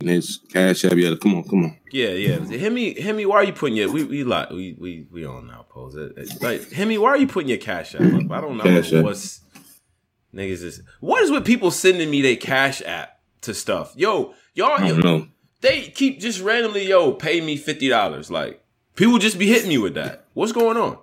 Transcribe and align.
his 0.00 0.40
cash 0.52 0.84
app. 0.84 0.94
Yeah, 0.94 1.14
come 1.20 1.36
on, 1.36 1.44
come 1.44 1.64
on. 1.64 1.76
Yeah, 1.90 2.08
yeah. 2.08 2.38
Hemi, 2.38 3.00
Hemi, 3.00 3.26
why 3.26 3.36
are 3.36 3.44
you 3.44 3.52
putting 3.52 3.76
your 3.76 3.90
we 3.92 4.04
we 4.04 4.24
like 4.24 4.50
we 4.50 4.76
we 4.78 5.06
we 5.10 5.24
on 5.24 5.46
now 5.46 5.64
pose 5.68 5.94
it. 5.94 6.42
Like 6.42 6.70
Hemi, 6.72 6.98
why 6.98 7.10
are 7.10 7.16
you 7.16 7.26
putting 7.26 7.48
your 7.48 7.58
cash 7.58 7.94
app 7.94 8.02
up? 8.02 8.30
I 8.30 8.40
don't 8.40 8.56
know 8.56 8.64
Cash 8.64 8.92
App. 8.92 9.04
what's 9.04 9.40
niggas 10.34 10.62
is. 10.62 10.82
What 11.00 11.22
is 11.22 11.30
with 11.30 11.44
people 11.44 11.70
sending 11.70 12.10
me 12.10 12.22
their 12.22 12.36
cash 12.36 12.82
app 12.82 13.20
to 13.42 13.54
stuff? 13.54 13.92
Yo, 13.96 14.34
y'all, 14.54 14.72
I 14.72 14.88
don't 14.88 15.04
know. 15.04 15.28
they 15.60 15.82
keep 15.88 16.20
just 16.20 16.40
randomly 16.40 16.86
yo 16.86 17.12
pay 17.12 17.40
me 17.40 17.56
fifty 17.56 17.88
dollars. 17.88 18.30
Like 18.30 18.62
people 18.96 19.18
just 19.18 19.38
be 19.38 19.46
hitting 19.46 19.68
me 19.68 19.78
with 19.78 19.94
that. 19.94 20.24
What's 20.34 20.52
going 20.52 20.76
on? 20.76 20.98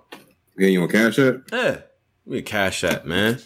Yeah, 0.58 0.68
you 0.68 0.82
on 0.82 0.88
cash 0.88 1.18
app? 1.18 1.36
Yeah, 1.50 1.78
me 2.26 2.38
a 2.38 2.42
cash 2.42 2.84
app, 2.84 3.04
man. 3.06 3.40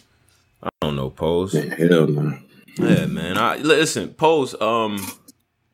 I 0.61 0.69
don't 0.81 0.95
know, 0.95 1.09
pose. 1.09 1.53
Yeah, 1.53 1.73
hell 1.75 2.07
no. 2.07 2.37
Yeah, 2.77 3.05
man. 3.05 3.37
I 3.37 3.55
listen, 3.57 4.09
pose. 4.09 4.59
Um, 4.59 4.99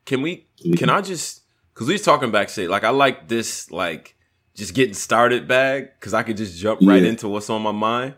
can 0.06 0.22
we? 0.22 0.46
Can 0.76 0.90
I 0.90 1.00
just? 1.00 1.42
Cause 1.74 1.88
we 1.88 1.94
was 1.94 2.02
talking 2.02 2.30
backstage. 2.30 2.68
Like 2.68 2.84
I 2.84 2.90
like 2.90 3.26
this, 3.28 3.70
like 3.70 4.16
just 4.54 4.74
getting 4.74 4.94
started 4.94 5.48
bag. 5.48 5.88
Cause 6.00 6.14
I 6.14 6.22
could 6.22 6.36
just 6.36 6.58
jump 6.58 6.80
right 6.82 7.02
Yeah. 7.02 7.08
into 7.10 7.28
what's 7.28 7.50
on 7.50 7.62
my 7.62 7.72
mind. 7.72 8.14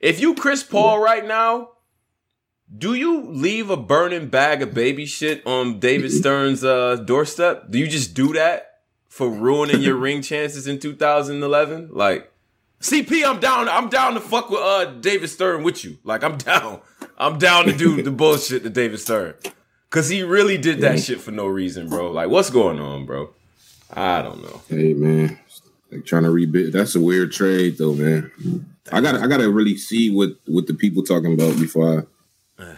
If 0.00 0.20
you 0.20 0.34
Chris 0.34 0.62
Paul 0.62 0.98
right 1.00 1.26
now, 1.26 1.70
do 2.76 2.94
you 2.94 3.22
leave 3.22 3.70
a 3.70 3.76
burning 3.76 4.28
bag 4.28 4.62
of 4.62 4.74
baby 4.74 5.06
shit 5.06 5.46
on 5.46 5.78
David 5.78 6.10
Stern's 6.10 6.64
uh, 6.64 6.96
doorstep? 6.96 7.70
Do 7.70 7.78
you 7.78 7.86
just 7.86 8.12
do 8.14 8.32
that 8.32 8.80
for 9.08 9.28
ruining 9.28 9.80
your 9.82 9.96
ring 10.06 10.22
chances 10.22 10.66
in 10.66 10.78
2011? 10.78 11.90
Like, 11.92 12.30
CP, 12.80 13.24
I'm 13.24 13.40
down. 13.40 13.68
I'm 13.68 13.88
down 13.88 14.14
to 14.14 14.20
fuck 14.20 14.50
with 14.50 14.60
uh 14.60 14.86
David 15.00 15.28
Stern 15.28 15.62
with 15.62 15.84
you. 15.84 15.98
Like, 16.04 16.24
I'm 16.24 16.36
down. 16.36 16.80
I'm 17.16 17.38
down 17.38 17.66
to 17.66 17.72
do 17.72 18.02
the 18.02 18.10
bullshit 18.22 18.64
to 18.64 18.70
David 18.70 18.98
Stern. 19.00 19.34
Cause 19.92 20.08
he 20.08 20.22
really 20.22 20.56
did 20.56 20.80
that 20.80 21.00
shit 21.00 21.20
for 21.20 21.32
no 21.32 21.46
reason, 21.46 21.90
bro. 21.90 22.10
Like, 22.10 22.30
what's 22.30 22.48
going 22.48 22.80
on, 22.80 23.04
bro? 23.04 23.28
I 23.92 24.22
don't 24.22 24.42
know. 24.42 24.62
Hey 24.66 24.94
man, 24.94 25.38
like 25.90 26.06
trying 26.06 26.22
to 26.22 26.30
rebuild. 26.30 26.72
That's 26.72 26.94
a 26.94 27.00
weird 27.00 27.30
trade 27.30 27.76
though, 27.76 27.92
man. 27.92 28.32
I 28.90 29.02
got 29.02 29.16
I 29.16 29.26
got 29.26 29.36
to 29.36 29.50
really 29.50 29.76
see 29.76 30.10
what 30.10 30.30
what 30.46 30.66
the 30.66 30.72
people 30.72 31.02
talking 31.02 31.34
about 31.34 31.60
before 31.60 32.06
I 32.58 32.74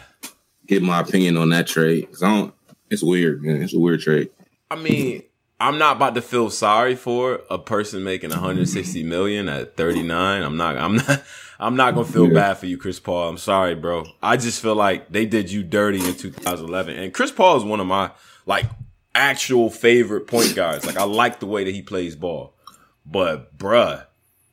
get 0.66 0.82
my 0.82 0.98
opinion 0.98 1.36
on 1.36 1.50
that 1.50 1.68
trade. 1.68 2.10
Cause 2.10 2.24
I 2.24 2.36
don't. 2.36 2.54
It's 2.90 3.02
weird, 3.02 3.44
man. 3.44 3.62
It's 3.62 3.74
a 3.74 3.78
weird 3.78 4.00
trade. 4.00 4.30
I 4.68 4.74
mean, 4.74 5.22
I'm 5.60 5.78
not 5.78 5.96
about 5.96 6.14
to 6.16 6.22
feel 6.22 6.50
sorry 6.50 6.96
for 6.96 7.40
a 7.48 7.58
person 7.58 8.02
making 8.04 8.30
160 8.30 9.02
million 9.04 9.48
at 9.48 9.76
39. 9.76 10.42
I'm 10.42 10.56
not. 10.56 10.76
I'm 10.76 10.96
not. 10.96 11.22
I'm 11.60 11.76
not 11.76 11.94
gonna 11.94 12.06
feel 12.06 12.26
Yeah. 12.26 12.34
bad 12.34 12.54
for 12.58 12.66
you, 12.66 12.76
Chris 12.76 12.98
Paul. 12.98 13.28
I'm 13.28 13.38
sorry, 13.38 13.76
bro. 13.76 14.04
I 14.22 14.36
just 14.36 14.60
feel 14.60 14.74
like 14.74 15.10
they 15.10 15.24
did 15.24 15.50
you 15.52 15.62
dirty 15.62 15.98
in 16.04 16.14
2011. 16.14 16.96
And 16.96 17.14
Chris 17.14 17.30
Paul 17.30 17.56
is 17.56 17.62
one 17.64 17.78
of 17.80 17.86
my 17.86 18.10
like 18.44 18.66
actual 19.14 19.70
favorite 19.70 20.26
point 20.26 20.54
guards. 20.56 20.84
Like 20.84 20.96
I 20.96 21.04
like 21.04 21.38
the 21.38 21.46
way 21.46 21.62
that 21.64 21.70
he 21.72 21.80
plays 21.80 22.16
ball. 22.16 22.54
But 23.06 23.56
bruh, 23.56 24.04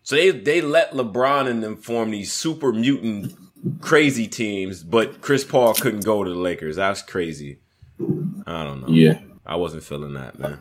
so 0.04 0.16
they 0.16 0.30
they 0.30 0.62
let 0.62 0.92
LeBron 0.94 1.48
and 1.50 1.64
them 1.64 1.76
form 1.78 2.12
these 2.12 2.32
super 2.32 2.72
mutant 2.72 3.34
crazy 3.82 4.28
teams, 4.28 4.84
but 4.84 5.22
Chris 5.22 5.44
Paul 5.44 5.74
couldn't 5.74 6.06
go 6.06 6.24
to 6.24 6.30
the 6.30 6.36
Lakers. 6.36 6.76
That's 6.76 7.02
crazy. 7.02 7.60
I 8.46 8.64
don't 8.64 8.82
know. 8.82 8.88
Yeah, 8.90 9.20
I 9.46 9.56
wasn't 9.56 9.84
feeling 9.84 10.14
that, 10.14 10.38
man. 10.38 10.60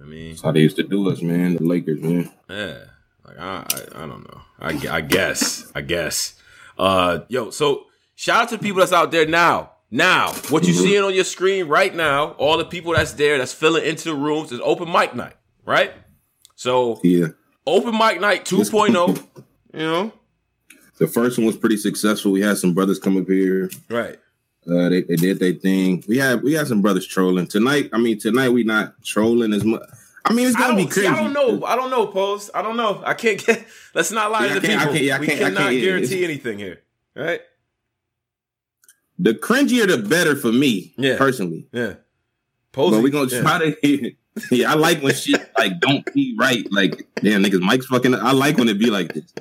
I 0.00 0.04
mean, 0.06 0.30
that's 0.30 0.42
how 0.42 0.52
they 0.52 0.60
used 0.60 0.76
to 0.76 0.82
do 0.82 1.10
us, 1.10 1.20
man. 1.22 1.56
The 1.56 1.62
Lakers, 1.64 2.00
man. 2.00 2.30
yeah, 2.48 2.78
like 3.26 3.38
I, 3.38 3.64
I, 3.72 4.04
I 4.04 4.06
don't 4.06 4.22
know. 4.28 4.40
I, 4.60 4.96
I 4.96 5.00
guess, 5.00 5.70
I 5.74 5.80
guess. 5.82 6.34
Uh, 6.78 7.20
yo, 7.28 7.50
so 7.50 7.86
shout 8.14 8.42
out 8.42 8.48
to 8.50 8.56
the 8.56 8.62
people 8.62 8.80
that's 8.80 8.92
out 8.92 9.10
there 9.10 9.26
now. 9.26 9.72
Now, 9.90 10.32
what 10.50 10.66
you 10.66 10.74
seeing 10.74 11.02
on 11.02 11.14
your 11.14 11.24
screen 11.24 11.66
right 11.66 11.94
now, 11.94 12.32
all 12.32 12.58
the 12.58 12.64
people 12.64 12.92
that's 12.92 13.12
there, 13.14 13.38
that's 13.38 13.54
filling 13.54 13.86
into 13.86 14.04
the 14.10 14.14
rooms, 14.14 14.52
is 14.52 14.60
open 14.62 14.90
mic 14.92 15.14
night, 15.14 15.34
right? 15.64 15.92
So, 16.56 17.00
Yeah, 17.02 17.28
open 17.66 17.92
mic 17.96 18.20
night 18.20 18.44
2.0, 18.44 19.16
you 19.72 19.78
know, 19.78 20.12
the 20.98 21.06
first 21.06 21.38
one 21.38 21.46
was 21.46 21.56
pretty 21.56 21.78
successful. 21.78 22.32
We 22.32 22.42
had 22.42 22.58
some 22.58 22.74
brothers 22.74 22.98
come 22.98 23.16
up 23.16 23.28
here. 23.28 23.70
right? 23.88 24.18
Uh, 24.70 24.90
they, 24.90 25.02
they 25.02 25.16
did 25.16 25.38
their 25.38 25.54
thing. 25.54 26.04
We 26.06 26.18
had 26.18 26.42
we 26.42 26.52
had 26.52 26.66
some 26.66 26.82
brothers 26.82 27.06
trolling 27.06 27.46
tonight. 27.46 27.88
I 27.92 27.98
mean, 27.98 28.18
tonight 28.18 28.50
we 28.50 28.64
not 28.64 29.02
trolling 29.02 29.54
as 29.54 29.64
much. 29.64 29.80
I 30.28 30.32
mean, 30.34 30.46
it's 30.46 30.56
gonna 30.56 30.76
be 30.76 30.82
don't, 30.84 30.92
see, 30.92 31.00
crazy. 31.00 31.14
I 31.14 31.22
don't 31.22 31.32
know. 31.32 31.64
I 31.64 31.74
don't 31.76 31.90
know, 31.90 32.06
Post. 32.06 32.50
I 32.54 32.62
don't 32.62 32.76
know. 32.76 33.02
I 33.04 33.14
can't 33.14 33.44
get. 33.44 33.66
Let's 33.94 34.12
not 34.12 34.30
lie 34.30 34.46
Yeah, 34.46 34.54
to 34.54 34.60
the 34.60 34.66
can't- 34.66 34.80
I 34.80 34.84
people. 34.84 34.92
can't- 34.94 35.04
yeah, 35.04 35.16
I 35.16 35.20
we 35.20 35.26
can't- 35.26 35.40
I 35.40 35.44
cannot 35.44 35.60
can't- 35.70 35.80
guarantee 35.80 36.24
anything 36.24 36.58
here, 36.58 36.82
right? 37.14 37.40
The 39.18 39.34
cringier, 39.34 39.86
the 39.88 39.98
better 39.98 40.36
for 40.36 40.52
me, 40.52 40.94
Yeah. 40.96 41.16
personally. 41.18 41.66
Yeah. 41.72 41.94
Posey. 42.72 42.96
But 42.96 43.02
we 43.02 43.10
gonna 43.10 43.30
yeah. 43.30 43.40
try 43.40 43.58
to. 43.58 44.12
yeah, 44.54 44.70
I 44.70 44.74
like 44.74 45.02
when 45.02 45.14
shit 45.14 45.50
like 45.58 45.80
don't 45.80 46.04
be 46.14 46.36
right. 46.38 46.70
Like 46.70 47.06
damn 47.16 47.42
niggas, 47.42 47.60
Mike's 47.60 47.86
fucking. 47.86 48.14
I 48.14 48.32
like 48.32 48.56
when 48.58 48.68
it 48.68 48.78
be 48.78 48.90
like 48.90 49.14
this. 49.14 49.32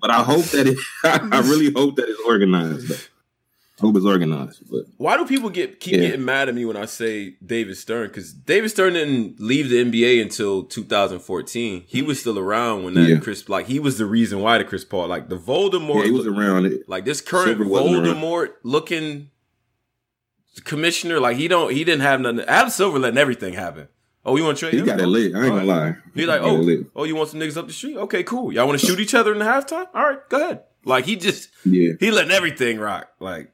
But 0.00 0.10
I 0.10 0.22
hope 0.22 0.44
that 0.46 0.66
it. 0.68 0.78
I 1.04 1.40
really 1.40 1.72
hope 1.72 1.96
that 1.96 2.08
it's 2.08 2.20
organized. 2.26 2.88
Though. 2.88 2.96
I 3.78 3.86
hope 3.86 3.96
it's 3.96 4.04
organized. 4.06 4.62
But 4.70 4.86
Why 4.96 5.16
do 5.16 5.24
people 5.24 5.50
get 5.50 5.78
keep 5.78 5.94
Yeah. 5.94 6.00
getting 6.08 6.24
mad 6.24 6.48
at 6.48 6.54
me 6.54 6.64
when 6.64 6.76
I 6.76 6.84
say 6.86 7.36
David 7.44 7.76
Stern? 7.76 8.08
Because 8.08 8.32
David 8.32 8.70
Stern 8.70 8.94
didn't 8.94 9.38
leave 9.40 9.68
the 9.70 9.78
NBA 9.80 10.20
until 10.20 10.64
2014. 10.64 11.84
He 11.86 12.02
was 12.02 12.18
still 12.20 12.38
around 12.38 12.82
when 12.84 12.94
that 12.94 13.08
Yeah. 13.08 13.18
Chris, 13.18 13.48
like 13.48 13.66
he 13.66 13.78
was 13.78 13.96
the 13.98 14.06
reason 14.06 14.40
why 14.40 14.58
the 14.58 14.64
Chris 14.64 14.84
Paul, 14.84 15.06
like 15.08 15.28
the 15.28 15.38
Voldemort, 15.38 16.00
yeah, 16.00 16.04
he 16.06 16.10
was 16.10 16.26
around 16.26 16.66
it. 16.66 16.88
like 16.88 17.04
this 17.04 17.20
current 17.20 17.64
wasn't 17.68 18.04
around. 18.04 18.16
Voldemort 18.16 18.48
looking 18.64 19.30
commissioner. 20.64 21.20
Like 21.20 21.36
he 21.36 21.48
don't, 21.48 21.72
he 21.72 21.84
didn't 21.84 22.02
have 22.02 22.20
nothing. 22.20 22.40
Adam 22.40 22.70
Silver 22.70 22.98
letting 22.98 23.18
everything 23.18 23.54
happen. 23.54 23.88
Oh, 24.24 24.36
you 24.36 24.44
want 24.44 24.58
to 24.58 24.60
trade 24.60 24.74
He 24.74 24.80
him? 24.80 24.86
got 24.86 25.00
it 25.00 25.06
lit. 25.06 25.34
I 25.34 25.38
ain't 25.44 25.48
gonna 25.54 25.64
lie. 25.64 25.96
He's 26.14 26.26
like, 26.26 26.42
He 26.42 26.46
oh, 26.48 26.84
oh, 26.96 27.04
you 27.04 27.14
want 27.16 27.30
some 27.30 27.40
niggas 27.40 27.56
up 27.56 27.66
the 27.66 27.72
street? 27.72 27.96
Okay, 27.96 28.22
cool. 28.24 28.52
Y'all 28.52 28.66
want 28.66 28.78
to 28.80 28.84
shoot 28.86 29.00
each 29.00 29.14
other 29.14 29.32
in 29.32 29.38
the 29.38 29.44
halftime? 29.44 29.86
All 29.94 30.02
right, 30.04 30.18
go 30.28 30.36
ahead. 30.44 30.62
Like 30.84 31.04
he 31.06 31.16
just 31.16 31.50
yeah, 31.64 31.92
he 32.00 32.10
letting 32.10 32.30
everything 32.32 32.78
rock. 32.78 33.08
Like 33.20 33.52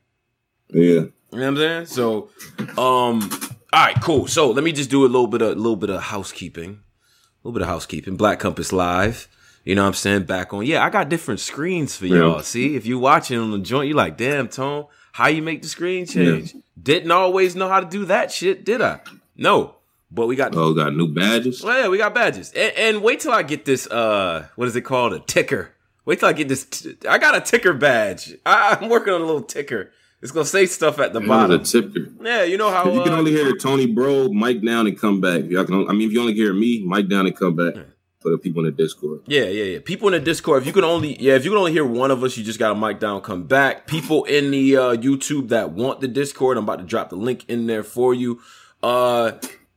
yeah. 0.75 0.83
you 0.83 1.13
know 1.33 1.39
what 1.39 1.43
I'm 1.43 1.57
saying? 1.57 1.87
So, 1.87 2.31
um, 2.79 3.31
all 3.73 3.85
right, 3.85 3.97
cool. 4.03 4.27
So 4.27 4.51
let 4.51 4.63
me 4.65 4.73
just 4.73 4.91
do 4.91 5.05
a 5.05 5.09
little 5.09 5.27
bit 5.27 5.43
of 5.43 5.53
a 5.53 5.55
little 5.55 5.77
bit 5.77 5.91
of 5.91 6.03
housekeeping, 6.03 6.71
a 6.71 7.49
little 7.49 7.53
bit 7.53 7.63
of 7.63 7.69
housekeeping. 7.69 8.17
Black 8.17 8.39
Compass 8.39 8.73
Live. 8.73 9.29
You 9.65 9.75
know 9.75 9.83
what 9.83 9.89
I'm 9.89 9.95
saying? 9.95 10.25
Back 10.25 10.53
on. 10.53 10.67
Yeah, 10.67 10.85
I 10.85 10.91
got 10.91 11.09
different 11.09 11.41
screens 11.41 11.97
for 11.97 12.07
y'all. 12.07 12.37
Yeah. 12.37 12.43
See, 12.43 12.77
if 12.77 12.85
you're 12.85 12.99
watching 12.99 13.39
on 13.39 13.51
the 13.51 13.59
joint, 13.59 13.89
you're 13.89 13.97
like, 13.97 14.19
damn, 14.19 14.49
Tone, 14.49 14.87
how 15.13 15.29
you 15.29 15.41
make 15.41 15.63
the 15.63 15.69
screen 15.69 16.05
change? 16.05 16.55
Didn't 16.81 17.11
always 17.11 17.57
know 17.57 17.69
how 17.69 17.81
to 17.81 17.87
do 17.87 18.05
that 18.05 18.31
shit, 18.31 18.65
did 18.65 18.83
I? 18.83 19.01
No, 19.37 19.77
but 20.11 20.27
we 20.27 20.37
got. 20.37 20.55
Oh, 20.55 20.75
got 20.75 20.95
new 20.95 21.09
badges. 21.09 21.63
Well, 21.63 21.81
yeah, 21.81 21.89
we 21.89 21.99
got 21.99 22.15
badges. 22.15 22.53
And, 22.53 22.73
and 22.77 23.03
wait 23.03 23.21
till 23.21 23.33
I 23.33 23.43
get 23.43 23.65
this. 23.65 23.87
Uh, 23.87 24.47
what 24.57 24.69
is 24.69 24.77
it 24.77 24.83
called? 24.83 25.15
A 25.15 25.21
ticker. 25.21 25.71
Wait 26.05 26.21
till 26.21 26.29
I 26.29 26.35
get 26.35 26.49
this. 26.49 26.65
T- 26.67 26.97
I 27.09 27.17
got 27.19 27.35
a 27.35 27.41
ticker 27.41 27.73
badge. 27.73 28.35
I, 28.45 28.77
I'm 28.79 28.91
working 28.91 29.15
on 29.15 29.23
a 29.23 29.25
little 29.25 29.43
ticker. 29.43 29.91
It's 30.25 30.33
gonna 30.33 30.47
say 30.47 30.65
stuff 30.65 30.99
at 31.01 31.13
the 31.13 31.21
bottom. 31.21 31.61
a. 31.61 32.25
Yeah, 32.25 32.45
you 32.45 32.57
know 32.57 32.71
how. 32.71 32.89
If 32.89 32.95
you 32.95 33.03
can 33.03 33.13
uh, 33.13 33.19
only 33.19 33.31
hear 33.31 33.55
Tony 33.59 33.85
Bro, 33.87 34.31
Mike 34.31 34.63
down 34.63 34.87
and 34.87 34.99
come 34.99 35.21
back. 35.21 35.45
Y'all 35.51 35.67
can, 35.67 35.87
I 35.87 35.93
mean, 35.93 36.09
if 36.09 36.15
you 36.15 36.21
only 36.23 36.33
hear 36.33 36.55
me, 36.55 36.83
Mike 36.83 37.09
down 37.09 37.27
and 37.27 37.37
come 37.37 37.55
back 37.55 37.75
for 38.21 38.31
the 38.31 38.39
people 38.39 38.65
in 38.65 38.75
the 38.75 38.83
Discord. 38.83 39.21
Yeah, 39.27 39.45
yeah, 39.45 39.65
yeah. 39.65 39.79
People 39.85 40.09
in 40.09 40.13
the 40.13 40.21
Discord, 40.21 40.63
if 40.63 40.67
you 40.67 40.73
can 40.73 40.83
only, 40.83 41.23
yeah, 41.23 41.35
if 41.35 41.45
you 41.45 41.51
can 41.51 41.59
only 41.59 41.73
hear 41.73 41.85
one 41.85 42.11
of 42.11 42.25
us, 42.25 42.39
you 42.39 42.43
just 42.43 42.59
got 42.59 42.71
to 42.71 42.75
mic 42.75 43.01
down, 43.01 43.21
come 43.21 43.45
back. 43.45 43.87
People 43.87 44.25
in 44.25 44.51
the 44.51 44.79
uh, 44.79 44.97
YouTube 44.97 45.51
that 45.51 45.73
want 45.73 46.01
the 46.01 46.09
Discord, 46.09 46.57
I'm 46.57 46.65
about 46.65 46.79
to 46.79 46.87
drop 46.87 47.11
the 47.11 47.17
link 47.17 47.45
in 47.47 47.67
there 47.67 47.83
for 47.83 48.15
you. 48.15 48.41
Uh, 48.83 49.33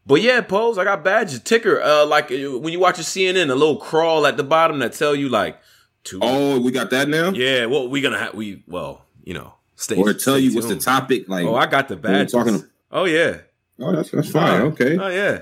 but 0.06 0.22
yeah, 0.22 0.40
pose. 0.40 0.78
I 0.78 0.85
got 0.85 1.03
badges, 1.03 1.41
ticker. 1.41 1.81
Uh, 1.81 2.06
like 2.06 2.31
uh, 2.31 2.58
when 2.58 2.72
you 2.72 2.79
watch 2.79 3.00
a 3.00 3.02
CNN, 3.02 3.50
a 3.50 3.56
little 3.56 3.75
crawl 3.75 4.25
at 4.25 4.38
the 4.38 4.46
bottom 4.46 4.79
that 4.79 4.94
tell 4.94 5.14
you 5.14 5.28
like 5.28 5.59
two. 6.06 6.19
Oh, 6.22 6.58
we 6.62 6.72
got 6.72 6.90
that 6.91 7.09
now. 7.09 7.31
Yeah, 7.31 7.66
well, 7.66 7.90
we 7.90 8.00
gonna 8.00 8.18
have 8.18 8.34
we 8.34 8.64
well, 8.66 9.06
you 9.25 9.34
know, 9.34 9.56
Or 9.97 10.13
tell 10.13 10.38
you 10.39 10.53
what's 10.55 10.67
the 10.67 10.75
topic. 10.77 11.29
Like, 11.29 11.45
Oh, 11.45 11.55
I 11.55 11.65
got 11.67 11.88
the 11.88 11.95
badges. 11.95 12.31
talking. 12.31 12.63
Oh 12.91 13.05
yeah. 13.05 13.38
Oh, 13.79 13.95
that's 13.95 14.11
that's 14.11 14.29
fine. 14.31 14.61
Okay. 14.73 14.97
Oh 14.97 15.07
yeah. 15.09 15.41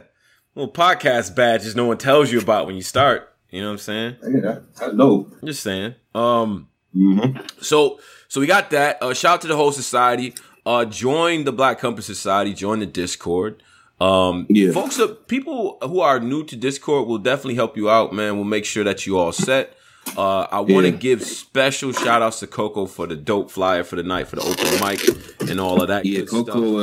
Well, 0.56 0.68
podcast 0.70 1.36
badges 1.36 1.76
no 1.76 1.86
one 1.86 1.98
tells 1.98 2.32
you 2.32 2.40
about 2.40 2.66
when 2.68 2.76
you 2.76 2.82
start. 2.82 3.32
You 3.50 3.62
know 3.62 3.68
what 3.68 3.74
I'm 3.74 3.78
saying? 3.80 4.16
Yeah, 4.24 4.40
that's. 4.42 4.82
I'm 4.82 5.32
just 5.46 5.64
saying. 5.64 5.96
Um. 6.14 6.68
hmm 6.94 7.38
So 7.62 8.00
so 8.28 8.42
we 8.42 8.48
got 8.48 8.72
that. 8.72 8.98
Uh, 9.02 9.14
shout 9.14 9.36
out 9.36 9.42
to 9.42 9.48
the 9.48 9.56
whole 9.56 9.72
society. 9.72 10.34
Uh, 10.66 10.84
join 10.84 11.44
the 11.46 11.52
Black 11.54 11.80
Compass 11.80 12.06
Society. 12.08 12.54
Join 12.54 12.80
the 12.80 12.86
Discord. 12.88 13.62
Um, 14.02 14.46
Yeah. 14.50 14.72
folks, 14.72 15.00
uh, 15.00 15.08
people 15.28 15.78
who 15.82 16.02
are 16.02 16.20
new 16.20 16.44
to 16.46 16.56
Discord 16.58 17.08
will 17.08 17.20
definitely 17.20 17.56
help 17.56 17.78
you 17.78 17.90
out, 17.90 18.12
man. 18.14 18.36
We'll 18.36 18.44
make 18.44 18.66
sure 18.66 18.84
that 18.84 19.06
you 19.06 19.18
all 19.18 19.32
set. 19.32 19.78
Uh, 20.18 20.48
I 20.52 20.60
want 20.62 20.86
to 20.86 20.92
Yeah. 20.92 20.98
give 20.98 21.24
special 21.24 21.92
shout 21.92 22.22
outs 22.22 22.40
to 22.40 22.48
Coco 22.48 22.86
for 22.86 23.06
the 23.08 23.16
dope 23.16 23.52
flyer 23.52 23.84
for 23.84 23.96
the 23.98 24.04
night 24.04 24.28
for 24.28 24.38
the 24.38 24.44
open 24.44 24.66
mic 24.88 25.50
and 25.50 25.60
all 25.60 25.82
of 25.82 25.88
that. 25.90 26.06
Yeah. 26.06 26.22
Coco. 26.22 26.78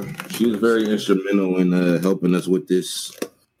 Uh, 0.00 0.06
she 0.30 0.46
was 0.46 0.56
very 0.56 0.86
instrumental 0.88 1.58
in 1.58 1.74
uh, 1.74 2.00
helping 2.00 2.34
us 2.34 2.46
with 2.46 2.66
this 2.68 3.12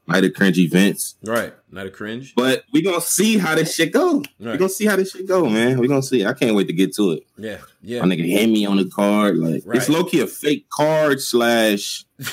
night 0.06 0.24
of 0.24 0.32
cringe 0.32 0.58
events. 0.58 1.16
Right, 1.22 1.52
night 1.70 1.86
of 1.88 1.92
cringe. 1.92 2.32
But 2.36 2.64
we're 2.72 2.82
gonna 2.82 3.02
see 3.02 3.36
how 3.36 3.54
this 3.54 3.74
shit 3.74 3.92
go. 3.92 4.22
Right. 4.40 4.52
We 4.52 4.56
gonna 4.56 4.68
see 4.70 4.86
how 4.86 4.96
this 4.96 5.10
shit 5.12 5.26
go, 5.26 5.46
man. 5.48 5.78
We're 5.78 5.88
gonna 5.88 6.02
see. 6.02 6.24
I 6.24 6.32
can't 6.32 6.56
wait 6.56 6.68
to 6.68 6.72
get 6.72 6.94
to 6.96 7.12
it. 7.12 7.26
Yeah, 7.36 7.58
yeah. 7.82 8.00
My 8.02 8.06
nigga 8.14 8.24
hit 8.26 8.48
me 8.48 8.64
on 8.64 8.78
the 8.78 8.86
card. 8.86 9.36
Like 9.36 9.62
Right. 9.66 9.76
it's 9.76 9.90
low 9.90 10.04
key 10.04 10.20
a 10.20 10.26
fake 10.26 10.70
card 10.70 11.20
slash 11.20 12.06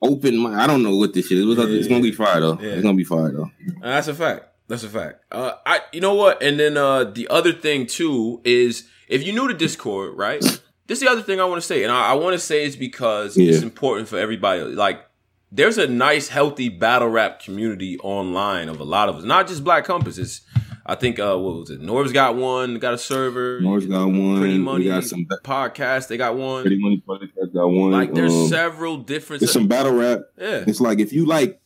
open. 0.00 0.38
My, 0.38 0.62
I 0.62 0.66
don't 0.66 0.82
know 0.82 0.96
what 0.96 1.12
this 1.12 1.26
shit 1.26 1.36
is. 1.38 1.44
It's, 1.44 1.58
Yeah, 1.58 1.76
it's 1.76 1.88
gonna 1.88 2.00
be 2.02 2.12
fire 2.12 2.40
though. 2.40 2.58
yeah. 2.60 2.70
It's 2.70 2.82
gonna 2.82 2.96
be 2.96 3.04
fire 3.04 3.30
though. 3.32 3.50
Uh, 3.82 3.90
That's 3.90 4.08
a 4.08 4.14
fact. 4.14 4.46
That's 4.68 4.84
a 4.84 4.88
fact. 4.88 5.24
Uh, 5.32 5.52
I, 5.66 5.80
you 5.92 6.00
know 6.00 6.14
what? 6.14 6.42
And 6.42 6.60
then 6.60 6.76
uh, 6.76 7.04
the 7.04 7.26
other 7.28 7.52
thing 7.52 7.86
too 7.86 8.40
is 8.44 8.86
if 9.08 9.22
you're 9.22 9.34
new 9.34 9.48
to 9.48 9.54
Discord, 9.54 10.16
right? 10.16 10.40
This 10.40 10.98
is 10.98 11.00
the 11.00 11.10
other 11.10 11.22
thing 11.22 11.40
I 11.40 11.44
want 11.44 11.60
to 11.60 11.66
say, 11.66 11.82
and 11.84 11.92
I, 11.92 12.10
I 12.10 12.12
want 12.14 12.32
to 12.34 12.38
say 12.38 12.64
is 12.64 12.74
because 12.76 13.36
it's 13.36 13.62
important 13.62 14.08
for 14.08 14.18
everybody. 14.18 14.62
Like, 14.62 15.04
there's 15.52 15.76
a 15.78 15.86
nice, 15.86 16.28
healthy 16.28 16.68
battle 16.70 17.08
rap 17.08 17.40
community 17.42 17.98
online 17.98 18.68
of 18.70 18.80
a 18.80 18.84
lot 18.84 19.08
of 19.10 19.16
us, 19.16 19.24
not 19.24 19.48
just 19.48 19.64
Black 19.64 19.84
Compass. 19.84 20.16
It's, 20.18 20.40
I 20.86 20.94
think, 20.94 21.18
uh, 21.18 21.36
what 21.36 21.56
was 21.56 21.70
it? 21.70 21.80
Norb's 21.82 22.12
got 22.12 22.36
one, 22.36 22.78
got 22.78 22.94
a 22.94 22.98
server. 22.98 23.60
Norv's 23.60 23.84
got 23.86 24.06
one. 24.06 24.38
Pretty 24.40 24.56
Money 24.58 24.84
We 24.84 24.90
got 24.90 25.04
some 25.04 25.26
ba- 25.28 25.38
podcast. 25.44 26.08
They 26.08 26.16
got 26.16 26.36
one. 26.36 26.62
Pretty 26.62 26.78
Money 26.80 27.02
podcast 27.06 27.52
got 27.52 27.66
one. 27.66 27.90
like, 27.92 28.14
there's 28.14 28.32
Um, 28.32 28.48
several 28.48 28.96
different. 28.96 29.40
There's 29.40 29.52
some 29.52 29.68
battle 29.68 29.92
rap. 29.92 30.20
yeah, 30.38 30.64
It's 30.66 30.80
like 30.80 30.98
if 31.00 31.12
you 31.12 31.26
like, 31.26 31.60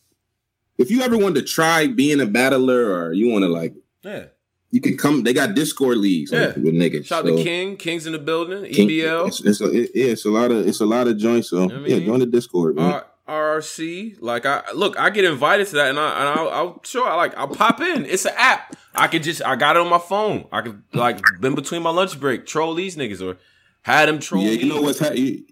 if 0.78 0.90
you 0.90 1.02
ever 1.02 1.16
wanted 1.19 1.40
to 1.40 1.42
try 1.42 1.86
being 1.86 2.20
a 2.20 2.26
battler 2.26 2.92
or 2.92 3.12
you 3.12 3.28
want 3.30 3.42
to 3.44 3.48
like, 3.48 3.74
yeah. 4.02 4.24
you 4.70 4.80
can 4.80 4.96
come. 4.96 5.22
They 5.22 5.32
got 5.32 5.54
Discord 5.54 5.98
leagues 5.98 6.32
Yeah. 6.32 6.48
with 6.48 6.74
niggas. 6.74 7.06
Shout 7.06 7.24
so- 7.26 7.36
to 7.36 7.42
King. 7.42 7.76
King's 7.76 8.06
in 8.06 8.12
the 8.12 8.19
building. 8.19 8.64
King- 8.72 8.88
EBL. 8.88 9.28
It's, 9.28 9.40
it's 9.44 9.60
a, 9.60 9.70
it- 9.70 9.90
yeah, 9.94 10.06
it's 10.06 10.24
a 10.24 10.30
lot 10.30 10.50
of 10.50 10.66
it's 10.66 10.80
a 10.80 10.86
lot 10.86 11.08
of 11.08 11.16
joints. 11.19 11.50
So 11.50 11.64
I 11.64 11.72
yeah, 11.86 11.96
mean, 11.98 12.06
join 12.06 12.20
the 12.20 12.26
Discord, 12.26 12.76
man. 12.76 12.92
R- 12.92 13.06
RRC. 13.28 14.16
Like 14.20 14.46
I 14.46 14.62
look, 14.74 14.98
I 14.98 15.10
get 15.10 15.24
invited 15.24 15.66
to 15.69 15.74
that, 15.76 15.90
and 15.90 15.98
I 15.98 16.08
and 16.20 16.28
I'll, 16.40 16.48
I'll 16.48 16.80
sure 16.84 17.08
I 17.08 17.14
like 17.16 17.36
I'll 17.36 17.48
pop 17.48 17.80
in. 17.80 18.04
It's 18.06 18.24
an 18.24 18.32
app. 18.36 18.74
I 18.94 19.08
could 19.08 19.22
just 19.22 19.42
I 19.44 19.56
got 19.56 19.76
it 19.76 19.80
on 19.80 19.88
my 19.88 19.98
phone. 19.98 20.46
I 20.52 20.60
could 20.62 20.82
like 20.92 21.20
been 21.40 21.54
between 21.54 21.82
my 21.82 21.90
lunch 21.90 22.19
break, 22.19 22.46
troll 22.46 22.74
these 22.74 22.96
niggas 22.96 23.22
or 23.26 23.38
had 23.82 24.08
them 24.08 24.19
troll. 24.20 24.42
yeah, 24.44 24.50
you 24.52 24.66
know 24.66 24.80
what's 24.82 24.98
ha- 24.98 25.10
you, 25.12 25.44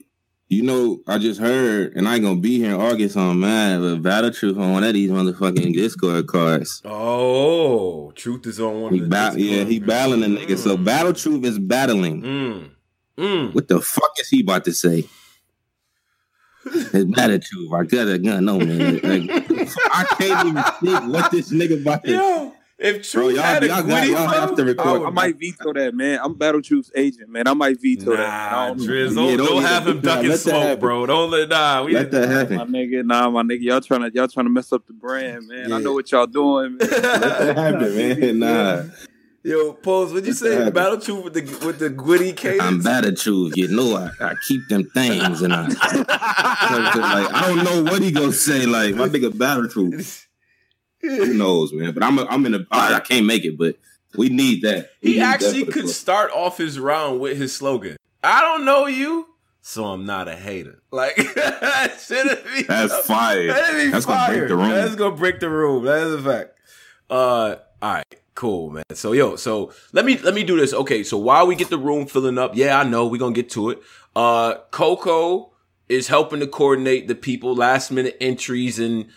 you 0.50 0.62
know, 0.62 1.00
I 1.06 1.16
just 1.18 1.40
heard, 1.40 1.94
and 1.96 2.06
I 2.08 2.16
ain't 2.16 2.24
gonna 2.24 2.40
be 2.40 2.58
here 2.58 2.74
in 2.74 2.80
August 2.80 3.16
on 3.16 3.38
man, 3.40 3.80
but 3.80 4.02
Battle 4.02 4.30
Truth 4.32 4.58
on 4.58 4.72
one 4.72 4.84
of 4.84 4.92
these 4.92 5.10
motherfucking 5.10 5.72
Discord 5.74 6.26
cards. 6.26 6.82
Oh, 6.84 8.10
truth 8.16 8.46
is 8.46 8.60
on 8.60 8.80
one. 8.82 8.92
He 8.94 9.00
ba- 9.00 9.32
yeah, 9.36 9.64
he 9.64 9.78
battling 9.78 10.24
a 10.24 10.26
nigga. 10.26 10.58
So 10.58 10.76
Mm. 10.76 10.84
Battle 10.84 11.12
Truth 11.14 11.44
is 11.44 11.58
battling. 11.58 12.22
Mm. 12.22 12.70
Mm. 13.16 13.54
What 13.54 13.68
the 13.68 13.80
fuck 13.80 14.10
is 14.18 14.28
he 14.28 14.40
about 14.42 14.64
to 14.64 14.72
say? 14.72 15.06
It's 16.66 17.04
Battle 17.16 17.38
Truth. 17.38 17.72
I 17.72 17.84
got 17.84 18.08
a 18.08 18.18
gun. 18.18 18.44
No 18.44 18.58
man, 18.58 18.94
Like, 18.94 19.48
I 19.92 20.04
can't 20.18 20.48
even 20.48 20.62
think 20.82 21.12
what 21.14 21.30
this 21.30 21.50
nigga 21.52 21.80
about 21.80 22.04
to. 22.04 22.10
Yo, 22.12 22.49
if 22.80 23.12
Bro, 23.12 23.22
truth 23.22 23.34
y'all- 23.36 23.42
had 23.44 23.62
a 23.62 23.66
y'all 23.68 23.82
got- 23.82 24.02
Gwitty 24.02 24.10
y'all 24.10 24.26
have 24.28 24.48
flow, 24.48 24.56
to 24.56 24.64
record. 24.64 25.02
I 25.02 25.06
I 25.06 25.10
might 25.10 25.38
veto 25.38 25.72
that, 25.74 25.94
man. 25.94 26.18
I'm 26.22 26.34
Battle 26.34 26.62
Truth's 26.62 26.90
agent, 26.94 27.28
man. 27.28 27.46
I 27.46 27.54
might 27.54 27.80
veto 27.80 28.16
that. 28.16 28.18
Nah, 28.18 28.62
I 28.62 28.66
don't. 28.68 28.78
Driz, 28.78 29.08
Yeah, 29.10 29.14
don't, 29.14 29.14
don't 29.14 29.36
don't 29.36 29.48
even- 29.56 29.62
have 29.64 29.86
him 29.88 30.00
ducking 30.00 30.28
let 30.30 30.40
that 30.40 30.50
smoke, 30.50 30.80
bro. 30.80 31.06
Don't 31.06 31.30
let 31.30 31.48
nah. 31.50 31.84
We, 31.84 31.92
Let 31.92 32.10
that 32.10 32.28
happen, 32.28 32.56
My 32.56 32.64
nigga, 32.64 33.04
nah, 33.04 33.28
my 33.30 33.42
nigga, 33.42 33.60
y'all 33.62 33.80
trying 33.80 34.00
to 34.02 34.10
y'all 34.14 34.28
trying 34.28 34.46
to 34.46 34.50
mess 34.50 34.72
up 34.72 34.86
the 34.86 34.92
brand, 34.94 35.46
man. 35.46 35.72
I 35.72 35.78
know 35.78 35.92
what 35.92 36.10
y'all 36.10 36.26
doing, 36.26 36.78
man. 36.78 36.88
Let 36.90 37.02
that 37.02 37.56
happen, 37.56 37.96
man. 37.96 38.38
Nah, 38.40 38.82
Yo, 39.42 39.72
pose. 39.72 40.12
What'd 40.12 40.26
you 40.26 40.34
say? 40.34 40.68
Battle 40.70 41.00
truth 41.00 41.24
with 41.24 41.32
the 41.32 41.66
with 41.66 41.78
the 41.78 41.88
Gwitty 41.88 42.36
cadence. 42.36 42.62
I'm 42.62 42.82
Battle 42.82 43.14
Truth. 43.14 43.56
You 43.56 43.68
know, 43.68 43.96
I, 43.96 44.10
I 44.22 44.34
keep 44.46 44.68
them 44.68 44.84
things, 44.92 45.40
and 45.40 45.54
I. 45.54 45.66
like 45.68 47.34
I 47.34 47.44
don't 47.46 47.64
know 47.64 47.90
what 47.90 48.02
he 48.02 48.10
gonna 48.12 48.32
say. 48.32 48.66
Like 48.66 48.94
my 48.96 49.08
nigga 49.08 49.36
Battle 49.36 49.66
Truth. 49.68 50.26
Who 51.02 51.34
knows, 51.34 51.72
man? 51.72 51.92
But 51.92 52.02
I'm 52.02 52.18
a, 52.18 52.24
I'm 52.26 52.44
in 52.46 52.54
a. 52.54 52.66
I 52.70 52.94
I 52.94 53.00
can't 53.00 53.26
make 53.26 53.44
it, 53.44 53.56
but 53.58 53.76
we 54.16 54.28
need 54.28 54.62
that. 54.62 54.90
We 55.02 55.12
He 55.12 55.16
need 55.18 55.22
actually 55.22 55.64
the 55.64 55.72
could 55.72 55.82
club. 55.84 55.94
start 55.94 56.30
off 56.32 56.58
his 56.58 56.78
round 56.78 57.20
with 57.20 57.36
his 57.38 57.54
slogan. 57.54 57.96
I 58.22 58.40
don't 58.42 58.64
know 58.64 58.86
you, 58.86 59.28
so 59.62 59.84
I'm 59.86 60.04
not 60.04 60.28
a 60.28 60.36
hater. 60.36 60.82
Like 60.90 61.16
that 61.34 61.98
should 62.06 62.44
be 62.54 62.62
That's 62.64 63.06
fire. 63.06 63.46
That'd 63.46 63.92
That's 63.92 64.04
gonna 64.06 64.32
break 64.32 64.48
the 64.48 64.56
room. 64.56 64.68
That's 64.70 64.94
gonna 64.96 65.16
break 65.16 65.40
the 65.40 65.48
room. 65.50 65.84
That 65.84 66.06
is 66.06 66.14
a 66.14 66.22
fact. 66.22 66.58
Uh, 67.08 67.56
all 67.82 67.94
right, 67.94 68.04
cool, 68.34 68.70
man. 68.70 68.84
So 68.94 69.12
yo, 69.12 69.36
so 69.36 69.72
let 69.92 70.04
me 70.04 70.18
let 70.18 70.34
me 70.34 70.44
do 70.44 70.56
this. 70.58 70.72
Okay, 70.74 71.02
so 71.02 71.16
while 71.16 71.46
we 71.46 71.54
get 71.54 71.70
the 71.70 71.78
room 71.78 72.06
filling 72.06 72.36
up, 72.38 72.52
yeah, 72.54 72.78
I 72.78 72.84
know 72.84 73.06
we're 73.06 73.18
gonna 73.18 73.34
get 73.34 73.50
to 73.50 73.70
it. 73.70 73.78
Uh, 74.14 74.56
Coco 74.70 75.52
is 75.88 76.08
helping 76.08 76.40
to 76.40 76.46
coordinate 76.46 77.08
the 77.08 77.14
people 77.14 77.54
last 77.54 77.90
minute 77.90 78.16
entries 78.20 78.78
and 78.78 79.08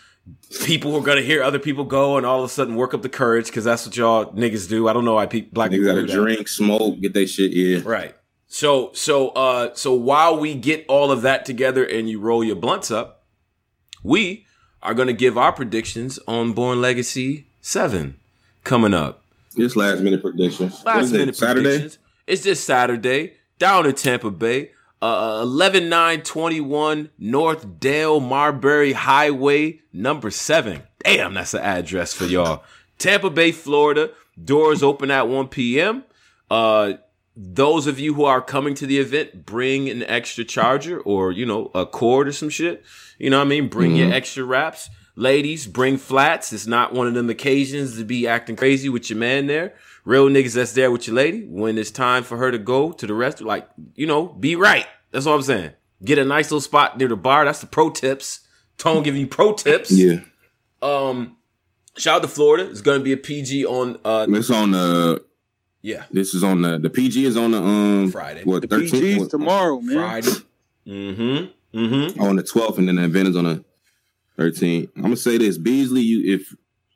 people 0.66 0.92
who 0.92 0.98
are 0.98 1.02
gonna 1.04 1.22
hear 1.22 1.44
other 1.44 1.60
people 1.60 1.84
go 1.84 2.18
and 2.18 2.26
all 2.26 2.40
of 2.40 2.46
a 2.46 2.50
sudden 2.50 2.76
work 2.76 2.94
up 2.94 3.02
the 3.02 3.10
courage 3.10 3.48
because 3.48 3.64
that's 3.64 3.86
what 3.86 3.96
y'all 3.98 4.26
niggas 4.34 4.70
do. 4.70 4.88
I 4.88 4.94
don't 4.94 5.06
know 5.06 5.16
why 5.16 5.26
people 5.26 5.50
black 5.54 5.72
Niggas 5.72 5.74
people 5.80 5.96
gotta 5.96 6.08
drink, 6.08 6.48
smoke, 6.48 7.00
get 7.02 7.14
that 7.14 7.28
shit. 7.28 7.52
Yeah. 7.52 7.82
Right. 7.84 8.16
So 8.48 8.92
so 8.94 9.30
uh 9.30 9.74
so 9.74 9.94
while 9.94 10.40
we 10.40 10.56
get 10.56 10.86
all 10.88 11.12
of 11.12 11.24
that 11.24 11.46
together 11.46 11.84
and 11.84 12.10
you 12.10 12.20
roll 12.20 12.44
your 12.44 12.56
blunts 12.56 12.92
up, 12.92 13.24
we 14.04 14.46
are 14.82 14.94
gonna 14.94 15.14
give 15.14 15.38
our 15.38 15.52
predictions 15.52 16.20
on 16.28 16.54
Born 16.54 16.80
Legacy 16.82 17.48
7 17.62 18.18
coming 18.64 18.94
up. 18.94 19.24
This 19.56 19.76
last 19.76 20.02
minute 20.02 20.22
predictions. 20.22 20.82
What 20.84 20.98
Last 20.98 21.12
minute 21.12 21.36
Saturday. 21.36 21.64
predictions. 21.64 21.98
It's 22.28 22.44
this 22.44 22.64
Saturday 22.64 23.34
down 23.60 23.86
in 23.86 23.94
Tampa 23.96 24.32
Bay. 24.32 24.72
Uh, 25.04 25.44
11921 25.44 27.10
North 27.20 27.78
Dale 27.82 28.22
Mabry 28.22 28.94
Highway, 28.94 29.82
number 29.92 30.32
seven. 30.32 30.84
Damn, 31.00 31.34
that's 31.34 31.52
the 31.52 31.62
address 31.62 32.14
for 32.14 32.24
y'all. 32.24 32.64
Tampa 33.00 33.30
Bay, 33.30 33.52
Florida. 33.52 34.12
Doors 34.42 34.82
open 34.82 35.12
at 35.12 35.28
1 35.28 35.50
p.m. 35.50 36.06
Uh, 36.50 36.94
those 37.36 37.86
of 37.86 38.00
you 38.00 38.14
who 38.14 38.24
are 38.24 38.42
coming 38.42 38.76
to 38.76 38.88
the 38.88 39.00
event, 39.00 39.46
bring 39.46 39.90
an 39.90 40.04
extra 40.04 40.46
charger 40.46 41.02
or, 41.02 41.34
you 41.34 41.46
know, 41.46 41.70
a 41.76 41.86
cord 41.86 42.30
or 42.30 42.32
some 42.32 42.50
shit. 42.50 42.86
You 43.18 43.30
know 43.30 43.40
what 43.40 43.48
I 43.48 43.50
mean? 43.50 43.68
Bring 43.68 43.98
your 43.98 44.14
extra 44.14 44.46
wraps. 44.46 44.90
Ladies, 45.18 45.68
bring 45.68 45.98
flats. 45.98 46.54
It's 46.54 46.66
not 46.66 46.94
one 46.94 47.08
of 47.08 47.14
them 47.14 47.30
occasions 47.30 47.98
to 47.98 48.06
be 48.06 48.26
acting 48.26 48.56
crazy 48.56 48.88
with 48.88 49.10
your 49.10 49.20
man 49.20 49.48
there. 49.48 49.74
Real 50.06 50.28
niggas 50.28 50.54
that's 50.56 50.74
there 50.74 50.92
with 50.92 51.08
your 51.08 51.16
lady. 51.16 51.46
When 51.46 51.78
it's 51.78 51.92
time 51.92 52.24
for 52.24 52.38
her 52.38 52.52
to 52.52 52.58
go 52.58 52.92
to 52.92 53.08
the 53.08 53.14
rest, 53.14 53.40
like, 53.42 53.70
you 53.96 54.06
know, 54.06 54.28
be 54.28 54.56
right. 54.56 54.86
That's 55.12 55.26
all 55.26 55.36
I'm 55.36 55.42
saying. 55.44 55.72
Get 56.04 56.18
a 56.18 56.26
nice 56.26 56.46
little 56.52 56.60
spot 56.62 56.98
near 56.98 57.08
the 57.08 57.16
bar. 57.16 57.46
That's 57.46 57.62
the 57.62 57.68
pro 57.68 57.90
tips. 57.90 58.42
Tone 58.78 59.04
giving 59.04 59.22
you 59.22 59.28
pro 59.28 59.54
tips. 59.54 59.92
Yeah. 59.92 60.20
Um, 60.82 61.38
shout 61.98 62.18
out 62.18 62.22
to 62.24 62.28
Florida. 62.28 62.70
It's 62.70 62.82
gonna 62.82 63.00
be 63.04 63.14
a 63.14 63.18
PG 63.18 63.66
on 63.66 63.98
uh 64.04 64.26
It's 64.30 64.50
on 64.50 64.72
the. 64.72 65.24
yeah, 65.82 66.04
This 66.12 66.34
is 66.34 66.44
on 66.44 66.62
the. 66.64 66.78
The 66.80 66.90
PG 66.90 67.24
is 67.24 67.38
on 67.38 67.52
the 67.52 67.62
um 67.64 68.12
Friday. 68.12 68.44
What 68.44 68.64
The 68.64 68.68
thirteenth? 68.68 68.94
PG's 69.22 69.28
tomorrow, 69.30 69.80
man. 69.80 69.96
Friday. 69.96 70.32
Mm-hmm. 70.86 71.78
Mm-hmm. 71.80 72.22
on 72.22 72.36
the 72.36 72.44
12th, 72.44 72.78
and 72.78 72.88
then 72.90 72.98
the 72.98 73.06
event 73.06 73.30
is 73.30 73.36
on 73.38 73.46
the 73.46 73.64
13th. 74.38 74.90
I'm 74.98 75.02
gonna 75.04 75.16
say 75.16 75.38
this, 75.38 75.58
Beasley. 75.58 76.02
You 76.02 76.34
if 76.36 76.54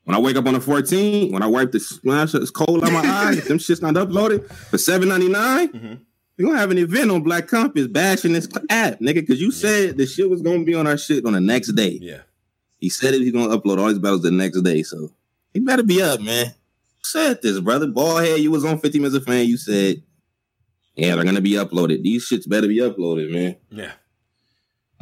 when 0.08 0.16
I 0.16 0.20
wake 0.20 0.38
up 0.38 0.46
on 0.48 0.54
the 0.54 0.60
14th, 0.62 1.32
when 1.34 1.44
I 1.44 1.48
wipe 1.48 1.74
the 1.74 1.82
splash, 1.82 2.34
it's 2.34 2.50
cold 2.50 2.82
out 2.86 2.94
my 2.94 3.00
eyes. 3.06 3.44
Them 3.46 3.60
shit's 3.60 3.82
not 3.82 3.94
uploaded 3.96 4.50
for 4.50 4.78
7.99. 4.78 5.68
Mhm. 5.74 6.00
We 6.38 6.46
gonna 6.46 6.58
have 6.58 6.72
an 6.72 6.78
event 6.78 7.12
on 7.12 7.24
Black 7.24 7.48
Compass 7.48 7.88
bashing 7.88 8.32
this 8.32 8.48
app, 8.70 9.00
nigga, 9.02 9.16
because 9.16 9.42
you 9.42 9.52
said 9.52 9.98
the 9.98 10.06
shit 10.06 10.30
was 10.30 10.42
gonna 10.42 10.64
be 10.64 10.76
on 10.76 10.88
our 10.88 10.98
shit 10.98 11.26
on 11.26 11.34
the 11.34 11.42
next 11.42 11.74
day. 11.74 12.00
Yeah. 12.02 12.22
He 12.80 12.90
said 12.90 13.16
it, 13.16 13.22
he's 13.22 13.34
gonna 13.34 13.58
upload 13.58 13.80
all 13.80 13.88
his 13.88 14.00
battles 14.00 14.22
the 14.22 14.32
next 14.32 14.62
day, 14.62 14.82
so 14.84 15.12
he 15.54 15.60
better 15.60 15.84
be 15.84 16.02
up, 16.02 16.22
man. 16.22 16.54
Said 17.04 17.42
this, 17.42 17.60
brother? 17.60 17.88
Ballhead, 17.88 18.40
you 18.42 18.52
was 18.52 18.64
on 18.64 18.80
50 18.80 19.00
minutes 19.00 19.16
of 19.18 19.26
fan. 19.26 19.46
You 19.48 19.58
said, 19.58 20.04
yeah, 20.96 21.16
they're 21.16 21.26
gonna 21.26 21.42
be 21.42 21.54
uploaded. 21.54 22.04
These 22.04 22.26
shits 22.30 22.48
better 22.48 22.68
be 22.68 22.78
uploaded, 22.80 23.30
man. 23.32 23.56
Yeah. 23.72 23.92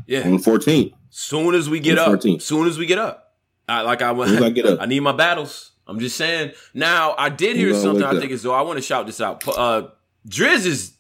Yeah. 0.08 0.22
On 0.26 0.32
the 0.32 0.38
14th. 0.38 0.94
Soon 1.10 1.54
as 1.54 1.70
we 1.70 1.80
get 1.80 1.98
up, 2.00 2.08
14. 2.08 2.40
soon 2.40 2.68
as 2.68 2.78
we 2.78 2.86
get 2.86 2.98
up, 2.98 3.25
I 3.68 3.82
like 3.82 4.02
I 4.02 4.14
Soon 4.14 4.38
as 4.38 4.42
I 4.44 4.50
get 4.50 4.66
up. 4.66 4.80
I 4.82 4.86
need 4.86 5.00
my 5.02 5.12
battles. 5.12 5.72
I'm 5.88 6.00
just 6.00 6.18
saying. 6.18 6.54
Now 6.74 7.16
I 7.18 7.30
did 7.30 7.56
hear 7.56 7.74
something. 7.74 8.04
I 8.04 8.20
think 8.20 8.32
is 8.32 8.44
though 8.44 8.54
I 8.54 8.62
want 8.62 8.78
to 8.78 8.82
shout 8.82 9.06
this 9.06 9.22
out. 9.22 9.48
Uh, 9.48 9.90
Driz 10.28 10.66
is 10.66 10.94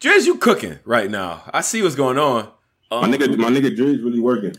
Driz, 0.00 0.26
you 0.26 0.36
cooking 0.38 0.78
right 0.84 1.10
now. 1.10 1.42
I 1.52 1.60
see 1.60 1.82
what's 1.82 1.94
going 1.96 2.18
on. 2.18 2.48
My 2.90 2.98
Um, 3.02 3.12
nigga, 3.12 3.36
my 3.36 3.48
nigga 3.50 3.74
Drew's 3.76 4.00
really 4.00 4.20
working. 4.20 4.54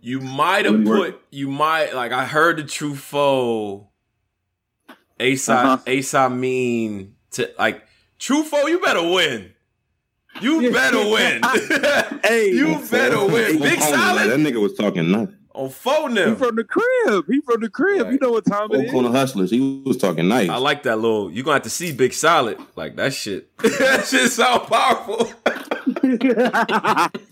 You 0.00 0.20
might 0.20 0.64
have 0.64 0.74
Really 0.74 0.84
put. 0.86 0.98
working. 0.98 1.18
You 1.30 1.48
might 1.48 1.94
like. 1.94 2.12
I 2.12 2.24
heard 2.24 2.56
the 2.58 2.64
true 2.64 2.94
foe. 2.94 3.88
Asa, 5.20 5.52
Uh-huh. 5.54 5.78
Asa 5.98 6.30
mean 6.30 7.14
to 7.32 7.50
like 7.58 7.82
true 8.18 8.42
foe. 8.44 8.66
You 8.66 8.80
better 8.80 9.02
win. 9.02 9.52
You 10.40 10.70
better 10.72 10.98
win. 10.98 11.42
Hey, 12.24 12.50
you 12.50 12.78
better 12.90 13.24
win. 13.26 13.58
Big 13.60 13.78
That 13.80 14.38
nigga 14.38 14.60
was 14.60 14.74
talking 14.74 15.10
nothing. 15.10 15.36
On 15.58 15.70
phone 15.70 16.16
he 16.16 16.34
from 16.36 16.56
the 16.56 16.64
crib. 16.64 17.24
He 17.28 17.40
from 17.40 17.60
the 17.60 17.68
crib. 17.68 18.04
Right. 18.04 18.12
You 18.12 18.18
know 18.20 18.30
what 18.30 18.46
time 18.46 18.68
it 18.72 18.88
Oak 18.88 18.94
on 18.94 19.04
the 19.04 19.10
is. 19.10 19.14
hustlers. 19.14 19.50
He 19.50 19.82
was 19.84 19.96
talking 19.96 20.28
nice. 20.28 20.48
I 20.48 20.56
like 20.56 20.84
that 20.84 20.96
little. 20.96 21.30
You 21.30 21.42
gonna 21.42 21.54
have 21.54 21.62
to 21.62 21.70
see 21.70 21.92
Big 21.92 22.12
Solid 22.12 22.58
like 22.76 22.96
that 22.96 23.12
shit. 23.12 23.56
that 23.58 24.06
shit 24.06 24.30
sound 24.30 24.68
powerful. 24.68 25.32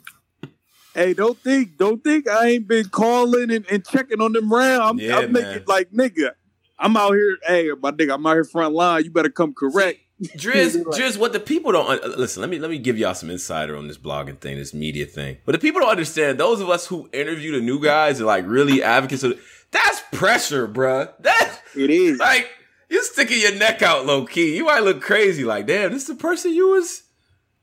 Hey, 0.95 1.13
don't 1.13 1.39
think, 1.39 1.77
don't 1.77 2.03
think 2.03 2.27
I 2.27 2.47
ain't 2.47 2.67
been 2.67 2.89
calling 2.89 3.51
and, 3.51 3.67
and 3.71 3.85
checking 3.85 4.23
on 4.23 4.33
them 4.33 4.51
round. 4.51 4.83
I'm, 4.83 4.99
Yeah, 4.99 5.19
I'm 5.19 5.31
making 5.31 5.65
like 5.67 5.91
nigga. 5.91 6.31
I'm 6.79 6.97
out 6.97 7.13
here. 7.13 7.37
Hey, 7.47 7.69
my 7.83 7.91
nigga, 7.91 8.15
I'm 8.15 8.25
out 8.27 8.33
here 8.33 8.45
front 8.45 8.73
line. 8.73 9.05
You 9.05 9.11
better 9.11 9.29
come 9.29 9.53
correct. 9.53 9.99
Driz, 10.23 10.83
Driz, 10.87 11.19
what 11.19 11.33
the 11.33 11.41
people 11.41 11.73
don't 11.73 11.89
un- 12.03 12.19
listen. 12.19 12.41
Let 12.41 12.51
me 12.51 12.59
let 12.59 12.71
me 12.71 12.79
give 12.79 12.97
y'all 12.99 13.15
some 13.15 13.31
insider 13.31 13.77
on 13.77 13.87
this 13.89 13.99
blogging 13.99 14.39
thing, 14.39 14.57
this 14.57 14.73
media 14.73 15.05
thing. 15.07 15.37
But 15.45 15.53
the 15.53 15.59
people 15.59 15.81
don't 15.81 15.91
understand. 15.91 16.39
Those 16.39 16.61
of 16.61 16.71
us 16.71 16.87
who 16.87 17.09
interview 17.13 17.53
the 17.53 17.61
new 17.61 17.83
guys 17.83 18.19
and 18.19 18.27
like 18.27 18.47
really 18.47 18.83
advocates 18.83 19.23
of 19.23 19.39
that's 19.71 20.03
pressure, 20.13 20.67
bruh. 20.67 21.13
That 21.21 21.61
It 21.75 21.91
is. 21.91 22.19
like 22.19 22.49
you 22.89 23.03
sticking 23.05 23.41
your 23.41 23.55
neck 23.57 23.83
out 23.83 24.07
low 24.07 24.25
key. 24.25 24.57
You 24.57 24.65
might 24.65 24.85
look 24.85 25.03
crazy. 25.03 25.45
Like 25.45 25.67
damn, 25.67 25.93
this 25.93 26.03
is 26.03 26.09
the 26.09 26.15
person 26.15 26.53
you 26.55 26.69
was. 26.71 27.03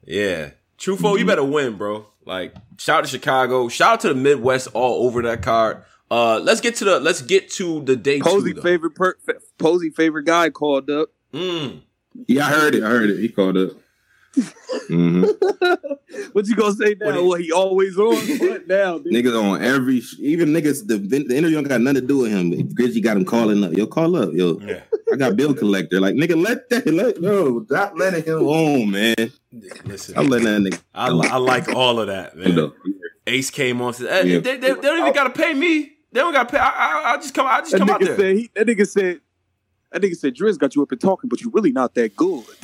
Yeah, 0.06 0.52
Trufo, 0.78 1.18
you 1.18 1.26
better 1.26 1.44
win, 1.44 1.76
bro. 1.78 2.06
Like 2.26 2.54
shout 2.78 3.00
out 3.00 3.06
to 3.06 3.10
Chicago, 3.10 3.68
shout 3.68 3.94
out 3.94 4.00
to 4.02 4.10
the 4.10 4.16
Midwest 4.16 4.68
all 4.74 5.08
over 5.08 5.22
that 5.24 5.42
card. 5.42 5.84
Uh, 6.12 6.40
let's 6.40 6.62
get 6.62 6.76
to 6.76 6.86
the 6.86 7.00
let's 7.00 7.22
get 7.24 7.50
to 7.54 7.82
the 7.84 7.96
day 7.96 8.20
Posey 8.20 8.54
two. 8.54 8.62
favorite 8.62 8.94
per, 8.94 9.16
Posey 9.58 9.90
favorite 9.90 10.26
guy 10.26 10.52
called 10.52 10.90
up. 10.92 11.10
Mm. 11.34 11.82
Yeah, 12.28 12.46
I 12.48 12.50
heard 12.52 12.76
it. 12.76 12.84
I 12.84 12.88
heard 12.90 13.10
it. 13.10 13.20
He 13.20 13.30
called 13.30 13.58
up. 13.58 13.70
hmm 14.88 15.24
What 16.34 16.48
you 16.48 16.56
gonna 16.56 16.74
say 16.74 16.96
now? 17.00 17.06
What 17.08 17.16
he- 17.16 17.22
Well, 17.22 17.40
he 17.40 17.52
always 17.52 17.98
on. 17.98 18.16
What 18.40 18.68
now? 18.68 19.00
nigga? 19.00 19.12
Niggas 19.24 19.42
on 19.44 19.62
every, 19.64 20.02
even 20.20 20.50
niggas. 20.50 20.88
The, 20.88 20.98
the 20.98 21.18
interview 21.38 21.56
don't 21.58 21.68
got 21.68 21.82
nothing 21.82 22.02
to 22.02 22.08
do 22.08 22.20
with 22.20 22.32
him. 22.32 22.68
Grizzy 22.74 23.02
got 23.02 23.18
him 23.18 23.26
calling 23.26 23.64
up. 23.64 23.74
Yo, 23.74 23.86
call 23.88 24.16
up. 24.16 24.32
Yo, 24.34 24.60
Yeah. 24.62 24.82
I 25.12 25.16
got 25.16 25.36
bill 25.36 25.54
collector. 25.54 26.00
Like 26.00 26.16
nigga, 26.16 26.42
let 26.42 26.70
that. 26.70 26.88
Let 26.88 27.22
no, 27.22 27.64
stop 27.66 27.94
letting 27.98 28.24
him 28.24 28.40
on, 28.48 28.90
man. 28.92 29.16
Listen, 29.86 30.18
I'm 30.18 30.28
letting 30.28 30.46
that 30.46 30.72
nigga. 30.72 30.82
I, 30.96 31.08
I 31.10 31.38
like 31.38 31.70
all 31.70 32.00
of 32.00 32.08
that, 32.08 32.36
man. 32.36 32.72
Ace 33.28 33.50
came 33.52 33.82
on. 33.82 33.94
Said, 33.94 34.10
"Hey, 34.26 34.34
Yeah. 34.34 34.40
they, 34.40 34.58
they, 34.58 34.74
they 34.74 34.82
don't 34.82 35.00
even 35.00 35.14
gotta 35.14 35.30
pay 35.30 35.54
me. 35.54 35.92
They 36.12 36.20
don't 36.20 36.34
gotta 36.34 36.50
pay. 36.52 36.58
I, 36.58 36.70
I, 36.70 37.14
I 37.14 37.18
just 37.18 37.34
come. 37.34 37.46
I 37.48 37.60
just 37.62 37.72
That 37.72 37.80
come 37.80 37.90
out 37.90 38.02
nigga 38.02 38.06
there. 38.06 38.18
said. 38.18 38.36
He, 38.38 38.50
that 38.56 38.68
nigga 38.68 38.88
said. 38.88 39.22
That 39.94 40.02
nigga 40.02 40.16
said. 40.16 40.36
Driz 40.36 40.58
got 40.58 40.76
you 40.76 40.82
up 40.84 40.92
and 40.92 41.00
talking, 41.00 41.30
but 41.30 41.40
you're 41.42 41.52
really 41.52 41.72
not 41.72 41.94
that 41.96 42.16
good. 42.16 42.44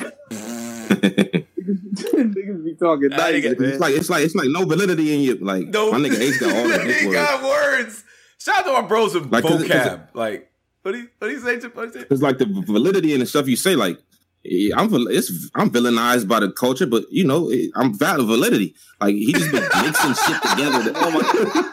Niggas 0.90 2.64
be 2.64 2.74
talking 2.74 3.08
nice, 3.10 3.34
nigga- 3.34 3.60
it's 3.60 3.80
like 3.80 3.94
it's 3.94 4.10
like 4.10 4.24
it's 4.24 4.34
like 4.34 4.48
no 4.48 4.64
validity 4.64 5.14
in 5.14 5.20
you. 5.20 5.34
Like 5.36 5.68
no, 5.68 5.92
my 5.92 5.98
nigga 5.98 6.18
Ace 6.20 6.38
got 6.40 6.54
all 6.54 6.68
the 6.68 6.78
he 6.82 6.88
dick 6.88 7.04
words. 7.06 7.14
got 7.14 7.42
words. 7.42 8.04
Shout 8.38 8.58
out 8.60 8.64
to 8.64 8.72
my 8.82 8.88
bros 8.88 9.14
with 9.14 9.32
Like, 9.32 9.44
'cause 9.44 9.62
it- 9.62 9.70
'cause 9.70 9.86
vocab. 9.86 10.08
like, 10.14 10.50
what 10.82 10.92
do 10.92 10.98
you 10.98 11.08
what 11.18 11.28
do 11.28 11.34
you 11.34 11.40
say? 11.40 11.60
To, 11.60 11.68
what 11.68 11.92
do 11.92 11.98
you 11.98 12.04
say? 12.04 12.08
It's 12.10 12.22
like 12.22 12.38
the 12.38 12.46
validity 12.66 13.14
in 13.14 13.20
the 13.20 13.26
stuff 13.26 13.46
you 13.48 13.56
say. 13.56 13.76
Like 13.76 13.98
yeah, 14.42 14.74
I'm 14.78 14.88
it's 15.10 15.50
I'm 15.54 15.70
villainized 15.70 16.26
by 16.26 16.40
the 16.40 16.50
culture, 16.50 16.86
but 16.86 17.04
you 17.10 17.24
know 17.24 17.50
it- 17.50 17.70
I'm 17.76 17.96
valid 17.96 18.26
validity. 18.26 18.74
Like 19.00 19.14
he 19.14 19.32
just 19.32 19.52
been 19.52 19.62
mixing 19.82 20.14
shit 20.14 20.42
together. 20.42 20.82
That, 20.90 20.92
oh 20.96 21.10
my 21.10 21.72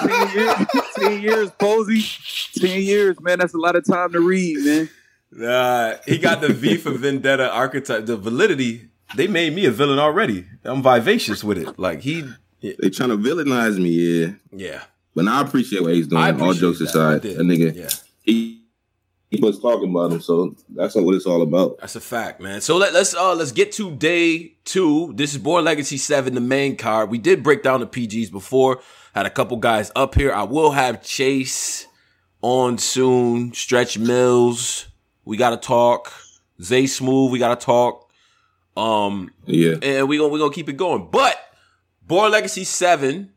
ten 0.00 0.28
years, 0.36 0.66
ten 0.96 1.22
years, 1.22 1.50
Posey. 1.52 2.04
Ten 2.58 2.82
years, 2.82 3.20
man. 3.20 3.38
That's 3.38 3.54
a 3.54 3.58
lot 3.58 3.76
of 3.76 3.84
time 3.86 4.12
to 4.12 4.20
read, 4.20 4.58
man. 4.64 4.90
Nah, 5.30 5.94
he 6.06 6.18
got 6.18 6.40
the 6.40 6.48
V 6.52 6.76
for 6.76 6.90
Vendetta 6.90 7.50
archetype. 7.50 8.06
The 8.06 8.16
validity. 8.16 8.88
They 9.16 9.26
made 9.26 9.54
me 9.54 9.66
a 9.66 9.70
villain 9.70 9.98
already. 9.98 10.46
I'm 10.64 10.82
vivacious 10.82 11.44
with 11.44 11.58
it. 11.58 11.78
Like 11.78 12.00
he, 12.00 12.24
they 12.60 12.88
trying 12.90 13.10
to 13.10 13.18
villainize 13.18 13.78
me, 13.78 13.90
yeah. 13.90 14.32
yeah. 14.50 14.82
But 15.14 15.26
now 15.26 15.38
I 15.42 15.46
appreciate 15.46 15.82
what 15.82 15.92
he's 15.92 16.06
doing. 16.06 16.40
All 16.40 16.54
jokes 16.54 16.78
that. 16.78 16.84
aside, 16.88 17.14
I 17.16 17.18
did. 17.18 17.36
that 17.36 17.42
nigga 17.44 17.74
Yeah. 17.76 17.90
he 18.22 18.62
he 19.30 19.40
was 19.40 19.58
talking 19.60 19.90
about 19.90 20.12
him, 20.12 20.20
so 20.20 20.54
that's 20.74 20.94
what 20.94 21.14
it's 21.14 21.24
all 21.26 21.40
about. 21.42 21.78
That's 21.78 21.96
a 21.96 22.00
fact, 22.00 22.40
man. 22.40 22.60
So 22.60 22.76
let, 22.76 22.92
let's 22.94 23.14
uh 23.14 23.34
let's 23.34 23.52
get 23.52 23.72
to 23.72 23.90
day 23.94 24.56
two. 24.64 25.12
This 25.14 25.32
is 25.32 25.38
Born 25.38 25.64
Legacy 25.64 25.96
Seven, 25.98 26.34
the 26.34 26.40
main 26.40 26.76
card. 26.76 27.10
We 27.10 27.18
did 27.18 27.42
break 27.42 27.62
down 27.62 27.80
the 27.80 27.86
PGs 27.86 28.30
before. 28.30 28.80
Had 29.14 29.26
a 29.26 29.30
couple 29.30 29.56
guys 29.58 29.92
up 29.94 30.14
here. 30.14 30.32
I 30.32 30.44
will 30.44 30.70
have 30.72 31.02
Chase 31.02 31.86
on 32.40 32.78
soon. 32.78 33.52
Stretch 33.52 33.98
Mills. 33.98 34.86
We 35.24 35.36
gotta 35.36 35.56
talk. 35.58 36.12
Zay 36.62 36.86
Smooth. 36.86 37.30
We 37.30 37.38
gotta 37.38 37.60
talk. 37.60 38.10
Um, 38.76 39.32
Yeah, 39.46 39.74
and 39.82 40.08
we 40.08 40.16
gonna 40.16 40.28
we 40.28 40.38
gonna 40.38 40.52
keep 40.52 40.68
it 40.68 40.76
going. 40.78 41.08
But 41.10 41.36
Born 42.06 42.32
Legacy 42.32 42.64
Seven, 42.64 43.32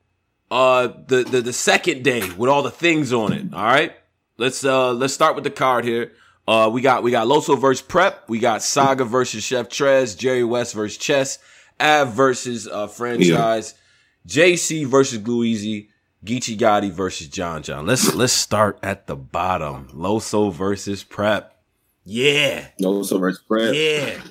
uh, 0.50 0.88
the 1.08 1.24
the 1.24 1.42
the 1.42 1.54
second 1.54 2.04
day 2.04 2.30
with 2.32 2.50
all 2.50 2.64
the 2.64 2.72
things 2.72 3.12
on 3.12 3.34
it. 3.34 3.54
All 3.54 3.64
right, 3.66 3.92
let's 4.38 4.64
uh 4.64 4.94
let's 4.94 5.14
start 5.14 5.36
with 5.36 5.44
the 5.44 5.50
card 5.50 5.84
here. 5.84 6.14
Uh, 6.48 6.70
we 6.72 6.80
got 6.82 7.04
we 7.04 7.12
got 7.12 7.28
Loso 7.28 7.60
versus 7.60 7.82
Prep. 7.82 8.30
We 8.30 8.40
got 8.40 8.62
Saga 8.64 9.04
versus 9.04 9.44
Chef 9.44 9.68
Trez. 9.68 10.18
Jerry 10.18 10.44
West 10.44 10.74
versus 10.74 10.98
Chess. 10.98 11.38
Av 11.82 12.14
versus 12.14 12.66
uh 12.68 12.88
franchise. 12.88 13.74
JC 14.28 14.86
versus 14.86 15.20
Gluezy. 15.20 15.88
Geechee 16.24 16.58
Gotti 16.58 16.92
versus 16.92 17.28
John 17.28 17.62
John. 17.62 17.86
Let's 17.86 18.16
let's 18.16 18.34
start 18.34 18.80
at 18.82 19.06
the 19.06 19.16
bottom. 19.16 19.88
Loso 19.94 20.52
versus 20.52 21.04
Prep. 21.04 21.56
Yeah, 22.04 22.68
no 22.80 23.04
so 23.04 23.20
versus 23.20 23.44
Prep. 23.48 23.76
yeah. 23.76 24.22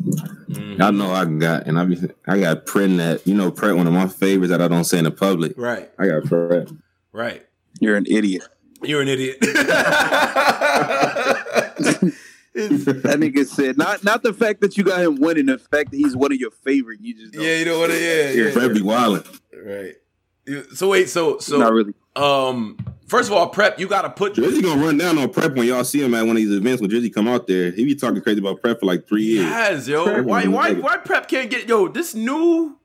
Mhm. 0.00 0.80
I 0.80 0.90
know 0.92 1.10
I 1.12 1.24
got, 1.26 1.66
and 1.66 1.78
I 1.78 1.84
be 1.84 1.98
I 2.26 2.38
got 2.40 2.64
print 2.66 2.98
that 2.98 3.26
you 3.26 3.34
know 3.34 3.50
Prep 3.50 3.74
one 3.76 3.86
of 3.88 3.92
my 3.92 4.06
favorites 4.06 4.50
that 4.50 4.62
I 4.62 4.68
don't 4.68 4.84
say 4.84 4.98
in 4.98 5.04
the 5.04 5.10
public. 5.10 5.54
Right, 5.56 5.90
I 5.98 6.06
got 6.06 6.24
Prep. 6.24 6.68
right. 7.12 7.44
You're 7.80 7.96
an 7.96 8.06
idiot. 8.08 8.44
You're 8.82 9.02
an 9.02 9.08
idiot. 9.08 9.38
That 12.54 13.18
nigga 13.20 13.46
said 13.46 13.78
not 13.78 14.02
not 14.02 14.22
the 14.22 14.32
fact 14.32 14.60
that 14.62 14.76
you 14.76 14.84
got 14.84 15.00
him 15.00 15.16
winning, 15.20 15.46
the 15.46 15.58
fact 15.58 15.90
that 15.92 15.96
he's 15.96 16.16
one 16.16 16.32
of 16.32 16.38
your 16.38 16.50
favorite. 16.50 17.00
You 17.00 17.14
just 17.14 17.32
don't. 17.32 17.42
yeah, 17.44 17.56
you 17.58 17.64
know 17.64 17.78
what? 17.78 17.90
Yeah, 17.90 18.30
yeah. 18.30 18.52
Prep 18.52 18.72
be 18.72 18.80
wildin'. 18.80 19.40
Right. 19.64 19.94
So 20.74 20.88
wait, 20.88 21.08
so 21.08 21.38
so 21.38 21.58
not 21.58 21.72
really. 21.72 21.94
um, 22.16 22.76
first 23.06 23.30
of 23.30 23.36
all, 23.36 23.48
prep. 23.50 23.78
You 23.78 23.86
got 23.86 24.02
to 24.02 24.10
put. 24.10 24.34
Drizzy 24.34 24.62
gonna 24.62 24.82
run 24.84 24.98
down 24.98 25.16
on 25.18 25.28
Prep 25.30 25.54
when 25.54 25.66
y'all 25.68 25.84
see 25.84 26.02
him 26.02 26.12
at 26.14 26.22
one 26.22 26.30
of 26.30 26.36
these 26.36 26.50
events 26.50 26.80
when 26.82 26.90
Drizzy 26.90 27.12
come 27.14 27.28
out 27.28 27.46
there. 27.46 27.70
He 27.70 27.84
be 27.84 27.94
talking 27.94 28.20
crazy 28.20 28.40
about 28.40 28.60
Prep 28.60 28.80
for 28.80 28.86
like 28.86 29.06
three 29.06 29.22
years. 29.22 29.44
Yes, 29.46 29.86
yo. 29.86 30.04
Prep 30.04 30.24
Why 30.24 30.46
why 30.46 30.72
why 30.72 30.96
prep 30.96 31.28
can't 31.28 31.50
get 31.50 31.68
yo 31.68 31.86
this 31.86 32.16
new 32.16 32.78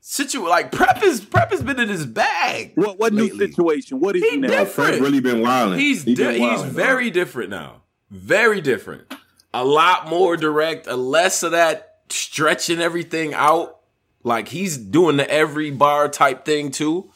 situation? 0.00 0.48
Like 0.48 0.72
prep 0.72 1.00
is 1.04 1.20
prep 1.24 1.52
has 1.52 1.62
been 1.62 1.78
in 1.78 1.88
his 1.88 2.06
bag. 2.06 2.72
What 2.74 2.98
what 2.98 3.12
new 3.12 3.28
situation? 3.36 4.00
What 4.00 4.16
is 4.16 4.22
He 4.24 4.30
he 4.30 4.36
now? 4.38 4.48
different. 4.48 4.90
Prep 4.92 5.00
really 5.00 5.20
been 5.20 5.42
wilding. 5.42 5.78
He's 5.78 6.02
he 6.02 6.14
di- 6.16 6.24
been 6.24 6.40
he's 6.40 6.60
wildin', 6.62 6.68
very 6.70 7.10
different 7.10 7.50
now. 7.50 7.81
Very 8.12 8.60
different. 8.60 9.12
A 9.54 9.64
lot 9.64 10.08
more 10.08 10.36
direct. 10.36 10.86
A 10.86 10.96
less 10.96 11.42
of 11.42 11.52
that 11.52 11.96
stretching 12.10 12.80
everything 12.80 13.32
out. 13.34 13.78
Like 14.22 14.48
he's 14.48 14.76
doing 14.76 15.16
the 15.16 15.28
every 15.28 15.70
bar 15.70 16.08
type 16.08 16.44
thing 16.44 16.70
too. 16.70 17.10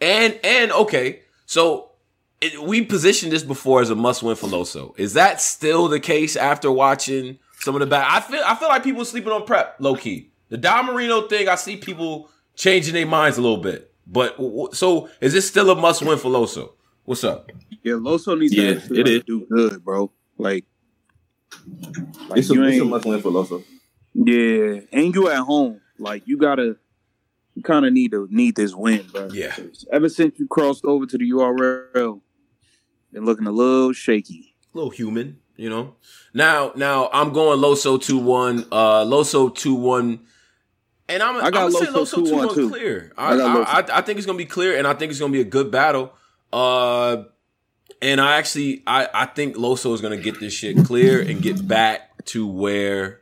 And 0.00 0.38
and 0.44 0.70
okay, 0.70 1.20
so 1.46 1.92
it, 2.40 2.62
we 2.62 2.84
positioned 2.84 3.32
this 3.32 3.42
before 3.42 3.80
as 3.80 3.90
a 3.90 3.94
must 3.96 4.22
win 4.22 4.36
for 4.36 4.46
Loso. 4.48 4.92
Is 4.98 5.14
that 5.14 5.40
still 5.40 5.88
the 5.88 5.98
case 5.98 6.36
after 6.36 6.70
watching 6.70 7.38
some 7.60 7.74
of 7.74 7.80
the 7.80 7.86
back? 7.86 8.06
I 8.08 8.20
feel 8.20 8.42
I 8.46 8.54
feel 8.54 8.68
like 8.68 8.84
people 8.84 9.04
sleeping 9.04 9.32
on 9.32 9.44
prep 9.46 9.76
low 9.80 9.96
key. 9.96 10.30
The 10.50 10.58
Don 10.58 10.86
Marino 10.86 11.26
thing, 11.26 11.48
I 11.48 11.54
see 11.56 11.76
people 11.76 12.28
changing 12.54 12.92
their 12.94 13.06
minds 13.06 13.38
a 13.38 13.40
little 13.40 13.56
bit. 13.56 13.92
But 14.06 14.32
w- 14.36 14.50
w- 14.50 14.68
so 14.74 15.08
is 15.20 15.32
this 15.32 15.48
still 15.48 15.70
a 15.70 15.74
must 15.74 16.02
win 16.02 16.18
for 16.18 16.28
Loso? 16.30 16.72
What's 17.04 17.24
up? 17.24 17.50
Yeah, 17.82 17.94
Loso 17.94 18.38
needs 18.38 18.54
Yeah, 18.54 18.74
to 18.74 18.76
actually, 18.76 19.00
it 19.00 19.04
like, 19.06 19.12
is. 19.16 19.22
do 19.24 19.46
good, 19.50 19.84
bro. 19.84 20.10
Like, 20.38 20.64
like 22.28 22.38
It's 22.38 22.50
a, 22.50 22.54
you 22.54 22.64
it's 22.64 22.80
a 22.80 22.84
must 22.84 23.04
win 23.06 23.20
for 23.20 23.30
Loso. 23.30 23.62
yeah, 24.14 24.80
and 24.92 25.14
you 25.14 25.28
at 25.28 25.38
home. 25.40 25.80
Like 25.98 26.22
you 26.26 26.36
gotta, 26.38 26.76
you 27.54 27.62
kind 27.62 27.86
of 27.86 27.92
need 27.92 28.10
to 28.10 28.26
need 28.30 28.56
this 28.56 28.74
win, 28.74 29.06
bro. 29.12 29.28
Yeah. 29.32 29.54
Ever 29.92 30.08
since 30.08 30.38
you 30.38 30.48
crossed 30.48 30.84
over 30.84 31.06
to 31.06 31.16
the 31.18 31.30
URL, 31.30 32.20
been 33.12 33.24
looking 33.24 33.46
a 33.46 33.52
little 33.52 33.92
shaky. 33.92 34.56
A 34.74 34.76
little 34.76 34.90
human, 34.90 35.38
you 35.56 35.70
know. 35.70 35.94
Now, 36.34 36.72
now 36.74 37.08
I'm 37.12 37.32
going 37.32 37.60
Loso 37.60 38.00
two 38.02 38.18
one, 38.18 38.64
uh, 38.72 39.04
Loso 39.04 39.54
two 39.54 39.76
one, 39.76 40.26
and 41.08 41.22
I'm 41.22 41.36
I 41.36 41.50
got 41.52 41.66
I'm 41.66 41.72
gonna 41.72 41.86
say 41.86 41.92
Loso 41.92 42.24
Loso 42.24 42.26
two 42.26 42.34
2-1 42.34 42.54
too. 42.54 42.68
clear. 42.70 43.12
I 43.16 43.34
I 43.34 43.36
I, 43.36 43.62
I, 43.62 43.84
I 43.98 44.00
think 44.00 44.18
it's 44.18 44.26
gonna 44.26 44.36
be 44.36 44.46
clear, 44.46 44.76
and 44.76 44.86
I 44.86 44.94
think 44.94 45.10
it's 45.10 45.20
gonna 45.20 45.32
be 45.32 45.40
a 45.40 45.44
good 45.44 45.70
battle. 45.70 46.12
Uh, 46.52 47.24
and 48.02 48.20
I 48.20 48.36
actually 48.36 48.82
I 48.86 49.08
I 49.12 49.26
think 49.26 49.56
Loso 49.56 49.94
is 49.94 50.00
gonna 50.00 50.16
get 50.16 50.40
this 50.40 50.52
shit 50.52 50.84
clear 50.84 51.20
and 51.20 51.40
get 51.42 51.66
back 51.66 52.24
to 52.26 52.46
where 52.46 53.20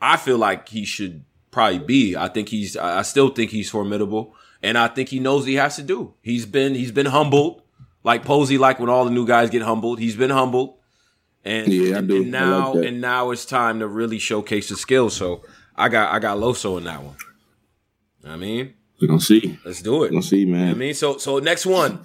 I 0.00 0.16
feel 0.16 0.38
like 0.38 0.68
he 0.68 0.84
should 0.84 1.24
probably 1.50 1.78
be. 1.78 2.16
I 2.16 2.28
think 2.28 2.48
he's 2.48 2.76
I 2.76 3.02
still 3.02 3.30
think 3.30 3.50
he's 3.50 3.70
formidable, 3.70 4.34
and 4.62 4.78
I 4.78 4.88
think 4.88 5.08
he 5.08 5.18
knows 5.20 5.42
what 5.42 5.48
he 5.50 5.54
has 5.56 5.76
to 5.76 5.82
do. 5.82 6.14
He's 6.22 6.46
been 6.46 6.74
he's 6.74 6.92
been 6.92 7.06
humbled. 7.06 7.62
Like 8.02 8.24
Posey, 8.24 8.56
like 8.56 8.80
when 8.80 8.88
all 8.88 9.04
the 9.04 9.10
new 9.10 9.26
guys 9.26 9.50
get 9.50 9.62
humbled, 9.62 9.98
he's 9.98 10.16
been 10.16 10.30
humbled. 10.30 10.76
And, 11.44 11.68
Yeah, 11.72 11.98
and, 11.98 12.08
do. 12.08 12.22
and 12.22 12.30
now 12.30 12.72
like 12.74 12.86
and 12.86 13.00
now 13.00 13.30
it's 13.30 13.44
time 13.44 13.80
to 13.80 13.86
really 13.86 14.18
showcase 14.18 14.68
the 14.68 14.76
skills. 14.76 15.14
So 15.14 15.42
I 15.76 15.88
got 15.88 16.12
I 16.12 16.18
got 16.18 16.38
Loso 16.38 16.78
in 16.78 16.84
that 16.84 17.02
one. 17.02 17.16
I 18.24 18.36
mean, 18.36 18.74
we're 19.00 19.08
gonna 19.08 19.20
see. 19.20 19.58
let's 19.64 19.82
do 19.82 20.04
it. 20.04 20.10
We 20.10 20.16
gonna 20.16 20.22
see, 20.22 20.40
You 20.40 20.46
know 20.46 20.70
I 20.70 20.74
mean, 20.74 20.94
so 20.94 21.18
so 21.18 21.38
next 21.38 21.66
one. 21.66 22.00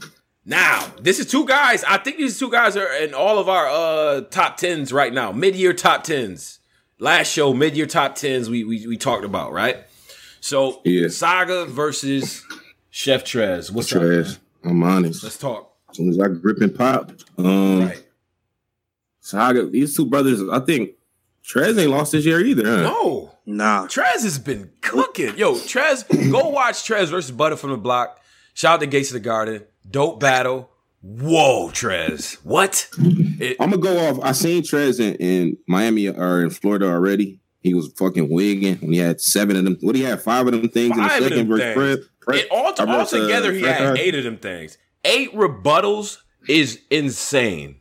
Now, 0.45 0.91
this 1.01 1.19
is 1.19 1.25
two 1.25 1.45
guys. 1.45 1.83
I 1.83 1.97
think 1.97 2.17
these 2.17 2.37
two 2.37 2.51
guys 2.51 2.77
are 2.77 2.93
in 2.93 3.13
all 3.13 3.39
of 3.39 3.49
our 3.49 3.67
uh 3.67 4.21
top 4.29 4.57
tens 4.57 4.93
right 4.93 5.11
now. 5.11 5.31
Mid 5.31 5.55
year 5.55 5.73
top 5.73 6.03
tens. 6.03 6.59
Last 6.99 7.31
show, 7.31 7.53
mid 7.53 7.75
year 7.75 7.87
top 7.87 8.15
tens. 8.15 8.49
We 8.49 8.63
we 8.63 8.85
we 8.87 8.97
talked 8.97 9.25
about 9.25 9.51
right. 9.51 9.77
So 10.41 10.81
Yeah. 10.83 11.07
Saga 11.07 11.65
versus 11.65 12.43
Chef 12.91 13.23
Trez. 13.23 13.71
What's 13.71 13.91
up? 13.95 14.01
Trash. 14.01 14.27
man? 14.27 14.37
I'm 14.65 14.83
honest. 14.83 15.23
Let's 15.23 15.37
talk. 15.37 15.73
As 15.89 15.97
soon 15.97 16.09
as 16.09 16.19
I 16.19 16.27
grip 16.27 16.61
and 16.61 16.75
pop, 16.75 17.11
um, 17.37 17.85
Right. 17.85 18.03
Saga, 19.21 19.65
these 19.65 19.95
two 19.95 20.05
brothers, 20.05 20.41
I 20.51 20.59
think 20.59 20.91
Trez 21.43 21.79
ain't 21.79 21.89
lost 21.89 22.11
this 22.11 22.25
year 22.25 22.39
either, 22.41 22.63
huh? 22.63 22.81
No. 22.83 23.31
Nah. 23.47 23.87
Trez 23.87 24.23
has 24.23 24.37
been 24.37 24.71
cooking. 24.81 25.35
Yo, 25.37 25.55
Trez, 25.55 26.07
go 26.31 26.49
watch 26.49 26.75
Trez 26.87 27.07
versus 27.09 27.31
Butter 27.31 27.55
from 27.55 27.71
the 27.71 27.77
Block. 27.77 28.19
Shout 28.53 28.75
out 28.75 28.79
to 28.81 28.87
Gates 28.87 29.09
of 29.09 29.13
the 29.15 29.19
Garden. 29.19 29.63
Dope 29.89 30.19
battle. 30.19 30.69
Whoa, 31.01 31.69
Trez. 31.69 32.35
What? 32.43 32.89
It, 32.97 33.57
I'm 33.59 33.69
gonna 33.69 33.81
go 33.81 34.09
off. 34.09 34.19
I 34.23 34.31
seen 34.31 34.63
Trez 34.63 34.99
in, 34.99 35.15
in 35.15 35.57
Miami 35.67 36.09
or 36.09 36.43
in 36.43 36.49
Florida 36.49 36.87
already. 36.87 37.39
He 37.61 37.73
was 37.73 37.91
fucking 37.93 38.31
wigging 38.31 38.77
when 38.77 38.93
he 38.93 38.99
had 38.99 39.21
seven 39.21 39.55
of 39.55 39.63
them. 39.65 39.77
What 39.81 39.95
he 39.95 40.01
had 40.03 40.21
five 40.21 40.47
of 40.47 40.53
them 40.53 40.69
things 40.69 40.95
Five 40.95 41.17
in 41.17 41.23
the 41.23 41.29
second 41.29 41.57
things. 41.57 42.07
Fred. 42.23 42.45
All, 42.49 42.73
versus, 42.73 43.13
uh, 43.29 43.51
he 43.51 43.61
had 43.61 43.81
Hart. 43.81 43.99
eight 43.99 44.15
of 44.15 44.23
them 44.23 44.37
things. 44.37 44.77
Eight 45.03 45.33
rebuttals 45.33 46.17
is 46.47 46.81
insane. 46.89 47.79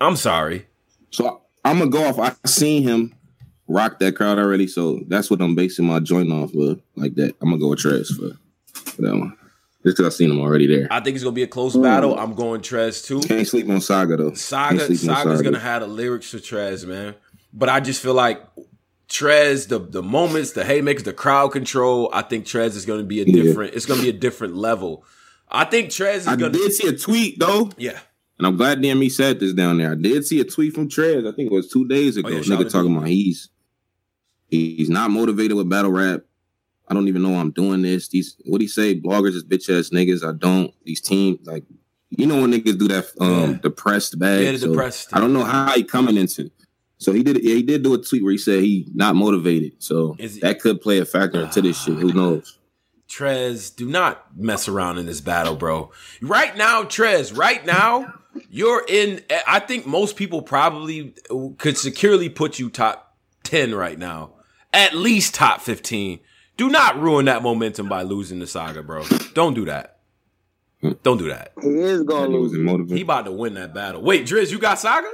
I'm 0.00 0.16
sorry. 0.16 0.66
So 1.10 1.42
I'm 1.64 1.78
gonna 1.78 1.90
go 1.90 2.04
off. 2.08 2.18
I 2.18 2.34
seen 2.48 2.82
him 2.82 3.14
rock 3.68 4.00
that 4.00 4.16
crowd 4.16 4.38
already, 4.38 4.66
so 4.66 5.00
that's 5.06 5.30
what 5.30 5.40
I'm 5.40 5.54
basing 5.54 5.86
my 5.86 6.00
joint 6.00 6.32
off 6.32 6.52
of. 6.54 6.80
Like 6.96 7.14
that, 7.14 7.34
I'm 7.40 7.50
gonna 7.50 7.58
go 7.58 7.68
with 7.68 7.78
Trez 7.80 8.08
for, 8.08 8.36
for 8.72 9.02
that 9.02 9.16
one. 9.16 9.36
Just 9.84 9.96
because 9.98 10.06
I've 10.14 10.16
seen 10.16 10.30
him 10.30 10.40
already 10.40 10.66
there. 10.66 10.88
I 10.90 11.00
think 11.00 11.14
it's 11.14 11.22
gonna 11.24 11.34
be 11.34 11.42
a 11.42 11.46
close 11.46 11.76
battle. 11.76 12.18
I'm 12.18 12.34
going 12.34 12.62
Trez 12.62 13.04
too. 13.04 13.20
Can't 13.20 13.46
sleep 13.46 13.68
on 13.68 13.80
Saga 13.80 14.16
though. 14.16 14.32
Saga 14.34 14.78
Can't 14.78 14.96
sleep 14.98 15.10
on 15.10 15.16
Saga's 15.16 15.38
Saga. 15.38 15.42
gonna 15.44 15.58
have 15.58 15.82
the 15.82 15.88
lyrics 15.88 16.30
for 16.30 16.38
Trez, 16.38 16.86
man. 16.86 17.14
But 17.52 17.68
I 17.68 17.80
just 17.80 18.00
feel 18.02 18.14
like 18.14 18.42
Trez, 19.08 19.68
the 19.68 19.78
the 19.78 20.02
moments, 20.02 20.52
the 20.52 20.64
haymakers, 20.64 21.02
the 21.04 21.12
crowd 21.12 21.48
control. 21.52 22.08
I 22.12 22.22
think 22.22 22.46
Trez 22.46 22.74
is 22.76 22.86
gonna 22.86 23.02
be 23.02 23.20
a 23.20 23.24
Yeah. 23.24 23.42
different. 23.42 23.74
It's 23.74 23.84
gonna 23.86 24.00
be 24.02 24.08
a 24.08 24.12
different 24.14 24.56
level. 24.56 25.04
I 25.50 25.64
think 25.66 25.90
Trez 25.90 26.16
is 26.16 26.26
I 26.26 26.36
gonna. 26.36 26.52
did 26.52 26.72
see 26.72 26.88
a 26.88 26.96
tweet 26.96 27.38
though, 27.38 27.70
Yeah, 27.76 27.98
and 28.38 28.46
I'm 28.46 28.56
glad 28.56 28.80
DME 28.80 29.10
said 29.10 29.38
this 29.38 29.52
down 29.52 29.76
there. 29.78 29.92
I 29.92 29.96
did 29.96 30.24
see 30.26 30.40
a 30.40 30.44
tweet 30.44 30.72
from 30.74 30.88
Trez. 30.88 31.30
I 31.30 31.36
think 31.36 31.52
it 31.52 31.54
was 31.54 31.68
two 31.68 31.86
days 31.86 32.16
ago. 32.16 32.28
Oh, 32.30 32.32
yeah, 32.32 32.40
Nigga 32.40 32.70
talking 32.72 32.96
about 32.96 33.08
he's 33.08 33.50
he's 34.48 34.88
not 34.90 35.10
motivated 35.10 35.56
with 35.58 35.68
battle 35.68 35.92
rap. 35.92 36.22
I 36.88 36.94
don't 36.94 37.08
even 37.08 37.22
know 37.22 37.30
why 37.30 37.38
I'm 37.38 37.50
doing 37.50 37.82
this. 37.82 38.08
These 38.08 38.36
what 38.44 38.60
he 38.60 38.68
say? 38.68 38.98
Bloggers 38.98 39.34
is 39.34 39.44
bitch 39.44 39.68
ass 39.70 39.90
niggas. 39.90 40.26
I 40.26 40.32
don't. 40.36 40.72
These 40.84 41.00
teams 41.00 41.46
like 41.46 41.64
you 42.10 42.26
know 42.26 42.40
when 42.42 42.52
niggas 42.52 42.78
do 42.78 42.88
that 42.88 43.06
um 43.20 43.52
Yeah. 43.52 43.58
depressed 43.62 44.18
bag. 44.18 44.44
Yeah, 44.44 44.56
So, 44.56 44.68
depressed 44.68 45.08
I 45.12 45.20
don't 45.20 45.32
know 45.32 45.44
how 45.44 45.72
he 45.74 45.82
coming 45.84 46.16
into. 46.16 46.50
So 46.98 47.12
he 47.12 47.22
did. 47.22 47.42
Yeah, 47.42 47.54
he 47.54 47.62
did 47.62 47.82
do 47.82 47.94
a 47.94 47.98
tweet 47.98 48.22
where 48.22 48.32
he 48.32 48.38
said 48.38 48.62
he 48.62 48.86
not 48.94 49.14
motivated. 49.16 49.72
So 49.82 50.16
Is 50.18 50.40
that 50.40 50.60
could 50.60 50.80
play 50.80 50.98
a 50.98 51.04
factor 51.04 51.42
into 51.42 51.60
this 51.62 51.80
shit. 51.80 51.98
Who 51.98 52.12
knows? 52.12 52.58
Trez, 53.08 53.74
do 53.74 53.88
not 53.88 54.36
mess 54.36 54.66
around 54.68 54.98
in 54.98 55.06
this 55.06 55.20
battle, 55.20 55.54
bro. 55.56 55.90
Right 56.22 56.56
now, 56.56 56.82
Trez, 56.84 57.36
right 57.36 57.64
now, 57.64 58.12
you're 58.50 58.84
in. 58.88 59.20
I 59.46 59.60
think 59.60 59.86
most 59.86 60.16
people 60.16 60.42
probably 60.42 61.14
could 61.58 61.76
securely 61.76 62.28
put 62.28 62.58
you 62.58 62.70
top 62.70 63.16
10 63.44 63.74
right 63.74 63.98
now. 63.98 64.32
At 64.72 64.94
least 64.94 65.34
top 65.34 65.60
15. 65.60 66.20
Do 66.56 66.68
not 66.70 67.00
ruin 67.00 67.24
that 67.26 67.42
momentum 67.42 67.88
by 67.88 68.02
losing 68.02 68.38
the 68.38 68.46
saga, 68.46 68.82
bro. 68.82 69.04
Don't 69.34 69.54
do 69.54 69.64
that. 69.64 69.98
Don't 71.02 71.18
do 71.18 71.28
that. 71.28 71.52
He 71.62 71.68
is 71.68 72.02
gonna 72.02 72.28
nigga 72.28 72.42
was 72.42 72.52
lose. 72.52 72.90
He 72.90 73.00
about 73.00 73.24
to 73.24 73.32
win 73.32 73.54
that 73.54 73.72
battle. 73.72 74.02
Wait, 74.02 74.26
Driz, 74.26 74.52
you 74.52 74.58
got 74.58 74.78
saga? 74.78 75.10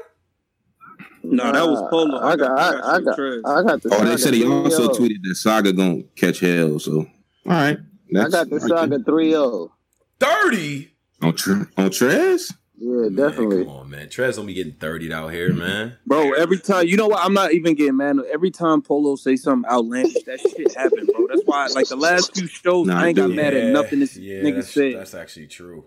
No, 1.23 1.53
that 1.53 1.67
was 1.67 1.83
Polo. 1.91 2.19
I 2.19 2.35
got, 2.37 2.59
I, 2.59 2.97
I 2.97 3.01
got, 3.01 3.19
I 3.19 3.63
got 3.63 3.83
the. 3.83 3.91
Oh, 3.93 4.05
they 4.05 4.17
said 4.17 4.35
he 4.35 4.45
oh. 4.45 4.65
also 4.65 4.89
3-0. 4.89 4.97
tweeted 4.97 5.23
that 5.23 5.35
Saga 5.37 5.73
gonna 5.73 6.03
catch 6.17 6.41
hell. 6.41 6.79
So 6.79 6.99
all 7.01 7.07
right, 7.47 7.79
I 8.19 8.29
got 8.29 8.49
the 8.51 8.61
Saga 8.61 8.99
3-0. 8.99 9.71
30? 10.19 10.91
on 11.23 11.35
Tre- 11.35 11.67
on 11.77 11.91
Trez. 11.91 12.55
Yeah, 12.83 13.11
Man, 13.11 13.15
definitely. 13.15 13.65
come 13.65 13.75
on, 13.75 13.91
man. 13.91 14.09
Trez 14.09 14.37
don't 14.37 14.47
be 14.47 14.55
getting 14.55 14.73
30 14.73 15.13
out 15.13 15.29
here, 15.29 15.51
mm-hmm. 15.51 15.59
man. 15.59 15.97
Bro, 16.07 16.33
every 16.33 16.59
time 16.59 16.87
you 16.87 16.97
know 16.97 17.09
what? 17.09 17.23
I'm 17.23 17.35
not 17.35 17.53
even 17.53 17.75
getting 17.75 17.99
mad. 17.99 18.17
Every 18.33 18.51
time 18.51 18.81
Polo 18.81 19.17
say 19.17 19.37
something 19.37 19.71
outlandish, 19.71 20.23
that 20.25 20.41
shit 20.41 20.75
happened, 20.75 21.11
bro. 21.15 21.27
That's 21.29 21.43
why, 21.45 21.67
like 21.75 21.89
the 21.89 21.97
last 21.97 22.35
few 22.35 22.47
shows, 22.47 22.87
Nah, 22.87 22.99
I 22.99 23.09
ain't 23.09 23.17
got 23.17 23.27
dude. 23.27 23.37
mad 23.37 23.53
at 23.53 23.71
nothing 23.71 24.01
this 24.01 24.17
yeah, 24.17 24.43
nigga 24.43 24.57
that's, 24.57 24.71
said. 24.73 24.97
That's 24.97 25.13
actually 25.15 25.49
true. 25.49 25.85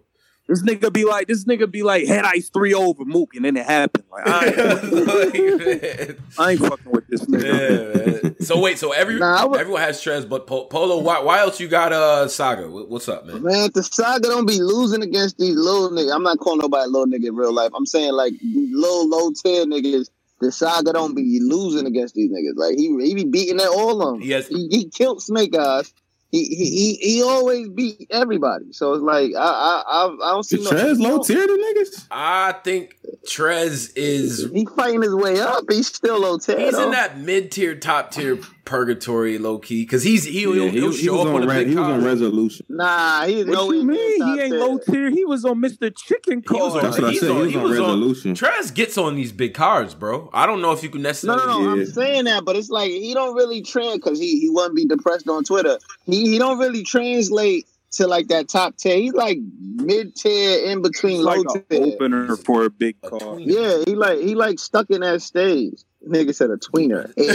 This 0.48 0.62
nigga 0.62 0.92
be 0.92 1.06
like, 1.06 1.28
this 1.28 1.46
nigga 1.46 1.72
be 1.72 1.84
like, 1.84 2.06
head 2.06 2.26
ice 2.26 2.50
three 2.50 2.74
over 2.74 3.06
Mook, 3.06 3.34
and 3.36 3.46
then 3.46 3.56
it 3.56 3.65
happened. 3.65 4.04
Like, 4.12 4.28
I 4.28 4.46
ain't, 4.48 4.58
I 6.38 6.52
ain't 6.52 6.60
fucking 6.60 6.91
with 6.91 7.08
this 7.08 7.22
nigga. 7.22 7.44
Yeah, 7.44 8.22
man. 8.24 8.36
So 8.41 8.60
wait, 8.60 8.78
so 8.78 8.91
every 8.91 9.20
Nah, 9.20 9.41
I 9.41 9.46
would- 9.46 9.60
everyone 9.60 9.82
has 9.82 10.02
Trez, 10.02 10.28
but 10.28 10.46
Po- 10.46 10.65
Polo. 10.65 11.00
Why, 11.00 11.22
why 11.22 11.39
else 11.39 11.60
you 11.62 11.67
got 11.70 11.94
uh 11.94 12.28
Saga? 12.28 12.67
What's 12.70 13.08
up, 13.08 13.26
man? 13.26 13.41
Man, 13.41 13.70
the 13.74 13.84
Saga 13.84 14.28
don't 14.28 14.46
be 14.46 14.60
losing 14.62 15.02
against 15.02 15.38
these 15.38 15.56
little 15.56 15.89
niggas. 15.91 16.13
I'm 16.13 16.24
not 16.24 16.39
calling 16.39 16.60
nobody 16.60 16.89
little 16.89 17.08
nigga 17.08 17.28
in 17.28 17.36
real 17.36 17.54
life. 17.54 17.72
I'm 17.74 17.86
saying 17.86 18.12
like 18.13 18.34
these 18.41 18.76
little 18.76 19.08
low 19.10 19.32
tier 19.32 19.65
niggas. 19.65 20.10
The 20.41 20.52
Saga 20.52 20.91
don't 20.91 21.15
be 21.15 21.39
losing 21.41 21.86
against 21.88 22.15
these 22.15 22.30
niggas. 22.30 22.58
Like 22.58 22.76
he 22.78 22.88
he 23.02 23.15
be 23.15 23.24
beating 23.24 23.62
at 23.62 23.70
all 23.70 24.02
of 24.02 24.13
them. 24.15 24.22
He 24.22 24.32
has- 24.32 24.48
he, 24.50 24.67
he 24.67 24.89
killed 24.89 25.22
Snake 25.24 25.56
Eyes. 25.56 25.94
He, 26.34 26.46
he 26.46 26.65
he 26.65 26.96
he 26.96 27.22
always 27.22 27.69
beat 27.69 28.08
everybody. 28.10 28.65
So 28.72 28.93
it's 28.93 29.04
like 29.04 29.34
I 29.38 29.39
I 29.39 29.84
I, 29.88 30.30
I 30.30 30.32
don't 30.32 30.41
see 30.41 30.58
Is 30.58 30.63
no. 30.63 30.72
Trez 30.72 31.00
low 31.00 31.22
tier 31.22 31.46
to 31.46 31.76
niggas? 31.78 32.08
I 32.10 32.54
think 32.63 32.98
Trez 33.28 33.91
is 33.96 34.50
He 34.52 34.65
fighting 34.65 35.04
his 35.04 35.13
way 35.13 35.39
up. 35.39 35.65
He's 35.69 35.86
still 35.86 36.22
low 36.22 36.39
tier. 36.39 36.60
he's 36.60 36.72
though. 36.72 36.86
in 36.86 36.91
that 36.91 37.19
mid 37.19 37.52
tier, 37.52 37.76
top 37.76 38.10
tier 38.10 38.39
purgatory, 38.65 39.38
low 39.38 39.58
key, 39.60 39.84
because 39.84 40.04
he's 40.04 40.23
he, 40.23 40.47
will 40.47 40.56
Yeah, 40.56 40.69
he'll 40.69 40.91
he, 40.91 40.97
he 40.97 41.06
show 41.06 41.13
was 41.17 41.21
up 41.28 41.34
on 41.36 41.41
on 41.43 41.47
re- 41.49 41.56
big 41.63 41.67
he 41.69 41.76
was 41.76 41.84
on 41.88 42.04
resolution. 42.04 42.65
Nah, 42.69 43.26
he's 43.26 43.45
What 43.45 43.54
nowhere 43.54 43.76
you 43.76 43.84
near 43.86 43.95
mean? 44.19 44.23
He 44.38 44.41
ain't 44.41 44.56
low 44.56 44.78
tier. 44.78 45.10
He 45.10 45.26
was 45.26 45.45
on 45.45 45.62
Mr. 45.62 45.93
Chicken 45.95 46.39
He 46.39 46.41
card. 46.43 46.84
That's 46.84 46.97
what 46.97 47.04
I 47.08 47.12
he's 47.12 47.19
said. 47.19 47.32
on- 47.32 47.38
he 47.38 47.43
was 47.45 47.56
on 47.58 47.63
was 47.63 47.80
on- 47.80 47.86
resolution. 47.86 48.34
Trez 48.36 48.73
gets 48.73 48.97
on 48.97 49.15
these 49.15 49.32
big 49.32 49.54
cards, 49.54 49.93
bro. 49.95 50.30
I 50.34 50.45
don't 50.45 50.62
know 50.62 50.71
if 50.71 50.82
you 50.84 50.89
can 50.89 51.02
No, 51.02 51.10
necessarily. 51.10 51.45
no, 51.45 51.62
no. 51.62 51.71
I'm 51.82 51.86
saying 51.86 52.26
that, 52.26 52.45
but 52.45 52.56
it's 52.56 52.69
like 52.69 52.89
he 52.91 53.13
don't 53.13 53.36
really 53.36 53.62
trend 53.62 54.02
because 54.02 54.19
he 54.19 54.39
he 54.39 54.49
wouldn't 54.49 54.76
be 54.76 54.86
depressed 54.86 55.28
on 55.28 55.43
Twitter. 55.43 55.78
He 56.06 56.30
he 56.32 56.38
don't 56.38 56.58
really 56.58 56.84
translate 56.84 57.67
to 57.91 58.08
like 58.08 58.28
that 58.30 58.49
top 58.49 58.76
tier. 58.78 58.95
He's 58.97 59.13
like 59.13 59.38
mid 59.76 60.15
tier 60.15 60.65
in 60.71 60.82
between 60.82 61.17
He's 61.17 61.26
low 61.26 61.36
like 61.36 61.45
an 61.56 61.63
tier. 61.69 61.84
opener 61.93 62.36
for 62.38 62.65
a 62.65 62.69
big 62.71 62.95
A 63.04 63.10
card. 63.12 63.41
Yeah, 63.41 63.84
he 63.86 63.93
like 63.95 64.19
he 64.19 64.34
like 64.36 64.58
stuck 64.58 64.89
in 64.89 65.02
that 65.02 65.21
stage. 65.21 65.80
Nigga 66.08 66.34
said 66.36 66.50
a 66.50 66.58
tweener. 66.58 67.12
Hey, 67.18 67.26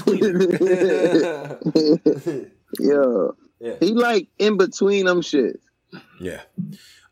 Tweener. 0.00 0.50
yo. 2.80 3.36
Yeah. 3.60 3.74
He 3.80 3.92
like 3.94 4.28
in 4.38 4.56
between 4.56 5.06
them 5.06 5.22
shit. 5.22 5.60
yeah. 6.20 6.40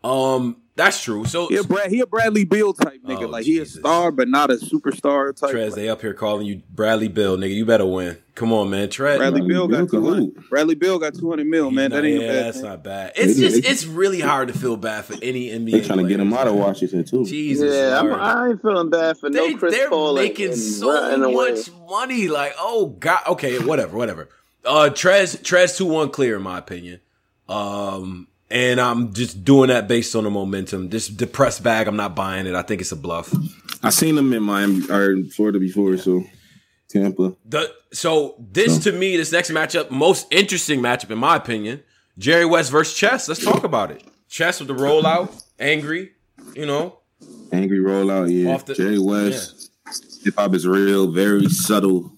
Um, 0.03 0.57
that's 0.85 1.03
true. 1.03 1.25
So 1.27 1.49
He 1.49 1.57
a, 1.57 1.62
Brad, 1.64 1.90
he 1.90 2.01
a 2.01 2.07
Bradley 2.07 2.45
Beal 2.45 2.73
type 2.73 3.01
nigga. 3.07 3.25
Oh, 3.25 3.29
like 3.29 3.45
he 3.45 3.59
a 3.59 3.66
star, 3.66 4.11
but 4.11 4.29
not 4.29 4.51
a 4.51 4.55
superstar 4.55 5.37
type. 5.37 5.51
Trez, 5.55 5.66
Like, 5.66 5.75
they 5.75 5.88
up 5.90 6.01
here 6.01 6.14
calling 6.14 6.47
you 6.47 6.62
Bradley 6.71 7.09
Beal, 7.09 7.37
nigga. 7.37 7.55
You 7.55 7.66
better 7.66 7.85
win. 7.85 8.16
Come 8.35 8.53
on, 8.55 8.71
man. 8.71 8.88
Trez. 8.88 9.19
Bradley 9.19 9.40
Bradley 9.43 9.49
Beal 9.49 9.69
Beal 9.69 9.85
got 9.85 9.90
200. 9.90 10.49
Bradley 10.49 10.75
Beal 10.75 10.99
got 10.99 11.14
200 11.14 11.47
mil, 11.47 11.69
He's 11.69 11.77
man. 11.77 11.90
not- 11.90 11.97
That 11.97 12.05
ain't 12.09 12.23
yeah, 12.23 12.29
a 12.29 12.33
bad 12.33 12.45
that's 12.47 12.57
thing. 12.61 12.66
not 12.71 12.83
bad. 12.85 13.12
It's 13.16 13.35
They- 13.37 13.40
just 13.49 13.62
they- 13.62 13.69
it's 13.69 13.85
really 13.87 14.21
hard 14.21 14.49
to 14.49 14.55
feel 14.59 14.77
bad 14.79 15.05
for 15.05 15.14
any 15.23 15.51
NBA. 15.51 15.73
They 15.73 15.81
trying 15.87 15.99
to 15.99 16.09
get 16.09 16.21
him 16.21 16.33
out 16.33 16.47
of 16.47 16.55
man. 16.55 16.62
Washington 16.62 17.05
too. 17.05 17.27
Jesus, 17.27 17.75
yeah, 17.75 18.01
I'm, 18.01 18.12
I 18.14 18.49
ain't 18.49 18.62
feeling 18.62 18.88
bad 18.88 19.19
for 19.19 19.29
they, 19.29 19.51
no 19.53 19.59
Chris 19.59 19.75
they're 19.75 19.90
Paul. 19.90 20.16
and- 20.16 20.25
making 20.27 20.47
and 20.53 20.57
so 20.59 20.88
running 20.90 21.35
much 21.35 21.71
money. 21.88 22.29
Like, 22.29 22.55
oh 22.59 22.87
god. 22.99 23.21
Okay, 23.29 23.59
whatever, 23.59 23.97
whatever. 23.99 24.29
Uh, 24.64 24.88
Trez, 24.90 25.37
Trez 25.43 25.77
two 25.77 25.85
one 25.87 26.09
clear 26.11 26.37
in 26.37 26.43
my 26.43 26.57
opinion. 26.59 27.01
Um, 27.49 28.29
and 28.51 28.81
I'm 28.81 29.13
just 29.13 29.45
doing 29.45 29.69
that 29.69 29.87
based 29.89 30.15
on 30.17 30.25
the 30.25 30.31
momentum. 30.31 30.89
This 30.89 31.09
depressed 31.09 31.63
bag, 31.63 31.87
I'm 31.87 31.97
not 31.97 32.17
buying 32.17 32.47
it. 32.47 32.55
I 32.55 32.63
think 32.63 32.81
it's 32.81 32.93
a 32.93 32.97
bluff. 32.97 33.33
I 33.83 33.91
seen 33.91 34.15
them 34.17 34.33
in 34.33 34.43
Miami 34.43 34.89
or 34.91 35.13
in 35.13 35.31
Florida 35.31 35.59
before, 35.59 35.97
so 35.97 36.25
Tampa. 36.89 37.37
The 37.47 37.73
so 37.93 38.37
this 38.39 38.79
to 38.85 38.93
me, 38.93 39.17
this 39.17 39.33
next 39.33 39.51
matchup, 39.51 39.91
most 39.91 40.27
interesting 40.33 40.81
matchup 40.81 41.11
in 41.11 41.19
my 41.19 41.37
opinion. 41.37 41.83
Jerry 42.19 42.45
West 42.45 42.71
versus 42.71 42.95
Chess. 42.97 43.29
Let's 43.29 43.43
talk 43.45 43.65
about 43.65 43.91
it. 43.91 44.03
Chess 44.29 44.59
with 44.61 44.69
the 44.69 44.75
rollout, 44.75 45.43
angry, 45.59 46.13
you 46.55 46.67
know. 46.67 46.99
Angry 47.53 47.79
rollout, 47.79 48.31
yeah. 48.31 48.53
Off 48.53 48.65
the- 48.67 48.75
Jerry 48.75 48.99
West. 48.99 49.71
Hip 50.23 50.35
hop 50.37 50.55
is 50.55 50.67
real, 50.67 51.11
very 51.11 51.47
subtle. 51.49 52.13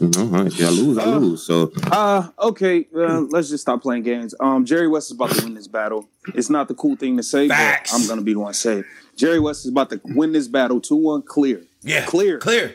You 0.00 0.08
know, 0.08 0.44
if 0.46 0.60
I 0.60 0.68
lose, 0.68 0.98
I 0.98 1.04
Uh, 1.04 1.18
lose. 1.18 1.42
So 1.42 1.72
Uh, 1.90 2.28
okay. 2.38 2.86
Uh, 2.94 3.20
let's 3.30 3.48
just 3.48 3.62
stop 3.62 3.82
playing 3.82 4.02
games. 4.02 4.34
Um, 4.40 4.64
Jerry 4.64 4.88
West 4.88 5.08
is 5.10 5.14
about 5.16 5.30
to 5.30 5.44
win 5.44 5.54
this 5.54 5.66
battle. 5.68 6.08
It's 6.34 6.50
not 6.50 6.68
the 6.68 6.74
cool 6.74 6.96
thing 6.96 7.16
to 7.16 7.22
say, 7.22 7.48
Facts. 7.48 7.92
but 7.92 8.00
I'm 8.00 8.06
gonna 8.08 8.22
be 8.22 8.32
the 8.34 8.40
one 8.40 8.52
to 8.52 8.58
say 8.58 8.78
it. 8.80 8.84
Jerry 9.16 9.40
West 9.40 9.64
is 9.64 9.70
about 9.70 9.90
to 9.90 10.00
win 10.04 10.32
this 10.32 10.48
battle 10.48 10.80
2-1 10.80 11.22
clear. 11.24 11.62
Yeah. 11.82 12.04
Clear. 12.04 12.38
Clear. 12.38 12.74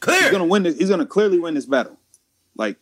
Clear. 0.00 0.22
He's 0.22 0.30
gonna 0.30 0.46
win 0.46 0.62
this. 0.62 0.76
He's 0.78 0.88
gonna 0.90 1.06
clearly 1.06 1.38
win 1.38 1.54
this 1.54 1.66
battle. 1.66 1.98
Like, 2.56 2.76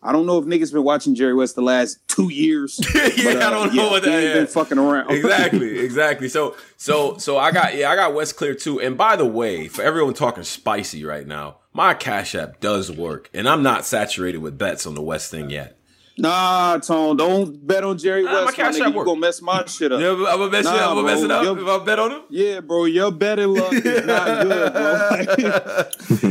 I 0.00 0.12
don't 0.12 0.26
know 0.26 0.38
if 0.38 0.44
niggas 0.44 0.72
been 0.72 0.84
watching 0.84 1.14
Jerry 1.16 1.34
West 1.34 1.56
the 1.56 1.60
last 1.62 1.98
two 2.06 2.32
years. 2.32 2.78
yeah, 2.94 3.08
but, 3.24 3.42
uh, 3.42 3.46
I 3.46 3.50
don't 3.50 3.74
know 3.74 3.84
yeah, 3.84 3.90
what 3.90 4.04
he 4.04 4.10
ain't 4.10 4.24
is. 4.24 4.34
been 4.34 4.46
fucking 4.46 4.78
around. 4.78 5.10
exactly, 5.10 5.78
exactly. 5.80 6.28
So, 6.28 6.56
so, 6.76 7.16
so 7.18 7.36
I 7.38 7.50
got 7.50 7.74
yeah, 7.76 7.90
I 7.90 7.96
got 7.96 8.14
West 8.14 8.36
Clear 8.36 8.54
too. 8.54 8.80
And 8.80 8.96
by 8.96 9.16
the 9.16 9.26
way, 9.26 9.66
for 9.68 9.82
everyone 9.82 10.14
talking 10.14 10.44
spicy 10.44 11.04
right 11.04 11.26
now, 11.26 11.56
my 11.72 11.94
Cash 11.94 12.34
App 12.36 12.60
does 12.60 12.92
work, 12.92 13.28
and 13.34 13.48
I'm 13.48 13.62
not 13.62 13.84
saturated 13.84 14.38
with 14.38 14.56
bets 14.56 14.86
on 14.86 14.94
the 14.94 15.02
West 15.02 15.30
thing 15.32 15.50
yet. 15.50 15.74
Nah, 16.20 16.78
Tone, 16.78 17.16
don't 17.16 17.64
bet 17.64 17.84
on 17.84 17.96
Jerry 17.96 18.24
Nah, 18.24 18.32
West. 18.32 18.46
My 18.46 18.52
cash 18.64 18.74
nigga, 18.74 18.86
app 18.86 18.90
you 18.90 18.96
work. 18.98 19.06
gonna 19.06 19.20
mess 19.20 19.40
my 19.40 19.64
shit 19.66 19.92
up. 19.92 20.00
Yeah, 20.00 20.10
I'm 20.10 20.18
gonna 20.24 20.50
mess 20.50 20.66
it 20.66 20.70
Nah, 20.70 20.74
up. 20.76 20.90
I'm 20.90 20.96
gonna 20.96 21.06
mess 21.06 21.22
it 21.22 21.30
up 21.30 21.44
yo- 21.44 21.56
if 21.56 21.68
I 21.68 21.84
bet 21.84 21.98
on 22.00 22.10
him. 22.10 22.22
Yeah, 22.28 22.60
bro, 22.60 22.84
your 22.86 23.12
betting 23.12 23.54
luck 23.54 23.72
is 23.72 24.04
not 24.04 24.42
good, 24.42 24.72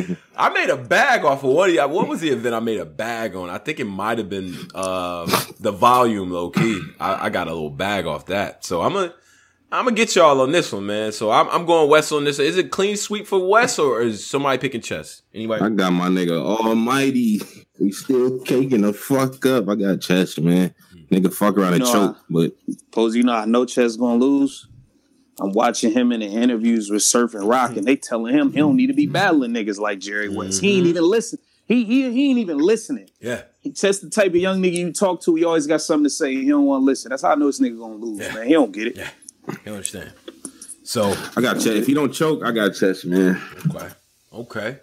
bro. 0.08 0.16
I 0.38 0.50
made 0.50 0.70
a 0.70 0.78
bag 0.78 1.26
off 1.26 1.44
of 1.44 1.50
what? 1.50 1.74
What 1.90 2.08
was 2.08 2.22
the 2.22 2.30
event 2.30 2.54
I 2.54 2.60
made 2.60 2.80
a 2.80 2.86
bag 2.86 3.36
on? 3.36 3.50
I 3.50 3.58
think 3.58 3.80
it 3.80 3.86
might 3.86 4.20
have 4.20 4.30
been 4.30 4.56
uh, 4.76 5.26
the 5.60 5.72
volume, 5.72 6.32
low 6.32 6.52
key. 6.52 6.82
I, 7.00 7.26
I 7.26 7.30
got 7.30 7.48
a 7.48 7.54
little 7.54 7.72
bag 7.72 8.06
off 8.06 8.28
that, 8.28 8.64
so 8.64 8.82
I'm 8.84 8.94
gonna 8.94 9.14
I'm 9.72 9.86
gonna 9.86 9.96
get 9.96 10.16
y'all 10.16 10.40
on 10.40 10.52
this 10.52 10.72
one, 10.72 10.86
man. 10.86 11.12
So 11.12 11.32
I'm 11.32 11.50
I'm 11.50 11.66
going 11.66 11.90
West 11.90 12.12
on 12.12 12.24
this. 12.24 12.38
Is 12.38 12.58
it 12.58 12.72
clean 12.72 12.98
sweep 12.98 13.26
for 13.26 13.46
West, 13.48 13.80
or 13.80 14.02
is 14.02 14.26
somebody 14.26 14.60
picking 14.60 14.82
chess? 14.82 15.24
Anybody? 15.34 15.64
I 15.64 15.70
got 15.70 15.92
my 15.92 16.08
nigga 16.08 16.40
Almighty. 16.40 17.42
We 17.80 17.92
still 17.92 18.40
caking 18.42 18.82
the 18.82 18.94
fuck 18.94 19.46
up. 19.46 19.68
I 19.68 19.76
got 19.76 20.02
chest, 20.02 20.40
man. 20.40 20.74
Nigga 21.12 21.34
fuck 21.34 21.58
around 21.58 21.74
and 21.74 21.86
You 21.86 21.94
know, 21.94 22.08
choke, 22.08 22.18
but 22.30 22.52
Pose, 22.92 23.16
you 23.16 23.24
know, 23.24 23.34
I 23.34 23.46
know 23.46 23.66
Chess 23.66 23.96
gonna 23.96 24.24
lose. 24.24 24.68
I'm 25.40 25.52
watching 25.54 25.92
him 25.92 26.12
in 26.12 26.22
the 26.22 26.26
interviews 26.28 26.90
with 26.90 27.04
Surf 27.04 27.34
and 27.36 27.48
Rock, 27.48 27.78
and 27.78 27.86
they 27.86 27.96
telling 27.96 28.34
him 28.36 28.52
he 28.52 28.58
don't 28.58 28.76
need 28.76 28.88
to 28.88 28.94
be 28.94 29.06
battling 29.06 29.52
niggas 29.52 29.80
like 29.80 30.00
Jerry 30.00 30.30
West. 30.30 30.62
He 30.62 30.78
ain't 30.78 30.88
even 30.88 31.04
listen. 31.04 31.40
He, 31.68 31.84
he 31.84 32.10
he 32.12 32.30
ain't 32.30 32.40
even 32.40 32.58
listening. 32.60 33.10
yeah, 33.20 33.42
He 33.60 33.72
Chess 33.74 34.00
the 34.00 34.10
type 34.10 34.30
of 34.30 34.36
young 34.38 34.62
nigga 34.62 34.74
you 34.76 34.94
talk 34.94 35.22
to. 35.24 35.36
He 35.36 35.44
always 35.44 35.68
got 35.68 35.82
something 35.82 36.06
to 36.06 36.10
say. 36.10 36.34
He 36.34 36.48
don't 36.48 36.66
want 36.66 36.82
to 36.82 36.86
listen. 36.86 37.10
That's 37.10 37.22
how 37.24 37.32
I 37.32 37.36
know 37.36 37.48
this 37.48 37.60
nigga 37.60 37.78
gonna 37.78 37.96
lose, 37.96 38.20
Yeah. 38.20 38.34
man. 38.34 38.48
He 38.48 38.54
don't 38.54 38.72
get 38.72 38.88
it. 38.88 38.96
yeah, 38.98 39.10
you 39.66 39.74
understand. 39.74 40.14
So 40.84 41.14
I 41.36 41.42
got 41.42 41.56
chest. 41.56 41.68
If 41.68 41.86
he 41.88 41.94
don't 41.94 42.14
choke, 42.14 42.42
I 42.44 42.52
got 42.52 42.74
chest, 42.74 43.06
man. 43.06 43.42
okay, 43.70 43.90
okay. 44.34 44.78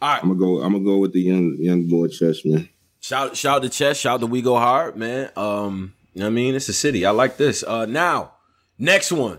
All 0.00 0.08
right. 0.14 0.22
I'm 0.22 0.28
gonna 0.28 0.38
go. 0.38 0.62
I'm 0.62 0.72
gonna 0.72 0.84
go 0.84 0.98
with 0.98 1.12
the 1.12 1.20
young 1.20 1.56
young 1.58 1.88
boy 1.88 2.06
chest, 2.06 2.46
man. 2.46 2.68
Shout 3.00 3.36
shout 3.36 3.62
to 3.62 3.68
Chess, 3.68 3.98
shout 3.98 4.20
to 4.20 4.26
We 4.26 4.40
Go 4.40 4.56
Hard, 4.56 4.96
man. 4.96 5.30
Um, 5.36 5.94
you 6.14 6.20
know 6.20 6.26
what 6.26 6.30
I 6.30 6.34
mean? 6.34 6.54
It's 6.54 6.68
a 6.68 6.72
city. 6.72 7.04
I 7.04 7.10
like 7.10 7.36
this. 7.38 7.64
Uh 7.64 7.86
now, 7.86 8.34
next 8.78 9.10
one. 9.10 9.38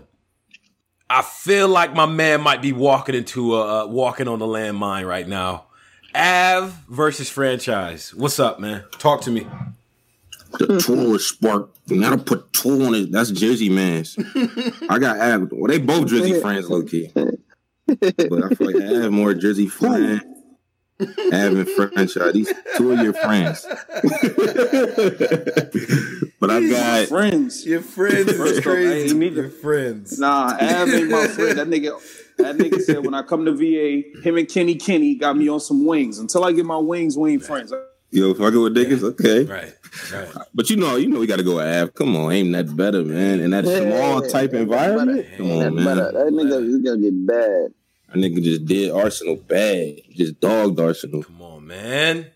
I 1.14 1.20
feel 1.20 1.68
like 1.68 1.92
my 1.92 2.06
man 2.06 2.40
might 2.40 2.62
be 2.62 2.72
walking 2.72 3.14
into 3.14 3.54
a 3.54 3.84
uh, 3.84 3.86
walking 3.86 4.28
on 4.28 4.38
the 4.38 4.46
landmine 4.46 5.06
right 5.06 5.28
now. 5.28 5.64
Av 6.14 6.72
versus 6.88 7.28
franchise. 7.28 8.14
What's 8.14 8.40
up, 8.40 8.58
man? 8.58 8.84
Talk 8.92 9.20
to 9.22 9.30
me. 9.30 9.46
The 10.58 10.80
tour 10.80 11.16
is 11.16 11.28
spark. 11.28 11.68
You 11.86 12.00
gotta 12.00 12.16
put 12.16 12.50
tour 12.54 12.86
on 12.86 12.94
it. 12.94 13.12
That's 13.12 13.30
Jersey 13.30 13.68
man's. 13.68 14.16
I 14.88 14.98
got 14.98 15.20
Av. 15.20 15.52
Well, 15.52 15.68
they 15.68 15.78
both 15.78 16.08
Jersey 16.08 16.40
friends, 16.40 16.70
low 16.70 16.82
key. 16.82 17.10
But 17.14 17.34
I 17.86 18.54
feel 18.54 18.72
like 18.72 19.04
Av 19.04 19.12
more 19.12 19.34
Jersey 19.34 19.66
friend. 19.66 20.22
Av 21.00 21.08
and 21.32 21.68
franchise. 21.70 22.32
These 22.32 22.52
two 22.76 22.92
of 22.92 23.00
your 23.00 23.12
friends. 23.14 23.66
but 26.38 26.50
I 26.50 26.68
got 26.68 27.08
Friends. 27.08 27.66
Your 27.66 27.80
friends 27.80 28.32
First 28.32 28.60
off, 28.60 28.66
I 28.66 28.78
ain't 28.78 29.16
need 29.16 29.34
to- 29.34 29.48
friends. 29.50 30.18
Nah, 30.18 30.52
Av 30.54 30.88
ain't 30.88 31.10
my 31.10 31.26
friend. 31.28 31.58
That 31.58 31.68
nigga, 31.68 31.98
that 32.38 32.56
nigga 32.56 32.80
said 32.80 33.04
when 33.04 33.14
I 33.14 33.22
come 33.22 33.44
to 33.46 33.52
VA, 33.52 34.02
him 34.22 34.36
and 34.36 34.48
Kenny 34.48 34.74
Kenny 34.76 35.14
got 35.16 35.36
me 35.36 35.48
on 35.48 35.60
some 35.60 35.84
wings. 35.86 36.18
Until 36.18 36.44
I 36.44 36.52
get 36.52 36.64
my 36.66 36.76
wings, 36.78 37.16
we 37.16 37.32
ain't 37.32 37.44
friends. 37.44 37.72
yo. 38.10 38.30
If 38.30 38.40
I 38.40 38.50
go 38.50 38.62
with 38.64 38.74
Dickens, 38.74 39.02
okay. 39.02 39.44
Right, 39.44 39.72
right. 40.12 40.28
But 40.54 40.70
you 40.70 40.76
know, 40.76 40.96
you 40.96 41.08
know, 41.08 41.18
we 41.20 41.26
got 41.26 41.36
to 41.38 41.42
go 41.44 41.56
with 41.56 41.66
Av. 41.66 41.94
Come 41.94 42.14
on, 42.16 42.30
ain't 42.32 42.52
that 42.52 42.76
better, 42.76 43.02
man? 43.04 43.40
In 43.40 43.50
that 43.50 43.64
small 43.66 44.22
type 44.22 44.52
environment. 44.54 45.26
Come 45.36 45.48
That, 45.48 45.66
on, 45.66 45.74
man. 45.76 45.84
better. 45.84 46.12
that 46.12 46.32
nigga 46.32 46.68
is 46.68 46.78
gonna 46.78 46.98
get 46.98 47.26
bad. 47.26 47.74
That 48.12 48.18
nigga 48.18 48.42
just 48.42 48.64
did 48.66 48.90
Arsenal 48.90 49.36
bad. 49.36 49.96
Just 50.10 50.40
dogged 50.40 50.78
Arsenal. 50.80 51.22
Come 51.22 51.42
on, 51.42 51.66
man. 51.66 52.26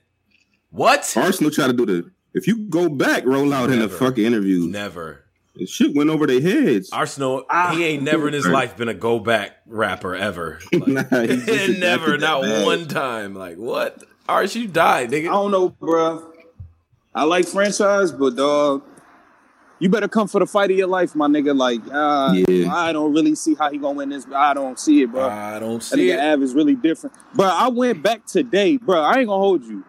What? 0.71 1.13
Arsenal 1.17 1.51
try 1.51 1.67
to 1.67 1.73
do 1.73 1.87
the. 1.87 2.11
If 2.35 2.47
you 2.47 2.59
go 2.69 2.89
back, 2.89 3.25
roll 3.25 3.53
out 3.53 3.71
in 3.71 3.77
a 3.79 3.81
Never. 3.87 3.97
fucking 3.97 4.25
interview. 4.25 4.67
Never. 4.67 5.23
The 5.55 5.67
shit 5.67 5.95
went 5.97 6.11
over 6.11 6.27
their 6.27 6.41
heads. 6.41 6.91
Arsenal, 6.93 7.45
Ah. 7.49 7.73
he 7.75 7.83
ain't 7.85 8.03
never 8.03 8.29
in 8.29 8.35
his 8.35 8.47
life 8.59 8.77
been 8.77 8.89
a 8.89 8.95
go 8.95 9.19
back 9.19 9.57
rapper 9.67 10.15
ever. 10.15 10.59
Like, 10.73 10.87
Nah, 11.11 11.21
he 11.23 11.79
never, 11.79 12.19
not 12.19 12.43
bad. 12.43 12.67
one 12.67 12.89
time. 12.89 13.35
Like 13.35 13.57
what? 13.57 14.03
Ars, 14.29 14.55
you 14.55 14.67
died, 14.69 15.15
I 15.15 15.23
don't 15.23 15.51
know, 15.51 15.71
bruh. 15.71 16.23
I 17.15 17.25
like 17.25 17.47
franchise, 17.47 18.13
but 18.13 18.37
dog, 18.37 18.83
you 19.79 19.89
better 19.89 20.09
come 20.09 20.27
for 20.29 20.39
the 20.41 20.47
fight 20.47 20.71
of 20.71 20.77
your 20.77 20.87
life, 20.87 21.15
my 21.15 21.27
nigga. 21.27 21.57
Like, 21.57 21.81
uh, 21.93 22.35
Yeah. 22.49 22.73
I 22.75 22.93
don't 22.93 23.13
really 23.13 23.35
see 23.35 23.55
how 23.55 23.71
he 23.71 23.79
gonna 23.79 23.97
win 23.99 24.09
this. 24.09 24.27
I 24.35 24.55
don't 24.55 24.79
see 24.79 25.03
it, 25.03 25.11
bro. 25.13 25.29
I 25.29 25.59
don't 25.59 25.79
that 25.79 25.83
see 25.85 26.09
nigga 26.09 26.15
it. 26.15 26.21
Av 26.35 26.43
is 26.43 26.55
really 26.55 26.75
different, 26.75 27.15
bro. 27.35 27.47
I 27.47 27.69
went 27.69 28.03
back 28.03 28.25
today, 28.27 28.77
bro. 28.79 29.01
I 29.01 29.19
ain't 29.19 29.29
gonna 29.29 29.39
hold 29.41 29.65
you. 29.65 29.85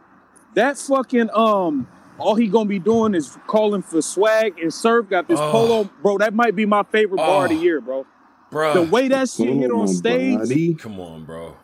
That 0.56 0.78
fucking 0.78 1.30
um, 1.34 1.88
all 2.18 2.36
he 2.36 2.48
gonna 2.48 2.66
be 2.68 2.80
doing 2.80 3.14
is 3.16 3.38
calling 3.48 3.82
for 3.82 4.02
swag 4.02 4.60
and 4.60 4.74
surf. 4.74 5.10
Got 5.10 5.28
this 5.28 5.40
Oh. 5.40 5.52
polo, 5.52 5.90
bro. 6.02 6.18
That 6.18 6.34
might 6.34 6.56
be 6.56 6.66
my 6.66 6.84
favorite 6.84 7.18
bar 7.18 7.44
of 7.46 7.52
the 7.52 7.58
Oh. 7.58 7.62
year, 7.62 7.80
bro. 7.82 8.06
The 8.52 8.82
way 8.82 9.08
that 9.10 9.30
shit 9.30 9.54
hit 9.54 9.70
Come 9.70 9.80
on 9.82 9.88
stage, 9.90 10.38
buddy. 10.40 10.74
Come 10.76 11.00
on, 11.00 11.26
bro. 11.26 11.56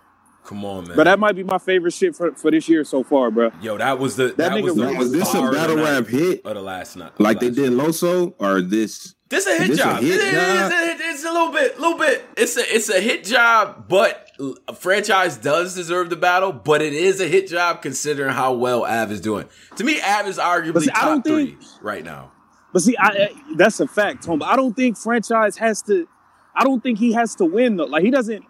Come 0.46 0.66
on, 0.66 0.88
man. 0.88 0.98
but 0.98 1.06
that 1.06 1.20
might 1.20 1.36
be 1.36 1.44
my 1.44 1.58
favorite 1.58 1.94
shit 1.94 2.16
for, 2.16 2.34
for 2.36 2.52
this 2.52 2.68
year 2.68 2.84
so 2.84 3.02
far, 3.04 3.32
bro. 3.32 3.52
Yo, 3.62 3.78
that 3.78 3.98
was 4.00 4.16
the 4.18 4.26
that, 4.28 4.38
That 4.38 4.62
was 4.64 4.76
the 4.76 4.94
Was 4.94 5.12
this 5.12 5.30
a 5.34 5.38
bar 5.38 5.46
of 5.48 5.52
the 5.54 5.58
battle 5.58 5.76
rap 5.78 6.08
hit 6.08 6.46
of 6.46 6.56
the 6.56 6.62
last 6.62 6.98
night? 6.98 7.18
like 7.20 7.40
they 7.40 7.48
last 7.48 7.56
did 7.56 7.72
Loso 7.72 8.34
or 8.40 8.62
this? 8.62 9.16
This 9.30 9.48
a 9.48 9.58
hit 9.58 9.70
This 9.70 9.80
a 9.80 9.84
job. 9.84 10.02
hit 10.02 10.12
It 10.16 10.22
is- 10.22 10.32
job? 10.34 10.72
It's, 10.74 11.02
a, 11.02 11.10
it's 11.10 11.24
a 11.26 11.32
little 11.32 11.52
bit, 11.52 11.80
little 11.80 11.98
bit. 11.98 12.26
It's 12.38 12.58
a, 12.58 12.76
it's 12.76 12.90
a 12.90 13.00
hit 13.00 13.24
job, 13.24 13.86
but 13.88 14.28
a 14.68 14.76
franchise 14.76 15.38
does 15.38 15.74
deserve 15.76 16.10
the 16.10 16.16
battle. 16.18 16.52
But 16.52 16.82
it 16.82 16.94
is 16.94 17.20
a 17.22 17.28
hit 17.28 17.48
job 17.48 17.82
considering 17.82 18.34
how 18.34 18.54
well 18.54 18.86
Av 18.86 19.12
is 19.12 19.22
doing. 19.22 19.48
To 19.78 19.84
me, 19.84 20.00
Av 20.02 20.28
is 20.28 20.38
arguably 20.38 20.74
But 20.74 20.84
see, 20.84 20.92
I 20.92 21.00
top 21.00 21.06
don't 21.10 21.24
three 21.26 21.46
think- 21.52 21.62
right 21.82 22.04
now. 22.04 22.32
But 22.74 22.82
see, 22.82 22.96
I, 22.98 23.08
I 23.08 23.30
that's 23.56 23.80
a 23.80 23.88
fact, 23.88 24.24
Tom. 24.24 24.40
But 24.40 24.50
I 24.50 24.56
don't 24.56 24.76
think 24.76 24.98
franchise 24.98 25.58
has 25.58 25.82
to. 25.84 26.08
I 26.56 26.64
don't 26.64 26.84
think 26.84 27.00
he 27.00 27.14
has 27.14 27.34
to 27.36 27.46
win 27.46 27.78
though. 27.78 27.86
Like 27.86 28.04
he 28.04 28.12
doesn't. 28.12 28.44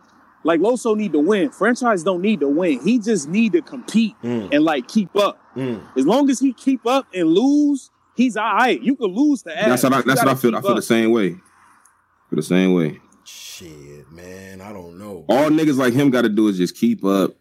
Like 0.43 0.59
Loso 0.59 0.95
need 0.95 1.13
to 1.13 1.19
win. 1.19 1.51
Franchise 1.51 2.03
don't 2.03 2.21
need 2.21 2.41
to 2.41 2.47
win. 2.49 2.79
He 2.81 2.99
just 2.99 3.29
need 3.29 3.53
to 3.53 3.61
compete 3.61 4.15
Mm. 4.23 4.49
and 4.53 4.63
like 4.63 4.87
keep 4.87 5.15
up. 5.15 5.39
Mm. 5.55 5.81
As 5.97 6.05
long 6.05 6.29
as 6.29 6.39
he 6.39 6.51
keep 6.53 6.85
up 6.85 7.07
and 7.13 7.29
lose, 7.29 7.89
he's 8.15 8.35
all 8.35 8.53
right. 8.55 8.81
You 8.81 8.95
can 8.95 9.07
lose 9.07 9.43
to 9.43 9.51
Av. 9.57 9.69
That's 9.69 9.83
what 9.83 9.93
I. 9.93 10.01
That's 10.01 10.19
what 10.21 10.27
I 10.29 10.35
feel. 10.35 10.55
I 10.55 10.59
keep 10.59 10.65
feel 10.67 10.75
the 10.75 10.81
same 10.81 11.11
way. 11.11 11.29
Feel 11.29 11.39
the 12.37 12.41
same 12.43 12.73
way. 12.73 12.99
Shit, 13.23 14.11
man, 14.11 14.59
I 14.59 14.73
don't 14.73 14.97
know. 14.97 15.25
All 15.29 15.49
niggas 15.49 15.77
like 15.77 15.93
him 15.93 16.09
got 16.09 16.23
to 16.23 16.29
do 16.29 16.47
is 16.49 16.57
just 16.57 16.75
keep 16.75 17.05
up, 17.05 17.35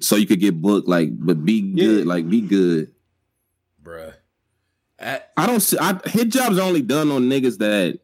so 0.00 0.16
you 0.16 0.26
could 0.26 0.40
get 0.40 0.62
booked. 0.62 0.88
Like, 0.88 1.10
but 1.12 1.44
be 1.44 1.60
good. 1.60 2.06
Yeah. 2.06 2.08
Like, 2.08 2.28
be 2.30 2.40
good. 2.40 2.92
bruh. 3.82 4.14
At, 4.98 5.30
I 5.36 5.46
don't 5.46 5.60
see. 5.60 5.76
I, 5.78 6.00
hit 6.06 6.30
jobs 6.30 6.58
are 6.58 6.62
only 6.62 6.82
done 6.82 7.10
on 7.10 7.24
niggas 7.28 7.58
that 7.58 8.00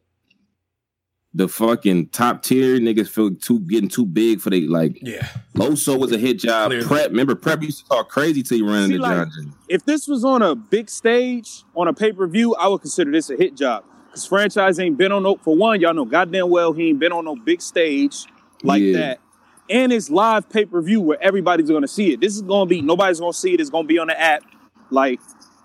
the 1.36 1.48
fucking 1.48 2.08
top 2.10 2.42
tier 2.44 2.78
niggas 2.78 3.08
feel 3.08 3.34
too 3.34 3.58
getting 3.60 3.88
too 3.88 4.06
big 4.06 4.40
for 4.40 4.50
they 4.50 4.60
like. 4.62 4.98
yeah, 5.02 5.26
Loso 5.54 5.98
was 5.98 6.12
a 6.12 6.18
hit 6.18 6.38
job. 6.38 6.70
Clearly. 6.70 6.86
Prep, 6.86 7.08
remember 7.10 7.34
Prep 7.34 7.60
used 7.62 7.80
to 7.80 7.88
talk 7.88 8.08
crazy 8.08 8.42
till 8.42 8.58
you 8.58 8.68
ran 8.68 8.88
See, 8.88 8.94
into 8.94 9.02
like- 9.06 9.16
John 9.16 9.30
Jim. 9.36 9.54
If 9.68 9.84
this 9.84 10.06
was 10.06 10.24
on 10.24 10.42
a 10.42 10.54
big 10.54 10.88
stage 10.88 11.64
on 11.74 11.88
a 11.88 11.92
pay 11.92 12.12
per 12.12 12.26
view, 12.28 12.54
I 12.54 12.68
would 12.68 12.80
consider 12.82 13.10
this 13.10 13.30
a 13.30 13.36
hit 13.36 13.56
job. 13.56 13.84
Cause 14.12 14.26
franchise 14.26 14.78
ain't 14.78 14.96
been 14.96 15.10
on 15.10 15.24
no 15.24 15.36
for 15.38 15.56
one. 15.56 15.80
Y'all 15.80 15.92
know 15.92 16.04
goddamn 16.04 16.48
well 16.50 16.72
he 16.72 16.90
ain't 16.90 17.00
been 17.00 17.10
on 17.10 17.24
no 17.24 17.34
big 17.34 17.60
stage 17.60 18.26
like 18.62 18.80
Yeah. 18.80 18.98
that. 18.98 19.20
And 19.68 19.92
it's 19.92 20.08
live 20.10 20.48
pay 20.48 20.66
per 20.66 20.80
view 20.82 21.00
where 21.00 21.20
everybody's 21.20 21.68
gonna 21.68 21.88
see 21.88 22.12
it. 22.12 22.20
This 22.20 22.36
is 22.36 22.42
gonna 22.42 22.66
be 22.66 22.80
nobody's 22.80 23.18
gonna 23.18 23.32
see 23.32 23.54
it. 23.54 23.60
It's 23.60 23.70
gonna 23.70 23.88
be 23.88 23.98
on 23.98 24.06
the 24.06 24.20
app, 24.20 24.44
like 24.90 25.18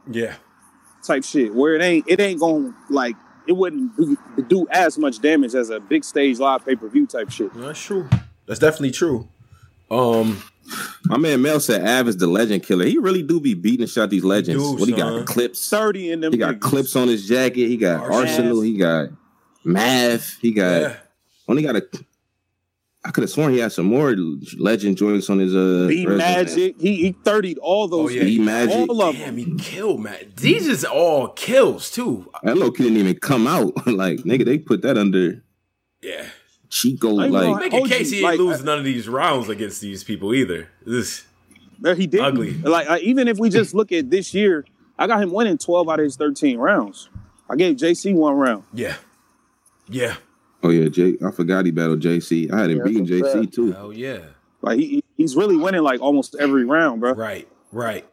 yeah. 0.10 0.34
type 1.04 1.24
shit. 1.24 1.54
Where 1.54 1.76
it 1.76 1.82
ain't 1.84 2.06
it 2.10 2.20
ain't 2.20 2.40
gonna 2.40 2.74
like 2.90 3.16
it 3.50 3.58
wouldn't 3.58 3.98
do, 3.98 4.16
do 4.48 4.68
as 4.72 4.98
much 4.98 5.20
damage 5.22 5.56
as 5.56 5.72
a 5.72 5.80
big 5.80 6.04
stage 6.04 6.38
live 6.40 6.64
pay 6.66 6.76
per 6.76 6.88
view 6.88 7.08
type 7.08 7.32
shit. 7.32 7.52
That's 7.56 7.82
true. 7.84 8.08
That's 8.46 8.60
definitely 8.60 8.92
true. 8.92 9.28
Um, 9.90 10.42
My 11.06 11.18
man 11.18 11.42
Mel 11.42 11.60
said 11.60 11.82
Av 11.88 12.08
is 12.08 12.18
the 12.18 12.28
legend 12.28 12.62
killer. 12.64 12.86
He 12.86 13.00
really 13.00 13.24
do 13.24 13.40
be 13.42 13.56
beating 13.56 13.82
and 13.82 13.90
shot 13.90 14.12
these 14.12 14.24
legends. 14.24 14.62
do, 14.64 14.74
what 14.74 14.88
he 14.88 14.96
son. 14.98 15.18
got? 15.18 15.26
Clips. 15.26 15.68
Thirty 15.68 16.12
in 16.12 16.20
them. 16.22 16.32
He 16.32 16.38
got 16.38 16.56
niggas. 16.56 16.62
clips 16.62 16.96
on 16.96 17.08
his 17.08 17.28
jacket. 17.28 17.68
He 17.68 17.78
got 17.78 18.02
Arsenal. 18.02 18.20
Arsenal. 18.22 18.62
He 18.62 18.78
got 18.78 19.10
Math. 19.64 20.38
He 20.40 20.52
got. 20.52 20.82
yeah. 20.82 20.96
Only 21.48 21.64
got 21.64 21.76
a. 21.76 21.88
I 23.10 23.12
could 23.12 23.24
have 23.24 23.32
sworn 23.32 23.54
he 23.54 23.58
had 23.58 23.72
some 23.72 23.88
more 23.88 24.16
legend 24.60 24.96
joints 24.98 25.32
on 25.32 25.40
his 25.40 25.56
uh. 25.56 25.88
B 25.90 26.06
resume. 26.06 26.18
Magic. 26.20 26.76
He 26.80 26.96
he 26.98 27.14
thirtied 27.14 27.58
all 27.60 27.88
those. 27.88 28.12
Oh, 28.12 28.14
yeah. 28.14 28.24
B 28.24 28.38
niggas. 28.38 28.46
Magic. 28.46 28.76
All 28.92 29.02
of 29.02 29.16
Damn, 29.16 29.36
he 29.36 29.56
killed, 29.58 30.02
man. 30.02 30.32
These 30.38 30.68
is 30.68 30.86
all 30.86 31.30
kills 31.30 31.90
too. 31.90 32.30
That 32.44 32.56
little 32.56 32.72
kid 32.72 32.84
didn't 32.84 33.00
even 33.00 33.18
come 33.18 33.48
out. 33.48 33.74
like 33.88 34.20
nigga, 34.20 34.46
they 34.46 34.60
put 34.60 34.84
that 34.84 34.96
under 34.96 35.42
Yeah. 36.04 36.28
Chico. 36.70 37.18
I 37.18 37.24
ain't 37.24 37.34
Like 37.34 37.44
gonna- 37.46 37.60
Make 37.62 37.74
in 37.74 37.86
case 37.88 38.12
he 38.12 38.18
ain't 38.18 38.26
like, 38.26 38.38
lose 38.38 38.64
none 38.64 38.78
of 38.78 38.86
these 38.86 39.10
rounds 39.10 39.50
against 39.50 39.82
these 39.82 40.04
people 40.04 40.32
either. 40.36 40.70
This 40.86 41.24
But 41.80 41.98
he 41.98 42.06
did 42.06 42.20
Ugly. 42.22 42.60
Like 42.60 42.88
I, 42.88 43.00
even 43.00 43.28
if 43.28 43.40
we 43.40 43.50
just 43.50 43.74
look 43.74 43.92
at 43.92 44.12
this 44.12 44.36
year, 44.36 44.66
I 45.00 45.08
got 45.08 45.20
him 45.24 45.32
winning 45.32 45.58
twelve 45.58 45.90
out 45.90 46.00
of 46.00 46.04
his 46.04 46.16
thirteen 46.16 46.60
rounds. 46.60 47.10
I 47.50 47.56
gave 47.56 47.76
JC 47.78 48.14
one 48.14 48.36
round. 48.36 48.66
yeah. 48.72 48.98
Yeah. 49.90 50.18
Oh 50.64 50.70
yeah, 50.70 50.90
Jay. 50.90 51.18
I 51.26 51.32
forgot 51.32 51.66
he 51.66 51.72
battled 51.72 52.02
JC. 52.02 52.52
I 52.52 52.62
had 52.62 52.72
him 52.72 52.78
Yeah, 52.80 52.84
beating 52.84 53.06
JC 53.06 53.42
fact. 53.44 53.54
too. 53.54 53.76
Oh 53.78 53.90
yeah. 53.92 54.20
Like 54.62 54.80
he 54.80 55.04
he's 55.18 55.36
really 55.36 55.56
winning 55.58 55.82
like 55.84 56.02
almost 56.02 56.36
every 56.40 56.66
round, 56.66 57.02
bro. 57.02 57.14
Right. 57.14 57.48
Right. 57.72 58.06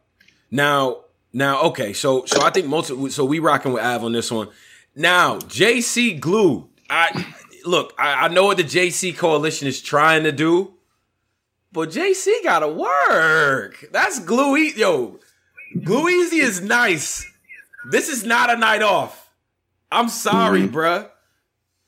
Now, 0.51 1.03
Now, 1.33 1.63
okay, 1.65 1.93
so 1.93 2.25
so 2.27 2.41
I 2.43 2.51
think 2.51 2.67
most 2.67 2.91
of, 2.91 3.13
so 3.13 3.25
we 3.25 3.39
rocking 3.41 3.73
with 3.73 3.83
Av 3.83 4.05
on 4.05 4.13
this 4.13 4.31
one. 4.31 4.49
Now, 4.95 5.39
JC 5.39 6.19
Glue. 6.19 6.69
I 6.89 7.27
look, 7.65 7.93
I, 7.99 8.27
I 8.27 8.29
know 8.29 8.45
what 8.47 8.57
the 8.59 8.65
JC 8.65 9.17
coalition 9.17 9.67
is 9.69 9.83
trying 9.83 10.23
to 10.25 10.33
do, 10.33 10.73
but 11.73 11.91
JC 11.91 12.29
gotta 12.45 12.69
work. 12.69 13.85
That's 13.93 14.21
Glue 14.21 14.57
E- 14.57 14.75
Yo, 14.77 15.19
Glue 15.85 16.09
Easy 16.09 16.39
is 16.39 16.61
nice. 16.61 17.27
This 17.91 18.09
is 18.09 18.25
not 18.25 18.51
a 18.51 18.57
night 18.57 18.83
off. 18.83 19.29
I'm 19.93 20.09
sorry, 20.09 20.63
Mhm. 20.63 20.73
bruh. 20.73 21.11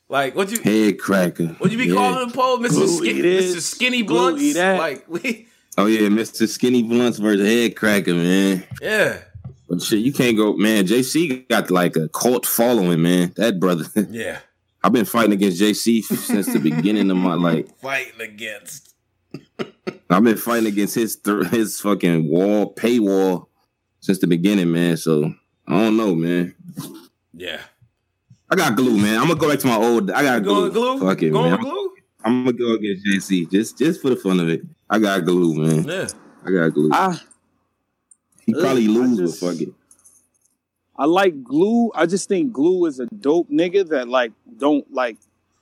Like 0.09 0.35
what 0.35 0.51
you 0.51 0.61
Head 0.62 0.99
cracker. 0.99 1.49
what 1.59 1.71
you 1.71 1.79
be 1.79 1.87
Yeah. 1.87 1.94
calling 1.94 2.23
him, 2.29 2.31
Paul? 2.33 2.59
Mr. 2.59 2.71
Glue 2.71 2.88
Skin, 2.88 3.16
Mr. 3.16 3.61
Skinny 3.61 4.03
Blunts? 4.03 4.57
Like 4.57 5.05
we 5.09 5.47
Oh 5.77 5.87
yeah, 5.87 6.09
Mr. 6.09 6.49
Skinny 6.49 6.83
Blunts 6.83 7.18
versus 7.18 7.47
Head 7.47 7.77
Cracker, 7.77 8.14
man. 8.14 8.64
Yeah. 8.83 9.18
But 9.68 9.83
shit, 9.83 10.01
you 10.01 10.12
can't 10.12 10.37
go, 10.37 10.57
man. 10.57 10.87
JC 10.87 11.47
got 11.49 11.71
like 11.71 11.94
a 11.97 12.09
cult 12.09 12.47
following, 12.47 13.03
man. 13.03 13.33
That 13.37 13.61
brother. 13.61 13.85
Yeah. 14.11 14.38
I've 14.83 14.92
been 14.92 15.05
fighting 15.05 15.33
against 15.33 15.61
JC 15.61 16.03
since 16.05 16.47
the 16.47 16.59
beginning 16.61 17.11
of 17.11 17.16
my 17.16 17.35
like. 17.35 17.68
Fighting 17.81 18.21
against. 18.21 18.94
I've 20.09 20.23
been 20.25 20.37
fighting 20.37 20.66
against 20.68 20.94
his 20.94 21.16
th- 21.16 21.49
his 21.49 21.81
fucking 21.81 22.29
wall 22.31 22.73
paywall 22.75 23.47
since 24.01 24.18
the 24.21 24.27
beginning, 24.29 24.73
man. 24.73 24.97
So 24.97 25.35
I 25.66 25.73
don't 25.81 25.97
know, 25.97 26.14
man. 26.14 26.55
Yeah. 27.35 27.61
I 28.50 28.56
got 28.56 28.76
glue, 28.76 28.96
man. 28.96 29.18
I'm 29.20 29.28
gonna 29.28 29.38
go 29.38 29.48
back 29.50 29.58
to 29.61 29.66
my 29.66 29.76
old. 29.76 30.11
I 30.11 30.22
got 30.22 30.42
glue. 30.42 30.70
Going 30.70 30.98
glue? 30.98 31.08
Fuck 31.08 31.22
it, 31.22 31.30
Going 31.30 31.50
man. 31.52 31.61
glue? 31.61 31.90
I'm 32.24 32.44
gonna 32.44 32.56
go 32.56 32.72
against 32.74 33.04
JC 33.06 33.50
just 33.50 33.78
just 33.78 34.00
for 34.02 34.11
the 34.11 34.16
fun 34.16 34.40
of 34.40 34.48
it. 34.48 34.62
I 34.90 34.98
got 34.98 35.24
glue, 35.24 35.54
man. 35.54 35.84
Yeah. 35.84 36.08
I 36.46 36.50
got 36.50 36.74
glue. 36.74 36.90
I 36.92 37.18
he 38.46 38.54
probably 38.54 38.84
I 38.87 38.88
lose, 38.90 39.18
just- 39.18 39.40
but 39.40 39.50
fuck 39.52 39.61
it. 39.61 39.74
I 41.00 41.04
like 41.04 41.44
Glue. 41.44 41.92
I 41.94 42.06
just 42.06 42.26
think 42.28 42.52
Glue 42.52 42.87
is 42.87 42.98
a 42.98 43.06
dope 43.06 43.48
nigga 43.50 43.88
that 43.90 44.08
like 44.08 44.32
don't 44.56 44.84
like. 44.92 45.16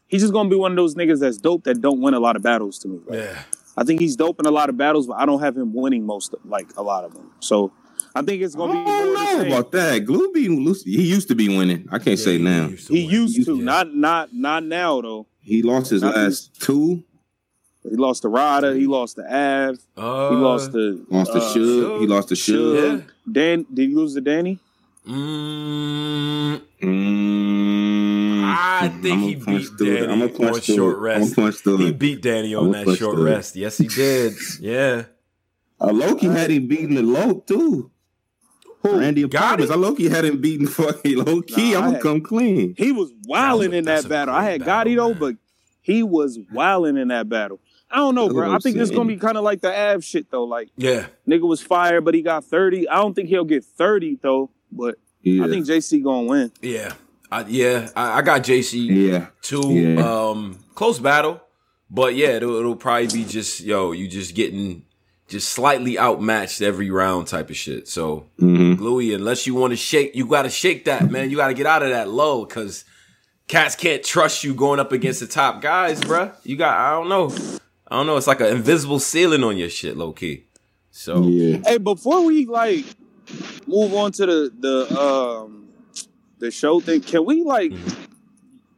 He's 0.08 0.22
just 0.22 0.32
gonna 0.32 0.48
be 0.48 0.56
one 0.56 0.72
of 0.72 0.76
those 0.76 0.94
niggas 0.94 1.20
that's 1.20 1.36
dope 1.36 1.64
that 1.64 1.82
don't 1.82 2.00
win 2.00 2.14
a 2.14 2.20
lot 2.20 2.36
of 2.36 2.42
battles 2.42 2.78
to 2.78 2.88
me. 2.88 3.00
Like, 3.06 3.18
Yeah. 3.18 3.42
I 3.76 3.84
think 3.84 4.00
he's 4.00 4.16
dope 4.16 4.40
in 4.40 4.46
a 4.46 4.50
lot 4.50 4.70
of 4.70 4.78
battles, 4.78 5.06
but 5.06 5.18
I 5.18 5.26
don't 5.26 5.40
have 5.40 5.54
him 5.54 5.74
winning 5.74 6.06
most, 6.06 6.34
like 6.46 6.68
a 6.78 6.82
lot 6.82 7.04
of 7.04 7.12
them. 7.12 7.30
So 7.40 7.70
I 8.16 8.22
think 8.22 8.42
it's 8.42 8.54
gonna 8.54 8.72
be 8.72 8.78
don't 8.84 8.84
more 8.84 9.22
of 9.24 9.38
the 9.38 9.44
know 9.44 9.56
about 9.58 9.72
that. 9.72 10.04
Glue 10.04 10.32
be 10.32 10.48
Lucy. 10.48 10.90
He 10.96 11.02
used 11.02 11.28
to 11.28 11.34
be 11.34 11.48
winning. 11.56 11.86
I 11.92 11.98
can't 11.98 12.18
say 12.18 12.38
now. 12.38 12.68
He 12.68 13.00
used 13.04 13.44
to, 13.46 13.56
Yeah. 13.56 13.62
not 13.64 13.94
not 13.94 14.32
not 14.32 14.64
now 14.64 15.00
though. 15.02 15.26
He 15.40 15.62
lost 15.62 15.90
his 15.90 16.02
Not 16.02 16.16
last 16.16 16.60
two. 16.60 17.04
He 17.88 17.94
lost 17.96 18.22
to 18.22 18.28
Rada. 18.28 18.74
He 18.74 18.86
lost 18.86 19.16
to 19.16 19.22
Av. 19.22 19.78
Uh, 19.96 20.30
He 20.30 20.36
lost 20.36 20.72
to 20.72 21.06
Lost 21.08 21.32
to 21.32 21.38
uh, 21.38 21.54
Suge. 21.54 22.00
He 22.00 22.06
lost 22.06 22.28
to 22.30 22.34
Suge. 22.34 22.78
Suge. 23.00 23.04
Dan. 23.30 23.66
Did 23.72 23.88
he 23.90 23.94
lose 23.94 24.14
to 24.14 24.20
Danny? 24.20 24.58
Mm, 25.06 26.60
Mm, 26.82 28.42
I 28.44 28.88
think 29.00 29.14
I'ma 29.14 29.26
he 29.26 29.36
punch 29.36 29.76
beat. 29.78 29.86
Danny 30.00 30.06
I'ma 30.12 30.24
on 30.24 30.30
punch 30.32 30.64
through 30.64 30.74
short 30.76 30.98
rest. 30.98 31.38
I'ma 31.38 31.44
punch 31.46 31.56
through 31.62 31.76
he 31.78 31.88
it. 31.88 31.98
beat 31.98 32.22
Danny 32.22 32.54
on 32.54 32.74
I'ma 32.74 32.84
that 32.84 32.96
short 32.98 33.14
through 33.16 33.24
rest. 33.24 33.56
Yes, 33.56 33.78
he 33.78 33.86
did. 33.88 34.32
Yeah. 34.60 35.04
Uh, 35.80 35.92
Loki 35.92 36.26
had 36.26 36.50
him 36.50 36.66
beating 36.66 36.94
the 36.94 37.02
low 37.02 37.34
too. 37.46 37.90
Randy 38.94 39.26
Got 39.28 39.42
Apartments. 39.60 39.72
him? 39.74 39.78
I 39.78 39.86
Loki 39.88 40.08
had 40.08 40.24
him 40.24 40.40
beating 40.40 40.66
fucking 40.66 41.16
low 41.24 41.42
key. 41.42 41.72
Nah, 41.72 41.78
I 41.78 41.80
I'm 41.80 41.84
gonna 41.84 41.92
had- 41.94 42.02
come 42.02 42.20
clean. 42.20 42.74
He 42.76 42.92
was 42.92 43.10
wilding 43.26 43.72
in 43.72 43.84
that 43.86 44.08
battle. 44.08 44.34
I 44.34 44.44
had 44.44 44.64
battle, 44.64 44.92
Gotti 44.92 44.96
though, 44.96 45.14
but 45.14 45.36
he 45.82 46.02
was 46.02 46.38
wilding 46.52 46.96
in 46.96 47.08
that 47.08 47.28
battle. 47.28 47.60
I 47.90 47.96
don't 47.98 48.14
know, 48.16 48.28
bro. 48.28 48.50
I 48.50 48.54
I'm 48.54 48.60
think 48.60 48.76
it's 48.76 48.90
gonna 48.90 49.04
be 49.08 49.16
kind 49.16 49.36
of 49.38 49.44
like 49.44 49.60
the 49.60 49.72
Av 49.94 50.02
shit 50.04 50.30
though. 50.30 50.44
Like 50.44 50.70
Yeah. 50.76 51.06
nigga 51.28 51.46
was 51.46 51.60
fired, 51.62 52.04
but 52.04 52.14
he 52.14 52.22
got 52.22 52.44
thirty. 52.44 52.88
I 52.88 52.96
don't 52.96 53.14
think 53.14 53.28
he'll 53.28 53.44
get 53.44 53.64
thirty 53.64 54.18
though. 54.20 54.50
But 54.72 54.96
Yeah. 55.22 55.44
I 55.44 55.48
think 55.48 55.66
JC 55.66 56.02
gonna 56.02 56.26
win. 56.26 56.52
Yeah. 56.60 56.92
I, 57.30 57.44
yeah. 57.48 57.88
I, 57.96 58.18
I 58.18 58.22
got 58.22 58.42
JC 58.42 58.86
yeah. 59.10 59.26
too. 59.42 59.72
Yeah. 59.72 60.00
Um, 60.02 60.58
close 60.74 60.98
battle. 60.98 61.40
But 61.88 62.16
yeah, 62.16 62.30
it'll, 62.30 62.56
it'll 62.56 62.74
probably 62.76 63.06
be 63.06 63.24
just, 63.24 63.60
yo, 63.60 63.92
you 63.92 64.08
just 64.08 64.34
getting 64.34 64.84
just 65.28 65.48
slightly 65.48 65.98
outmatched 65.98 66.62
every 66.62 66.90
round 66.90 67.26
type 67.26 67.50
of 67.50 67.56
shit. 67.56 67.88
So, 67.88 68.26
hmm 68.38 68.74
Gluey, 68.74 69.12
unless 69.14 69.46
you 69.46 69.54
want 69.54 69.72
to 69.72 69.76
shake, 69.76 70.14
you 70.14 70.26
got 70.26 70.42
to 70.42 70.50
shake 70.50 70.84
that, 70.84 71.10
man. 71.10 71.30
You 71.30 71.36
got 71.36 71.48
to 71.48 71.54
get 71.54 71.66
out 71.66 71.82
of 71.82 71.90
that 71.90 72.08
low 72.08 72.44
because 72.44 72.84
cats 73.48 73.74
can't 73.74 74.02
trust 74.04 74.44
you 74.44 74.54
going 74.54 74.80
up 74.80 74.92
against 74.92 75.20
the 75.20 75.26
top 75.26 75.60
guys, 75.62 76.00
bruh. 76.00 76.32
You 76.44 76.56
got, 76.56 76.76
I 76.76 76.90
don't 76.92 77.08
know. 77.08 77.32
I 77.88 77.96
don't 77.96 78.06
know. 78.06 78.16
It's 78.16 78.26
like 78.26 78.40
an 78.40 78.48
invisible 78.48 78.98
ceiling 78.98 79.44
on 79.44 79.56
your 79.56 79.70
shit, 79.70 79.96
low 79.96 80.12
key. 80.12 80.44
So, 80.90 81.22
Yeah. 81.24 81.58
Hey, 81.64 81.78
before 81.78 82.24
we 82.24 82.46
like 82.46 82.84
move 83.66 83.92
on 83.94 84.12
to 84.12 84.26
the 84.26 84.52
the 84.58 84.96
um 84.98 85.68
the 86.38 86.50
show 86.50 86.80
thing, 86.80 87.00
can 87.00 87.24
we 87.24 87.42
like 87.42 87.72
Mm-hmm. 87.72 88.05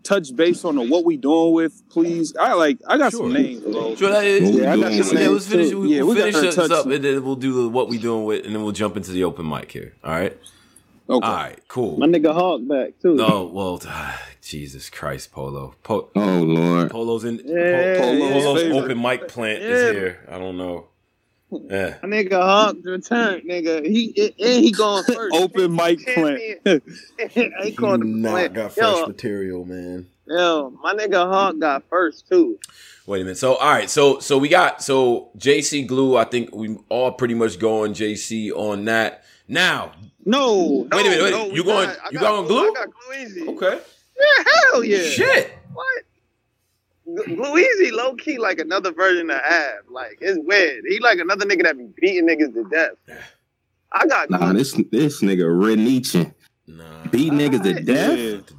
Touch 0.03 0.35
base 0.35 0.65
on 0.65 0.77
the 0.77 0.83
what 0.83 1.05
we 1.05 1.17
doing 1.17 1.53
with, 1.55 1.83
please? 1.91 2.35
I 2.37 2.55
like 2.55 2.79
I 2.87 2.99
got 2.99 3.13
Sure. 3.13 3.21
some 3.23 3.33
names, 3.33 3.61
bro. 3.63 3.95
Sure, 3.97 4.11
that 4.11 4.25
is, 4.25 4.43
What 4.51 4.55
Yeah, 4.63 4.73
I 4.73 4.77
got 4.77 4.91
some 4.93 4.99
with 4.99 5.13
yeah, 5.13 5.21
it? 5.27 5.31
let's 5.31 5.47
finish. 5.47 5.71
too. 5.71 5.81
We, 5.81 5.89
Yeah, 5.97 6.03
we'll 6.03 6.15
we 6.15 6.21
finish 6.21 6.35
gotta 6.35 6.47
this 6.47 6.55
touch 6.57 6.71
up, 6.71 6.83
some- 6.85 6.93
and 6.93 7.05
then 7.05 7.25
we'll 7.25 7.37
do 7.37 7.63
the, 7.63 7.69
what 7.69 7.89
we 7.89 7.99
doing 7.99 8.25
with, 8.25 8.45
and 8.47 8.55
then 8.55 8.63
we'll 8.63 8.73
jump 8.73 8.97
into 8.97 9.11
the 9.13 9.25
open 9.25 9.49
mic 9.49 9.71
here. 9.73 9.95
All 10.05 10.11
right. 10.13 10.37
Okay. 11.11 11.27
All 11.27 11.33
right. 11.35 11.59
Cool. 11.69 11.99
My 11.99 12.07
nigga 12.07 12.35
Hawk 12.35 12.61
back 12.69 12.99
too. 13.01 13.17
Oh 13.21 13.47
well, 13.47 13.81
Jesus 14.43 14.91
Christ, 14.91 15.33
Polo. 15.33 15.75
Po- 15.83 16.11
Oh 16.15 16.41
Lord. 16.41 16.91
Polo's 16.91 17.25
in. 17.25 17.41
Yeah, 17.45 17.95
Po- 17.99 18.19
Polo's 18.19 18.43
Polo's 18.45 18.85
open 18.85 19.01
mic 19.01 19.27
plant 19.29 19.63
Yeah. 19.63 19.69
is 19.69 19.93
here. 19.93 20.21
I 20.31 20.39
don't 20.39 20.57
know. 20.59 20.88
Yeah. 21.51 21.97
My 22.03 22.09
nigga 22.09 22.33
Hawk 22.41 22.77
returned, 22.83 23.45
nigga. 23.49 23.85
He 23.87 24.33
and 24.39 24.65
he 24.65 24.71
going 24.71 25.05
first. 25.13 25.35
Open 25.35 25.75
mic 25.75 26.05
plant. 26.07 26.41
he 27.65 27.73
called 27.73 28.03
the 28.03 28.23
plant. 28.23 28.77
yo, 28.77 29.07
material, 29.07 29.65
man. 29.65 30.07
yo, 30.27 30.71
my 30.83 30.95
nigga 30.95 31.27
Hawk 31.27 31.59
got 31.59 31.85
first 31.89 32.29
too. 32.29 32.59
Wait 33.07 33.23
a 33.23 33.25
minute. 33.25 33.39
So 33.39 33.55
all 33.55 33.71
right. 33.71 33.89
So 33.89 34.19
so 34.19 34.37
we 34.37 34.49
got 34.49 34.83
so 34.83 35.31
JC 35.39 35.87
Glue. 35.87 36.17
I 36.19 36.25
think 36.25 36.55
we 36.55 36.77
all 36.91 37.13
pretty 37.13 37.35
much 37.35 37.59
going 37.59 37.95
JC 37.95 38.51
on 38.53 38.85
that. 38.85 39.25
Now, 39.51 39.93
No, 40.27 40.87
Wait 40.93 41.07
a 41.07 41.09
minute, 41.09 41.23
wait, 41.23 41.31
no, 41.31 41.47
you 41.47 41.65
going- 41.65 41.89
not. 41.89 42.13
You 42.13 42.19
got 42.19 42.29
going 42.37 42.47
glue? 42.49 42.71
I 42.71 42.75
got 42.75 42.89
glue 42.93 43.23
easy. 43.23 43.49
okay. 43.49 43.81
Yeah, 44.21 44.45
hell 44.71 44.85
yeah. 44.85 45.03
Shit. 45.05 45.53
What? 45.73 46.03
Gl- 47.09 47.37
Glue 47.37 47.59
Easy 47.59 47.91
low 47.91 48.15
key 48.15 48.39
like 48.39 48.59
another 48.59 48.93
version 48.93 49.31
of 49.31 49.39
Ab. 49.39 49.85
Like 49.91 50.19
it's 50.21 50.39
weird. 50.43 50.85
He 50.89 50.99
like 51.01 51.19
another 51.19 51.47
nigga 51.47 51.63
that 51.65 51.79
be 51.79 51.89
beating 52.01 52.27
niggas 52.29 52.55
to 52.55 52.65
death. 52.71 53.19
I 53.93 54.07
got 54.07 54.31
Nah, 54.31 54.53
this 54.53 54.73
this 54.91 55.23
nigga 55.23 55.45
Reniche 55.45 56.33
Nah. 56.67 57.07
beat 57.11 57.33
niggas 57.33 57.63
to 57.63 57.83
death. 57.83 58.19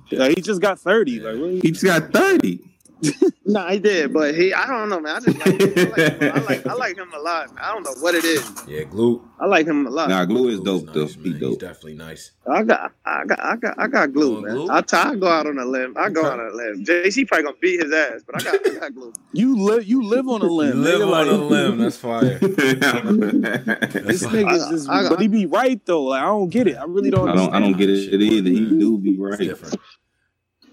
Yeah. 0.09 0.27
Yeah, 0.27 0.27
he 0.29 0.41
just 0.41 0.62
got 0.62 0.79
30. 0.79 1.19
Like, 1.19 1.38
what 1.39 1.51
He 1.63 1.71
just 1.71 1.83
got 1.83 2.12
thirty. 2.12 2.63
Nah, 3.45 3.71
he 3.71 3.79
did, 3.79 4.13
but 4.13 4.35
he 4.35 4.53
I 4.53 4.67
don't 4.67 4.89
know, 4.89 4.99
man. 4.99 5.15
I 5.15 5.19
just 5.21 5.39
like 5.39 5.59
him. 5.59 5.71
I 5.88 5.89
like 5.89 6.21
him, 6.21 6.31
I 6.35 6.39
like, 6.41 6.67
I 6.67 6.73
like 6.73 6.97
him 6.97 7.12
a 7.15 7.19
lot. 7.19 7.47
Man. 7.55 7.63
I 7.63 7.73
don't 7.73 7.81
know 7.83 7.95
what 7.99 8.13
it 8.13 8.23
is. 8.23 8.47
Yeah, 8.67 8.83
Glue. 8.83 9.27
I 9.39 9.47
like 9.47 9.65
him 9.65 9.88
a 9.88 9.89
lot. 9.89 10.07
Nah, 10.09 10.23
glue 10.25 10.49
is 10.49 10.59
Glue's 10.59 10.83
dope 10.83 10.93
though. 10.93 11.01
nice, 11.05 11.13
He 11.15 11.29
man. 11.31 11.39
He's 11.39 11.57
definitely 11.57 11.95
nice. 11.95 12.31
I 12.47 12.62
got, 12.62 12.91
I 13.05 13.25
got, 13.25 13.39
I 13.43 13.55
got, 13.55 13.79
I 13.79 13.88
got 13.88 14.13
glue, 14.13 14.41
man. 14.41 14.53
glue? 14.53 14.67
I, 14.69 14.81
t- 14.81 14.95
I 14.97 15.15
go 15.15 15.27
out 15.27 15.47
on 15.47 15.57
a 15.57 15.65
limb. 15.65 15.95
I 15.97 16.09
go 16.09 16.19
Okay. 16.21 16.29
out 16.29 16.39
on 16.39 16.45
a 16.51 16.53
limb. 16.55 16.85
JC 16.85 17.27
probably 17.27 17.45
gonna 17.45 17.57
beat 17.59 17.81
his 17.81 17.91
ass, 17.91 18.21
but 18.27 18.35
I 18.39 18.43
got, 18.51 18.67
I 18.67 18.79
got 18.81 18.93
glue. 18.93 19.13
You 19.33 19.57
live 19.57 19.83
you 19.88 20.03
live 20.03 20.27
on 20.27 20.41
a 20.43 20.45
limb. 20.51 20.83
Live 20.83 20.99
nigga, 21.01 21.12
on 21.12 21.27
a 21.27 21.31
limb. 21.43 21.77
That's 21.79 21.97
fire. 21.97 22.38
This 22.39 24.23
I- 24.25 24.29
nigga's 24.31 24.69
just 24.69 24.89
I- 24.89 25.05
I- 25.05 25.09
but 25.09 25.19
he 25.21 25.27
be 25.27 25.47
right 25.47 25.83
though. 25.88 26.03
Like 26.03 26.21
I 26.21 26.25
don't 26.25 26.49
get 26.49 26.67
it. 26.67 26.77
I 26.77 26.83
really 26.83 27.09
don't 27.09 27.29
I 27.29 27.35
don't. 27.35 27.51
I 27.55 27.59
don't 27.59 27.75
get 27.77 27.89
it 27.89 27.97
either. 28.21 28.49
He 28.49 28.69
do 28.77 28.99
be 28.99 29.17
right. 29.17 29.57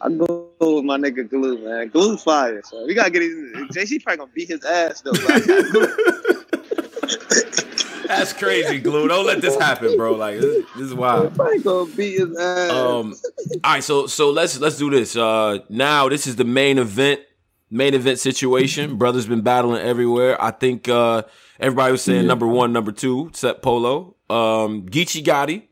I 0.00 0.10
go 0.10 0.45
with 0.60 0.84
my 0.84 0.96
nigga 0.98 1.28
glue, 1.28 1.58
man. 1.64 1.88
Glue 1.88 2.16
fire. 2.16 2.62
So 2.64 2.84
we 2.86 2.94
gotta 2.94 3.10
get 3.10 3.22
his. 3.22 3.32
JC 3.76 4.02
probably 4.02 4.18
gonna 4.18 4.30
beat 4.34 4.48
his 4.48 4.64
ass 4.64 5.00
though. 5.02 5.12
But 5.12 5.30
I 5.30 5.40
got 5.40 5.72
glue. 5.72 5.96
That's 8.06 8.32
crazy, 8.32 8.78
Glue. 8.78 9.08
Don't 9.08 9.26
let 9.26 9.40
this 9.40 9.56
happen, 9.56 9.96
bro. 9.96 10.12
Like 10.14 10.38
this, 10.40 10.64
this 10.76 10.82
is 10.86 10.94
wild. 10.94 11.34
Probably 11.34 11.58
gonna 11.58 11.90
beat 11.92 12.18
his 12.20 12.36
ass. 12.38 12.70
Um, 12.70 13.14
all 13.64 13.72
right, 13.72 13.82
so 13.84 14.06
so 14.06 14.30
let's 14.30 14.58
let's 14.60 14.78
do 14.78 14.90
this. 14.90 15.16
Uh, 15.16 15.58
now 15.68 16.08
this 16.08 16.26
is 16.28 16.36
the 16.36 16.44
main 16.44 16.78
event, 16.78 17.20
main 17.68 17.94
event 17.94 18.18
situation. 18.20 18.96
Brothers 18.96 19.26
been 19.26 19.40
battling 19.42 19.82
everywhere. 19.82 20.40
I 20.40 20.52
think 20.52 20.88
uh 20.88 21.24
everybody 21.58 21.92
was 21.92 22.02
saying 22.02 22.22
Yeah. 22.22 22.28
number 22.28 22.46
one, 22.46 22.72
number 22.72 22.92
two, 22.92 23.30
set 23.34 23.60
Polo. 23.60 24.14
Um, 24.30 24.86
Geechee 24.86 25.24
Gotti 25.24 25.64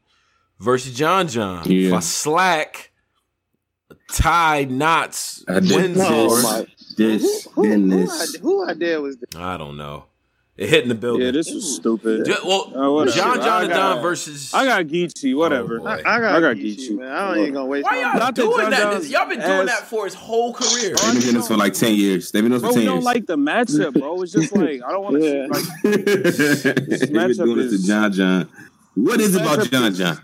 versus 0.59 0.93
John 0.95 1.29
John. 1.29 1.63
Yeah. 1.71 1.91
For 1.91 2.01
Slack, 2.01 2.91
Ty 4.15 4.65
Knots 4.71 5.45
I 5.49 5.61
did 5.61 5.73
wins 5.73 5.99
Oh, 6.01 6.35
this. 6.37 6.45
my- 6.45 6.67
This 6.97 7.45
who, 7.55 7.65
who, 7.65 8.07
who, 8.07 8.39
who 8.41 8.69
idea 8.69 9.01
was 9.01 9.17
this? 9.17 9.29
I 9.37 9.57
don't 9.57 9.77
know. 9.77 10.05
It 10.57 10.69
hit 10.69 10.85
in 10.85 10.89
the 10.89 10.95
building. 10.95 11.27
Yeah, 11.27 11.33
this 11.33 11.53
was 11.53 11.65
hmm. 11.65 11.81
stupid. 11.81 12.27
Ju- 12.27 12.37
well, 12.47 12.71
oh, 12.77 12.93
whatever. 12.95 13.17
John 13.17 13.41
I 13.41 13.45
John 13.45 13.63
and 13.65 13.73
got- 13.73 14.03
versus. 14.03 14.55
I 14.55 14.65
got 14.67 14.87
Geechee, 14.87 15.35
oh, 15.35 15.39
whatever. 15.39 15.81
Oh. 15.81 15.87
I, 15.87 15.95
I 15.99 16.03
got, 16.21 16.25
I 16.37 16.41
got 16.41 16.57
Geechee, 16.57 16.77
Geechee. 16.91 16.97
man. 16.99 17.11
I 17.11 17.27
don't 17.35 17.39
even 17.43 17.55
gonna 17.55 17.67
waste 17.67 17.85
Why 17.85 17.91
my 17.91 18.01
y'all 18.03 18.19
Not 18.21 18.35
doing 18.37 18.71
that? 18.71 18.79
John's 18.93 19.11
Y'all 19.11 19.29
been 19.29 19.41
doing 19.41 19.51
ass- 19.51 19.67
that 19.81 19.89
for 19.89 20.05
his 20.05 20.15
whole 20.15 20.55
career. 20.55 20.95
They've 20.95 21.13
been 21.15 21.23
doing 21.23 21.35
this 21.35 21.49
for 21.49 21.57
like 21.57 21.73
ten 21.75 21.97
years. 21.97 22.31
They've 22.31 22.41
been 22.45 22.53
doing 22.53 22.63
this 22.63 22.71
Bro, 22.71 22.71
for 22.75 22.79
we 22.79 22.85
ten 22.85 22.87
don't 22.87 22.97
years. 22.99 23.05
like 23.05 23.27
the 23.27 23.37
matchup, 23.37 23.99
bro. 24.01 24.23
It's 24.23 24.31
just 24.31 24.55
like 24.57 24.81
I 24.87 24.93
don't 24.93 25.03
want 25.03 25.17
to 25.21 25.27
Yeah. 25.29 25.47
like 25.51 25.65
They've 25.83 27.01
been 27.01 27.17
matchup 27.17 27.45
doing 27.47 27.57
this 27.57 27.73
is- 27.73 27.83
to 27.83 27.89
John 27.89 28.13
John. 28.13 28.49
What 28.95 29.21
is 29.21 29.35
it 29.35 29.43
about 29.43 29.69
John 29.69 29.93
John 29.93 30.21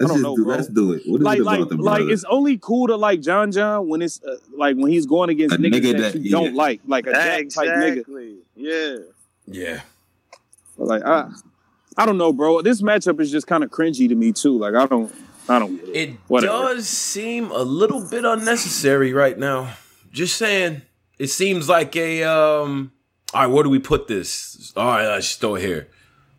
is- 0.00 0.06
John? 0.08 0.08
I 0.08 0.08
Let's 0.08 0.08
don't 0.08 0.16
just 0.16 0.22
know, 0.22 0.36
do. 0.36 0.44
bro. 0.44 0.54
Let's 0.56 0.68
do 0.68 0.92
it. 0.92 1.02
What 1.06 1.20
is 1.20 1.24
like 1.24 1.38
it 1.38 1.42
about 1.42 1.60
like 1.60 1.68
the 1.68 1.76
like 1.76 2.02
it's 2.04 2.24
only 2.24 2.58
cool 2.58 2.86
to 2.88 2.96
like 2.96 3.20
John 3.20 3.52
John 3.52 3.88
when 3.88 4.02
it's 4.02 4.22
uh, 4.24 4.36
like 4.56 4.76
when 4.76 4.90
he's 4.90 5.06
going 5.06 5.30
against 5.30 5.54
A 5.54 5.58
niggas 5.58 5.72
nigga 5.74 5.92
that, 5.98 6.12
that- 6.14 6.20
you 6.20 6.30
don't 6.30 6.54
yeah. 6.54 6.58
like, 6.62 6.80
like 6.86 7.06
a 7.06 7.12
jack 7.12 7.48
type 7.50 7.68
nigga. 7.68 7.88
Exactly. 7.98 8.36
Yeah. 8.56 8.96
Yeah. 9.46 9.80
Like 10.76 11.02
I, 11.04 11.30
I 11.96 12.06
don't 12.06 12.18
know, 12.18 12.32
bro. 12.32 12.62
This 12.62 12.80
matchup 12.82 13.20
is 13.20 13.30
just 13.30 13.46
kind 13.46 13.62
of 13.64 13.70
cringy 13.70 14.08
to 14.08 14.14
me 14.14 14.32
too. 14.32 14.56
Like 14.58 14.74
I 14.74 14.86
don't, 14.86 15.12
I 15.48 15.58
don't. 15.58 15.78
It. 15.88 15.96
It 15.96 16.10
Whatever. 16.28 16.52
does 16.74 16.88
seem 16.88 17.50
a 17.50 17.62
little 17.62 18.06
bit 18.08 18.24
unnecessary 18.24 19.12
right 19.12 19.38
now. 19.38 19.74
Just 20.12 20.36
saying. 20.36 20.82
It 21.18 21.28
seems 21.28 21.68
like 21.68 21.94
a 21.96 22.22
um 22.24 22.92
all 23.34 23.42
right, 23.42 23.46
where 23.46 23.62
do 23.62 23.68
we 23.68 23.78
put 23.78 24.08
this? 24.08 24.72
All 24.74 24.86
right, 24.86 25.06
let's 25.06 25.26
just 25.28 25.40
throw 25.40 25.56
it 25.56 25.60
here. 25.62 25.88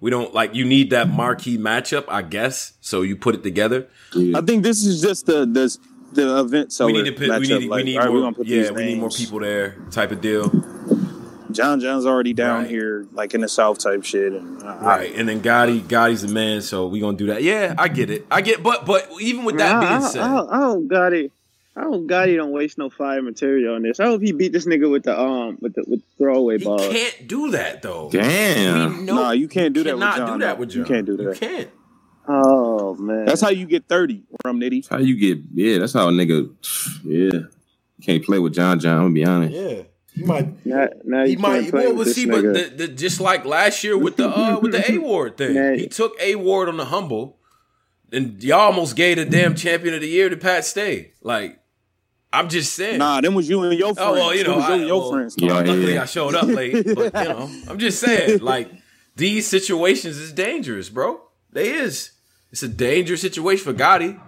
We 0.01 0.09
don't 0.09 0.33
like 0.33 0.55
you 0.55 0.65
need 0.65 0.89
that 0.89 1.07
marquee 1.09 1.57
matchup, 1.57 2.05
I 2.07 2.23
guess. 2.23 2.73
So 2.81 3.03
you 3.03 3.15
put 3.15 3.35
it 3.35 3.43
together. 3.43 3.87
Yeah. 4.13 4.39
I 4.39 4.41
think 4.41 4.63
this 4.63 4.83
is 4.83 5.01
just 5.01 5.27
the 5.27 5.45
the 5.45 5.77
the 6.13 6.39
event 6.39 6.73
So 6.73 6.87
we 6.87 6.93
need 6.93 7.05
to 7.05 7.11
put, 7.13 7.29
we 7.39 7.47
need, 7.47 7.69
like, 7.69 7.77
we 7.77 7.83
need 7.83 7.97
all 7.97 8.03
right, 8.03 8.11
we're 8.11 8.19
more 8.19 8.21
gonna 8.23 8.35
put 8.35 8.47
yeah, 8.47 8.71
we 8.71 8.83
need 8.83 8.99
more 8.99 9.09
people 9.09 9.39
there 9.39 9.77
type 9.91 10.11
of 10.11 10.19
deal. 10.19 10.49
John 11.51 11.79
John's 11.79 12.05
already 12.05 12.33
down 12.33 12.61
Right. 12.63 12.69
here, 12.69 13.05
like 13.11 13.33
in 13.33 13.41
the 13.41 13.47
South 13.47 13.77
type 13.79 14.03
shit, 14.03 14.33
and 14.33 14.61
uh, 14.63 14.77
Right. 14.81 15.13
And 15.15 15.27
then 15.29 15.41
Gotti, 15.41 15.81
Gotti's 15.81 16.21
the 16.21 16.29
man, 16.29 16.61
so 16.61 16.87
we 16.87 16.99
gonna 16.99 17.17
do 17.17 17.27
that. 17.27 17.43
Yeah, 17.43 17.75
I 17.77 17.87
get 17.87 18.09
it. 18.09 18.25
I 18.31 18.41
get 18.41 18.63
but 18.63 18.85
but 18.85 19.07
even 19.21 19.45
with 19.45 19.57
that 19.57 19.75
I, 19.75 19.79
being 19.79 19.91
I, 19.91 20.07
said, 20.07 20.21
I, 20.21 20.45
I 20.45 20.59
don't 20.59 20.87
got 20.87 21.13
it. 21.13 21.31
I 21.81 21.85
don't 21.85 22.05
got 22.05 22.29
it. 22.29 22.35
Don't 22.35 22.51
waste 22.51 22.77
no 22.77 22.89
fire 22.91 23.21
material 23.23 23.73
on 23.75 23.81
this. 23.81 23.99
I 23.99 24.05
hope 24.05 24.21
he 24.21 24.33
beat 24.33 24.51
this 24.53 24.67
nigga 24.67 24.89
with 24.91 25.03
the 25.03 25.19
um 25.19 25.57
with 25.61 25.73
the 25.73 25.83
with 25.87 25.99
the 26.01 26.05
throwaway 26.19 26.59
he 26.59 26.63
ball. 26.65 26.77
can't 26.77 27.27
do 27.27 27.51
that 27.51 27.81
though. 27.81 28.09
Damn. 28.11 28.99
We 28.99 29.03
know 29.05 29.15
Nah, 29.15 29.31
you 29.31 29.47
can't 29.47 29.73
do 29.73 29.83
that 29.83 29.95
with 29.95 30.01
cannot 30.03 30.17
John, 30.17 30.39
do 30.39 30.45
that 30.45 30.53
though. 30.55 30.59
with 30.59 30.75
You 30.75 30.83
can't 30.85 31.05
do 31.07 31.17
that. 31.17 31.23
You 31.23 31.33
can't. 31.47 31.69
Oh 32.27 32.93
man, 32.95 33.25
that's 33.25 33.41
how 33.41 33.49
you 33.49 33.65
get 33.65 33.87
thirty, 33.87 34.23
Rum 34.45 34.59
Nitty. 34.59 34.83
That's 34.83 34.89
how 34.89 34.99
you 34.99 35.17
get. 35.17 35.39
Yeah, 35.55 35.79
that's 35.79 35.93
how 35.93 36.07
a 36.07 36.11
nigga. 36.11 36.51
Yeah, 37.03 37.47
can't 38.03 38.23
play 38.23 38.37
with 38.37 38.53
John 38.53 38.79
John. 38.79 38.97
I'm 38.97 39.03
gonna 39.05 39.13
be 39.13 39.25
honest. 39.25 39.53
Yeah. 39.53 39.81
He 40.13 40.23
might 40.23 40.65
now, 40.65 40.87
now 41.03 41.23
He 41.25 41.31
you 41.31 41.39
might. 41.39 41.61
can't 41.61 41.71
play 41.71 41.85
Well, 41.87 41.95
with 41.95 41.97
but 41.99 42.03
this 42.05 42.15
see, 42.15 42.25
but 42.27 42.41
the, 42.43 42.73
the, 42.75 42.87
just 42.89 43.19
like 43.21 43.45
last 43.45 43.83
year 43.83 43.97
with 43.97 44.17
the 44.17 44.29
uh, 44.29 44.59
with 44.59 44.73
the 44.73 44.91
A 44.91 44.97
Ward 44.99 45.37
thing, 45.37 45.55
Nah. 45.55 45.71
he 45.73 45.87
took 45.87 46.13
A 46.21 46.35
Ward 46.35 46.67
on 46.69 46.77
the 46.77 46.85
humble, 46.85 47.37
and 48.11 48.41
y'all 48.43 48.59
almost 48.59 48.95
gave 48.95 49.17
the 49.17 49.25
damn 49.25 49.55
champion 49.55 49.93
of 49.95 50.01
the 50.01 50.07
year 50.09 50.29
to 50.29 50.37
Pat 50.37 50.63
Stay. 50.65 51.13
Like, 51.23 51.59
I'm 52.33 52.47
just 52.49 52.73
saying. 52.73 52.99
Nah, 52.99 53.19
them 53.21 53.33
was 53.33 53.49
you 53.49 53.61
and 53.63 53.77
your 53.77 53.93
friends. 53.93 54.09
Oh 54.09 54.13
well, 54.13 54.35
you 54.35 54.43
know, 54.43 54.55
was 54.57 54.65
I, 54.65 54.75
your, 54.75 54.87
your 54.87 54.99
well, 55.01 55.11
friends. 55.11 55.35
Yeah, 55.37 55.53
luckily 55.53 55.93
yeah. 55.95 56.03
I 56.03 56.05
showed 56.05 56.33
up 56.35 56.45
late, 56.47 56.73
but 56.95 57.13
you 57.13 57.23
know, 57.29 57.49
I'm 57.69 57.77
just 57.77 57.99
saying, 57.99 58.39
like 58.39 58.71
these 59.15 59.47
situations 59.47 60.17
is 60.17 60.31
dangerous, 60.31 60.89
bro. 60.89 61.21
They 61.51 61.69
is. 61.73 62.11
It's 62.51 62.63
a 62.63 62.67
dangerous 62.69 63.21
situation 63.21 63.63
for 63.65 63.73
Gotti, 63.77 64.19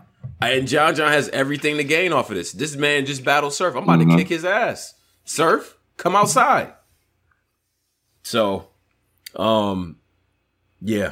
and 0.42 0.68
John 0.68 0.96
John 0.96 1.12
has 1.12 1.30
everything 1.30 1.78
to 1.78 1.84
gain 1.84 2.12
off 2.14 2.30
of 2.30 2.36
this. 2.36 2.52
This 2.52 2.76
man 2.76 3.06
just 3.06 3.24
battled 3.24 3.54
Surf. 3.54 3.76
I'm 3.76 3.84
about 3.84 4.00
Mhm. 4.00 4.12
to 4.12 4.18
kick 4.18 4.28
his 4.30 4.44
ass. 4.46 4.94
Surf, 5.26 5.78
come 5.98 6.16
outside. 6.16 6.74
So, 8.24 8.68
um, 9.36 9.98
yeah. 10.82 11.12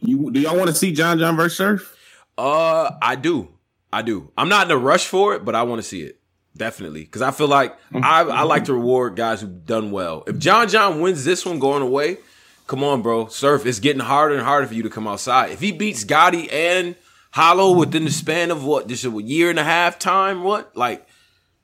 You 0.00 0.30
do 0.30 0.40
y'all 0.40 0.56
want 0.56 0.68
to 0.68 0.74
see 0.74 0.92
John 0.92 1.18
John 1.18 1.36
versus 1.36 1.56
Surf? 1.56 1.96
Uh, 2.36 2.90
I 3.02 3.16
do. 3.16 3.48
I 3.92 4.02
do. 4.02 4.30
I'm 4.36 4.48
not 4.48 4.66
in 4.66 4.70
a 4.70 4.76
rush 4.78 5.06
for 5.06 5.34
it, 5.34 5.44
but 5.44 5.54
I 5.54 5.62
want 5.64 5.80
to 5.80 5.82
see 5.88 6.02
it. 6.02 6.17
Definitely. 6.56 7.02
Because 7.02 7.22
I 7.22 7.30
feel 7.30 7.48
like 7.48 7.78
mm-hmm. 7.90 8.04
I, 8.04 8.20
I 8.20 8.42
like 8.42 8.62
mm-hmm. 8.62 8.66
to 8.66 8.74
reward 8.74 9.16
guys 9.16 9.40
who've 9.40 9.66
done 9.66 9.90
well. 9.90 10.24
If 10.26 10.38
John 10.38 10.68
John 10.68 11.00
wins 11.00 11.24
this 11.24 11.46
one 11.46 11.58
going 11.58 11.82
away, 11.82 12.18
come 12.66 12.82
on, 12.82 13.02
bro. 13.02 13.28
Surf, 13.28 13.64
it's 13.66 13.78
getting 13.80 14.00
harder 14.00 14.34
and 14.34 14.44
harder 14.44 14.66
for 14.66 14.74
you 14.74 14.82
to 14.82 14.90
come 14.90 15.06
outside. 15.06 15.50
If 15.50 15.60
he 15.60 15.72
beats 15.72 16.04
Gotti 16.04 16.52
and 16.52 16.96
Hollow 17.30 17.70
mm-hmm. 17.70 17.80
within 17.80 18.04
the 18.04 18.10
span 18.10 18.50
of 18.50 18.64
what, 18.64 18.88
just 18.88 19.04
a 19.04 19.10
year 19.22 19.50
and 19.50 19.58
a 19.58 19.64
half 19.64 19.98
time, 19.98 20.42
what? 20.42 20.76
Like, 20.76 21.06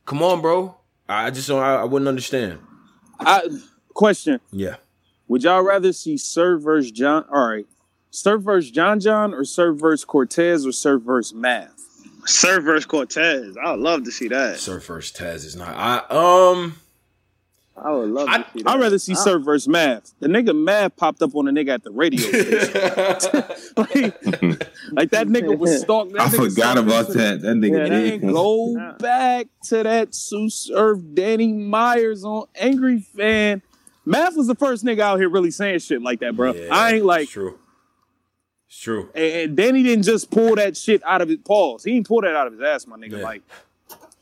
come 0.05 0.23
on, 0.23 0.41
bro. 0.41 0.77
I 1.09 1.31
just 1.31 1.49
don't, 1.49 1.63
I, 1.63 1.77
I 1.77 1.85
wouldn't 1.85 2.09
understand. 2.09 2.61
I, 3.21 3.43
question: 3.95 4.41
Yeah. 4.53 4.77
Would 5.29 5.43
y'all 5.43 5.63
rather 5.63 5.93
see 5.93 6.17
Surf 6.17 6.63
versus 6.63 6.91
John? 6.91 7.25
All 7.33 7.49
right, 7.49 7.67
Surf 8.11 8.43
versus 8.43 8.71
John 8.71 9.01
John, 9.01 9.33
or 9.35 9.45
Surf 9.45 9.81
versus 9.81 10.05
Cortez, 10.05 10.67
or 10.67 10.73
Surf 10.73 11.03
versus 11.03 11.35
Math? 11.35 11.74
Sir 12.27 12.61
versus 12.61 12.87
Cortez. 12.87 13.57
I 13.63 13.73
would 13.73 13.81
love 13.81 14.05
to 14.05 14.11
see 14.13 14.29
that. 14.29 14.59
Surf 14.59 14.85
first 14.85 15.17
Taz 15.17 15.45
is 15.45 15.57
not. 15.57 15.75
I, 15.77 15.99
um, 16.53 16.77
I 17.77 17.91
would 17.93 18.09
love 18.11 18.29
I- 18.29 18.39
to 18.39 18.47
see 18.53 18.63
that. 18.63 18.71
I'd 18.71 18.81
rather 18.81 18.99
see 18.99 19.13
I- 19.13 19.17
Surf 19.17 19.43
versus 19.45 19.69
Math. 19.69 20.13
The 20.21 20.29
nigga 20.29 20.55
Math 20.57 20.97
popped 20.97 21.23
up 21.23 21.35
on 21.35 21.47
the 21.47 21.51
nigga 21.51 21.71
at 21.75 21.83
the 21.85 21.91
radio 21.91 22.25
like, 23.77 23.93
like 24.93 25.11
that 25.11 25.27
nigga 25.29 25.57
was 25.59 25.81
stalked. 25.81 26.13
that 26.13 26.21
I 26.23 26.29
forgot 26.31 26.77
saw- 26.77 26.83
about 26.83 27.09
that. 27.09 27.41
That 27.43 27.57
nigga 27.57 27.85
And 27.91 28.21
did. 28.23 28.33
go 28.33 28.73
Yeah. 28.77 28.93
back 28.99 29.47
to 29.65 29.83
that 29.83 30.13
Tsu 30.13 30.49
Surf 30.51 30.99
Danny 31.15 31.53
Myers 31.53 32.25
on 32.25 32.47
Angry 32.55 33.01
Fan. 33.01 33.63
Math 34.07 34.37
was 34.37 34.47
the 34.47 34.55
first 34.55 34.85
nigga 34.85 35.01
out 35.01 35.19
here 35.19 35.29
really 35.31 35.51
saying 35.51 35.79
shit 35.81 36.03
like 36.03 36.21
that, 36.21 36.37
bro. 36.37 36.53
Yeah, 36.53 36.69
I 36.71 36.95
ain't 36.95 37.05
like, 37.07 37.29
true. 37.29 37.59
It's 38.75 38.83
true. 38.83 39.09
and, 39.15 39.25
and 39.25 39.57
Danny 39.57 39.85
didn't 39.85 40.05
just 40.05 40.33
pull 40.33 40.57
that 40.57 40.77
shit 40.77 41.01
out 41.05 41.23
of 41.23 41.29
his 41.29 41.39
paws. 41.39 41.85
He 41.85 41.93
didn't 41.93 42.09
pull 42.09 42.23
that 42.23 42.35
out 42.35 42.49
of 42.49 42.55
his 42.55 42.63
ass, 42.63 42.89
my 42.89 42.97
nigga. 42.97 43.19
Yeah. 43.19 43.23
Like, 43.25 43.43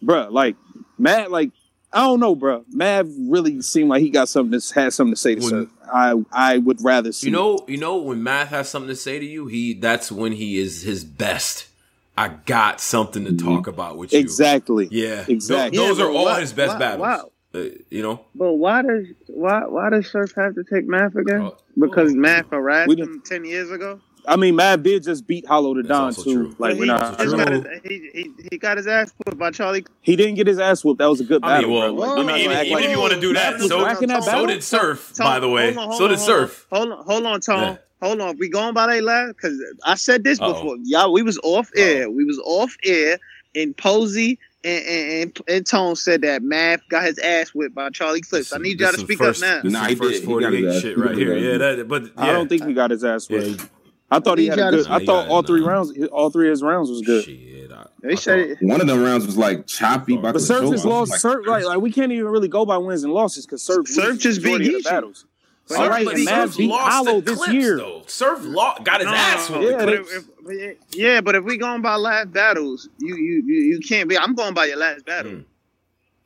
bruh, 0.05 0.31
like 0.31 0.57
Matt, 0.99 1.31
like 1.31 1.53
I 1.91 2.01
don't 2.03 2.21
know, 2.21 2.37
bruh. 2.37 2.63
Mav 2.71 3.09
really 3.19 3.63
seemed 3.63 3.89
like 3.89 4.03
he 4.03 4.11
got 4.11 4.29
something 4.29 4.59
to 4.61 4.75
had 4.75 4.93
something 4.93 5.15
to 5.15 5.21
say 5.21 5.37
to 5.37 5.41
When- 5.41 5.51
Surf. 5.51 5.69
I 5.91 6.15
I 6.31 6.59
would 6.59 6.85
rather 6.85 7.13
see. 7.13 7.29
You 7.29 7.33
know, 7.33 7.65
you 7.67 7.79
know 7.79 7.97
when 7.97 8.23
Math 8.23 8.49
has 8.49 8.69
something 8.69 8.89
to 8.89 8.97
say 8.97 9.19
to 9.19 9.25
you, 9.25 9.47
he 9.47 9.73
that's 9.73 10.13
when 10.13 10.33
he 10.33 10.59
is 10.59 10.83
his 10.83 11.03
best. 11.03 11.69
I 12.17 12.29
got 12.29 12.79
something 12.83 13.25
to 13.25 13.35
talk 13.35 13.67
about 13.67 13.97
with 13.97 14.13
you. 14.13 14.19
exactly. 14.19 14.87
Yeah, 14.91 15.25
Exactly. 15.29 15.79
Tho- 15.79 15.87
Those 15.89 15.99
Yeah, 15.99 16.05
are 16.05 16.11
all 16.11 16.25
why- 16.27 16.41
his 16.43 16.53
best 16.53 16.75
why- 16.75 16.79
battles. 16.79 17.01
why- 17.01 17.23
Uh, 17.55 17.69
you 17.91 18.03
know, 18.03 18.21
But 18.35 18.53
why 18.55 18.81
does 18.83 19.07
why 19.29 19.67
why 19.67 19.89
does 19.91 20.07
Surf 20.11 20.33
have 20.37 20.55
to 20.57 20.65
take 20.65 20.87
math 20.87 21.15
again? 21.17 21.41
Oh. 21.43 21.57
because 21.79 22.15
math 22.15 22.51
harassed 22.51 22.89
We 22.89 22.97
him 22.97 23.23
ten 23.25 23.45
years 23.47 23.71
ago. 23.71 24.01
I 24.27 24.37
mean, 24.37 24.55
Mav 24.55 24.83
did 24.83 25.03
just 25.03 25.27
beat 25.27 25.47
Hollow 25.47 25.75
to 25.75 25.83
That's 25.83 26.17
Don 26.17 26.25
too. 26.25 26.33
true. 26.35 26.57
Like 26.59 26.75
he, 26.75 26.81
we're 26.81 26.87
not. 26.87 27.19
just 27.19 27.35
true. 27.35 27.37
got 27.45 27.53
his, 27.53 27.65
he, 27.85 28.11
he, 28.15 28.33
he 28.53 28.59
got 28.59 28.77
his 28.77 28.87
ass 28.87 29.13
put 29.25 29.37
by 29.37 29.51
Charlie. 29.51 29.85
He 30.01 30.15
didn't 30.17 30.37
get 30.37 30.47
his 30.47 30.59
ass 30.59 30.85
whooped. 30.85 30.99
That 31.01 31.07
was 31.11 31.21
a 31.21 31.25
good 31.25 31.43
I 31.43 31.57
battle. 31.61 31.71
mean, 31.71 31.97
well, 31.97 32.15
bro. 32.15 32.23
I 32.23 32.27
mean, 32.27 32.37
even, 32.37 32.57
even 32.59 32.73
like- 32.73 32.85
if 32.85 32.91
you 32.91 33.01
want 33.01 33.13
to 33.15 33.21
do 33.21 33.33
that, 33.35 33.61
so, 33.61 33.81
that 33.85 33.99
so 33.99 34.07
battle. 34.07 34.47
did 34.47 34.63
Surf, 34.63 35.13
Tom, 35.15 35.27
by 35.27 35.41
the 35.41 35.49
way. 35.49 35.73
hold 35.75 35.79
on, 35.79 35.87
hold 35.89 35.99
so 35.99 36.05
on, 36.05 36.11
did 36.11 36.19
hold 36.19 36.31
on. 36.31 36.49
Surf. 36.49 36.67
Hold 36.71 36.93
on, 36.93 37.05
hold 37.05 37.27
on, 37.27 37.41
Tom. 37.41 37.61
Yeah. 37.61 37.77
Hold 38.01 38.21
on. 38.21 38.37
We 38.39 38.49
going 38.49 38.75
by 38.75 38.87
that 38.95 39.03
last 39.05 39.29
because 39.37 39.61
I 39.85 39.95
said 39.95 40.25
this 40.25 40.41
Uh-oh. 40.41 40.53
before. 40.55 40.77
Y'all, 40.83 41.13
we 41.13 41.23
was 41.23 41.39
off 41.45 41.71
air. 41.77 42.11
We 42.11 42.25
was 42.25 42.41
off 42.45 42.77
air, 42.85 43.19
and 43.55 43.77
Posey 43.77 44.39
and, 44.65 44.85
and, 44.85 45.23
and, 45.23 45.39
and 45.49 45.67
Tone 45.67 45.97
said 45.97 46.23
that 46.23 46.43
Math 46.43 46.81
got 46.89 47.05
his 47.05 47.19
ass 47.19 47.51
whipped 47.51 47.75
by 47.75 47.91
Charlie 47.91 48.21
Clips. 48.21 48.53
I 48.53 48.59
need 48.59 48.81
y'all 48.81 48.93
to 48.93 48.99
speak 48.99 49.19
first, 49.19 49.43
up 49.43 49.49
now. 49.57 49.63
This 49.63 49.73
Nah, 49.73 49.83
is 49.85 49.89
he 49.89 49.95
first 49.97 50.21
did. 50.21 50.29
He 50.29 50.41
got 50.41 50.53
his 50.53 50.63
48 50.63 50.81
shit 50.83 50.99
right 50.99 51.09
got 51.09 51.17
here. 51.19 51.37
Yeah, 51.37 51.59
that, 51.59 51.89
but 51.89 52.03
yeah. 52.05 52.11
I 52.17 52.33
don't 52.33 52.49
think 52.49 52.65
he 52.65 52.73
got 52.75 52.91
his 52.91 53.05
ass 53.05 53.29
Yeah, 53.31 53.39
whipped. 53.41 53.69
I 54.13 54.21
thought 54.21 54.39
he 54.39 54.45
He 54.45 54.51
had 54.51 54.59
a 54.59 54.71
good. 54.79 54.87
I 54.89 54.99
thought 54.99 55.07
got- 55.07 55.29
all 55.29 55.43
three 55.43 55.61
nah. 55.61 55.69
rounds, 55.69 55.93
all 56.13 56.31
three 56.31 56.49
of 56.49 56.51
his 56.53 56.63
rounds 56.63 56.91
was 56.91 57.01
good. 57.03 57.25
Shit, 57.25 57.73
I, 57.73 57.87
They 58.03 58.13
I 58.13 58.15
said. 58.17 58.57
One 58.61 58.81
of 58.81 58.87
them 58.87 59.03
rounds 59.03 59.25
was 59.27 59.37
like 59.39 59.67
choppy. 59.67 60.17
But 60.17 60.39
Surf 60.41 60.59
control. 60.59 60.73
has 60.73 60.85
lost. 60.85 61.11
like, 61.13 61.21
Surf, 61.21 61.47
like, 61.47 61.65
like 61.65 61.81
we 61.81 61.91
can't 61.93 62.13
even 62.13 62.27
really 62.27 62.49
go 62.49 62.67
by 62.67 62.77
wins 62.77 63.05
and 63.05 63.13
losses 63.13 63.47
because 63.47 63.63
Surf, 63.63 63.89
Surf 63.89 64.19
just 64.19 64.43
beat 64.43 64.59
majority 64.59 64.83
the 64.83 64.89
battles. 64.91 65.25
But 65.69 65.79
All 65.79 65.85
Surf- 65.85 65.91
right, 65.93 66.05
but 66.05 66.11
and 66.15 66.19
he- 66.19 66.25
Mav 66.27 66.57
beat 66.57 66.69
lost 66.71 66.93
Hollow 66.93 67.21
this 67.21 67.39
clips, 67.39 67.53
year. 67.53 67.77
Though. 67.79 68.03
Surf 68.07 68.41
lo- 68.43 68.75
got 68.83 69.01
his 69.01 69.07
No, 69.07 69.15
ass 69.15 69.49
no, 69.51 69.59
whooped. 69.61 69.71
Yeah, 69.71 69.85
but 69.85 69.95
if, 69.95 70.25
if, 70.49 70.77
yeah, 70.95 71.21
but 71.21 71.35
if 71.37 71.45
we 71.45 71.57
going 71.57 71.81
by 71.83 71.95
last 71.97 72.33
battles, 72.33 72.89
you 72.99 73.17
you 73.17 73.43
you, 73.47 73.55
you 73.75 73.81
can't 73.81 74.09
be. 74.09 74.19
I'm 74.19 74.35
going 74.35 74.53
by 74.55 74.67
your 74.67 74.77
last 74.79 75.07
battle. 75.07 75.33
Mm. 75.33 75.45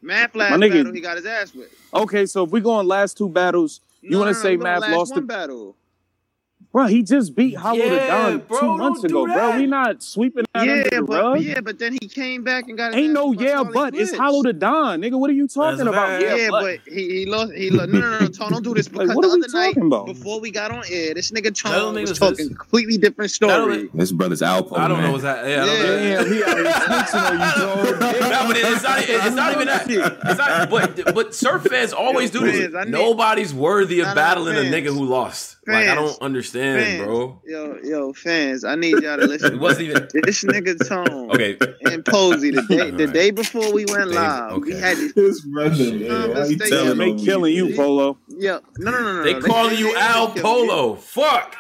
Math 0.03 0.35
last 0.35 0.53
nigga- 0.55 0.73
battle, 0.73 0.93
he 0.93 1.01
got 1.01 1.17
his 1.17 1.27
ass 1.27 1.55
whipped. 1.55 1.75
Okay, 1.95 2.27
so 2.27 2.45
if 2.45 2.51
we 2.51 2.61
go 2.61 2.71
on 2.73 2.87
last 2.89 3.17
two 3.19 3.29
battles, 3.29 3.81
you 4.03 4.11
No, 4.11 4.21
want 4.21 4.29
to 4.35 4.39
no, 4.39 4.43
say 4.43 4.51
we 4.53 4.57
going 4.57 4.73
Mav 4.73 4.81
last 4.83 4.93
lost 4.93 5.11
one 5.13 5.21
the 5.21 5.27
battle? 5.27 5.77
Bro? 6.77 6.87
He 6.89 7.03
just 7.03 7.35
beat 7.35 7.55
Hollow 7.57 7.79
the 7.89 7.95
Yeah, 7.95 8.07
Don 8.29 8.39
bro, 8.41 8.61
two 8.61 8.77
months 8.77 9.01
do 9.01 9.07
ago, 9.07 9.25
bro. 9.33 9.57
We 9.57 9.67
not 9.67 10.03
sweeping 10.03 10.45
that 10.53 10.61
under 10.61 10.77
Yeah, 10.77 10.83
the 10.91 11.03
but 11.03 11.23
rug. 11.23 11.41
yeah, 11.41 11.61
but 11.63 11.79
then 11.79 11.95
he 12.01 12.07
came 12.07 12.45
back 12.45 12.69
and 12.69 12.77
got. 12.77 12.95
Ain't 12.95 13.13
no 13.15 13.33
yeah, 13.33 13.63
but 13.65 13.95
it's 13.95 14.11
Clips. 14.11 14.19
Hollow 14.21 14.43
the 14.43 14.53
Don, 14.53 15.01
nigga. 15.01 15.19
What 15.19 15.31
are 15.31 15.33
you 15.33 15.49
talking 15.49 15.79
That's 15.79 15.89
about? 15.89 16.21
Yeah, 16.21 16.35
Yeah, 16.37 16.49
but, 16.51 16.63
but 16.85 16.93
he, 16.93 17.21
he 17.21 17.27
lost. 17.27 17.53
He 17.55 17.71
lost. 17.71 17.89
No, 17.91 18.01
no, 18.01 18.11
no, 18.11 18.19
no, 18.21 18.29
Tone, 18.29 18.51
don't 18.53 18.63
do 18.63 18.75
this 18.75 18.89
because 18.93 19.09
Like, 19.09 19.17
what 19.17 19.23
the 19.23 19.29
are 19.29 19.37
we 19.39 19.43
other 19.45 19.53
night 19.53 19.67
talking 19.75 19.87
about? 19.87 20.07
before 20.07 20.39
we 20.41 20.51
got 20.51 20.71
on 20.71 20.85
air, 20.91 21.15
this 21.15 21.31
nigga 21.31 21.45
That 21.45 21.63
don't 21.63 21.73
Tone 21.73 21.95
make 21.95 22.09
was 22.09 22.21
no 22.21 22.29
talking 22.29 22.47
sense. 22.49 22.59
completely 22.59 22.99
different 22.99 23.31
story. 23.31 23.85
make- 23.85 23.93
This 23.95 24.13
brother's 24.13 24.43
Alpo. 24.43 24.77
I 24.79 24.87
don't 24.89 24.99
man. 24.99 25.07
know 25.07 25.13
what's 25.13 25.23
that. 25.25 25.49
Yeah, 25.49 25.63
I 25.63 25.67
don't. 25.67 25.77
Yeah. 25.79 26.25
he 26.35 26.45
out 26.45 26.57
here 26.59 26.65
snitching 26.73 27.31
on 27.31 27.33
you, 27.33 27.97
dog. 27.97 28.01
No, 28.37 28.47
but 28.49 28.57
it's 28.59 28.83
not. 28.83 28.99
It's 29.01 29.35
not 29.35 29.53
even 29.55 29.67
that. 29.69 29.87
It's 29.89 30.39
not. 30.39 30.69
But 30.71 31.15
but 31.15 31.35
surf 31.35 31.63
fans 31.63 31.93
always 31.95 32.31
do 32.31 32.41
this. 32.41 32.61
Fans, 32.61 32.75
I 32.75 32.85
need- 32.85 32.91
Nobody's 32.93 33.55
worthy 33.55 34.01
of 34.01 34.07
Nah, 34.09 34.11
nah, 34.11 34.15
battling 34.15 34.57
a 34.57 34.61
nigga 34.71 34.87
who 34.87 35.05
lost. 35.05 35.56
Like 35.67 35.89
I 35.89 35.95
don't 35.97 36.21
understand, 36.23 36.81
Fans, 36.81 37.05
bro. 37.05 37.41
Yo, 37.45 37.79
yo, 37.83 38.13
fans, 38.13 38.63
I 38.65 38.77
need 38.77 39.03
y'all 39.03 39.19
to 39.19 39.27
listen. 39.27 39.55
It 39.55 39.61
wasn't 39.61 39.89
even 39.89 40.09
This 40.23 40.45
nigga 40.45 40.89
Tone 40.89 41.31
okay. 41.33 41.59
and 41.91 42.05
Posey 42.05 42.53
the 42.53 42.63
day 42.63 42.91
the 42.93 43.07
day 43.09 43.31
before 43.33 43.73
we 43.73 43.85
went 43.87 44.11
Day- 44.11 44.17
live, 44.17 44.63
we 44.63 44.73
okay. 44.75 44.81
had 44.81 44.97
this. 44.97 45.13
This 45.15 45.41
brother, 45.41 45.77
man. 45.93 46.31
Why 46.35 46.45
you 46.47 46.57
Yeah, 46.61 46.67
telling 46.69 46.99
they 46.99 47.25
killing 47.25 47.55
you, 47.55 47.75
Polo. 47.75 48.17
Yeah, 48.29 48.59
no, 48.79 48.91
no, 48.93 49.03
no, 49.03 49.13
no. 49.17 49.23
They 49.25 49.35
no. 49.35 49.41
calling 49.41 49.77
you 49.79 49.93
they- 49.93 49.99
Al 50.01 50.29
Polo. 50.31 50.95
Fuck. 50.95 51.57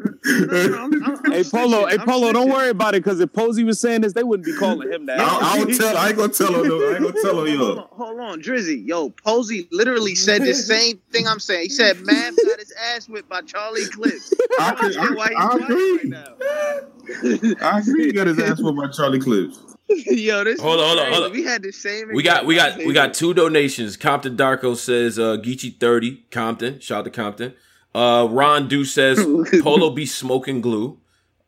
Hey 0.00 1.42
Polo, 1.50 1.86
hey 1.86 1.98
Polo, 1.98 2.32
don't 2.32 2.48
worry 2.50 2.70
about 2.70 2.94
it 2.94 3.02
because 3.02 3.18
if 3.18 3.32
Posey 3.32 3.64
was 3.64 3.80
saying 3.80 4.02
this, 4.02 4.12
they 4.12 4.22
wouldn't 4.22 4.46
be 4.46 4.52
calling 4.52 4.90
him 4.90 5.06
that. 5.06 5.18
I, 5.18 5.54
I 5.54 5.58
don't 5.58 5.74
tell. 5.76 5.96
I 5.96 6.08
ain't 6.08 6.16
gonna 6.16 6.32
tell 6.32 6.54
him. 6.54 6.68
though. 6.68 6.88
I 6.88 6.94
ain't 6.94 7.02
gonna 7.02 7.20
tell 7.20 7.44
him. 7.44 7.58
Hold 7.58 7.76
Yo. 7.76 7.82
on, 7.82 7.88
hold 7.90 8.20
on, 8.20 8.42
Drizzy. 8.42 8.86
Yo, 8.86 9.10
Posey 9.10 9.68
literally 9.72 10.14
said 10.14 10.42
the 10.42 10.54
same 10.54 11.00
thing 11.10 11.26
I'm 11.26 11.40
saying. 11.40 11.64
He 11.64 11.68
said 11.70 12.00
Mav 12.02 12.36
got 12.36 12.60
his 12.60 12.72
ass 12.94 13.08
whipped 13.08 13.28
by 13.28 13.40
Charlie 13.42 13.86
Clips. 13.86 14.32
I, 14.58 14.68
I 14.68 14.70
don't 14.70 14.84
understand 14.84 15.16
why 15.16 15.24
I, 15.24 15.42
I 15.42 15.56
he's 15.56 15.66
quiet 15.66 15.70
right 15.70 16.00
agree. 16.00 16.08
now. 16.10 17.66
I 17.66 17.78
agree. 17.80 18.06
He 18.06 18.12
got 18.12 18.26
his 18.28 18.38
ass 18.38 18.60
whooped 18.60 18.78
by 18.78 18.88
Charlie 18.88 19.20
Clips. 19.20 19.58
Yo, 19.88 20.44
this 20.44 20.60
Hold 20.60 20.80
on, 20.80 20.86
hold 20.86 20.98
on, 21.00 21.12
hold 21.12 21.24
on. 21.24 21.32
We 21.32 21.42
had 21.42 21.62
the 21.62 21.72
same. 21.72 22.08
We 22.12 22.22
got 22.22 22.46
we 22.46 22.54
got 22.54 22.76
we 22.78 22.92
got 22.92 23.14
two 23.14 23.34
donations. 23.34 23.96
Compton 23.96 24.36
Darko 24.36 24.76
says 24.76 25.18
uh 25.18 25.38
Geechee 25.38 25.80
30, 25.80 26.26
Compton. 26.30 26.78
Shout 26.78 26.98
out 27.00 27.04
to 27.04 27.10
Compton. 27.10 27.54
Uh 27.98 28.26
Ron 28.30 28.68
Do 28.68 28.84
says 28.84 29.18
Polo 29.62 29.90
be 29.90 30.06
smoking 30.06 30.60
glue. 30.60 30.98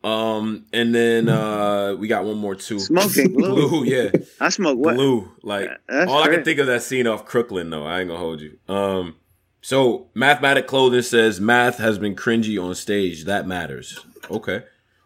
Um 0.03 0.65
and 0.73 0.93
then 0.95 1.29
uh 1.29 1.95
we 1.99 2.07
got 2.07 2.23
one 2.25 2.37
more 2.37 2.55
too. 2.55 2.79
Smoking 2.79 3.33
glue. 3.37 3.69
glue, 3.69 3.83
yeah. 3.85 4.09
I 4.39 4.49
smoke 4.49 4.77
what? 4.79 4.95
Glue. 4.95 5.31
Like 5.43 5.69
That's 5.87 6.09
all 6.11 6.23
I 6.23 6.27
can 6.29 6.43
think 6.43 6.59
of 6.59 6.67
that 6.67 6.81
scene 6.83 7.07
off 7.07 7.25
Crooklyn 7.25 7.69
though. 7.69 7.85
I 7.85 7.99
ain't 7.99 8.07
gonna 8.09 8.19
hold 8.19 8.41
you. 8.41 8.57
Um 8.67 9.15
so 9.61 10.07
mathematic 10.15 10.65
clothing 10.67 11.03
says 11.03 11.39
math 11.39 11.77
has 11.77 11.99
been 11.99 12.15
cringy 12.15 12.61
on 12.61 12.73
stage. 12.75 13.25
That 13.25 13.45
matters. 13.47 13.99
Okay. 14.29 14.63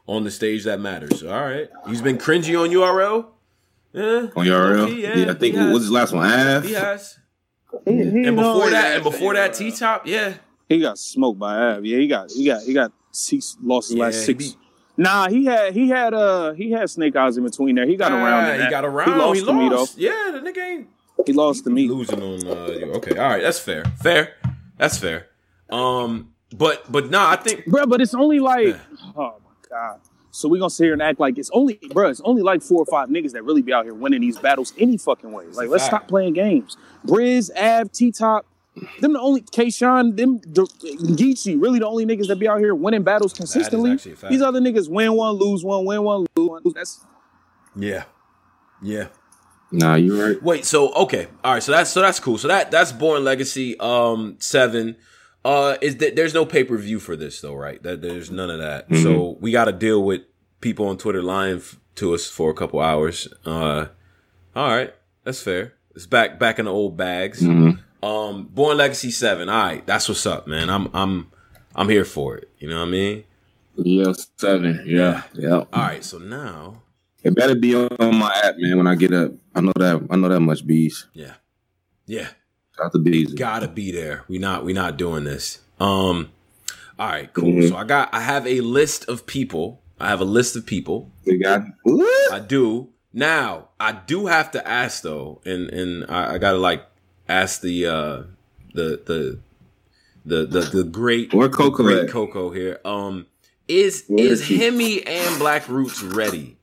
On 0.08 0.24
the 0.24 0.32
stage 0.32 0.64
that 0.64 0.80
matters. 0.80 1.24
All 1.24 1.42
right. 1.42 1.68
He's 1.90 2.02
been 2.02 2.18
cringy 2.18 2.58
on 2.58 2.70
URL? 2.70 3.26
Yeah. 3.92 4.28
On 4.36 4.46
your 4.46 4.78
Okay, 4.80 5.24
yeah, 5.26 5.32
I 5.32 5.34
think 5.34 5.56
he 5.56 5.60
has. 5.60 5.72
what's 5.74 5.86
his 5.86 5.92
last 5.92 6.14
one? 6.14 6.30
Av. 6.30 6.64
He 6.64 6.74
has. 6.74 7.18
He- 7.86 7.92
he 7.94 8.24
And 8.28 8.36
before 8.38 8.70
that, 8.70 8.96
and 8.96 9.04
before 9.04 9.34
that. 9.34 9.54
T 9.54 9.72
top, 9.72 10.06
yeah, 10.06 10.34
He 10.70 10.80
got 10.80 10.98
smoked 10.98 11.40
by 11.40 11.56
Av. 11.56 11.86
Yeah, 11.86 11.98
he 11.98 12.08
got 12.08 12.32
he 12.32 12.46
got 12.46 12.62
he 12.64 12.74
got 12.74 12.92
six 13.12 13.58
lost 13.62 13.90
his 13.90 13.98
Yeah, 13.98 14.04
last 14.06 14.26
six. 14.26 14.52
be- 14.54 14.58
Nah, 14.98 15.28
he 15.28 15.46
had 15.46 15.74
he 15.74 15.90
had 15.90 16.14
uh 16.14 16.54
he 16.54 16.72
had 16.72 16.90
snake 16.90 17.16
eyes 17.16 17.38
in 17.38 17.44
between 17.44 17.76
there. 17.76 17.86
He 17.86 17.96
got 17.98 18.12
around. 18.12 18.46
Ah, 18.46 18.54
in 18.54 18.62
He 18.64 18.70
got 18.70 18.86
around. 18.86 19.12
He 19.14 19.16
lost 19.20 19.40
He 19.40 19.46
to 19.46 19.54
me 19.54 19.70
though. 19.70 19.76
lost. 19.76 19.98
Yeah, 19.98 20.32
the 20.34 20.40
nigga 20.40 20.58
ain't 20.58 20.88
He 21.26 21.34
lost 21.34 21.64
to 21.66 21.70
me. 21.70 21.88
losing 21.90 22.22
on. 22.24 22.48
Uh, 22.48 22.68
you. 22.72 22.86
okay, 22.94 23.18
all 23.18 23.30
right, 23.30 23.42
that's 23.44 23.60
fair. 23.60 23.84
Fair. 24.02 24.36
That's 24.78 24.98
fair. 24.98 25.28
Um, 25.70 26.32
but 26.56 26.90
but 26.92 27.10
nah, 27.10 27.30
I 27.32 27.36
think 27.36 27.66
Bro, 27.66 27.88
but 27.88 28.00
it's 28.02 28.14
only 28.16 28.40
like 28.40 28.78
oh 29.18 29.36
my 29.44 29.52
god. 29.70 30.00
So 30.32 30.48
we 30.50 30.60
gonna 30.60 30.70
sit 30.70 30.86
here 30.86 30.94
and 30.94 31.02
act 31.02 31.20
like 31.20 31.38
it's 31.38 31.50
only 31.54 31.80
bro, 31.92 32.10
it's 32.10 32.22
only 32.24 32.42
like 32.42 32.62
four 32.62 32.80
or 32.82 32.86
five 32.86 33.10
niggas 33.10 33.32
that 33.34 33.44
really 33.44 33.62
be 33.62 33.74
out 33.74 33.84
here 33.86 33.94
winning 33.94 34.22
these 34.22 34.38
battles 34.38 34.74
any 34.78 34.98
fucking 34.98 35.32
way. 35.32 35.46
Like 35.48 35.68
let's 35.70 35.84
stop 35.86 36.08
playing 36.08 36.34
games. 36.34 36.78
Briz, 37.06 37.50
Av, 37.58 37.92
T 37.92 38.12
Top, 38.12 38.46
them 39.00 39.14
the 39.14 39.20
only 39.20 39.42
Kayshawn, 39.42 40.18
them 40.18 40.40
the, 40.40 40.64
Geechee, 41.16 41.62
really 41.62 41.80
the 41.80 41.88
only 41.88 42.06
niggas 42.06 42.28
that 42.28 42.38
be 42.38 42.48
out 42.48 42.60
here 42.60 42.76
winning 42.76 43.04
battles 43.04 43.34
consistently. 43.34 43.92
actually 43.92 44.14
a 44.14 44.16
fact. 44.16 44.32
These 44.32 44.42
other 44.42 44.60
niggas 44.60 44.90
win 44.90 45.14
one, 45.14 45.34
lose 45.34 45.64
one, 45.64 45.86
win 45.86 46.04
one, 46.04 46.26
lose 46.36 46.50
one. 46.50 46.62
That's 46.74 47.06
yeah, 47.76 48.04
yeah. 48.82 49.08
Nah, 49.72 49.96
you're 49.96 50.34
right. 50.34 50.42
Wait, 50.44 50.66
so 50.66 50.94
okay, 50.94 51.28
all 51.44 51.54
right, 51.54 51.64
so 51.64 51.72
that's 51.72 51.90
so 51.90 52.02
that's 52.02 52.20
cool. 52.20 52.38
So 52.38 52.48
that 52.48 52.72
that's 52.72 52.92
Born 52.92 53.24
Legacy 53.24 53.78
um 53.80 54.36
seven. 54.40 54.96
Uh, 55.44 55.78
is 55.82 55.98
that 55.98 56.16
there's 56.16 56.34
no 56.34 56.44
pay 56.46 56.64
per 56.64 56.76
view 56.78 57.00
for 57.00 57.16
this 57.16 57.40
though, 57.42 57.54
right? 57.54 57.82
That 57.84 58.02
there's 58.02 58.32
none 58.32 58.50
of 58.50 58.60
that. 58.60 58.88
So 58.96 59.38
we 59.40 59.52
got 59.52 59.66
to 59.66 59.72
deal 59.72 60.02
with 60.04 60.22
people 60.60 60.88
on 60.88 60.98
Twitter 60.98 61.22
lying 61.22 61.58
f- 61.58 61.80
to 61.96 62.16
us 62.16 62.28
for 62.28 62.50
a 62.50 62.54
couple 62.56 62.80
hours. 62.80 63.28
Uh, 63.46 63.88
all 64.56 64.70
right, 64.76 64.94
that's 65.24 65.42
fair. 65.42 65.74
It's 65.94 66.08
back 66.08 66.40
back 66.40 66.58
in 66.58 66.66
the 66.66 66.72
old 66.72 66.98
bags. 66.98 67.42
Mhm. 67.44 67.80
Um, 68.04 68.44
Born 68.54 68.78
Legacy 68.78 69.12
seven. 69.12 69.50
All 69.50 69.64
right, 69.64 69.86
that's 69.86 70.08
what's 70.10 70.26
up, 70.26 70.48
man. 70.48 70.70
I'm 70.70 70.90
I'm 70.94 71.32
I'm 71.76 71.90
here 71.90 72.06
for 72.06 72.38
it. 72.38 72.50
You 72.60 72.70
know 72.70 72.80
what 72.80 72.88
I 72.88 72.92
mean? 72.92 73.24
Yeah, 73.78 74.14
seven. 74.38 74.84
Yeah, 74.86 75.24
yeah. 75.34 75.56
All 75.56 75.68
right, 75.74 76.04
so 76.04 76.18
now, 76.18 76.82
It 77.24 77.36
better 77.36 77.56
be 77.56 77.76
on 77.76 77.90
my 78.18 78.32
app, 78.44 78.56
man. 78.58 78.78
When 78.78 78.88
I 78.88 78.96
get 78.96 79.14
up, 79.14 79.32
I 79.54 79.62
know 79.62 79.74
that. 79.78 80.08
I 80.10 80.16
know 80.16 80.30
that 80.30 80.40
much. 80.40 80.66
Bees. 80.66 81.08
yeah, 81.14 81.34
yeah. 82.06 82.28
Out 82.82 82.92
to 82.92 83.00
Bees. 83.00 83.34
gotta 83.34 83.68
be 83.70 83.92
there. 83.92 84.24
We 84.28 84.38
not 84.38 84.66
we 84.66 84.74
not 84.74 84.98
doing 84.98 85.24
this. 85.24 85.60
Um 85.80 86.30
all 87.00 87.08
right, 87.10 87.32
cool. 87.34 87.46
Mhm. 87.54 87.70
So 87.70 87.76
I 87.78 87.84
got 87.86 88.14
I 88.14 88.20
have 88.22 88.46
a 88.48 88.62
list 88.62 89.08
of 89.10 89.26
people. 89.26 89.82
I 90.00 90.10
have 90.10 90.20
a 90.22 90.26
list 90.26 90.56
of 90.58 90.66
people. 90.66 91.10
We 91.26 91.38
got. 91.38 91.64
What? 91.84 92.34
I 92.34 92.40
do. 92.40 92.90
Now, 93.14 93.70
I 93.80 93.94
do 93.94 94.26
have 94.28 94.52
to 94.52 94.68
ask 94.68 95.02
though, 95.04 95.42
and 95.46 95.70
and 95.70 96.06
I, 96.10 96.34
I 96.34 96.38
gotta 96.38 96.58
like 96.58 96.86
ask 97.28 97.62
the 97.62 97.86
uh 97.88 98.24
the 98.74 99.02
the 99.06 99.40
the 100.26 100.46
the, 100.46 100.60
the 100.62 100.84
great 100.84 101.34
or 101.34 101.50
Coco 101.50 101.84
great? 101.84 102.10
Coco 102.10 102.50
here. 102.52 102.80
Um 102.86 103.26
is 103.68 104.06
Where 104.08 104.26
is 104.26 104.42
is 104.42 104.48
he? 104.48 104.58
Hemi 104.58 105.06
and 105.06 105.40
Black 105.40 105.68
Roots 105.70 106.02
ready 106.04 106.58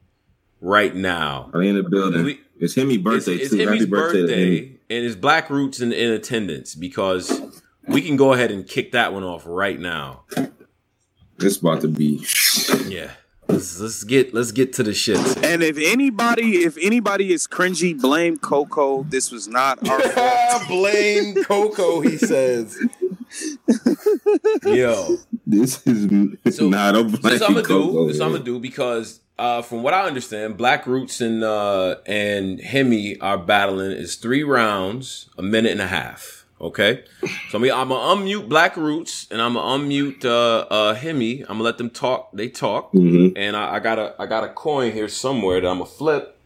right 0.60 0.94
now? 0.94 1.50
Are 1.52 1.60
they 1.60 1.68
in 1.68 1.76
the 1.76 1.82
building? 1.82 2.24
We- 2.24 2.40
it's 2.60 2.76
Hemi's 2.76 2.98
birthday 2.98 3.32
it's, 3.34 3.50
too. 3.50 3.56
it's 3.56 3.64
Hemi's 3.64 3.80
Happy 3.80 3.90
birthday, 3.90 4.20
birthday, 4.20 4.56
Hemi. 4.56 4.78
and 4.90 5.04
it's 5.04 5.16
Black 5.16 5.50
Roots 5.50 5.80
in, 5.80 5.92
in 5.92 6.12
attendance 6.12 6.76
because 6.76 7.40
we 7.88 8.02
can 8.02 8.16
go 8.16 8.34
ahead 8.34 8.52
and 8.52 8.64
kick 8.68 8.92
that 8.92 9.12
one 9.12 9.24
off 9.24 9.42
right 9.46 9.80
now. 9.80 10.22
It's 11.40 11.56
about 11.56 11.80
to 11.80 11.88
be. 11.88 12.24
Yeah, 12.86 13.10
let's, 13.49 13.80
let's 13.80 14.05
get 14.05 14.32
let's 14.34 14.53
get 14.53 14.72
to 14.74 14.82
the 14.82 14.95
shit. 14.95 15.16
and 15.45 15.62
if 15.62 15.76
anybody 15.78 16.59
if 16.64 16.76
anybody 16.80 17.32
is 17.32 17.47
cringy, 17.47 17.99
blame 18.01 18.38
Coco. 18.38 19.03
This 19.05 19.30
was 19.30 19.49
not 19.49 19.86
our 19.88 20.01
fault. 20.11 20.68
Blame 20.68 21.43
Coco, 21.45 22.01
he 22.01 22.16
says. 22.18 22.76
Yo, 24.64 25.16
This 25.47 25.86
is 25.86 26.57
So, 26.57 26.68
nah. 26.70 26.93
Don't 26.93 27.11
this 27.11 27.20
blame 27.20 27.34
is 27.34 27.43
I'm 27.43 27.55
gonna 27.55 27.66
Coco, 27.66 27.93
do. 28.07 28.09
This 28.12 28.20
I'm 28.20 28.32
man. 28.32 28.40
gonna 28.40 28.45
do 28.45 28.59
because 28.61 29.20
uh, 29.38 29.62
from 29.62 29.82
what 29.82 29.95
I 29.95 30.07
understand, 30.07 30.57
Black 30.57 30.86
Roots 30.86 31.20
and 31.20 31.43
uh, 31.43 31.97
and 32.07 32.61
Hemi 32.61 33.18
are 33.20 33.38
battling. 33.38 33.90
is 33.93 34.16
three 34.16 34.43
rounds, 34.43 35.28
a 35.38 35.43
minute 35.43 35.72
and 35.72 35.80
a 35.80 35.86
half. 35.86 36.41
Okay, 36.62 37.02
so 37.50 37.58
I 37.58 37.60
mean, 37.60 37.72
I'm 37.72 37.88
gonna 37.88 38.22
unmute 38.22 38.48
Black 38.48 38.76
Roots 38.76 39.26
and 39.32 39.42
I'm 39.42 39.54
gonna 39.54 39.84
unmute 39.84 40.24
uh, 40.24 40.60
uh, 40.70 40.94
Hemi. 40.94 41.40
I'm 41.40 41.46
gonna 41.58 41.62
let 41.64 41.76
them 41.78 41.90
talk. 41.90 42.30
They 42.32 42.48
talk, 42.48 42.92
Mhm. 42.92 43.32
and 43.34 43.56
I, 43.56 43.74
I 43.74 43.80
got 43.80 43.98
a 43.98 44.14
I 44.20 44.26
got 44.26 44.44
a 44.44 44.48
coin 44.48 44.92
here 44.92 45.08
somewhere 45.08 45.60
that 45.60 45.66
I'm 45.66 45.78
gonna 45.78 45.90
flip, 45.90 46.38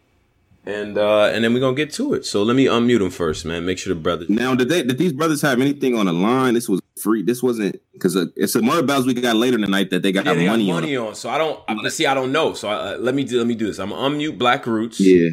and 0.65 0.97
uh, 0.97 1.25
and 1.31 1.43
then 1.43 1.53
we're 1.53 1.59
gonna 1.59 1.75
get 1.75 1.93
to 1.93 2.15
it. 2.15 2.25
So 2.25 2.41
let 2.41 2.55
me 2.55 2.65
unmute 2.65 2.97
them 2.97 3.11
first, 3.11 3.45
man. 3.45 3.63
Make 3.67 3.77
sure 3.77 3.93
the 3.93 3.99
brothers. 4.01 4.27
Now, 4.27 4.55
did 4.55 4.69
they? 4.69 4.81
Did 4.81 4.97
these 4.97 5.13
brothers 5.13 5.43
have 5.43 5.61
anything 5.61 5.95
on 5.95 6.07
the 6.07 6.13
line? 6.13 6.55
This 6.55 6.67
was 6.67 6.81
free. 6.99 7.21
This 7.21 7.43
wasn't 7.43 7.79
because 7.93 8.15
uh, 8.15 8.25
it's 8.35 8.53
some 8.53 8.67
other 8.71 8.81
battles 8.81 9.05
we 9.05 9.13
got 9.13 9.35
later 9.35 9.59
tonight 9.59 9.91
that 9.91 10.01
they 10.01 10.11
got 10.11 10.25
Yeah, 10.25 10.33
they 10.33 10.45
got 10.45 10.51
money, 10.53 10.71
money 10.71 10.97
on. 10.97 11.09
on. 11.09 11.15
So 11.15 11.29
I 11.29 11.37
don't. 11.37 11.59
I, 11.67 11.89
see, 11.89 12.07
I 12.07 12.15
don't 12.15 12.31
know. 12.31 12.53
So 12.55 12.69
I, 12.69 12.73
uh, 12.93 12.97
let 12.97 13.13
me 13.13 13.23
do. 13.23 13.37
Let 13.37 13.45
me 13.45 13.53
do 13.53 13.67
this. 13.67 13.77
I'm 13.77 13.91
gonna 13.91 14.15
unmute 14.17 14.39
Black 14.39 14.65
Roots. 14.65 14.99
Yeah. 14.99 15.29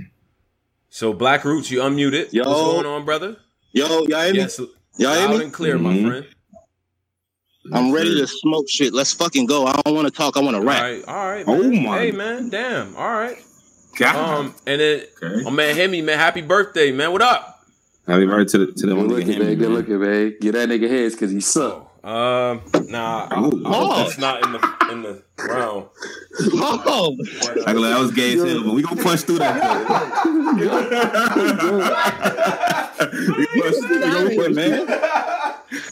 So 0.91 1.15
Black 1.15 1.43
Roots, 1.47 1.71
you 1.71 1.81
unmuted. 1.81 2.35
Yo. 2.35 2.43
What's 2.47 2.61
going 2.61 2.85
on, 2.87 3.07
brother? 3.07 3.39
Yo, 3.75 4.07
y'all 4.07 4.23
hear 4.23 4.33
me? 4.33 4.39
Yes, 4.39 4.59
Y'all 4.99 5.15
hear 5.15 5.23
me? 5.23 5.27
loud 5.27 5.39
me? 5.39 5.45
and 5.45 5.53
clear, 5.53 5.77
Mhm. 5.77 5.83
my 5.83 6.09
friend. 6.09 6.27
I'm 7.73 7.91
ready 7.93 8.15
to 8.21 8.27
smoke 8.27 8.69
shit. 8.69 8.93
Let's 8.95 9.13
fucking 9.13 9.47
go. 9.47 9.67
I 9.67 9.81
don't 9.85 9.95
want 9.97 10.07
to 10.07 10.13
talk. 10.13 10.37
I 10.37 10.41
want 10.41 10.55
to 10.55 10.61
rap. 10.63 10.81
right, 10.83 11.05
all 11.09 11.31
right. 11.31 11.45
Oh 11.47 11.63
my- 11.71 11.99
Hey 11.99 12.13
man, 12.13 12.51
damn. 12.51 12.95
All 12.97 13.09
right. 13.11 13.39
God. 13.97 14.17
Um, 14.17 14.55
and 14.67 14.81
then 14.81 15.03
okay. 15.23 15.43
oh 15.47 15.51
man, 15.51 15.75
Hemi, 15.75 16.03
man, 16.03 16.19
happy 16.19 16.41
birthday, 16.43 16.93
man. 16.93 17.11
What 17.13 17.23
up? 17.23 17.65
Happy 18.07 18.27
birthday 18.27 18.53
to 18.53 18.67
the 18.67 18.73
to 18.73 18.87
the 18.87 18.87
Good 18.95 18.97
one 18.97 19.09
looking, 19.09 19.39
man. 19.39 19.55
Good 19.57 19.71
looking, 19.71 19.99
man. 20.01 20.35
Get 20.41 20.53
that 20.53 20.69
nigga 20.69 20.89
heads 20.89 21.15
because 21.15 21.31
he 21.33 21.41
suck. 21.41 21.84
Um, 22.05 22.61
nah, 22.89 23.27
I, 23.31 23.35
I 23.35 23.51
Oh. 23.65 23.97
that's 24.05 24.19
not 24.19 24.45
in 24.45 24.53
the 24.53 24.59
in 24.93 25.03
the 25.03 25.23
round. 25.39 25.87
Oh, 26.53 27.17
I 27.67 27.73
go, 27.73 27.81
that 27.81 27.99
was 27.99 28.11
gay 28.13 28.35
as 28.35 28.43
hell, 28.43 28.63
but 28.63 28.75
we 28.75 28.83
gonna 28.83 29.03
punch 29.03 29.23
through 29.23 29.39
that. 29.39 29.55
we 33.39 33.47
punch 33.63 33.77
through, 33.77 33.95
we 33.95 34.01
gonna 34.01 34.37
punch, 34.37 34.55
man. 34.55 34.87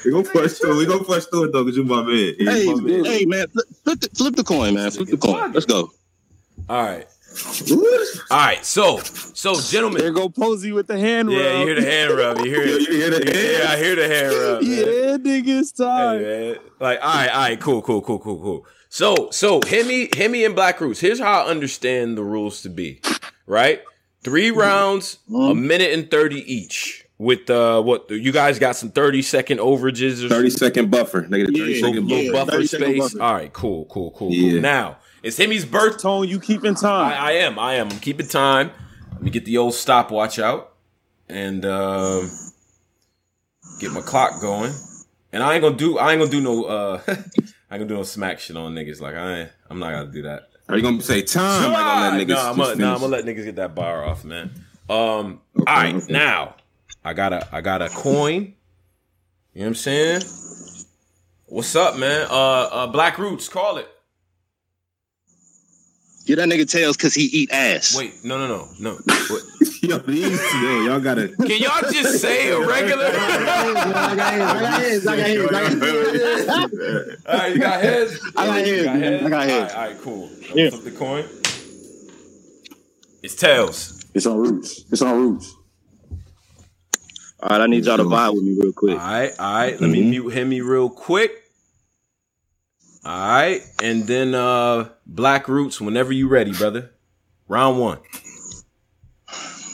We 0.04 0.10
gonna 0.10 0.28
push 0.28 0.52
through. 0.58 0.76
We 0.76 0.84
gonna 0.86 1.04
push 1.04 1.24
through 1.26 1.44
it 1.44 1.52
though, 1.52 1.64
cause 1.64 1.76
you 1.76 1.84
my 1.84 2.02
man. 2.02 2.14
You 2.14 2.34
hey, 2.50 2.66
my 2.66 2.74
man. 2.80 3.04
hey, 3.06 3.24
man, 3.24 3.46
flip, 3.48 3.66
flip, 3.84 4.00
the, 4.00 4.08
flip 4.10 4.36
the 4.36 4.44
coin, 4.44 4.74
man. 4.74 4.90
Flip 4.90 5.08
the 5.08 5.16
coin. 5.16 5.52
Let's 5.52 5.64
go. 5.66 5.90
All 6.68 6.82
right, 6.82 7.06
all 8.30 8.36
right. 8.38 8.64
So, 8.64 8.98
so 8.98 9.60
gentlemen, 9.60 10.02
There 10.02 10.12
go 10.12 10.28
Posey 10.28 10.72
with 10.72 10.86
the 10.86 10.98
hand 10.98 11.28
rub. 11.28 11.38
yeah, 11.38 11.58
you 11.60 11.66
hear 11.66 11.74
the 11.80 11.90
hand 11.90 12.14
rub. 12.16 12.38
You 12.38 12.44
hear 12.44 12.62
Yo, 12.66 12.74
it. 12.76 12.88
you 12.88 12.94
hear 12.96 13.10
the 13.10 13.58
Yeah, 13.62 13.70
I 13.72 13.76
hear 13.78 13.96
the 13.96 14.08
hand 14.08 14.34
rub. 14.34 14.62
man. 14.62 14.70
Yeah, 14.70 15.16
niggas 15.18 15.76
time. 15.76 16.20
Hey. 16.20 16.56
Like, 16.80 16.98
all 17.02 17.14
right, 17.14 17.28
all 17.28 17.40
right, 17.42 17.60
cool, 17.60 17.82
cool, 17.82 18.02
cool, 18.02 18.18
cool, 18.18 18.40
cool. 18.40 18.66
So, 18.88 19.30
so 19.30 19.60
Hemi, 19.66 20.10
Hemi 20.14 20.44
and 20.44 20.54
Black 20.54 20.80
Roots. 20.80 21.00
Here's 21.00 21.18
how 21.20 21.42
I 21.44 21.46
understand 21.46 22.18
the 22.18 22.22
rules 22.24 22.62
to 22.62 22.68
be. 22.68 23.00
Right, 23.46 23.82
three 24.22 24.50
rounds, 24.50 25.18
a 25.34 25.54
minute 25.54 25.92
and 25.92 26.10
thirty 26.10 26.40
each. 26.52 27.00
With 27.18 27.48
uh, 27.50 27.80
what 27.82 28.10
you 28.10 28.32
guys 28.32 28.58
got 28.58 28.74
some 28.74 28.90
thirty 28.90 29.22
second 29.22 29.58
overages 29.58 30.24
or 30.24 30.28
Thirty 30.28 30.50
second 30.50 30.90
buffer. 30.90 31.20
They 31.20 31.44
get 31.44 31.50
a 31.50 31.52
Yeah, 31.72 31.80
second 31.86 32.08
little 32.08 32.32
buffer. 32.32 32.46
buffer 32.46 32.50
30 32.56 32.66
second 32.66 32.86
space. 32.86 32.98
buffer. 33.14 33.22
All 33.22 33.34
right, 33.34 33.52
cool, 33.52 33.84
cool, 33.84 34.10
cool, 34.10 34.30
cool. 34.32 34.60
Now 34.60 34.96
it's 35.22 35.36
Hemi's 35.38 35.64
birth. 35.64 36.00
Tone, 36.00 36.28
you 36.28 36.40
keeping 36.40 36.74
time. 36.74 37.12
I, 37.12 37.16
I 37.16 37.32
am, 37.32 37.58
I 37.58 37.74
am. 37.74 37.88
I'm 37.90 37.98
keeping 38.00 38.26
time. 38.26 38.70
Let 39.12 39.22
me 39.22 39.30
get 39.30 39.44
the 39.44 39.58
old 39.58 39.74
stopwatch 39.74 40.38
out 40.38 40.74
and 41.28 41.64
um, 41.64 42.30
get 43.80 43.92
my 43.92 44.00
clock 44.00 44.40
going. 44.40 44.72
And 45.32 45.42
I 45.42 45.54
ain't 45.54 45.62
gonna 45.62 45.76
do. 45.76 45.98
I 45.98 46.12
ain't 46.12 46.20
gonna 46.20 46.30
do 46.30 46.40
no. 46.40 46.64
Uh, 46.64 47.00
I 47.70 47.78
can 47.78 47.86
do 47.86 47.94
no 47.94 48.02
smack 48.02 48.38
shit 48.40 48.56
on 48.56 48.74
niggas. 48.74 49.00
Like 49.00 49.14
I 49.14 49.38
ain't, 49.40 49.50
I'm 49.70 49.78
not 49.78 49.92
gonna 49.92 50.12
do 50.12 50.22
that. 50.22 50.48
Are 50.68 50.76
you 50.76 50.82
gonna 50.82 51.00
say 51.00 51.22
time? 51.22 51.72
Like 51.72 51.82
gonna 51.82 52.16
let 52.18 52.26
niggas 52.26 52.28
no, 52.28 52.50
I'm 52.50 52.56
just 52.56 52.70
gonna, 52.70 52.74
no, 52.76 52.94
I'm 52.94 53.00
gonna 53.00 53.12
let 53.12 53.24
niggas 53.24 53.44
get 53.44 53.56
that 53.56 53.74
bar 53.74 54.04
off, 54.04 54.24
man. 54.24 54.50
Um, 54.90 55.40
Okay, 55.58 55.70
all 55.70 55.76
right, 55.76 55.94
okay. 55.94 56.12
now 56.12 56.56
I 57.04 57.12
got 57.14 57.32
a, 57.32 57.48
I 57.54 57.60
got 57.60 57.82
a 57.82 57.88
coin. 57.88 58.54
You 59.54 59.60
know 59.60 59.64
what 59.64 59.66
I'm 59.68 59.74
saying? 59.74 60.22
What's 61.46 61.76
up, 61.76 61.96
man? 61.98 62.26
Uh, 62.30 62.34
uh, 62.72 62.86
Black 62.88 63.18
Roots, 63.18 63.48
call 63.48 63.76
it. 63.78 63.86
Get 66.24 66.36
that 66.36 66.48
nigga 66.48 66.70
tails 66.70 66.96
because 66.96 67.14
he 67.14 67.24
eat 67.24 67.50
ass. 67.50 67.96
Wait, 67.96 68.24
no, 68.24 68.38
no, 68.38 68.46
no, 68.46 68.68
no. 68.78 68.98
Wait. 69.30 69.42
Yo, 69.82 69.98
these, 69.98 70.40
yo, 70.54 70.82
y'all 70.82 71.00
gotta. 71.00 71.26
Can 71.28 71.60
y'all 71.60 71.90
just 71.90 72.20
say 72.20 72.50
a 72.50 72.60
regular? 72.60 73.06
I 73.12 74.14
got 74.16 74.80
his. 74.80 75.04
I 75.04 75.16
got 75.16 75.26
his. 75.26 75.44
I 75.44 75.50
got 75.50 75.70
his. 75.70 76.48
I 76.48 76.56
got 76.56 76.70
his. 76.70 77.26
All 77.26 77.38
right, 77.38 77.52
you 77.52 77.60
got 77.60 77.80
heads. 77.82 78.20
I 78.36 78.46
got 78.46 78.66
You 78.66 78.88
heads. 78.88 79.24
I 79.24 79.28
got 79.28 79.48
heads. 79.48 79.72
All 79.74 79.78
right, 79.78 79.88
all 79.88 79.94
right, 79.94 80.00
cool. 80.02 80.30
Yeah. 80.54 80.70
Flip 80.70 80.84
the 80.84 80.90
coin. 80.92 81.24
It's 83.24 83.34
tails. 83.34 84.04
It's 84.14 84.26
on 84.26 84.38
roots. 84.38 84.84
It's 84.92 85.02
on 85.02 85.16
roots. 85.16 85.56
All 87.42 87.48
right, 87.48 87.60
I 87.62 87.66
need 87.66 87.84
y'all 87.84 87.96
to 87.96 88.04
vibe 88.04 88.34
with 88.34 88.44
me 88.44 88.56
real 88.60 88.72
quick. 88.72 89.00
All 89.00 89.04
right, 89.04 89.32
all 89.36 89.54
right. 89.54 89.80
Let 89.80 89.90
me 89.90 90.00
mm-hmm. 90.00 90.10
mute 90.10 90.28
him 90.30 90.50
real 90.50 90.90
quick. 90.90 91.41
All 93.04 93.28
right, 93.28 93.62
and 93.82 94.06
then 94.06 94.34
uh 94.34 94.88
Black 95.06 95.48
Roots. 95.48 95.80
Whenever 95.80 96.12
you 96.12 96.28
ready, 96.28 96.52
brother. 96.52 96.90
Round 97.48 97.80
one. 97.80 97.98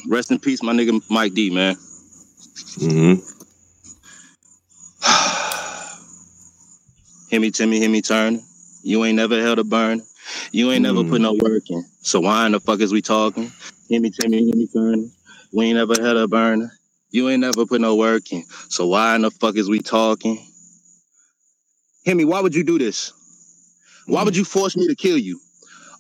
Rest 0.09 0.31
in 0.31 0.39
peace, 0.39 0.63
my 0.63 0.73
nigga 0.73 1.03
Mike 1.11 1.35
D, 1.35 1.51
man. 1.51 1.77
Mm-hmm. 2.79 3.21
me, 7.41 7.51
Timmy, 7.51 7.79
Hear 7.79 7.91
me, 7.91 8.01
Turner. 8.01 8.39
You 8.83 9.05
ain't 9.05 9.17
never 9.17 9.41
held 9.43 9.59
a 9.59 9.65
burn. 9.65 10.03
You 10.53 10.71
ain't 10.73 10.83
never 10.83 11.05
put 11.05 11.21
no 11.21 11.35
work 11.35 11.71
in. 11.71 11.85
So 12.01 12.21
why 12.21 12.47
in 12.47 12.53
the 12.53 12.61
fuck 12.61 12.81
is 12.81 12.93
we 12.93 13.03
talking? 13.03 13.53
Hear 13.89 14.01
me, 14.01 14.11
Timmy, 14.11 14.45
Hear 14.45 14.57
me, 14.57 14.67
Turner. 14.67 15.09
We 15.53 15.67
ain't 15.67 15.77
never 15.77 16.01
held 16.01 16.17
a 16.17 16.29
burner. 16.29 16.73
You 17.11 17.29
ain't 17.29 17.41
never 17.41 17.67
put 17.67 17.81
no 17.83 17.95
work 17.97 18.33
in. 18.33 18.45
So 18.71 18.87
why 18.87 19.17
in 19.17 19.23
the 19.23 19.31
fuck 19.31 19.57
is 19.57 19.69
we 19.69 19.81
talking? 19.81 20.45
Hemi, 22.07 22.25
why 22.25 22.41
would 22.41 22.55
you 22.55 22.65
do 22.65 22.79
this? 22.79 23.13
Why 24.09 24.23
would 24.23 24.37
you 24.37 24.45
force 24.45 24.77
me 24.77 24.89
to 24.89 24.95
kill 24.95 25.19
you? 25.19 25.39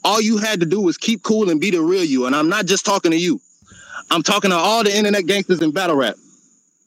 All 0.03 0.21
you 0.21 0.39
had 0.39 0.61
to 0.61 0.67
do 0.67 0.81
was 0.81 0.97
keep 0.97 1.23
cool 1.23 1.51
and 1.51 1.61
be 1.61 1.71
the 1.71 1.83
real 1.83 2.05
you. 2.05 2.25
And 2.27 2.35
I'm 2.35 2.49
not 2.49 2.65
just 2.65 2.87
talking 2.87 3.11
to 3.11 3.17
you. 3.19 3.41
I'm 4.11 4.23
talking 4.23 4.51
to 4.51 4.57
all 4.57 4.83
the 4.83 4.97
internet 4.97 5.27
gangsters 5.27 5.61
in 5.61 5.73
battle 5.73 5.97
rap. 5.97 6.17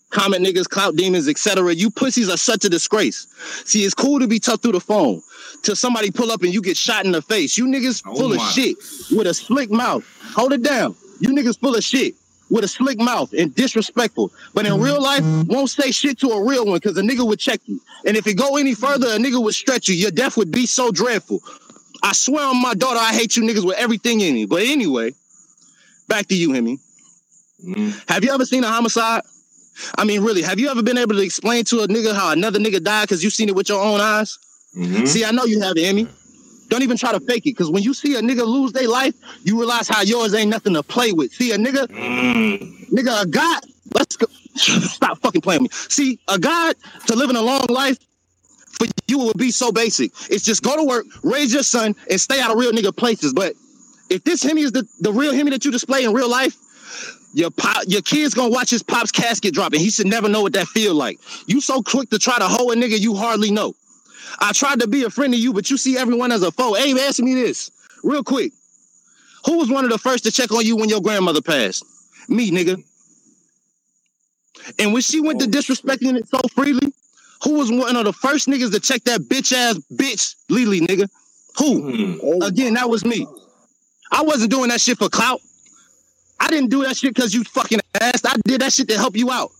Comment 0.09 0.43
niggas, 0.43 0.67
clout 0.67 0.95
demons, 0.95 1.29
etc. 1.29 1.73
You 1.73 1.91
pussies 1.91 2.27
are 2.27 2.37
such 2.37 2.65
a 2.65 2.69
disgrace. 2.69 3.27
See, 3.65 3.83
it's 3.85 3.93
cool 3.93 4.19
to 4.19 4.27
be 4.27 4.39
tough 4.39 4.61
through 4.61 4.73
the 4.73 4.79
phone. 4.79 5.21
Till 5.61 5.75
somebody 5.75 6.09
pull 6.09 6.31
up 6.31 6.41
and 6.41 6.53
you 6.53 6.61
get 6.61 6.75
shot 6.75 7.05
in 7.05 7.11
the 7.11 7.21
face. 7.21 7.57
You 7.57 7.67
niggas 7.67 8.01
Oh 8.05 8.15
full 8.15 8.33
of 8.33 8.41
shit 8.41 8.77
with 9.11 9.27
a 9.27 9.33
slick 9.33 9.69
mouth. 9.69 10.03
Hold 10.35 10.53
it 10.53 10.63
down. 10.63 10.95
You 11.19 11.29
niggas 11.29 11.59
full 11.59 11.75
of 11.75 11.83
shit 11.83 12.15
with 12.51 12.65
a 12.65 12.67
slick 12.67 12.99
mouth 12.99 13.33
and 13.33 13.55
disrespectful. 13.55 14.31
But 14.53 14.67
in 14.67 14.79
real 14.79 15.01
life, 15.01 15.23
won't 15.47 15.69
say 15.69 15.89
shit 15.91 16.19
to 16.19 16.27
a 16.27 16.45
real 16.45 16.65
one 16.65 16.75
because 16.75 16.97
a 16.97 17.01
nigga 17.01 17.25
would 17.25 17.39
check 17.39 17.61
you. 17.65 17.81
And 18.05 18.15
if 18.17 18.27
it 18.27 18.35
go 18.35 18.57
any 18.57 18.75
further, 18.75 19.07
a 19.07 19.17
nigga 19.17 19.41
would 19.41 19.55
stretch 19.55 19.87
you. 19.87 19.95
Your 19.95 20.11
death 20.11 20.37
would 20.37 20.51
be 20.51 20.65
so 20.65 20.91
dreadful. 20.91 21.41
I 22.03 22.11
swear 22.13 22.45
on 22.45 22.61
my 22.61 22.73
daughter, 22.73 22.99
I 22.99 23.13
hate 23.13 23.37
you 23.37 23.43
niggas 23.43 23.65
with 23.65 23.77
everything 23.77 24.21
in 24.21 24.33
me. 24.33 24.45
But 24.45 24.63
anyway, 24.63 25.13
back 26.07 26.27
to 26.27 26.35
you, 26.35 26.51
Hemi. 26.51 26.77
Mm-hmm. 27.65 27.91
Have 28.11 28.23
you 28.23 28.33
ever 28.33 28.45
seen 28.45 28.63
a 28.63 28.67
homicide? 28.67 29.23
I 29.97 30.03
mean, 30.03 30.21
really, 30.21 30.41
have 30.41 30.59
you 30.59 30.69
ever 30.69 30.83
been 30.83 30.97
able 30.97 31.15
to 31.15 31.21
explain 31.21 31.63
to 31.65 31.81
a 31.81 31.87
nigga 31.87 32.13
how 32.13 32.31
another 32.31 32.59
nigga 32.59 32.83
died 32.83 33.03
because 33.03 33.23
you 33.23 33.29
seen 33.29 33.47
it 33.49 33.55
with 33.55 33.69
your 33.69 33.81
own 33.81 34.01
eyes? 34.01 34.37
Mm-hmm. 34.75 35.05
See, 35.05 35.23
I 35.23 35.31
know 35.31 35.45
you 35.45 35.61
have 35.61 35.77
it, 35.77 35.85
Hemi. 35.85 36.07
Don't 36.71 36.83
even 36.83 36.95
try 36.95 37.11
to 37.11 37.19
fake 37.19 37.45
it, 37.45 37.51
because 37.51 37.69
when 37.69 37.83
you 37.83 37.93
see 37.93 38.15
a 38.15 38.21
nigga 38.21 38.45
lose 38.47 38.71
their 38.71 38.87
life, 38.87 39.13
you 39.43 39.59
realize 39.59 39.89
how 39.89 40.03
yours 40.03 40.33
ain't 40.33 40.49
nothing 40.49 40.73
to 40.75 40.81
play 40.81 41.11
with. 41.11 41.33
See, 41.33 41.51
a 41.51 41.57
nigga, 41.57 41.85
nigga, 42.87 43.23
a 43.23 43.27
God, 43.27 43.61
let's 43.93 44.15
go. 44.15 44.25
Stop 44.55 45.19
fucking 45.19 45.41
playing 45.41 45.63
with 45.63 45.71
me. 45.73 45.77
See, 45.89 46.19
a 46.29 46.39
God 46.39 46.77
to 47.07 47.15
living 47.17 47.35
a 47.35 47.41
long 47.41 47.65
life 47.67 47.99
for 48.69 48.87
you 49.07 49.21
it 49.21 49.25
would 49.25 49.37
be 49.37 49.51
so 49.51 49.73
basic. 49.73 50.11
It's 50.29 50.45
just 50.45 50.63
go 50.63 50.77
to 50.77 50.85
work, 50.85 51.05
raise 51.23 51.53
your 51.53 51.63
son, 51.63 51.93
and 52.09 52.21
stay 52.21 52.39
out 52.39 52.51
of 52.51 52.57
real 52.57 52.71
nigga 52.71 52.95
places. 52.95 53.33
But 53.33 53.53
if 54.09 54.23
this 54.23 54.41
Hemi 54.41 54.61
is 54.61 54.71
the, 54.71 54.87
the 55.01 55.11
real 55.11 55.33
Hemi 55.33 55.51
that 55.51 55.65
you 55.65 55.71
display 55.71 56.05
in 56.05 56.13
real 56.13 56.29
life, 56.29 56.55
your 57.33 57.51
pop, 57.51 57.83
your 57.87 58.01
kid's 58.01 58.33
gonna 58.33 58.49
watch 58.49 58.69
his 58.69 58.81
pop's 58.81 59.11
casket 59.11 59.53
drop, 59.53 59.73
and 59.73 59.81
he 59.81 59.89
should 59.89 60.07
never 60.07 60.29
know 60.29 60.41
what 60.41 60.53
that 60.53 60.67
feel 60.67 60.95
like. 60.95 61.19
You 61.47 61.59
so 61.59 61.81
quick 61.81 62.09
to 62.11 62.17
try 62.19 62.37
to 62.37 62.47
hoe 62.47 62.71
a 62.71 62.75
nigga 62.75 62.97
you 62.97 63.13
hardly 63.13 63.51
know. 63.51 63.75
I 64.39 64.51
tried 64.53 64.79
to 64.81 64.87
be 64.87 65.03
a 65.03 65.09
friend 65.09 65.33
to 65.33 65.39
you, 65.39 65.53
but 65.53 65.69
you 65.69 65.77
see 65.77 65.97
everyone 65.97 66.31
as 66.31 66.43
a 66.43 66.51
foe. 66.51 66.73
Hey, 66.73 66.91
answer 66.91 67.23
me 67.23 67.35
this 67.35 67.71
real 68.03 68.23
quick. 68.23 68.53
Who 69.45 69.57
was 69.57 69.69
one 69.69 69.83
of 69.83 69.91
the 69.91 69.97
first 69.97 70.23
to 70.25 70.31
check 70.31 70.51
on 70.51 70.65
you 70.65 70.75
when 70.75 70.89
your 70.89 71.01
grandmother 71.01 71.41
passed? 71.41 71.83
Me, 72.29 72.51
nigga. 72.51 72.83
And 74.79 74.93
when 74.93 75.01
she 75.01 75.19
went 75.19 75.41
to 75.41 75.47
disrespecting 75.47 76.15
it 76.15 76.27
so 76.27 76.39
freely, 76.53 76.93
who 77.43 77.53
was 77.57 77.71
one 77.71 77.95
of 77.95 78.05
the 78.05 78.13
first 78.13 78.47
niggas 78.47 78.71
to 78.71 78.79
check 78.79 79.03
that 79.05 79.21
bitch 79.21 79.51
ass 79.51 79.79
bitch 79.91 80.35
Lily, 80.49 80.81
nigga? 80.81 81.09
Who? 81.57 82.43
Again, 82.43 82.75
that 82.75 82.89
was 82.89 83.03
me. 83.03 83.27
I 84.11 84.21
wasn't 84.21 84.51
doing 84.51 84.69
that 84.69 84.79
shit 84.79 84.97
for 84.97 85.09
clout. 85.09 85.41
I 86.39 86.47
didn't 86.47 86.69
do 86.69 86.83
that 86.83 86.97
shit 86.97 87.13
because 87.15 87.33
you 87.33 87.43
fucking 87.43 87.79
asked. 87.99 88.27
I 88.27 88.35
did 88.45 88.61
that 88.61 88.73
shit 88.73 88.87
to 88.89 88.97
help 88.97 89.15
you 89.17 89.31
out. 89.31 89.51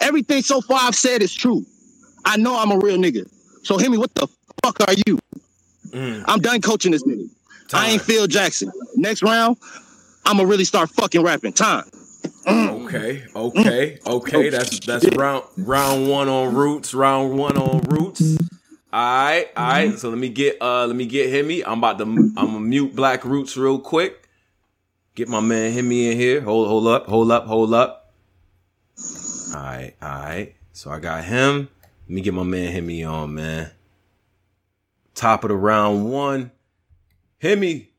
Everything 0.00 0.42
so 0.42 0.60
far 0.60 0.80
I've 0.82 0.94
said 0.94 1.22
is 1.22 1.34
true. 1.34 1.64
I 2.24 2.36
know 2.36 2.58
I'm 2.58 2.70
a 2.70 2.78
real 2.78 2.98
nigga. 2.98 3.28
So 3.68 3.76
me, 3.76 3.98
what 3.98 4.14
the 4.14 4.26
fuck 4.64 4.80
are 4.88 4.94
you? 5.06 5.18
Mm. 5.90 6.24
I'm 6.26 6.40
done 6.40 6.62
coaching 6.62 6.92
this 6.92 7.02
nigga. 7.02 7.28
I 7.74 7.90
ain't 7.90 8.00
Phil 8.00 8.26
Jackson. 8.26 8.72
Next 8.96 9.22
round, 9.22 9.58
I'ma 10.24 10.44
really 10.44 10.64
start 10.64 10.88
fucking 10.88 11.22
rapping. 11.22 11.52
Time. 11.52 11.84
Mm. 12.46 12.86
Okay, 12.86 13.26
okay, 13.36 13.98
mm. 14.02 14.06
okay. 14.06 14.48
That's 14.48 14.80
that's 14.80 15.06
round 15.14 15.44
round 15.58 16.08
one 16.08 16.30
on 16.30 16.54
roots. 16.54 16.94
Round 16.94 17.36
one 17.36 17.58
on 17.58 17.82
roots. 17.82 18.38
All 18.90 19.26
right, 19.26 19.48
all 19.54 19.68
right. 19.68 19.88
Mm-hmm. 19.88 19.98
So 19.98 20.08
let 20.08 20.18
me 20.18 20.30
get 20.30 20.56
uh 20.62 20.86
let 20.86 20.96
me 20.96 21.04
get 21.04 21.30
Hemi. 21.30 21.62
I'm 21.62 21.76
about 21.76 21.98
to 21.98 22.04
I'm 22.04 22.32
gonna 22.34 22.60
mute 22.60 22.96
Black 22.96 23.22
Roots 23.26 23.54
real 23.54 23.78
quick. 23.78 24.30
Get 25.14 25.28
my 25.28 25.40
man 25.40 25.72
Hemi 25.72 26.10
in 26.10 26.16
here. 26.16 26.40
Hold 26.40 26.68
hold 26.68 26.86
up, 26.86 27.06
hold 27.06 27.30
up, 27.30 27.44
hold 27.44 27.74
up. 27.74 28.14
All 29.54 29.60
right, 29.60 29.92
all 30.00 30.08
right. 30.08 30.54
So 30.72 30.90
I 30.90 31.00
got 31.00 31.24
him. 31.24 31.68
Let 32.08 32.14
me 32.14 32.20
get 32.22 32.32
my 32.32 32.42
man 32.42 32.72
Hemi 32.72 33.04
on, 33.04 33.34
man. 33.34 33.70
Top 35.14 35.44
of 35.44 35.48
the 35.48 35.56
round 35.56 36.10
one. 36.10 36.50
Hemi, 37.38 37.90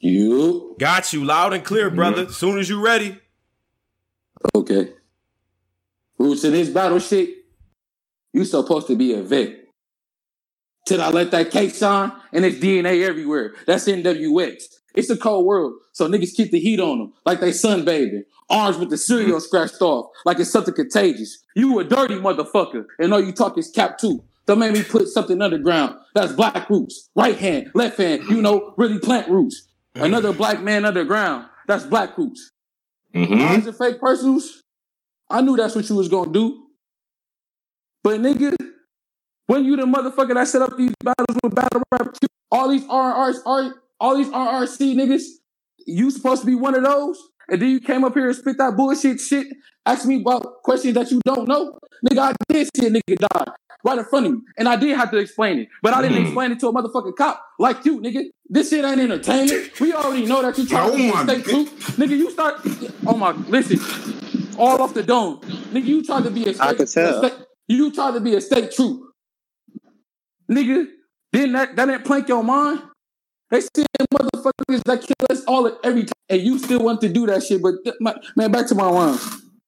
You 0.00 0.74
got 0.78 1.12
you 1.12 1.24
loud 1.24 1.52
and 1.52 1.64
clear, 1.64 1.88
brother. 1.88 2.28
Soon 2.32 2.58
as 2.58 2.68
you 2.68 2.84
ready. 2.84 3.16
okay? 4.56 4.92
Roots 6.18 6.42
in 6.42 6.52
this 6.52 6.68
battle 6.68 6.98
shit. 6.98 7.30
You 8.32 8.44
supposed 8.44 8.88
to 8.88 8.96
be 8.96 9.14
a 9.14 9.22
vet. 9.22 9.56
Till 10.86 11.00
I 11.00 11.10
let 11.10 11.30
that 11.30 11.52
cake 11.52 11.74
shine 11.74 12.10
and 12.32 12.44
it's 12.44 12.58
DNA 12.58 13.06
everywhere. 13.06 13.54
That's 13.66 13.86
NWX. 13.86 14.64
It's 14.96 15.10
a 15.10 15.16
cold 15.16 15.46
world, 15.46 15.74
so 15.92 16.08
niggas 16.08 16.34
keep 16.34 16.50
the 16.50 16.58
heat 16.58 16.80
on 16.80 16.98
them 16.98 17.12
like 17.24 17.40
they 17.40 17.50
sunbathing. 17.50 18.24
Arms 18.52 18.76
with 18.76 18.90
the 18.90 18.98
cereal 18.98 19.40
scratched 19.40 19.80
off 19.80 20.06
like 20.24 20.38
it's 20.38 20.50
something 20.50 20.74
contagious. 20.74 21.42
You 21.56 21.78
a 21.80 21.84
dirty 21.84 22.16
motherfucker, 22.16 22.84
and 22.98 23.12
all 23.12 23.20
you 23.20 23.32
talk 23.32 23.58
is 23.58 23.70
cap 23.70 23.98
too. 23.98 24.22
Don't 24.46 24.58
make 24.58 24.72
me 24.72 24.82
put 24.82 25.08
something 25.08 25.40
underground. 25.40 25.96
That's 26.14 26.32
black 26.32 26.68
roots. 26.68 27.08
Right 27.16 27.38
hand, 27.38 27.70
left 27.74 27.96
hand, 27.98 28.24
you 28.28 28.42
know, 28.42 28.74
really 28.76 28.98
plant 28.98 29.28
roots. 29.28 29.68
Another 29.94 30.32
black 30.32 30.60
man 30.60 30.84
underground. 30.84 31.46
That's 31.66 31.84
black 31.84 32.18
roots. 32.18 32.50
Mm-hmm. 33.14 33.40
Lies 33.40 33.66
and 33.66 33.76
fake 33.76 34.00
personals. 34.00 34.62
I 35.30 35.40
knew 35.40 35.56
that's 35.56 35.74
what 35.74 35.88
you 35.88 35.96
was 35.96 36.08
gonna 36.08 36.32
do. 36.32 36.66
But 38.02 38.20
nigga, 38.20 38.54
when 39.46 39.64
you 39.64 39.76
the 39.76 39.84
motherfucker 39.84 40.34
that 40.34 40.48
set 40.48 40.62
up 40.62 40.76
these 40.76 40.92
battles 41.02 41.38
with 41.42 41.54
battle 41.54 41.82
rap, 41.92 42.14
all 42.50 42.68
these 42.68 42.84
RRs, 42.84 43.36
all 43.46 44.16
these 44.16 44.28
RRC 44.28 44.94
niggas, 44.94 45.22
you 45.86 46.10
supposed 46.10 46.42
to 46.42 46.46
be 46.46 46.54
one 46.54 46.74
of 46.74 46.82
those? 46.82 47.18
And 47.52 47.60
then 47.60 47.68
you 47.68 47.80
came 47.80 48.02
up 48.02 48.14
here 48.14 48.28
and 48.28 48.34
spit 48.34 48.56
that 48.56 48.74
bullshit 48.74 49.20
shit, 49.20 49.46
ask 49.84 50.06
me 50.06 50.22
about 50.22 50.62
questions 50.62 50.94
that 50.94 51.10
you 51.10 51.20
don't 51.22 51.46
know. 51.46 51.78
Nigga, 52.08 52.18
I 52.18 52.32
did 52.48 52.68
see 52.74 52.86
a 52.86 52.90
nigga 52.90 53.18
die 53.18 53.52
right 53.84 53.98
in 53.98 54.04
front 54.06 54.24
of 54.24 54.32
me. 54.32 54.38
And 54.56 54.66
I 54.66 54.76
did 54.76 54.96
have 54.96 55.10
to 55.10 55.18
explain 55.18 55.58
it. 55.58 55.68
But 55.82 55.92
I 55.92 56.00
didn't 56.00 56.16
hmm. 56.16 56.24
explain 56.24 56.52
it 56.52 56.60
to 56.60 56.68
a 56.68 56.72
motherfucking 56.72 57.14
cop 57.14 57.44
like 57.58 57.84
you, 57.84 58.00
nigga. 58.00 58.22
This 58.48 58.70
shit 58.70 58.86
ain't 58.86 59.00
entertainment. 59.00 59.78
We 59.80 59.92
already 59.92 60.24
know 60.24 60.40
that 60.40 60.56
you 60.56 60.66
trying 60.66 60.88
Oh 60.88 60.92
to 60.92 60.96
be 60.96 61.08
a 61.10 61.12
state 61.12 61.44
God. 61.44 61.66
Nigga, 61.98 62.16
you 62.16 62.30
start 62.30 62.60
oh 63.06 63.18
my 63.18 63.32
listen. 63.32 63.78
All 64.58 64.80
off 64.80 64.94
the 64.94 65.02
dome. 65.02 65.40
Nigga, 65.72 65.84
you 65.84 66.02
tried 66.02 66.24
to 66.24 66.30
be 66.30 66.48
a 66.48 66.54
state, 66.54 66.60
I 66.66 66.74
could 66.74 66.88
tell. 66.88 67.22
a 67.22 67.28
state- 67.28 67.46
you 67.68 67.92
tried 67.92 68.14
to 68.14 68.20
be 68.20 68.34
a 68.34 68.40
state 68.40 68.72
troop. 68.72 69.12
Nigga, 70.50 70.86
didn't 71.32 71.52
that 71.52 71.76
that 71.76 71.84
didn't 71.84 72.06
plank 72.06 72.28
your 72.28 72.42
mind? 72.42 72.82
They 73.50 73.60
see 73.60 73.84
motherfuckers 74.72 74.84
that 74.84 75.00
kill 75.02 75.36
us 75.36 75.44
all 75.44 75.66
at 75.66 75.74
every 75.84 76.04
time, 76.04 76.12
and 76.28 76.42
you 76.42 76.58
still 76.58 76.82
want 76.82 77.00
to 77.02 77.08
do 77.08 77.26
that 77.26 77.42
shit. 77.42 77.62
But 77.62 77.74
th- 77.84 77.96
my, 78.00 78.14
man, 78.36 78.52
back 78.52 78.66
to 78.68 78.74
my 78.74 78.90
rhyme. 78.90 79.18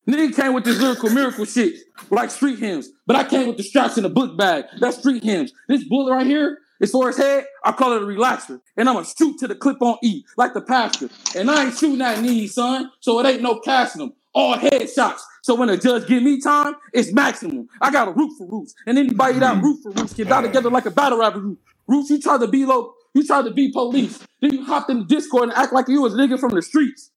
Nigga 0.08 0.36
came 0.36 0.52
with 0.52 0.64
this 0.64 0.78
lyrical 0.78 1.08
miracle 1.10 1.46
shit, 1.46 1.74
like 2.10 2.30
street 2.30 2.58
hymns. 2.58 2.90
But 3.06 3.16
I 3.16 3.24
came 3.24 3.48
with 3.48 3.56
the 3.56 3.62
straps 3.62 3.96
in 3.96 4.02
the 4.02 4.10
book 4.10 4.36
bag. 4.36 4.66
That's 4.78 4.98
street 4.98 5.24
hymns. 5.24 5.52
This 5.66 5.84
bullet 5.84 6.12
right 6.12 6.26
here 6.26 6.58
is 6.80 6.90
for 6.90 7.06
his 7.06 7.16
head. 7.16 7.46
I 7.64 7.72
call 7.72 7.94
it 7.94 8.02
a 8.02 8.04
relaxer. 8.04 8.60
And 8.76 8.86
I'm 8.86 8.96
going 8.96 9.06
to 9.06 9.14
shoot 9.16 9.38
to 9.38 9.48
the 9.48 9.54
clip 9.54 9.80
on 9.80 9.96
E, 10.02 10.24
like 10.36 10.52
the 10.52 10.60
pastor. 10.60 11.08
And 11.34 11.50
I 11.50 11.64
ain't 11.64 11.78
shooting 11.78 12.02
at 12.02 12.20
knees, 12.20 12.54
son. 12.54 12.90
So 13.00 13.18
it 13.20 13.26
ain't 13.26 13.40
no 13.40 13.60
casting 13.60 14.00
them. 14.00 14.12
All 14.34 14.56
headshots. 14.56 15.20
So 15.42 15.54
when 15.54 15.68
the 15.68 15.78
judge 15.78 16.06
give 16.06 16.22
me 16.22 16.38
time, 16.38 16.74
it's 16.92 17.10
maximum. 17.12 17.68
I 17.80 17.90
got 17.90 18.08
a 18.08 18.10
root 18.10 18.36
for 18.36 18.46
roots. 18.46 18.74
And 18.86 18.98
anybody 18.98 19.38
that 19.38 19.56
mm. 19.56 19.62
root 19.62 19.80
for 19.82 19.90
roots 19.92 20.12
can 20.12 20.26
die 20.26 20.42
together 20.42 20.68
like 20.68 20.84
a 20.84 20.90
battle 20.90 21.18
rapper 21.18 21.40
root. 21.40 21.58
Roots, 21.86 22.10
you 22.10 22.20
try 22.20 22.36
to 22.36 22.48
be 22.48 22.64
low, 22.66 22.92
you 23.14 23.26
tried 23.26 23.44
to 23.44 23.50
be 23.50 23.70
police. 23.72 24.18
Then 24.40 24.54
you 24.54 24.64
hopped 24.64 24.90
in 24.90 25.00
the 25.00 25.04
Discord 25.04 25.44
and 25.44 25.52
act 25.52 25.72
like 25.72 25.88
you 25.88 26.02
was 26.02 26.14
a 26.14 26.16
nigga 26.16 26.38
from 26.38 26.50
the 26.50 26.62
streets. 26.62 27.10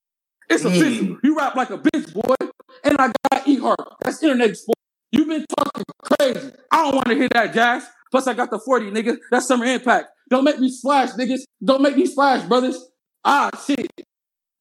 It's 0.49 0.63
official. 0.63 1.17
You 1.23 1.37
rap 1.37 1.55
like 1.55 1.69
a 1.69 1.77
bitch, 1.77 2.13
boy. 2.13 2.35
And 2.83 2.95
I 2.99 3.11
got 3.31 3.47
E 3.47 3.57
Heart. 3.57 3.79
That's 4.03 4.21
internet 4.23 4.55
sport. 4.55 4.77
you 5.11 5.25
been 5.25 5.45
talking 5.57 5.83
crazy. 6.03 6.51
I 6.71 6.83
don't 6.83 6.95
want 6.95 7.07
to 7.07 7.15
hear 7.15 7.29
that, 7.33 7.53
Jazz. 7.53 7.85
Plus, 8.11 8.27
I 8.27 8.33
got 8.33 8.49
the 8.49 8.59
40, 8.59 8.91
nigga. 8.91 9.17
That's 9.31 9.47
summer 9.47 9.65
impact. 9.65 10.09
Don't 10.29 10.43
make 10.43 10.59
me 10.59 10.69
splash, 10.69 11.11
niggas. 11.11 11.41
Don't 11.63 11.81
make 11.81 11.97
me 11.97 12.05
splash, 12.05 12.47
brothers. 12.47 12.89
Ah, 13.25 13.49
shit. 13.65 13.89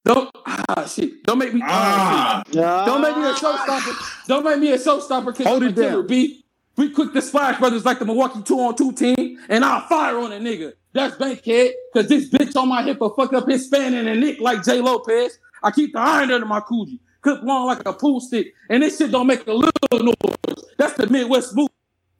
Don't 0.05 0.31
ah 0.47 0.87
shit. 0.87 1.25
Don't 1.25 1.39
make 1.39 1.53
me 1.53 1.61
ah, 1.65 2.41
shit. 2.47 2.55
Don't 2.55 3.03
make 3.03 3.17
me 3.17 3.25
a 3.25 3.33
showstopper. 3.33 4.27
Don't 4.29 4.45
make 4.45 4.61
me 4.61 4.73
a 4.73 4.79
showstopper 4.79 5.37
because 5.37 5.47
I'm 5.47 5.95
a 5.99 6.03
B. 6.05 6.46
We 6.77 6.91
quick 6.91 7.15
the 7.15 7.23
splash 7.23 7.59
brothers 7.59 7.85
like 7.85 7.99
the 7.99 8.05
Milwaukee 8.05 8.43
two 8.43 8.61
on 8.61 8.77
two 8.77 8.93
team, 8.93 9.39
and 9.49 9.65
I'll 9.65 9.87
fire 9.89 10.19
on 10.19 10.33
a 10.33 10.39
nigga. 10.39 10.75
That's 10.93 11.17
Bankhead, 11.17 11.73
cause 11.95 12.09
this 12.09 12.29
bitch 12.29 12.55
on 12.57 12.69
my 12.69 12.83
hip 12.83 13.01
will 13.01 13.15
fuck 13.15 13.33
up 13.33 13.49
his 13.49 13.69
fan 13.69 13.95
and 13.95 14.09
a 14.09 14.15
nick 14.15 14.41
like 14.41 14.63
J 14.63 14.81
Lopez. 14.81 15.39
I 15.63 15.71
keep 15.71 15.95
the 15.95 16.01
iron 16.01 16.31
under 16.31 16.47
my 16.47 16.61
coochie, 16.61 16.99
clip 17.23 17.43
long 17.43 17.67
like 17.67 17.87
a 17.87 17.93
pool 17.93 18.21
stick, 18.21 18.53
and 18.69 18.83
this 18.83 18.99
shit 18.99 19.11
don't 19.11 19.27
make 19.27 19.47
a 19.47 19.53
little 19.53 19.73
noise. 19.93 20.65
That's 20.79 20.95
the 20.95 21.07
Midwest 21.07 21.57
move. 21.57 21.69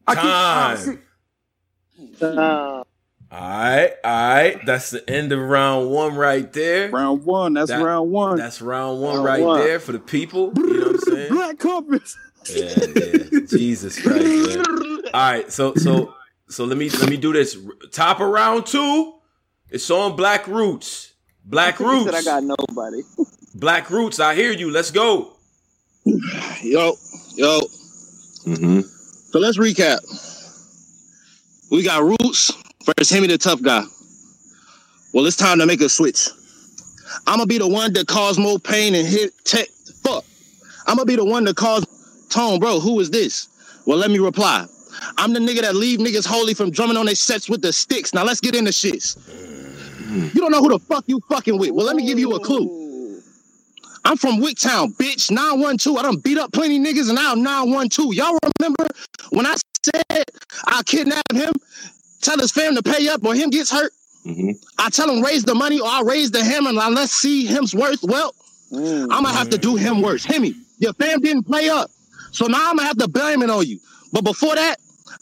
I 0.07 0.15
Time. 0.15 1.03
keep 1.97 2.23
uh, 2.23 2.85
all 3.31 3.41
right, 3.41 3.93
all 4.05 4.35
right. 4.35 4.65
That's 4.65 4.91
the 4.91 5.09
end 5.11 5.33
of 5.33 5.41
round 5.41 5.91
one 5.91 6.15
right 6.15 6.51
there. 6.53 6.91
Round 6.91 7.25
one. 7.25 7.55
That's 7.55 7.71
that, 7.71 7.83
round 7.83 8.11
one. 8.11 8.37
That's 8.37 8.63
round 8.63 9.01
one 9.01 9.17
round 9.17 9.25
right 9.27 9.43
one. 9.43 9.61
there 9.61 9.81
for 9.81 9.93
the 9.93 9.99
people. 9.99 10.53
You 10.57 10.63
know 10.63 10.87
what 10.87 10.95
I'm 10.95 10.99
saying? 11.01 11.33
Black 11.33 11.59
compass. 11.59 12.17
Yeah, 12.51 12.75
yeah. 12.95 13.41
Jesus 13.47 14.01
Christ, 14.01 14.25
man. 14.25 14.65
All 15.15 15.33
right, 15.33 15.51
so 15.53 15.75
so 15.75 16.15
so 16.49 16.65
let 16.65 16.77
me 16.77 16.91
let 16.91 17.09
me 17.09 17.17
do 17.17 17.33
this. 17.33 17.57
Top 17.93 18.21
of 18.21 18.29
round 18.29 18.67
two. 18.67 19.15
It's 19.71 19.91
on 19.91 20.17
Black 20.17 20.47
Roots. 20.47 21.13
Black 21.45 21.81
Roots. 21.81 22.13
I 22.15 22.23
got 22.23 22.43
nobody. 22.45 23.03
Black 23.55 23.91
Roots. 23.91 24.21
I 24.21 24.35
hear 24.35 24.53
you. 24.53 24.71
Let's 24.71 24.91
go. 24.91 25.33
Yo, 26.05 26.95
yo. 27.35 27.61
Mm-hmm. 28.47 28.81
So 28.81 29.39
let's 29.41 29.59
recap. 29.59 29.99
We 31.71 31.83
got 31.83 32.03
Roots 32.05 32.53
versus 32.85 33.11
Hemi 33.11 33.27
the 33.27 33.39
tough 33.39 33.61
guy. 33.61 33.83
Well, 35.13 35.27
it's 35.27 35.37
time 35.37 35.59
to 35.59 35.67
make 35.67 35.81
a 35.81 35.89
switch. 35.89 36.29
I'm 37.27 37.39
gonna 37.39 37.47
be 37.47 37.59
the 37.59 37.67
one 37.67 37.93
that 37.95 38.07
cause 38.07 38.39
more 38.39 38.59
pain 38.59 38.95
and 38.95 39.07
hit 39.07 39.33
tech. 39.45 39.69
Fuck. 40.05 40.25
I'm 40.87 40.97
gonna 40.97 41.07
be 41.07 41.17
the 41.17 41.25
one 41.25 41.45
that 41.45 41.57
cause 41.57 41.85
tone, 42.29 42.59
bro. 42.59 42.81
Who 42.81 43.01
is 43.01 43.11
this? 43.11 43.49
Well, 43.87 43.99
let 43.99 44.11
me 44.11 44.19
reply. 44.19 44.67
I'm 45.19 45.33
the 45.33 45.41
nigga 45.41 45.61
that 45.63 45.75
leave 45.75 45.99
niggas 45.99 46.27
holy 46.27 46.55
from 46.55 46.71
drumming 46.71 46.97
on 46.97 47.07
their 47.07 47.15
sets 47.15 47.49
with 47.49 47.63
the 47.63 47.73
sticks. 47.73 48.15
Now 48.15 48.25
let's 48.25 48.41
get 48.41 48.55
into 48.55 48.71
shits. 48.71 49.17
You 50.35 50.41
don't 50.41 50.51
know 50.51 50.61
who 50.61 50.71
the 50.71 50.79
fuck 50.79 51.05
you 51.07 51.21
fucking 51.29 51.59
with. 51.59 51.73
Well, 51.73 51.85
let 51.85 51.97
me 51.97 52.07
give 52.07 52.19
you 52.19 52.35
a 52.35 52.41
clue. 52.41 53.21
I'm 54.05 54.17
from 54.17 54.41
Wicktown, 54.41 54.97
bitch. 54.97 55.31
912. 55.31 55.99
I 55.99 56.03
done 56.03 56.17
beat 56.19 56.39
up 56.39 56.53
plenty 56.53 56.79
niggas 56.79 57.09
and 57.09 57.17
now 57.17 57.35
912. 57.35 58.15
Y'all 58.15 58.39
remember 58.59 58.87
when 59.31 59.47
I 59.47 59.57
said 59.83 60.25
I 60.65 60.83
kidnapped 60.85 61.33
him? 61.33 61.53
tell 62.27 62.39
his 62.39 62.51
fam 62.51 62.75
to 62.75 62.83
pay 62.83 63.09
up 63.09 63.25
or 63.25 63.35
him 63.35 63.51
gets 63.51 63.71
hurt. 63.71 63.93
Mm-hmm. 64.25 64.51
I 64.79 64.91
tell 64.91 65.09
him 65.09 65.23
raise 65.23 65.45
the 65.45 65.55
money 65.55 65.79
or 65.79 65.87
I 65.87 66.03
raise 66.03 66.31
the 66.31 66.43
hammer 66.43 66.71
and 66.71 66.95
let's 66.95 67.13
see 67.13 67.47
him's 67.47 67.75
worth. 67.75 68.03
Well, 68.03 68.35
mm-hmm. 68.73 69.13
I'm 69.13 69.23
gonna 69.23 69.37
have 69.37 69.51
to 69.51 69.59
do 69.59 69.77
him 69.77 70.03
worse. 70.03 70.25
Hemi, 70.25 70.55
your 70.79 70.93
fam 70.95 71.21
didn't 71.21 71.45
play 71.45 71.69
up. 71.69 71.91
So 72.37 72.47
now 72.47 72.69
I'm 72.69 72.77
gonna 72.77 72.87
have 72.87 72.99
to 72.99 73.09
blame 73.09 73.43
it 73.43 73.49
on 73.49 73.67
you. 73.67 73.81
But 74.13 74.23
before 74.23 74.55
that, 74.55 74.77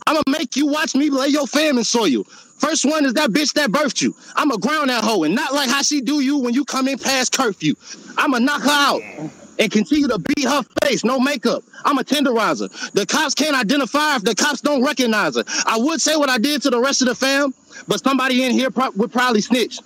I'm 0.05 0.17
gonna 0.17 0.37
make 0.37 0.57
you 0.57 0.67
watch 0.67 0.97
me 0.97 1.11
lay 1.11 1.29
your 1.29 1.47
fam 1.47 1.79
in 1.79 1.85
soil. 1.85 2.25
First 2.59 2.85
one 2.85 3.05
is 3.07 3.15
that 3.15 3.31
bitch 3.31 3.53
that 3.53 3.71
birthed 3.71 4.03
you. 4.03 4.17
I'm 4.35 4.49
gonna 4.49 4.61
ground 4.61 4.91
that 4.91 5.05
hoe 5.05 5.23
and 5.23 5.33
not 5.33 5.55
like 5.55 5.71
how 5.71 5.83
she 5.83 6.01
do 6.01 6.19
you 6.21 6.39
when 6.39 6.55
you 6.55 6.65
come 6.65 6.89
in 6.89 6.99
past 6.99 7.31
curfew. 7.31 7.77
I'm 8.19 8.33
gonna 8.33 8.45
knock 8.45 8.62
her 8.62 8.69
out 8.69 9.03
and 9.61 9.71
continue 9.71 10.09
to 10.09 10.19
beat 10.19 10.45
her 10.45 10.62
face, 10.83 11.05
no 11.05 11.21
makeup. 11.21 11.62
I'm 11.85 11.99
a 11.99 12.03
tenderizer. 12.03 12.69
The 12.95 13.07
cops 13.07 13.35
can't 13.35 13.57
identify 13.57 14.17
if 14.17 14.25
the 14.25 14.35
cops 14.35 14.61
don't 14.61 14.83
recognize 14.83 15.37
her. 15.37 15.45
I 15.67 15.79
would 15.79 16.01
say 16.01 16.17
what 16.17 16.29
I 16.29 16.39
did 16.39 16.62
to 16.62 16.71
the 16.71 16.81
rest 16.81 17.01
of 17.01 17.07
the 17.07 17.15
fam, 17.15 17.55
but 17.87 18.03
somebody 18.03 18.43
in 18.43 18.51
here 18.51 18.73
pro- 18.73 18.91
would 18.97 19.12
probably 19.12 19.41
snitch. 19.41 19.79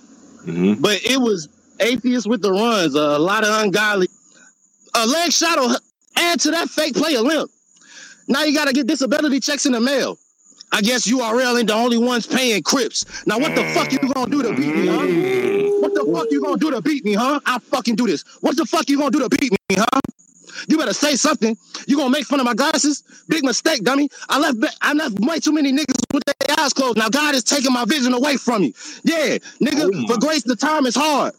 Mm-hmm. 0.47 0.81
But 0.81 1.03
it 1.03 1.21
was 1.21 1.47
atheists 1.79 2.27
with 2.27 2.41
the 2.41 2.51
runs, 2.51 2.95
a 2.95 3.19
lot 3.19 3.43
of 3.43 3.63
ungodly. 3.63 4.07
A 4.95 5.05
leg 5.05 5.31
shot 5.31 5.79
add 6.19 6.39
to 6.41 6.51
that 6.51 6.69
fake 6.69 6.95
player 6.95 7.21
limp. 7.21 7.49
Now 8.27 8.43
you 8.43 8.53
got 8.53 8.67
to 8.67 8.73
get 8.73 8.87
disability 8.87 9.39
checks 9.39 9.65
in 9.65 9.71
the 9.71 9.79
mail. 9.79 10.17
I 10.71 10.81
guess 10.81 11.07
URL 11.07 11.57
ain't 11.57 11.67
the 11.67 11.73
only 11.73 11.97
ones 11.97 12.27
paying 12.27 12.61
Crips. 12.61 13.05
Now 13.25 13.39
what 13.39 13.55
the 13.55 13.63
fuck 13.73 13.91
you 13.91 13.99
gonna 14.13 14.29
do 14.29 14.43
to 14.43 14.53
beat 14.53 14.75
me, 14.75 14.85
huh? 14.85 15.79
What 15.79 15.95
the 15.95 16.11
fuck 16.13 16.27
you 16.29 16.43
gonna 16.43 16.57
do 16.57 16.69
to 16.71 16.81
beat 16.81 17.03
me, 17.03 17.13
huh? 17.13 17.39
I 17.45 17.57
fucking 17.57 17.95
do 17.95 18.05
this. 18.05 18.23
What 18.41 18.55
the 18.55 18.65
fuck 18.65 18.87
you 18.87 18.97
gonna 18.99 19.09
do 19.09 19.27
to 19.27 19.29
beat 19.29 19.51
me, 19.51 19.57
huh? 19.77 19.99
You 20.67 20.77
better 20.77 20.93
say 20.93 21.15
something. 21.15 21.57
You 21.87 21.97
gonna 21.97 22.11
make 22.11 22.25
fun 22.25 22.39
of 22.39 22.45
my 22.45 22.53
glasses? 22.53 23.03
Big 23.29 23.43
mistake, 23.43 23.83
dummy. 23.83 24.09
I 24.29 24.39
left 24.39 24.77
I 24.81 24.93
left 24.93 25.19
way 25.21 25.39
too 25.39 25.53
many 25.53 25.71
niggas 25.71 26.13
with 26.13 26.23
their 26.25 26.59
eyes 26.59 26.73
closed. 26.73 26.97
Now 26.97 27.09
God 27.09 27.33
is 27.33 27.43
taking 27.43 27.73
my 27.73 27.85
vision 27.85 28.13
away 28.13 28.37
from 28.37 28.61
me. 28.61 28.73
Yeah, 29.03 29.37
nigga, 29.61 29.89
oh 29.91 30.07
for 30.07 30.19
grace 30.19 30.43
the 30.43 30.55
time 30.55 30.85
is 30.85 30.95
hard. 30.95 31.33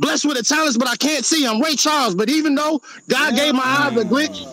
Blessed 0.00 0.24
with 0.24 0.38
the 0.38 0.42
talents, 0.42 0.78
but 0.78 0.88
I 0.88 0.96
can't 0.96 1.26
see. 1.26 1.46
I'm 1.46 1.60
Ray 1.60 1.76
Charles, 1.76 2.14
but 2.14 2.30
even 2.30 2.54
though 2.54 2.80
God 3.08 3.36
gave 3.36 3.54
my 3.54 3.62
eyes 3.62 3.96
a 3.98 4.04
glitch, 4.04 4.46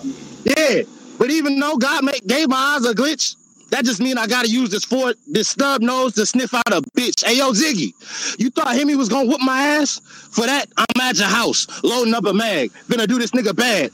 yeah, 0.44 0.84
but 1.18 1.32
even 1.32 1.58
though 1.58 1.78
God 1.78 2.04
make, 2.04 2.28
gave 2.28 2.50
my 2.50 2.76
eyes 2.76 2.86
a 2.86 2.94
glitch, 2.94 3.38
that 3.70 3.86
just 3.86 4.02
mean 4.02 4.18
I 4.18 4.28
gotta 4.28 4.50
use 4.50 4.70
this 4.70 4.84
for 4.84 5.14
this 5.26 5.48
stub 5.48 5.82
nose 5.82 6.16
to 6.16 6.26
sniff 6.26 6.54
out 6.54 6.68
a 6.68 6.82
bitch. 6.98 7.26
Hey 7.26 7.38
yo, 7.38 7.54
Ziggy, 7.54 7.94
you 8.38 8.50
thought 8.50 8.76
Hemi 8.76 8.96
was 8.96 9.08
gonna 9.08 9.30
whoop 9.30 9.40
my 9.40 9.58
ass? 9.62 10.02
For 10.32 10.46
that, 10.46 10.68
I'm 10.78 11.02
at 11.02 11.18
your 11.18 11.28
house, 11.28 11.66
loading 11.82 12.14
up 12.14 12.26
a 12.26 12.34
mag. 12.34 12.72
Gonna 12.90 13.08
do 13.08 13.18
this 13.18 13.32
nigga 13.32 13.56
bad. 13.56 13.92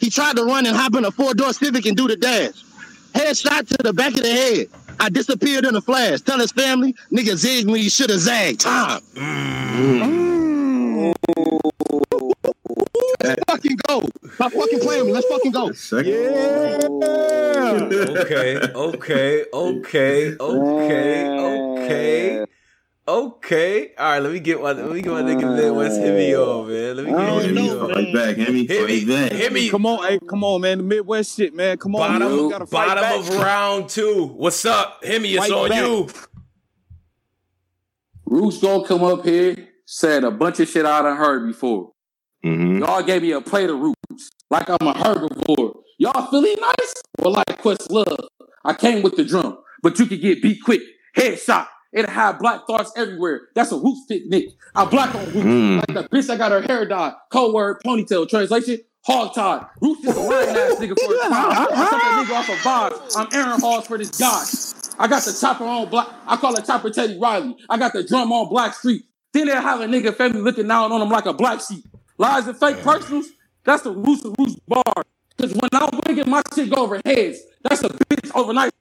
He 0.00 0.08
tried 0.08 0.36
to 0.36 0.44
run 0.44 0.64
and 0.64 0.74
hop 0.74 0.94
in 0.94 1.04
a 1.04 1.10
four-door 1.10 1.52
Civic 1.52 1.84
and 1.84 1.96
do 1.96 2.08
the 2.08 2.16
dash. 2.16 2.64
Headshot 3.12 3.68
to 3.68 3.82
the 3.82 3.92
back 3.92 4.14
of 4.14 4.22
the 4.22 4.30
head. 4.30 4.68
I 4.98 5.10
disappeared 5.10 5.66
in 5.66 5.76
a 5.76 5.82
flash. 5.82 6.22
Tell 6.22 6.38
his 6.38 6.52
family, 6.52 6.94
nigga 7.12 7.34
zigged 7.34 7.66
me, 7.66 7.80
you 7.80 7.90
should 7.90 8.08
have 8.08 8.20
zagged. 8.20 8.60
Time. 8.60 9.02
Mm. 9.14 10.41
Let's 13.22 13.44
fucking 13.48 13.76
go. 13.86 14.08
Stop 14.34 14.52
fucking 14.52 14.80
playing 14.80 15.06
me. 15.06 15.12
Let's 15.12 15.26
fucking 15.26 15.52
go. 15.52 15.70
Yeah. 16.02 16.80
okay, 18.22 18.58
okay, 18.58 19.44
okay, 19.52 20.36
okay, 20.38 21.28
okay. 21.28 22.46
Okay, 23.06 23.90
all 23.98 24.12
right. 24.12 24.18
Let 24.20 24.32
me 24.32 24.38
get 24.38 24.62
my 24.62 24.70
let 24.72 24.88
me 24.88 25.02
get 25.02 25.12
my 25.12 25.22
nigga 25.22 25.56
Midwest 25.56 26.00
Hemi 26.00 26.36
on, 26.36 26.68
man. 26.68 26.96
Let 26.96 27.04
me 27.04 27.10
get 27.10 27.56
him 27.56 27.80
on. 27.80 27.92
Fight 27.92 28.14
back, 28.14 28.36
Hemi. 28.36 28.66
Hemi, 28.66 29.04
back. 29.04 29.32
Hemi. 29.32 29.68
Come 29.70 29.86
on, 29.86 30.06
hey, 30.06 30.20
come 30.20 30.44
on, 30.44 30.60
man. 30.60 30.78
The 30.78 30.84
Midwest 30.84 31.36
shit, 31.36 31.52
man. 31.52 31.78
Come 31.78 31.96
on, 31.96 32.20
bottom, 32.20 32.50
man. 32.50 32.66
bottom 32.70 33.02
back. 33.02 33.18
of 33.18 33.28
round 33.38 33.88
two. 33.88 34.26
What's 34.36 34.64
up, 34.64 35.04
Hemi? 35.04 35.30
It's 35.30 35.38
fight 35.38 35.50
on 35.50 35.68
back. 35.70 35.84
you. 35.84 36.08
Roots 38.24 38.58
gonna 38.58 38.86
come 38.86 39.02
up 39.02 39.24
here, 39.24 39.56
said 39.92 40.24
a 40.24 40.30
bunch 40.30 40.58
of 40.58 40.68
shit 40.68 40.86
I 40.86 41.02
done 41.02 41.18
heard 41.18 41.46
before. 41.46 41.92
Mm-hmm. 42.44 42.78
Y'all 42.78 43.02
gave 43.02 43.20
me 43.20 43.32
a 43.32 43.42
plate 43.42 43.68
of 43.68 43.78
roots, 43.78 44.30
like 44.50 44.68
I'm 44.68 44.88
a 44.88 44.94
herbivore. 44.94 45.74
Y'all 45.98 46.26
feeling 46.30 46.56
nice? 46.60 46.94
Well, 47.18 47.34
like 47.34 47.62
Questlove, 47.62 48.26
I 48.64 48.72
came 48.72 49.02
with 49.02 49.16
the 49.16 49.24
drum, 49.24 49.58
but 49.82 49.98
you 49.98 50.06
could 50.06 50.22
get 50.22 50.42
beat 50.42 50.62
quick. 50.64 50.80
Headshot. 51.16 51.68
It 51.92 52.08
had 52.08 52.38
black 52.38 52.66
thoughts 52.66 52.90
everywhere. 52.96 53.42
That's 53.54 53.70
a 53.70 53.76
roots 53.76 54.06
picnic. 54.08 54.46
I 54.74 54.86
black 54.86 55.14
on 55.14 55.26
roots. 55.26 55.36
Mm. 55.36 55.76
Like 55.76 56.10
the 56.10 56.16
bitch 56.16 56.30
I 56.30 56.38
got 56.38 56.50
her 56.50 56.62
hair 56.62 56.86
dyed. 56.86 57.12
Code 57.30 57.52
word, 57.52 57.82
ponytail. 57.84 58.26
Translation, 58.30 58.78
hog 59.04 59.34
tied. 59.34 59.66
Roots 59.82 60.04
is 60.06 60.16
a 60.16 60.20
lying 60.22 60.48
ass 60.48 60.76
nigga 60.76 60.98
for 60.98 61.12
his 61.12 61.20
time. 61.20 61.32
I 61.32 61.66
took 61.66 61.74
that 61.76 62.26
nigga 62.26 62.34
off 62.34 62.48
of 62.48 62.56
vibes. 62.56 63.12
I'm 63.14 63.28
Aaron 63.38 63.60
Halls 63.60 63.86
for 63.86 63.98
this 63.98 64.10
guy. 64.18 64.42
I 64.98 65.06
got 65.06 65.22
the 65.22 65.36
chopper 65.38 65.64
on 65.64 65.90
black. 65.90 66.08
I 66.26 66.36
call 66.36 66.54
it 66.54 66.64
chopper 66.64 66.88
Teddy 66.88 67.18
Riley. 67.18 67.56
I 67.68 67.76
got 67.76 67.92
the 67.92 68.04
drum 68.04 68.32
on 68.32 68.48
Blackstreet. 68.48 69.02
Then 69.32 69.46
they 69.46 69.52
have 69.52 69.80
a 69.80 69.86
nigga 69.86 70.14
family 70.14 70.40
looking 70.40 70.68
down 70.68 70.92
on 70.92 71.00
them 71.00 71.08
like 71.08 71.26
a 71.26 71.32
black 71.32 71.60
sheep. 71.60 71.84
Lies 72.18 72.46
and 72.46 72.58
fake 72.58 72.82
personals, 72.82 73.28
that's 73.64 73.82
the 73.82 73.90
roots 73.90 74.24
roots 74.38 74.56
bar. 74.68 74.82
Because 75.36 75.54
when 75.54 75.68
I'm 75.72 75.98
bringing 76.00 76.28
my 76.28 76.42
shit 76.54 76.70
go 76.70 76.82
over 76.82 77.00
heads, 77.04 77.38
that's 77.62 77.82
a 77.82 77.88
bitch 77.88 78.30
overnight. 78.34 78.72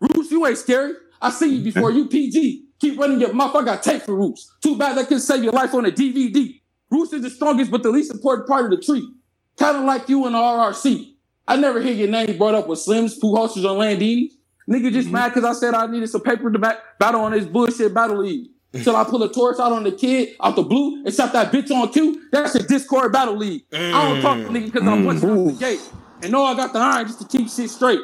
Roots, 0.00 0.30
you 0.30 0.46
ain't 0.46 0.58
scary. 0.58 0.94
I 1.20 1.30
see 1.30 1.56
you 1.56 1.64
before 1.64 1.90
you 1.90 2.06
PG. 2.08 2.64
Keep 2.80 2.98
running 2.98 3.20
your 3.20 3.32
mouth. 3.32 3.54
I 3.54 3.64
got 3.64 3.82
tape 3.82 4.02
for 4.02 4.14
Roots. 4.14 4.52
Too 4.62 4.76
bad 4.76 4.96
that 4.96 5.08
can 5.08 5.20
save 5.20 5.42
your 5.42 5.52
life 5.52 5.74
on 5.74 5.86
a 5.86 5.90
DVD. 5.90 6.60
Roots 6.90 7.12
is 7.12 7.22
the 7.22 7.30
strongest 7.30 7.70
but 7.70 7.82
the 7.82 7.90
least 7.90 8.12
important 8.12 8.46
part 8.48 8.66
of 8.66 8.70
the 8.70 8.84
tree. 8.84 9.08
kind 9.56 9.76
of 9.76 9.84
like 9.84 10.08
you 10.08 10.26
in 10.26 10.32
the 10.32 10.38
RRC. 10.38 11.14
I 11.46 11.56
never 11.56 11.80
hear 11.80 11.92
your 11.92 12.08
name 12.08 12.38
brought 12.38 12.54
up 12.54 12.68
with 12.68 12.78
Slims, 12.78 13.18
Pujols, 13.20 13.56
or 13.56 13.78
Landini. 13.78 14.30
Nigga 14.68 14.92
just 14.92 15.06
mm-hmm. 15.06 15.12
mad 15.12 15.34
because 15.34 15.44
I 15.44 15.58
said 15.58 15.74
I 15.74 15.86
needed 15.86 16.08
some 16.08 16.22
paper 16.22 16.50
to 16.50 16.58
back, 16.58 16.78
battle 16.98 17.20
on 17.22 17.32
this 17.32 17.44
bullshit 17.44 17.92
battle 17.92 18.18
league. 18.18 18.48
Till 18.82 18.96
I 18.96 19.04
pull 19.04 19.22
a 19.22 19.32
torch 19.32 19.60
out 19.60 19.70
on 19.70 19.84
the 19.84 19.92
kid 19.92 20.34
out 20.40 20.56
the 20.56 20.62
blue 20.62 21.04
and 21.04 21.14
shot 21.14 21.32
that 21.32 21.52
bitch 21.52 21.70
on 21.70 21.92
cue. 21.92 22.28
That's 22.32 22.56
a 22.56 22.62
Discord 22.66 23.12
battle 23.12 23.36
league. 23.36 23.62
I 23.72 23.90
don't 23.90 24.20
talk 24.20 24.36
to 24.38 24.44
mm. 24.44 24.48
nigga 24.48 24.72
because 24.72 24.88
I'm 24.88 25.04
punching 25.04 25.30
out 25.30 25.34
the 25.34 25.52
mm. 25.52 25.60
gate. 25.60 25.90
And 26.22 26.32
no, 26.32 26.44
I 26.44 26.54
got 26.54 26.72
the 26.72 26.80
iron 26.80 27.06
just 27.06 27.20
to 27.20 27.28
keep 27.28 27.48
shit 27.48 27.70
straight. 27.70 28.00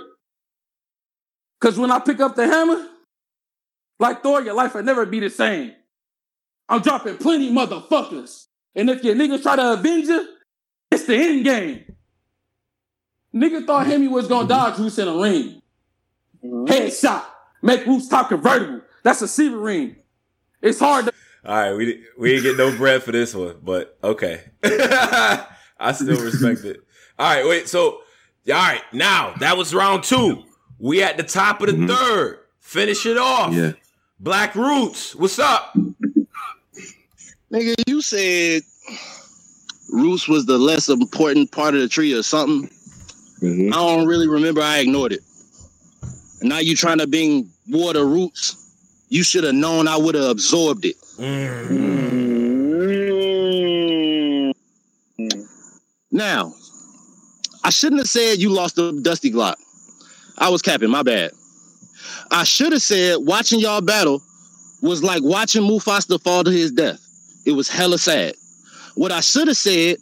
Cause 1.60 1.76
when 1.76 1.90
I 1.90 1.98
pick 1.98 2.20
up 2.20 2.36
the 2.36 2.46
hammer, 2.46 2.86
like 3.98 4.22
Thor, 4.22 4.42
your 4.42 4.54
life 4.54 4.74
will 4.74 4.82
never 4.82 5.04
be 5.06 5.20
the 5.20 5.28
same. 5.28 5.72
I'm 6.68 6.80
dropping 6.82 7.16
plenty 7.16 7.50
motherfuckers. 7.50 8.46
And 8.74 8.88
if 8.88 9.02
your 9.02 9.16
niggas 9.16 9.42
try 9.42 9.56
to 9.56 9.72
avenge 9.72 10.06
you, 10.06 10.28
it's 10.90 11.04
the 11.04 11.16
end 11.16 11.44
game. 11.44 11.84
Nigga 13.34 13.66
thought 13.66 13.86
Hemi 13.86 14.08
was 14.08 14.28
gonna 14.28 14.48
dodge 14.48 14.78
Roots 14.78 14.98
in 14.98 15.08
a 15.08 15.16
ring. 15.16 15.62
Mm-hmm. 16.44 16.64
Headshot. 16.64 17.24
Make 17.62 17.86
Roots 17.86 18.08
top 18.08 18.28
convertible. 18.28 18.82
That's 19.02 19.22
a 19.22 19.26
Sebring. 19.26 19.96
It's 20.62 20.78
hard 20.78 21.06
to 21.06 21.12
All 21.44 21.54
right, 21.56 21.72
we 21.76 22.04
we 22.18 22.30
didn't 22.30 22.42
get 22.44 22.56
no 22.56 22.76
bread 22.76 23.02
for 23.02 23.12
this 23.12 23.34
one, 23.34 23.56
but 23.62 23.96
okay. 24.02 24.42
I 24.62 25.92
still 25.92 26.20
respect 26.22 26.64
it. 26.64 26.82
All 27.18 27.34
right, 27.34 27.46
wait. 27.46 27.68
So, 27.68 27.90
all 27.92 28.00
right, 28.48 28.82
now 28.92 29.34
that 29.40 29.56
was 29.56 29.74
round 29.74 30.04
two. 30.04 30.42
We 30.78 31.02
at 31.02 31.16
the 31.16 31.22
top 31.22 31.60
of 31.62 31.66
the 31.68 31.86
third. 31.86 32.38
Finish 32.60 33.04
it 33.06 33.18
off. 33.18 33.52
Yeah. 33.52 33.72
Black 34.20 34.54
Roots, 34.54 35.14
what's 35.16 35.38
up? 35.38 35.74
Nigga, 37.52 37.74
you 37.86 38.00
said 38.00 38.62
Roots 39.90 40.28
was 40.28 40.46
the 40.46 40.56
less 40.58 40.88
important 40.88 41.50
part 41.50 41.74
of 41.74 41.80
the 41.80 41.88
tree 41.88 42.14
or 42.14 42.22
something. 42.22 42.70
Mhm. 43.42 43.68
I 43.72 43.76
don't 43.76 44.06
really 44.06 44.28
remember. 44.28 44.60
I 44.60 44.78
ignored 44.78 45.12
it. 45.12 45.20
And 46.40 46.48
now 46.50 46.58
you 46.58 46.76
trying 46.76 46.98
to 46.98 47.06
bring 47.06 47.50
water 47.68 48.04
roots. 48.06 48.56
You 49.10 49.22
should 49.24 49.44
have 49.44 49.54
known 49.54 49.88
I 49.88 49.96
would 49.96 50.14
have 50.14 50.24
absorbed 50.30 50.84
it. 50.84 50.96
Mm. 51.18 52.00
Now, 56.12 56.54
I 57.64 57.70
shouldn't 57.70 58.00
have 58.00 58.08
said 58.08 58.38
you 58.38 58.50
lost 58.50 58.76
the 58.76 59.00
Dusty 59.02 59.32
Glock. 59.32 59.56
I 60.38 60.48
was 60.48 60.62
capping, 60.62 60.90
my 60.90 61.02
bad. 61.02 61.32
I 62.30 62.44
should 62.44 62.72
have 62.72 62.82
said 62.82 63.16
watching 63.18 63.58
y'all 63.58 63.80
battle 63.80 64.22
was 64.80 65.02
like 65.02 65.24
watching 65.24 65.62
Mufasa 65.62 66.22
fall 66.22 66.44
to 66.44 66.50
his 66.50 66.70
death. 66.70 67.00
It 67.44 67.52
was 67.52 67.68
hella 67.68 67.98
sad. 67.98 68.34
What 68.94 69.10
I 69.10 69.20
should 69.20 69.48
have 69.48 69.56
said 69.56 69.96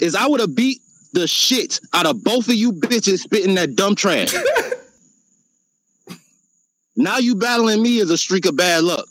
is 0.00 0.16
I 0.16 0.26
would 0.26 0.40
have 0.40 0.56
beat 0.56 0.80
the 1.12 1.28
shit 1.28 1.78
out 1.92 2.06
of 2.06 2.24
both 2.24 2.48
of 2.48 2.54
you 2.54 2.72
bitches 2.72 3.20
spitting 3.20 3.54
that 3.54 3.76
dumb 3.76 3.94
trash. 3.94 4.34
now 6.96 7.18
you 7.18 7.34
battling 7.34 7.82
me 7.82 7.98
is 7.98 8.10
a 8.10 8.18
streak 8.18 8.46
of 8.46 8.56
bad 8.56 8.84
luck. 8.84 9.06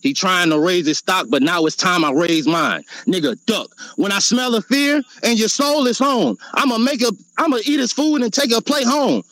He 0.00 0.14
trying 0.14 0.48
to 0.50 0.58
raise 0.58 0.86
his 0.86 0.98
stock, 0.98 1.26
but 1.28 1.42
now 1.42 1.66
it's 1.66 1.76
time 1.76 2.04
I 2.04 2.10
raise 2.10 2.46
mine. 2.46 2.82
Nigga, 3.06 3.36
duck. 3.44 3.70
When 3.96 4.12
I 4.12 4.18
smell 4.18 4.54
a 4.54 4.62
fear 4.62 5.02
and 5.22 5.38
your 5.38 5.48
soul 5.48 5.86
is 5.86 5.98
home, 5.98 6.38
I'ma 6.54 6.78
make 6.78 7.02
a, 7.02 7.12
I'ma 7.36 7.58
eat 7.66 7.80
his 7.80 7.92
food 7.92 8.22
and 8.22 8.32
take 8.32 8.50
a 8.52 8.62
plate 8.62 8.86
home. 8.86 9.22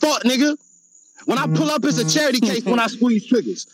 Fuck, 0.00 0.24
nigga. 0.24 0.56
When 1.24 1.38
I 1.38 1.46
pull 1.46 1.70
up, 1.70 1.84
it's 1.84 1.98
a 1.98 2.08
charity 2.08 2.40
case 2.40 2.64
when 2.64 2.78
I 2.80 2.86
squeeze 2.86 3.26
triggers. 3.26 3.66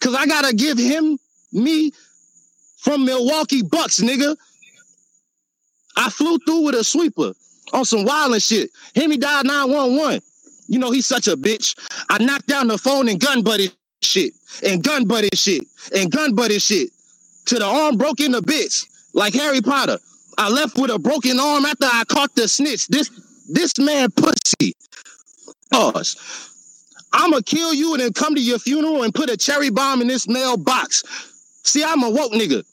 Cause 0.00 0.14
I 0.14 0.26
gotta 0.26 0.54
give 0.54 0.78
him, 0.78 1.18
me, 1.52 1.92
from 2.78 3.04
Milwaukee 3.04 3.62
Bucks, 3.62 4.00
nigga. 4.00 4.36
I 5.96 6.08
flew 6.08 6.38
through 6.38 6.64
with 6.64 6.74
a 6.74 6.84
sweeper 6.84 7.32
on 7.72 7.84
some 7.84 8.04
wild 8.04 8.40
shit. 8.40 8.70
Hemi 8.94 9.18
died 9.18 9.46
911. 9.46 10.22
You 10.70 10.78
know, 10.78 10.92
he's 10.92 11.06
such 11.06 11.26
a 11.26 11.36
bitch. 11.36 11.76
I 12.08 12.22
knocked 12.22 12.46
down 12.46 12.68
the 12.68 12.78
phone 12.78 13.08
and 13.08 13.18
gun 13.18 13.42
buddy 13.42 13.70
shit. 14.02 14.32
And 14.64 14.84
gun 14.84 15.04
buddy 15.04 15.28
shit. 15.34 15.66
And 15.92 16.12
gun 16.12 16.36
buddy 16.36 16.60
shit. 16.60 16.90
To 17.46 17.56
the 17.58 17.64
arm 17.64 17.96
broke 17.96 18.20
into 18.20 18.40
bits. 18.40 18.86
Like 19.12 19.34
Harry 19.34 19.60
Potter. 19.60 19.98
I 20.38 20.48
left 20.48 20.78
with 20.78 20.92
a 20.92 20.98
broken 20.98 21.40
arm 21.40 21.66
after 21.66 21.86
I 21.86 22.04
caught 22.08 22.36
the 22.36 22.46
snitch. 22.46 22.86
This 22.86 23.10
this 23.48 23.76
man 23.78 24.12
pussy. 24.12 24.74
Pause. 25.72 26.16
I'ma 27.12 27.40
kill 27.44 27.74
you 27.74 27.94
and 27.94 28.02
then 28.02 28.12
come 28.12 28.36
to 28.36 28.40
your 28.40 28.60
funeral 28.60 29.02
and 29.02 29.12
put 29.12 29.28
a 29.28 29.36
cherry 29.36 29.70
bomb 29.70 30.00
in 30.00 30.06
this 30.06 30.28
mailbox. 30.28 31.02
See, 31.64 31.82
I'm 31.82 32.04
a 32.04 32.10
woke 32.10 32.30
nigga, 32.30 32.64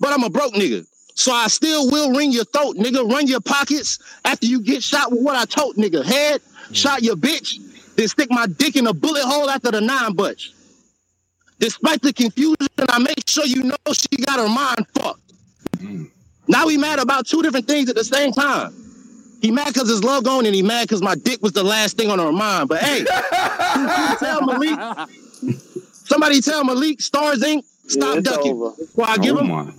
but 0.00 0.14
I'm 0.14 0.24
a 0.24 0.30
broke 0.30 0.54
nigga. 0.54 0.86
So 1.14 1.30
I 1.30 1.48
still 1.48 1.90
will 1.90 2.12
ring 2.12 2.32
your 2.32 2.44
throat, 2.46 2.76
nigga. 2.76 3.08
Run 3.10 3.26
your 3.26 3.40
pockets 3.40 3.98
after 4.24 4.46
you 4.46 4.62
get 4.62 4.82
shot 4.82 5.12
with 5.12 5.20
what 5.22 5.36
I 5.36 5.44
told, 5.44 5.76
nigga. 5.76 6.02
Head, 6.02 6.40
shot 6.72 7.02
your 7.02 7.16
bitch, 7.16 7.58
then 7.96 8.08
stick 8.08 8.30
my 8.30 8.46
dick 8.46 8.76
in 8.76 8.86
a 8.86 8.94
bullet 8.94 9.24
hole 9.24 9.50
after 9.50 9.70
the 9.70 9.80
nine 9.80 10.14
butch. 10.14 10.52
Despite 11.58 12.02
the 12.02 12.12
confusion, 12.12 12.56
I 12.88 12.98
make 12.98 13.28
sure 13.28 13.44
you 13.46 13.62
know 13.64 13.76
she 13.92 14.22
got 14.24 14.38
her 14.40 14.48
mind 14.48 14.86
fucked. 14.94 15.20
Now 16.48 16.66
we 16.66 16.76
mad 16.76 16.98
about 16.98 17.26
two 17.26 17.42
different 17.42 17.66
things 17.66 17.88
at 17.88 17.96
the 17.96 18.04
same 18.04 18.32
time. 18.32 18.74
He 19.40 19.50
mad 19.50 19.68
because 19.68 19.88
his 19.88 20.04
love 20.04 20.24
gone, 20.24 20.46
and 20.46 20.54
he 20.54 20.62
mad 20.62 20.82
because 20.88 21.02
my 21.02 21.14
dick 21.16 21.42
was 21.42 21.52
the 21.52 21.64
last 21.64 21.96
thing 21.96 22.10
on 22.10 22.18
her 22.18 22.32
mind. 22.32 22.68
But 22.68 22.80
hey, 22.80 23.04
tell 24.18 24.42
Malik, 24.42 24.78
somebody 25.92 26.40
tell 26.40 26.64
Malik, 26.64 27.00
Stars 27.00 27.42
Inc. 27.42 27.64
Stop 27.88 28.16
Yeah, 28.16 28.20
ducking. 28.22 28.52
over. 28.52 28.76
Before 28.78 29.08
I 29.08 29.18
give 29.18 29.36
Oh 29.36 29.40
him, 29.40 29.48
my. 29.48 29.72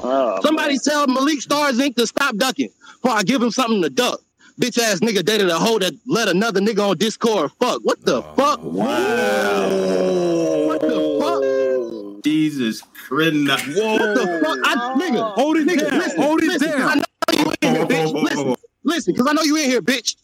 Oh, 0.00 0.40
somebody 0.42 0.78
tell 0.78 1.06
Malik 1.06 1.40
Stars 1.42 1.78
Inc. 1.78 1.96
to 1.96 2.06
stop 2.06 2.36
ducking. 2.36 2.70
Before 3.02 3.16
I 3.16 3.22
give 3.22 3.42
him 3.42 3.50
something 3.50 3.82
to 3.82 3.90
duck. 3.90 4.20
Bitch 4.62 4.78
ass 4.78 5.00
nigga 5.00 5.24
dated 5.24 5.48
a 5.48 5.58
hoe 5.58 5.80
that 5.80 5.92
let 6.06 6.28
another 6.28 6.60
nigga 6.60 6.88
on 6.90 6.96
Discord 6.96 7.50
fuck. 7.58 7.80
What 7.82 8.00
the 8.06 8.18
oh, 8.18 8.34
fuck? 8.36 8.60
Wow. 8.62 9.68
What 10.68 10.80
the 10.82 11.18
fuck? 11.20 12.22
Jesus 12.24 12.80
Christ. 12.94 13.34
Whoa. 13.76 13.94
What 13.98 14.14
the 14.14 14.40
fuck? 14.40 14.58
I, 14.62 14.76
nigga, 14.96 15.34
hold 15.34 15.56
it 15.56 15.66
nigga, 15.66 15.90
down. 15.90 15.98
Listen, 15.98 16.22
Hold 16.22 16.42
it 16.42 16.46
listen, 16.46 16.68
'cause 16.70 16.78
down. 16.78 16.90
I 16.90 16.94
know 16.94 17.04
you 17.40 17.52
in 17.60 17.74
here, 17.74 17.86
bitch. 17.86 18.22
Listen, 18.22 18.54
listen, 18.84 19.14
because 19.14 19.26
I 19.26 19.32
know 19.32 19.42
you 19.42 19.56
in 19.56 19.68
here, 19.68 19.82
bitch. 19.82 20.14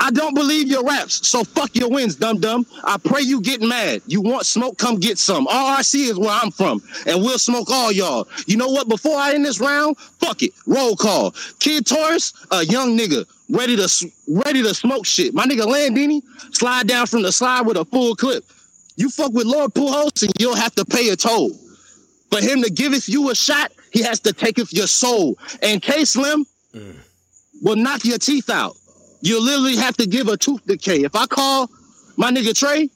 I 0.00 0.10
don't 0.10 0.34
believe 0.34 0.68
your 0.68 0.84
raps, 0.84 1.26
so 1.26 1.44
fuck 1.44 1.74
your 1.74 1.88
wins, 1.88 2.16
dum 2.16 2.40
dum. 2.40 2.66
I 2.84 2.96
pray 2.98 3.22
you 3.22 3.40
get 3.40 3.60
mad. 3.60 4.02
You 4.06 4.20
want 4.20 4.46
smoke? 4.46 4.78
Come 4.78 4.96
get 4.96 5.18
some. 5.18 5.46
RRC 5.46 6.10
is 6.10 6.18
where 6.18 6.30
I'm 6.30 6.50
from, 6.50 6.82
and 7.06 7.22
we'll 7.22 7.38
smoke 7.38 7.70
all 7.70 7.90
y'all. 7.90 8.28
You 8.46 8.56
know 8.56 8.68
what? 8.68 8.88
Before 8.88 9.16
I 9.16 9.34
end 9.34 9.44
this 9.44 9.60
round, 9.60 9.98
fuck 9.98 10.42
it. 10.42 10.52
Roll 10.66 10.96
call. 10.96 11.32
Kid 11.58 11.86
Taurus, 11.86 12.32
a 12.50 12.64
young 12.64 12.96
nigga, 12.96 13.26
ready 13.50 13.76
to 13.76 14.12
ready 14.28 14.62
to 14.62 14.74
smoke 14.74 15.06
shit. 15.06 15.34
My 15.34 15.46
nigga 15.46 15.66
Landini, 15.66 16.22
slide 16.54 16.86
down 16.86 17.06
from 17.06 17.22
the 17.22 17.32
slide 17.32 17.62
with 17.62 17.76
a 17.76 17.84
full 17.84 18.14
clip. 18.14 18.44
You 18.96 19.10
fuck 19.10 19.32
with 19.32 19.46
Lord 19.46 19.74
Pujols, 19.74 20.22
and 20.22 20.32
you'll 20.38 20.56
have 20.56 20.74
to 20.74 20.84
pay 20.84 21.08
a 21.10 21.16
toll. 21.16 21.50
For 22.30 22.40
him 22.40 22.62
to 22.62 22.70
giveth 22.70 23.08
you 23.08 23.30
a 23.30 23.34
shot, 23.34 23.72
he 23.90 24.02
has 24.02 24.20
to 24.20 24.32
taketh 24.32 24.72
your 24.72 24.86
soul. 24.86 25.38
And 25.62 25.80
K 25.80 26.04
Slim 26.04 26.44
mm. 26.74 26.96
will 27.62 27.76
knock 27.76 28.04
your 28.04 28.18
teeth 28.18 28.50
out. 28.50 28.76
You 29.20 29.42
literally 29.42 29.76
have 29.76 29.96
to 29.96 30.06
give 30.06 30.28
a 30.28 30.36
tooth 30.36 30.64
decay. 30.66 31.02
If 31.02 31.14
I 31.14 31.26
call 31.26 31.70
my 32.16 32.30
nigga 32.30 32.56
Trey, 32.56 32.88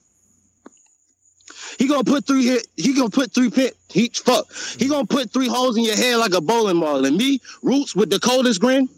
he 1.79 1.89
gonna 1.89 2.05
put 2.05 2.27
three 2.27 2.47
hit, 2.47 2.67
he 2.77 2.95
gonna 2.95 3.11
put 3.11 3.33
three 3.33 3.51
pin 3.51 3.71
he 3.93 4.09
fuck. 4.09 4.47
He 4.79 4.89
gonna 4.89 5.07
put 5.07 5.31
three 5.33 5.49
holes 5.49 5.77
in 5.77 5.85
your 5.85 5.97
head 5.97 6.17
like 6.17 6.35
a 6.35 6.41
bowling 6.41 6.81
ball. 6.81 7.05
And 7.05 7.17
me, 7.17 7.41
Roots 7.63 7.95
with 7.95 8.11
the 8.11 8.19
coldest 8.19 8.61
grin, 8.61 8.89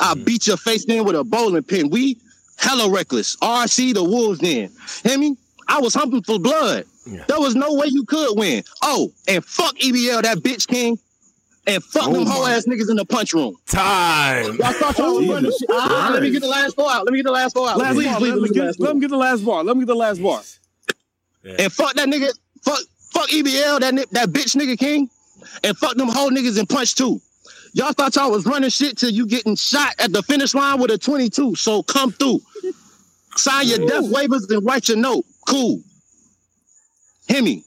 I'll 0.00 0.14
mm. 0.14 0.24
beat 0.24 0.46
your 0.46 0.56
face 0.56 0.84
in 0.84 1.04
with 1.04 1.16
a 1.16 1.24
bowling 1.24 1.64
pin. 1.64 1.90
We 1.90 2.18
hella 2.56 2.90
reckless. 2.90 3.36
RC 3.36 3.94
the 3.94 4.04
wolves 4.04 4.42
in. 4.42 4.70
Hear 5.04 5.18
me? 5.18 5.36
I 5.66 5.80
was 5.80 5.94
humping 5.94 6.22
for 6.22 6.38
blood. 6.38 6.84
There 7.26 7.40
was 7.40 7.54
no 7.54 7.74
way 7.74 7.86
you 7.86 8.04
could 8.04 8.38
win. 8.38 8.62
Oh, 8.82 9.12
and 9.26 9.42
fuck 9.44 9.74
EBL, 9.76 10.22
that 10.22 10.38
bitch 10.38 10.66
king. 10.68 10.98
And 11.68 11.84
fuck 11.84 12.08
Oh 12.08 12.12
them 12.14 12.26
whole 12.26 12.46
ass 12.46 12.64
niggas 12.64 12.88
in 12.88 12.96
the 12.96 13.04
punch 13.04 13.34
room. 13.34 13.54
Time. 13.66 14.56
Y'all 14.56 14.72
thought 14.72 14.96
y'all 14.96 15.16
was 15.16 15.28
running 15.28 15.50
shit. 15.50 15.68
Ah, 15.70 16.10
let 16.14 16.22
me 16.22 16.30
get 16.30 16.40
the 16.40 16.48
last 16.48 16.74
four 16.74 16.90
out. 16.90 17.04
Let 17.04 17.12
me 17.12 17.18
get 17.18 17.26
the 17.26 17.30
last 17.30 17.52
four 17.52 17.68
out. 17.68 17.76
Last 17.76 17.94
please, 17.94 18.06
bar. 18.06 18.18
please, 18.18 18.32
Let 18.32 18.40
me, 18.40 18.40
let 18.40 18.42
me 18.42 18.48
get 18.48 18.54
the 18.54 18.54
get, 18.54 18.64
last 18.64 18.80
let 18.80 18.94
me 18.94 19.00
get 19.00 19.10
the 19.10 19.16
last 19.16 19.44
bar. 19.44 19.64
Let 19.64 19.76
me 19.76 19.80
get 19.82 19.86
the 19.88 19.94
last 19.94 20.22
bar. 20.22 20.40
And 21.58 21.72
fuck 21.72 21.94
that 21.94 22.08
nigga. 22.08 22.30
Fuck, 22.62 22.80
fuck 23.12 23.28
EBL, 23.28 23.80
that 23.80 23.94
that 24.12 24.28
bitch 24.30 24.56
nigga 24.56 24.78
king. 24.78 25.10
And 25.62 25.76
fuck 25.76 25.94
them 25.96 26.08
whole 26.08 26.30
niggas 26.30 26.58
in 26.58 26.66
punch 26.66 26.94
too. 26.94 27.20
Y'all 27.74 27.92
thought 27.92 28.16
y'all 28.16 28.30
was 28.30 28.46
running 28.46 28.70
shit 28.70 28.96
till 28.96 29.10
you 29.10 29.26
getting 29.26 29.54
shot 29.54 29.94
at 29.98 30.10
the 30.12 30.22
finish 30.22 30.54
line 30.54 30.80
with 30.80 30.90
a 30.90 30.96
22. 30.96 31.54
So 31.54 31.82
come 31.82 32.12
through. 32.12 32.40
Sign 33.36 33.68
your 33.68 33.86
death 33.86 34.04
waivers 34.04 34.50
and 34.50 34.64
write 34.64 34.88
your 34.88 34.96
note. 34.96 35.24
Cool. 35.46 35.80
Hemi, 37.28 37.62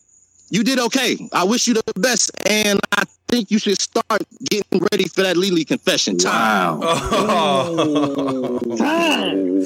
you 0.49 0.63
did 0.63 0.79
okay. 0.79 1.17
I 1.31 1.43
wish 1.43 1.67
you 1.67 1.75
the 1.75 1.83
best. 1.95 2.31
And 2.49 2.79
I 2.91 3.03
think 3.31 3.49
you 3.51 3.57
should 3.59 3.79
start 3.79 4.21
getting 4.49 4.81
ready 4.91 5.05
for 5.07 5.23
that 5.23 5.37
Lily 5.37 5.65
confession 5.65 6.17
time. 6.17 6.79
Wow. 6.79 6.79
Oh. 6.83 8.59
Time. 8.77 9.61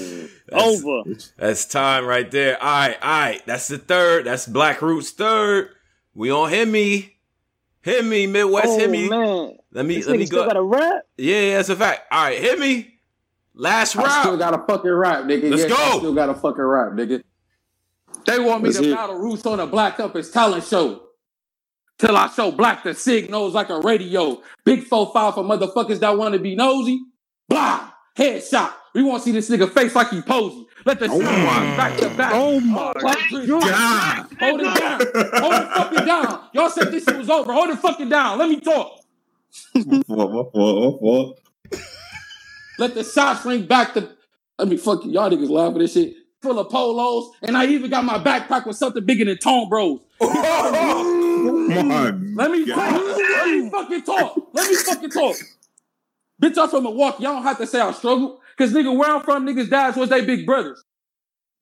That's- 0.47 0.83
Over. 0.83 1.15
That's 1.37 1.65
time 1.65 2.05
right 2.05 2.29
there. 2.29 2.61
All 2.61 2.69
right, 2.69 2.97
all 3.01 3.09
right. 3.09 3.41
That's 3.47 3.67
the 3.67 3.77
third. 3.79 4.25
That's 4.25 4.45
Black 4.47 4.81
Roots 4.81 5.11
third. 5.11 5.69
We 6.13 6.31
on 6.31 6.49
Hemi. 6.49 7.17
Hemi, 7.83 8.27
Midwest 8.27 8.67
Oh, 8.67 8.79
Hemi. 8.79 9.09
man. 9.09 9.57
Let 9.71 9.85
me 9.85 9.97
This 9.97 10.07
let 10.07 10.15
nigga 10.15 10.19
me 10.19 10.25
still 10.27 10.41
go. 10.43 10.47
got 10.47 10.57
a 10.57 10.61
rap. 10.63 11.03
Yeah, 11.17 11.39
yeah, 11.41 11.57
that's 11.57 11.69
a 11.69 11.75
fact. 11.75 12.01
All 12.11 12.23
right, 12.23 12.39
hit 12.39 12.57
me. 12.59 12.99
Last 13.55 13.95
I 13.97 14.07
still 14.21 14.31
round. 14.37 14.39
got 14.39 14.53
a 14.53 14.65
fucking 14.65 14.91
rap, 14.91 15.23
nigga. 15.25 15.49
Let's 15.49 15.63
Yes, 15.63 15.69
go. 15.69 15.75
I 15.75 15.97
still 15.97 16.13
got 16.13 16.29
a 16.29 16.33
fucking 16.35 16.63
rap, 16.63 16.91
nigga. 16.93 17.23
They 18.25 18.39
want 18.39 18.63
me 18.63 18.69
Let's 18.69 18.77
to 18.79 18.83
hear 18.85 18.93
it. 18.93 18.95
battle 18.95 19.17
Roots 19.17 19.45
on 19.45 19.59
a 19.59 19.67
Black 19.67 19.93
Up 19.93 19.97
Compass 20.13 20.31
talent 20.31 20.63
show. 20.63 21.01
Till 21.97 22.17
I 22.17 22.27
show 22.27 22.51
Black 22.51 22.83
the 22.83 22.93
signals 22.93 23.53
like 23.53 23.69
a 23.69 23.79
radio. 23.79 24.41
Big 24.65 24.83
4-5 24.85 25.35
for 25.35 25.43
motherfuckers 25.43 25.99
that 25.99 26.17
want 26.17 26.33
to 26.33 26.39
be 26.39 26.55
nosy. 26.55 26.99
Blah! 27.47 27.91
Headshot. 28.17 28.73
We 28.93 29.03
want 29.03 29.23
to 29.23 29.25
see 29.25 29.31
this 29.31 29.49
nigga 29.49 29.69
face 29.69 29.93
like 29.95 30.09
he 30.09 30.21
posy. 30.21 30.65
Let 30.85 30.99
the 30.99 31.07
oh 31.09 31.19
shot 31.19 31.37
my 31.37 31.77
back 31.77 31.97
to 31.97 32.09
back. 32.11 32.31
Oh 32.33 32.59
my 32.59 32.93
Black 32.93 33.17
Chris. 33.29 33.49
God. 33.49 34.27
Hold 34.39 34.61
it 34.61 34.79
down. 34.79 35.01
Hold 35.41 35.53
it 35.53 35.69
fucking 35.73 36.05
down. 36.05 36.43
Y'all 36.53 36.69
said 36.69 36.91
this 36.91 37.03
shit 37.03 37.17
was 37.17 37.29
over. 37.29 37.51
Hold 37.51 37.69
it 37.71 37.79
fucking 37.79 38.09
down. 38.09 38.37
Let 38.37 38.49
me 38.49 38.59
talk. 38.61 38.99
Fuck, 39.73 39.83
fuck, 40.07 40.53
fuck, 40.53 40.99
fuck. 41.01 41.81
Let 42.77 42.93
the 42.93 43.03
shots 43.03 43.45
ring 43.45 43.65
back 43.65 43.93
to. 43.95 44.09
Let 44.59 44.67
me 44.67 44.77
fucking 44.77 45.11
y'all 45.11 45.29
niggas 45.29 45.49
laugh 45.49 45.73
at 45.73 45.79
this 45.79 45.93
shit. 45.93 46.13
Full 46.41 46.59
of 46.59 46.69
polos, 46.69 47.31
and 47.41 47.57
I 47.57 47.65
even 47.65 47.89
got 47.89 48.05
my 48.05 48.19
backpack 48.19 48.67
with 48.67 48.77
something 48.77 49.03
bigger 49.03 49.25
than 49.25 49.37
Tone 49.37 49.67
Bros. 49.67 49.99
Let 51.45 52.51
me. 52.51 52.65
Let 52.65 53.47
me 53.47 53.69
fucking 53.69 54.03
talk. 54.03 54.49
Let 54.53 54.69
me 54.69 54.75
fucking 54.75 55.09
talk. 55.09 55.35
Bitch, 56.41 56.57
I'm 56.57 56.69
from 56.69 56.83
Milwaukee. 56.83 57.23
Y'all 57.23 57.33
don't 57.33 57.43
have 57.43 57.57
to 57.57 57.67
say 57.67 57.79
I 57.79 57.91
struggle. 57.91 58.41
Cause 58.57 58.73
nigga, 58.73 58.95
where 58.95 59.09
I'm 59.09 59.21
from, 59.21 59.45
niggas' 59.45 59.69
dads 59.69 59.97
was 59.97 60.09
they 60.09 60.25
big 60.25 60.45
brothers. 60.45 60.83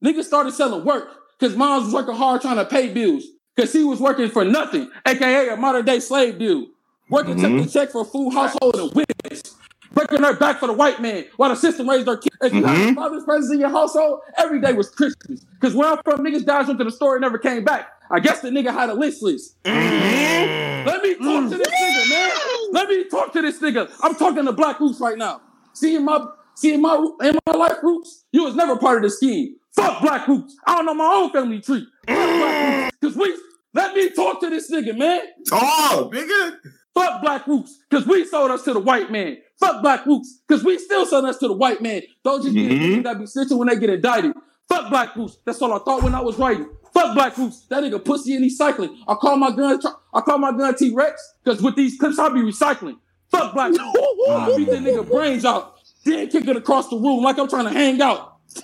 Niggas 0.03 0.25
started 0.25 0.53
selling 0.53 0.85
work. 0.85 1.09
Cause 1.39 1.55
moms 1.55 1.85
was 1.85 1.93
working 1.93 2.15
hard 2.15 2.41
trying 2.41 2.57
to 2.57 2.65
pay 2.65 2.93
bills. 2.93 3.23
Cause 3.57 3.73
he 3.73 3.83
was 3.83 3.99
working 3.99 4.29
for 4.29 4.43
nothing, 4.45 4.89
aka 5.07 5.49
a 5.49 5.57
modern 5.57 5.85
day 5.85 5.99
slave 5.99 6.39
dude. 6.39 6.69
Working 7.09 7.35
check 7.35 7.43
to 7.43 7.49
mm-hmm. 7.49 7.69
check 7.69 7.91
for 7.91 8.01
a 8.01 8.05
food, 8.05 8.31
household, 8.31 8.75
and 8.75 8.91
witness. 8.93 9.55
Breaking 9.93 10.23
her 10.23 10.35
back 10.35 10.59
for 10.59 10.67
the 10.67 10.73
white 10.73 10.99
man 11.01 11.25
while 11.35 11.49
the 11.49 11.55
system 11.55 11.87
raised 11.87 12.07
their 12.07 12.17
kids. 12.17 12.35
If 12.41 12.53
you 12.53 12.63
had 12.63 12.77
mm-hmm. 12.77 12.97
a 12.97 13.01
father's 13.01 13.23
presence 13.23 13.53
in 13.53 13.59
your 13.59 13.69
household, 13.69 14.21
every 14.37 14.59
day 14.59 14.73
was 14.73 14.89
Christmas. 14.89 15.45
Cause 15.59 15.75
where 15.75 15.91
I'm 15.91 15.99
from, 16.03 16.25
niggas 16.25 16.45
died, 16.45 16.67
went 16.67 16.79
to 16.79 16.85
the 16.85 16.91
store 16.91 17.15
and 17.15 17.21
never 17.21 17.37
came 17.37 17.63
back. 17.63 17.89
I 18.13 18.19
guess 18.19 18.41
the 18.41 18.49
nigga 18.49 18.71
had 18.71 18.91
a 18.91 18.93
list 18.93 19.23
list. 19.23 19.55
Mm-hmm. 19.63 20.87
Let 20.87 21.01
me 21.01 21.15
talk 21.15 21.49
to 21.49 21.57
this 21.57 21.67
nigga, 21.67 22.09
man. 22.09 22.29
Mm-hmm. 22.29 22.75
Let 22.75 22.89
me 22.89 23.09
talk 23.09 23.33
to 23.33 23.41
this 23.41 23.59
nigga. 23.59 23.91
I'm 24.03 24.13
talking 24.13 24.45
to 24.45 24.51
Black 24.51 24.79
Roots 24.79 24.99
right 24.99 25.17
now. 25.17 25.41
Seeing 25.73 26.05
my 26.05 26.23
seeing 26.53 26.79
my 26.79 26.95
in 27.23 27.39
my 27.47 27.53
life 27.53 27.77
roots, 27.81 28.25
you 28.31 28.43
was 28.43 28.53
never 28.53 28.77
part 28.77 28.97
of 28.97 29.03
the 29.03 29.09
scheme. 29.09 29.55
Fuck 29.75 30.03
Black 30.03 30.27
Roots. 30.27 30.55
I 30.67 30.75
don't 30.75 30.85
know 30.85 30.93
my 30.93 31.11
own 31.11 31.31
family 31.31 31.59
tree. 31.59 31.87
Fuck 32.07 32.15
Black 32.15 32.93
mm-hmm. 32.93 33.07
Cause 33.07 33.15
we 33.15 33.35
let 33.73 33.95
me 33.95 34.11
talk 34.11 34.39
to 34.41 34.49
this 34.51 34.69
nigga, 34.69 34.95
man. 34.95 35.21
Talk, 35.49 36.11
nigga. 36.11 36.57
Fuck 36.93 37.23
Black 37.23 37.47
Roots, 37.47 37.79
cause 37.89 38.05
we 38.05 38.25
sold 38.25 38.51
us 38.51 38.61
to 38.65 38.73
the 38.73 38.79
white 38.79 39.11
man. 39.11 39.37
Fuck 39.59 39.81
Black 39.81 40.05
Roots, 40.05 40.41
cause 40.47 40.63
we 40.63 40.77
still 40.77 41.07
selling 41.07 41.25
us 41.25 41.39
to 41.39 41.47
the 41.47 41.53
white 41.53 41.81
man. 41.81 42.03
Don't 42.23 42.43
just 42.43 42.53
be 42.53 42.67
the 42.67 42.75
niggas 42.75 43.03
that 43.05 43.17
be 43.17 43.25
snitching 43.25 43.57
when 43.57 43.69
they 43.69 43.75
get 43.77 43.89
indicted. 43.89 44.33
Fuck 44.69 44.91
Black 44.91 45.15
Roots. 45.15 45.39
That's 45.45 45.59
all 45.63 45.73
I 45.73 45.79
thought 45.79 46.03
when 46.03 46.13
I 46.13 46.21
was 46.21 46.37
writing. 46.37 46.69
Fuck 47.03 47.15
Black 47.15 47.37
Roots. 47.37 47.65
That 47.67 47.83
nigga 47.83 48.03
pussy 48.03 48.33
and 48.35 48.43
he 48.43 48.49
cycling. 48.49 48.97
I 49.07 49.15
call 49.15 49.35
my 49.35 49.51
gun. 49.51 49.79
I 50.13 50.21
call 50.21 50.37
my 50.37 50.51
gun 50.51 50.75
T 50.75 50.93
Rex, 50.93 51.33
cause 51.43 51.61
with 51.61 51.75
these 51.75 51.97
clips 51.97 52.17
I 52.17 52.29
be 52.29 52.39
recycling. 52.41 52.97
Fuck 53.29 53.53
Black 53.53 53.71
Roots. 53.71 53.81
I 54.29 54.53
beat 54.55 54.69
the 54.69 54.77
nigga 54.77 55.07
brains 55.09 55.43
out, 55.43 55.75
then 56.05 56.29
kick 56.29 56.47
it 56.47 56.55
across 56.55 56.87
the 56.89 56.95
room 56.95 57.21
like 57.23 57.37
I'm 57.37 57.49
trying 57.49 57.65
to 57.65 57.71
hang 57.71 58.01
out. 58.01 58.37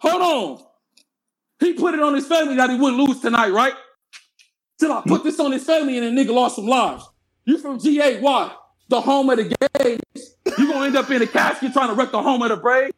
Hold 0.00 0.22
on. 0.22 0.64
He 1.60 1.72
put 1.74 1.94
it 1.94 2.00
on 2.00 2.14
his 2.14 2.26
family 2.26 2.56
that 2.56 2.70
he 2.70 2.76
wouldn't 2.76 3.00
lose 3.00 3.20
tonight, 3.20 3.50
right? 3.50 3.74
Till 4.80 4.92
I 4.92 5.02
put 5.06 5.24
this 5.24 5.38
on 5.38 5.52
his 5.52 5.64
family 5.64 5.98
and 5.98 6.16
the 6.16 6.24
nigga 6.24 6.32
lost 6.34 6.56
some 6.56 6.66
lives. 6.66 7.04
You 7.44 7.58
from 7.58 7.78
GA, 7.78 8.20
why? 8.20 8.54
The 8.88 9.00
home 9.00 9.30
of 9.30 9.36
the 9.38 9.44
gays. 9.44 10.34
You're 10.58 10.72
gonna 10.72 10.86
end 10.86 10.96
up 10.96 11.10
in 11.10 11.22
a 11.22 11.26
casket 11.26 11.72
trying 11.72 11.88
to 11.88 11.94
wreck 11.94 12.10
the 12.10 12.22
home 12.22 12.42
of 12.42 12.48
the 12.48 12.56
brave? 12.56 12.92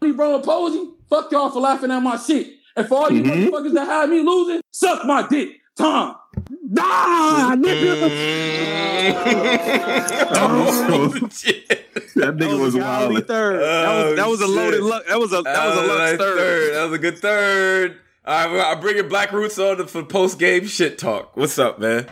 Me, 0.00 0.12
bro, 0.12 0.40
Posey, 0.40 0.90
fuck 1.08 1.30
y'all 1.32 1.50
for 1.50 1.60
laughing 1.60 1.90
at 1.90 2.00
my 2.00 2.16
shit. 2.16 2.52
And 2.76 2.86
for 2.86 2.98
all 2.98 3.10
you 3.12 3.22
mm-hmm. 3.22 3.54
motherfuckers 3.54 3.74
that 3.74 3.86
had 3.86 4.10
me 4.10 4.20
losing, 4.20 4.60
suck 4.70 5.04
my 5.06 5.26
dick. 5.28 5.60
Tom. 5.76 6.16
Nah, 6.68 7.54
oh, 10.38 11.28
shit. 11.32 11.64
That 12.16 12.36
nigga 12.36 12.58
was 12.58 12.74
Golly 12.74 13.14
wild. 13.14 13.26
third. 13.26 13.60
that 13.60 14.06
was 14.06 14.16
that 14.16 14.28
was 14.28 14.40
a 14.40 14.44
Oh, 14.44 14.48
loaded 14.48 14.76
shit. 14.76 14.82
luck. 14.84 15.06
That 15.06 15.18
was 15.18 15.32
a 15.32 15.42
that 15.42 15.66
was 15.66 15.76
a 15.76 15.80
That 15.80 15.88
luck 15.88 15.98
nice 15.98 16.18
third. 16.18 16.74
That 16.74 16.84
was 16.84 16.92
a 16.92 16.98
good 16.98 17.18
third. 17.18 17.96
All 18.24 18.34
right, 18.34 18.52
well, 18.52 18.72
I'm 18.72 18.80
bringing 18.80 19.08
Black 19.08 19.32
Roots 19.32 19.58
on 19.58 19.86
for 19.86 20.02
post 20.02 20.38
game 20.38 20.66
shit 20.66 20.98
talk. 20.98 21.36
What's 21.36 21.58
up, 21.58 21.78
man? 21.78 22.06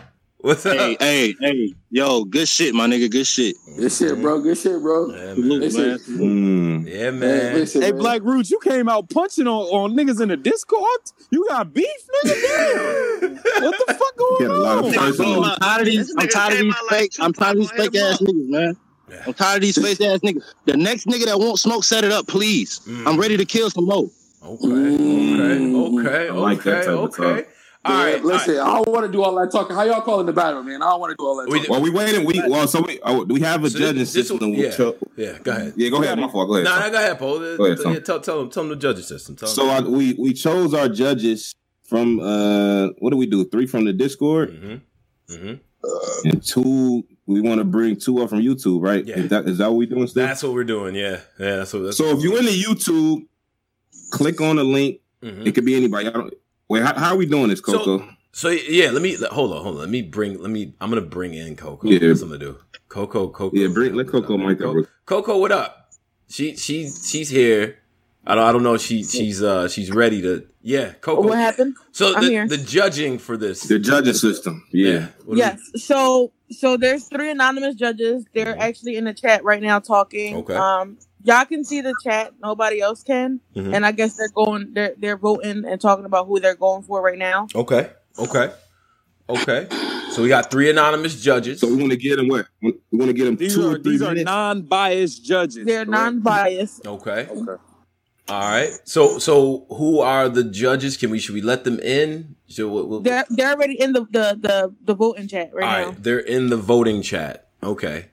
What's 0.45 0.63
up? 0.63 0.77
Hey, 0.77 0.95
hey, 0.99 1.35
hey, 1.39 1.73
yo, 1.89 2.23
good 2.23 2.47
shit, 2.47 2.75
my 2.75 2.85
nigga, 2.85 3.09
good 3.09 3.25
shit. 3.25 3.55
Good 3.79 3.91
shit, 3.91 4.21
bro. 4.21 4.39
Good 4.41 4.55
shit, 4.59 4.79
bro. 4.79 5.09
Yeah, 5.09 5.33
man. 5.33 5.59
Listen. 5.59 5.97
Mm. 5.97 6.87
Yeah, 6.87 7.09
Man, 7.09 7.19
man. 7.19 7.53
listen, 7.55 7.81
Hey, 7.81 7.91
man. 7.93 7.99
Black 7.99 8.21
Roots, 8.21 8.51
you 8.51 8.59
came 8.59 8.87
out 8.87 9.09
punching 9.09 9.47
on, 9.47 9.63
on 9.69 9.93
niggas 9.97 10.21
in 10.21 10.29
the 10.29 10.37
Discord. 10.37 10.99
You 11.31 11.47
got 11.47 11.73
beef, 11.73 11.87
nigga. 12.23 13.21
Damn. 13.21 13.35
what 13.63 13.87
the 13.87 13.93
fuck 13.95 14.15
going 14.17 14.35
He 14.37 14.43
had 14.43 14.51
a 14.51 14.53
lot 14.53 14.77
of 14.77 14.85
on? 14.85 14.93
personal- 14.93 15.45
I'm 15.45 15.57
tired 15.57 15.81
of 15.81 15.85
these. 15.87 16.13
I'm 16.15 16.27
tired 16.27 16.53
of 16.53 16.59
these 16.59 16.75
fake. 16.89 17.11
I'm 17.19 17.33
tired 17.33 17.57
of 17.57 17.61
these 17.61 17.71
fake 17.71 17.95
ass 17.95 18.21
niggas, 18.21 18.47
man. 18.49 18.77
I'm 19.25 19.33
tired 19.33 19.55
of 19.55 19.61
these 19.63 19.81
fake 19.81 20.01
ass 20.07 20.19
niggas. 20.19 20.43
The 20.65 20.77
next 20.77 21.07
nigga 21.07 21.25
that 21.25 21.39
won't 21.39 21.57
smoke, 21.57 21.83
set 21.83 22.03
it 22.03 22.11
up, 22.11 22.27
please. 22.27 22.81
I'm 23.07 23.19
ready 23.19 23.35
to 23.35 23.45
kill 23.45 23.71
some 23.71 23.85
more. 23.85 24.11
Okay, 24.43 24.67
okay, 24.67 25.75
okay, 25.75 26.29
I 26.29 26.33
like 26.33 26.61
that 26.61 26.87
okay, 26.87 27.45
type 27.85 27.95
of 27.95 27.97
okay. 27.97 27.97
talk. 27.97 27.97
All 27.97 28.03
Man, 28.03 28.13
right, 28.13 28.23
listen, 28.25 28.57
all 28.59 28.67
I 28.67 28.75
don't 28.83 28.93
want 28.93 29.05
to 29.05 29.11
do 29.11 29.23
all 29.23 29.35
that 29.35 29.51
talking. 29.51 29.75
How 29.75 29.83
y'all 29.83 30.01
calling 30.01 30.25
the 30.25 30.33
battle, 30.33 30.63
man? 30.63 30.81
I 30.81 30.89
don't 30.89 30.99
want 30.99 31.11
to 31.11 31.15
do 31.17 31.25
all 31.25 31.35
that 31.37 31.49
We 31.49 31.59
talking. 31.59 31.71
Well, 31.71 31.81
we 31.81 31.89
waiting. 31.89 32.25
We 32.25 32.41
well, 32.47 32.67
so 32.67 32.81
we 32.81 32.99
oh, 33.03 33.23
we 33.25 33.39
have 33.41 33.63
a 33.63 33.69
So 33.69 33.79
judging 33.79 33.97
this- 33.99 34.13
this 34.13 34.27
system. 34.29 34.51
one- 34.51 34.59
yeah. 34.59 34.71
cho- 34.71 34.97
Yeah, 35.15 35.37
go 35.43 35.51
ahead. 35.51 35.73
yeah, 35.75 35.89
go 35.89 36.01
ahead. 36.03 36.19
My 36.19 36.29
fault. 36.29 36.47
Go 36.47 36.55
ahead. 36.55 36.65
No, 36.65 36.79
no, 36.79 36.89
go 36.91 36.97
ahead, 36.97 37.19
Paul. 37.19 37.39
Go 37.57 37.65
ahead, 37.65 37.77
Tom. 37.83 37.93
yeah, 37.93 37.99
tell, 37.99 38.19
tell 38.19 38.39
them, 38.39 38.49
tell 38.49 38.63
them 38.63 38.69
the 38.69 38.75
judging 38.75 39.03
system. 39.03 39.35
Tell 39.35 39.47
So 39.47 39.67
I, 39.69 39.81
we 39.81 40.13
we 40.13 40.33
chose 40.33 40.73
our 40.73 40.89
judges 40.89 41.53
from 41.83 42.19
uh 42.19 42.87
what 42.99 43.11
do 43.11 43.17
we 43.17 43.25
do? 43.27 43.45
Three 43.45 43.67
from 43.67 43.85
the 43.85 43.93
Discord 43.93 44.51
mm-hmm. 44.51 45.33
Mm-hmm. 45.33 46.29
and 46.29 46.43
two. 46.43 47.03
We 47.27 47.41
want 47.41 47.57
to 47.57 47.63
bring 47.65 47.95
two 47.95 48.21
up 48.21 48.29
from 48.29 48.39
YouTube, 48.41 48.83
right? 48.83 49.03
Yeah. 49.03 49.15
Is 49.17 49.29
that 49.29 49.47
is 49.47 49.57
that 49.57 49.69
what 49.69 49.77
we 49.77 49.85
doing? 49.87 50.07
Still? 50.07 50.25
That's 50.27 50.43
what 50.43 50.53
we're 50.53 50.63
doing. 50.63 50.93
Yeah, 50.95 51.21
yeah. 51.39 51.55
That's 51.57 51.73
what. 51.73 51.79
That's 51.83 51.97
so 51.97 52.15
if 52.15 52.21
you're 52.23 52.37
in 52.37 52.45
the 52.45 52.51
YouTube, 52.61 53.25
click 54.11 54.41
on 54.41 54.57
the 54.57 54.63
link. 54.63 54.99
Mhm. 55.23 55.47
It 55.47 55.55
could 55.55 55.65
be 55.65 55.75
anybody. 55.75 56.07
I 56.07 56.11
don't. 56.11 56.33
Wait, 56.69 56.83
how, 56.83 56.93
how 56.95 57.09
are 57.13 57.17
we 57.17 57.25
doing 57.25 57.49
this, 57.49 57.61
Coco? 57.61 58.07
So 58.31 58.49
yeah, 58.49 58.89
let 58.91 59.01
me 59.01 59.15
let- 59.17 59.31
hold 59.31 59.53
on, 59.53 59.61
hold 59.63 59.75
on. 59.75 59.81
Let 59.81 59.89
me 59.89 60.01
bring. 60.01 60.41
Let 60.41 60.49
me. 60.51 60.73
I'm 60.81 60.89
gonna 60.89 61.01
bring 61.01 61.33
in 61.33 61.55
Coco. 61.55 61.87
Yeah. 61.87 61.99
That's 61.99 62.21
what 62.21 62.25
I'm 62.33 62.39
gonna 62.39 62.53
do. 62.53 62.57
Coco, 62.89 63.29
Coco. 63.29 63.55
yeah, 63.55 63.67
bring 63.67 63.93
let 63.95 64.07
Coco 64.07 64.37
mic 64.37 64.59
Co- 64.59 64.79
up. 64.81 64.85
Coco, 65.05 65.37
what 65.37 65.51
up? 65.51 65.91
She 66.27 66.55
she 66.55 66.89
she's 66.89 67.29
here. 67.29 67.77
I 68.27 68.35
don't 68.35 68.43
I 68.43 68.51
don't 68.51 68.63
know. 68.63 68.73
if 68.73 68.81
She 68.81 69.03
she's 69.03 69.41
uh 69.43 69.67
she's 69.69 69.91
ready 69.91 70.21
to. 70.23 70.45
Yeah, 70.61 70.93
Coco. 70.93 71.21
What 71.27 71.37
happened? 71.37 71.75
So 71.91 72.15
I'm 72.15 72.23
the, 72.25 72.29
here. 72.29 72.47
the 72.47 72.57
judging 72.57 73.19
for 73.19 73.37
this. 73.37 73.61
The 73.61 73.77
judging 73.79 74.13
system. 74.15 74.65
Yeah. 74.73 75.07
What 75.25 75.35
do 75.35 75.39
Yes. 75.39 75.59
So 75.75 76.31
so 76.49 76.75
there's 76.75 77.07
three 77.07 77.29
anonymous 77.31 77.75
judges. 77.75 78.25
They're 78.33 78.55
Mhm. 78.55 78.59
actually 78.59 78.95
in 78.97 79.05
the 79.05 79.13
chat 79.13 79.43
right 79.43 79.61
now 79.61 79.79
talking. 79.79 80.37
Okay. 80.37 80.55
Um 80.55 80.97
y'all 81.25 81.45
can 81.45 81.63
see 81.63 81.81
the 81.81 81.93
chat. 82.03 82.33
Nobody 82.41 82.79
else 82.81 83.03
can. 83.03 83.39
Mhm. 83.55 83.73
And 83.75 83.85
I 83.85 83.91
guess 83.91 84.15
they're 84.15 84.29
going 84.33 84.73
they're 84.73 84.93
they're 84.97 85.17
voting 85.17 85.65
and 85.65 85.81
talking 85.81 86.05
about 86.05 86.27
who 86.27 86.39
they're 86.39 86.55
going 86.55 86.83
for 86.83 87.01
right 87.01 87.17
now. 87.17 87.47
Okay. 87.55 87.89
Okay. 88.17 88.51
Okay. 89.27 89.67
So 90.11 90.21
we 90.21 90.29
got 90.29 90.51
three 90.51 90.69
anonymous 90.69 91.19
judges. 91.21 91.59
So 91.59 91.67
we 91.67 91.75
want 91.75 91.91
to 91.91 91.97
get 91.97 92.17
them 92.17 92.27
what? 92.27 92.45
We 92.61 92.73
want 92.93 93.07
to 93.07 93.13
get 93.13 93.25
them 93.25 93.35
These 93.35 93.55
two 93.55 93.67
are 93.67 93.75
or 93.75 93.79
three 93.79 93.93
these 93.93 94.01
are 94.03 94.13
non-biased 94.15 95.25
judges. 95.25 95.65
They're 95.65 95.85
correct? 95.85 95.89
non-biased. 95.91 96.87
Okay. 96.87 97.27
Okay. 97.29 97.61
All 98.27 98.39
right. 98.49 98.71
So 98.85 99.19
so 99.19 99.65
who 99.69 99.99
are 99.99 100.29
the 100.29 100.43
judges? 100.43 100.95
Can 100.97 101.09
we 101.09 101.19
should 101.19 101.35
we 101.35 101.41
let 101.41 101.63
them 101.63 101.79
in? 101.79 102.35
Should 102.47 102.69
we, 102.69 102.81
we'll, 102.83 102.99
They're 103.01 103.25
they're 103.29 103.51
already 103.53 103.79
in 103.79 103.93
the 103.93 104.01
the 104.01 104.37
the, 104.39 104.73
the 104.83 104.93
voting 104.95 105.27
chat 105.27 105.51
right 105.53 105.63
all 105.65 105.81
now. 105.81 105.87
right. 105.89 106.03
They're 106.03 106.19
in 106.19 106.49
the 106.49 106.57
voting 106.57 107.01
chat. 107.01 107.49
Okay. 107.63 108.05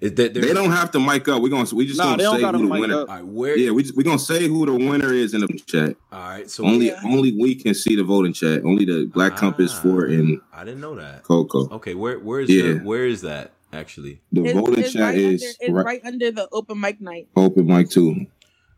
Is 0.00 0.14
that 0.14 0.34
They 0.34 0.52
don't 0.54 0.70
have 0.70 0.90
to 0.92 1.00
mic 1.00 1.28
up. 1.28 1.42
We're 1.42 1.48
gonna 1.48 1.68
we 1.74 1.86
just 1.86 1.98
Nah, 1.98 2.16
gonna 2.16 2.22
say 2.38 2.42
who 2.44 2.58
the 2.58 2.66
winner. 2.66 3.00
up. 3.02 3.08
All 3.08 3.14
right. 3.16 3.26
Where? 3.26 3.56
Yeah, 3.56 3.70
we 3.72 3.84
we 3.96 4.04
gonna 4.04 4.18
say 4.18 4.46
who 4.48 4.66
the 4.66 4.74
winner 4.74 5.12
is 5.12 5.34
in 5.34 5.40
the 5.42 5.48
chat. 5.66 5.96
All 6.12 6.20
right. 6.20 6.50
So 6.50 6.64
Only 6.64 6.86
Yeah. 6.88 7.00
only 7.04 7.36
we 7.38 7.54
can 7.54 7.74
see 7.74 7.96
the 7.96 8.04
voting 8.04 8.32
chat. 8.32 8.64
Only 8.64 8.84
the 8.84 9.06
Black 9.12 9.36
Compass 9.36 9.72
Ah. 9.76 9.82
Four 9.82 10.04
and 10.06 10.40
I 10.52 10.64
didn't 10.64 10.80
know 10.80 10.94
that. 10.96 11.22
Coco. 11.24 11.68
Okay. 11.76 11.94
Where 11.94 12.18
where's 12.18 12.48
Yeah. 12.50 12.74
the, 12.74 12.78
where 12.80 13.06
is 13.06 13.22
that 13.22 13.52
actually? 13.72 14.20
The 14.32 14.44
It's, 14.44 14.52
voting 14.58 14.84
it's 14.84 14.92
chat 14.92 15.02
right 15.02 15.14
is 15.16 15.42
under, 15.42 15.54
it's 15.60 15.70
right, 15.72 15.84
right 15.84 16.00
under 16.04 16.30
the 16.30 16.48
open 16.52 16.80
mic 16.80 17.00
night. 17.00 17.28
open 17.36 17.66
mic 17.66 17.90
too. 17.90 18.26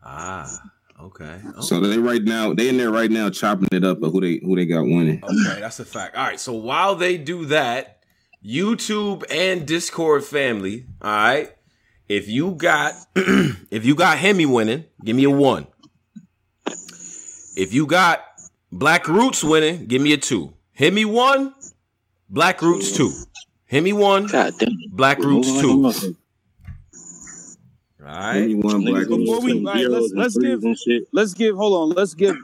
Ah. 0.03 0.49
Okay. 1.01 1.39
So 1.61 1.79
they 1.79 1.97
right 1.97 2.23
now 2.23 2.53
they 2.53 2.69
in 2.69 2.77
there 2.77 2.91
right 2.91 3.09
now 3.09 3.29
chopping 3.31 3.69
it 3.71 3.83
up. 3.83 3.99
But 3.99 4.11
who 4.11 4.21
they 4.21 4.39
who 4.43 4.55
they 4.55 4.65
got 4.67 4.83
winning? 4.83 5.21
Okay, 5.23 5.59
that's 5.59 5.79
a 5.79 5.85
fact. 5.85 6.15
All 6.15 6.23
right, 6.23 6.39
so 6.39 6.53
while 6.53 6.93
they 6.95 7.17
do 7.17 7.45
that, 7.45 8.00
YouTube 8.43 9.23
and 9.29 9.65
Discord 9.65 10.23
family, 10.23 10.85
all 11.01 11.11
right, 11.11 11.51
if 12.07 12.27
you 12.27 12.51
got 12.51 12.93
if 13.15 13.85
you 13.85 13.95
got 13.95 14.17
Hemi 14.17 14.45
winning, 14.45 14.85
give 15.03 15.15
me 15.15 15.25
a 15.25 15.29
one. 15.29 15.67
If 17.55 17.73
you 17.73 17.85
got 17.85 18.23
Black 18.71 19.07
Roots 19.07 19.43
winning. 19.43 19.85
Give 19.85 20.01
me 20.01 20.13
a 20.13 20.17
two. 20.17 20.53
Hemi 20.73 21.05
one. 21.05 21.53
Black 22.29 22.61
Roots 22.61 22.95
two. 22.95 23.11
Hemi 23.65 23.93
one. 23.93 24.27
God 24.27 24.53
damn. 24.57 24.69
Black 24.91 25.19
Roots 25.19 25.59
two. 25.59 25.85
All 25.85 25.93
right. 27.99 28.37
Anyone 28.37 28.83
black 28.83 29.07
Before 29.07 29.41
we, 29.41 29.53
Roots. 29.53 29.67
all 29.67 29.73
right, 29.73 29.89
let's 29.89 30.13
let's 30.15 30.37
give 30.37 30.63
let's 31.11 31.33
give 31.33 31.55
hold 31.55 31.91
on, 31.91 31.95
let's 31.95 32.13
give 32.13 32.35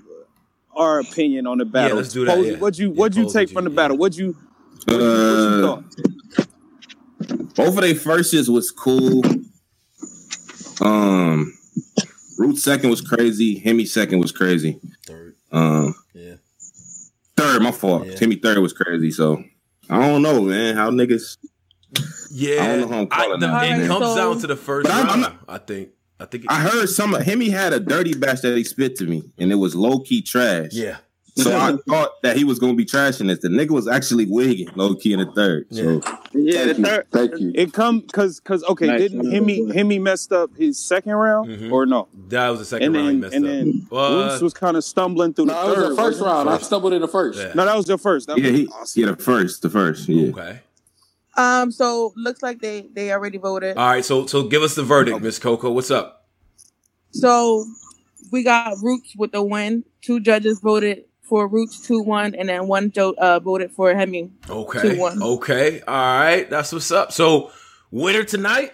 our 0.76 1.00
opinion 1.00 1.48
on 1.48 1.58
the 1.58 1.66
battle. 1.66 1.90
Yeah, 1.90 1.96
let's 1.96 2.14
do 2.14 2.26
that, 2.26 2.36
Posey, 2.36 2.52
yeah. 2.52 2.58
What'd 2.58 2.78
you 2.78 2.92
what'd 2.92 3.18
you 3.18 3.24
Posey, 3.24 3.40
take 3.40 3.50
from 3.50 3.64
the 3.64 3.72
yeah. 3.72 3.76
battle? 3.76 3.98
What'd 3.98 4.14
what 4.14 4.28
you 4.28 4.36
Uh, 4.88 5.82
both 7.56 7.68
of 7.70 7.76
their 7.82 7.96
firsts 7.96 8.48
was 8.48 8.72
cool. 8.72 9.22
Um, 10.82 11.54
Root 12.38 12.58
second 12.58 12.90
was 12.90 13.02
crazy. 13.02 13.58
Hemi 13.60 13.86
second 13.86 14.20
was 14.20 14.32
crazy. 14.32 14.80
Third. 15.06 15.36
Um, 15.52 15.96
Yeah. 16.14 16.36
third, 17.36 17.62
my 17.64 17.72
fault. 17.72 18.06
Yeah. 18.08 18.18
Hemi 18.20 18.36
third 18.36 18.60
was 18.60 18.74
crazy. 18.74 19.12
So 19.12 19.44
I 19.90 20.00
don't 20.08 20.22
know, 20.22 20.42
man. 20.42 20.76
How 20.76 20.92
niggas? 20.92 21.38
Yeah. 22.32 22.64
I 22.64 22.68
don't 22.68 22.82
know 22.82 22.88
how 22.90 23.00
I'm 23.02 23.08
calling 23.08 23.40
the- 23.40 23.48
that, 23.48 23.80
It 23.82 23.88
comes 23.88 24.06
So- 24.06 24.16
down 24.16 24.40
to 24.42 24.48
the 24.48 24.56
first 24.56 24.84
But 24.88 24.94
I'm- 24.94 25.24
I'm. 25.24 25.34
I 25.48 25.58
think. 25.58 25.90
I 26.20 26.26
think. 26.26 26.44
It, 26.46 26.52
I 26.52 26.62
heard 26.62 26.88
some 26.90 27.14
of 27.16 27.24
Hemi 27.24 27.50
had 27.50 27.74
a 27.74 27.80
dirty 27.80 28.14
batch 28.14 28.42
that 28.42 28.56
he 28.58 28.64
spit 28.64 28.96
to 28.98 29.06
me, 29.06 29.24
and 29.38 29.52
it 29.52 29.56
was 29.56 29.76
low 29.76 30.00
key 30.00 30.22
trash. 30.22 30.70
yeah. 30.74 30.98
So 31.38 31.56
I 31.58 31.78
thought 31.88 32.22
that 32.24 32.36
he 32.38 32.44
was 32.44 32.60
gonna 32.60 32.74
be 32.74 32.86
trashing 32.86 33.28
this. 33.28 33.40
The 33.40 33.48
nigga 33.50 33.72
was 33.72 33.88
actually 33.88 34.26
wigging 34.26 34.70
low 34.76 34.96
key 34.96 35.14
in 35.14 35.20
the 35.20 35.26
third. 35.32 35.68
So 35.72 36.02
Yeah, 36.34 36.66
Thank 36.66 36.76
the 36.78 36.82
you. 36.82 36.86
third. 36.86 37.08
Thank 37.12 37.40
you. 37.40 37.52
It 37.56 37.74
come 37.74 38.02
cause 38.12 38.40
cause 38.40 38.64
okay, 38.64 38.88
Nice. 38.88 39.02
didn't 39.02 39.32
Hemi 39.32 39.74
Hemi 39.74 40.00
messed 40.00 40.32
up 40.34 40.50
his 40.58 40.80
second 40.80 41.14
round 41.14 41.50
Mhm. 41.50 41.72
or 41.72 41.86
no? 41.86 42.08
That 42.30 42.50
was 42.50 42.60
the 42.60 42.66
second 42.66 42.88
And 42.88 42.96
round. 42.96 43.08
he 43.08 43.12
then 43.14 43.20
messed 43.22 43.36
and 43.36 43.46
up. 43.46 43.52
then 43.52 43.88
Uh, 43.92 44.30
Roots 44.30 44.42
was 44.42 44.54
kind 44.54 44.76
of 44.78 44.84
stumbling 44.84 45.34
through 45.34 45.46
the 45.46 45.54
No, 45.54 45.72
it 45.74 45.78
was 45.78 45.90
the 45.90 45.96
first 45.96 45.98
wasn't 45.98 46.22
it? 46.22 46.30
round. 46.30 46.50
I 46.50 46.58
stumbled 46.60 46.94
in 46.94 47.02
the 47.02 47.08
first. 47.08 47.40
Yeah. 47.40 47.52
No, 47.56 47.66
that 47.66 47.76
was 47.78 47.86
the 47.86 47.98
first. 47.98 48.28
That 48.28 48.38
yeah, 48.40 48.50
he 48.52 48.68
awesome. 48.68 49.02
yeah 49.04 49.12
the 49.12 49.18
first, 49.22 49.62
the 49.62 49.70
first, 49.70 50.10
yeah. 50.10 50.30
Okay. 50.32 50.60
Um, 51.38 51.72
so 51.72 52.14
looks 52.16 52.42
like 52.42 52.62
they 52.62 52.88
they 52.96 53.12
already 53.12 53.38
voted. 53.38 53.78
All 53.78 53.88
right. 53.88 54.04
So 54.04 54.26
so 54.26 54.44
give 54.44 54.64
us 54.64 54.74
the 54.74 54.84
verdict, 54.84 55.22
Miss 55.22 55.38
Coco. 55.38 55.72
What's 55.72 55.92
up? 55.92 56.26
So 57.12 57.66
we 58.32 58.44
got 58.44 58.74
Roots 58.82 59.14
with 59.18 59.32
the 59.32 59.44
win. 59.44 59.84
Two 60.02 60.20
judges 60.20 60.60
voted 60.60 61.04
for 61.28 61.48
Roots 61.48 61.80
two 61.86 62.02
one, 62.02 62.36
and 62.36 62.50
then 62.50 62.68
one 62.68 62.92
jo- 62.92 63.16
uh, 63.18 63.40
voted 63.40 63.72
for 63.72 63.94
Hemi. 63.94 64.32
Okay. 64.50 64.80
2-1. 64.98 65.22
Okay. 65.22 65.82
All 65.82 65.94
right. 66.20 66.50
That's 66.50 66.72
what's 66.72 66.92
up. 66.92 67.12
So 67.12 67.52
winner 67.92 68.24
tonight 68.24 68.72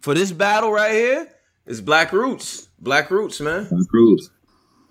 for 0.00 0.14
this 0.14 0.32
battle 0.32 0.72
right 0.72 0.92
here 0.92 1.28
is 1.66 1.80
Black 1.80 2.12
Roots. 2.12 2.68
Black 2.78 3.10
Roots, 3.10 3.40
man. 3.40 3.68
Tom 3.68 3.84
Cruise. 3.86 4.30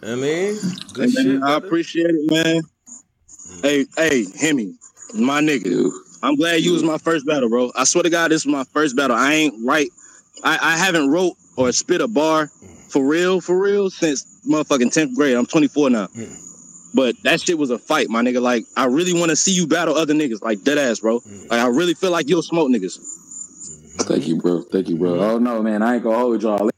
I 0.02 0.16
mean, 0.16 0.56
good 0.93 1.10
Hey, 1.10 1.24
man, 1.24 1.41
shit. 1.41 1.43
I 1.43 1.56
appreciate 1.56 2.10
it, 2.10 2.32
man. 2.32 2.62
Hey, 3.62 3.86
hey, 3.97 4.26
Hemi, 4.39 4.76
my 5.16 5.41
nigga. 5.41 5.89
I'm 6.22 6.36
glad 6.36 6.62
you 6.62 6.74
was 6.74 6.84
my 6.84 6.97
first 6.97 7.26
battle, 7.26 7.50
bro. 7.50 7.72
I 7.76 7.84
swear 7.84 8.04
to 8.04 8.10
God, 8.10 8.32
this 8.32 8.41
is 8.43 8.47
my 8.47 8.64
first 8.66 8.95
battle. 8.95 9.16
I 9.16 9.34
ain't 9.34 9.56
right. 9.66 9.89
I, 10.43 10.58
I 10.62 10.78
haven't 10.78 11.10
wrote 11.10 11.34
or 11.58 11.72
spit 11.72 12.00
a 12.02 12.08
bar 12.08 12.47
for 12.89 13.06
real, 13.06 13.41
for 13.41 13.60
real, 13.60 13.89
since 13.89 14.26
motherfucking 14.47 14.93
10th 14.93 15.16
grade. 15.16 15.36
I'm 15.36 15.45
24 15.45 15.89
now. 15.89 16.08
Mm. 16.08 16.49
But 16.94 17.16
that 17.24 17.40
shit 17.42 17.58
was 17.58 17.70
a 17.70 17.78
fight, 17.78 18.10
my 18.10 18.24
nigga. 18.24 18.42
Like, 18.42 18.66
I 18.76 18.86
really 18.86 19.14
want 19.14 19.30
to 19.30 19.36
see 19.36 19.52
you 19.52 19.68
battle 19.68 19.96
other 19.96 20.14
niggas, 20.14 20.42
like 20.42 20.64
dead 20.64 20.78
ass, 20.78 21.00
bro. 21.00 21.20
Mm. 21.20 21.50
Like, 21.52 21.60
I 21.60 21.68
really 21.68 21.94
feel 21.94 22.12
like 22.12 22.28
you'll 22.28 22.42
smoke 22.42 22.70
niggas. 22.70 23.00
Thank 24.04 24.28
you, 24.28 24.38
bro. 24.38 24.62
Thank 24.64 24.90
you, 24.90 24.98
bro. 24.98 25.20
Oh 25.20 25.38
no, 25.38 25.62
man, 25.62 25.82
I 25.82 25.96
ain't 25.96 26.04
gonna 26.04 26.18
hold 26.18 26.42
y'all. 26.42 26.70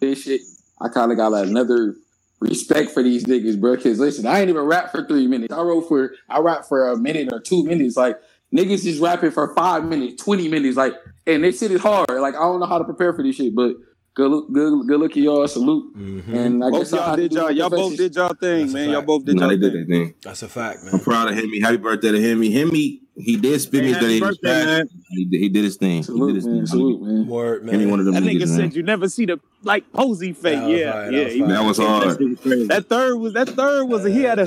This 0.00 0.22
shit, 0.22 0.40
I 0.80 0.88
kind 0.88 1.10
of 1.12 1.18
got 1.18 1.32
like, 1.32 1.46
another 1.46 1.94
respect 2.40 2.90
for 2.90 3.02
these 3.02 3.24
niggas, 3.24 3.60
bro. 3.60 3.76
Cause 3.76 3.98
listen, 3.98 4.26
I 4.26 4.40
ain't 4.40 4.48
even 4.48 4.62
rap 4.62 4.90
for 4.90 5.04
three 5.06 5.26
minutes. 5.26 5.52
I 5.52 5.60
wrote 5.60 5.88
for, 5.88 6.12
I 6.28 6.40
rap 6.40 6.64
for 6.64 6.88
a 6.90 6.96
minute 6.96 7.32
or 7.32 7.40
two 7.40 7.64
minutes. 7.64 7.96
Like 7.96 8.18
niggas 8.54 8.86
is 8.86 8.98
rapping 8.98 9.30
for 9.30 9.54
five 9.54 9.84
minutes, 9.84 10.22
twenty 10.22 10.48
minutes. 10.48 10.76
Like, 10.76 10.94
and 11.26 11.44
this 11.44 11.60
shit 11.60 11.70
is 11.70 11.80
hard. 11.80 12.08
Like 12.10 12.34
I 12.34 12.40
don't 12.40 12.60
know 12.60 12.66
how 12.66 12.78
to 12.78 12.84
prepare 12.84 13.12
for 13.12 13.22
this 13.22 13.36
shit, 13.36 13.54
but 13.54 13.72
good, 14.18 14.30
look, 14.30 14.52
good, 14.52 14.86
good 14.88 15.00
look 15.00 15.10
at 15.12 15.16
y'all. 15.18 15.46
Salute. 15.46 15.96
Mhm. 15.96 16.34
And 16.34 16.64
I 16.64 16.70
Both 16.70 16.80
guess 16.80 16.90
y'all 16.92 17.02
have 17.02 17.16
to 17.16 17.22
did 17.22 17.32
y'all. 17.32 17.50
Y'all 17.52 17.70
both 17.70 17.96
did 17.96 18.14
y'all 18.16 18.34
thing, 18.34 18.60
That's 18.62 18.72
man. 18.74 18.90
Y'all 18.90 19.02
both 19.02 19.24
did 19.24 19.36
No, 19.36 19.42
y'all 19.42 19.50
they 19.50 19.56
did 19.56 19.72
thing. 19.72 19.80
that 19.86 19.88
thing. 19.88 20.14
That's 20.22 20.42
a 20.42 20.48
fact, 20.48 20.82
man. 20.84 20.94
I'm 20.94 21.00
proud 21.00 21.28
of 21.30 21.34
Hemi. 21.36 21.60
Happy 21.60 21.76
birthday 21.76 22.10
to 22.12 22.20
Hemi. 22.20 22.50
Hemi, 22.50 23.00
he 23.16 23.36
did 23.36 23.60
spit 23.60 23.84
Hey, 23.84 23.92
me 23.92 24.14
he 24.14 24.20
birthday, 24.20 24.82
He, 25.10 25.24
did- 25.24 25.40
he 25.40 25.48
did 25.48 25.64
his 25.64 25.76
thing. 25.76 26.02
He 26.02 26.18
did 26.18 26.34
his 26.34 26.46
man. 26.46 26.56
thing. 26.56 26.66
Salute, 26.66 27.02
man. 27.02 27.26
Word, 27.28 27.64
man. 27.64 27.74
Hemi 27.78 27.86
one 27.90 28.00
of 28.00 28.06
them 28.06 28.14
That 28.14 28.22
nigga 28.24 28.42
niggas, 28.42 28.48
said 28.48 28.58
man. 28.58 28.72
you 28.72 28.82
never 28.82 29.08
see 29.08 29.24
the 29.26 29.38
like 29.62 29.90
posy 29.92 30.32
fake. 30.32 30.58
That 30.60 30.70
Yeah, 30.70 30.92
that 30.92 31.12
yeah. 31.12 31.24
was 31.24 31.32
he- 31.34 31.40
fire. 31.40 31.48
That 31.48 31.64
was 31.64 31.78
hard. 31.78 32.18
shit 32.18 32.44
was. 32.44 32.68
That 32.68 32.86
third 32.88 33.16
was 33.16 33.32
that 33.34 33.48
third 33.50 33.84
was 33.84 34.04
he 34.04 34.22
had 34.22 34.38
a 34.40 34.46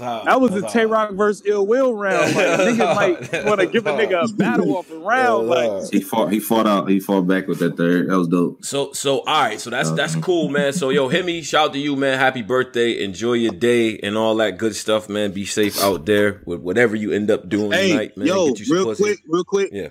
that 0.00 0.40
was 0.40 0.54
a 0.54 0.62
Tay 0.68 0.86
Roc 0.86 1.10
versus 1.12 1.42
Ill 1.46 1.66
Will 1.66 1.94
round. 1.94 2.34
Like 2.34 2.46
niggas 2.60 2.94
might 3.32 3.44
want 3.46 3.60
to 3.60 3.66
give 3.66 3.86
a 3.86 3.90
nigga 3.92 4.30
a 4.30 4.34
battle 4.34 4.76
off 4.76 4.90
a 4.90 4.96
round. 4.98 5.48
Like 5.48 5.90
He 5.90 6.00
fought. 6.00 6.32
He 6.32 6.40
fought 6.40 6.66
out. 6.66 6.88
He 6.88 7.00
fought 7.00 7.22
back 7.26 7.46
with 7.46 7.58
that 7.60 7.76
third. 7.76 8.08
That 8.10 8.18
was 8.18 8.28
dope. 8.28 8.64
So 8.64 8.92
so 8.92 9.20
all 9.20 9.42
right, 9.42 9.60
so 9.60 9.70
that's 9.70 9.90
that's 9.92 10.16
cool, 10.16 10.48
man. 10.48 10.72
So 10.72 10.90
yo, 10.90 11.08
Hemi, 11.08 11.42
shout 11.42 11.72
to 11.72 11.78
you, 11.78 11.96
man. 11.96 12.18
Happy 12.18 12.42
birthday, 12.42 13.02
enjoy 13.04 13.34
your 13.34 13.52
day 13.52 13.98
and 13.98 14.16
all 14.16 14.34
that 14.36 14.58
good 14.58 14.74
stuff, 14.76 15.08
man. 15.08 15.32
Be 15.32 15.44
safe 15.44 15.80
out 15.82 16.06
there 16.06 16.42
with 16.46 16.60
whatever 16.60 16.96
you 16.96 17.12
end 17.12 17.30
up 17.30 17.48
doing 17.48 17.72
Hey, 17.72 17.90
tonight, 17.90 18.16
man. 18.16 18.26
yo, 18.26 18.52
Get 18.54 18.68
real 18.68 18.84
pussy. 18.84 19.02
quick, 19.02 19.18
real 19.28 19.44
quick. 19.44 19.70
Yeah. 19.72 19.88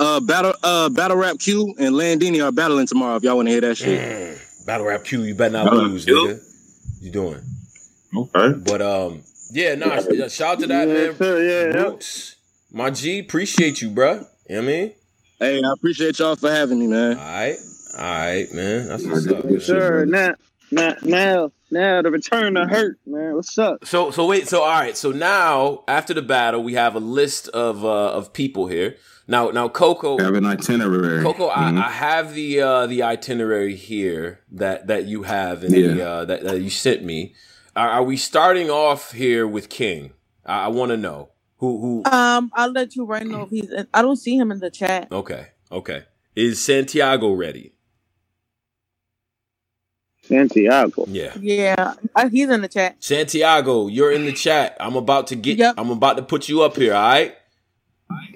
Uh, 0.00 0.20
battle, 0.20 0.54
uh, 0.62 0.88
battle 0.90 1.16
rap 1.16 1.38
Q 1.40 1.74
and 1.78 1.94
Landini 1.94 2.44
are 2.44 2.52
battling 2.52 2.86
tomorrow. 2.86 3.16
If 3.16 3.24
y'all 3.24 3.34
want 3.36 3.48
to 3.48 3.52
hear 3.52 3.60
that 3.62 3.76
shit. 3.76 4.00
Mm, 4.00 4.64
Battle 4.66 4.86
rap 4.86 5.02
Q, 5.02 5.22
you 5.24 5.34
better 5.34 5.52
not 5.54 5.64
Battle 5.64 5.80
lose, 5.88 6.04
Q? 6.04 6.14
nigga. 6.14 6.40
You 7.02 7.10
doing? 7.10 7.42
Okay. 8.16 8.52
But 8.58 8.82
um, 8.82 9.22
yeah, 9.50 9.74
nah, 9.74 9.98
sh- 10.00 10.32
shout 10.32 10.54
out 10.54 10.60
to 10.60 10.66
that 10.68 10.88
Yeah, 10.88 10.94
man. 10.94 11.16
sure, 11.16 11.42
yeah, 11.42 11.74
yeah. 11.74 11.96
My 12.72 12.90
G, 12.90 13.18
appreciate 13.18 13.80
you, 13.80 13.90
bruh. 13.90 14.26
You 14.48 14.56
know 14.56 14.56
what 14.56 14.58
I 14.58 14.60
mean? 14.62 14.92
Hey, 15.40 15.62
I 15.64 15.72
appreciate 15.72 16.18
y'all 16.18 16.36
for 16.36 16.50
having 16.50 16.78
me, 16.80 16.86
man. 16.88 17.16
All 17.16 17.24
right, 17.24 17.56
all 17.96 18.04
right, 18.04 18.46
man. 18.52 18.88
That's 18.88 19.06
I 19.06 19.10
what's 19.10 19.24
did 19.24 19.34
up. 19.34 19.44
man. 19.44 19.60
Sure. 19.60 20.06
Now, 20.06 20.34
now, 20.70 20.94
now, 21.02 21.52
now 21.70 22.02
the 22.02 22.10
return 22.10 22.54
to 22.54 22.66
hurt, 22.66 22.98
man. 23.06 23.34
What's 23.34 23.56
up? 23.58 23.84
So 23.84 24.10
so 24.10 24.26
wait 24.26 24.48
so 24.48 24.62
all 24.62 24.68
right 24.80 24.96
so 24.96 25.12
now 25.12 25.84
after 25.88 26.12
the 26.12 26.20
battle 26.22 26.62
we 26.62 26.74
have 26.74 26.94
a 26.94 27.00
list 27.00 27.48
of 27.48 27.84
uh 27.84 28.12
of 28.12 28.32
people 28.34 28.66
here 28.66 28.96
now 29.26 29.48
now 29.50 29.68
Coco 29.68 30.18
Have 30.18 30.34
an 30.34 30.44
itinerary. 30.44 31.22
Coco 31.22 31.46
I, 31.48 31.70
Mhm. 31.72 31.78
I 31.78 31.90
have 31.90 32.34
the 32.34 32.60
uh 32.60 32.86
the 32.86 33.02
itinerary 33.02 33.76
here 33.76 34.40
that 34.52 34.88
that 34.88 35.06
you 35.06 35.22
have 35.22 35.62
and 35.62 35.72
the 35.72 36.02
uh 36.02 36.24
that, 36.26 36.42
that 36.44 36.60
you 36.60 36.68
sent 36.70 37.02
me 37.02 37.34
are, 37.78 37.90
are 37.90 38.02
we 38.02 38.16
starting 38.16 38.70
off 38.70 39.12
here 39.12 39.46
with 39.46 39.68
King 39.68 40.12
I, 40.44 40.64
I 40.66 40.68
want 40.68 40.90
to 40.90 40.96
know 40.96 41.30
who 41.58 41.80
who 41.80 42.10
Um, 42.10 42.50
I'll 42.54 42.72
let 42.72 42.96
you 42.96 43.04
right 43.04 43.26
know 43.26 43.42
if 43.42 43.50
he's. 43.50 43.70
In, 43.70 43.86
I 43.94 44.02
don't 44.02 44.16
see 44.16 44.36
him 44.36 44.50
in 44.52 44.58
the 44.60 44.70
chat. 44.70 45.08
okay 45.12 45.48
okay 45.70 46.04
is 46.34 46.60
Santiago 46.62 47.32
ready 47.32 47.72
Santiago. 50.22 51.04
yeah 51.08 51.32
Yeah, 51.40 51.94
uh, 52.14 52.28
he's 52.28 52.50
in 52.50 52.60
the 52.62 52.68
chat. 52.68 52.96
Santiago 53.02 53.86
you're 53.88 54.12
in 54.12 54.24
the 54.26 54.32
chat 54.32 54.76
I'm 54.80 54.96
about 54.96 55.28
to 55.28 55.36
get 55.36 55.58
Yep. 55.58 55.74
I'm 55.78 55.90
about 55.90 56.16
to 56.18 56.22
put 56.22 56.48
you 56.48 56.62
up 56.62 56.76
here 56.76 56.94
all 56.94 57.02
right 57.02 57.34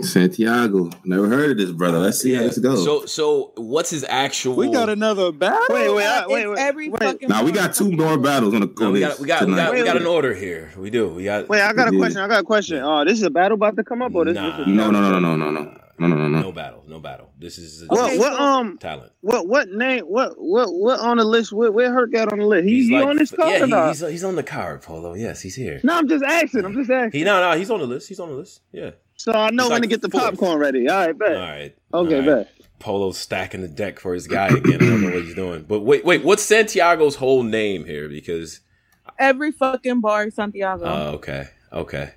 Santiago. 0.00 0.90
Never 1.04 1.28
heard 1.28 1.52
of 1.52 1.56
this 1.58 1.70
brother. 1.70 1.98
Let's 1.98 2.20
see 2.20 2.34
how 2.34 2.42
this 2.42 2.58
goes. 2.58 2.84
so 2.84 3.06
so 3.06 3.52
what's 3.56 3.90
his 3.90 4.04
actual 4.08 4.56
we 4.56 4.70
got 4.70 4.88
another 4.88 5.32
battle. 5.32 5.60
Wait, 5.70 5.94
wait, 5.94 6.06
I, 6.06 6.26
wait, 6.26 6.46
wait. 6.46 6.58
every 6.58 6.88
wait. 6.88 7.02
fucking. 7.02 7.28
now 7.28 7.44
we 7.44 7.52
got 7.52 7.74
two 7.74 7.90
more 7.90 8.18
battles 8.18 8.54
on 8.54 8.60
the 8.60 8.74
No, 8.78 8.90
we 8.90 9.00
got 9.00 9.18
we 9.18 9.26
got 9.26 9.40
we 9.42 9.46
tonight. 9.46 9.64
got, 9.66 9.74
we 9.74 9.84
got 9.84 9.96
an 9.96 10.06
order 10.06 10.34
here. 10.34 10.72
We 10.76 10.90
do. 10.90 11.08
We 11.08 11.24
got 11.24 11.48
Wait, 11.48 11.60
I 11.60 11.72
got 11.72 11.88
a 11.88 11.92
Yeah. 11.92 11.98
question. 11.98 12.20
I 12.20 12.28
got 12.28 12.40
a 12.40 12.44
question. 12.44 12.82
Uh, 12.82 13.04
this 13.04 13.14
is 13.18 13.22
a 13.22 13.30
battle 13.30 13.54
about 13.54 13.76
to 13.76 13.84
come 13.84 14.02
up, 14.02 14.14
or 14.14 14.24
this, 14.24 14.34
Nah. 14.34 14.58
this 14.58 14.66
is 14.68 14.72
No, 14.74 14.90
no, 14.90 15.00
no, 15.00 15.18
no, 15.18 15.36
no, 15.36 15.36
no, 15.36 15.50
no, 15.50 15.62
no, 15.62 16.06
no, 16.08 16.16
no, 16.16 16.28
no. 16.28 16.40
no 16.40 16.52
battle, 16.52 16.82
no 16.88 16.98
battle. 16.98 17.30
This 17.38 17.58
is 17.58 17.84
What, 17.88 18.06
Okay, 18.10 18.18
what, 18.18 18.32
so- 18.36 18.42
um, 18.42 18.78
talent. 18.78 19.12
what, 19.20 19.46
what 19.46 19.68
name, 19.70 20.04
what, 20.04 20.34
what, 20.36 20.68
what 20.72 21.00
on 21.00 21.18
the 21.18 21.24
list? 21.24 21.52
Where, 21.52 21.70
where 21.70 21.92
Hurt 21.92 22.12
got 22.12 22.32
on 22.32 22.38
the 22.40 22.46
list? 22.46 22.66
He, 22.68 22.88
he 22.88 22.96
like- 22.98 23.06
on 23.06 23.16
this 23.16 23.30
card 23.30 23.50
Yeah, 23.52 23.64
or 23.64 23.66
not? 23.68 23.84
he, 23.84 23.88
he's 24.04 24.10
he's 24.10 24.24
on 24.24 24.36
the 24.36 24.42
card, 24.42 24.82
Polo. 24.82 25.14
Yes, 25.14 25.40
he's 25.42 25.54
here. 25.54 25.80
No, 25.84 25.94
I'm 25.98 26.08
just 26.08 26.24
asking. 26.24 26.64
I'm 26.64 26.74
just 26.74 26.90
asking. 26.90 27.18
He 27.18 27.24
no 27.24 27.40
no 27.40 27.56
he's 27.58 27.70
on 27.70 27.80
the 27.80 27.86
list. 27.86 28.08
He's 28.08 28.20
on 28.20 28.28
the 28.30 28.34
list. 28.36 28.60
Yeah. 28.72 28.90
So 29.22 29.32
I 29.32 29.50
know 29.50 29.64
He's 29.64 29.70
when 29.70 29.80
like 29.80 29.82
to 29.82 29.88
get 29.88 30.02
the 30.02 30.08
fourth. 30.10 30.24
popcorn 30.24 30.58
ready. 30.58 30.88
All 30.88 30.96
right, 30.98 31.08
All 31.08 31.14
bet. 31.14 31.36
right. 31.36 31.76
Okay, 31.94 32.14
all 32.20 32.20
right. 32.36 32.46
bet. 32.46 32.48
Polo's 32.78 33.16
stacking 33.18 33.60
the 33.60 33.68
deck 33.68 34.00
for 34.00 34.12
his 34.14 34.26
guy 34.26 34.48
again. 34.48 34.74
I 34.82 34.86
don't 34.86 35.02
know 35.02 35.10
what 35.12 35.22
he's 35.22 35.34
doing. 35.36 35.62
But 35.68 35.80
wait, 35.80 36.04
wait. 36.04 36.24
What's 36.24 36.42
Santiago's 36.42 37.14
whole 37.16 37.42
name 37.44 37.84
here? 37.84 38.08
Because 38.08 38.60
Every 39.18 39.52
fucking 39.52 40.00
bar, 40.00 40.26
is 40.26 40.34
Santiago. 40.34 40.84
oh, 40.84 41.08
okay, 41.14 41.48
okay. 41.72 42.14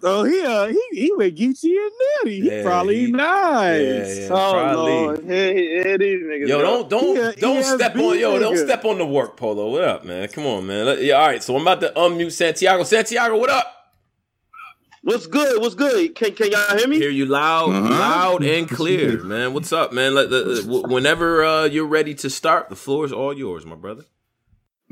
So 0.00 0.22
he 0.22 0.40
uh 0.44 0.66
he 0.68 0.80
he 0.92 1.12
with 1.12 1.36
Gucci 1.36 1.74
and 1.76 1.92
Nettie. 2.24 2.40
He 2.40 2.50
Yeah, 2.50 2.62
probably 2.62 3.06
he- 3.06 3.10
nice. 3.12 3.80
Yeah, 3.80 4.22
yeah. 4.22 4.28
Oh 4.30 4.52
probably. 4.52 4.92
Lord, 4.92 5.24
here, 5.24 5.54
here 5.54 5.98
these 5.98 6.22
niggas. 6.22 6.48
Yo, 6.48 6.60
don't 6.62 6.88
don't 6.90 7.16
He 7.16 7.22
a- 7.22 7.32
don't 7.34 7.56
he 7.56 7.62
step 7.64 7.94
ESB 7.94 8.10
on 8.10 8.18
yo, 8.18 8.38
don't 8.38 8.56
step 8.56 8.84
on 8.84 8.98
the 8.98 9.06
work, 9.06 9.36
Polo. 9.36 9.70
What 9.70 9.82
up, 9.84 10.04
man? 10.04 10.28
Come 10.28 10.46
on, 10.46 10.66
man. 10.68 10.86
Let- 10.86 11.02
yeah, 11.02 11.14
all 11.14 11.26
right, 11.26 11.42
so 11.42 11.54
I'm 11.56 11.62
about 11.62 11.80
to 11.80 11.92
unmute 11.96 12.30
Santiago. 12.32 12.84
Santiago, 12.84 13.36
what 13.36 13.50
up? 13.50 13.77
What's 15.08 15.26
good? 15.26 15.58
What's 15.62 15.74
good? 15.74 16.14
Can 16.14 16.32
can 16.34 16.50
y'all 16.50 16.76
hear 16.76 16.86
me? 16.86 16.98
Hear 16.98 17.08
you 17.08 17.24
loud, 17.24 17.70
Uh-huh. 17.70 17.88
loud 17.88 18.44
and 18.44 18.68
clear, 18.68 19.22
man. 19.24 19.54
What's 19.54 19.72
up, 19.72 19.90
man? 19.90 20.14
Let, 20.14 20.30
let- 20.30 20.46
let- 20.66 20.88
whenever 20.90 21.42
uh, 21.42 21.64
you're 21.64 21.86
ready 21.86 22.14
to 22.16 22.28
start, 22.28 22.68
the 22.68 22.76
floor 22.76 23.06
is 23.06 23.12
all 23.12 23.32
yours, 23.32 23.64
my 23.64 23.74
brother. 23.74 24.02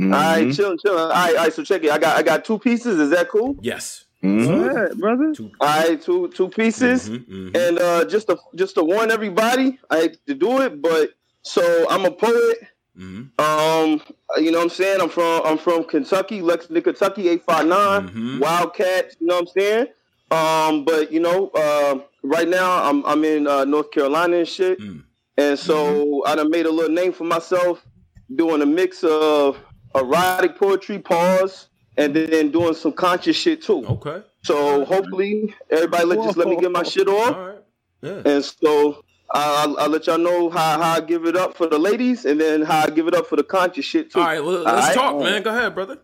Mm-hmm. 0.00 0.14
All 0.14 0.20
right, 0.20 0.54
chill, 0.54 0.74
chill. 0.78 0.96
All 0.98 1.08
right, 1.10 1.36
all 1.36 1.44
right. 1.44 1.52
So 1.52 1.62
check 1.62 1.84
it. 1.84 1.90
I 1.90 1.98
got 1.98 2.16
I 2.16 2.22
got 2.22 2.46
two 2.46 2.58
pieces. 2.58 2.98
Is 2.98 3.10
that 3.10 3.28
cool? 3.28 3.56
Yes. 3.60 4.04
Mhm. 4.24 4.46
Go 4.46 4.64
ahead, 4.70 4.98
brother. 4.98 5.34
All 5.60 5.66
right, 5.86 6.00
two 6.00 6.28
two 6.28 6.48
pieces. 6.48 7.10
Mhm, 7.10 7.26
mhm. 7.52 7.56
And 7.68 7.78
uh, 7.78 8.04
just 8.06 8.28
to 8.28 8.38
just 8.54 8.74
to 8.76 8.84
warn 8.84 9.10
everybody, 9.10 9.78
I 9.90 9.96
hate 10.00 10.26
to 10.28 10.34
do 10.34 10.62
it, 10.62 10.80
but 10.80 11.10
so 11.42 11.62
I'm 11.90 12.06
a 12.06 12.10
poet. 12.10 12.58
Mhm. 12.98 13.38
Um, 13.38 14.00
you 14.42 14.50
know 14.50 14.56
what 14.58 14.64
I'm 14.64 14.70
saying? 14.70 15.02
I'm 15.02 15.10
from 15.10 15.42
I'm 15.44 15.58
from 15.58 15.84
Kentucky, 15.84 16.40
Lexington, 16.40 16.82
Kentucky, 16.82 17.28
859, 17.28 18.08
Mhm. 18.08 18.40
Wildcats, 18.40 19.16
you 19.20 19.26
know 19.26 19.34
what 19.34 19.40
I'm 19.42 19.46
saying? 19.48 19.86
Um, 20.30 20.84
but 20.84 21.12
you 21.12 21.20
know, 21.20 21.50
uh, 21.54 22.00
right 22.22 22.48
now 22.48 22.88
I'm 22.88 23.04
I'm 23.06 23.24
in 23.24 23.46
uh, 23.46 23.64
North 23.64 23.90
Carolina 23.90 24.38
and 24.38 24.48
shit. 24.48 24.80
Mm. 24.80 25.04
And 25.38 25.58
so 25.58 26.24
I 26.26 26.34
done 26.34 26.50
made 26.50 26.66
a 26.66 26.70
little 26.70 26.94
name 26.94 27.12
for 27.12 27.24
myself 27.24 27.86
doing 28.34 28.62
a 28.62 28.66
mix 28.66 29.04
of 29.04 29.58
erotic 29.94 30.56
poetry, 30.56 30.98
pause, 30.98 31.68
and 31.96 32.14
then 32.14 32.50
doing 32.50 32.74
some 32.74 32.92
conscious 32.92 33.36
shit 33.36 33.62
too. 33.62 33.84
Okay. 33.86 34.22
So 34.42 34.84
hopefully 34.84 35.54
everybody 35.70 36.04
let 36.04 36.22
just 36.22 36.36
let 36.36 36.48
me 36.48 36.56
get 36.56 36.72
my 36.72 36.82
shit 36.82 37.08
All 37.08 37.20
off. 37.20 37.36
right. 37.36 37.58
Yeah. 38.02 38.22
And 38.24 38.44
so 38.44 39.04
I'll, 39.30 39.76
I'll 39.78 39.88
let 39.88 40.06
y'all 40.06 40.18
know 40.18 40.48
how, 40.50 40.80
how 40.80 40.92
I 40.94 41.00
give 41.00 41.26
it 41.26 41.36
up 41.36 41.56
for 41.56 41.66
the 41.66 41.78
ladies 41.78 42.24
and 42.24 42.40
then 42.40 42.62
how 42.62 42.84
I 42.84 42.90
give 42.90 43.08
it 43.08 43.14
up 43.14 43.26
for 43.26 43.36
the 43.36 43.44
conscious 43.44 43.84
shit 43.84 44.12
too. 44.12 44.20
All 44.20 44.26
right. 44.26 44.42
Well, 44.42 44.62
let's 44.62 44.68
All 44.68 44.74
right? 44.76 44.94
talk, 44.94 45.18
man. 45.18 45.42
Go 45.42 45.50
ahead, 45.50 45.74
brother. 45.74 45.98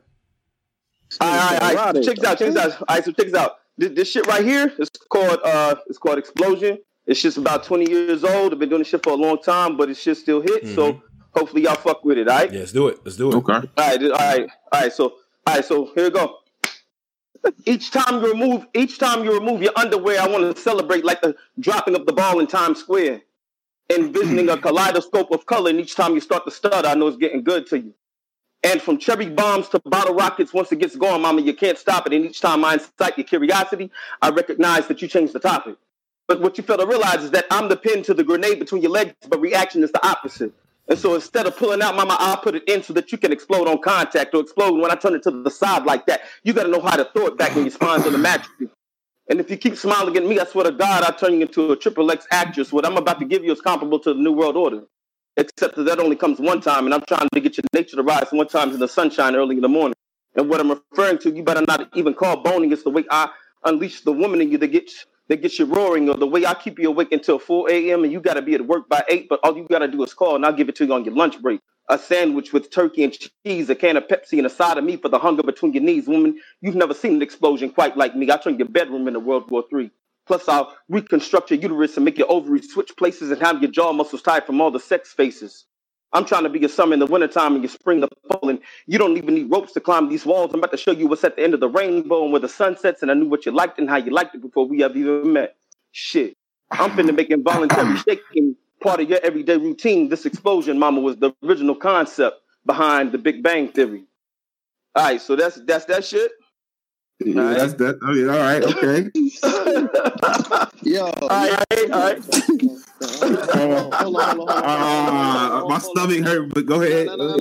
All 1.21 1.29
right, 1.29 1.39
all 1.39 1.69
right, 1.69 1.77
all 1.77 1.93
right. 1.93 2.05
Check 2.05 2.17
this 2.17 2.25
out, 2.25 2.39
check 2.39 2.53
this 2.53 2.57
out. 2.57 2.81
All 2.81 2.87
right, 2.89 3.05
so 3.05 3.13
check 3.13 3.27
this 3.27 3.35
out. 3.35 3.59
This, 3.79 3.91
this 3.93 4.11
shit 4.11 4.27
right 4.27 4.45
here 4.45 4.73
is 4.79 4.91
called 5.09 5.41
uh 5.45 5.77
it's 5.87 5.99
called 5.99 6.19
Explosion. 6.19 6.79
It's 7.07 7.21
just 7.21 7.37
about 7.37 7.65
20 7.65 7.91
years 7.91 8.23
old. 8.25 8.53
I've 8.53 8.59
been 8.59 8.69
doing 8.69 8.81
this 8.81 8.89
shit 8.89 9.03
for 9.03 9.13
a 9.13 9.17
long 9.17 9.41
time, 9.43 9.77
but 9.77 9.91
it's 9.91 10.01
shit 10.01 10.17
still 10.17 10.41
hits. 10.41 10.73
So 10.75 11.03
hopefully 11.35 11.63
y'all 11.63 11.75
fuck 11.75 12.05
with 12.05 12.19
it, 12.19 12.29
all 12.29 12.39
right? 12.39 12.53
Yeah, 12.53 12.61
let's 12.61 12.73
do 12.73 12.89
it. 12.89 12.99
Let's 13.05 13.17
do 13.17 13.31
it. 13.33 13.35
Okay. 13.37 13.53
All 13.55 13.63
right, 13.77 14.03
all 14.03 14.11
right, 14.11 14.49
all 14.73 14.81
right. 14.81 14.93
So, 14.93 15.05
all 15.47 15.55
right. 15.55 15.65
So 15.65 15.91
here 15.95 16.05
we 16.05 16.11
go. 16.11 16.37
Each 17.67 17.91
time 17.91 18.23
you 18.23 18.31
remove, 18.31 18.67
each 18.73 18.99
time 18.99 19.25
you 19.25 19.33
remove 19.37 19.63
your 19.63 19.73
underwear, 19.77 20.21
I 20.21 20.29
want 20.29 20.55
to 20.55 20.63
celebrate 20.63 21.05
like 21.05 21.23
the 21.23 21.35
dropping 21.59 21.97
of 21.97 22.07
the 22.07 22.13
ball 22.13 22.39
in 22.39 22.47
Times 22.47 22.79
Square, 22.79 23.23
envisioning 23.91 24.49
a 24.49 24.57
kaleidoscope 24.61 25.33
of 25.33 25.45
color. 25.47 25.71
And 25.71 25.81
each 25.81 25.97
time 25.97 26.15
you 26.15 26.21
start 26.21 26.45
to 26.45 26.53
stutter, 26.53 26.87
I 26.87 26.95
know 26.95 27.09
it's 27.09 27.17
getting 27.17 27.43
good 27.43 27.67
to 27.69 27.81
you. 27.81 27.95
And 28.65 28.81
from 28.81 28.99
cherry 28.99 29.29
bombs 29.29 29.69
to 29.71 29.81
bottle 29.81 30.15
rockets, 30.15 30.53
once 30.53 30.71
it 30.71 30.79
gets 30.79 30.97
going, 30.97 31.23
mama, 31.23 31.43
you 31.43 31.55
can't 31.55 31.79
stop 31.79 32.07
it. 32.07 32.13
And 32.13 32.25
each 32.25 32.41
time 32.41 32.65
I 32.65 32.75
incite 32.75 33.19
your 33.19 33.27
curiosity, 33.27 33.91
I 34.21 34.31
recognize 34.31 34.87
that 34.89 35.03
you 35.03 35.09
changed 35.09 35.33
the 35.33 35.41
topic. 35.41 35.77
But 36.29 36.41
what 36.41 36.57
you 36.59 36.65
fail 36.65 36.79
to 36.79 36.87
realize 36.87 37.25
is 37.25 37.33
that 37.33 37.47
I'm 37.51 37.69
the 37.69 37.77
pin 37.77 38.03
to 38.05 38.15
the 38.15 38.25
grenade 38.25 38.59
between 38.59 38.83
your 38.83 38.93
legs, 38.93 39.15
but 39.29 39.41
reaction 39.41 39.83
is 39.83 39.93
the 39.93 40.07
opposite. 40.07 40.53
And 40.89 40.99
so 40.99 41.15
instead 41.15 41.47
of 41.47 41.57
pulling 41.57 41.83
out, 41.83 41.97
mama, 41.97 42.17
I'll 42.19 42.37
put 42.37 42.55
it 42.55 42.65
in 42.69 42.83
so 42.83 42.93
that 42.95 43.13
you 43.13 43.19
can 43.19 43.33
explode 43.33 43.69
on 43.69 43.81
contact 43.81 44.35
or 44.35 44.41
explode 44.41 44.81
when 44.81 44.91
I 44.91 44.95
turn 44.95 45.15
it 45.15 45.23
to 45.25 45.31
the 45.31 45.51
side 45.51 45.85
like 45.85 46.07
that. 46.07 46.23
You 46.45 46.53
got 46.53 46.65
to 46.65 46.71
know 46.71 46.81
how 46.81 46.97
to 46.97 47.09
throw 47.13 47.27
it 47.27 47.39
back 47.39 47.55
when 47.55 47.65
you 47.65 47.71
spawn 47.71 48.03
to 48.03 48.11
the 48.11 48.19
mattress. 48.19 48.71
And 49.29 49.41
if 49.41 49.51
you 49.51 49.57
keep 49.57 49.77
smiling 49.77 50.17
at 50.17 50.25
me, 50.25 50.39
I 50.41 50.45
swear 50.45 50.65
to 50.65 50.73
God, 50.73 51.05
I'll 51.05 51.15
turn 51.15 51.35
you 51.35 51.43
into 51.43 51.73
a 51.73 51.77
triple 51.77 52.11
X 52.11 52.27
actress. 52.31 52.73
What 52.73 52.85
I'm 52.87 52.97
about 52.97 53.21
to 53.21 53.25
give 53.27 53.45
you 53.45 53.53
is 53.53 53.61
comparable 53.61 54.01
to 54.01 54.15
the 54.15 54.21
New 54.21 54.33
World 54.33 54.57
Order. 54.57 54.83
Except 55.37 55.77
that 55.77 55.85
that 55.85 55.99
only 55.99 56.17
comes 56.17 56.39
one 56.39 56.61
time, 56.61 56.85
and 56.85 56.95
I'm 56.95 57.03
trying 57.09 57.29
to 57.33 57.41
get 57.41 57.57
your 57.57 57.65
nature 57.73 57.97
to 57.97 58.03
rise 58.03 58.27
one 58.33 58.49
time 58.49 58.71
in 58.71 58.79
the 58.79 58.89
sunshine 58.89 59.35
early 59.35 59.57
in 59.57 59.63
the 59.63 59.69
morning. 59.69 59.95
And 60.37 60.49
what 60.49 60.61
I'm 60.61 60.71
referring 60.71 61.19
to, 61.21 61.31
you 61.31 61.43
better 61.43 61.65
not 61.67 61.89
even 61.95 62.15
call 62.15 62.43
boning. 62.43 62.73
It's 62.73 62.83
the 62.83 62.91
way 62.91 63.05
I 63.11 63.31
unleash 63.65 64.03
the 64.03 64.13
woman 64.13 64.41
in 64.41 64.53
you 64.53 64.59
that 64.59 64.69
gets 64.69 65.07
that 65.29 65.41
gets 65.41 65.59
you 65.59 65.65
roaring, 65.67 66.09
or 66.11 66.17
the 66.17 66.27
way 66.27 66.45
I 66.45 66.55
keep 66.55 66.79
you 66.79 66.89
awake 66.89 67.13
until 67.13 67.39
4 67.39 67.71
a.m. 67.71 68.05
and 68.05 68.13
you 68.13 68.21
got 68.21 68.35
to 68.35 68.43
be 68.43 68.55
at 68.55 68.67
work 68.67 68.89
by 68.89 69.05
8, 69.09 69.29
but 69.31 69.41
all 69.43 69.57
you 69.57 69.67
got 69.71 69.79
to 69.79 69.89
do 69.89 70.03
is 70.03 70.13
call, 70.13 70.37
and 70.37 70.45
I'll 70.45 70.53
give 70.53 70.69
it 70.69 70.77
to 70.77 70.87
you 70.87 70.93
on 70.93 71.05
your 71.05 71.15
lunch 71.15 71.41
break. 71.41 71.61
A 71.89 71.99
sandwich 71.99 72.53
with 72.53 72.71
turkey 72.71 73.05
and 73.05 73.17
cheese, 73.45 73.71
a 73.71 73.75
can 73.75 73.97
of 73.97 74.09
Pepsi, 74.09 74.39
and 74.39 74.47
a 74.47 74.51
side 74.51 74.79
of 74.79 74.85
meat 74.85 75.03
for 75.03 75.09
the 75.09 75.19
hunger 75.19 75.43
between 75.43 75.73
your 75.73 75.83
knees. 75.83 76.07
Woman, 76.09 76.39
you've 76.61 76.75
never 76.75 76.95
seen 76.95 77.15
an 77.15 77.23
explosion 77.23 77.71
quite 77.71 77.97
like 77.97 78.15
me. 78.17 78.31
I 78.31 78.37
turned 78.37 78.59
your 78.59 78.69
bedroom 78.69 79.09
into 79.09 79.21
World 79.21 79.51
War 79.51 79.65
III. 79.73 79.91
Plus, 80.33 80.49
I'll 80.49 80.75
reconstruct 80.89 81.51
your 81.51 81.61
uterus 81.61 81.97
and 81.97 82.07
make 82.07 82.17
your 82.17 82.33
ovaries 82.33 82.73
switch 82.73 82.97
places 82.97 83.31
and 83.31 83.39
have 83.43 83.61
your 83.61 83.71
jaw 83.71 83.93
muscles 83.93 84.23
tight 84.23 84.47
from 84.47 84.63
all 84.63 84.71
the 84.71 84.81
sex 84.81 85.13
faces. 85.13 85.67
I'm 86.15 86.25
trying 86.25 86.45
to 86.45 86.49
be 86.49 86.59
your 86.59 86.71
summer 86.71 86.95
in 86.95 87.01
the 87.01 87.07
wintertime 87.07 87.53
and 87.53 87.63
your 87.63 87.69
spring 87.69 88.01
the 88.01 88.09
fall, 88.27 88.49
and 88.49 88.59
you 88.87 88.97
don't 88.97 89.19
even 89.19 89.35
need 89.35 89.51
ropes 89.51 89.73
to 89.75 89.81
climb 89.81 90.09
these 90.09 90.25
walls. 90.25 90.51
I'm 90.55 90.61
about 90.61 90.71
to 90.71 90.79
show 90.79 90.93
you 90.93 91.07
what's 91.07 91.23
at 91.23 91.37
the 91.37 91.43
end 91.43 91.53
of 91.53 91.61
the 91.61 91.69
rainbow 91.69 92.23
and 92.23 92.33
where 92.33 92.41
the 92.41 92.49
sun 92.49 92.79
sets, 92.79 93.03
and 93.03 93.11
I 93.11 93.15
knew 93.15 93.29
what 93.29 93.45
you 93.45 93.53
liked 93.53 93.79
and 93.79 93.91
how 93.91 93.97
you 93.97 94.11
liked 94.11 94.35
it 94.35 94.41
before 94.41 94.67
we 94.67 94.83
ever 94.83 94.97
even 94.97 95.35
met. 95.35 95.55
Shit. 95.91 96.35
I'm 96.71 96.93
finna 96.93 97.15
make 97.15 97.29
involuntary 97.29 97.99
shaking 98.09 98.57
part 98.81 99.01
of 99.01 99.11
your 99.11 99.21
everyday 99.23 99.59
routine. 99.59 100.09
This 100.09 100.25
explosion, 100.25 100.79
mama, 100.79 101.03
was 101.03 101.19
the 101.19 101.35
original 101.45 101.75
concept 101.75 102.41
behind 102.65 103.13
the 103.13 103.19
Big 103.19 103.43
Bang 103.43 103.69
Theory. 103.69 104.05
All 104.95 105.05
right, 105.05 105.21
so 105.21 105.37
that's 105.37 105.57
that's 105.67 105.85
that 105.87 106.07
shit. 106.07 106.33
Yeah, 107.25 107.43
right. 107.43 107.59
that's 107.59 107.75
that. 107.75 107.99
I 108.03 108.13
mean, 108.13 108.29
all 108.29 108.39
right, 108.39 108.63
okay. 108.63 109.11
Yo, 110.83 111.05
all 111.05 111.29
right, 111.29 111.91
all 111.91 112.01
right. 112.01 112.19
Hold 113.53 113.73
on, 113.73 113.93
hold 113.93 114.17
on, 114.17 115.69
My 115.69 115.79
stomach 115.79 116.25
hurt, 116.25 116.53
but 116.55 116.67
go 116.67 116.81
ahead. 116.83 117.09
Hold 117.09 117.21
on, 117.21 117.41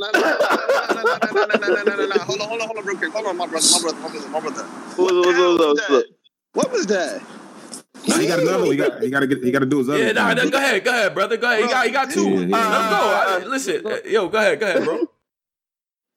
hold 2.25 2.41
on, 2.41 2.49
hold 2.67 2.77
on, 2.77 2.85
real 2.85 2.97
quick. 2.97 3.11
Hold 3.11 3.25
on, 3.27 3.37
my 3.37 3.47
brother, 3.47 3.67
my 3.71 3.79
brother, 3.81 3.99
my 3.99 4.09
brother, 4.09 4.29
my 4.29 4.39
brother. 4.39 4.63
What, 4.63 5.13
what, 5.13 5.59
what, 5.59 5.89
what, 5.89 6.05
what 6.53 6.71
was 6.71 6.85
that? 6.87 7.21
No, 8.07 8.17
he 8.17 8.27
got 8.27 8.39
another 8.39 8.59
one. 8.59 8.71
He 8.71 8.77
got, 8.77 9.01
he 9.01 9.09
got 9.09 9.19
to 9.19 9.27
get. 9.27 9.43
He 9.43 9.51
got 9.51 9.59
to 9.59 9.65
do 9.65 9.79
his 9.79 9.89
other. 9.89 10.03
Yeah, 10.03 10.11
nah, 10.11 10.33
no, 10.33 10.49
go 10.49 10.57
ahead, 10.57 10.83
go 10.83 10.91
ahead, 10.91 11.13
brother. 11.13 11.37
Go 11.37 11.47
ahead. 11.47 11.63
He 11.63 11.69
got, 11.69 11.85
he 11.85 11.91
got 11.91 12.09
two. 12.11 12.29
Yeah, 12.29 12.45
yeah. 12.45 12.57
Uh, 12.57 12.71
Let's 12.71 12.89
go. 12.89 13.47
Uh, 13.47 13.49
listen, 13.49 13.83
yo, 14.11 14.27
go 14.29 14.37
ahead, 14.37 14.59
go 14.59 14.67
ahead, 14.67 14.83
bro. 14.83 14.93
all 14.95 15.01
right, 15.01 15.07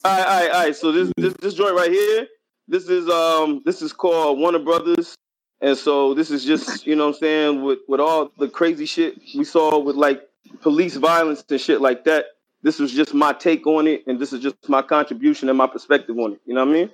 all 0.04 0.24
right, 0.24 0.50
all 0.50 0.62
right. 0.64 0.76
So 0.76 0.92
this, 0.92 1.12
this, 1.16 1.34
this 1.34 1.54
joint 1.54 1.74
right 1.74 1.90
here 1.90 2.26
this 2.68 2.88
is 2.88 3.08
um 3.08 3.62
this 3.64 3.82
is 3.82 3.92
called 3.92 4.38
Warner 4.38 4.58
Brothers, 4.58 5.14
and 5.60 5.76
so 5.76 6.14
this 6.14 6.30
is 6.30 6.44
just 6.44 6.86
you 6.86 6.96
know 6.96 7.06
what 7.08 7.16
I'm 7.16 7.20
saying 7.20 7.62
with 7.62 7.80
with 7.88 8.00
all 8.00 8.30
the 8.38 8.48
crazy 8.48 8.86
shit 8.86 9.18
we 9.36 9.44
saw 9.44 9.78
with 9.78 9.96
like 9.96 10.22
police 10.60 10.96
violence 10.96 11.44
and 11.50 11.60
shit 11.60 11.80
like 11.80 12.04
that. 12.04 12.26
This 12.62 12.78
was 12.78 12.92
just 12.92 13.12
my 13.12 13.34
take 13.34 13.66
on 13.66 13.86
it, 13.86 14.04
and 14.06 14.18
this 14.18 14.32
is 14.32 14.40
just 14.40 14.56
my 14.68 14.80
contribution 14.80 15.48
and 15.50 15.58
my 15.58 15.66
perspective 15.66 16.18
on 16.18 16.32
it. 16.32 16.40
You 16.46 16.54
know 16.54 16.64
what 16.64 16.70
I 16.70 16.72
mean? 16.72 16.90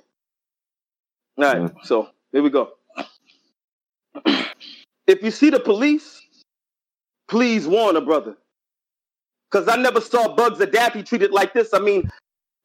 All 1.37 1.45
right, 1.45 1.73
so 1.83 2.09
here 2.33 2.43
we 2.43 2.49
go. 2.49 2.71
if 5.07 5.23
you 5.23 5.31
see 5.31 5.49
the 5.49 5.59
police, 5.59 6.21
please 7.29 7.67
warn 7.67 7.95
a 7.95 8.01
brother. 8.01 8.35
Cause 9.51 9.67
I 9.67 9.75
never 9.75 9.99
saw 9.99 10.33
Bugs 10.33 10.65
Daffy 10.65 11.03
treated 11.03 11.31
like 11.31 11.53
this. 11.53 11.73
I 11.73 11.79
mean, 11.79 12.09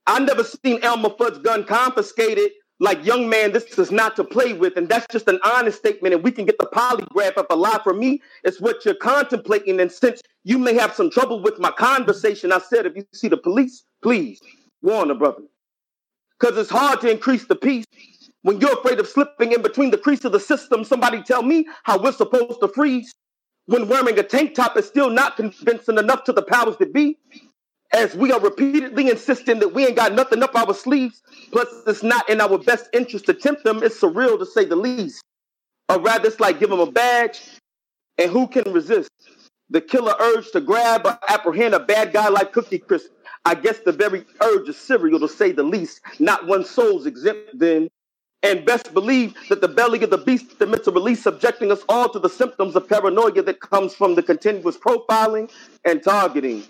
I 0.07 0.21
never 0.21 0.45
seen 0.45 0.79
Elmer 0.83 1.11
Fudd's 1.11 1.39
gun 1.39 1.65
confiscated. 1.65 2.51
Like, 2.79 3.05
young 3.07 3.29
man, 3.29 3.53
this 3.53 3.79
is 3.79 3.91
not 3.91 4.17
to 4.17 4.25
play 4.25 4.53
with, 4.53 4.77
and 4.77 4.89
that's 4.89 5.07
just 5.11 5.29
an 5.29 5.39
honest 5.43 5.79
statement. 5.79 6.15
And 6.15 6.23
we 6.23 6.31
can 6.31 6.45
get 6.45 6.59
the 6.59 6.67
polygraph 6.67 7.39
if 7.39 7.47
a 7.49 7.57
lie 7.57 7.81
for 7.83 7.95
me 7.95 8.21
is 8.45 8.61
what 8.61 8.85
you're 8.85 8.95
contemplating. 8.95 9.81
And 9.81 9.91
since 9.91 10.21
you 10.45 10.59
may 10.59 10.75
have 10.75 10.93
some 10.93 11.11
trouble 11.11 11.41
with 11.41 11.59
my 11.59 11.71
conversation, 11.71 12.53
I 12.53 12.59
said, 12.59 12.85
if 12.85 12.95
you 12.95 13.07
see 13.15 13.29
the 13.29 13.39
police, 13.39 13.85
please 14.03 14.41
warn 14.83 15.11
a 15.11 15.15
brother. 15.15 15.43
Because 16.39 16.59
it's 16.59 16.71
hard 16.71 17.01
to 17.01 17.11
increase 17.11 17.47
the 17.47 17.57
peace 17.57 17.87
when 18.43 18.61
you're 18.61 18.75
afraid 18.79 19.01
of 19.01 19.09
slipping 19.09 19.53
in 19.53 19.63
between 19.63 19.91
the 19.91 19.97
crease 19.97 20.25
of 20.27 20.33
the 20.33 20.41
system. 20.41 20.85
Somebody 20.85 21.23
tell 21.23 21.43
me 21.43 21.67
how 21.85 21.99
we're 21.99 22.13
supposed 22.13 22.61
to 22.61 22.69
freeze 22.69 23.11
when 23.65 23.89
wearing 23.89 24.19
a 24.19 24.23
tank 24.23 24.55
top 24.55 24.77
is 24.77 24.87
still 24.87 25.09
not 25.09 25.37
convincing 25.37 25.97
enough 25.97 26.25
to 26.25 26.33
the 26.33 26.43
powers 26.43 26.77
that 26.77 26.93
be 26.93 27.17
as 27.93 28.15
we 28.15 28.33
are 28.33 28.41
repeatedly 28.41 29.11
insisting 29.11 29.59
that 29.61 29.75
we 29.75 29.87
ain't 29.87 29.97
got 29.97 30.13
nothing 30.13 30.43
up 30.43 30.55
our 30.55 30.75
sleeves. 30.75 31.23
Plus, 31.53 31.69
it's 31.87 32.03
not 32.03 32.29
in 32.29 32.41
our 32.41 32.59
best 32.59 32.89
interest 32.93 33.27
to 33.27 33.35
tempt 33.35 33.65
them. 33.65 33.83
It's 33.83 34.01
surreal 34.01 34.39
to 34.39 34.47
say 34.47 34.65
the 34.65 34.77
least. 34.77 35.23
Or 35.89 36.01
rather, 36.01 36.29
it's 36.29 36.41
like 36.41 36.59
give 36.59 36.71
them 36.71 36.81
a 36.81 36.91
badge, 36.91 37.41
and 38.19 38.31
who 38.31 38.49
can 38.49 38.73
resist 38.73 39.11
the 39.71 39.81
killer 39.81 40.15
urge 40.19 40.51
to 40.51 40.61
grab 40.61 41.07
or 41.07 41.19
apprehend 41.29 41.75
a 41.75 41.81
bad 41.81 42.13
guy 42.13 42.29
like 42.29 42.53
Cookie 42.53 42.79
Crisp? 42.79 43.11
I 43.45 43.55
guess 43.55 43.79
the 43.79 43.93
very 43.93 44.25
urge 44.43 44.69
is 44.69 44.77
serial 44.77 45.21
to 45.21 45.29
say 45.29 45.53
the 45.53 45.63
least. 45.63 46.01
Not 46.19 46.47
one 46.47 46.65
soul's 46.65 47.07
exempt 47.07 47.59
then. 47.59 47.89
And 48.43 48.65
best 48.65 48.93
believe 48.93 49.35
that 49.49 49.61
the 49.61 49.69
belly 49.69 50.03
of 50.03 50.11
the 50.11 50.19
beast 50.19 50.53
is 50.61 50.69
meant 50.69 50.85
to 50.85 50.91
release, 50.91 51.23
subjecting 51.23 51.73
us 51.73 51.83
all 51.89 52.09
to 52.09 52.19
the 52.19 52.29
symptoms 52.29 52.77
of 52.77 52.89
paranoia 52.89 53.43
that 53.43 53.61
comes 53.61 53.95
from 53.95 54.15
the 54.15 54.23
continuous 54.23 54.77
profiling 54.77 55.51
and 55.85 56.03
targeting. 56.03 56.65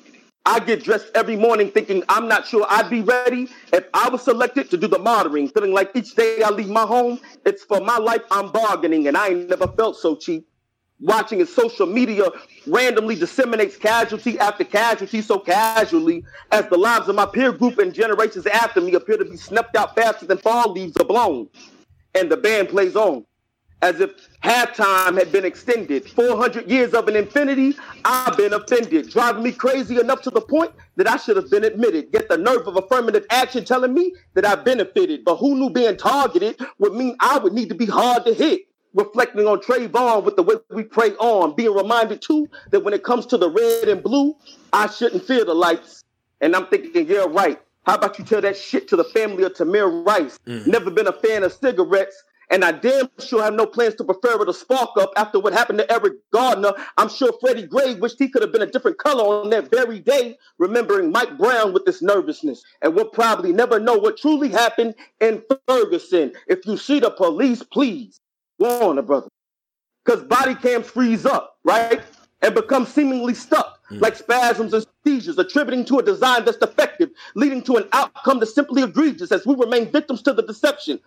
I 0.47 0.60
get 0.60 0.85
dressed 0.85 1.10
every 1.16 1.35
morning 1.35 1.73
thinking 1.73 2.05
I'm 2.09 2.28
not 2.28 2.47
sure 2.47 2.64
I'd 2.70 2.89
be 2.89 3.02
ready 3.02 3.48
if 3.73 3.85
I 3.93 4.09
was 4.09 4.23
selected 4.23 4.70
to 4.70 4.77
do 4.77 4.86
the 4.86 4.98
monitoring, 4.98 5.48
feeling 5.48 5.73
like 5.73 5.90
each 5.97 6.14
day 6.14 6.40
I 6.40 6.51
leave 6.51 6.68
my 6.68 6.86
home, 6.86 7.18
it's 7.44 7.64
for 7.64 7.81
my 7.81 7.98
life 7.98 8.23
I'm 8.31 8.52
bargaining, 8.52 9.09
and 9.09 9.16
I 9.16 9.31
ain't 9.31 9.51
never 9.51 9.66
felt 9.66 9.97
so 9.97 10.14
cheap. 10.14 10.47
Watching 11.01 11.40
as 11.40 11.52
social 11.52 11.86
media 11.86 12.31
randomly 12.64 13.16
disseminates 13.16 13.77
casualty 13.77 14.39
after 14.39 14.62
casualty 14.62 15.20
so 15.20 15.40
casually 15.40 16.24
as 16.52 16.66
the 16.68 16.78
lives 16.78 17.09
of 17.09 17.16
my 17.16 17.27
peer 17.27 17.51
group 17.51 17.78
and 17.78 17.93
generations 17.93 18.47
after 18.47 18.81
me 18.81 18.94
appear 18.94 19.18
to 19.18 19.24
be 19.24 19.36
snuffed 19.36 19.74
out 19.77 19.97
faster 19.97 20.27
than 20.27 20.39
fall 20.39 20.73
leaves 20.73 20.97
are 20.97 21.05
blown. 21.05 21.48
And 22.14 22.31
the 22.31 22.36
band 22.36 22.68
plays 22.68 22.94
on. 22.94 23.27
As 23.82 24.01
if 24.01 24.11
halftime 24.43 25.19
had 25.19 25.31
been 25.31 25.44
extended. 25.44 26.09
400 26.11 26.70
years 26.70 26.94
of 26.94 27.09
an 27.09 27.16
infinity, 27.16 27.74
I've 28.05 28.36
been 28.36 28.55
offended, 28.55 29.11
driving 29.11 29.43
me 29.43 29.53
crazy 29.53 29.98
enough 30.01 30.23
to 30.23 30.31
the 30.31 30.40
point 30.40 30.73
that 30.97 31.09
I 31.09 31.16
should 31.16 31.36
have 31.36 31.51
been 31.51 31.65
admitted. 31.65 32.11
Get 32.12 32.28
the 32.28 32.39
nerve 32.39 32.66
of 32.66 32.77
affirmative 32.77 33.27
action 33.31 33.65
telling 33.65 33.93
me 33.93 34.15
that 34.35 34.47
I 34.47 34.55
benefited, 34.55 35.24
but 35.24 35.36
who 35.36 35.57
knew 35.57 35.70
being 35.70 35.97
targeted 35.97 36.59
would 36.78 36.94
mean 36.94 37.16
I 37.20 37.39
would 37.39 37.53
need 37.53 37.69
to 37.69 37.74
be 37.74 37.86
hard 37.86 38.24
to 38.24 38.35
hit. 38.35 38.62
Reflecting 38.94 39.47
on 39.47 39.59
Trayvon 39.59 40.24
with 40.24 40.36
the 40.36 40.43
way 40.43 40.55
we 40.70 40.82
pray 40.82 41.11
on, 41.16 41.55
being 41.55 41.74
reminded 41.74 42.23
too 42.23 42.48
that 42.70 42.81
when 42.81 42.94
it 42.94 43.05
comes 43.05 43.27
to 43.27 43.36
the 43.36 43.51
red 43.51 43.89
and 43.89 44.03
blue, 44.03 44.35
I 44.73 44.86
shouldn't 44.86 45.23
fear 45.24 45.44
the 45.44 45.53
lights. 45.53 46.03
And 46.40 46.57
I'm 46.57 46.66
thinking, 46.69 47.07
yeah, 47.07 47.27
right. 47.28 47.61
How 47.85 47.94
about 47.94 48.19
you 48.19 48.24
tell 48.24 48.40
that 48.40 48.57
shit 48.57 48.89
to 48.89 48.97
the 48.97 49.05
family 49.05 49.44
of 49.44 49.53
Tamir 49.53 50.05
Rice? 50.07 50.39
Mm. 50.47 50.66
Never 50.66 50.90
been 50.90 51.07
a 51.07 51.12
fan 51.12 51.44
of 51.44 51.53
cigarettes, 51.53 52.20
and 52.51 52.64
I 52.64 52.73
damn 52.73 53.09
sure 53.18 53.43
have 53.43 53.55
no 53.55 53.66
plans 53.66 53.94
to 53.97 54.05
prefer 54.05 54.40
it 54.40 54.47
to 54.47 54.52
spark 54.52 54.90
up 54.98 55.12
after 55.16 55.40
what 55.40 55.52
happened 55.52 55.78
to 55.81 55.93
Eric 55.93 56.14
Garner. 56.32 56.73
I'm 56.97 57.09
sure 57.09 57.32
Freddie 57.40 57.66
Gray 57.66 57.94
wished 57.94 58.16
he 58.18 58.28
could 58.28 58.43
have 58.43 58.52
been 58.52 58.62
a 58.62 58.70
different 58.70 58.98
color 58.98 59.24
on 59.24 59.51
that 59.51 59.70
very 59.70 59.98
day, 59.98 60.36
remembering 60.59 61.10
Mike 61.10 61.36
Brown 61.39 61.73
with 61.73 61.85
this 61.85 62.02
nervousness. 62.02 62.62
And 62.82 62.94
we'll 62.94 63.10
probably 63.10 63.52
never 63.52 63.81
know 63.81 63.97
what 63.97 64.16
truly 64.16 64.48
happened 64.48 64.94
in 65.20 65.43
Ferguson. 65.66 66.32
If 66.47 66.64
you 66.66 66.77
see 66.77 67.01
the 67.01 67.10
police, 67.10 67.62
please 67.62 68.20
warn 68.59 68.97
the 68.97 69.02
brother. 69.02 69.28
Because 70.05 70.23
body 70.24 70.55
cams 70.55 70.86
freeze 70.86 71.27
up, 71.27 71.56
right? 71.64 72.01
And 72.47 72.55
become 72.55 72.86
seemingly 72.86 73.35
stuck, 73.35 73.81
mm. 73.90 74.01
like 74.01 74.14
spasms 74.14 74.73
and 74.73 74.86
seizures, 75.05 75.36
attributing 75.36 75.85
to 75.86 75.98
a 75.98 76.02
design 76.02 76.44
that's 76.44 76.56
defective, 76.56 77.10
leading 77.35 77.60
to 77.64 77.74
an 77.77 77.89
outcome 77.93 78.39
that's 78.39 78.55
simply 78.55 78.85
egregious 78.85 79.32
as 79.32 79.44
we 79.44 79.56
remain 79.56 79.90
victims 79.90 80.23
to 80.23 80.32
the 80.32 80.44
deception. 80.44 81.01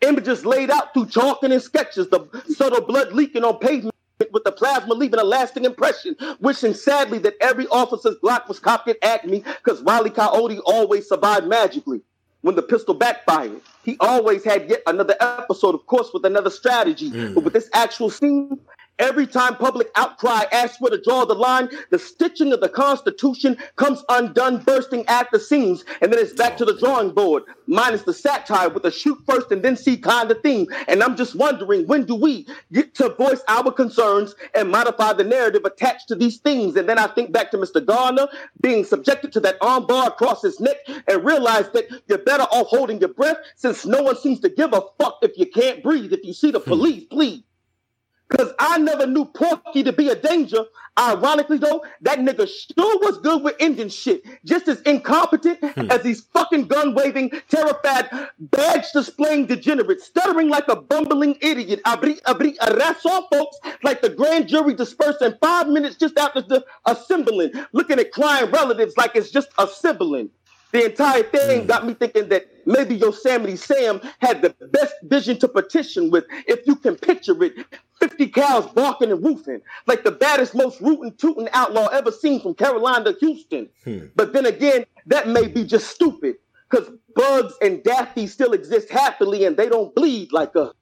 Images 0.00 0.46
laid 0.46 0.70
out 0.70 0.94
through 0.94 1.08
chalking 1.08 1.52
and 1.52 1.60
sketches, 1.60 2.08
the 2.08 2.26
subtle 2.48 2.80
blood 2.80 3.12
leaking 3.12 3.44
on 3.44 3.58
pavement 3.58 3.94
with 4.32 4.44
the 4.44 4.52
plasma 4.52 4.94
leaving 4.94 5.20
a 5.20 5.24
lasting 5.24 5.66
impression, 5.66 6.16
wishing 6.40 6.72
sadly 6.72 7.18
that 7.18 7.34
every 7.42 7.66
officer's 7.66 8.16
Glock 8.24 8.48
was 8.48 8.58
cocked 8.58 8.88
at 8.88 8.96
Acme, 9.02 9.40
because 9.62 9.82
Wiley 9.82 10.08
Coyote 10.08 10.60
always 10.60 11.06
survived 11.06 11.46
magically. 11.46 12.00
When 12.40 12.54
the 12.54 12.62
pistol 12.62 12.94
backfired, 12.94 13.60
he 13.84 13.98
always 14.00 14.44
had 14.44 14.70
yet 14.70 14.80
another 14.86 15.16
episode, 15.20 15.74
of 15.74 15.84
course, 15.86 16.10
with 16.14 16.24
another 16.24 16.48
strategy. 16.48 17.10
Mm. 17.10 17.34
But 17.34 17.44
with 17.44 17.52
this 17.52 17.68
actual 17.74 18.08
scene, 18.08 18.58
Every 18.98 19.26
time 19.26 19.56
public 19.56 19.90
outcry 19.94 20.44
asks 20.52 20.80
where 20.80 20.90
to 20.90 21.00
draw 21.00 21.26
the 21.26 21.34
line, 21.34 21.68
the 21.90 21.98
stitching 21.98 22.52
of 22.54 22.60
the 22.60 22.68
Constitution 22.68 23.58
comes 23.76 24.02
undone, 24.08 24.58
bursting 24.58 25.06
at 25.06 25.30
the 25.30 25.38
seams, 25.38 25.84
and 26.00 26.10
then 26.10 26.18
it's 26.18 26.32
back 26.32 26.56
to 26.56 26.64
the 26.64 26.78
drawing 26.78 27.10
board, 27.10 27.42
minus 27.66 28.02
the 28.02 28.14
satire 28.14 28.70
with 28.70 28.86
a 28.86 28.90
shoot 28.90 29.18
first 29.26 29.52
and 29.52 29.62
then 29.62 29.76
see 29.76 29.98
kind 29.98 30.30
of 30.30 30.40
theme. 30.40 30.66
And 30.88 31.02
I'm 31.02 31.14
just 31.14 31.34
wondering, 31.34 31.86
when 31.86 32.06
do 32.06 32.14
we 32.14 32.46
get 32.72 32.94
to 32.94 33.10
voice 33.10 33.42
our 33.48 33.70
concerns 33.70 34.34
and 34.54 34.70
modify 34.70 35.12
the 35.12 35.24
narrative 35.24 35.66
attached 35.66 36.08
to 36.08 36.14
these 36.14 36.38
things? 36.38 36.74
And 36.74 36.88
then 36.88 36.98
I 36.98 37.08
think 37.08 37.32
back 37.32 37.50
to 37.50 37.58
Mr. 37.58 37.84
Garner 37.84 38.28
being 38.62 38.82
subjected 38.82 39.30
to 39.32 39.40
that 39.40 39.60
armbar 39.60 40.06
across 40.06 40.40
his 40.40 40.58
neck 40.58 40.76
and 41.06 41.22
realize 41.22 41.68
that 41.72 41.84
you're 42.08 42.16
better 42.16 42.44
off 42.44 42.68
holding 42.68 42.98
your 43.00 43.10
breath 43.10 43.38
since 43.56 43.84
no 43.84 44.02
one 44.02 44.16
seems 44.16 44.40
to 44.40 44.48
give 44.48 44.72
a 44.72 44.80
fuck 44.98 45.18
if 45.20 45.36
you 45.36 45.44
can't 45.44 45.82
breathe. 45.82 46.14
If 46.14 46.24
you 46.24 46.32
see 46.32 46.50
the 46.50 46.60
police, 46.60 47.04
please. 47.04 47.42
Cause 48.28 48.52
I 48.58 48.78
never 48.78 49.06
knew 49.06 49.24
Porky 49.24 49.84
to 49.84 49.92
be 49.92 50.08
a 50.08 50.16
danger. 50.16 50.64
Ironically 50.98 51.58
though, 51.58 51.84
that 52.00 52.18
nigga 52.18 52.48
sure 52.48 52.98
was 53.00 53.18
good 53.18 53.42
with 53.42 53.54
Indian 53.60 53.88
shit. 53.88 54.24
Just 54.44 54.66
as 54.66 54.80
incompetent 54.82 55.58
hmm. 55.62 55.90
as 55.90 56.02
these 56.02 56.22
fucking 56.32 56.66
gun 56.66 56.94
waving, 56.94 57.30
terrified, 57.48 58.08
badge 58.40 58.90
displaying 58.92 59.46
degenerates, 59.46 60.06
stuttering 60.06 60.48
like 60.48 60.66
a 60.68 60.76
bumbling 60.76 61.36
idiot. 61.40 61.80
Abri 61.84 62.18
abri 62.26 62.54
arresto 62.54 63.28
folks 63.30 63.58
like 63.84 64.02
the 64.02 64.10
grand 64.10 64.48
jury 64.48 64.74
dispersed 64.74 65.22
in 65.22 65.36
five 65.40 65.68
minutes 65.68 65.96
just 65.96 66.18
after 66.18 66.40
the 66.40 66.64
assembling, 66.86 67.52
looking 67.72 68.00
at 68.00 68.10
crying 68.10 68.50
relatives 68.50 68.96
like 68.96 69.14
it's 69.14 69.30
just 69.30 69.50
a 69.58 69.68
sibling. 69.68 70.30
The 70.76 70.84
entire 70.84 71.22
thing 71.22 71.62
mm. 71.62 71.66
got 71.66 71.86
me 71.86 71.94
thinking 71.94 72.28
that 72.28 72.50
maybe 72.66 72.96
Yosemite 72.96 73.56
Sam 73.56 73.98
had 74.18 74.42
the 74.42 74.50
best 74.72 74.92
vision 75.04 75.38
to 75.38 75.48
petition 75.48 76.10
with, 76.10 76.26
if 76.46 76.66
you 76.66 76.76
can 76.76 76.96
picture 76.96 77.42
it. 77.42 77.54
50 77.98 78.26
cows 78.28 78.66
barking 78.74 79.10
and 79.10 79.24
roofing, 79.24 79.62
like 79.86 80.04
the 80.04 80.10
baddest, 80.10 80.54
most 80.54 80.78
rootin' 80.82 81.14
tootin' 81.16 81.48
outlaw 81.54 81.86
ever 81.86 82.12
seen 82.12 82.42
from 82.42 82.52
Carolina 82.52 83.14
to 83.14 83.18
Houston. 83.20 83.70
Hmm. 83.84 84.08
But 84.16 84.34
then 84.34 84.44
again, 84.44 84.84
that 85.06 85.28
may 85.28 85.48
be 85.48 85.64
just 85.64 85.86
stupid, 85.86 86.36
because 86.68 86.90
bugs 87.14 87.54
and 87.62 87.82
Daffy 87.82 88.26
still 88.26 88.52
exist 88.52 88.90
happily 88.90 89.46
and 89.46 89.56
they 89.56 89.70
don't 89.70 89.94
bleed 89.94 90.30
like 90.30 90.54
us. 90.56 90.74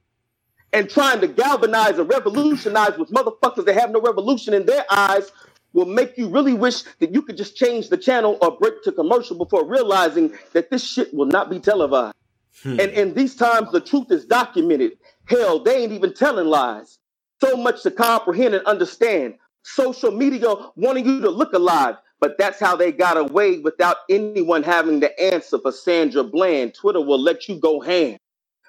And 0.73 0.89
trying 0.89 1.21
to 1.21 1.29
galvanize 1.29 1.99
and 1.99 2.09
revolutionize 2.09 2.97
with 2.97 3.11
motherfuckers 3.11 3.63
that 3.63 3.79
have 3.79 3.91
no 3.91 4.01
revolution 4.01 4.53
in 4.53 4.65
their 4.65 4.83
eyes 4.89 5.31
will 5.75 5.85
make 5.85 6.17
you 6.17 6.29
really 6.29 6.53
wish 6.53 6.83
that 6.99 7.13
you 7.13 7.21
could 7.21 7.37
just 7.37 7.55
change 7.55 7.89
the 7.89 7.97
channel 7.97 8.37
or 8.41 8.57
break 8.57 8.81
to 8.83 8.91
commercial 8.91 9.37
before 9.37 9.65
realizing 9.65 10.33
that 10.53 10.71
this 10.71 10.83
shit 10.83 11.13
will 11.13 11.25
not 11.25 11.49
be 11.49 11.59
televised. 11.59 12.15
Hmm. 12.63 12.79
And 12.79 12.91
in 12.91 13.13
these 13.13 13.35
times, 13.35 13.71
the 13.71 13.81
truth 13.81 14.09
is 14.09 14.25
documented. 14.25 14.93
Hell, 15.25 15.59
they 15.59 15.83
ain't 15.83 15.91
even 15.91 16.13
telling 16.13 16.47
lies. 16.47 16.97
So 17.43 17.57
much 17.57 17.83
to 17.83 17.91
comprehend 17.91 18.55
and 18.55 18.65
understand. 18.65 19.35
Social 19.63 20.11
media 20.11 20.55
wanting 20.75 21.05
you 21.05 21.19
to 21.21 21.29
look 21.29 21.51
alive, 21.51 21.97
but 22.21 22.37
that's 22.37 22.59
how 22.59 22.75
they 22.75 22.91
got 22.91 23.17
away 23.17 23.59
without 23.59 23.97
anyone 24.09 24.63
having 24.63 25.01
the 25.01 25.19
answer 25.19 25.59
for 25.59 25.71
Sandra 25.71 26.23
Bland. 26.23 26.73
Twitter 26.73 27.01
will 27.01 27.19
let 27.19 27.49
you 27.49 27.59
go 27.59 27.81
hand 27.81 28.19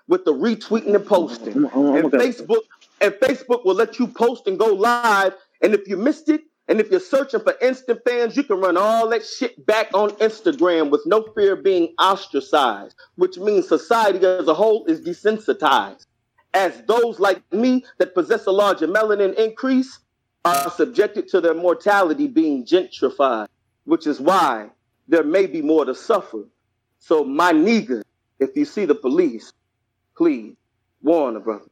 with 0.09 0.25
the 0.25 0.33
retweeting 0.33 0.95
and 0.95 1.07
posting. 1.07 1.55
Mm-hmm. 1.55 1.79
And 1.97 2.11
mm-hmm. 2.11 2.17
Facebook 2.17 2.63
and 3.01 3.13
Facebook 3.15 3.65
will 3.65 3.75
let 3.75 3.99
you 4.01 4.09
post 4.09 4.49
and 4.49 4.59
go 4.59 4.75
live. 4.75 5.35
And 5.63 5.75
if 5.75 5.87
you 5.87 5.97
missed 5.97 6.29
it, 6.29 6.43
and 6.69 6.81
if 6.81 6.91
you're 6.91 7.01
searching 7.01 7.41
for 7.41 7.55
instant 7.63 8.01
fans, 8.05 8.37
you 8.37 8.43
can 8.43 8.61
run 8.61 8.77
all 8.77 9.09
that 9.11 9.25
shit 9.25 9.65
back 9.67 9.89
on 9.95 10.11
Instagram 10.13 10.91
with 10.91 11.03
no 11.07 11.23
fear 11.35 11.53
of 11.53 11.63
being 11.63 11.95
ostracized, 11.99 12.97
which 13.15 13.39
means 13.39 13.69
society 13.69 14.25
as 14.27 14.49
a 14.49 14.55
whole 14.55 14.85
is 14.87 15.01
desensitized. 15.01 16.07
As 16.55 16.83
those 16.83 17.21
like 17.21 17.41
me 17.53 17.85
that 17.99 18.15
possess 18.15 18.47
a 18.47 18.51
larger 18.51 18.89
melanin 18.89 19.35
increase 19.35 20.01
are 20.45 20.71
subjected 20.71 21.29
to 21.29 21.41
their 21.41 21.55
mortality 21.55 22.27
being 22.27 22.65
gentrified, 22.65 23.49
which 23.85 24.07
is 24.07 24.21
why 24.21 24.69
there 25.07 25.25
may 25.25 25.47
be 25.47 25.63
more 25.63 25.85
to 25.85 25.95
suffer. 25.95 26.45
So, 26.99 27.23
my 27.25 27.53
nigga, 27.53 28.03
if 28.41 28.57
you 28.57 28.65
see 28.65 28.87
the 28.87 28.95
police, 28.95 29.53
please 30.17 30.55
warn 31.03 31.35
the 31.35 31.41
brother. 31.41 31.67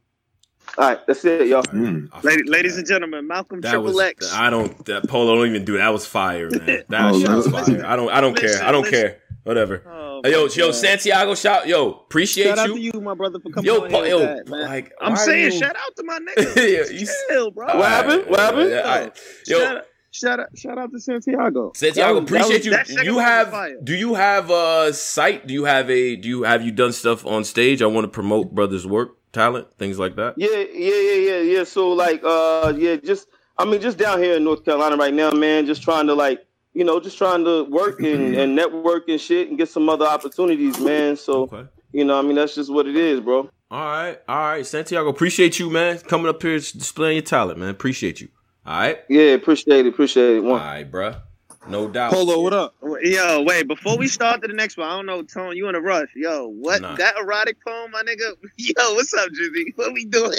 All 0.77 0.89
right, 0.89 0.99
that's 1.07 1.23
it, 1.25 1.47
y'all. 1.47 1.63
Mm. 1.63 2.23
Ladies, 2.23 2.49
ladies 2.49 2.77
and 2.77 2.87
gentlemen, 2.87 3.27
Malcolm 3.27 3.61
That 3.61 3.71
Triple 3.71 3.85
was 3.93 3.99
X. 3.99 4.33
I 4.33 4.49
don't 4.49 4.83
that 4.85 5.07
Polo 5.07 5.35
don't 5.35 5.47
even 5.47 5.63
do 5.65 5.73
that. 5.73 5.79
That 5.79 5.93
was 5.93 6.05
fire, 6.05 6.49
man. 6.49 6.83
That 6.89 7.13
Oh, 7.13 7.19
shit 7.19 7.29
was 7.29 7.47
fire. 7.47 7.85
I 7.85 7.95
don't 7.95 8.09
I 8.09 8.21
don't 8.21 8.35
care. 8.35 8.61
I 8.63 8.71
don't 8.71 8.83
Listen, 8.83 8.99
care. 9.01 9.17
Whatever. 9.43 9.83
Oh, 9.87 10.21
yo, 10.27 10.47
yo, 10.47 10.67
God. 10.67 10.75
Santiago, 10.75 11.35
shout, 11.35 11.67
yo, 11.67 11.91
appreciate 11.91 12.45
Shout 12.47 12.57
out 12.57 12.67
you. 12.69 12.75
to 12.75 12.81
you, 12.97 13.01
my 13.01 13.13
brother, 13.13 13.39
for 13.39 13.51
coming 13.51 13.65
Yo, 13.67 13.83
on 13.83 13.91
Pa- 13.91 14.01
here 14.01 14.09
yo, 14.09 14.19
that, 14.19 14.47
man. 14.49 14.61
like, 14.61 14.91
I'm 14.99 15.15
saying, 15.15 15.51
you- 15.53 15.59
shout 15.59 15.75
out 15.75 15.95
to 15.97 16.03
my 16.03 16.17
nigga. 16.37 16.55
Yeah, 16.55 16.97
you- 16.99 17.07
chill, 17.29 17.51
bro. 17.51 17.67
All 17.67 17.77
What 17.77 17.87
happened? 17.89 18.23
What 18.27 18.39
happened? 18.39 18.69
Yeah, 18.71 18.77
all 18.79 18.99
right. 19.01 19.19
Yo, 19.45 19.59
Shout 19.59 19.77
out, 19.77 19.85
shout 20.11 20.39
out, 20.39 20.57
shout 20.57 20.77
out 20.79 20.91
to 20.93 20.99
Santiago. 20.99 21.73
Santiago, 21.75 22.13
That 22.15 22.21
was- 22.21 22.23
appreciate 22.31 22.57
was- 22.57 22.65
you. 22.65 22.71
that 22.97 23.05
You 23.05 23.19
have 23.19 23.85
do 23.85 23.93
you 23.93 24.15
have 24.15 24.49
a 24.49 24.91
site? 24.93 25.45
Do 25.45 25.53
you 25.53 25.65
have 25.65 25.91
a 25.91 26.15
do 26.15 26.27
you 26.27 26.41
have 26.43 26.63
you 26.63 26.71
done 26.71 26.91
stuff 26.91 27.23
on 27.25 27.43
stage? 27.43 27.83
I 27.83 27.85
want 27.85 28.05
to 28.05 28.09
promote 28.09 28.55
brothers' 28.55 28.87
work, 28.87 29.15
talent, 29.35 29.67
things 29.77 29.97
like 29.99 30.15
that. 30.15 30.33
Yeah, 30.37 30.49
yeah, 30.87 31.01
yeah, 31.09 31.19
yeah, 31.29 31.41
yeah. 31.57 31.63
So 31.65 31.89
like, 31.91 32.21
uh, 32.23 32.73
yeah, 32.75 32.95
just 32.95 33.27
I 33.57 33.65
mean, 33.65 33.81
just 33.81 33.97
down 33.97 34.17
here 34.23 34.35
in 34.37 34.43
North 34.43 34.63
Carolina 34.65 34.95
right 34.97 35.13
now, 35.13 35.31
man. 35.31 35.65
Just 35.65 35.81
trying 35.83 36.07
to 36.07 36.13
like, 36.15 36.39
you 36.73 36.83
know, 36.83 36.99
just 36.99 37.17
trying 37.17 37.43
to 37.45 37.63
work 37.65 38.01
and, 38.01 38.35
and 38.41 38.55
network 38.55 39.09
and 39.09 39.19
shit 39.21 39.49
and 39.49 39.57
get 39.57 39.69
some 39.69 39.87
other 39.89 40.05
opportunities, 40.05 40.79
man. 40.79 41.15
So 41.17 41.43
Okay. 41.43 41.65
you 41.91 42.03
know, 42.05 42.17
I 42.19 42.21
mean, 42.21 42.35
that's 42.35 42.55
just 42.55 42.71
what 42.71 42.87
it 42.87 42.95
is, 42.95 43.19
bro. 43.21 43.49
All 43.71 43.79
right, 43.79 44.19
all 44.29 44.37
right, 44.51 44.65
Santiago, 44.65 45.09
appreciate 45.09 45.57
you, 45.59 45.69
man, 45.71 45.97
coming 45.99 46.27
up 46.27 46.41
here 46.41 46.57
displaying 46.59 47.15
your 47.17 47.23
talent, 47.23 47.57
man. 47.59 47.69
Appreciate 47.69 48.21
you. 48.21 48.29
All 48.65 48.77
right, 48.77 48.99
Yeah, 49.09 49.33
appreciate 49.33 49.85
it, 49.85 49.89
appreciate 49.89 50.37
it. 50.37 50.43
all 50.43 50.51
One. 50.51 50.61
right, 50.61 50.89
bruh. 50.89 51.21
No 51.67 51.87
doubt. 51.87 52.13
Polo, 52.13 52.41
what 52.41 52.53
up? 52.53 52.75
Yo, 53.01 53.41
wait, 53.41 53.67
before 53.67 53.97
we 53.97 54.07
start 54.07 54.41
to 54.43 54.47
the 54.47 54.53
next 54.53 54.77
one, 54.77 54.87
I 54.87 54.95
don't 54.97 55.07
know, 55.07 55.23
Tone, 55.23 55.57
you 55.57 55.67
in 55.67 55.73
a 55.75 55.81
rush. 55.81 56.09
Yo, 56.15 56.47
what? 56.47 56.81
Nah. 56.81 56.95
That 56.95 57.15
erotic 57.17 57.57
poem, 57.65 57.89
my 57.91 58.03
nigga? 58.03 58.35
Yo, 58.57 58.93
what's 58.93 59.13
up, 59.15 59.29
Jimmy? 59.33 59.73
What 59.75 59.91
we 59.93 60.05
doing? 60.05 60.31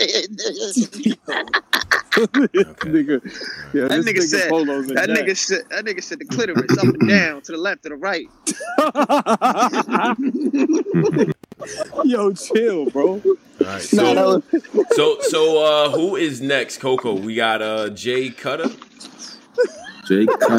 nigga, 2.17 3.21
yeah, 3.75 3.89
That 3.89 3.91
this 3.91 4.07
nigga 4.07 4.23
said- 4.23 4.49
Polo's 4.51 4.89
a 4.91 4.95
That 4.95 5.09
nigga 5.11 5.37
said 5.37 5.63
that 5.71 5.85
nigga 5.85 6.03
said 6.03 6.19
the 6.21 6.25
clitoris 6.27 6.79
up 6.79 6.85
and 6.85 7.09
down 7.09 7.43
to 7.43 7.53
the 7.53 7.59
left 7.59 7.83
to 7.83 7.89
the 7.91 7.97
right. 7.97 8.27
Yo, 12.05 12.33
chill, 12.33 12.87
bro. 12.91 13.21
All 13.25 13.37
right, 13.61 13.83
so 13.83 14.15
No, 14.15 14.15
that 14.15 14.27
was, 14.53 14.65
so 14.97 15.19
so 15.23 15.65
uh, 15.65 15.91
who 15.91 16.17
is 16.17 16.41
next, 16.41 16.79
Coco? 16.79 17.15
We 17.15 17.35
got 17.35 17.61
uh 17.63 17.91
Jay 17.91 18.31
Cutter. 18.31 18.71
Jay 20.09 20.27
Cutter. 20.27 20.45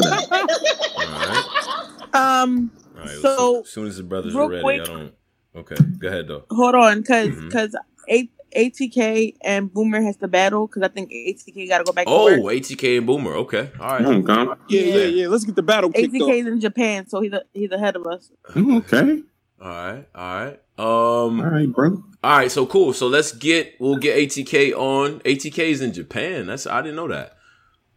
All 0.96 1.04
right, 1.04 2.08
Um, 2.14 2.70
all 2.96 3.00
right. 3.04 3.10
So, 3.22 3.60
as 3.60 3.68
soon 3.68 3.86
as 3.86 3.96
the 3.98 4.02
brothers 4.02 4.34
are 4.34 4.48
ready, 4.48 4.62
quick- 4.62 4.80
I 4.82 4.84
don't. 4.84 5.14
Okay, 5.56 5.76
go 5.98 6.08
ahead 6.08 6.28
though. 6.28 6.44
hold 6.50 6.74
on, 6.74 7.02
cause 7.02 7.28
Mhm. 7.28 7.50
cause 7.50 7.74
eight 8.08 8.30
ATK 8.54 9.34
and 9.42 9.72
Boomer 9.72 10.00
has 10.02 10.16
to 10.18 10.28
battle 10.28 10.66
because 10.66 10.82
I 10.82 10.88
think 10.88 11.10
ATK 11.10 11.68
got 11.68 11.78
to 11.78 11.84
go 11.84 11.92
back. 11.92 12.04
Oh, 12.08 12.28
to 12.34 12.40
work. 12.42 12.54
ATK 12.54 12.98
and 12.98 13.06
Boomer. 13.06 13.34
Okay, 13.34 13.70
all 13.80 13.86
right. 13.98 14.04
Okay. 14.06 14.52
Yeah, 14.68 14.80
yeah, 14.80 15.04
yeah. 15.04 15.28
Let's 15.28 15.44
get 15.44 15.54
the 15.56 15.62
battle 15.62 15.90
kicked 15.90 16.14
off. 16.14 16.28
ATK's 16.28 16.46
in 16.46 16.60
Japan, 16.60 17.08
so 17.08 17.20
he's 17.20 17.32
a, 17.32 17.42
he's 17.52 17.70
ahead 17.72 17.96
of 17.96 18.06
us. 18.06 18.30
Okay. 18.56 19.22
All 19.60 19.68
right, 19.68 20.04
all 20.14 20.44
right. 20.44 20.60
Um, 20.78 21.40
All 21.40 21.46
right, 21.50 21.66
bro. 21.72 22.04
all 22.22 22.36
right. 22.38 22.50
So 22.52 22.64
cool. 22.66 22.92
So 22.92 23.08
let's 23.08 23.32
get 23.32 23.74
we'll 23.80 23.96
get 23.96 24.16
ATK 24.16 24.72
on. 24.74 25.18
ATK 25.20 25.58
is 25.70 25.80
in 25.82 25.92
Japan. 25.92 26.46
That's 26.46 26.66
I 26.68 26.80
didn't 26.82 26.94
know 26.96 27.08
that. 27.08 27.36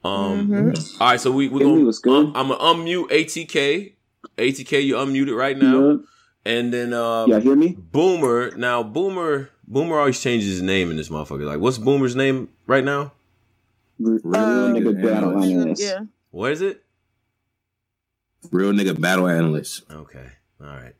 Um, 0.03 0.47
Mhm. 0.49 0.97
all 0.99 1.07
right. 1.07 1.19
So 1.21 1.31
we 1.31 1.47
we 1.47 1.59
Hey, 1.59 1.65
gonna 1.65 1.85
what's 1.85 1.99
good? 1.99 2.27
I'm, 2.35 2.47
gonna 2.49 2.55
unmute 2.57 3.11
ATK. 3.11 3.93
ATK, 4.37 4.83
you 4.83 4.95
unmuted 4.95 5.35
right 5.37 5.57
now, 5.57 5.99
and 6.45 6.73
then 6.73 6.93
uh, 6.93 7.25
Y'all 7.27 7.39
hear 7.39 7.55
me? 7.55 7.75
Boomer. 7.77 8.55
Now 8.57 8.81
Boomer, 8.83 9.49
Boomer 9.67 9.97
always 9.99 10.19
changes 10.19 10.49
his 10.49 10.61
name 10.61 10.89
in 10.89 10.97
this 10.97 11.09
motherfucker. 11.09 11.45
Like, 11.45 11.59
what's 11.59 11.77
Boomer's 11.77 12.15
name 12.15 12.49
right 12.67 12.83
now? 12.83 13.13
Real 13.99 14.19
Real 14.23 14.41
nigga 14.41 14.93
nigga 14.93 15.03
battle 15.03 15.29
analyst. 15.31 15.51
analyst. 15.51 15.81
Yeah. 15.83 15.99
What 16.31 16.51
is 16.53 16.61
it? 16.61 16.83
Real 18.51 18.71
nigga 18.71 18.99
battle 18.99 19.27
analyst. 19.27 19.83
Okay. 19.91 20.27
All 20.59 20.67
right. 20.67 20.93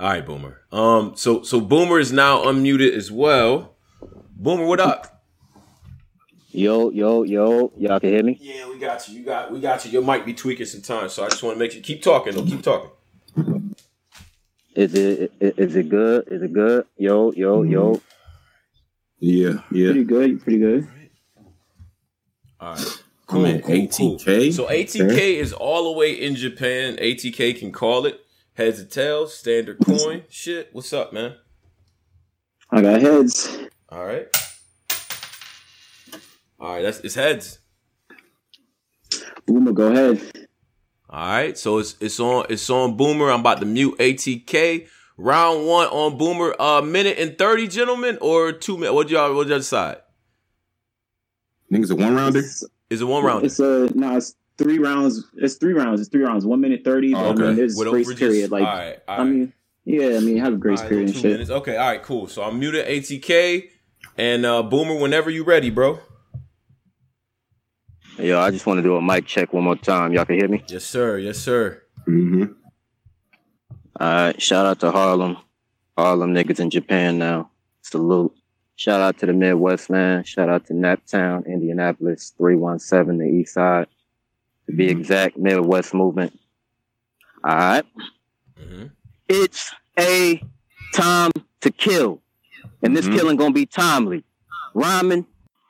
All 0.00 0.08
right, 0.10 0.24
Boomer. 0.26 0.60
Um. 0.70 1.12
So 1.16 1.42
so 1.42 1.60
Boomer 1.60 1.98
is 1.98 2.12
now 2.12 2.44
unmuted 2.44 2.92
as 2.92 3.10
well. 3.10 3.74
Boomer, 4.36 4.66
what 4.66 4.80
up? 4.80 5.17
Yo, 6.58 6.90
yo, 6.90 7.22
yo, 7.22 7.72
y'all 7.76 8.00
can 8.00 8.08
hear 8.10 8.24
me? 8.24 8.36
Yeah, 8.40 8.68
we 8.68 8.80
got 8.80 9.08
you. 9.08 9.20
You 9.20 9.24
got 9.24 9.52
we 9.52 9.60
got 9.60 9.84
you. 9.84 9.92
Your 9.92 10.02
mic 10.02 10.26
be 10.26 10.34
tweaking 10.34 10.66
sometimes, 10.66 11.12
so 11.12 11.24
I 11.24 11.28
just 11.28 11.40
want 11.40 11.54
to 11.54 11.58
make 11.60 11.72
you 11.72 11.80
keep 11.80 12.02
talking. 12.02 12.34
Though, 12.34 12.42
keep 12.42 12.62
talking. 12.62 12.90
Is 14.74 14.92
it 14.92 15.30
i- 15.40 15.54
is 15.56 15.76
it 15.76 15.88
good? 15.88 16.26
Is 16.26 16.42
it 16.42 16.52
good? 16.52 16.84
Yo, 16.96 17.30
yo, 17.30 17.62
mm-hmm. 17.62 17.70
yo. 17.70 18.00
Yeah, 19.20 19.62
yeah. 19.70 19.92
Pretty 19.92 20.02
good. 20.02 20.42
Pretty 20.42 20.58
good. 20.58 20.88
All 22.58 22.74
right. 22.74 23.02
I'm 23.28 23.46
at 23.46 23.62
ATK. 23.62 24.52
So 24.52 24.66
ATK 24.66 25.16
is 25.36 25.52
all 25.52 25.92
the 25.92 25.96
way 25.96 26.10
in 26.10 26.34
Japan. 26.34 26.96
ATK 26.96 27.56
can 27.56 27.70
call 27.70 28.04
it 28.04 28.26
heads 28.54 28.80
or 28.80 28.84
tails, 28.84 29.32
standard 29.32 29.78
coin. 29.78 30.24
Shit, 30.28 30.70
what's 30.72 30.92
up, 30.92 31.12
man? 31.12 31.36
I 32.72 32.82
got 32.82 33.00
heads. 33.00 33.56
All 33.90 34.04
right. 34.04 34.26
All 36.58 36.74
right, 36.74 36.82
that's 36.82 36.98
it's 37.00 37.14
heads. 37.14 37.60
Boomer, 39.46 39.72
go 39.72 39.90
ahead. 39.92 40.20
All 41.10 41.26
right, 41.26 41.56
so 41.56 41.78
it's 41.78 41.96
it's 42.00 42.18
on 42.20 42.46
it's 42.50 42.68
on 42.68 42.96
Boomer. 42.96 43.30
I'm 43.30 43.40
about 43.40 43.60
to 43.60 43.66
mute 43.66 43.96
ATK. 43.98 44.88
Round 45.16 45.66
one 45.66 45.86
on 45.88 46.18
Boomer. 46.18 46.54
A 46.58 46.62
uh, 46.62 46.82
minute 46.82 47.18
and 47.18 47.38
thirty, 47.38 47.66
gentlemen, 47.66 48.18
or 48.20 48.52
two 48.52 48.76
minutes. 48.76 48.92
What 48.94 49.08
y'all 49.08 49.34
what 49.34 49.46
y'all 49.48 49.58
decide? 49.58 49.98
Niggas 51.72 51.90
a 51.90 51.96
one 51.96 52.14
rounder. 52.14 52.40
Is 52.40 53.00
it 53.00 53.04
one 53.04 53.24
round? 53.24 53.44
It's 53.44 53.60
a 53.60 53.88
no. 53.94 54.16
It's 54.16 54.34
three 54.58 54.78
rounds. 54.78 55.24
It's 55.36 55.54
three 55.54 55.72
rounds. 55.72 56.00
It's 56.00 56.10
three 56.10 56.22
rounds. 56.22 56.44
One 56.44 56.60
minute 56.60 56.82
thirty. 56.84 57.12
But 57.14 57.24
I 57.24 57.28
Okay. 57.30 57.42
mean, 57.42 57.56
there's 57.56 57.76
With 57.76 57.88
grace 57.88 58.08
overages? 58.08 58.18
period. 58.18 58.50
Like 58.50 58.62
All 58.62 58.68
right, 58.74 58.98
all 59.08 59.20
I 59.20 59.24
mean, 59.24 59.52
yeah. 59.84 60.16
I 60.16 60.20
mean, 60.20 60.38
have 60.38 60.54
a 60.54 60.56
grace 60.56 60.78
All 60.78 60.84
right, 60.84 60.88
period 60.88 61.06
and 61.06 61.14
two 61.14 61.22
shit. 61.22 61.32
minutes. 61.32 61.50
Okay, 61.50 61.76
all 61.76 61.88
right, 61.88 62.02
cool. 62.02 62.26
So 62.26 62.42
I'm 62.42 62.58
muted 62.58 62.86
ATK 62.86 63.70
and 64.16 64.44
uh, 64.44 64.62
Boomer 64.62 64.94
whenever 65.00 65.30
you're 65.30 65.44
ready, 65.44 65.70
bro. 65.70 66.00
Yo, 68.18 68.40
I 68.40 68.50
just 68.50 68.66
want 68.66 68.78
to 68.78 68.82
do 68.82 68.96
a 68.96 69.02
mic 69.02 69.26
check 69.26 69.52
one 69.52 69.62
more 69.62 69.76
time. 69.76 70.12
Y'all 70.12 70.24
can 70.24 70.38
hear 70.38 70.48
me? 70.48 70.64
Yes, 70.66 70.84
sir. 70.84 71.18
Yes, 71.18 71.38
sir. 71.38 71.82
Mm-hmm. 72.08 72.52
All 74.00 74.08
right. 74.08 74.42
Shout 74.42 74.66
out 74.66 74.80
to 74.80 74.90
Harlem. 74.90 75.36
Harlem 75.96 76.34
niggas 76.34 76.58
in 76.58 76.68
Japan 76.68 77.18
now. 77.18 77.50
Salute. 77.82 78.34
Shout 78.74 79.00
out 79.00 79.18
to 79.18 79.26
the 79.26 79.32
Midwest, 79.32 79.88
man. 79.88 80.24
Shout 80.24 80.48
out 80.48 80.66
to 80.66 80.72
Naptown, 80.72 81.46
Indianapolis, 81.46 82.32
317, 82.36 83.18
the 83.18 83.24
East 83.24 83.54
Side. 83.54 83.86
To 84.66 84.72
be 84.72 84.88
mm-hmm. 84.88 84.98
exact, 84.98 85.36
Midwest 85.36 85.94
movement. 85.94 86.36
All 87.44 87.56
right. 87.56 87.86
Mm-hmm. 88.60 88.86
It's 89.28 89.72
a 89.96 90.42
time 90.92 91.30
to 91.60 91.70
kill. 91.70 92.20
And 92.82 92.96
this 92.96 93.06
mm-hmm. 93.06 93.16
killing 93.16 93.36
gonna 93.36 93.54
be 93.54 93.66
timely. 93.66 94.24
Rhyming, 94.74 95.26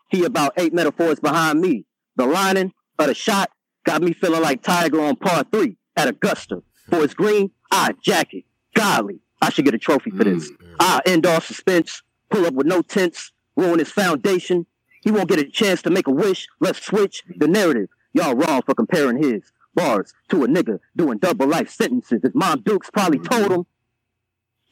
he 0.09 0.25
about 0.25 0.55
eight 0.57 0.73
metaphors 0.73 1.21
behind 1.21 1.61
me. 1.61 1.85
The 2.19 2.27
lining 2.27 2.73
of 2.99 3.07
the 3.07 3.15
shot 3.15 3.51
got 3.85 4.03
me 4.03 4.13
feeling 4.13 4.43
like 4.43 4.61
Tiger 4.61 5.01
on 5.01 5.15
par 5.15 5.45
three 5.53 5.77
at 5.97 6.09
Augusta. 6.09 6.65
For 6.91 7.01
his 7.01 7.15
green, 7.15 7.53
I 7.71 7.95
jacket. 8.03 8.45
Golly, 8.75 9.21
I 9.41 9.51
should 9.51 9.65
get 9.65 9.75
a 9.75 9.79
trophy 9.79 10.11
for 10.11 10.25
this. 10.25 10.51
Mm. 10.51 10.75
I 10.81 11.01
end 11.07 11.27
off 11.27 11.47
suspense, 11.47 12.03
pull 12.29 12.45
up 12.45 12.55
with 12.55 12.67
no 12.67 12.83
tents, 12.83 13.31
ruin 13.57 13.79
his 13.79 13.93
foundation. 13.93 14.67
He 15.01 15.13
won't 15.13 15.29
get 15.29 15.39
a 15.39 15.45
chance 15.45 15.81
to 15.83 15.91
make 15.91 16.09
a 16.09 16.11
wish. 16.11 16.49
Let's 16.59 16.85
switch 16.85 17.23
the 17.37 17.47
narrative. 17.47 17.89
Y'all 18.15 18.35
wrong 18.35 18.63
for 18.63 18.75
comparing 18.75 19.23
his 19.23 19.53
bars 19.75 20.13
to 20.31 20.43
a 20.43 20.49
nigga 20.49 20.81
doing 20.97 21.19
double 21.19 21.47
life 21.47 21.71
sentences. 21.71 22.21
His 22.23 22.35
mom 22.35 22.63
Dukes 22.63 22.91
probably 22.91 23.21
mm. 23.21 23.31
told 23.31 23.53
him, 23.53 23.67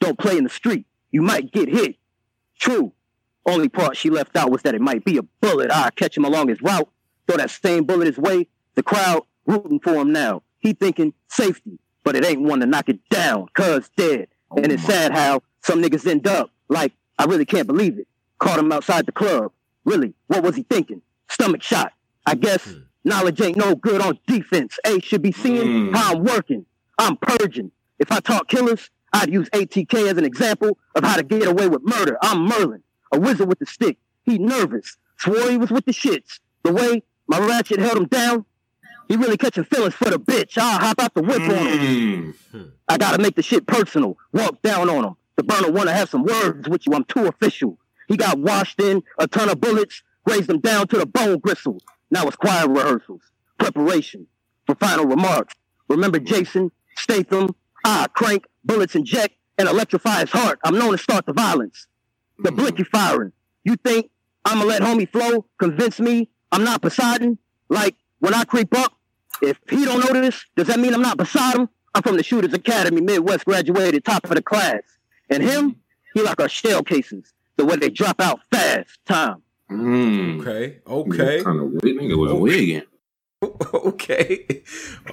don't 0.01 0.19
play 0.19 0.37
in 0.37 0.43
the 0.43 0.49
street. 0.49 0.85
You 1.11 1.21
might 1.21 1.53
get 1.53 1.69
hit. 1.69 1.95
True. 2.59 2.91
Only 3.45 3.69
part 3.69 3.95
she 3.95 4.09
left 4.09 4.35
out 4.35 4.51
was 4.51 4.63
that 4.63 4.75
it 4.75 4.81
might 4.81 5.05
be 5.05 5.17
a 5.17 5.23
bullet. 5.23 5.71
I 5.71 5.91
catch 5.91 6.17
him 6.17 6.25
along 6.25 6.49
his 6.49 6.61
route, 6.61 6.89
throw 7.27 7.37
that 7.37 7.49
same 7.49 7.83
bullet 7.83 8.07
his 8.07 8.17
way. 8.17 8.47
The 8.75 8.83
crowd 8.83 9.23
rooting 9.45 9.79
for 9.79 9.93
him 9.95 10.11
now. 10.11 10.43
He 10.59 10.73
thinking 10.73 11.13
safety, 11.27 11.79
but 12.03 12.15
it 12.15 12.25
ain't 12.25 12.41
one 12.41 12.59
to 12.59 12.65
knock 12.65 12.89
it 12.89 12.99
down, 13.09 13.47
cuz 13.53 13.89
dead. 13.95 14.27
Oh 14.49 14.57
and 14.57 14.71
it's 14.71 14.83
sad 14.83 15.11
how 15.11 15.41
some 15.61 15.81
niggas 15.81 16.07
end 16.07 16.27
up 16.27 16.51
like, 16.69 16.93
I 17.17 17.25
really 17.25 17.45
can't 17.45 17.67
believe 17.67 17.97
it. 17.97 18.07
Caught 18.39 18.59
him 18.59 18.71
outside 18.71 19.05
the 19.05 19.11
club. 19.11 19.51
Really, 19.85 20.13
what 20.27 20.43
was 20.43 20.55
he 20.55 20.63
thinking? 20.63 21.01
Stomach 21.29 21.63
shot. 21.63 21.93
I 22.25 22.35
guess 22.35 22.63
hmm. 22.65 22.79
knowledge 23.03 23.41
ain't 23.41 23.57
no 23.57 23.75
good 23.75 24.01
on 24.01 24.19
defense. 24.27 24.77
A 24.85 24.99
should 24.99 25.21
be 25.21 25.31
seeing 25.31 25.87
hmm. 25.87 25.93
how 25.93 26.13
I'm 26.13 26.23
working. 26.23 26.65
I'm 26.97 27.17
purging. 27.17 27.71
If 27.99 28.11
I 28.11 28.19
talk 28.19 28.47
killers, 28.47 28.89
I'd 29.13 29.31
use 29.31 29.49
ATK 29.49 30.09
as 30.09 30.17
an 30.17 30.25
example 30.25 30.77
of 30.95 31.03
how 31.03 31.15
to 31.15 31.23
get 31.23 31.47
away 31.47 31.67
with 31.67 31.81
murder. 31.83 32.17
I'm 32.21 32.41
Merlin, 32.41 32.83
a 33.11 33.19
wizard 33.19 33.47
with 33.47 33.59
the 33.59 33.65
stick. 33.65 33.97
He 34.23 34.37
nervous. 34.37 34.97
Swore 35.17 35.49
he 35.49 35.57
was 35.57 35.71
with 35.71 35.85
the 35.85 35.93
shits. 35.93 36.39
The 36.63 36.73
way 36.73 37.01
my 37.27 37.39
ratchet 37.39 37.79
held 37.79 37.97
him 37.97 38.05
down, 38.05 38.45
he 39.07 39.15
really 39.15 39.37
catching 39.37 39.63
feelings 39.63 39.93
for 39.93 40.09
the 40.09 40.19
bitch. 40.19 40.57
I'll 40.57 40.79
hop 40.79 40.99
out 40.99 41.13
the 41.13 41.21
whip 41.21 41.41
on 41.41 41.49
him. 41.49 42.35
Hmm. 42.51 42.63
I 42.87 42.97
gotta 42.97 43.21
make 43.21 43.35
the 43.35 43.43
shit 43.43 43.65
personal. 43.65 44.17
Walk 44.33 44.61
down 44.61 44.89
on 44.89 45.05
him. 45.05 45.15
The 45.37 45.43
burner 45.43 45.71
wanna 45.71 45.93
have 45.93 46.09
some 46.09 46.23
words 46.23 46.67
with 46.67 46.85
you. 46.85 46.93
I'm 46.93 47.05
too 47.05 47.27
official. 47.27 47.77
He 48.07 48.17
got 48.17 48.37
washed 48.39 48.81
in 48.81 49.03
a 49.17 49.27
ton 49.27 49.49
of 49.49 49.61
bullets, 49.61 50.01
grazed 50.25 50.49
him 50.49 50.59
down 50.59 50.87
to 50.87 50.97
the 50.97 51.05
bone 51.05 51.39
gristle. 51.39 51.81
Now 52.11 52.27
it's 52.27 52.35
choir 52.35 52.67
rehearsals, 52.67 53.21
preparation 53.57 54.27
for 54.65 54.75
final 54.75 55.05
remarks. 55.05 55.55
Remember 55.89 56.19
Jason, 56.19 56.71
Statham, 56.95 57.55
I 57.83 58.07
crank, 58.13 58.45
bullets 58.63 58.95
inject, 58.95 59.35
and 59.57 59.69
electrify 59.69 60.21
his 60.21 60.31
heart. 60.31 60.59
I'm 60.63 60.77
known 60.77 60.91
to 60.91 60.97
start 60.97 61.25
the 61.25 61.33
violence. 61.33 61.87
The 62.39 62.49
hmm. 62.49 62.57
blicky 62.57 62.83
firing. 62.83 63.31
You 63.63 63.75
think 63.77 64.09
I'ma 64.43 64.63
let 64.65 64.81
homie 64.81 65.09
flow 65.09 65.45
convince 65.57 65.99
me 65.99 66.29
I'm 66.51 66.63
not 66.63 66.81
Poseidon? 66.81 67.37
Like 67.69 67.95
when 68.19 68.33
I 68.33 68.43
creep 68.43 68.75
up, 68.77 68.93
if 69.41 69.59
he 69.69 69.85
don't 69.85 69.99
know 69.99 70.21
this, 70.21 70.45
does 70.55 70.67
that 70.67 70.79
mean 70.79 70.93
I'm 70.93 71.01
not 71.01 71.17
beside 71.17 71.55
him? 71.55 71.69
I'm 71.93 72.01
from 72.03 72.17
the 72.17 72.23
Shooters 72.23 72.53
Academy, 72.53 73.01
Midwest 73.01 73.45
graduated, 73.45 74.05
top 74.05 74.23
of 74.25 74.31
the 74.31 74.41
class. 74.41 74.81
And 75.29 75.43
him, 75.43 75.75
he 76.13 76.21
like 76.21 76.39
our 76.39 76.49
shell 76.49 76.83
cases, 76.83 77.33
the 77.55 77.65
way 77.65 77.75
they 77.75 77.89
drop 77.89 78.21
out 78.21 78.39
fast. 78.51 78.99
Time. 79.05 79.41
Okay. 79.71 80.79
Okay. 80.87 81.43
Kind 81.43 81.59
of 81.59 81.71
weird. 81.71 81.97
Nigga 81.97 82.17
was 82.17 82.33
wigging. 82.33 82.83
okay. 83.73 84.63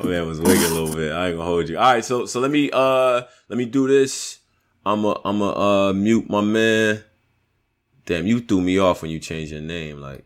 Oh 0.00 0.06
man, 0.06 0.22
I 0.22 0.26
was 0.26 0.40
wigging 0.40 0.64
a 0.64 0.68
little 0.68 0.94
bit. 0.94 1.12
I 1.12 1.28
ain't 1.28 1.36
gonna 1.36 1.48
hold 1.48 1.68
you. 1.68 1.76
All 1.76 1.92
right, 1.92 2.04
so 2.04 2.24
so 2.26 2.40
let 2.40 2.50
me 2.50 2.70
uh 2.72 3.22
let 3.48 3.58
me 3.58 3.66
do 3.66 3.86
this. 3.86 4.38
I'm 4.86 5.04
a 5.04 5.20
I'm 5.24 5.40
a 5.42 5.50
uh 5.52 5.92
mute 5.92 6.30
my 6.30 6.40
man. 6.40 7.02
Damn, 8.06 8.26
you 8.26 8.40
threw 8.40 8.60
me 8.60 8.78
off 8.78 9.02
when 9.02 9.10
you 9.10 9.18
changed 9.18 9.52
your 9.52 9.60
name. 9.60 10.00
Like 10.00 10.24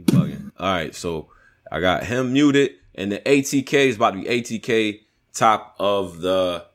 you 0.00 0.04
bugging. 0.06 0.50
All 0.58 0.72
right, 0.72 0.94
so 0.94 1.28
I 1.70 1.80
got 1.80 2.04
him 2.04 2.32
muted, 2.32 2.72
and 2.94 3.12
the 3.12 3.18
ATK 3.18 3.72
is 3.72 3.96
about 3.96 4.12
to 4.12 4.22
be 4.22 4.28
ATK 4.28 5.00
top 5.32 5.76
of 5.78 6.20
the 6.20 6.66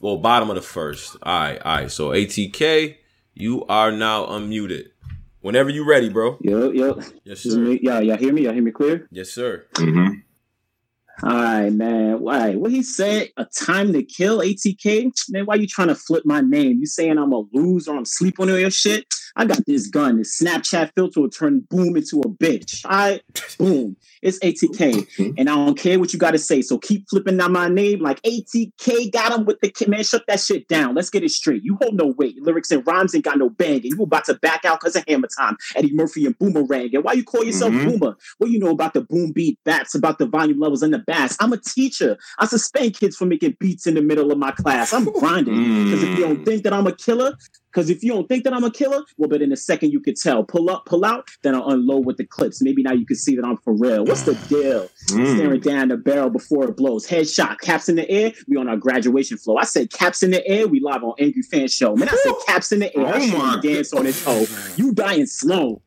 well 0.00 0.18
bottom 0.18 0.50
of 0.50 0.56
the 0.56 0.62
first. 0.62 1.16
All 1.22 1.38
right, 1.38 1.60
all 1.62 1.76
right. 1.76 1.90
So 1.90 2.10
ATK, 2.10 2.96
you 3.34 3.64
are 3.66 3.92
now 3.92 4.26
unmuted. 4.26 4.88
Whenever 5.40 5.70
you 5.70 5.88
ready, 5.88 6.08
bro. 6.08 6.38
Yo, 6.40 6.70
yo. 6.70 7.00
Yes, 7.24 7.40
sir. 7.40 7.58
me. 7.58 7.78
Y'all, 7.80 8.02
y'all 8.02 8.16
hear 8.16 8.32
me? 8.32 8.42
Y'all 8.42 8.52
hear 8.52 8.62
me 8.62 8.72
clear? 8.72 9.06
Yes, 9.12 9.30
sir. 9.30 9.64
Mm-hmm. 9.74 10.20
All 11.22 11.30
right, 11.30 11.70
man. 11.70 12.20
Why? 12.20 12.56
What 12.56 12.72
he 12.72 12.82
said? 12.82 13.28
A 13.36 13.44
time 13.44 13.92
to 13.92 14.02
kill? 14.02 14.40
ATK? 14.40 15.12
Man, 15.30 15.46
why 15.46 15.54
you 15.54 15.68
trying 15.68 15.88
to 15.88 15.94
flip 15.94 16.26
my 16.26 16.40
name? 16.40 16.78
You 16.80 16.86
saying 16.86 17.16
I'm 17.16 17.32
a 17.32 17.44
loser? 17.52 17.94
I'm 17.94 18.04
sleeping 18.04 18.50
on 18.50 18.60
your 18.60 18.70
shit? 18.70 19.06
I 19.36 19.44
got 19.44 19.64
this 19.66 19.88
gun. 19.88 20.18
This 20.18 20.40
Snapchat 20.40 20.92
filter 20.94 21.20
will 21.20 21.30
turn 21.30 21.60
boom 21.70 21.96
into 21.96 22.20
a 22.20 22.28
bitch. 22.28 22.82
I 22.84 23.20
boom. 23.58 23.96
It's 24.22 24.38
ATK, 24.40 25.34
and 25.38 25.48
I 25.48 25.54
don't 25.54 25.78
care 25.78 26.00
what 26.00 26.12
you 26.12 26.18
got 26.18 26.30
to 26.32 26.38
say. 26.38 26.62
So 26.62 26.78
keep 26.78 27.08
flipping 27.08 27.38
out 27.40 27.50
my 27.50 27.68
name 27.68 28.00
like 28.00 28.20
ATK. 28.22 29.12
Got 29.12 29.38
him 29.38 29.44
with 29.44 29.60
the 29.60 29.70
kid. 29.70 29.88
Man, 29.88 30.02
shut 30.02 30.24
that 30.26 30.40
shit 30.40 30.66
down. 30.68 30.94
Let's 30.94 31.10
get 31.10 31.22
it 31.22 31.30
straight. 31.30 31.62
You 31.62 31.78
hold 31.80 31.94
no 31.94 32.14
weight. 32.16 32.42
Lyrics 32.42 32.70
and 32.70 32.84
rhymes 32.86 33.14
ain't 33.14 33.24
got 33.24 33.38
no 33.38 33.50
bang, 33.50 33.76
and 33.76 33.84
you 33.84 34.02
about 34.02 34.24
to 34.24 34.34
back 34.34 34.64
out 34.64 34.80
because 34.80 34.96
of 34.96 35.04
Hammer 35.06 35.28
Time, 35.38 35.56
Eddie 35.76 35.92
Murphy 35.94 36.26
and 36.26 36.36
Boomerang. 36.38 36.94
And 36.94 37.04
why 37.04 37.12
you 37.12 37.22
call 37.24 37.44
yourself 37.44 37.72
Mhm. 37.72 37.98
Boomer? 37.98 38.16
What 38.38 38.50
you 38.50 38.58
know 38.58 38.70
about 38.70 38.94
the 38.94 39.02
boom 39.02 39.32
beat 39.32 39.58
bats, 39.64 39.94
about 39.94 40.18
the 40.18 40.26
volume 40.26 40.58
levels 40.58 40.82
and 40.82 40.94
the 40.94 40.98
bass? 41.06 41.36
I'm 41.40 41.52
a 41.52 41.58
teacher. 41.58 42.16
I 42.38 42.46
suspend 42.46 42.98
kids 42.98 43.16
for 43.16 43.26
making 43.26 43.56
beats 43.60 43.86
in 43.86 43.94
the 43.94 44.02
middle 44.02 44.32
of 44.32 44.38
my 44.38 44.50
class. 44.50 44.92
I'm 44.92 45.04
grinding 45.04 45.84
because 45.84 46.02
if 46.02 46.18
you 46.18 46.24
don't 46.24 46.44
think 46.44 46.64
that 46.64 46.72
I'm 46.72 46.86
a 46.86 46.92
killer, 46.92 47.36
because 47.76 47.90
if 47.90 48.02
you 48.02 48.10
don't 48.10 48.26
think 48.26 48.44
that 48.44 48.54
I'm 48.54 48.64
a 48.64 48.70
killer, 48.70 49.02
well, 49.18 49.28
but 49.28 49.42
in 49.42 49.52
a 49.52 49.56
second 49.56 49.92
you 49.92 50.00
could 50.00 50.16
tell. 50.16 50.44
Pull 50.44 50.70
up, 50.70 50.86
pull 50.86 51.04
out, 51.04 51.28
then 51.42 51.54
I'll 51.54 51.68
unload 51.68 52.06
with 52.06 52.16
the 52.16 52.24
clips. 52.24 52.62
Maybe 52.62 52.82
now 52.82 52.94
you 52.94 53.04
can 53.04 53.16
see 53.16 53.36
that 53.36 53.44
I'm 53.44 53.58
for 53.58 53.74
real. 53.74 54.06
What's 54.06 54.22
the 54.22 54.32
deal? 54.48 54.88
Mm. 55.10 55.36
Staring 55.36 55.60
down 55.60 55.88
the 55.88 55.98
barrel 55.98 56.30
before 56.30 56.70
it 56.70 56.76
blows. 56.78 57.06
Headshot, 57.06 57.60
caps 57.60 57.90
in 57.90 57.96
the 57.96 58.10
air. 58.10 58.32
We 58.48 58.56
on 58.56 58.66
our 58.66 58.78
graduation 58.78 59.36
flow. 59.36 59.58
I 59.58 59.64
said 59.64 59.92
caps 59.92 60.22
in 60.22 60.30
the 60.30 60.46
air. 60.48 60.66
We 60.66 60.80
live 60.80 61.04
on 61.04 61.12
Angry 61.18 61.42
Fan 61.42 61.68
Show. 61.68 61.94
Man, 61.96 62.08
I 62.08 62.16
said 62.16 62.32
caps 62.46 62.72
in 62.72 62.78
the 62.78 62.96
air. 62.96 63.06
I 63.08 63.20
Oh 63.20 63.38
my 63.38 63.60
dance 63.60 63.92
on 63.92 64.06
his 64.06 64.24
toe. 64.24 64.46
You 64.76 64.92
dying 64.94 65.26
slow. 65.26 65.82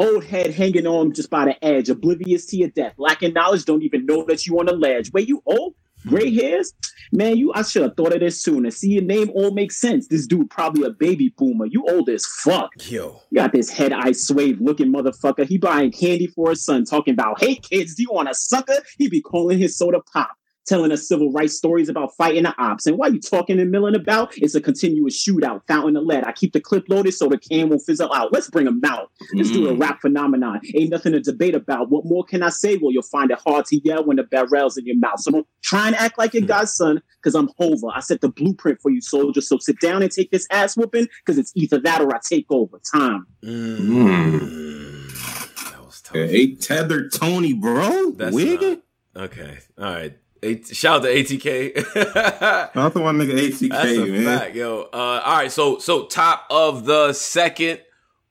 Old 0.00 0.24
head 0.24 0.52
hanging 0.52 0.86
on 0.86 1.12
just 1.12 1.30
by 1.30 1.44
the 1.44 1.64
edge, 1.64 1.90
oblivious 1.90 2.46
to 2.46 2.56
your 2.56 2.70
death, 2.70 2.94
lacking 2.96 3.34
knowledge, 3.34 3.66
don't 3.66 3.82
even 3.82 4.06
know 4.06 4.24
that 4.24 4.46
you 4.46 4.58
on 4.58 4.66
the 4.66 4.72
ledge. 4.72 5.12
Wait, 5.12 5.28
you 5.28 5.42
old? 5.46 5.74
Gray 6.06 6.34
hairs? 6.34 6.72
Man, 7.12 7.36
you 7.36 7.52
I 7.54 7.62
should 7.62 7.82
have 7.82 7.96
thought 7.96 8.14
of 8.14 8.20
this 8.20 8.42
sooner. 8.42 8.70
See, 8.70 8.92
your 8.92 9.02
name 9.02 9.30
all 9.34 9.50
makes 9.50 9.80
sense. 9.80 10.06
This 10.08 10.26
dude 10.26 10.48
probably 10.50 10.86
a 10.86 10.90
baby 10.90 11.34
boomer. 11.36 11.66
You 11.66 11.84
old 11.88 12.08
as 12.08 12.24
fuck. 12.24 12.70
Yo. 12.90 13.20
You 13.30 13.36
got 13.36 13.52
this 13.52 13.68
head 13.68 13.92
eye 13.92 14.12
swave 14.12 14.60
looking 14.60 14.92
motherfucker. 14.92 15.46
He 15.46 15.58
buying 15.58 15.90
candy 15.90 16.28
for 16.28 16.50
his 16.50 16.64
son, 16.64 16.84
talking 16.84 17.14
about, 17.14 17.40
hey 17.40 17.56
kids, 17.56 17.94
do 17.94 18.02
you 18.02 18.12
want 18.12 18.30
a 18.30 18.34
sucker? 18.34 18.78
He 18.96 19.08
be 19.08 19.20
calling 19.20 19.58
his 19.58 19.76
soda 19.76 20.00
pop. 20.12 20.30
Telling 20.66 20.92
us 20.92 21.08
civil 21.08 21.32
rights 21.32 21.54
stories 21.56 21.88
about 21.88 22.14
fighting 22.16 22.44
the 22.44 22.54
ops. 22.58 22.86
And 22.86 22.96
while 22.98 23.12
you 23.12 23.18
talking 23.18 23.58
and 23.58 23.70
milling 23.70 23.94
about, 23.96 24.36
it's 24.36 24.54
a 24.54 24.60
continuous 24.60 25.20
shootout, 25.26 25.62
fountain 25.66 25.96
of 25.96 26.04
lead. 26.04 26.24
I 26.24 26.32
keep 26.32 26.52
the 26.52 26.60
clip 26.60 26.84
loaded 26.88 27.12
so 27.12 27.28
the 27.28 27.38
can 27.38 27.68
won't 27.70 27.82
fizzle 27.84 28.12
out. 28.12 28.32
Let's 28.32 28.48
bring 28.50 28.66
him 28.66 28.80
out. 28.84 29.10
Let's 29.34 29.50
do 29.50 29.68
a 29.68 29.72
Mm. 29.72 29.80
rap 29.80 30.00
phenomenon. 30.00 30.60
Ain't 30.74 30.90
nothing 30.90 31.12
to 31.12 31.20
debate 31.20 31.54
about. 31.54 31.90
What 31.90 32.04
more 32.04 32.22
can 32.24 32.42
I 32.42 32.50
say? 32.50 32.76
Well, 32.76 32.92
you'll 32.92 33.02
find 33.02 33.30
it 33.30 33.38
hard 33.44 33.64
to 33.66 33.80
yell 33.84 34.04
when 34.04 34.18
the 34.18 34.22
barrel's 34.22 34.76
in 34.76 34.84
your 34.86 34.96
mouth. 34.98 35.18
So 35.20 35.30
don't 35.32 35.46
try 35.62 35.86
and 35.88 35.96
act 35.96 36.18
like 36.18 36.34
your 36.34 36.44
godson, 36.44 37.00
because 37.20 37.34
I'm 37.34 37.48
Hova. 37.56 37.86
I 37.94 38.00
set 38.00 38.20
the 38.20 38.28
blueprint 38.28 38.80
for 38.82 38.90
you, 38.90 39.00
soldier. 39.00 39.40
So 39.40 39.58
sit 39.58 39.80
down 39.80 40.02
and 40.02 40.12
take 40.12 40.30
this 40.30 40.46
ass 40.52 40.76
whooping, 40.76 41.08
because 41.24 41.38
it's 41.38 41.52
either 41.56 41.78
that 41.80 42.00
or 42.00 42.14
I 42.14 42.20
take 42.28 42.46
over. 42.50 42.78
Time. 42.94 43.26
Yeah, 46.12 46.22
eight 46.22 46.60
tethered 46.60 47.12
Tony, 47.12 47.52
bro. 47.52 48.10
That's 48.12 48.34
Wiggin? 48.34 48.82
not- 49.14 49.24
okay. 49.24 49.58
All 49.78 49.84
right. 49.84 50.16
A- 50.42 50.62
shout 50.64 50.96
out 50.98 51.02
to 51.02 51.08
ATK. 51.08 52.74
Not 52.74 52.94
the 52.94 53.00
one 53.00 53.18
nigga 53.18 53.34
ATK, 53.38 53.68
That's 53.68 53.90
a 53.98 54.06
man. 54.06 54.38
fact, 54.38 54.54
yo. 54.54 54.88
Uh, 54.92 54.96
all 55.24 55.36
right, 55.36 55.52
so 55.52 55.78
so 55.78 56.06
top 56.06 56.46
of 56.50 56.84
the 56.86 57.12
second 57.12 57.80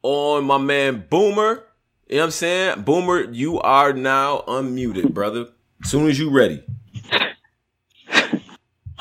on 0.01 0.45
my 0.45 0.57
man 0.57 1.05
Boomer. 1.09 1.63
You 2.07 2.15
know 2.15 2.21
what 2.21 2.25
I'm 2.25 2.31
saying? 2.31 2.81
Boomer, 2.81 3.31
you 3.31 3.59
are 3.59 3.93
now 3.93 4.43
unmuted, 4.47 5.13
brother. 5.13 5.49
As 5.83 5.91
soon 5.91 6.07
as 6.07 6.17
you 6.17 6.31
ready. 6.31 6.63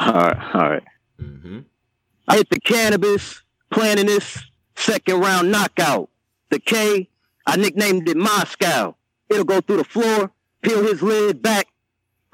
All 0.00 0.12
right, 0.12 0.54
all 0.54 0.60
right. 0.70 0.82
I 2.28 2.36
hit 2.36 2.50
the 2.50 2.60
cannabis, 2.60 3.40
planning 3.70 4.04
this 4.06 4.38
second 4.76 5.20
round 5.20 5.50
knockout. 5.50 6.10
The 6.50 6.58
K, 6.60 7.08
I 7.46 7.56
nicknamed 7.56 8.06
it 8.08 8.16
Moscow. 8.18 8.94
It'll 9.30 9.44
go 9.44 9.62
through 9.62 9.78
the 9.78 9.84
floor, 9.84 10.30
peel 10.62 10.82
his 10.82 11.02
lid 11.02 11.40
back. 11.40 11.67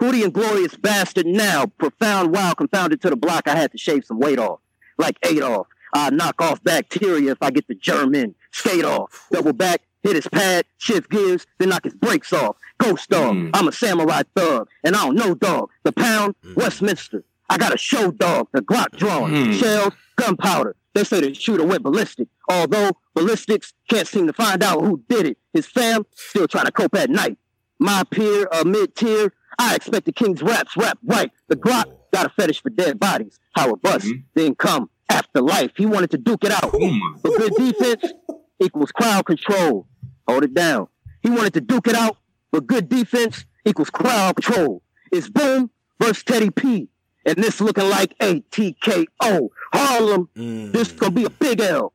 Who 0.04 0.12
the 0.12 0.22
inglorious 0.24 0.74
bastard 0.76 1.24
now? 1.24 1.64
Profound, 1.64 2.30
wild, 2.30 2.58
confounded 2.58 3.00
to 3.02 3.08
the 3.10 3.16
block. 3.16 3.48
I 3.48 3.56
had 3.56 3.72
to 3.72 3.78
shave 3.78 4.04
some 4.04 4.18
weight 4.18 4.38
off, 4.38 4.60
like 4.98 5.16
Adolf. 5.24 5.66
I 5.94 6.10
knock 6.10 6.42
off 6.42 6.62
bacteria 6.62 7.32
if 7.32 7.38
I 7.40 7.50
get 7.50 7.66
the 7.68 7.74
germ 7.74 8.14
in. 8.14 8.34
Skate 8.52 8.84
off, 8.84 9.26
double 9.32 9.54
back, 9.54 9.80
hit 10.02 10.14
his 10.16 10.28
pad, 10.28 10.66
shift 10.76 11.08
gears, 11.08 11.46
then 11.58 11.70
knock 11.70 11.84
his 11.84 11.94
brakes 11.94 12.34
off. 12.34 12.56
Ghost 12.76 13.08
dog, 13.08 13.48
I'm 13.54 13.66
a 13.66 13.72
samurai 13.72 14.22
thug, 14.36 14.68
and 14.82 14.94
I 14.94 15.04
don't 15.06 15.14
know 15.16 15.34
dog. 15.36 15.70
The 15.84 15.92
pound, 15.92 16.34
Westminster. 16.54 17.24
I 17.48 17.56
got 17.56 17.72
a 17.74 17.78
show 17.78 18.10
dog, 18.10 18.48
the 18.52 18.60
Glock 18.60 18.90
drawn, 18.98 19.30
Mm. 19.32 19.58
shells, 19.58 19.94
gunpowder. 20.16 20.76
They 20.92 21.04
say 21.04 21.20
the 21.20 21.32
shooter 21.32 21.64
went 21.64 21.82
ballistic. 21.82 22.28
Although 22.50 22.90
ballistics 23.14 23.72
can't 23.88 24.06
seem 24.06 24.26
to 24.26 24.34
find 24.34 24.62
out 24.62 24.82
who 24.82 25.02
did 25.08 25.24
it. 25.28 25.38
His 25.54 25.64
fam 25.66 26.04
still 26.14 26.46
trying 26.46 26.66
to 26.66 26.72
cope 26.72 26.94
at 26.94 27.08
night. 27.08 27.38
My 27.78 28.02
peer, 28.10 28.46
a 28.52 28.64
mid 28.66 28.94
tier, 28.94 29.32
I 29.58 29.74
expect 29.74 30.06
the 30.06 30.12
King's 30.12 30.42
raps 30.42 30.76
rap 30.76 30.98
right. 31.04 31.30
The 31.48 31.56
Glock 31.56 31.84
oh. 31.88 32.00
got 32.12 32.26
a 32.26 32.28
fetish 32.30 32.62
for 32.62 32.70
dead 32.70 32.98
bodies. 32.98 33.38
How 33.54 33.70
it 33.74 33.82
didn't 33.82 34.24
mm-hmm. 34.34 34.52
come 34.54 34.90
after 35.08 35.40
life. 35.40 35.72
He 35.76 35.86
wanted 35.86 36.10
to 36.12 36.18
duke 36.18 36.44
it 36.44 36.52
out. 36.52 36.70
Oh, 36.72 37.18
but 37.22 37.36
good 37.36 37.54
defense 37.54 38.12
equals 38.60 38.92
crowd 38.92 39.26
control. 39.26 39.86
Hold 40.26 40.44
it 40.44 40.54
down. 40.54 40.88
He 41.22 41.30
wanted 41.30 41.54
to 41.54 41.60
duke 41.60 41.86
it 41.86 41.94
out, 41.94 42.16
but 42.50 42.66
good 42.66 42.88
defense 42.88 43.44
equals 43.64 43.90
crowd 43.90 44.36
control. 44.36 44.82
It's 45.12 45.28
boom 45.28 45.70
versus 46.00 46.24
Teddy 46.24 46.50
P. 46.50 46.88
And 47.26 47.36
this 47.36 47.60
looking 47.60 47.88
like 47.88 48.14
a 48.20 48.40
TKO. 48.40 49.48
Harlem, 49.72 50.28
mm. 50.36 50.72
this 50.72 50.92
gonna 50.92 51.12
be 51.12 51.24
a 51.24 51.30
big 51.30 51.60
L. 51.60 51.92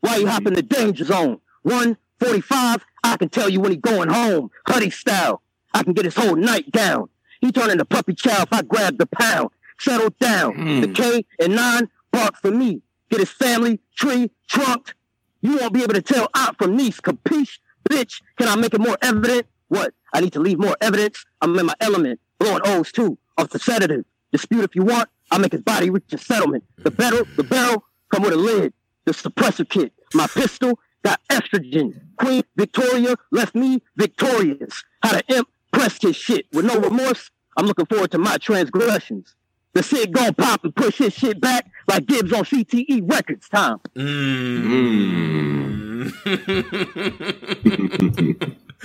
Why 0.00 0.16
you 0.16 0.28
hop 0.28 0.46
in 0.46 0.52
the 0.52 0.62
danger 0.62 1.04
zone? 1.04 1.40
145, 1.62 2.84
I 3.02 3.16
can 3.16 3.28
tell 3.28 3.48
you 3.48 3.60
when 3.60 3.70
he 3.70 3.76
going 3.76 4.08
home. 4.08 4.50
Huddy 4.66 4.90
style. 4.90 5.42
I 5.74 5.82
can 5.82 5.92
get 5.92 6.04
his 6.04 6.16
whole 6.16 6.36
night 6.36 6.70
down. 6.72 7.08
He 7.40 7.52
turn 7.52 7.70
into 7.70 7.84
puppy 7.84 8.14
chow 8.14 8.42
if 8.42 8.52
I 8.52 8.62
grab 8.62 8.98
the 8.98 9.06
pound. 9.06 9.50
Settle 9.78 10.10
down. 10.20 10.80
The 10.80 10.86
hmm. 10.88 10.92
K 10.92 11.24
and 11.40 11.54
9 11.54 11.88
bark 12.10 12.36
for 12.36 12.50
me. 12.50 12.82
Get 13.10 13.20
his 13.20 13.30
family 13.30 13.80
tree 13.96 14.30
trunked. 14.48 14.94
You 15.40 15.58
won't 15.58 15.72
be 15.72 15.82
able 15.82 15.94
to 15.94 16.02
tell 16.02 16.28
aunt 16.34 16.58
from 16.58 16.76
niece. 16.76 17.00
Capiche? 17.00 17.58
Bitch, 17.88 18.20
can 18.36 18.48
I 18.48 18.56
make 18.56 18.74
it 18.74 18.80
more 18.80 18.98
evident? 19.00 19.46
What? 19.68 19.94
I 20.12 20.20
need 20.20 20.32
to 20.32 20.40
leave 20.40 20.58
more 20.58 20.76
evidence? 20.80 21.24
I'm 21.40 21.58
in 21.58 21.66
my 21.66 21.74
element. 21.80 22.20
Blowing 22.38 22.62
O's 22.64 22.90
too. 22.90 23.18
Off 23.36 23.50
the 23.50 23.58
sedative. 23.58 24.04
Dispute 24.32 24.64
if 24.64 24.74
you 24.74 24.82
want. 24.82 25.08
I'll 25.30 25.38
make 25.38 25.52
his 25.52 25.62
body 25.62 25.90
reach 25.90 26.12
a 26.12 26.18
settlement. 26.18 26.64
The 26.78 26.90
barrel, 26.90 27.24
the 27.36 27.44
barrel, 27.44 27.84
come 28.12 28.22
with 28.22 28.32
a 28.32 28.36
lid. 28.36 28.72
The 29.04 29.12
suppressor 29.12 29.68
kit. 29.68 29.92
My 30.14 30.26
pistol 30.26 30.78
got 31.04 31.20
estrogen. 31.30 32.00
Queen 32.16 32.42
Victoria 32.56 33.14
left 33.30 33.54
me 33.54 33.82
victorious. 33.96 34.84
How 35.02 35.12
the 35.12 35.22
imp 35.28 35.48
pressed 35.72 36.02
his 36.02 36.16
shit 36.16 36.46
with 36.52 36.64
no 36.64 36.78
remorse. 36.78 37.30
I'm 37.56 37.66
looking 37.66 37.86
forward 37.86 38.10
to 38.12 38.18
my 38.18 38.36
transgressions. 38.38 39.34
The 39.74 39.82
Sid 39.82 40.12
gon' 40.12 40.34
pop 40.34 40.64
and 40.64 40.74
push 40.74 40.98
his 40.98 41.12
shit 41.12 41.40
back 41.40 41.70
like 41.88 42.06
Gibbs 42.06 42.32
on 42.32 42.44
CTE 42.44 43.08
Records 43.10 43.48
time. 43.48 43.78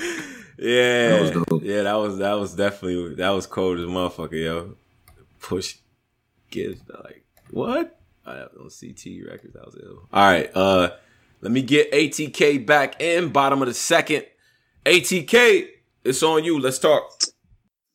Yeah, 0.57 1.09
That 1.09 1.21
was 1.21 1.31
dope. 1.31 1.63
yeah, 1.63 1.83
that 1.83 1.93
was 1.95 2.17
that 2.19 2.33
was 2.33 2.55
definitely 2.55 3.15
that 3.15 3.29
was 3.31 3.47
cold 3.47 3.79
as 3.79 3.85
a 3.85 3.87
motherfucker, 3.87 4.33
yo. 4.43 4.75
Push 5.41 5.77
Gibbs 6.51 6.79
like 7.03 7.25
what? 7.49 7.99
I 8.25 8.35
have 8.35 8.49
on 8.59 8.67
CTE 8.67 9.27
records. 9.27 9.53
That 9.53 9.65
was 9.65 9.75
ill. 9.83 10.07
All 10.13 10.31
right, 10.31 10.49
uh, 10.55 10.91
let 11.41 11.51
me 11.51 11.61
get 11.63 11.91
ATK 11.91 12.65
back 12.65 13.01
in 13.01 13.29
bottom 13.29 13.61
of 13.61 13.67
the 13.67 13.73
second. 13.73 14.25
ATK, 14.85 15.67
it's 16.03 16.23
on 16.23 16.43
you. 16.43 16.59
Let's 16.59 16.79
talk. 16.79 17.32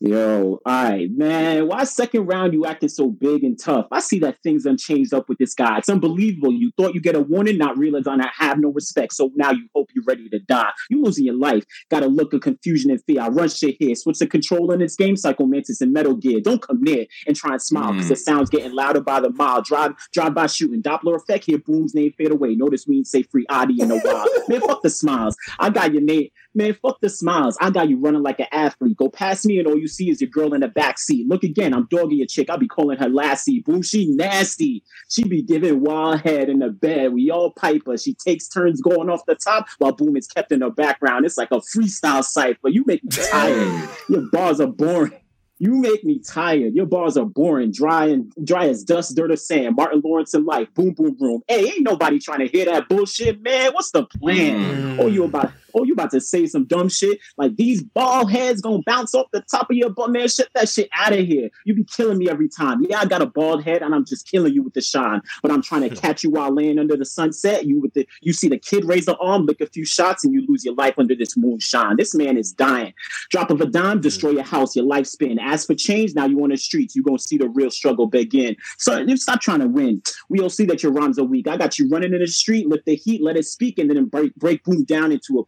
Yo, 0.00 0.60
all 0.64 0.84
right, 0.84 1.10
man. 1.10 1.66
Why 1.66 1.82
second 1.82 2.26
round 2.26 2.52
you 2.52 2.64
acting 2.64 2.88
so 2.88 3.08
big 3.10 3.42
and 3.42 3.58
tough? 3.58 3.86
I 3.90 3.98
see 3.98 4.20
that 4.20 4.36
things 4.44 4.64
unchanged 4.64 5.12
up 5.12 5.28
with 5.28 5.38
this 5.38 5.54
guy. 5.54 5.78
It's 5.78 5.88
unbelievable. 5.88 6.52
You 6.52 6.70
thought 6.76 6.94
you 6.94 7.00
get 7.00 7.16
a 7.16 7.20
warning, 7.20 7.58
not 7.58 7.76
realizing 7.76 8.20
I 8.20 8.30
have 8.38 8.60
no 8.60 8.68
respect. 8.68 9.14
So 9.14 9.32
now 9.34 9.50
you 9.50 9.66
hope 9.74 9.88
you're 9.92 10.04
ready 10.06 10.28
to 10.28 10.38
die. 10.38 10.70
You 10.88 11.02
losing 11.02 11.24
your 11.24 11.34
life. 11.34 11.64
Got 11.90 12.04
a 12.04 12.06
look 12.06 12.32
of 12.32 12.42
confusion 12.42 12.92
and 12.92 13.02
fear. 13.06 13.22
I 13.22 13.28
run 13.28 13.48
shit 13.48 13.74
here. 13.80 13.92
Switch 13.96 14.20
the 14.20 14.28
control 14.28 14.70
in 14.70 14.78
this 14.78 14.94
game. 14.94 15.16
Psycho, 15.16 15.46
Mantis 15.46 15.80
and 15.80 15.92
Metal 15.92 16.14
Gear. 16.14 16.40
Don't 16.42 16.62
come 16.62 16.80
near 16.80 17.04
and 17.26 17.34
try 17.34 17.54
and 17.54 17.62
smile 17.62 17.90
because 17.90 18.06
hmm. 18.06 18.10
the 18.10 18.16
sound's 18.16 18.50
getting 18.50 18.72
louder 18.72 19.00
by 19.00 19.18
the 19.18 19.30
mile. 19.30 19.62
Drive, 19.62 19.94
drive 20.12 20.32
by 20.32 20.46
shooting. 20.46 20.80
Doppler 20.80 21.16
effect 21.16 21.44
here. 21.44 21.58
Booms 21.58 21.96
name 21.96 22.12
fade 22.16 22.30
away. 22.30 22.54
Notice 22.54 22.86
we 22.86 22.98
ain't 22.98 23.08
say 23.08 23.24
free 23.24 23.46
Adi 23.48 23.82
in 23.82 23.90
a 23.90 23.98
while. 23.98 24.26
Man, 24.48 24.60
fuck 24.60 24.82
the 24.82 24.90
smiles. 24.90 25.36
I 25.58 25.70
got 25.70 25.92
your 25.92 26.02
name. 26.02 26.28
Man, 26.54 26.74
fuck 26.80 27.00
the 27.00 27.08
smiles. 27.08 27.58
I 27.60 27.70
got 27.70 27.88
you 27.88 27.98
running 27.98 28.22
like 28.22 28.38
an 28.38 28.46
athlete. 28.52 28.96
Go 28.96 29.08
past 29.08 29.44
me, 29.44 29.58
and 29.58 29.66
all 29.66 29.76
you 29.76 29.87
see 29.88 30.10
is 30.10 30.20
your 30.20 30.30
girl 30.30 30.54
in 30.54 30.60
the 30.60 30.68
back 30.68 30.98
seat. 30.98 31.26
Look 31.28 31.42
again, 31.42 31.74
I'm 31.74 31.86
dogging 31.90 32.18
your 32.18 32.26
chick. 32.26 32.50
I'll 32.50 32.58
be 32.58 32.68
calling 32.68 32.98
her 32.98 33.08
lassie. 33.08 33.60
Boom, 33.60 33.82
she 33.82 34.06
nasty. 34.06 34.84
She 35.08 35.24
be 35.24 35.42
giving 35.42 35.80
wild 35.80 36.20
head 36.20 36.48
in 36.48 36.60
the 36.60 36.70
bed. 36.70 37.12
We 37.12 37.30
all 37.30 37.52
pipe 37.52 37.82
her. 37.86 37.96
She 37.96 38.14
takes 38.14 38.48
turns 38.48 38.80
going 38.80 39.10
off 39.10 39.26
the 39.26 39.34
top 39.34 39.66
while 39.78 39.92
Boom 39.92 40.16
is 40.16 40.26
kept 40.26 40.52
in 40.52 40.60
the 40.60 40.70
background. 40.70 41.26
It's 41.26 41.38
like 41.38 41.50
a 41.50 41.60
freestyle 41.60 42.24
cipher. 42.24 42.68
You 42.68 42.84
make 42.86 43.02
me 43.04 43.10
tired. 43.30 43.88
Your 44.08 44.22
bars 44.30 44.60
are 44.60 44.66
boring. 44.66 45.12
You 45.60 45.74
make 45.74 46.04
me 46.04 46.20
tired. 46.20 46.74
Your 46.74 46.86
bars 46.86 47.16
are 47.16 47.24
boring, 47.24 47.72
dry 47.72 48.06
and 48.06 48.32
dry 48.44 48.68
as 48.68 48.84
dust, 48.84 49.16
dirt, 49.16 49.32
or 49.32 49.36
sand. 49.36 49.74
Martin 49.74 50.00
Lawrence 50.04 50.32
and 50.34 50.46
life. 50.46 50.68
Boom, 50.74 50.94
boom, 50.94 51.16
boom. 51.18 51.42
Hey, 51.48 51.66
ain't 51.66 51.82
nobody 51.82 52.20
trying 52.20 52.40
to 52.40 52.46
hear 52.46 52.66
that 52.66 52.88
bullshit, 52.88 53.42
man. 53.42 53.72
What's 53.72 53.90
the 53.90 54.04
plan? 54.04 54.96
Mm. 54.96 55.00
Oh, 55.00 55.08
you 55.08 55.24
about? 55.24 55.52
Oh, 55.74 55.84
you 55.84 55.92
about 55.92 56.10
to 56.12 56.20
say 56.20 56.46
some 56.46 56.64
dumb 56.64 56.88
shit? 56.88 57.18
Like 57.36 57.56
these 57.56 57.82
ball 57.82 58.26
heads 58.26 58.60
gonna 58.60 58.82
bounce 58.86 59.14
off 59.14 59.26
the 59.32 59.40
top 59.42 59.70
of 59.70 59.76
your 59.76 59.90
butt, 59.90 60.10
man. 60.10 60.28
Shut 60.28 60.48
that 60.54 60.68
shit 60.68 60.88
out 60.94 61.12
of 61.12 61.26
here. 61.26 61.50
You 61.64 61.74
be 61.74 61.84
killing 61.84 62.18
me 62.18 62.28
every 62.28 62.48
time. 62.48 62.84
Yeah, 62.88 63.00
I 63.00 63.06
got 63.06 63.22
a 63.22 63.26
bald 63.26 63.64
head 63.64 63.82
and 63.82 63.94
I'm 63.94 64.04
just 64.04 64.30
killing 64.30 64.52
you 64.52 64.62
with 64.62 64.74
the 64.74 64.80
shine. 64.80 65.20
But 65.42 65.50
I'm 65.50 65.62
trying 65.62 65.82
to 65.82 65.88
hmm. 65.88 65.94
catch 65.94 66.24
you 66.24 66.30
while 66.30 66.54
laying 66.54 66.78
under 66.78 66.96
the 66.96 67.04
sunset. 67.04 67.66
You 67.66 67.80
with 67.80 67.94
the 67.94 68.06
you 68.22 68.32
see 68.32 68.48
the 68.48 68.58
kid 68.58 68.84
raise 68.84 69.06
the 69.06 69.16
arm, 69.18 69.46
lick 69.46 69.60
a 69.60 69.66
few 69.66 69.84
shots, 69.84 70.24
and 70.24 70.32
you 70.32 70.44
lose 70.48 70.64
your 70.64 70.74
life 70.74 70.94
under 70.98 71.14
this 71.14 71.36
moonshine. 71.36 71.96
This 71.96 72.14
man 72.14 72.36
is 72.36 72.52
dying. 72.52 72.92
Drop 73.30 73.50
of 73.50 73.60
a 73.60 73.66
dime, 73.66 73.98
hmm. 73.98 74.02
destroy 74.02 74.30
your 74.30 74.44
house, 74.44 74.76
your 74.76 74.86
lifespan. 74.86 75.38
As 75.40 75.64
for 75.64 75.74
change, 75.74 76.14
now 76.14 76.26
you 76.26 76.42
on 76.42 76.50
the 76.50 76.56
streets. 76.56 76.94
You 76.96 77.02
gonna 77.02 77.18
see 77.18 77.38
the 77.38 77.48
real 77.48 77.70
struggle 77.70 78.06
begin. 78.06 78.56
So 78.78 78.98
you 78.98 79.16
stop 79.16 79.40
trying 79.40 79.60
to 79.60 79.68
win. 79.68 80.02
We 80.28 80.40
all 80.40 80.50
see 80.50 80.64
that 80.66 80.82
your 80.82 80.92
rhymes 80.92 81.18
are 81.18 81.24
weak. 81.24 81.48
I 81.48 81.56
got 81.56 81.78
you 81.78 81.88
running 81.88 82.14
in 82.14 82.20
the 82.20 82.26
street, 82.26 82.68
lift 82.68 82.86
the 82.86 82.94
heat, 82.94 83.22
let 83.22 83.36
it 83.36 83.44
speak, 83.44 83.78
and 83.78 83.90
then 83.90 84.06
break 84.06 84.34
break 84.36 84.64
boom 84.64 84.84
down 84.84 85.12
into 85.12 85.38
a 85.38 85.44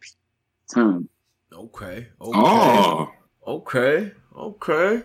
time. 0.73 1.09
Okay. 1.53 2.07
Okay. 2.19 2.31
Oh. 2.39 3.11
Okay. 3.47 4.11
Okay. 4.35 5.03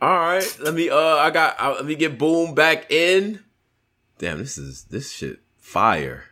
All 0.00 0.18
right. 0.18 0.58
Let 0.60 0.74
me. 0.74 0.90
Uh. 0.90 0.96
I 0.98 1.30
got. 1.30 1.56
Uh, 1.58 1.74
let 1.76 1.86
me 1.86 1.94
get 1.94 2.18
Boom 2.18 2.54
back 2.54 2.90
in. 2.90 3.40
Damn. 4.18 4.38
This 4.38 4.58
is 4.58 4.84
this 4.84 5.12
shit 5.12 5.40
fire. 5.58 6.24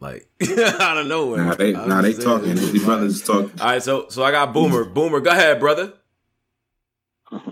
Like 0.00 0.28
out 0.58 0.98
of 0.98 1.06
nowhere. 1.06 1.44
Nah, 1.44 1.54
they, 1.54 1.72
nah, 1.72 2.02
they 2.02 2.12
talking. 2.12 2.56
this 2.56 2.72
These 2.72 2.84
brothers 2.84 3.22
fire. 3.22 3.42
talking. 3.42 3.60
All 3.60 3.66
right. 3.66 3.82
So 3.82 4.08
so 4.08 4.24
I 4.24 4.32
got 4.32 4.52
Boomer. 4.52 4.84
Boomer. 4.84 5.20
Go 5.20 5.30
ahead, 5.30 5.60
brother. 5.60 5.92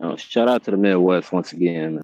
Oh, 0.00 0.16
shout 0.16 0.48
out 0.48 0.64
to 0.64 0.70
the 0.70 0.76
Midwest 0.76 1.32
once 1.32 1.52
again. 1.52 2.02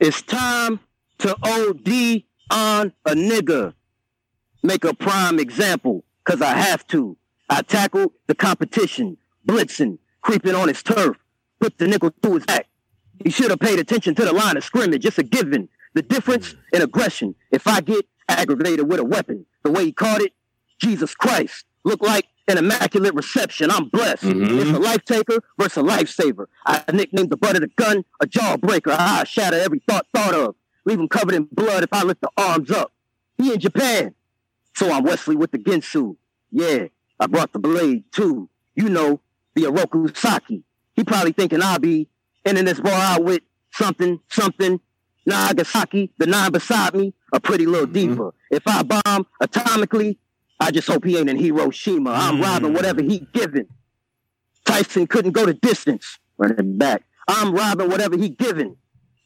It's 0.00 0.20
time 0.22 0.80
to 1.18 1.36
OD 1.44 2.22
on 2.50 2.92
a 3.06 3.14
nigga. 3.14 3.74
Make 4.62 4.84
a 4.84 4.94
prime 4.94 5.38
example, 5.38 6.04
cause 6.24 6.40
I 6.40 6.54
have 6.54 6.86
to. 6.88 7.16
I 7.50 7.62
tackle 7.62 8.12
the 8.28 8.34
competition, 8.34 9.16
blitzing, 9.46 9.98
creeping 10.22 10.54
on 10.54 10.68
his 10.68 10.82
turf, 10.82 11.16
put 11.60 11.78
the 11.78 11.88
nickel 11.88 12.12
through 12.22 12.34
his 12.34 12.46
back. 12.46 12.68
He 13.24 13.30
should 13.30 13.50
have 13.50 13.58
paid 13.60 13.78
attention 13.78 14.14
to 14.16 14.24
the 14.24 14.32
line 14.32 14.56
of 14.56 14.64
scrimmage. 14.64 15.04
It's 15.04 15.18
a 15.18 15.22
given. 15.22 15.68
The 15.94 16.02
difference 16.02 16.54
in 16.72 16.80
aggression. 16.80 17.34
If 17.50 17.66
I 17.66 17.80
get 17.80 18.06
aggravated 18.28 18.88
with 18.88 19.00
a 19.00 19.04
weapon, 19.04 19.46
the 19.62 19.70
way 19.70 19.84
he 19.84 19.92
caught 19.92 20.20
it, 20.22 20.32
Jesus 20.78 21.14
Christ, 21.14 21.64
look 21.84 22.00
like 22.02 22.26
an 22.48 22.56
immaculate 22.58 23.14
reception. 23.14 23.70
I'm 23.70 23.88
blessed. 23.88 24.24
Mhm. 24.24 24.60
It's 24.60 24.70
a 24.70 24.78
life 24.80 25.04
taker 25.04 25.38
versus 25.58 25.76
a 25.78 25.82
lifesaver. 25.82 26.46
I 26.66 26.82
nicknamed 26.92 27.30
the 27.30 27.36
butt 27.36 27.56
of 27.56 27.60
the 27.60 27.68
gun 27.76 28.04
a 28.20 28.26
jawbreaker. 28.26 28.96
I 28.98 29.24
shatter 29.24 29.56
every 29.58 29.82
thought 29.88 30.06
thought 30.14 30.34
of. 30.34 30.54
Leave 30.84 30.98
him 30.98 31.08
covered 31.08 31.34
in 31.34 31.44
blood 31.52 31.82
if 31.84 31.92
I 31.92 32.02
lift 32.02 32.20
the 32.22 32.30
arms 32.36 32.70
up. 32.70 32.92
He 33.38 33.52
in 33.52 33.60
Japan. 33.60 34.14
So 34.74 34.90
I'm 34.90 35.04
Wesley 35.04 35.36
with 35.36 35.50
the 35.50 35.58
Ginsu. 35.58 36.16
Yeah, 36.50 36.86
I 37.20 37.26
brought 37.26 37.52
the 37.52 37.58
blade 37.58 38.04
too. 38.12 38.48
You 38.74 38.88
know, 38.88 39.20
the 39.54 39.62
Oroku 39.62 40.16
Saki. 40.16 40.64
He 40.94 41.04
probably 41.04 41.32
thinking 41.32 41.62
I'll 41.62 41.78
be 41.78 42.08
ending 42.44 42.64
this 42.64 42.80
bar 42.80 42.92
out 42.92 43.24
with 43.24 43.42
something, 43.70 44.20
something. 44.28 44.80
Nagasaki, 45.24 46.12
the 46.18 46.26
nine 46.26 46.50
beside 46.50 46.94
me, 46.94 47.14
a 47.32 47.40
pretty 47.40 47.64
little 47.66 47.86
mm-hmm. 47.86 48.10
deeper. 48.10 48.34
If 48.50 48.62
I 48.66 48.82
bomb 48.82 49.26
atomically, 49.40 50.18
I 50.58 50.70
just 50.70 50.88
hope 50.88 51.04
he 51.04 51.16
ain't 51.16 51.30
in 51.30 51.38
Hiroshima. 51.38 52.10
I'm 52.10 52.34
mm-hmm. 52.34 52.42
robbing 52.42 52.72
whatever 52.74 53.02
he 53.02 53.26
given. 53.32 53.68
Tyson 54.64 55.06
couldn't 55.06 55.32
go 55.32 55.46
the 55.46 55.54
distance. 55.54 56.18
Run 56.38 56.52
it 56.52 56.78
back. 56.78 57.04
I'm 57.28 57.54
robbing 57.54 57.88
whatever 57.88 58.16
he 58.16 58.30
given. 58.30 58.76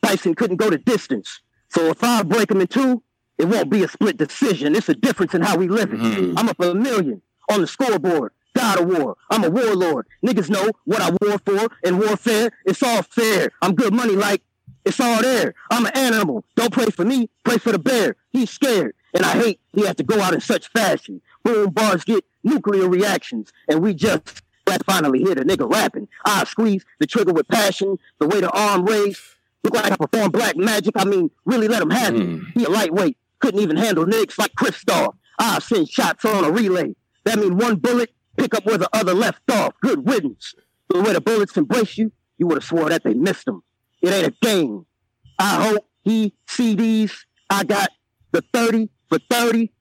Tyson 0.02 0.34
couldn't 0.34 0.56
go 0.56 0.70
the 0.70 0.78
distance. 0.78 1.40
So 1.70 1.86
if 1.86 2.02
I 2.02 2.22
break 2.22 2.50
him 2.50 2.60
in 2.60 2.66
two, 2.66 3.02
it 3.38 3.46
won't 3.46 3.70
be 3.70 3.82
a 3.84 3.88
split 3.88 4.16
decision. 4.16 4.74
It's 4.74 4.88
a 4.88 4.94
difference 4.94 5.34
in 5.34 5.42
how 5.42 5.56
we 5.56 5.68
live 5.68 5.92
it. 5.92 6.00
Mhm. 6.00 6.34
I'm 6.36 6.48
up 6.48 6.58
a 6.60 6.74
million 6.74 7.20
on 7.50 7.60
the 7.60 7.66
scoreboard. 7.66 8.32
God 8.54 8.80
of 8.80 8.86
war. 8.86 9.16
I'm 9.30 9.44
a 9.44 9.50
warlord. 9.50 10.06
Niggas 10.24 10.48
know 10.48 10.70
what 10.84 11.02
I 11.02 11.10
war 11.20 11.38
for 11.44 11.68
in 11.84 11.98
warfare. 11.98 12.50
It's 12.64 12.82
all 12.82 13.02
fair. 13.02 13.50
I'm 13.60 13.74
good 13.74 13.92
money 13.92 14.16
like 14.16 14.42
it's 14.86 14.98
all 14.98 15.20
there. 15.20 15.54
I'm 15.70 15.84
an 15.84 15.92
animal. 15.94 16.44
Don't 16.54 16.72
pray 16.72 16.86
for 16.86 17.04
me. 17.04 17.28
Pray 17.44 17.58
for 17.58 17.72
the 17.72 17.78
bear. 17.78 18.16
He's 18.30 18.48
scared. 18.50 18.94
And 19.12 19.24
I 19.26 19.32
hate 19.32 19.60
he 19.74 19.82
has 19.84 19.96
to 19.96 20.02
go 20.02 20.20
out 20.22 20.32
in 20.32 20.40
such 20.40 20.68
fashion. 20.68 21.20
Boom 21.44 21.70
bars 21.70 22.04
get 22.04 22.24
nuclear 22.44 22.88
reactions. 22.88 23.52
And 23.68 23.82
we 23.82 23.92
just 23.92 24.42
let's 24.66 24.82
finally 24.84 25.18
hear 25.22 25.34
the 25.34 25.44
nigga 25.44 25.70
rapping. 25.70 26.08
I 26.24 26.44
squeeze 26.44 26.84
the 26.98 27.06
trigger 27.06 27.34
with 27.34 27.46
passion. 27.48 27.98
The 28.20 28.26
way 28.26 28.40
the 28.40 28.50
arm 28.50 28.86
raised. 28.86 29.20
Look 29.64 29.74
like 29.74 29.92
I 29.92 29.96
perform 29.96 30.30
black 30.30 30.56
magic. 30.56 30.94
I 30.96 31.04
mean, 31.04 31.30
really 31.44 31.68
let 31.68 31.82
him 31.82 31.90
have 31.90 32.14
it. 32.14 32.40
He 32.54 32.64
a 32.64 32.70
lightweight. 32.70 33.18
Couldn't 33.40 33.60
even 33.60 33.76
handle 33.76 34.04
niggas 34.06 34.38
like 34.38 34.52
Kristoff. 34.52 35.14
I 35.38 35.58
send 35.58 35.88
shots 35.88 36.24
on 36.24 36.44
a 36.44 36.50
relay. 36.50 36.94
That 37.24 37.38
mean 37.38 37.56
one 37.56 37.76
bullet, 37.76 38.10
pick 38.36 38.54
up 38.54 38.64
where 38.64 38.78
the 38.78 38.88
other 38.92 39.14
left 39.14 39.50
off. 39.50 39.74
Good 39.82 40.08
riddance. 40.08 40.54
The 40.88 41.02
way 41.02 41.12
the 41.12 41.20
bullets 41.20 41.56
embrace 41.56 41.98
you, 41.98 42.12
you 42.38 42.46
would 42.46 42.56
have 42.56 42.64
swore 42.64 42.88
that 42.88 43.02
they 43.02 43.14
missed 43.14 43.44
them. 43.46 43.62
It 44.02 44.12
ain't 44.12 44.28
a 44.28 44.34
game. 44.40 44.86
I 45.38 45.68
hope 45.68 45.88
he 46.02 46.34
see 46.46 46.74
these. 46.74 47.26
I 47.50 47.64
got 47.64 47.90
the 48.32 48.42
30 48.52 48.88
for 49.08 49.18
30. 49.30 49.72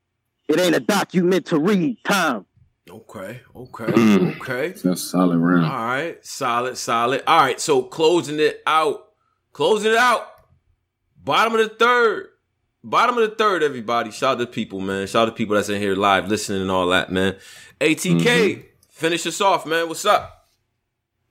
It 0.48 0.60
ain't 0.60 0.76
a 0.76 0.80
document 0.80 1.46
to 1.48 1.60
read. 1.60 1.98
Time. 2.04 2.46
Okay. 2.90 3.42
Okay. 3.56 3.86
Mm. 3.86 4.40
Okay. 4.40 4.70
That's 4.70 5.02
solid 5.02 5.38
round. 5.38 5.66
All 5.66 5.86
right. 5.86 6.24
Solid. 6.26 6.78
Solid. 6.78 7.24
All 7.26 7.40
right. 7.40 7.60
So 7.60 7.84
closing 7.84 8.40
it 8.40 8.62
out. 8.66 9.08
Closing 9.54 9.92
it 9.92 9.98
out. 9.98 10.28
Bottom 11.24 11.56
of 11.56 11.60
the 11.60 11.76
third. 11.76 12.28
Bottom 12.88 13.18
of 13.18 13.28
the 13.28 13.36
third, 13.36 13.64
everybody. 13.64 14.12
Shout 14.12 14.34
out 14.36 14.40
to 14.42 14.46
people, 14.46 14.80
man. 14.80 15.08
Shout 15.08 15.24
out 15.28 15.32
to 15.32 15.36
people 15.36 15.56
that's 15.56 15.70
in 15.70 15.82
here 15.82 15.96
live 15.96 16.28
listening 16.28 16.62
and 16.62 16.70
all 16.70 16.86
that, 16.90 17.12
man. 17.12 17.36
ATK, 17.82 18.22
Mm-hmm. 18.22 18.62
finish 18.90 19.26
us 19.26 19.42
off, 19.42 19.66
man. 19.66 19.88
What's 19.88 20.06
up? 20.06 20.48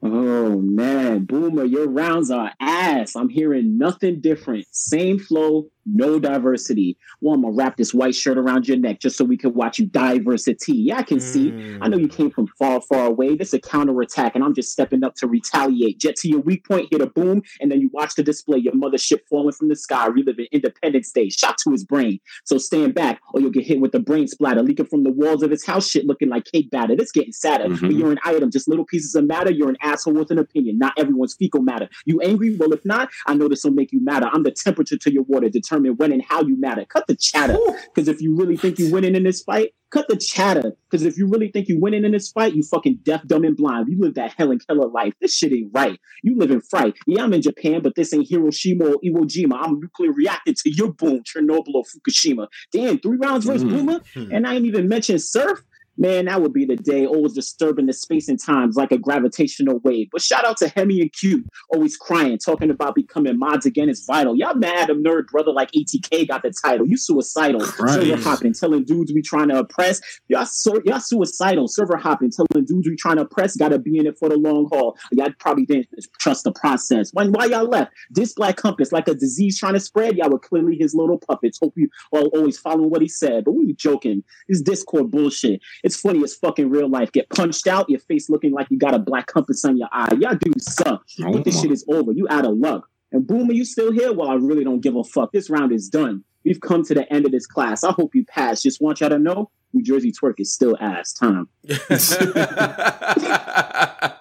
Oh 0.03 0.59
man, 0.61 1.25
Boomer, 1.25 1.65
your 1.65 1.89
rounds 1.89 2.31
are 2.31 2.53
ass. 2.61 3.15
I'm 3.17 3.29
hearing 3.31 3.79
nothing 3.79 4.21
different. 4.21 4.67
Same 4.73 5.19
flow, 5.19 5.71
no 5.87 6.19
diversity. 6.19 6.97
Well, 7.21 7.35
I'm 7.35 7.43
gonna 7.43 7.55
wrap 7.55 7.77
this 7.77 7.93
white 7.95 8.15
shirt 8.15 8.39
around 8.39 8.69
your 8.69 8.77
neck 8.77 9.01
just 9.01 9.17
so 9.17 9.25
we 9.25 9.37
can 9.37 9.55
watch 9.55 9.79
you 9.79 9.87
diversity. 9.87 10.73
Yeah, 10.75 10.99
I 10.99 11.03
can 11.03 11.21
see. 11.21 11.53
I 11.81 11.89
know 11.89 11.97
you 11.97 12.09
came 12.09 12.31
from 12.31 12.47
far, 12.59 12.81
far 12.81 13.07
away. 13.07 13.37
This 13.37 13.49
is 13.49 13.55
a 13.55 13.61
counterattack, 13.61 14.35
and 14.35 14.45
I'm 14.45 14.55
just 14.55 14.73
stepping 14.73 15.05
up 15.05 15.15
to 15.17 15.27
retaliate. 15.27 15.99
Jet 15.99 16.17
to 16.17 16.29
your 16.29 16.41
weak 16.41 16.67
point, 16.67 16.89
hit 16.91 17.01
a 17.01 17.07
boom, 17.07 17.43
and 17.61 17.71
then 17.71 17.81
you 17.81 17.91
watch 17.93 18.15
the 18.15 18.23
display. 18.23 18.59
Your 18.59 18.75
mothership 18.75 19.21
falling 19.29 19.53
from 19.53 19.69
the 19.69 19.77
sky, 19.77 20.07
reliving 20.07 20.47
Independence 20.53 21.13
Day. 21.13 21.29
Shot 21.29 21.59
to 21.65 21.71
his 21.71 21.85
brain. 21.85 22.19
So 22.45 22.59
stand 22.59 22.95
back, 22.95 23.21
or 23.33 23.41
you'll 23.41 23.51
get 23.51 23.67
hit 23.67 23.81
with 23.81 23.93
the 23.93 24.01
brain 24.01 24.27
splatter, 24.29 24.63
leaking 24.63 24.87
from 24.87 25.05
the 25.05 25.13
walls 25.13 25.43
of 25.43 25.51
his 25.51 25.65
house. 25.67 25.89
Shit 25.89 26.07
looking 26.07 26.29
like 26.29 26.45
cake 26.45 26.71
batter. 26.71 26.95
It's 26.97 27.13
getting 27.13 27.33
sadder. 27.33 27.69
Mhm. 27.69 27.81
But 27.81 27.93
you're 27.95 28.13
an 28.13 28.19
item, 28.25 28.51
just 28.51 28.69
little 28.69 28.85
pieces 28.85 29.15
of 29.15 29.27
matter. 29.27 29.53
You're 29.53 29.69
an 29.71 29.77
asshole 29.83 30.15
with 30.15 30.31
an 30.31 30.39
opinion. 30.39 30.79
Not 30.79 30.93
everyone's 30.99 31.35
fecal 31.35 31.63
matter. 31.63 31.89
You 32.07 32.21
angry? 32.21 32.57
Well, 32.57 32.73
if 32.73 32.85
not, 32.85 33.11
I 33.27 33.35
know 33.35 33.49
this 33.49 33.65
will 33.65 33.73
make 33.73 33.93
you 33.93 34.03
matter. 34.03 34.29
I'm 34.33 34.43
the 34.43 34.51
temperature 34.51 34.97
to 34.97 35.13
your 35.13 35.25
water, 35.25 35.49
determine 35.49 35.74
when 35.83 36.13
and 36.13 36.23
how 36.29 36.43
you 36.43 36.59
matter. 36.59 36.85
Cut 36.85 37.07
the 37.07 37.17
chatter. 37.17 37.57
Because 37.95 38.09
if 38.09 38.21
you 38.21 38.37
really 38.37 38.57
think 38.57 38.79
you're 38.79 38.93
winning 38.93 39.15
in 39.15 39.25
this 39.25 39.43
fight, 39.43 39.71
cut 39.91 40.07
the 40.09 40.17
chatter. 40.17 40.73
Because 40.91 41.05
if 41.05 41.17
you 41.17 41.27
really 41.29 41.51
think 41.51 41.69
you're 41.69 41.81
winning 41.81 42.05
in 42.05 42.13
this 42.13 42.31
fight, 42.31 42.55
you 42.55 42.63
fucking 42.63 43.01
deaf, 43.03 43.27
dumb, 43.27 43.45
and 43.45 43.57
blind. 43.57 43.89
You 43.89 43.99
live 44.01 44.15
that 44.15 44.35
Helen 44.37 44.59
Keller 44.67 44.89
life. 44.89 45.15
This 45.21 45.35
shit 45.37 45.53
ain't 45.53 45.71
right. 45.73 45.99
You 46.23 46.37
live 46.37 46.51
in 46.51 46.61
fright. 46.61 46.95
Yeah, 47.07 47.23
I'm 47.25 47.33
in 47.33 47.43
Japan, 47.43 47.81
but 47.83 47.95
this 47.95 48.13
ain't 48.13 48.29
Hiroshima 48.29 48.85
or 48.87 48.97
Iwo 49.05 49.23
Jima. 49.25 49.59
I'm 49.61 49.81
nuclear 49.81 50.13
reacting 50.13 50.55
to 50.55 50.71
your 50.75 50.93
boom, 50.93 51.23
Chernobyl 51.23 51.75
or 51.75 51.85
Fukushima. 51.85 52.49
Damn, 52.73 52.99
three 52.99 53.19
rounds 53.19 53.45
versus 53.45 53.65
Mm. 53.65 53.71
Boomer, 53.71 54.01
and 54.33 54.47
I 54.47 54.55
ain't 54.55 54.67
even 54.67 54.89
mentioned 54.89 55.23
Surf. 55.23 55.63
Man, 55.97 56.25
that 56.27 56.43
would 56.43 56.53
be 56.53 56.65
the 56.65 56.77
day, 56.77 57.07
always 57.07 57.35
disturbing 57.35 57.87
the 57.87 57.93
space 57.93 58.29
and 58.29 58.41
times 58.41 58.77
like 58.77 58.93
a 58.93 58.99
gravitational 58.99 59.79
wave. 59.85 60.09
But 60.11 60.23
shout 60.23 60.45
out 60.45 60.57
to 60.59 60.69
Hemi 60.69 61.01
and 61.01 61.13
Q, 61.13 61.45
always 61.73 61.97
crying, 61.97 62.39
talking 62.39 62.71
about 62.71 62.95
becoming 62.95 63.39
mods 63.39 63.67
again 63.67 63.89
is 63.89 64.05
vital. 64.07 64.37
Y'all 64.37 64.55
mad 64.55 64.91
a 64.91 64.95
nerd 64.95 65.27
brother 65.29 65.53
like 65.53 65.71
ATK 65.73 66.29
got 66.29 66.43
the 66.43 66.53
title. 66.65 66.87
You 66.87 66.97
suicidal. 66.97 67.61
Christ. 67.61 67.95
Server 67.95 68.17
hopping, 68.23 68.53
telling 68.53 68.85
dudes 68.85 69.13
we 69.15 69.23
trying 69.23 69.49
to 69.49 69.59
oppress. 69.59 70.01
Y'all, 70.29 70.47
so, 70.47 70.81
y'all 70.85 71.01
suicidal. 71.01 71.69
Server 71.69 71.97
hopping, 71.97 72.31
telling 72.31 72.65
dudes 72.65 72.89
we 72.89 72.97
trying 72.97 73.17
to 73.17 73.23
oppress. 73.23 73.57
Gotta 73.57 73.79
be 73.79 73.99
in 73.99 74.07
it 74.07 74.19
for 74.19 74.29
the 74.29 74.37
long 74.37 74.69
haul. 74.73 74.97
Y'all 75.13 75.31
probably 75.39 75.65
didn't 75.65 75.89
trust 76.19 76.45
the 76.45 76.53
process. 76.53 77.11
Why, 77.13 77.27
why 77.27 77.47
y'all 77.47 77.69
left? 77.69 77.93
This 78.11 78.35
black 78.35 78.57
compass, 78.57 78.93
like 78.93 79.09
a 79.09 79.15
disease 79.15 79.59
trying 79.59 79.75
to 79.75 79.81
spread. 79.81 80.17
Y'all 80.17 80.31
were 80.31 80.39
clearly 80.39 80.77
his 80.79 80.95
little 80.95 81.19
puppets. 81.19 81.59
Hope 81.63 81.75
you 81.77 81.89
all 82.11 82.27
always 82.29 82.59
following 82.59 82.91
what 82.91 83.03
he 83.03 83.09
said. 83.09 83.45
But 83.45 83.53
we 83.53 83.67
were 83.67 83.73
joking. 83.73 84.25
This 84.49 84.61
Discord 84.61 85.11
bullshit. 85.11 85.61
It's 85.85 86.01
funny 86.01 86.25
as 86.25 86.35
fucking 86.35 86.71
real 86.71 86.89
life. 86.89 87.13
Get 87.13 87.29
punched 87.29 87.67
out, 87.67 87.91
your 87.91 88.01
face 88.01 88.31
looking 88.31 88.53
like 88.53 88.69
you 88.71 88.79
got 88.79 88.95
a 88.95 88.99
black 88.99 89.27
compass 89.27 89.67
on 89.67 89.77
your 89.77 89.89
eye. 89.93 90.09
Y'all 90.19 90.35
dudes 90.35 90.75
suck. 90.75 91.05
Oh 91.23 91.33
but 91.33 91.45
this 91.45 91.61
shit 91.61 91.71
is 91.71 91.85
over. 91.89 92.11
You 92.11 92.27
out 92.31 92.47
of 92.47 92.57
luck. 92.57 92.89
And 93.13 93.27
Boomer, 93.27 93.53
you 93.53 93.67
still 93.67 93.93
here? 93.93 94.11
Well, 94.13 94.31
I 94.31 94.35
really 94.35 94.65
don't 94.65 94.81
give 94.81 94.97
a 94.97 95.05
fuck. 95.05 95.33
This 95.33 95.51
round 95.51 95.73
is 95.73 95.91
done. 95.91 96.25
We've 96.43 96.61
come 96.61 96.85
to 96.85 96.95
the 96.95 97.13
end 97.13 97.27
of 97.27 97.33
this 97.33 97.47
class. 97.47 97.85
I 97.85 97.93
hope 97.93 98.15
you 98.15 98.25
pass. 98.25 98.63
Just 98.63 98.81
want 98.81 99.01
y'all 99.01 99.11
to 99.11 99.19
know, 99.19 99.51
New 99.75 99.83
Jersey 99.83 100.11
twerk 100.11 100.37
is 100.39 100.51
still 100.53 100.77
ass 100.81 101.13
time. 101.13 101.49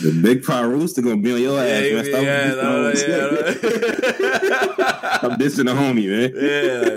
The 0.00 0.12
big 0.12 0.44
power 0.44 0.68
rooster 0.68 1.02
gonna 1.02 1.16
be 1.16 1.32
on 1.32 1.40
your 1.40 1.58
ass, 1.58 1.66
man. 1.66 2.04
Stop 2.04 2.22
yeah, 2.22 2.54
no, 2.54 2.88
yeah, 2.88 2.94
I'm 5.22 5.36
dissing 5.38 5.64
the 5.64 5.74
homie, 5.74 6.08
man. 6.08 6.30
Yeah, 6.36 6.90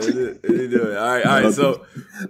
they 0.43 0.67
do 0.67 0.91
it. 0.91 0.97
All 0.97 1.07
right, 1.07 1.25
all 1.25 1.41
right. 1.41 1.53
So, 1.53 1.83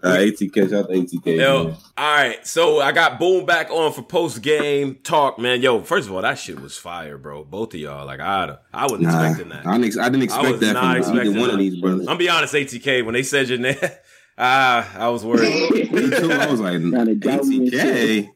uh, 0.04 0.18
ATK, 0.18 0.70
shout 0.70 0.86
out 0.86 0.90
to 0.90 0.94
ATK. 0.96 1.38
yo, 1.38 1.64
man. 1.66 1.78
all 1.98 2.16
right. 2.16 2.46
So 2.48 2.80
I 2.82 2.92
got 2.92 3.20
Boom 3.20 3.46
back 3.46 3.70
on 3.72 3.92
for 3.94 4.02
post 4.02 4.42
game 4.42 4.96
talk, 5.04 5.40
man. 5.40 5.62
Yo, 5.62 5.82
first 5.82 6.08
of 6.08 6.14
all, 6.16 6.22
that 6.22 6.38
shit 6.38 6.60
was 6.60 6.78
fire, 6.78 7.18
bro. 7.18 7.44
Both 7.44 7.74
of 7.74 7.80
y'all, 7.80 8.06
like 8.06 8.20
I, 8.20 8.58
I 8.74 8.84
wasn't 8.84 9.02
Nah, 9.04 9.22
expecting 9.24 9.50
that. 9.50 9.66
I 9.66 9.78
didn't, 9.78 10.00
I 10.00 10.10
didn't 10.10 10.24
expect 10.24 10.52
was 10.52 10.60
that 10.62 10.74
not 10.74 10.82
from 10.82 10.92
either 10.92 11.22
expecting 11.22 11.40
one 11.42 11.50
of 11.50 11.58
these 11.60 11.80
brothers. 11.80 12.08
I'm 12.08 12.18
be 12.18 12.30
honest, 12.30 12.54
ATK. 12.54 13.04
When 13.06 13.14
they 13.14 13.24
said 13.24 13.50
your 13.50 13.58
name, 13.60 13.76
ah, 14.38 14.90
I 14.98 15.10
was 15.10 15.24
worried. 15.26 15.50
Me 15.92 16.10
too. 16.10 16.32
I 16.32 16.50
was 16.50 16.60
like, 16.60 16.74
Kinda 16.74 17.16
doubt 17.16 17.46
me 17.46 17.58
and 17.58 17.72
ATK. 17.72 18.30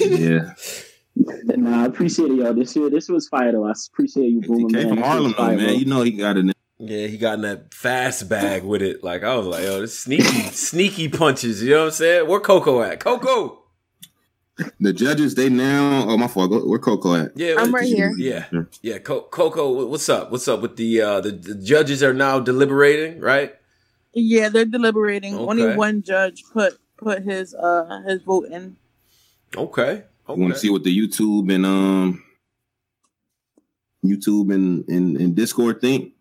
yeah, 0.00 0.54
Nah, 1.56 1.82
I 1.82 1.86
appreciate 1.86 2.30
it, 2.30 2.36
y'all. 2.36 2.54
This 2.54 2.74
year, 2.74 2.88
this 2.90 3.08
was 3.08 3.28
fire 3.28 3.52
though. 3.52 3.66
I 3.66 3.72
appreciate 3.92 4.28
you, 4.30 4.40
Boomer. 4.40 4.68
ATK 4.68 4.72
man. 4.72 4.88
from 4.88 4.98
Harlem, 4.98 5.34
though, 5.36 5.56
man. 5.56 5.74
You 5.78 5.84
know 5.84 6.02
he 6.02 6.12
got 6.12 6.36
it. 6.36 6.56
Yeah, 6.84 7.06
he 7.06 7.16
got 7.16 7.34
in 7.34 7.42
that 7.42 7.72
fast 7.72 8.28
bag 8.28 8.64
with 8.64 8.82
it. 8.82 9.04
Like 9.04 9.22
I 9.22 9.36
was 9.36 9.46
like, 9.46 9.62
yo, 9.62 9.80
this 9.80 9.96
sneaky, 10.00 10.24
sneaky 10.50 11.08
punches. 11.08 11.62
You 11.62 11.70
know 11.70 11.78
what 11.80 11.84
I'm 11.86 11.90
saying? 11.92 12.28
Where 12.28 12.40
Coco 12.40 12.82
at? 12.82 12.98
Coco. 12.98 13.60
The 14.80 14.92
judges, 14.92 15.36
they 15.36 15.48
now. 15.48 16.06
Oh 16.08 16.16
my 16.16 16.26
fault. 16.26 16.50
Go- 16.50 16.66
Where 16.68 16.80
Coco 16.80 17.14
at? 17.14 17.36
Yeah, 17.36 17.54
I'm 17.58 17.72
right 17.72 17.86
here. 17.86 18.12
Yeah, 18.16 18.46
yeah. 18.82 18.98
Co- 18.98 19.22
Coco, 19.22 19.86
what's 19.86 20.08
up? 20.08 20.32
What's 20.32 20.48
up 20.48 20.60
with 20.60 20.76
the 20.76 21.00
uh 21.00 21.20
the, 21.20 21.30
the 21.30 21.54
judges 21.54 22.02
are 22.02 22.12
now 22.12 22.40
deliberating, 22.40 23.20
right? 23.20 23.54
Yeah, 24.12 24.48
they're 24.50 24.64
deliberating. 24.66 25.36
Only 25.36 25.74
one 25.76 26.02
judge 26.02 26.42
put 26.52 26.78
put 26.96 27.22
his 27.22 27.54
uh 27.54 28.02
his 28.06 28.22
vote 28.22 28.46
in. 28.50 28.76
Okay. 29.56 30.02
You 30.28 30.34
want 30.34 30.54
to 30.54 30.58
see 30.58 30.70
what 30.70 30.82
the 30.84 30.96
YouTube 30.96 31.52
and 31.54 31.64
um 31.64 32.22
YouTube 34.04 34.52
and, 34.52 34.86
and, 34.88 35.16
and 35.16 35.34
Discord 35.36 35.80
think? 35.80 36.12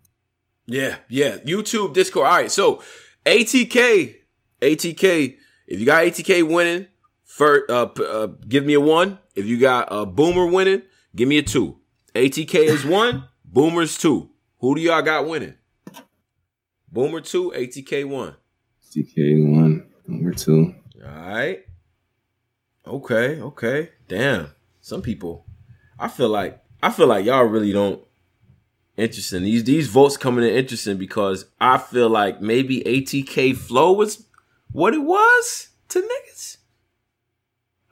Yeah, 0.65 0.97
yeah. 1.09 1.37
YouTube, 1.39 1.93
Discord. 1.93 2.27
All 2.27 2.33
right. 2.33 2.51
So 2.51 2.81
ATK, 3.25 4.15
ATK. 4.61 5.37
If 5.67 5.79
you 5.79 5.85
got 5.85 6.03
ATK 6.03 6.47
winning, 6.47 6.87
first, 7.25 7.69
uh, 7.69 7.89
uh, 8.01 8.27
give 8.47 8.65
me 8.65 8.73
a 8.73 8.81
one. 8.81 9.19
If 9.35 9.45
you 9.45 9.59
got 9.59 9.91
uh, 9.91 10.05
Boomer 10.05 10.45
winning, 10.45 10.83
give 11.15 11.27
me 11.27 11.37
a 11.37 11.43
two. 11.43 11.77
ATK 12.13 12.55
is 12.55 12.85
one. 12.85 13.25
Boomer's 13.45 13.97
two. 13.97 14.29
Who 14.59 14.75
do 14.75 14.81
y'all 14.81 15.01
got 15.01 15.27
winning? 15.27 15.55
Boomer 16.91 17.21
two. 17.21 17.51
ATK 17.55 18.05
one. 18.05 18.35
TK 18.91 19.55
one, 19.55 19.87
number 20.05 20.31
two. 20.33 20.75
All 21.03 21.09
right. 21.09 21.63
Okay. 22.85 23.39
Okay. 23.41 23.89
Damn. 24.07 24.49
Some 24.81 25.01
people. 25.01 25.45
I 25.97 26.07
feel 26.07 26.29
like 26.29 26.61
I 26.83 26.89
feel 26.91 27.07
like 27.07 27.25
y'all 27.25 27.43
really 27.43 27.71
don't 27.71 28.03
interesting. 29.01 29.43
These 29.43 29.63
these 29.63 29.87
votes 29.87 30.17
coming 30.17 30.45
in 30.45 30.53
interesting 30.53 30.97
because 30.97 31.45
I 31.59 31.77
feel 31.77 32.09
like 32.09 32.41
maybe 32.41 32.81
ATK 32.85 33.55
flow 33.55 33.93
was 33.93 34.23
what 34.71 34.93
it 34.93 34.99
was 35.03 35.69
to 35.89 35.99
niggas. 35.99 36.57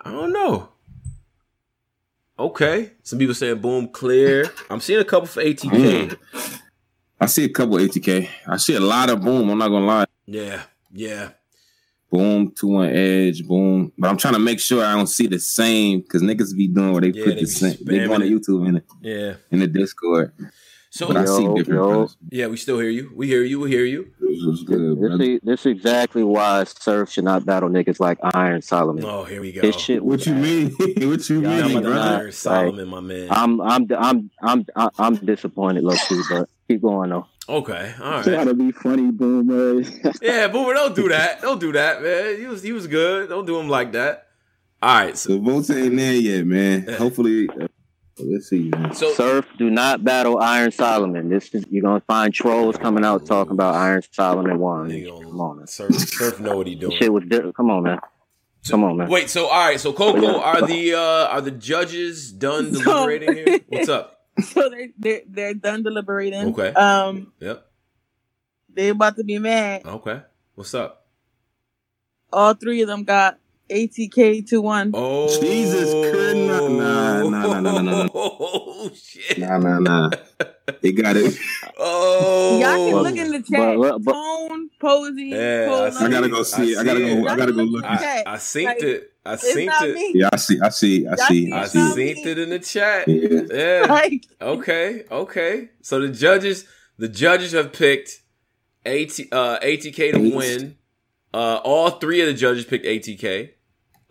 I 0.02 0.12
don't 0.12 0.32
know. 0.32 0.70
Okay. 2.38 2.92
Some 3.04 3.20
people 3.20 3.36
saying 3.36 3.60
boom 3.60 3.90
clear. 3.90 4.46
I'm 4.70 4.80
seeing 4.80 5.00
a 5.00 5.06
couple 5.06 5.28
for 5.28 5.42
ATK. 5.44 6.18
I 7.20 7.26
see 7.26 7.44
a 7.44 7.50
couple 7.50 7.76
ATK. 7.78 8.30
I 8.48 8.58
see 8.58 8.76
a 8.76 8.80
lot 8.80 9.10
of 9.10 9.22
boom. 9.22 9.50
I'm 9.50 9.58
not 9.58 9.68
gonna 9.70 9.86
lie. 9.86 10.06
Yeah. 10.26 10.62
Yeah. 10.94 11.32
Boom, 12.10 12.52
two 12.56 12.68
one 12.68 12.90
edge, 12.90 13.46
boom. 13.46 13.92
But 13.98 14.10
I'm 14.10 14.18
trying 14.18 14.34
to 14.34 14.40
make 14.40 14.60
sure 14.60 14.84
I 14.84 14.94
don't 14.96 15.06
see 15.08 15.28
the 15.28 15.38
same 15.40 16.00
because 16.00 16.24
niggas 16.24 16.56
be 16.56 16.68
doing 16.68 16.92
what 16.94 17.04
they 17.04 17.10
Yeah, 17.10 17.24
put 17.26 17.36
they 17.36 17.42
the 17.42 17.48
same. 17.48 17.78
They 17.84 18.08
go 18.08 18.14
on. 18.14 18.22
YouTube 18.22 18.68
in 18.68 18.78
it 18.78 18.86
Yeah. 19.02 19.34
in 19.52 19.60
the 19.60 19.68
Discord. 19.68 20.32
So 20.92 21.08
but 21.08 21.18
I 21.18 21.26
see 21.26 21.44
Yo, 21.44 21.56
different. 21.56 21.80
yo. 21.82 22.10
yeah, 22.32 22.48
we 22.48 22.58
still 22.58 22.80
hear 22.80 22.90
you. 22.90 23.12
We 23.16 23.28
hear 23.28 23.44
you. 23.44 23.60
We 23.60 23.70
hear 23.70 23.86
you. 23.86 24.12
It 24.22 24.48
was 24.48 24.64
good, 24.64 25.00
This 25.00 25.28
is, 25.28 25.40
this 25.44 25.60
is 25.62 25.66
exactly 25.68 26.24
why 26.24 26.64
Surf 26.64 27.12
should 27.12 27.26
not 27.26 27.46
battle 27.46 27.70
niggas 27.70 28.00
like 28.00 28.18
Iron 28.34 28.62
Solomon. 28.62 29.04
Oh, 29.06 29.24
here 29.24 29.42
we 29.42 29.52
go. 29.52 29.62
His 29.62 29.76
shit 29.76 30.04
What 30.04 30.26
you 30.26 30.34
mean? 30.34 30.72
what 30.80 31.30
you 31.30 31.42
Y'all 31.42 31.52
mean, 31.52 31.78
niggas 31.78 31.82
brother? 31.84 32.18
Iron 32.22 32.32
Solomon, 32.32 32.88
my 32.88 33.00
man. 33.02 33.28
I'm 33.30 33.62
I'm 33.62 33.88
I'm 33.92 34.32
I'm 34.42 34.66
I'm, 34.76 34.90
I'm 34.98 35.16
disappointed, 35.18 35.84
low 35.84 35.96
key, 36.08 36.22
but 36.30 36.50
keep 36.68 36.82
going 36.82 37.12
though. 37.12 37.28
Okay, 37.48 37.94
all 38.02 38.12
right. 38.12 38.24
Try 38.24 38.36
right. 38.38 38.48
to 38.48 38.54
be 38.54 38.72
funny, 38.72 39.12
Boomer. 39.12 39.82
Yeah, 40.22 40.48
Boomer, 40.48 40.74
don't 40.74 40.96
do 40.96 41.10
that. 41.10 41.42
Don't 41.42 41.60
do 41.60 41.72
that, 41.74 42.02
man. 42.02 42.38
He 42.40 42.46
was 42.48 42.64
he 42.64 42.72
was 42.72 42.88
good. 42.88 43.30
Don't 43.30 43.46
do 43.46 43.60
him 43.60 43.70
like 43.70 43.92
that. 43.92 44.28
All 44.82 44.98
right, 44.98 45.18
so 45.18 45.34
The 45.34 45.40
votes 45.40 45.70
ain't 45.72 45.98
there 45.98 46.14
yet, 46.14 46.46
man. 46.46 46.88
Hopefully, 46.98 47.50
let's 48.20 48.50
see. 48.50 48.72
So 48.94 49.14
Surf, 49.14 49.46
do 49.58 49.70
not 49.70 50.04
battle 50.04 50.40
Iron 50.40 50.72
Solomon. 50.72 51.30
This 51.30 51.54
is 51.54 51.66
you're 51.70 51.84
gonna 51.84 52.02
find 52.08 52.34
trolls 52.34 52.78
coming 52.78 53.04
out 53.06 53.26
talking 53.26 53.54
about 53.54 53.76
Iron 53.76 54.02
Solomon 54.12 54.60
won. 54.60 54.90
Nigga 54.90 55.24
Come 55.24 55.42
on, 55.42 55.58
man. 55.58 55.68
Surf, 55.68 55.96
Surf 55.96 56.40
know 56.40 56.58
what 56.58 56.68
he 56.68 56.76
doing. 56.76 56.98
Shit 56.98 57.12
was 57.12 57.24
di- 57.28 57.52
come 57.54 57.70
on, 57.72 57.84
man. 57.84 58.00
Come 58.68 58.84
on, 58.84 58.98
man. 58.98 59.10
Wait, 59.10 59.30
so 59.30 59.48
all 59.48 59.68
right, 59.68 59.80
so 59.80 59.94
Coco, 59.94 60.40
are 60.40 60.66
the 60.66 60.94
uh 60.96 61.28
are 61.28 61.42
the 61.42 61.52
judges 61.52 62.32
done 62.32 62.72
deliberating 62.72 63.34
here? 63.36 63.60
What's 63.68 63.90
up? 63.90 64.26
So 64.44 64.70
they 64.70 64.90
they 64.98 65.24
they're 65.28 65.54
done 65.54 65.84
deliberating. 65.84 66.50
Okay. 66.50 66.70
Um, 66.74 67.32
Yep. 67.40 67.66
they 68.74 68.90
about 68.90 69.16
to 69.18 69.24
be 69.24 69.40
mad. 69.40 69.86
Okay. 69.86 70.22
What's 70.56 70.74
up? 70.74 71.08
All 72.32 72.54
three 72.54 72.82
of 72.82 72.88
them 72.88 73.04
got 73.06 73.38
ATK 73.70 74.48
two 74.48 74.62
one. 74.62 74.92
Oh 74.94 75.28
Jesus 75.42 75.92
Christ, 76.12 76.36
nah, 76.38 76.68
nah, 76.68 77.24
nah, 77.24 77.30
nah, 77.30 77.60
nah, 77.62 77.82
nah, 77.82 78.04
nah. 78.04 78.10
Oh 78.14 78.92
shit. 78.96 79.38
Nah, 79.40 79.58
nah, 79.58 79.80
nah. 79.80 80.10
They 80.82 80.92
got 80.92 81.16
it. 81.18 81.36
Oh 81.78 82.60
Y'all 82.62 82.76
can 82.76 82.96
look 83.04 83.16
in 83.18 83.32
the 83.32 83.42
chat. 83.42 83.78
but- 83.78 84.00
but- 84.04 84.14
Tone, 84.14 84.70
Posey, 84.80 85.24
Yeah, 85.30 85.68
Polo. 85.68 85.92
I 86.00 86.10
gotta 86.10 86.30
go 86.30 86.44
see 86.44 86.74
it. 86.74 86.78
I 86.78 86.84
gotta 86.84 87.00
go. 87.00 87.28
I 87.28 87.36
gotta 87.38 87.52
go 87.54 87.64
look. 87.64 87.86
I, 87.86 87.98
chat. 87.98 88.24
I 88.28 88.36
synced 88.38 88.66
Like, 88.66 88.84
it. 88.84 89.14
I 89.26 89.34
It's 89.34 89.44
synced 89.54 89.82
it. 89.84 89.96
me. 89.96 90.12
Yeah, 90.16 90.30
I 90.32 90.38
see. 90.38 90.60
I 90.62 90.70
see. 90.70 91.08
I 91.08 91.10
Y'all 91.10 91.18
see. 91.28 91.46
see 91.46 91.52
I 91.52 91.60
I 91.60 91.64
it's 91.66 91.76
not 91.76 91.96
see. 91.96 92.02
synced 92.16 92.26
it 92.26 92.40
in 92.40 92.50
the 92.50 92.60
chat. 92.60 93.08
Yeah. 93.08 93.42
Yeah. 93.52 93.86
Like 93.90 94.26
Okay. 94.42 95.04
Okay. 95.12 95.70
So 95.82 96.00
the 96.00 96.10
judges, 96.10 96.66
the 96.98 97.08
judges 97.10 97.52
have 97.54 97.74
picked 97.74 98.22
AT, 98.86 99.20
uh, 99.32 99.60
ATK 99.60 100.14
to 100.14 100.20
Eight. 100.22 100.34
win. 100.36 100.76
Uh, 101.34 101.58
all 101.64 101.92
three 101.92 102.22
of 102.22 102.28
the 102.28 102.34
judges 102.34 102.66
picked 102.66 102.86
ATK. 102.86 103.52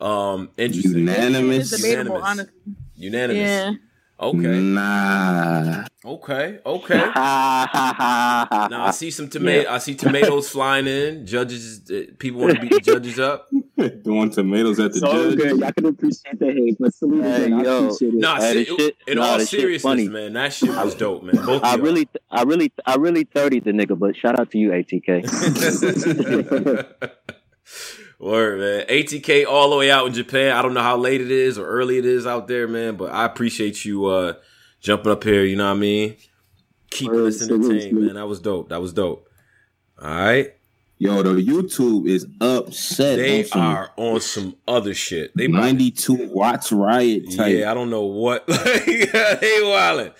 Um, 0.00 0.50
interesting. 0.56 0.98
Unanimous. 0.98 1.72
it's 1.72 1.82
debatable, 1.82 2.16
Unanimous. 2.16 2.30
honestly. 2.30 2.52
Unanimous. 2.96 3.40
Yeah. 3.48 3.72
Okay. 4.20 4.60
Nah. 4.60 5.84
Okay. 6.04 6.58
Okay. 6.66 6.98
Now 7.14 8.84
I 8.86 8.90
see 8.90 9.10
some 9.12 9.28
tomato. 9.28 9.70
I 9.70 9.78
see 9.78 9.94
tomatoes 9.94 10.48
flying 10.54 10.86
in. 10.88 11.24
Judges, 11.26 11.88
uh, 11.90 12.02
people 12.18 12.40
want 12.40 12.54
to 12.56 12.60
beat 12.60 12.72
the 12.72 12.80
judges 12.80 13.18
up. 13.20 13.48
Throwing 14.04 14.30
tomatoes 14.30 14.80
at 14.80 14.90
the 14.92 14.96
It's 14.98 15.02
all 15.04 15.12
judge. 15.12 15.36
good. 15.36 15.60
Y'all 15.60 15.72
can 15.72 15.86
appreciate 15.86 16.38
the 16.38 16.46
hate, 16.52 16.76
but 16.80 16.92
salute 16.94 17.22
Hey, 17.22 17.44
again. 17.44 17.60
I 17.60 17.62
yo. 17.62 17.84
appreciate 17.84 18.14
it. 18.14 18.20
Nah, 18.20 18.36
Hey, 18.40 18.64
se- 18.64 18.76
shit- 18.76 18.96
in 19.06 19.18
nah, 19.18 19.24
all 19.24 19.38
shit 19.38 19.48
seriousness, 19.48 19.82
funny. 19.82 20.08
man, 20.08 20.32
that 20.32 20.52
shit 20.52 20.70
was 20.70 20.94
dope, 20.96 21.22
man. 21.22 21.36
Both 21.46 21.62
I 21.62 21.74
of 21.74 21.78
y'all. 21.78 21.86
really, 21.86 22.08
I 22.30 22.42
really, 22.42 22.72
I 22.86 22.96
really 22.96 23.22
30 23.24 23.60
the 23.60 23.70
nigga, 23.70 23.96
but 23.96 24.16
shout 24.16 24.38
out 24.40 24.50
to 24.50 24.58
you, 24.58 24.70
ATK. 24.70 25.22
Word, 28.18 28.58
man. 28.60 28.86
ATK 28.88 29.46
all 29.46 29.70
the 29.70 29.76
way 29.76 29.90
out 29.90 30.06
in 30.06 30.12
Japan. 30.12 30.56
I 30.56 30.62
don't 30.62 30.74
know 30.74 30.82
how 30.82 30.96
late 30.96 31.20
it 31.20 31.30
is 31.30 31.56
or 31.58 31.66
early 31.66 31.98
it 31.98 32.04
is 32.04 32.26
out 32.26 32.48
there, 32.48 32.66
man, 32.66 32.96
but 32.96 33.12
I 33.12 33.24
appreciate 33.24 33.84
you 33.84 34.06
uh 34.06 34.34
jumping 34.80 35.12
up 35.12 35.22
here, 35.24 35.44
you 35.44 35.56
know 35.56 35.66
what 35.68 35.76
I 35.76 35.80
mean? 35.80 36.16
Keeping 36.90 37.14
Word, 37.14 37.28
us 37.28 37.42
entertained, 37.42 37.96
man. 37.98 38.14
That 38.14 38.26
was 38.26 38.40
dope. 38.40 38.70
That 38.70 38.80
was 38.80 38.92
dope. 38.92 39.28
All 40.02 40.08
right. 40.08 40.52
Yo, 41.00 41.22
the 41.22 41.30
YouTube 41.40 42.08
is 42.08 42.26
upset. 42.40 43.18
They 43.18 43.40
on 43.42 43.44
some 43.46 43.60
are 43.62 43.90
on 43.96 44.20
some 44.20 44.56
other 44.66 44.94
shit. 44.94 45.30
They 45.36 45.44
about- 45.44 45.60
92 45.60 46.28
watts 46.32 46.72
riot 46.72 47.30
type. 47.36 47.56
Yeah, 47.56 47.70
I 47.70 47.74
don't 47.74 47.90
know 47.90 48.06
what. 48.06 48.44
they 48.48 48.54
wildin'. 49.62 50.12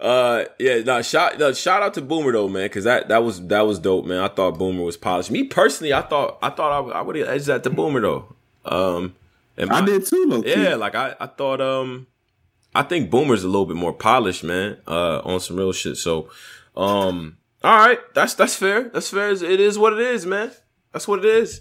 Uh, 0.00 0.46
yeah, 0.58 0.80
no, 0.80 1.02
shout, 1.02 1.38
no, 1.38 1.52
shout 1.52 1.82
out 1.82 1.92
to 1.94 2.00
Boomer 2.00 2.32
though, 2.32 2.48
man, 2.48 2.64
because 2.64 2.84
that 2.84 3.08
that 3.08 3.22
was 3.22 3.46
that 3.48 3.66
was 3.66 3.78
dope, 3.78 4.06
man. 4.06 4.18
I 4.18 4.28
thought 4.28 4.58
Boomer 4.58 4.82
was 4.82 4.96
polished. 4.96 5.30
Me 5.30 5.44
personally, 5.44 5.92
I 5.92 6.00
thought 6.00 6.38
I 6.40 6.48
thought 6.48 6.90
I, 6.90 6.98
I 6.98 7.02
would 7.02 7.16
have 7.16 7.28
edged 7.28 7.46
that 7.46 7.62
to 7.64 7.70
Boomer 7.70 8.00
though. 8.00 8.34
Um, 8.64 9.14
and 9.60 9.70
I 9.70 9.84
did 9.84 10.06
too, 10.06 10.24
low 10.26 10.42
Yeah, 10.42 10.76
like 10.76 10.94
I, 10.94 11.14
I 11.20 11.26
thought 11.26 11.60
um 11.60 12.06
I 12.74 12.82
think 12.82 13.10
Boomer's 13.10 13.44
a 13.44 13.48
little 13.48 13.66
bit 13.66 13.76
more 13.76 13.92
polished, 13.92 14.42
man, 14.42 14.78
uh 14.88 15.20
on 15.20 15.38
some 15.40 15.56
real 15.56 15.72
shit. 15.72 15.96
So 15.98 16.30
um 16.76 17.36
all 17.62 17.76
right, 17.76 17.98
that's 18.14 18.32
that's 18.34 18.56
fair. 18.56 18.88
That's 18.88 19.10
fair. 19.10 19.30
It 19.32 19.60
is 19.60 19.78
what 19.78 19.92
it 19.92 20.00
is, 20.00 20.24
man. 20.24 20.50
That's 20.92 21.06
what 21.06 21.18
it 21.18 21.26
is. 21.26 21.60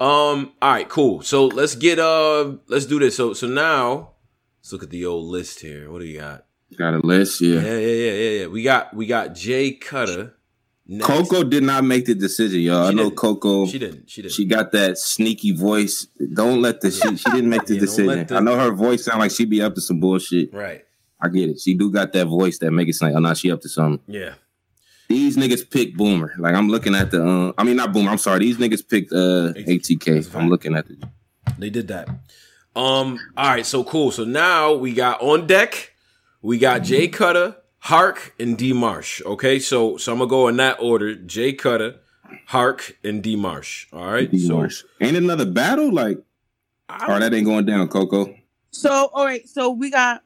Um 0.00 0.54
all 0.62 0.72
right, 0.72 0.88
cool. 0.88 1.20
So 1.20 1.46
let's 1.46 1.74
get 1.74 1.98
uh 1.98 2.54
let's 2.68 2.86
do 2.86 2.98
this. 2.98 3.16
So 3.16 3.34
so 3.34 3.46
now 3.46 4.12
let's 4.60 4.72
look 4.72 4.82
at 4.82 4.90
the 4.90 5.04
old 5.04 5.26
list 5.26 5.60
here. 5.60 5.90
What 5.90 5.98
do 5.98 6.06
you 6.06 6.20
got? 6.20 6.45
Got 6.76 6.94
a 6.94 6.98
list, 6.98 7.40
yeah. 7.40 7.60
Yeah, 7.60 7.78
yeah, 7.78 7.78
yeah, 7.78 8.12
yeah, 8.12 8.40
yeah. 8.40 8.46
We 8.48 8.62
got 8.62 8.94
we 8.94 9.06
got 9.06 9.34
Jay 9.34 9.72
Cutter 9.72 10.32
Next. 10.88 11.04
Coco 11.06 11.42
did 11.42 11.64
not 11.64 11.82
make 11.84 12.04
the 12.06 12.14
decision, 12.14 12.60
y'all. 12.60 12.86
I 12.86 12.92
know 12.92 13.04
didn't. 13.04 13.16
Coco. 13.16 13.66
She 13.66 13.78
didn't. 13.78 14.08
She 14.08 14.22
didn't. 14.22 14.34
She 14.34 14.44
got 14.44 14.70
that 14.72 14.98
sneaky 14.98 15.50
voice. 15.52 16.06
Don't 16.34 16.62
let 16.62 16.80
the 16.80 16.90
she, 16.92 17.16
she 17.16 17.30
didn't 17.30 17.50
make 17.50 17.64
the 17.66 17.74
Yeah, 17.76 17.80
decision. 17.80 18.26
the- 18.26 18.36
I 18.36 18.40
know 18.40 18.56
her 18.56 18.70
voice 18.72 19.04
sound 19.04 19.18
like 19.18 19.32
she 19.32 19.44
be 19.46 19.60
up 19.62 19.74
to 19.74 19.80
some 19.80 19.98
bullshit. 19.98 20.52
Right. 20.54 20.84
I 21.20 21.28
get 21.28 21.48
it. 21.48 21.58
She 21.60 21.74
do 21.74 21.90
got 21.90 22.12
that 22.12 22.26
voice 22.26 22.58
that 22.58 22.70
make 22.70 22.88
it 22.88 22.94
sound 22.94 23.14
like, 23.14 23.18
oh, 23.18 23.26
no, 23.28 23.34
she 23.34 23.50
up 23.50 23.62
to 23.62 23.68
something. 23.68 24.00
Yeah. 24.06 24.34
These 25.08 25.36
niggas 25.36 25.68
picked 25.68 25.96
Boomer. 25.96 26.34
Like 26.38 26.54
I'm 26.54 26.68
looking 26.68 26.94
at 26.94 27.10
the. 27.10 27.24
Uh, 27.26 27.52
I 27.58 27.64
mean, 27.64 27.76
not 27.76 27.92
Boomer. 27.92 28.10
I'm 28.10 28.18
sorry. 28.18 28.40
These 28.40 28.58
niggas 28.58 28.88
picked 28.88 29.12
uh, 29.12 29.54
ATK. 29.54 30.34
I'm 30.36 30.48
looking 30.48 30.76
at 30.76 30.86
the. 30.86 30.96
They 31.58 31.70
did 31.70 31.88
that. 31.88 32.08
Um. 32.76 33.18
All 33.36 33.48
right. 33.48 33.66
So 33.66 33.82
cool. 33.82 34.10
So 34.12 34.24
now 34.24 34.74
we 34.74 34.92
got 34.92 35.20
on 35.20 35.46
deck. 35.48 35.94
We 36.46 36.58
got 36.58 36.84
Jay 36.84 37.08
Cutter, 37.08 37.56
Hark, 37.78 38.32
and 38.38 38.56
D 38.56 38.72
Marsh. 38.72 39.20
Okay. 39.26 39.58
So 39.58 39.96
so 39.96 40.12
I'm 40.12 40.18
gonna 40.18 40.30
go 40.30 40.46
in 40.46 40.56
that 40.58 40.78
order. 40.78 41.16
Jay 41.16 41.52
Cutter, 41.52 41.96
Hark, 42.46 42.96
and 43.02 43.20
D 43.20 43.34
Marsh. 43.34 43.88
All 43.92 44.06
right. 44.06 44.30
D 44.30 44.38
So 44.38 44.68
Ain't 45.00 45.16
another 45.16 45.44
battle 45.44 45.92
like. 45.92 46.18
Or 47.08 47.18
that 47.18 47.34
ain't 47.34 47.46
going 47.46 47.66
down, 47.66 47.88
Coco. 47.88 48.32
So 48.70 49.10
all 49.12 49.24
right, 49.24 49.48
so 49.48 49.70
we 49.70 49.90
got 49.90 50.22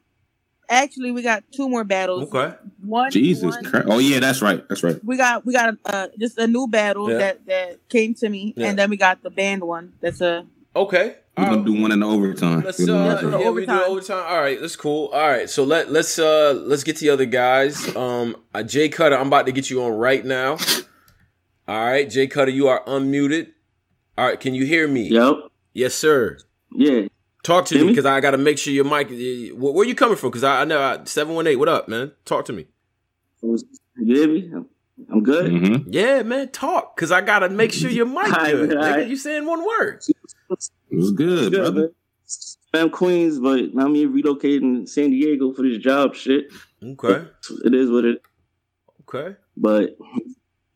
actually 0.68 1.10
we 1.10 1.22
got 1.22 1.42
two 1.52 1.70
more 1.70 1.84
battles. 1.84 2.24
Okay. 2.24 2.54
One 2.84 3.10
Jesus 3.10 3.54
one- 3.54 3.64
Christ. 3.64 3.86
Oh 3.88 3.98
yeah, 3.98 4.20
that's 4.20 4.42
right. 4.42 4.62
That's 4.68 4.82
right. 4.82 5.02
We 5.02 5.16
got 5.16 5.46
we 5.46 5.54
got 5.54 5.74
uh, 5.86 6.08
just 6.18 6.36
a 6.36 6.46
new 6.46 6.68
battle 6.68 7.10
Yeah. 7.10 7.16
that 7.16 7.46
that 7.46 7.88
came 7.88 8.12
to 8.16 8.28
me, 8.28 8.52
Yeah. 8.58 8.68
and 8.68 8.78
then 8.78 8.90
we 8.90 8.98
got 8.98 9.22
the 9.22 9.30
band 9.30 9.62
one. 9.62 9.94
That's 10.02 10.20
a 10.20 10.44
okay. 10.76 11.16
We're 11.38 11.44
gonna 11.46 11.64
do 11.64 11.80
one 11.80 11.92
in 11.92 12.00
the 12.00 12.06
overtime. 12.06 12.60
Let's 12.60 12.86
uh, 12.86 12.92
overtime. 12.92 13.40
yeah, 13.40 13.50
we 13.50 13.64
do 13.66 13.82
overtime. 13.84 14.24
All 14.28 14.40
right, 14.40 14.60
that's 14.60 14.76
cool. 14.76 15.06
All 15.08 15.26
right, 15.28 15.48
so 15.48 15.64
let 15.64 15.90
let's 15.90 16.18
uh 16.18 16.52
let's 16.66 16.84
get 16.84 16.96
to 16.96 17.04
the 17.04 17.10
other 17.10 17.24
guys. 17.24 17.94
Um, 17.96 18.36
uh, 18.52 18.62
Jay 18.62 18.88
Cutter, 18.88 19.16
I'm 19.16 19.28
about 19.28 19.46
to 19.46 19.52
get 19.52 19.70
you 19.70 19.82
on 19.82 19.92
right 19.92 20.24
now. 20.24 20.58
All 21.68 21.84
right, 21.84 22.10
Jay 22.10 22.26
Cutter, 22.26 22.50
you 22.50 22.68
are 22.68 22.84
unmuted. 22.84 23.52
All 24.18 24.26
right, 24.26 24.38
can 24.38 24.54
you 24.54 24.66
hear 24.66 24.86
me? 24.86 25.08
Yep. 25.08 25.34
Yes, 25.72 25.94
sir. 25.94 26.38
Yeah. 26.72 27.02
Talk 27.42 27.64
to 27.66 27.74
Hear 27.74 27.84
me 27.84 27.90
me? 27.90 27.92
because 27.94 28.04
I 28.04 28.20
got 28.20 28.32
to 28.32 28.38
make 28.38 28.58
sure 28.58 28.72
your 28.72 28.84
mic. 28.84 29.08
Where, 29.08 29.72
where 29.72 29.86
you 29.86 29.94
coming 29.94 30.16
from? 30.16 30.30
Because 30.30 30.44
I, 30.44 30.60
I 30.62 30.64
know 30.64 31.00
seven 31.04 31.34
one 31.34 31.46
eight. 31.46 31.56
What 31.56 31.68
up, 31.68 31.88
man? 31.88 32.12
Talk 32.26 32.44
to 32.46 32.52
me. 32.52 32.66
You 33.42 33.56
hear 33.96 34.28
me? 34.28 34.50
I'm 35.10 35.22
good. 35.22 35.50
Mm-hmm. 35.50 35.88
Yeah, 35.90 36.22
man. 36.22 36.50
Talk 36.50 36.94
because 36.96 37.10
I 37.10 37.22
got 37.22 37.38
to 37.38 37.48
make 37.48 37.72
sure 37.72 37.88
your 37.90 38.04
mic 38.04 38.16
Alright, 38.24 38.52
good. 38.52 38.70
Nigga, 38.70 38.76
alright. 38.76 39.08
you 39.08 39.16
saying 39.16 39.46
one 39.46 39.64
word. 39.64 40.02
It's 40.50 41.10
good, 41.12 41.52
brother. 41.52 41.92
I'm 42.72 42.90
Queens, 42.90 43.40
but 43.40 43.74
now 43.74 43.88
mean 43.88 44.12
relocating 44.12 44.88
San 44.88 45.10
Diego 45.10 45.52
for 45.52 45.62
this 45.62 45.78
job 45.78 46.14
shit. 46.14 46.52
Okay. 46.82 47.26
It 47.64 47.74
is 47.74 47.90
what 47.90 48.04
it. 48.04 48.22
Okay. 49.02 49.36
But 49.56 49.96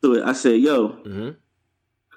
so 0.03 0.25
I 0.25 0.33
said, 0.33 0.61
yo, 0.61 0.89
Mm-hmm. 0.89 1.31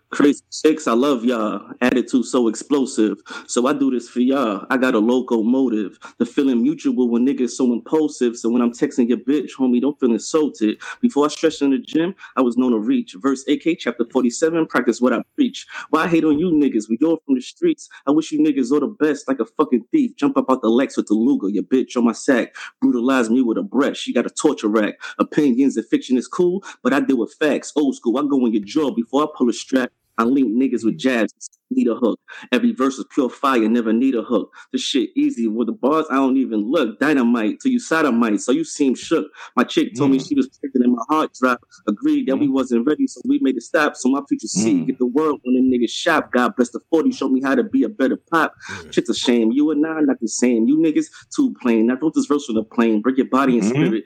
Crazy 0.10 0.44
chicks, 0.52 0.88
I 0.88 0.94
love 0.94 1.26
y'all. 1.26 1.72
Attitude 1.82 2.26
so 2.26 2.48
explosive. 2.48 3.18
So 3.48 3.68
I 3.68 3.74
do 3.74 3.92
this 3.92 4.10
for 4.10 4.20
y'all. 4.20 4.66
I 4.70 4.78
got 4.78 4.96
a 4.96 5.00
locomotive. 5.00 6.00
The 6.18 6.26
feeling 6.26 6.62
mutual 6.62 7.10
when 7.10 7.26
niggas 7.26 7.52
so 7.52 7.72
impulsive. 7.74 8.38
So 8.38 8.50
when 8.50 8.62
I'm 8.62 8.72
texting 8.72 9.10
your 9.10 9.20
bitch, 9.20 9.52
homie, 9.60 9.82
don't 9.82 10.00
feel 10.00 10.12
insulted. 10.12 10.82
Before 11.02 11.26
I 11.26 11.30
stretched 11.30 11.62
in 11.62 11.72
the 11.72 11.80
gym, 11.80 12.16
I 12.36 12.42
was 12.42 12.58
known 12.58 12.72
to 12.72 12.80
reach. 12.80 13.16
Verse 13.20 13.44
AK 13.48 13.80
chapter 13.80 14.06
47, 14.12 14.68
practice 14.68 15.02
what 15.02 15.14
I 15.14 15.22
preach. 15.36 15.68
Why 15.90 16.04
I 16.04 16.08
hate 16.08 16.24
on 16.24 16.40
you 16.40 16.52
niggas? 16.52 16.90
We 16.90 16.98
all 17.06 17.22
from 17.26 17.36
the 17.36 17.42
streets. 17.42 17.90
I 18.08 18.12
wish 18.12 18.32
you 18.32 18.40
niggas 18.40 18.72
all 18.72 18.80
the 18.80 18.88
best 18.88 19.28
like 19.28 19.40
a 19.40 19.46
fucking 19.46 19.86
thief. 19.92 20.16
Jump 20.16 20.38
up 20.38 20.46
out 20.50 20.62
the 20.62 20.70
Lex 20.70 20.98
with 20.98 21.08
the 21.08 21.16
your 21.18 21.64
bitch 21.64 21.98
on 21.98 22.06
my 22.06 22.14
sack. 22.14 22.56
Brutalize 22.82 23.30
me 23.30 23.42
with 23.42 23.58
a 23.58 23.64
breath. 23.64 23.98
She 23.98 24.14
got 24.14 24.26
a 24.26 24.30
torture 24.30 24.68
rack. 24.68 24.96
Opinions 25.20 25.78
and 25.78 25.86
fiction 25.86 26.18
is 26.18 26.28
cool, 26.28 26.64
but 26.84 26.94
I 26.94 27.00
deal 27.02 27.18
with 27.18 27.36
facts. 27.40 27.74
Old 27.76 27.96
school, 27.96 28.18
I 28.18 28.22
go 28.22 28.46
in 28.46 28.54
your 28.54 28.64
jaw 28.64 28.92
before 28.92 29.24
I 29.24 29.28
pull 29.36 29.50
a 29.50 29.54
strap. 29.54 29.92
I 30.18 30.24
link 30.24 30.50
niggas 30.52 30.84
with 30.84 30.98
jabs. 30.98 31.34
Need 31.70 31.88
a 31.88 31.96
hook. 31.96 32.20
Every 32.52 32.72
verse 32.72 32.98
is 32.98 33.06
pure 33.14 33.30
fire. 33.30 33.68
Never 33.68 33.92
need 33.92 34.16
a 34.16 34.24
hook. 34.24 34.54
This 34.72 34.82
shit 34.82 35.10
easy. 35.18 35.48
With 35.48 35.68
the 35.68 35.74
bars, 35.74 36.06
I 36.10 36.16
don't 36.16 36.38
even 36.38 36.72
look. 36.72 37.00
Dynamite 37.00 37.60
till 37.62 37.72
you 37.74 37.80
sodomite. 37.80 38.40
So 38.40 38.54
you 38.54 38.64
seem 38.64 38.96
shook. 38.96 39.28
My 39.56 39.64
chick 39.64 39.94
told 39.96 40.12
me 40.12 40.20
mm. 40.20 40.28
she 40.28 40.36
was 40.36 40.48
pregnant 40.48 40.86
and 40.86 40.96
my 40.96 41.04
heart 41.10 41.34
dropped. 41.34 41.66
Agreed 41.88 42.28
that 42.28 42.38
we 42.38 42.48
mm. 42.48 42.54
wasn't 42.54 42.88
ready, 42.88 43.06
so 43.08 43.22
we 43.26 43.40
made 43.42 43.58
it 43.58 43.64
stop. 43.64 43.98
So 43.98 44.10
my 44.10 44.22
future 44.30 44.48
see 44.48 44.76
mm. 44.76 44.88
get 44.88 44.98
the 44.98 45.06
world 45.08 45.42
when 45.44 45.56
them 45.56 45.70
niggas 45.70 45.92
shop. 45.92 46.32
God 46.32 46.56
bless 46.56 46.70
the 46.70 46.80
40. 46.90 47.12
Show 47.12 47.28
me 47.28 47.42
how 47.44 47.56
to 47.56 47.64
be 47.64 47.84
a 47.84 47.90
better 47.90 48.18
pop. 48.32 48.54
Shit's 48.92 49.10
a 49.10 49.16
shame. 49.16 49.52
You 49.52 49.72
and 49.72 49.86
I 49.86 50.00
not 50.02 50.20
the 50.22 50.28
same. 50.30 50.68
You 50.68 50.78
niggas 50.78 51.08
too 51.36 51.54
plain. 51.62 51.92
I 51.92 51.96
wrote 51.96 52.14
this 52.16 52.28
verse 52.28 52.46
from 52.46 52.56
the 52.56 52.64
plane. 52.64 53.02
Break 53.02 53.18
your 53.18 53.28
body 53.28 53.60
and 53.60 53.68
Mhm. 53.68 53.72
spirit. 53.72 54.04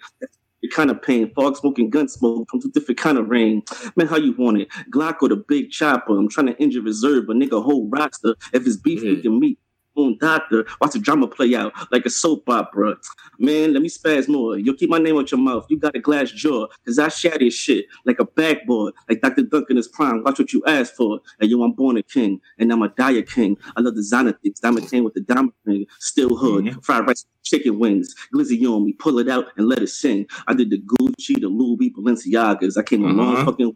Kind 0.69 0.91
of 0.91 1.01
pain, 1.01 1.31
fog 1.33 1.57
smoke 1.57 1.79
and 1.79 1.91
gun 1.91 2.07
smoke 2.07 2.47
from 2.49 2.61
two 2.61 2.71
different 2.71 2.99
kind 2.99 3.17
of 3.17 3.29
rain. 3.29 3.63
Man, 3.95 4.07
how 4.07 4.17
you 4.17 4.33
want 4.37 4.61
it? 4.61 4.69
Glock 4.93 5.17
or 5.21 5.29
the 5.29 5.35
big 5.35 5.71
chopper? 5.71 6.17
I'm 6.17 6.29
trying 6.29 6.47
to 6.47 6.57
injure 6.57 6.81
reserve, 6.81 7.25
but 7.27 7.35
nigga 7.35 7.63
whole 7.63 7.89
roster. 7.89 8.35
If 8.53 8.67
it's 8.67 8.77
beef, 8.77 9.01
we 9.01 9.21
can 9.21 9.39
meet. 9.39 9.59
Own 9.97 10.17
doctor, 10.19 10.65
watch 10.79 10.93
the 10.93 10.99
drama 10.99 11.27
play 11.27 11.53
out 11.53 11.73
like 11.91 12.05
a 12.05 12.09
soap 12.09 12.47
opera. 12.47 12.95
Man, 13.39 13.73
let 13.73 13.81
me 13.81 13.89
spaz 13.89 14.29
more. 14.29 14.57
Yo, 14.57 14.73
keep 14.73 14.89
my 14.89 14.97
name 14.99 15.17
out 15.17 15.31
your 15.31 15.39
mouth. 15.39 15.65
You 15.69 15.77
got 15.79 15.95
a 15.95 15.99
glass 15.99 16.31
jaw, 16.31 16.67
cause 16.85 16.97
I 16.97 17.09
shatter 17.09 17.43
your 17.43 17.51
shit 17.51 17.85
like 18.05 18.19
a 18.19 18.25
backboard, 18.25 18.93
like 19.09 19.19
Dr. 19.21 19.41
Duncan 19.43 19.77
is 19.77 19.89
prime. 19.89 20.23
Watch 20.23 20.39
what 20.39 20.53
you 20.53 20.63
ask 20.65 20.93
for. 20.95 21.19
And 21.41 21.49
yo, 21.51 21.61
I'm 21.63 21.73
born 21.73 21.97
a 21.97 22.03
king, 22.03 22.39
and 22.57 22.71
I'm 22.71 22.81
a 22.83 22.87
dire 22.89 23.21
king. 23.21 23.57
I 23.75 23.81
love 23.81 23.95
designer 23.95 24.31
things. 24.41 24.61
Diamond 24.61 24.89
king 24.89 25.03
with 25.03 25.13
the 25.13 25.21
diamond 25.21 25.51
ring. 25.65 25.85
Still 25.99 26.37
hood, 26.37 26.73
fried 26.85 27.05
rice, 27.05 27.25
chicken 27.43 27.77
wings, 27.77 28.15
glizzy 28.33 28.63
on 28.65 28.85
me. 28.85 28.93
Pull 28.93 29.19
it 29.19 29.27
out 29.27 29.47
and 29.57 29.67
let 29.67 29.79
it 29.79 29.87
sing. 29.87 30.25
I 30.47 30.53
did 30.53 30.69
the 30.69 30.79
Gucci, 30.79 31.41
the 31.41 31.47
Louis, 31.49 31.91
Balenciagas. 31.91 32.77
I 32.77 32.83
came 32.83 33.03
a 33.03 33.07
long 33.09 33.33
Uh-huh. 33.35 33.45
fucking 33.45 33.75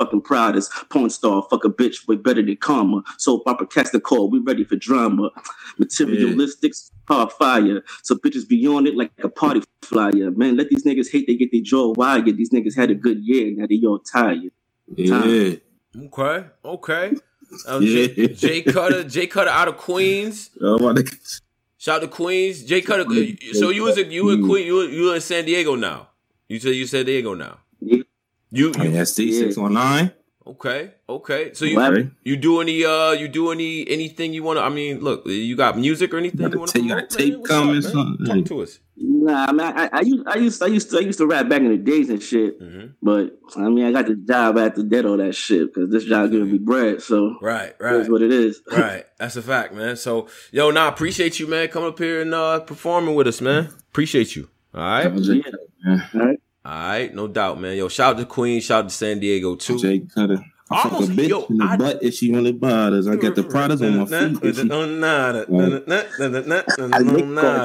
fucking 0.00 0.22
Pradas. 0.22 0.68
Porn 0.88 1.10
star, 1.10 1.46
fuck 1.50 1.64
a 1.64 1.68
bitch, 1.68 2.08
way 2.08 2.16
better 2.16 2.42
than 2.42 2.56
karma. 2.56 3.02
Soap 3.18 3.42
opera, 3.46 3.66
cast 3.66 3.92
the 3.92 4.00
call. 4.00 4.30
We 4.30 4.38
ready 4.40 4.64
for 4.64 4.76
drama. 4.76 5.30
Materialistics, 5.78 6.90
hard 7.08 7.32
fire. 7.32 7.82
So 8.02 8.14
bitches 8.16 8.48
be 8.48 8.66
on 8.66 8.86
it 8.86 8.96
like 8.96 9.12
a 9.22 9.28
party 9.28 9.62
flyer. 9.82 10.30
Man, 10.30 10.56
let 10.56 10.68
these 10.70 10.84
niggas 10.84 11.10
hate. 11.10 11.26
They 11.26 11.36
get 11.36 11.52
their 11.52 11.60
jaw 11.62 11.92
wired. 11.96 12.24
These 12.36 12.50
niggas 12.50 12.76
had 12.76 12.90
a 12.90 12.94
good 12.94 13.18
year. 13.20 13.52
Now 13.56 13.66
they 13.68 13.80
all 13.86 13.98
tired. 13.98 14.50
Yeah. 14.96 15.54
Okay. 15.96 16.46
Okay. 16.64 17.12
That 17.66 17.80
was 17.80 17.84
Yeah. 17.84 18.06
Jay, 18.06 18.26
Jay 18.28 18.62
Cutter. 18.62 19.04
Jay 19.04 19.26
Cutter 19.26 19.50
out 19.50 19.68
of 19.68 19.76
Queens. 19.76 20.50
Oh, 20.62 20.78
my. 20.78 21.02
Shout 21.78 21.96
out 21.96 22.00
to 22.02 22.08
Queens. 22.08 22.62
Jay 22.64 22.80
Cutter. 22.82 23.04
So 23.54 23.70
you 23.70 23.84
was 23.84 23.96
a, 23.96 24.04
you 24.04 24.28
in 24.30 24.46
Queen. 24.46 24.66
You 24.66 24.74
were- 24.76 24.88
you 24.88 25.12
in 25.14 25.20
San 25.20 25.44
Diego 25.46 25.74
now. 25.76 26.08
You 26.48 26.58
said 26.60 26.74
you 26.74 26.86
San 26.86 27.06
Diego 27.06 27.34
now. 27.34 27.58
Yeah. 28.50 28.60
You, 28.66 28.72
I 28.76 28.78
mean, 28.84 28.94
you 28.94 29.04
ST 29.04 29.32
six 29.34 29.56
one 29.56 29.74
nine. 29.74 30.12
okay? 30.46 30.92
Okay. 31.08 31.52
So 31.54 31.64
you 31.64 31.80
Okay. 31.80 32.10
you 32.24 32.36
do 32.36 32.60
any 32.60 32.84
uh 32.84 33.12
you 33.12 33.28
do 33.28 33.50
any 33.52 33.88
anything 33.88 34.32
you 34.32 34.42
want 34.42 34.58
to? 34.58 34.62
I 34.62 34.68
mean, 34.68 35.00
look, 35.00 35.26
you 35.26 35.56
got 35.56 35.78
music 35.78 36.12
or 36.14 36.18
anything 36.18 36.50
you 36.52 36.58
want 36.58 36.70
to 36.72 36.82
You 36.82 36.88
got 36.88 37.04
a 37.04 37.06
tape 37.06 37.44
coming, 37.44 37.76
up, 37.78 37.82
man? 37.84 37.92
something. 37.92 38.26
Talk 38.26 38.44
to 38.46 38.62
us. 38.62 38.78
Nah, 39.02 39.46
I 39.48 39.52
mean, 39.52 39.60
I, 39.60 39.88
I, 39.92 40.00
used, 40.00 40.26
I 40.28 40.34
used, 40.36 40.36
I 40.36 40.36
used, 40.36 40.58
to, 40.60 40.64
I 40.64 40.68
used 40.68 40.90
to, 40.90 40.96
I 40.98 41.00
used 41.00 41.18
to 41.18 41.26
rap 41.26 41.48
back 41.48 41.60
in 41.62 41.68
the 41.70 41.76
days 41.78 42.10
and 42.10 42.22
shit. 42.22 42.60
Mm-hmm. 42.60 42.86
But 43.02 43.38
I 43.56 43.68
mean, 43.68 43.84
I 43.86 43.92
got 43.92 44.06
the 44.06 44.14
job 44.16 44.58
after 44.58 44.82
that, 44.82 45.06
all 45.06 45.16
that 45.18 45.34
shit, 45.34 45.72
because 45.72 45.90
this 45.90 46.04
job 46.04 46.30
giving 46.30 46.50
me 46.50 46.58
bread. 46.58 47.00
So 47.02 47.36
Right, 47.40 47.74
that's 47.78 47.80
right. 47.80 48.10
what 48.10 48.20
it 48.22 48.32
is. 48.32 48.60
right. 48.70 49.04
That's 49.18 49.36
a 49.36 49.42
fact, 49.42 49.72
man. 49.74 49.96
So, 49.96 50.28
yo, 50.52 50.70
nah, 50.70 50.88
appreciate 50.88 51.38
you, 51.38 51.46
man, 51.46 51.68
coming 51.68 51.88
up 51.90 51.98
here 51.98 52.20
and 52.22 52.34
uh 52.34 52.60
performing 52.60 53.14
with 53.14 53.26
us, 53.26 53.40
man. 53.40 53.68
Appreciate 53.90 54.36
you. 54.36 54.48
All 54.74 54.80
right. 54.82 55.16
Jay 55.22 55.42
All 55.86 55.98
right. 56.14 56.38
All 56.64 56.72
right, 56.72 57.14
no 57.14 57.26
doubt, 57.26 57.60
man. 57.60 57.76
Yo, 57.76 57.88
shout 57.88 58.14
out 58.14 58.18
to 58.18 58.26
Queen, 58.26 58.60
shout 58.60 58.84
out 58.84 58.88
to 58.90 58.94
San 58.94 59.18
Diego 59.18 59.56
too. 59.56 59.78
Jay 59.78 60.00
Cutter. 60.00 60.44
I 60.72 60.82
fuck 60.88 61.00
a 61.00 61.04
bitch 61.04 61.28
yo, 61.28 61.46
in 61.46 61.56
the 61.58 61.64
I- 61.64 61.76
butt 61.76 62.02
if 62.02 62.14
she 62.14 62.34
only 62.34 62.52
bothers. 62.52 63.08
I 63.08 63.16
got 63.16 63.34
the 63.34 63.42
products 63.42 63.82
on 63.82 63.96
my 63.98 64.04
feet. 64.04 64.38
if 64.44 64.56
she- 64.56 64.70
I 64.70 64.74
lick 64.74 64.74
on 64.74 65.00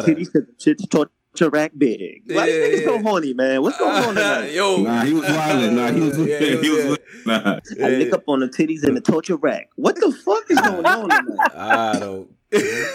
titties 0.04 0.32
the 0.32 0.48
shit's 0.58 0.88
torture 0.88 1.50
rack 1.52 1.74
big. 1.78 2.24
Why 2.28 2.48
Yeah, 2.48 2.68
these 2.68 2.80
niggas 2.82 2.86
so 2.86 3.02
horny, 3.04 3.34
man? 3.34 3.62
What's 3.62 3.78
going 3.78 3.96
on 4.04 4.16
tonight? 4.16 4.52
Yo, 4.54 4.78
Nah, 4.78 5.02
he 5.04 5.14
was 5.14 5.24
wilding. 5.30 5.76
Nah, 5.76 5.92
he 5.92 6.00
was. 6.02 6.18
Yeah, 6.28 6.40
he 6.40 6.58
he 6.62 6.70
was-. 6.72 6.98
Nah. 7.26 7.60
I 7.84 7.90
lick 7.90 8.14
up 8.14 8.24
on 8.28 8.40
the 8.40 8.48
titties 8.48 8.84
in 8.88 8.96
the 8.96 9.02
torture 9.02 9.36
rack. 9.36 9.70
What 9.76 9.96
the 9.98 10.12
fuck 10.12 10.44
is 10.50 10.60
going 10.60 10.86
on 10.86 11.10
tonight? 11.10 11.52
I 11.56 12.00
don't. 12.00 12.30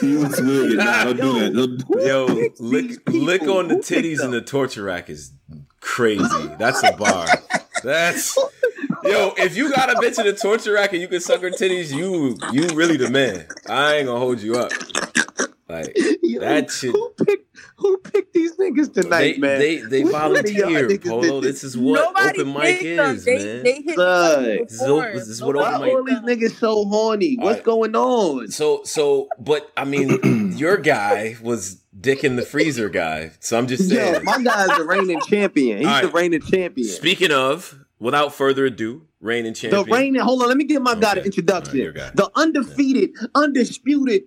He 0.00 0.16
was 0.16 0.40
wicked. 0.40 0.78
Nah, 0.78 1.04
don't 1.12 1.16
do 1.16 1.40
that. 1.40 1.52
Don't 1.54 1.88
do 1.88 2.06
Yo, 2.06 2.26
lick, 2.58 3.08
lick 3.08 3.42
on 3.42 3.68
the 3.68 3.76
titties 3.76 4.22
in 4.24 4.30
the 4.30 4.40
torture 4.40 4.84
rack 4.84 5.10
is 5.10 5.32
crazy. 5.80 6.50
That's 6.58 6.82
a 6.82 6.92
bar. 6.92 7.26
That's 7.82 8.36
yo. 9.04 9.34
If 9.36 9.56
you 9.56 9.72
got 9.72 9.90
a 9.90 9.94
bitch 9.94 10.18
in 10.18 10.26
the 10.26 10.34
torture 10.34 10.72
rack 10.74 10.92
and 10.92 11.00
you 11.00 11.08
can 11.08 11.20
suck 11.20 11.40
her 11.42 11.50
titties, 11.50 11.92
you 11.94 12.36
you 12.52 12.68
really 12.74 12.96
the 12.96 13.10
man. 13.10 13.46
I 13.68 13.96
ain't 13.96 14.06
gonna 14.06 14.20
hold 14.20 14.40
you 14.40 14.56
up. 14.56 14.72
Like 15.70 15.96
Yo, 16.22 16.40
that 16.40 16.70
shit. 16.70 16.90
Who 16.92 17.10
picked 17.24 17.56
who 17.76 17.98
picked 17.98 18.32
these 18.34 18.56
niggas 18.56 18.92
tonight, 18.94 19.34
They 19.34 19.38
man? 19.38 19.58
they 19.58 19.76
they 19.78 20.04
Which 20.04 20.12
one 20.12 20.22
volunteer, 20.22 20.98
Polo. 20.98 21.40
did 21.40 21.48
This 21.54 21.64
is 21.64 21.76
what 21.78 21.94
Nobody 21.94 22.40
open 22.40 22.52
mic 22.54 22.78
picked 22.80 22.96
them. 22.96 23.14
is, 23.16 23.24
They, 23.24 23.36
man. 23.38 23.62
they 23.64 23.82
hit 23.82 23.96
Son. 23.96 24.42
This 24.44 24.72
is 24.72 24.78
this 25.14 25.28
is 25.28 25.42
what 25.42 25.56
Why 25.56 25.74
open 25.74 25.86
mic- 25.86 25.94
all 25.94 26.04
these 26.04 26.50
niggas 26.50 26.54
so 26.58 26.84
horny? 26.84 27.36
What's 27.36 27.48
Alright. 27.48 27.64
going 27.64 27.96
on? 27.96 28.48
So 28.48 28.82
so, 28.84 29.28
but 29.38 29.70
I 29.76 29.84
mean, 29.84 30.52
your 30.56 30.76
guy 30.76 31.36
was 31.42 31.76
Dick 31.98 32.22
in 32.24 32.36
the 32.36 32.42
freezer 32.42 32.88
guy. 32.88 33.32
So 33.40 33.58
I'm 33.58 33.66
just 33.66 33.90
Yo, 33.90 33.96
saying. 33.96 34.24
my 34.24 34.42
guy's 34.42 34.76
the 34.76 34.84
reigning 34.84 35.20
champion. 35.26 35.78
He's 35.78 35.86
Alright. 35.86 36.04
the 36.04 36.10
reigning 36.10 36.40
champion. 36.42 36.88
Speaking 36.88 37.32
of, 37.32 37.78
without 37.98 38.32
further 38.34 38.66
ado, 38.66 39.06
reigning 39.20 39.54
champion. 39.54 39.84
The 39.84 39.90
reigning. 39.90 40.20
Hold 40.22 40.42
on, 40.42 40.48
let 40.48 40.56
me 40.56 40.64
give 40.64 40.82
my 40.82 40.94
guy 40.94 41.14
the 41.16 41.24
introduction. 41.24 41.78
The 42.14 42.30
undefeated, 42.36 43.10
undisputed 43.34 44.22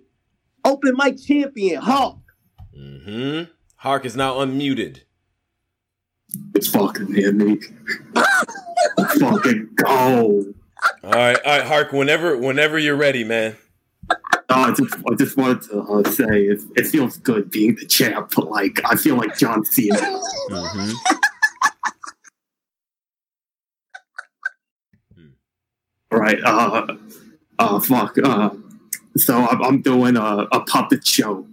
open 0.64 0.94
mic 0.96 1.20
champion, 1.20 1.80
Hark. 1.80 2.18
Mm-hmm. 2.76 3.50
Hark 3.76 4.04
is 4.04 4.16
now 4.16 4.34
unmuted. 4.34 5.02
It's 6.54 6.68
fucking 6.68 7.14
hit 7.14 7.34
me. 7.34 7.60
fucking 9.18 9.68
go. 9.76 10.44
All 11.02 11.10
right, 11.10 11.36
all 11.44 11.58
right, 11.58 11.66
Hark. 11.66 11.92
Whenever, 11.92 12.36
whenever 12.36 12.78
you're 12.78 12.96
ready, 12.96 13.24
man. 13.24 13.56
Uh, 14.10 14.16
I 14.48 14.72
just, 14.72 14.94
I 15.10 15.14
just 15.14 15.36
wanted 15.36 15.62
to 15.62 15.80
uh, 15.80 16.10
say 16.10 16.42
it, 16.42 16.62
it 16.76 16.86
feels 16.86 17.16
good 17.18 17.50
being 17.50 17.76
the 17.76 17.86
champ, 17.86 18.32
but 18.36 18.50
like 18.50 18.80
I 18.84 18.96
feel 18.96 19.16
like 19.16 19.38
John 19.38 19.64
Cena. 19.64 19.96
Mm-hmm. 20.50 20.92
right? 26.10 26.38
Uh, 26.44 26.86
uh, 27.58 27.80
fuck. 27.80 28.16
Uh, 28.18 28.50
so 29.16 29.46
I'm, 29.46 29.62
I'm 29.62 29.82
doing 29.82 30.16
a, 30.16 30.46
a 30.52 30.60
puppet 30.64 31.06
show. 31.06 31.46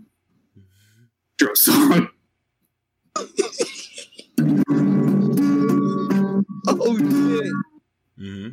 Draw 1.38 1.54
song. 1.56 2.10
Oh 6.68 6.98
shit. 6.98 7.54
Mm-hmm. 8.20 8.50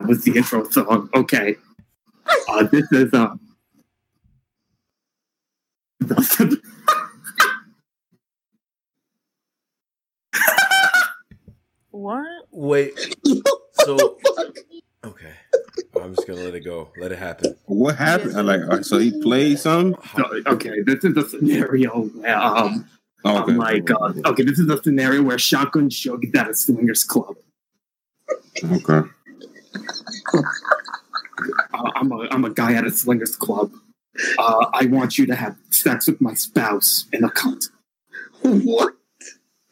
That 0.00 0.08
was 0.08 0.24
the 0.24 0.36
intro 0.36 0.68
song. 0.70 1.08
Okay. 1.14 1.56
Uh, 2.48 2.64
this 2.64 2.90
is 2.92 3.12
uh. 3.14 3.34
What? 12.02 12.26
Wait. 12.50 13.16
So 13.86 14.16
okay, 15.04 15.32
I'm 16.00 16.14
just 16.14 16.28
gonna 16.28 16.42
let 16.42 16.54
it 16.54 16.60
go. 16.60 16.92
Let 17.00 17.10
it 17.10 17.18
happen. 17.18 17.56
What 17.64 17.96
happened? 17.96 18.36
I 18.36 18.42
like 18.42 18.60
uh, 18.60 18.80
so 18.82 18.98
he 18.98 19.10
played 19.20 19.58
some. 19.58 19.96
okay, 20.46 20.82
this 20.86 21.02
is 21.02 21.16
a 21.16 21.28
scenario 21.28 22.02
where 22.04 22.38
um, 22.38 22.86
Oh, 23.24 23.42
okay. 23.42 23.52
I'm 23.52 23.58
like, 23.58 23.90
uh, 23.90 24.12
okay, 24.26 24.44
this 24.44 24.60
is 24.60 24.68
a 24.68 24.80
scenario 24.80 25.22
where 25.22 25.38
Shotgun 25.38 25.90
Shug 25.90 26.24
is 26.24 26.34
at 26.34 26.50
a 26.50 26.54
swingers 26.54 27.02
club. 27.02 27.34
Okay. 28.64 29.08
Uh, 31.74 31.90
I'm 31.96 32.12
a 32.12 32.28
I'm 32.30 32.44
a 32.44 32.50
guy 32.50 32.74
at 32.74 32.86
a 32.86 32.90
swingers 32.90 33.34
club. 33.36 33.72
Uh, 34.38 34.66
I 34.72 34.86
want 34.86 35.18
you 35.18 35.26
to 35.26 35.34
have 35.34 35.56
sex 35.70 36.06
with 36.06 36.20
my 36.20 36.34
spouse 36.34 37.06
in 37.12 37.24
a 37.24 37.28
cunt. 37.30 37.70
What? 38.42 38.94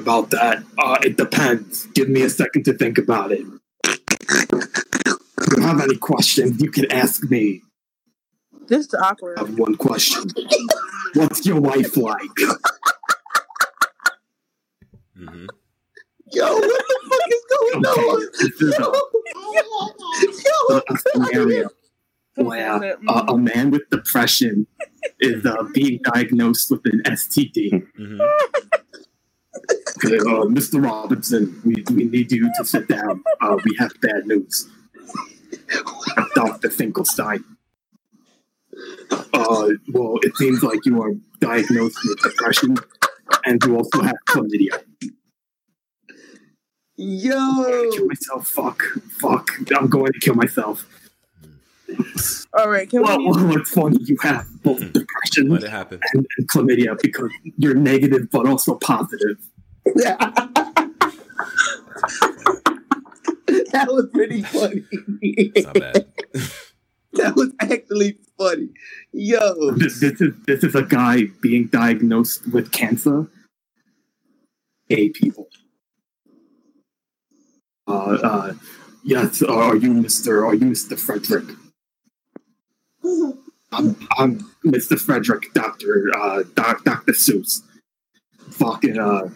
About 0.00 0.30
that, 0.30 0.64
uh, 0.78 0.96
it 1.02 1.18
depends. 1.18 1.84
Give 1.88 2.08
me 2.08 2.22
a 2.22 2.30
second 2.30 2.64
to 2.64 2.72
think 2.72 2.96
about 2.96 3.32
it. 3.32 3.44
If 3.84 5.56
you 5.56 5.62
have 5.62 5.78
any 5.82 5.96
questions, 5.96 6.62
you 6.62 6.70
can 6.70 6.90
ask 6.90 7.28
me. 7.30 7.60
This 8.66 8.86
is 8.86 8.94
awkward. 8.94 9.38
I 9.38 9.42
have 9.42 9.58
one 9.58 9.76
question. 9.76 10.30
What's 11.14 11.44
your 11.44 11.60
wife 11.60 11.98
like? 11.98 12.22
Mm-hmm. 15.18 15.46
Yo, 16.32 16.54
what 16.54 16.84
the 16.88 17.00
fuck 17.10 17.20
is 17.28 17.44
going 17.58 17.84
on? 17.84 18.28
This 18.40 18.62
is 18.62 18.78
a, 20.70 20.82
a 20.88 20.98
scenario 21.12 21.68
where 22.36 22.96
uh, 23.06 23.24
a 23.28 23.36
man 23.36 23.70
with 23.70 23.82
depression 23.90 24.66
is 25.18 25.44
uh, 25.44 25.62
being 25.74 26.00
diagnosed 26.14 26.70
with 26.70 26.80
an 26.86 27.02
STD. 27.04 27.86
Mm-hmm. 27.98 28.20
Okay, 30.02 30.16
uh, 30.16 30.44
Mr. 30.46 30.82
Robinson, 30.82 31.60
we, 31.64 31.84
we 31.94 32.04
need 32.04 32.32
you 32.32 32.50
to 32.56 32.64
sit 32.64 32.88
down. 32.88 33.22
Uh, 33.40 33.58
we 33.64 33.76
have 33.78 33.92
bad 34.00 34.26
news. 34.26 34.68
Dr. 36.34 36.70
Finkelstein. 36.70 37.44
Uh, 39.10 39.68
well, 39.92 40.16
it 40.22 40.36
seems 40.36 40.62
like 40.62 40.80
you 40.86 41.02
are 41.02 41.12
diagnosed 41.40 41.98
with 42.04 42.22
depression 42.22 42.76
and 43.44 43.62
you 43.64 43.76
also 43.76 44.00
have 44.00 44.16
chlamydia. 44.28 44.82
Yo. 46.96 47.90
Kill 47.92 48.06
myself. 48.06 48.48
Fuck. 48.48 48.82
Fuck. 49.20 49.50
I'm 49.76 49.88
going 49.88 50.12
to 50.12 50.20
kill 50.20 50.34
myself. 50.34 50.86
All 52.54 52.70
right, 52.70 52.88
can 52.88 53.02
well, 53.02 53.18
we? 53.18 53.26
well, 53.26 53.58
it's 53.58 53.70
funny 53.70 53.96
you 54.00 54.16
have 54.22 54.46
both 54.62 54.78
depression 54.92 55.52
it 55.52 55.64
and, 55.64 56.26
and 56.38 56.48
chlamydia 56.48 57.00
because 57.02 57.32
you're 57.58 57.74
negative 57.74 58.30
but 58.30 58.46
also 58.46 58.76
positive. 58.76 59.36
that 63.72 63.86
was 63.88 64.06
pretty 64.12 64.42
funny. 64.42 64.84
that 67.12 67.34
was 67.36 67.52
actually 67.60 68.18
funny. 68.38 68.68
Yo. 69.12 69.72
This, 69.72 70.00
this 70.00 70.20
is 70.20 70.34
this 70.46 70.64
is 70.64 70.74
a 70.74 70.82
guy 70.82 71.24
being 71.40 71.66
diagnosed 71.66 72.52
with 72.52 72.72
cancer. 72.72 73.28
Gay 74.88 75.08
people. 75.08 75.48
Uh, 77.86 78.18
uh, 78.22 78.52
yes. 79.02 79.42
Uh, 79.42 79.52
are 79.52 79.76
you 79.76 79.94
Mister? 79.94 80.44
Are 80.44 80.54
you 80.54 80.66
Mister 80.66 80.96
Frederick? 80.96 81.46
I'm, 83.72 83.96
I'm 84.18 84.50
Mr. 84.64 84.98
Frederick, 84.98 85.52
Doctor 85.54 86.10
uh, 86.16 86.42
Doc, 86.54 86.84
Doctor 86.84 87.12
Seuss. 87.12 87.62
Fucking 88.50 88.98
uh, 88.98 89.28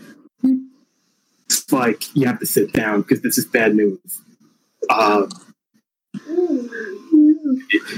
it's 1.64 1.72
like 1.72 2.14
you 2.14 2.26
have 2.26 2.38
to 2.40 2.46
sit 2.46 2.72
down 2.72 3.00
because 3.00 3.22
this 3.22 3.38
is 3.38 3.46
bad 3.46 3.74
news. 3.74 4.20
Uh, 4.90 5.26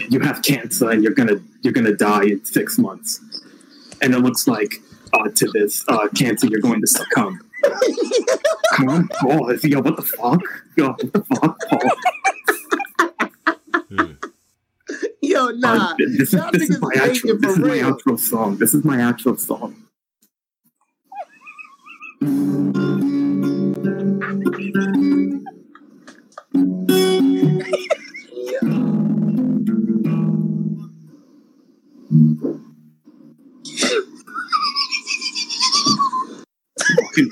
you 0.09 0.21
have 0.21 0.41
cancer 0.43 0.91
and 0.91 1.03
you're 1.03 1.15
gonna 1.15 1.41
you're 1.63 1.73
gonna 1.73 1.97
die 1.97 2.25
in 2.25 2.45
six 2.45 2.79
months, 2.79 3.19
and 4.01 4.15
it 4.15 4.21
looks 4.21 4.47
like 4.47 4.77
uh, 5.15 5.29
to 5.35 5.51
this 5.53 5.85
uh, 5.89 6.07
cancer 6.17 6.47
you're 6.47 6.61
going 6.61 6.81
to 6.81 6.87
succumb. 6.87 7.41
Come 8.75 8.89
on, 8.89 9.09
Paul. 9.09 9.53
Yo, 9.65 9.81
what 9.81 9.97
the 9.97 10.03
fuck? 10.03 10.43
Yo, 10.77 10.91
what 10.91 11.13
the 11.13 11.25
fuck, 11.25 11.59
Paul? 11.69 11.91
Yo, 15.23 15.49
nah. 15.49 15.95
This 15.99 16.33
is 16.33 16.41
this 16.53 16.71
is 16.71 16.81
my 16.81 16.93
actual 16.95 17.37
this 17.37 17.51
is 17.51 17.59
my 17.59 17.81
actual 17.81 18.17
song. 18.17 18.59
This 18.59 18.75
is 18.75 18.85
my 18.85 19.01
actual 19.01 19.37
song. 19.37 19.75
Fucking 24.47 25.43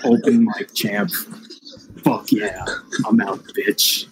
open 0.04 0.44
mic 0.44 0.74
champ. 0.74 1.10
Fuck 2.02 2.32
yeah. 2.32 2.64
I'm 3.06 3.20
out, 3.20 3.44
bitch. 3.56 4.08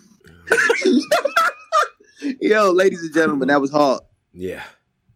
Yo, 2.40 2.70
ladies 2.70 3.02
and 3.02 3.12
gentlemen, 3.12 3.48
that 3.48 3.60
was 3.60 3.72
hard. 3.72 4.02
Yeah. 4.32 4.62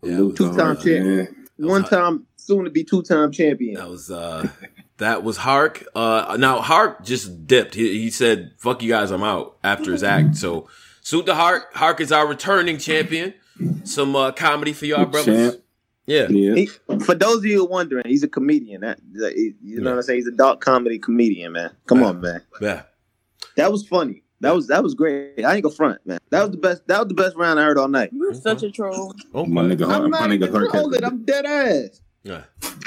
Two 0.02 0.32
time 0.34 0.76
champion. 0.76 1.46
One 1.58 1.84
time, 1.84 2.26
soon 2.36 2.64
to 2.64 2.70
be 2.70 2.82
two 2.82 3.02
time 3.02 3.30
champion. 3.30 3.74
That 3.74 3.88
was 3.88 4.10
uh 4.10 4.48
that 4.98 5.22
was 5.22 5.36
Hark. 5.38 5.84
Uh 5.94 6.36
now 6.38 6.60
Hark 6.60 7.04
just 7.04 7.46
dipped. 7.46 7.74
He, 7.74 8.00
he 8.02 8.10
said, 8.10 8.52
"Fuck 8.58 8.82
you 8.82 8.88
guys, 8.90 9.10
I'm 9.10 9.22
out." 9.22 9.56
After 9.64 9.92
his 9.92 10.02
act, 10.02 10.36
so 10.36 10.68
suit 11.02 11.26
the 11.26 11.34
Hark. 11.34 11.74
Hark 11.74 12.00
is 12.00 12.12
our 12.12 12.26
returning 12.26 12.78
champion. 12.78 13.34
Some 13.84 14.14
uh 14.16 14.32
comedy 14.32 14.72
for 14.72 14.86
y'all, 14.86 15.06
brothers. 15.06 15.52
Champ. 15.52 15.62
Yeah. 16.06 16.28
He- 16.28 16.66
for 17.04 17.14
those 17.16 17.38
of 17.38 17.46
you 17.46 17.64
wondering, 17.64 18.04
he's 18.06 18.22
a 18.22 18.28
comedian. 18.28 18.82
That, 18.82 19.00
that- 19.14 19.36
you 19.36 19.80
know 19.80 19.90
what 19.90 19.96
I'm 19.96 20.02
saying? 20.02 20.18
He's 20.20 20.28
a 20.28 20.32
dark 20.32 20.60
comedy 20.60 20.98
comedian, 21.00 21.52
man. 21.52 21.70
Come 21.86 22.02
on, 22.04 22.20
man. 22.20 22.42
Yeah. 22.60 22.82
That 23.56 23.72
was 23.72 23.86
funny. 23.86 24.22
That 24.40 24.54
was 24.54 24.66
that 24.68 24.82
was 24.82 24.94
great. 24.94 25.42
I 25.44 25.54
ain't 25.54 25.62
gonna 25.62 25.74
front, 25.74 26.06
man. 26.06 26.18
That 26.30 26.42
was 26.42 26.50
the 26.50 26.58
best. 26.58 26.86
That 26.88 26.98
was 27.00 27.08
the 27.08 27.14
best 27.14 27.34
round 27.36 27.58
I 27.58 27.64
heard 27.64 27.78
all 27.78 27.88
night. 27.88 28.10
You're 28.12 28.34
such 28.34 28.62
a 28.62 28.70
troll. 28.70 29.14
Oh 29.34 29.46
my 29.46 29.62
nigga, 29.62 29.90
I'm 29.90 30.10
my 30.10 30.20
not 30.20 30.28
nigga 30.30 30.34
even 30.48 30.52
Hark 30.52 30.70
trolling. 30.70 31.04
I'm 31.04 31.24
dead 31.24 31.46
ass. 31.46 32.00
Yeah. 32.22 32.42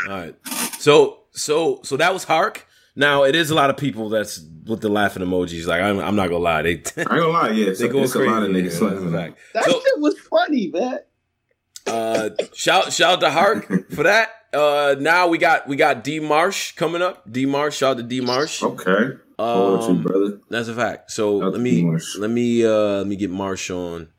All 0.07 0.09
right. 0.09 0.35
So 0.79 1.18
so 1.31 1.81
so 1.83 1.97
that 1.97 2.13
was 2.13 2.23
Hark. 2.25 2.65
Now 2.95 3.23
it 3.23 3.35
is 3.35 3.49
a 3.49 3.55
lot 3.55 3.69
of 3.69 3.77
people 3.77 4.09
that's 4.09 4.43
with 4.65 4.81
the 4.81 4.89
laughing 4.89 5.23
emojis. 5.23 5.65
Like 5.65 5.81
I'm, 5.81 5.99
I'm 5.99 6.15
not 6.15 6.27
gonna 6.27 6.39
lie, 6.43 6.61
they 6.61 6.69
I 6.71 6.73
ain't 6.73 7.07
gonna 7.07 7.27
lie, 7.27 7.49
yeah, 7.49 7.65
they 7.65 7.71
it's 7.71 7.81
go 7.81 8.03
a 8.03 8.07
crazy. 8.07 8.19
lot 8.29 8.43
of 8.43 8.49
niggas 8.49 8.79
yeah, 8.81 8.87
laughing. 8.87 9.11
that's 9.11 9.13
a 9.13 9.17
fact. 9.17 9.37
That 9.53 9.65
shit 9.65 9.99
was 9.99 10.19
funny, 10.19 10.67
man. 10.73 10.99
Uh, 11.87 12.29
shout 12.53 12.91
shout 12.93 13.13
out 13.13 13.19
to 13.21 13.31
Hark 13.31 13.89
for 13.91 14.03
that. 14.03 14.29
Uh, 14.53 14.95
now 14.99 15.27
we 15.27 15.37
got 15.37 15.67
we 15.67 15.75
got 15.75 16.03
D 16.03 16.19
Marsh 16.19 16.73
coming 16.73 17.01
up. 17.01 17.31
D 17.31 17.45
Marsh, 17.45 17.77
shout 17.77 17.91
out 17.91 17.97
to 17.97 18.03
D 18.03 18.21
Marsh. 18.21 18.61
Okay, 18.61 19.17
Poetry, 19.37 19.87
um, 19.95 20.03
brother. 20.03 20.39
That's 20.49 20.67
a 20.67 20.75
fact. 20.75 21.11
So 21.11 21.37
let 21.37 21.61
me 21.61 21.89
let 22.17 22.29
me 22.29 22.65
uh 22.65 22.97
let 22.97 23.07
me 23.07 23.15
get 23.15 23.29
Marsh 23.29 23.69
on. 23.69 24.09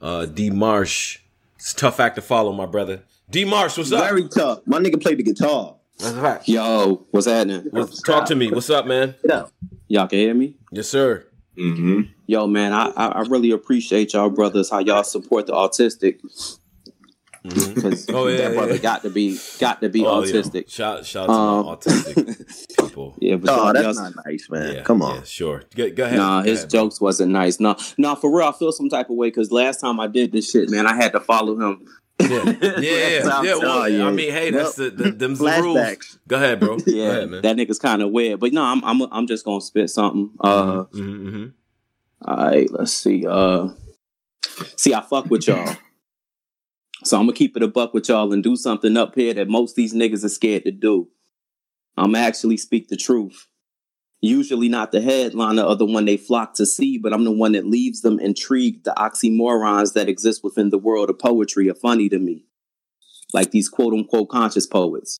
Uh, 0.00 0.26
D 0.26 0.50
Marsh, 0.50 1.18
it's 1.56 1.72
a 1.72 1.76
tough 1.76 1.98
act 1.98 2.16
to 2.16 2.22
follow, 2.22 2.52
my 2.52 2.66
brother. 2.66 3.02
D 3.30 3.44
Marsh, 3.44 3.76
what's 3.76 3.90
up? 3.92 4.08
Very 4.08 4.28
tough. 4.28 4.60
My 4.66 4.78
nigga 4.78 5.00
played 5.02 5.18
the 5.18 5.22
guitar. 5.24 5.74
That's 5.98 6.12
a 6.16 6.20
fact. 6.20 6.48
Yo, 6.48 7.06
what's 7.10 7.26
happening? 7.26 7.68
Talk 8.04 8.26
to 8.26 8.34
me. 8.34 8.50
What's 8.50 8.70
up, 8.70 8.86
man? 8.86 9.14
Y'all 9.88 10.06
can 10.06 10.18
hear 10.18 10.34
me? 10.34 10.56
Yes, 10.70 10.88
sir. 10.88 11.24
Mm-hmm. 11.56 12.02
Yo, 12.26 12.46
man, 12.46 12.72
I, 12.72 12.86
I 12.96 13.06
I 13.08 13.20
really 13.22 13.50
appreciate 13.50 14.12
y'all 14.12 14.30
brothers 14.30 14.70
how 14.70 14.78
y'all 14.78 15.02
support 15.02 15.46
the 15.46 15.52
autistic. 15.54 16.20
Because 17.42 18.08
Oh, 18.10 18.26
yeah, 18.28 18.48
that 18.48 18.54
brother 18.54 18.72
yeah. 18.74 18.78
got 18.78 19.02
to 19.02 19.10
be 19.10 19.38
got 19.58 19.80
to 19.80 19.88
be 19.88 20.04
Oh, 20.04 20.22
yeah. 20.22 20.32
autistic. 20.34 20.70
Shout 20.70 21.04
shout 21.06 21.28
out 21.28 21.32
to 21.32 21.32
Um, 21.32 21.66
my 21.66 21.72
autistic 21.74 22.76
people. 22.80 23.16
Yeah, 23.20 23.36
but 23.36 23.50
Oh, 23.58 23.72
that's 23.72 23.96
y'all- 23.96 24.10
not 24.12 24.24
nice, 24.26 24.48
man. 24.50 24.74
Yeah, 24.74 24.82
Come 24.82 25.02
on. 25.02 25.16
Yeah, 25.16 25.22
sure. 25.24 25.62
Go, 25.74 25.90
go 25.90 26.04
ahead. 26.04 26.18
Nah, 26.18 26.42
Go 26.42 26.48
his 26.50 26.60
ahead. 26.60 26.70
jokes 26.70 27.00
wasn't 27.00 27.32
nice. 27.32 27.58
No, 27.58 27.74
no, 27.96 28.14
for 28.14 28.30
real, 28.36 28.48
I 28.48 28.52
feel 28.52 28.70
some 28.70 28.88
type 28.88 29.10
of 29.10 29.16
way 29.16 29.28
because 29.28 29.50
last 29.50 29.80
time 29.80 29.98
I 29.98 30.06
did 30.06 30.30
this 30.30 30.50
shit, 30.50 30.70
man, 30.70 30.86
I 30.86 30.94
had 30.94 31.12
to 31.12 31.20
follow 31.20 31.58
him. 31.58 31.86
Yeah, 32.20 32.54
yeah, 32.78 33.08
yeah. 33.08 33.42
Yeah 33.42 33.56
well, 33.56 33.88
yeah. 33.88 34.06
I 34.06 34.10
mean, 34.10 34.32
hey, 34.32 34.50
that's 34.50 34.74
the, 34.74 34.90
the 34.90 35.10
them's 35.12 35.38
the 35.38 35.60
rules. 35.62 36.18
Go 36.26 36.36
ahead, 36.36 36.60
bro. 36.60 36.78
Yeah, 36.86 37.08
ahead, 37.10 37.30
man. 37.30 37.42
that 37.42 37.56
nigga's 37.56 37.78
kind 37.78 38.02
of 38.02 38.10
weird, 38.10 38.40
but 38.40 38.52
no, 38.52 38.62
I'm 38.62 38.84
I'm 38.84 39.02
I'm 39.12 39.26
just 39.26 39.44
gonna 39.44 39.60
spit 39.60 39.90
something. 39.90 40.30
Uh, 40.40 40.84
Mhm, 40.92 41.28
mhm. 41.28 41.52
all 42.22 42.36
right, 42.36 42.70
let's 42.70 42.92
see. 42.92 43.26
Uh, 43.26 43.68
see, 44.76 44.94
I 44.94 45.00
fuck 45.02 45.26
with 45.30 45.46
y'all, 45.46 45.76
so 47.04 47.18
I'm 47.18 47.24
gonna 47.26 47.34
keep 47.34 47.56
it 47.56 47.62
a 47.62 47.68
buck 47.68 47.94
with 47.94 48.08
y'all 48.08 48.32
and 48.32 48.42
do 48.42 48.56
something 48.56 48.96
up 48.96 49.14
here 49.14 49.34
that 49.34 49.48
most 49.48 49.76
these 49.76 49.94
niggas 49.94 50.24
are 50.24 50.28
scared 50.28 50.64
to 50.64 50.70
do. 50.70 51.08
I'm 51.96 52.14
actually 52.14 52.56
speak 52.56 52.88
the 52.88 52.96
truth. 52.96 53.47
Usually 54.20 54.68
not 54.68 54.90
the 54.90 55.00
headliner 55.00 55.62
or 55.62 55.76
the 55.76 55.86
one 55.86 56.04
they 56.04 56.16
flock 56.16 56.54
to 56.54 56.66
see, 56.66 56.98
but 56.98 57.12
I'm 57.12 57.24
the 57.24 57.30
one 57.30 57.52
that 57.52 57.66
leaves 57.66 58.00
them 58.00 58.18
intrigued. 58.18 58.84
The 58.84 58.94
oxymorons 58.96 59.92
that 59.92 60.08
exist 60.08 60.42
within 60.42 60.70
the 60.70 60.78
world 60.78 61.08
of 61.08 61.18
poetry 61.18 61.70
are 61.70 61.74
funny 61.74 62.08
to 62.08 62.18
me. 62.18 62.44
Like 63.32 63.52
these 63.52 63.68
quote 63.68 63.94
unquote 63.94 64.28
conscious 64.28 64.66
poets 64.66 65.18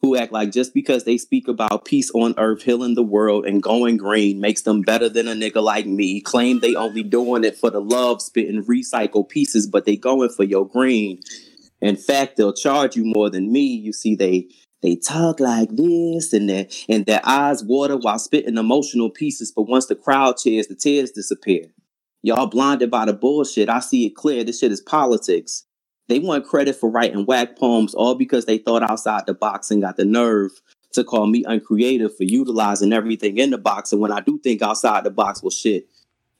who 0.00 0.16
act 0.16 0.32
like 0.32 0.50
just 0.50 0.74
because 0.74 1.04
they 1.04 1.16
speak 1.16 1.46
about 1.46 1.84
peace 1.84 2.10
on 2.12 2.34
earth, 2.36 2.62
healing 2.62 2.96
the 2.96 3.04
world, 3.04 3.46
and 3.46 3.62
going 3.62 3.96
green 3.96 4.40
makes 4.40 4.62
them 4.62 4.82
better 4.82 5.08
than 5.08 5.28
a 5.28 5.32
nigga 5.32 5.62
like 5.62 5.86
me. 5.86 6.20
Claim 6.20 6.58
they 6.58 6.74
only 6.74 7.04
doing 7.04 7.44
it 7.44 7.56
for 7.56 7.70
the 7.70 7.80
love, 7.80 8.20
spitting 8.20 8.64
recycle 8.64 9.28
pieces, 9.28 9.68
but 9.68 9.84
they 9.84 9.96
going 9.96 10.30
for 10.30 10.42
your 10.42 10.66
green. 10.66 11.20
In 11.80 11.96
fact, 11.96 12.36
they'll 12.36 12.52
charge 12.52 12.96
you 12.96 13.04
more 13.04 13.30
than 13.30 13.52
me. 13.52 13.62
You 13.62 13.92
see, 13.92 14.16
they 14.16 14.48
they 14.82 14.96
talk 14.96 15.40
like 15.40 15.70
this 15.76 16.32
and 16.32 16.48
their 16.48 16.66
and 16.88 17.06
their 17.06 17.20
eyes 17.24 17.64
water 17.64 17.96
while 17.96 18.18
spitting 18.18 18.58
emotional 18.58 19.10
pieces, 19.10 19.52
but 19.52 19.62
once 19.62 19.86
the 19.86 19.94
crowd 19.94 20.36
cheers, 20.36 20.66
the 20.66 20.74
tears 20.74 21.12
disappear. 21.12 21.66
Y'all 22.22 22.46
blinded 22.46 22.90
by 22.90 23.04
the 23.04 23.12
bullshit. 23.12 23.68
I 23.68 23.80
see 23.80 24.06
it 24.06 24.14
clear. 24.14 24.44
This 24.44 24.60
shit 24.60 24.72
is 24.72 24.80
politics. 24.80 25.64
They 26.08 26.18
want 26.18 26.46
credit 26.46 26.76
for 26.76 26.90
writing 26.90 27.26
whack 27.26 27.56
poems 27.56 27.94
all 27.94 28.14
because 28.14 28.44
they 28.44 28.58
thought 28.58 28.82
outside 28.82 29.26
the 29.26 29.34
box 29.34 29.70
and 29.70 29.82
got 29.82 29.96
the 29.96 30.04
nerve 30.04 30.50
to 30.92 31.04
call 31.04 31.26
me 31.26 31.44
uncreative 31.46 32.16
for 32.16 32.24
utilizing 32.24 32.92
everything 32.92 33.38
in 33.38 33.50
the 33.50 33.58
box. 33.58 33.92
And 33.92 34.00
when 34.00 34.12
I 34.12 34.20
do 34.20 34.38
think 34.38 34.62
outside 34.62 35.04
the 35.04 35.10
box, 35.10 35.42
well, 35.42 35.50
shit, 35.50 35.88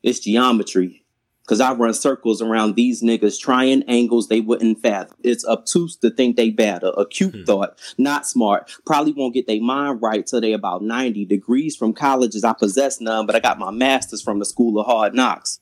it's 0.03 0.21
geometry. 0.21 1.02
Cause 1.47 1.61
I 1.61 1.73
run 1.73 1.93
circles 1.93 2.41
around 2.41 2.77
these 2.77 3.03
niggas, 3.03 3.39
trying 3.39 3.83
angles 3.89 4.29
they 4.29 4.41
wouldn't 4.41 4.81
fathom. 4.81 5.17
It's 5.25 5.45
obtuse 5.45 5.97
to 5.97 6.11
think 6.11 6.37
they 6.37 6.51
bad, 6.51 6.85
A 6.85 7.05
cute 7.05 7.35
hmm. 7.35 7.43
thought, 7.43 7.79
not 7.99 8.27
smart. 8.27 8.71
Probably 8.87 9.13
won't 9.13 9.35
get 9.35 9.49
their 9.49 9.61
mind 9.61 10.01
right 10.01 10.25
till 10.25 10.41
they 10.41 10.53
about 10.53 10.83
90 10.83 11.25
degrees 11.25 11.75
from 11.75 11.95
colleges. 11.95 12.45
I 12.45 12.53
possess 12.53 13.01
none, 13.01 13.27
but 13.27 13.35
I 13.35 13.41
got 13.41 13.59
my 13.59 13.73
master's 13.73 14.23
from 14.23 14.39
the 14.39 14.45
school 14.45 14.79
of 14.79 14.87
hard 14.87 15.15
knocks. 15.15 15.59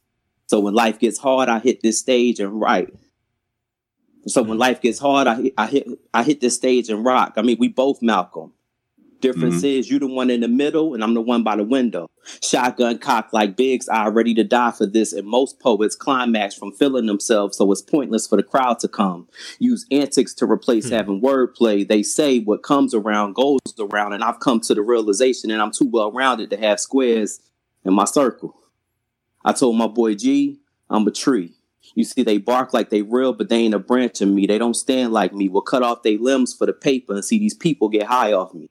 So 0.48 0.60
when 0.60 0.74
life 0.74 0.98
gets 0.98 1.18
hard, 1.18 1.48
I 1.48 1.60
hit 1.60 1.80
this 1.80 1.98
stage 1.98 2.40
and 2.40 2.60
write. 2.60 2.94
So 4.26 4.42
when 4.42 4.52
hmm. 4.52 4.58
life 4.58 4.82
gets 4.82 4.98
hard, 4.98 5.26
I 5.26 5.42
hit, 5.42 5.54
I 5.56 5.66
hit 5.66 5.88
I 6.12 6.22
hit 6.24 6.42
this 6.42 6.56
stage 6.56 6.90
and 6.90 7.04
rock. 7.06 7.34
I 7.36 7.42
mean, 7.42 7.56
we 7.58 7.68
both 7.68 8.02
Malcolm. 8.02 8.52
Difference 9.20 9.56
mm-hmm. 9.56 9.66
is 9.66 9.90
you 9.90 9.98
the 9.98 10.06
one 10.06 10.30
in 10.30 10.40
the 10.40 10.48
middle 10.48 10.94
and 10.94 11.04
I'm 11.04 11.14
the 11.14 11.20
one 11.20 11.42
by 11.42 11.56
the 11.56 11.64
window. 11.64 12.10
Shotgun 12.42 12.98
cocked 12.98 13.34
like 13.34 13.56
Biggs, 13.56 13.88
I 13.88 14.08
ready 14.08 14.34
to 14.34 14.44
die 14.44 14.70
for 14.70 14.86
this. 14.86 15.12
And 15.12 15.26
most 15.26 15.60
poets 15.60 15.94
climax 15.94 16.54
from 16.54 16.72
feeling 16.72 17.06
themselves, 17.06 17.56
so 17.56 17.70
it's 17.72 17.82
pointless 17.82 18.26
for 18.26 18.36
the 18.36 18.42
crowd 18.42 18.78
to 18.80 18.88
come. 18.88 19.28
Use 19.58 19.86
antics 19.90 20.34
to 20.34 20.46
replace 20.46 20.88
hmm. 20.88 20.94
having 20.94 21.20
wordplay. 21.20 21.86
They 21.86 22.02
say 22.02 22.40
what 22.40 22.62
comes 22.62 22.94
around 22.94 23.34
goes 23.34 23.60
around, 23.78 24.14
and 24.14 24.24
I've 24.24 24.40
come 24.40 24.60
to 24.60 24.74
the 24.74 24.82
realization 24.82 25.50
and 25.50 25.60
I'm 25.60 25.72
too 25.72 25.88
well 25.90 26.12
rounded 26.12 26.50
to 26.50 26.56
have 26.56 26.80
squares 26.80 27.40
in 27.84 27.94
my 27.94 28.04
circle. 28.04 28.56
I 29.44 29.52
told 29.52 29.76
my 29.76 29.86
boy 29.86 30.14
G, 30.14 30.60
I'm 30.88 31.06
a 31.06 31.10
tree. 31.10 31.54
You 31.94 32.04
see, 32.04 32.22
they 32.22 32.38
bark 32.38 32.72
like 32.72 32.90
they 32.90 33.02
real, 33.02 33.32
but 33.32 33.48
they 33.48 33.58
ain't 33.58 33.74
a 33.74 33.78
branch 33.78 34.20
of 34.20 34.28
me. 34.28 34.46
They 34.46 34.58
don't 34.58 34.74
stand 34.74 35.12
like 35.12 35.32
me. 35.32 35.48
We'll 35.48 35.62
cut 35.62 35.82
off 35.82 36.02
their 36.02 36.18
limbs 36.18 36.54
for 36.54 36.66
the 36.66 36.72
paper 36.72 37.14
and 37.14 37.24
see 37.24 37.38
these 37.38 37.54
people 37.54 37.88
get 37.88 38.06
high 38.06 38.32
off 38.32 38.54
me. 38.54 38.70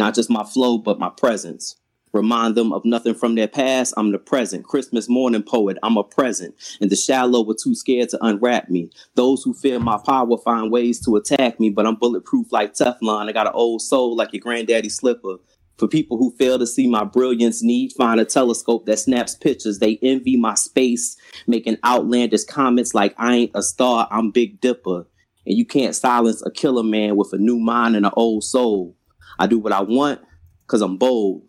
Not 0.00 0.14
just 0.14 0.30
my 0.30 0.44
flow, 0.44 0.78
but 0.78 0.98
my 0.98 1.10
presence. 1.10 1.76
Remind 2.14 2.54
them 2.54 2.72
of 2.72 2.86
nothing 2.86 3.12
from 3.12 3.34
their 3.34 3.46
past. 3.46 3.92
I'm 3.98 4.12
the 4.12 4.18
present. 4.18 4.64
Christmas 4.64 5.10
morning 5.10 5.42
poet. 5.42 5.76
I'm 5.82 5.98
a 5.98 6.02
present. 6.02 6.54
And 6.80 6.88
the 6.88 6.96
shallow 6.96 7.44
were 7.44 7.54
too 7.54 7.74
scared 7.74 8.08
to 8.08 8.24
unwrap 8.24 8.70
me. 8.70 8.88
Those 9.14 9.42
who 9.42 9.52
fear 9.52 9.78
my 9.78 9.98
power 10.06 10.38
find 10.38 10.72
ways 10.72 11.04
to 11.04 11.16
attack 11.16 11.60
me, 11.60 11.68
but 11.68 11.86
I'm 11.86 11.96
bulletproof 11.96 12.50
like 12.50 12.72
Teflon. 12.72 13.28
I 13.28 13.32
got 13.32 13.46
an 13.46 13.52
old 13.52 13.82
soul 13.82 14.16
like 14.16 14.32
your 14.32 14.40
granddaddy's 14.40 14.96
slipper. 14.96 15.36
For 15.76 15.86
people 15.86 16.16
who 16.16 16.34
fail 16.38 16.58
to 16.58 16.66
see 16.66 16.86
my 16.86 17.04
brilliance, 17.04 17.62
need 17.62 17.92
find 17.92 18.20
a 18.20 18.24
telescope 18.24 18.86
that 18.86 19.00
snaps 19.00 19.34
pictures. 19.34 19.80
They 19.80 19.98
envy 20.00 20.38
my 20.38 20.54
space, 20.54 21.18
making 21.46 21.76
outlandish 21.84 22.44
comments 22.44 22.94
like 22.94 23.14
I 23.18 23.34
ain't 23.34 23.50
a 23.54 23.62
star, 23.62 24.08
I'm 24.10 24.30
Big 24.30 24.62
Dipper. 24.62 25.06
And 25.44 25.58
you 25.58 25.66
can't 25.66 25.94
silence 25.94 26.42
a 26.46 26.50
killer 26.50 26.84
man 26.84 27.16
with 27.16 27.34
a 27.34 27.38
new 27.38 27.58
mind 27.58 27.96
and 27.96 28.06
an 28.06 28.12
old 28.16 28.44
soul. 28.44 28.96
I 29.40 29.46
do 29.46 29.58
what 29.58 29.72
I 29.72 29.80
want 29.80 30.20
because 30.60 30.82
I'm 30.82 30.98
bold. 30.98 31.42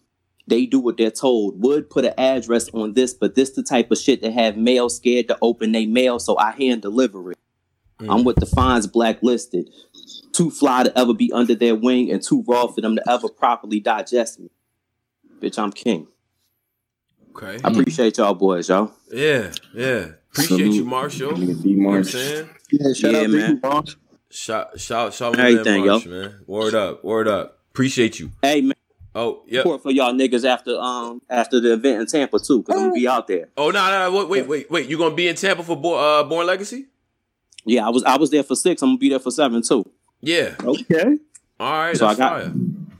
They 0.48 0.66
do 0.66 0.80
what 0.80 0.98
they're 0.98 1.12
told. 1.12 1.62
Would 1.62 1.90
put 1.90 2.06
an 2.06 2.14
address 2.18 2.70
on 2.70 2.94
this, 2.94 3.14
but 3.14 3.36
this 3.36 3.52
the 3.52 3.64
type 3.64 3.92
of 3.92 3.98
shit 3.98 4.22
that 4.22 4.34
have 4.34 4.58
mail 4.58 4.90
scared 4.90 5.28
to 5.28 5.38
open 5.42 5.74
their 5.74 5.88
mail, 5.88 6.18
so 6.18 6.38
I 6.38 6.52
hand 6.52 6.82
deliver 6.82 7.32
it. 7.32 7.38
I'm 8.00 8.08
mm. 8.08 8.24
what 8.24 8.38
defines 8.38 8.88
blacklisted. 8.88 9.70
Too 10.32 10.50
fly 10.50 10.84
to 10.84 10.98
ever 10.98 11.14
be 11.14 11.32
under 11.34 11.54
their 11.54 11.76
wing 11.76 12.10
and 12.12 12.24
too 12.24 12.44
raw 12.48 12.68
for 12.68 12.82
them 12.82 12.96
to 12.96 13.04
ever 13.10 13.28
properly 13.28 13.80
digest 13.80 14.40
me. 14.40 14.50
Bitch, 15.40 15.60
I'm 15.60 15.72
king. 15.72 16.08
Okay. 17.36 17.60
I 17.64 17.70
appreciate 17.70 18.18
y'all 18.18 18.34
boys, 18.34 18.70
y'all. 18.70 18.92
Yeah, 19.12 19.52
yeah. 19.74 20.08
Appreciate 20.32 20.72
you, 20.72 20.86
Marshall. 20.86 21.38
You 21.38 21.76
know 21.76 21.90
what 21.90 21.98
I'm 21.98 22.04
saying? 22.06 22.50
Yeah, 22.72 22.94
shout 22.94 23.12
Yeah, 23.12 23.20
out 23.20 23.24
to 23.24 23.28
man. 23.28 23.52
you, 23.52 23.60
Marsh. 23.62 23.96
Shout, 24.30 24.80
shout, 24.80 25.14
shout, 25.14 25.34
my 25.34 25.44
man 25.44 25.52
Everything, 25.60 25.86
yo. 25.86 26.00
Man. 26.06 26.40
Word 26.48 26.74
up, 26.74 27.04
word 27.04 27.28
up. 27.28 27.61
Appreciate 27.72 28.20
you. 28.20 28.32
Hey 28.42 28.62
man, 28.62 28.74
Oh, 29.14 29.44
yeah. 29.48 29.62
support 29.62 29.84
for 29.84 29.92
y'all 29.92 30.14
niggas 30.14 30.46
after 30.46 30.78
um 30.80 31.22
after 31.30 31.60
the 31.60 31.74
event 31.74 32.02
in 32.02 32.08
Tampa 32.08 32.40
too, 32.40 32.62
because 32.62 32.76
I'm 32.80 32.90
gonna 32.90 32.94
be 33.00 33.08
out 33.08 33.28
there. 33.28 33.50
Oh 33.58 33.70
no, 33.72 33.90
no, 33.90 34.12
no, 34.12 34.28
wait, 34.28 34.48
wait, 34.48 34.72
wait. 34.72 34.90
You 34.90 34.98
gonna 34.98 35.16
be 35.16 35.28
in 35.28 35.36
Tampa 35.36 35.64
for 35.64 35.76
Bo- 35.76 35.96
uh, 35.96 36.24
Born 36.24 36.48
Legacy? 36.48 36.88
Yeah, 37.66 37.86
I 37.86 37.90
was 37.90 38.04
I 38.04 38.18
was 38.18 38.30
there 38.32 38.44
for 38.44 38.56
six. 38.56 38.82
I'm 38.82 38.90
gonna 38.90 38.98
be 38.98 39.10
there 39.10 39.20
for 39.20 39.32
seven 39.32 39.62
too. 39.62 39.86
Yeah. 40.22 40.56
Okay. 40.64 41.18
All 41.60 41.72
right. 41.74 41.98
So 41.98 42.08
I 42.08 42.16
got 42.16 42.42
fire. 42.42 42.54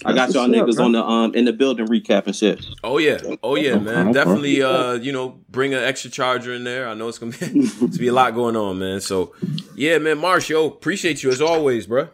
I 0.04 0.14
got 0.14 0.34
y'all 0.34 0.48
what's 0.50 0.60
up, 0.60 0.68
niggas 0.68 0.76
bro. 0.78 0.86
on 0.86 0.92
the 0.94 1.04
um 1.04 1.36
in 1.36 1.46
the 1.46 1.54
building 1.54 1.88
recapping 1.88 2.38
shit. 2.38 2.66
Oh 2.84 2.98
yeah, 2.98 3.20
oh 3.44 3.56
yeah, 3.56 3.78
man. 3.78 4.08
okay. 4.08 4.14
Definitely, 4.14 4.64
uh, 4.64 4.94
you 4.94 5.12
know, 5.12 5.40
bring 5.50 5.74
an 5.74 5.84
extra 5.84 6.10
charger 6.10 6.54
in 6.54 6.64
there. 6.64 6.88
I 6.88 6.94
know 6.94 7.08
it's 7.08 7.20
gonna 7.20 7.32
be 7.34 7.38
it's 7.46 7.98
be 7.98 8.08
a 8.08 8.14
lot 8.14 8.34
going 8.34 8.56
on, 8.56 8.80
man. 8.80 9.00
So, 9.02 9.34
yeah, 9.76 9.98
man, 10.00 10.18
Marsh, 10.18 10.50
yo, 10.50 10.66
appreciate 10.68 11.22
you 11.24 11.30
as 11.30 11.42
always, 11.42 11.86
bro. 11.88 12.10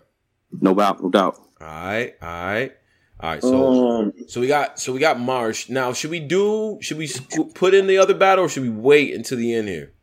No 0.59 0.73
doubt, 0.73 1.01
no 1.01 1.09
doubt. 1.09 1.39
All 1.59 1.67
right, 1.67 2.13
all 2.21 2.27
right, 2.27 2.71
all 3.19 3.29
right. 3.31 3.41
So, 3.41 3.67
Um, 3.67 4.13
so 4.27 4.39
we 4.41 4.47
got 4.47 4.79
so 4.79 4.93
we 4.93 4.99
got 4.99 5.19
Marsh. 5.19 5.69
Now, 5.69 5.91
should 5.93 6.11
we 6.11 6.19
do? 6.19 6.77
Should 6.81 6.97
we 6.97 7.09
put 7.55 7.73
in 7.73 7.87
the 7.87 7.97
other 7.97 8.13
battle, 8.13 8.45
or 8.45 8.49
should 8.49 8.63
we 8.63 8.69
wait 8.69 9.13
until 9.15 9.37
the 9.37 9.53
end 9.53 9.67
here? 9.67 9.93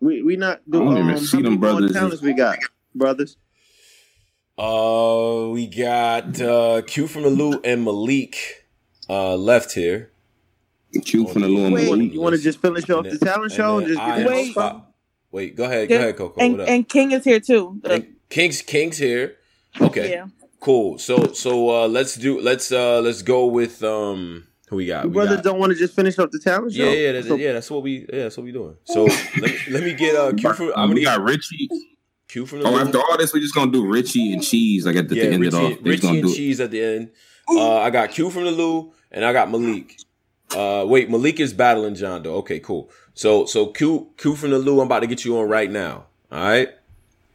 we 0.00 0.22
we 0.22 0.36
not 0.36 0.62
do. 0.68 0.80
I 0.82 0.84
don't 0.86 0.98
even 0.98 1.10
um, 1.10 1.18
see 1.18 1.36
how 1.36 1.42
them 1.42 1.42
many 1.44 1.56
more 1.58 1.70
brothers. 1.80 1.92
talents 1.92 2.22
we 2.22 2.32
got, 2.32 2.58
brothers. 2.94 3.36
Uh, 4.58 5.48
we 5.52 5.66
got 5.66 6.40
uh 6.40 6.82
Q 6.86 7.06
from 7.06 7.22
the 7.22 7.30
Lou 7.30 7.60
and 7.64 7.84
Malik 7.84 8.36
uh 9.08 9.34
left 9.36 9.72
here. 9.72 10.10
Q 11.04 11.26
from 11.28 11.42
the 11.42 11.48
Lou 11.48 11.72
Wait, 11.72 11.88
and 11.90 12.12
you 12.12 12.20
want 12.20 12.36
to 12.36 12.40
just 12.42 12.60
finish 12.60 12.88
off 12.90 13.06
And 13.06 13.18
the 13.18 13.24
talent 13.24 13.52
show 13.52 13.78
and 13.78 13.86
and 13.86 13.96
just 13.96 14.06
get 14.06 14.26
wait. 14.28 14.50
spot- 14.52 14.88
Wait, 15.30 15.56
go 15.56 15.64
ahead, 15.64 15.88
go 15.88 15.96
ahead, 15.96 16.14
Coco. 16.18 16.38
and, 16.38 16.52
what 16.52 16.60
up? 16.60 16.68
and 16.68 16.86
King 16.86 17.12
is 17.12 17.24
here 17.24 17.40
too. 17.40 17.80
The- 17.82 18.06
King's 18.28 18.60
King's 18.60 18.98
here. 18.98 19.36
Okay. 19.80 20.10
Yeah. 20.10 20.26
Cool. 20.62 20.96
So 20.98 21.32
so 21.32 21.70
uh 21.70 21.88
let's 21.88 22.14
do 22.14 22.40
let's 22.40 22.70
uh 22.70 23.00
let's 23.00 23.22
go 23.22 23.46
with 23.46 23.82
um 23.82 24.46
who 24.68 24.76
we 24.76 24.86
got? 24.86 25.04
You 25.04 25.10
We 25.10 25.24
got- 25.26 25.42
don't 25.42 25.58
want 25.58 25.72
to 25.72 25.78
just 25.78 25.94
finish 25.94 26.18
up 26.20 26.30
the 26.30 26.38
talent 26.38 26.72
show. 26.72 26.84
yeah, 26.84 26.92
yeah, 26.92 27.12
that, 27.12 27.24
So- 27.26 27.34
yeah, 27.34 27.52
that's 27.54 27.68
what 27.70 27.82
we 27.82 28.06
yeah, 28.12 28.22
that's 28.24 28.36
what 28.36 28.44
we 28.44 28.52
doing. 28.52 28.76
So 28.84 29.04
let 29.04 29.42
me 29.50 29.58
let 29.70 29.82
me 29.82 29.92
get 29.94 30.14
uh 30.14 30.32
Q 30.32 30.52
from 30.52 30.66
I'm 30.68 30.74
gonna 30.90 30.94
we 30.94 31.00
get 31.00 31.16
got 31.16 31.24
Richie. 31.24 31.68
Q 32.28 32.46
from 32.46 32.60
the 32.60 32.68
Oh, 32.68 32.78
after 32.78 32.98
all 32.98 33.18
this, 33.18 33.34
we're 33.34 33.40
just 33.40 33.54
gonna 33.56 33.72
do 33.72 33.84
Richie 33.86 34.32
and 34.32 34.42
Cheese. 34.42 34.86
Like 34.86 34.96
at 34.96 35.08
the, 35.08 35.16
yeah, 35.16 35.24
to 35.24 35.32
end 35.32 35.40
Richie, 35.42 35.56
it 35.56 35.60
off. 35.60 35.68
They 35.68 35.74
just 35.74 35.84
Richie 35.84 36.00
gonna 36.02 36.18
and 36.20 36.26
do 36.28 36.32
it. 36.32 36.36
Cheese 36.36 36.60
at 36.60 36.70
the 36.70 36.80
end. 36.82 37.10
Uh 37.50 37.78
I 37.78 37.90
got 37.90 38.10
Q 38.12 38.30
from 38.30 38.44
the 38.44 38.52
Lou 38.52 38.92
and 39.10 39.24
I 39.24 39.32
got 39.32 39.50
Malik. 39.50 39.96
Uh 40.54 40.84
wait, 40.86 41.10
Malik 41.10 41.40
is 41.40 41.52
battling 41.52 41.96
John 41.96 42.22
Doe. 42.22 42.36
Okay, 42.36 42.60
cool. 42.60 42.88
So 43.14 43.46
so 43.46 43.66
Q 43.66 44.10
Q 44.16 44.36
from 44.36 44.50
the 44.50 44.58
Lou, 44.60 44.80
I'm 44.80 44.86
about 44.86 45.00
to 45.00 45.08
get 45.08 45.24
you 45.24 45.36
on 45.38 45.48
right 45.48 45.70
now. 45.70 46.04
All 46.30 46.38
right. 46.40 46.68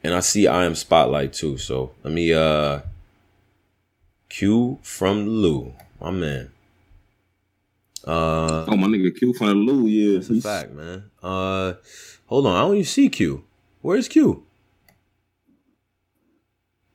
and 0.03 0.13
I 0.15 0.21
see 0.21 0.47
I 0.47 0.63
am 0.63 0.75
Spotlight 0.75 1.33
too. 1.33 1.57
So 1.57 1.91
let 2.05 2.13
me 2.13 2.31
uh 2.33 2.79
Q 4.37 4.77
from 4.83 5.27
Lou, 5.27 5.73
my 5.99 6.11
man. 6.11 6.51
Uh, 8.05 8.65
oh 8.67 8.77
my 8.77 8.85
nigga 8.85 9.17
Q 9.17 9.33
from 9.33 9.47
the 9.47 9.55
Lou, 9.55 9.87
yeah. 9.87 10.19
That's 10.19 10.29
a 10.29 10.41
fact, 10.41 10.73
man. 10.73 11.09
Uh, 11.23 11.73
hold 12.27 12.45
on, 12.45 12.55
I 12.55 12.59
don't 12.59 12.73
even 12.75 12.85
see 12.85 13.09
Q. 13.09 13.43
Where's 13.81 14.07
Q? 14.07 14.43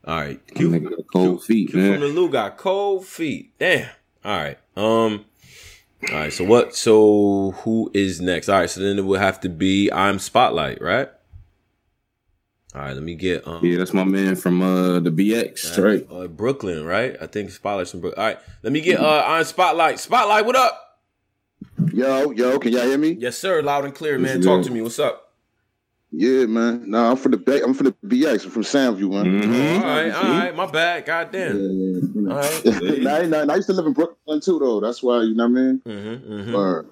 All 0.05 0.21
right, 0.21 0.47
Q, 0.55 0.71
Q, 0.71 1.05
cold 1.13 1.39
Q, 1.41 1.45
feet, 1.45 1.71
Q 1.71 1.81
man. 1.81 1.93
from 1.95 2.01
the 2.03 2.09
Lou 2.15 2.31
got 2.31 2.57
cold 2.59 3.07
feet. 3.07 3.51
Damn. 3.59 3.89
All 4.25 4.37
right. 4.37 4.59
Um. 4.77 5.25
All 6.11 6.15
right. 6.15 6.33
So 6.33 6.45
what? 6.45 6.77
So 6.77 7.57
who 7.63 7.91
is 7.93 8.21
next? 8.21 8.49
All 8.51 8.61
right. 8.61 8.71
So 8.71 8.83
then 8.83 9.01
it 9.01 9.05
would 9.05 9.21
have 9.21 9.41
to 9.41 9.49
be 9.49 9.91
I'm 9.91 10.21
Spotlight, 10.21 10.81
right? 10.81 11.09
All 12.75 12.81
right. 12.81 12.95
Let 12.95 13.03
me 13.03 13.15
get. 13.15 13.47
Um, 13.47 13.65
Yeah, 13.65 13.79
that's 13.79 13.93
my 13.93 14.05
man 14.05 14.35
from 14.37 14.63
uh 14.63 15.01
the 15.01 15.11
BX, 15.11 15.83
right? 15.83 16.07
uh, 16.11 16.27
Brooklyn, 16.29 16.85
right? 16.85 17.17
I 17.21 17.27
think 17.27 17.51
Spotlight's 17.51 17.91
from 17.91 18.01
Brooklyn. 18.01 18.21
All 18.25 18.29
right. 18.33 18.39
Let 18.63 18.73
me 18.73 18.81
get 18.81 18.99
uh 19.01 19.23
I'm 19.27 19.45
Spotlight. 19.45 19.99
Spotlight. 20.01 20.47
What 20.47 20.57
up? 20.57 20.79
Yo, 21.93 22.31
yo, 22.31 22.59
can 22.59 22.73
y'all 22.73 22.83
hear 22.87 22.99
me? 22.99 23.11
Yes, 23.13 23.37
sir. 23.39 23.63
Loud 23.63 23.85
and 23.85 23.95
clear, 23.95 24.19
man. 24.19 24.37
Yes, 24.37 24.45
Talk 24.47 24.63
sir. 24.65 24.69
to 24.69 24.75
me. 24.75 24.81
What's 24.81 24.99
up? 24.99 25.31
Yeah, 26.11 26.45
man. 26.47 26.91
No, 26.91 27.11
I'm 27.11 27.17
from 27.17 27.33
the 27.33 27.39
Bay. 27.39 27.61
I'm 27.63 27.73
from 27.75 27.87
the 27.87 27.95
BX. 28.07 28.45
I'm 28.45 28.51
from 28.51 28.63
Soundview, 28.63 29.11
man. 29.11 29.77
All 29.77 29.83
right. 29.83 30.11
All 30.11 30.23
right. 30.23 30.55
My 30.57 30.67
bad. 30.67 31.05
God 31.07 31.31
damn. 31.33 31.57
All 32.31 32.37
right. 32.37 32.65
nah, 33.01 33.11
I 33.17 33.21
ain't. 33.23 33.51
I 33.51 33.57
used 33.57 33.69
to 33.69 33.73
live 33.75 33.87
in 33.87 33.93
Brooklyn 33.93 34.41
too, 34.41 34.59
though. 34.59 34.81
That's 34.81 35.03
why 35.03 35.23
you 35.23 35.35
know 35.35 35.45
what 35.49 35.59
I 35.59 35.63
mean. 35.63 35.83
Mm-hmm, 35.87 36.33
mm-hmm. 36.33 36.53
Word. 36.55 36.89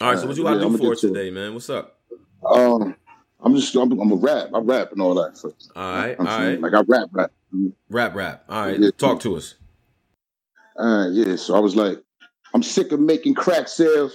All 0.00 0.10
right. 0.10 0.18
So 0.18 0.26
what 0.26 0.36
you 0.36 0.44
Yeah, 0.44 0.50
gotta 0.54 0.66
I'ma 0.66 0.70
do 0.72 0.76
for 0.78 0.82
get 0.84 0.92
us 0.92 1.04
it. 1.04 1.08
today, 1.08 1.30
man? 1.30 1.54
What's 1.54 1.70
up? 1.70 1.98
Um, 2.46 2.94
I'm 3.40 3.54
just 3.54 3.74
I'm, 3.74 3.92
I'm 3.98 4.12
a 4.12 4.16
rap. 4.16 4.48
I 4.54 4.58
rap 4.58 4.92
and 4.92 5.00
all 5.00 5.14
that. 5.14 5.36
So, 5.36 5.54
All 5.76 5.92
right. 5.92 6.16
I'm 6.18 6.26
All 6.26 6.38
saying. 6.38 6.60
Like 6.60 6.74
I 6.74 6.82
rap, 6.86 7.08
rap. 7.12 7.30
Rap, 7.88 8.14
rap. 8.14 8.44
All 8.48 8.66
right. 8.66 8.78
Yeah. 8.78 8.90
Talk 8.96 9.20
to 9.20 9.36
us. 9.36 9.54
Uh, 10.76 11.08
yeah. 11.10 11.36
So 11.36 11.54
I 11.54 11.60
was 11.60 11.76
like, 11.76 11.98
I'm 12.54 12.62
sick 12.62 12.92
of 12.92 13.00
making 13.00 13.34
crack 13.34 13.68
sales. 13.68 14.14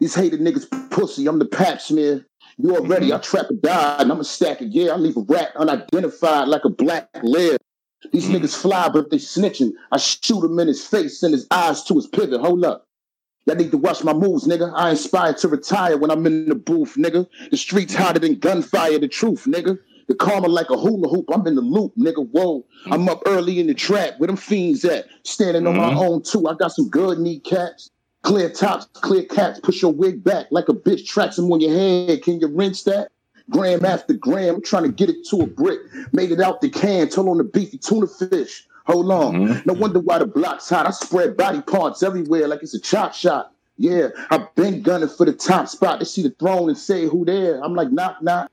These 0.00 0.14
hated 0.14 0.40
niggas 0.40 0.90
pussy. 0.90 1.26
I'm 1.26 1.38
the 1.38 1.46
pap 1.46 1.80
smear. 1.80 2.26
You 2.58 2.76
already, 2.76 3.12
I 3.12 3.18
trap 3.18 3.50
a 3.50 3.54
die 3.54 3.96
and 4.00 4.10
I'm 4.10 4.20
a 4.20 4.24
stack 4.24 4.60
of 4.60 4.68
yeah. 4.68 4.92
I 4.92 4.96
leave 4.96 5.16
a 5.16 5.20
rat 5.20 5.52
unidentified 5.56 6.48
like 6.48 6.64
a 6.64 6.68
black 6.68 7.08
lead. 7.22 7.58
These 8.12 8.28
niggas 8.28 8.56
fly, 8.56 8.88
but 8.88 9.10
they 9.10 9.16
snitching. 9.16 9.72
I 9.90 9.98
shoot 9.98 10.44
him 10.44 10.58
in 10.58 10.68
his 10.68 10.86
face 10.86 11.22
and 11.22 11.32
his 11.32 11.46
eyes 11.50 11.82
to 11.84 11.94
his 11.94 12.06
pivot. 12.06 12.40
Hold 12.40 12.64
up. 12.64 12.87
Y'all 13.48 13.56
need 13.56 13.70
to 13.70 13.78
watch 13.78 14.04
my 14.04 14.12
moves, 14.12 14.46
nigga. 14.46 14.70
I 14.76 14.90
inspired 14.90 15.38
to 15.38 15.48
retire 15.48 15.96
when 15.96 16.10
I'm 16.10 16.26
in 16.26 16.50
the 16.50 16.54
booth, 16.54 16.96
nigga. 16.96 17.26
The 17.50 17.56
streets 17.56 17.94
hotter 17.94 18.18
than 18.18 18.38
gunfire, 18.38 18.98
the 18.98 19.08
truth, 19.08 19.46
nigga. 19.46 19.78
The 20.06 20.14
karma 20.14 20.48
like 20.48 20.68
a 20.68 20.76
hula 20.76 21.08
hoop. 21.08 21.24
I'm 21.32 21.46
in 21.46 21.54
the 21.54 21.62
loop, 21.62 21.94
nigga. 21.96 22.28
Whoa. 22.28 22.66
I'm 22.90 23.08
up 23.08 23.22
early 23.24 23.58
in 23.58 23.66
the 23.66 23.72
trap. 23.72 24.18
Where 24.18 24.26
them 24.26 24.36
fiends 24.36 24.84
at? 24.84 25.06
Standing 25.22 25.66
on 25.66 25.78
my 25.78 25.88
mm-hmm. 25.88 25.98
own 25.98 26.22
too. 26.22 26.46
I 26.46 26.56
got 26.56 26.72
some 26.72 26.90
good 26.90 27.20
kneecaps. 27.20 27.90
Clear 28.20 28.50
tops, 28.50 28.84
clear 28.92 29.22
caps. 29.22 29.60
Push 29.60 29.80
your 29.80 29.94
wig 29.94 30.22
back 30.22 30.48
like 30.50 30.68
a 30.68 30.74
bitch 30.74 31.06
tracks 31.06 31.36
them 31.36 31.50
on 31.50 31.62
your 31.62 31.72
head. 31.72 32.22
Can 32.22 32.40
you 32.40 32.48
rinse 32.48 32.82
that? 32.82 33.08
Gram 33.48 33.82
after 33.82 34.12
gram, 34.12 34.56
I'm 34.56 34.62
trying 34.62 34.82
to 34.82 34.92
get 34.92 35.08
it 35.08 35.26
to 35.30 35.38
a 35.38 35.46
brick. 35.46 35.80
Made 36.12 36.32
it 36.32 36.40
out 36.40 36.60
the 36.60 36.68
can, 36.68 37.08
told 37.08 37.28
on 37.28 37.38
the 37.38 37.44
beefy 37.44 37.78
tuna 37.78 38.08
fish. 38.08 38.67
Hold 38.88 39.12
on. 39.12 39.34
Mm-hmm. 39.34 39.60
No 39.66 39.74
wonder 39.74 40.00
why 40.00 40.18
the 40.18 40.26
block's 40.26 40.68
hot. 40.70 40.86
I 40.86 40.90
spread 40.90 41.36
body 41.36 41.60
parts 41.60 42.02
everywhere 42.02 42.48
like 42.48 42.62
it's 42.62 42.74
a 42.74 42.80
chop 42.80 43.12
shot. 43.12 43.52
Yeah, 43.76 44.08
I've 44.30 44.52
been 44.54 44.82
gunning 44.82 45.10
for 45.10 45.26
the 45.26 45.32
top 45.34 45.68
spot. 45.68 45.98
They 45.98 46.06
see 46.06 46.22
the 46.22 46.30
throne 46.30 46.70
and 46.70 46.76
say 46.76 47.04
who 47.04 47.24
there. 47.24 47.62
I'm 47.62 47.74
like, 47.74 47.92
knock, 47.92 48.22
knock. 48.22 48.50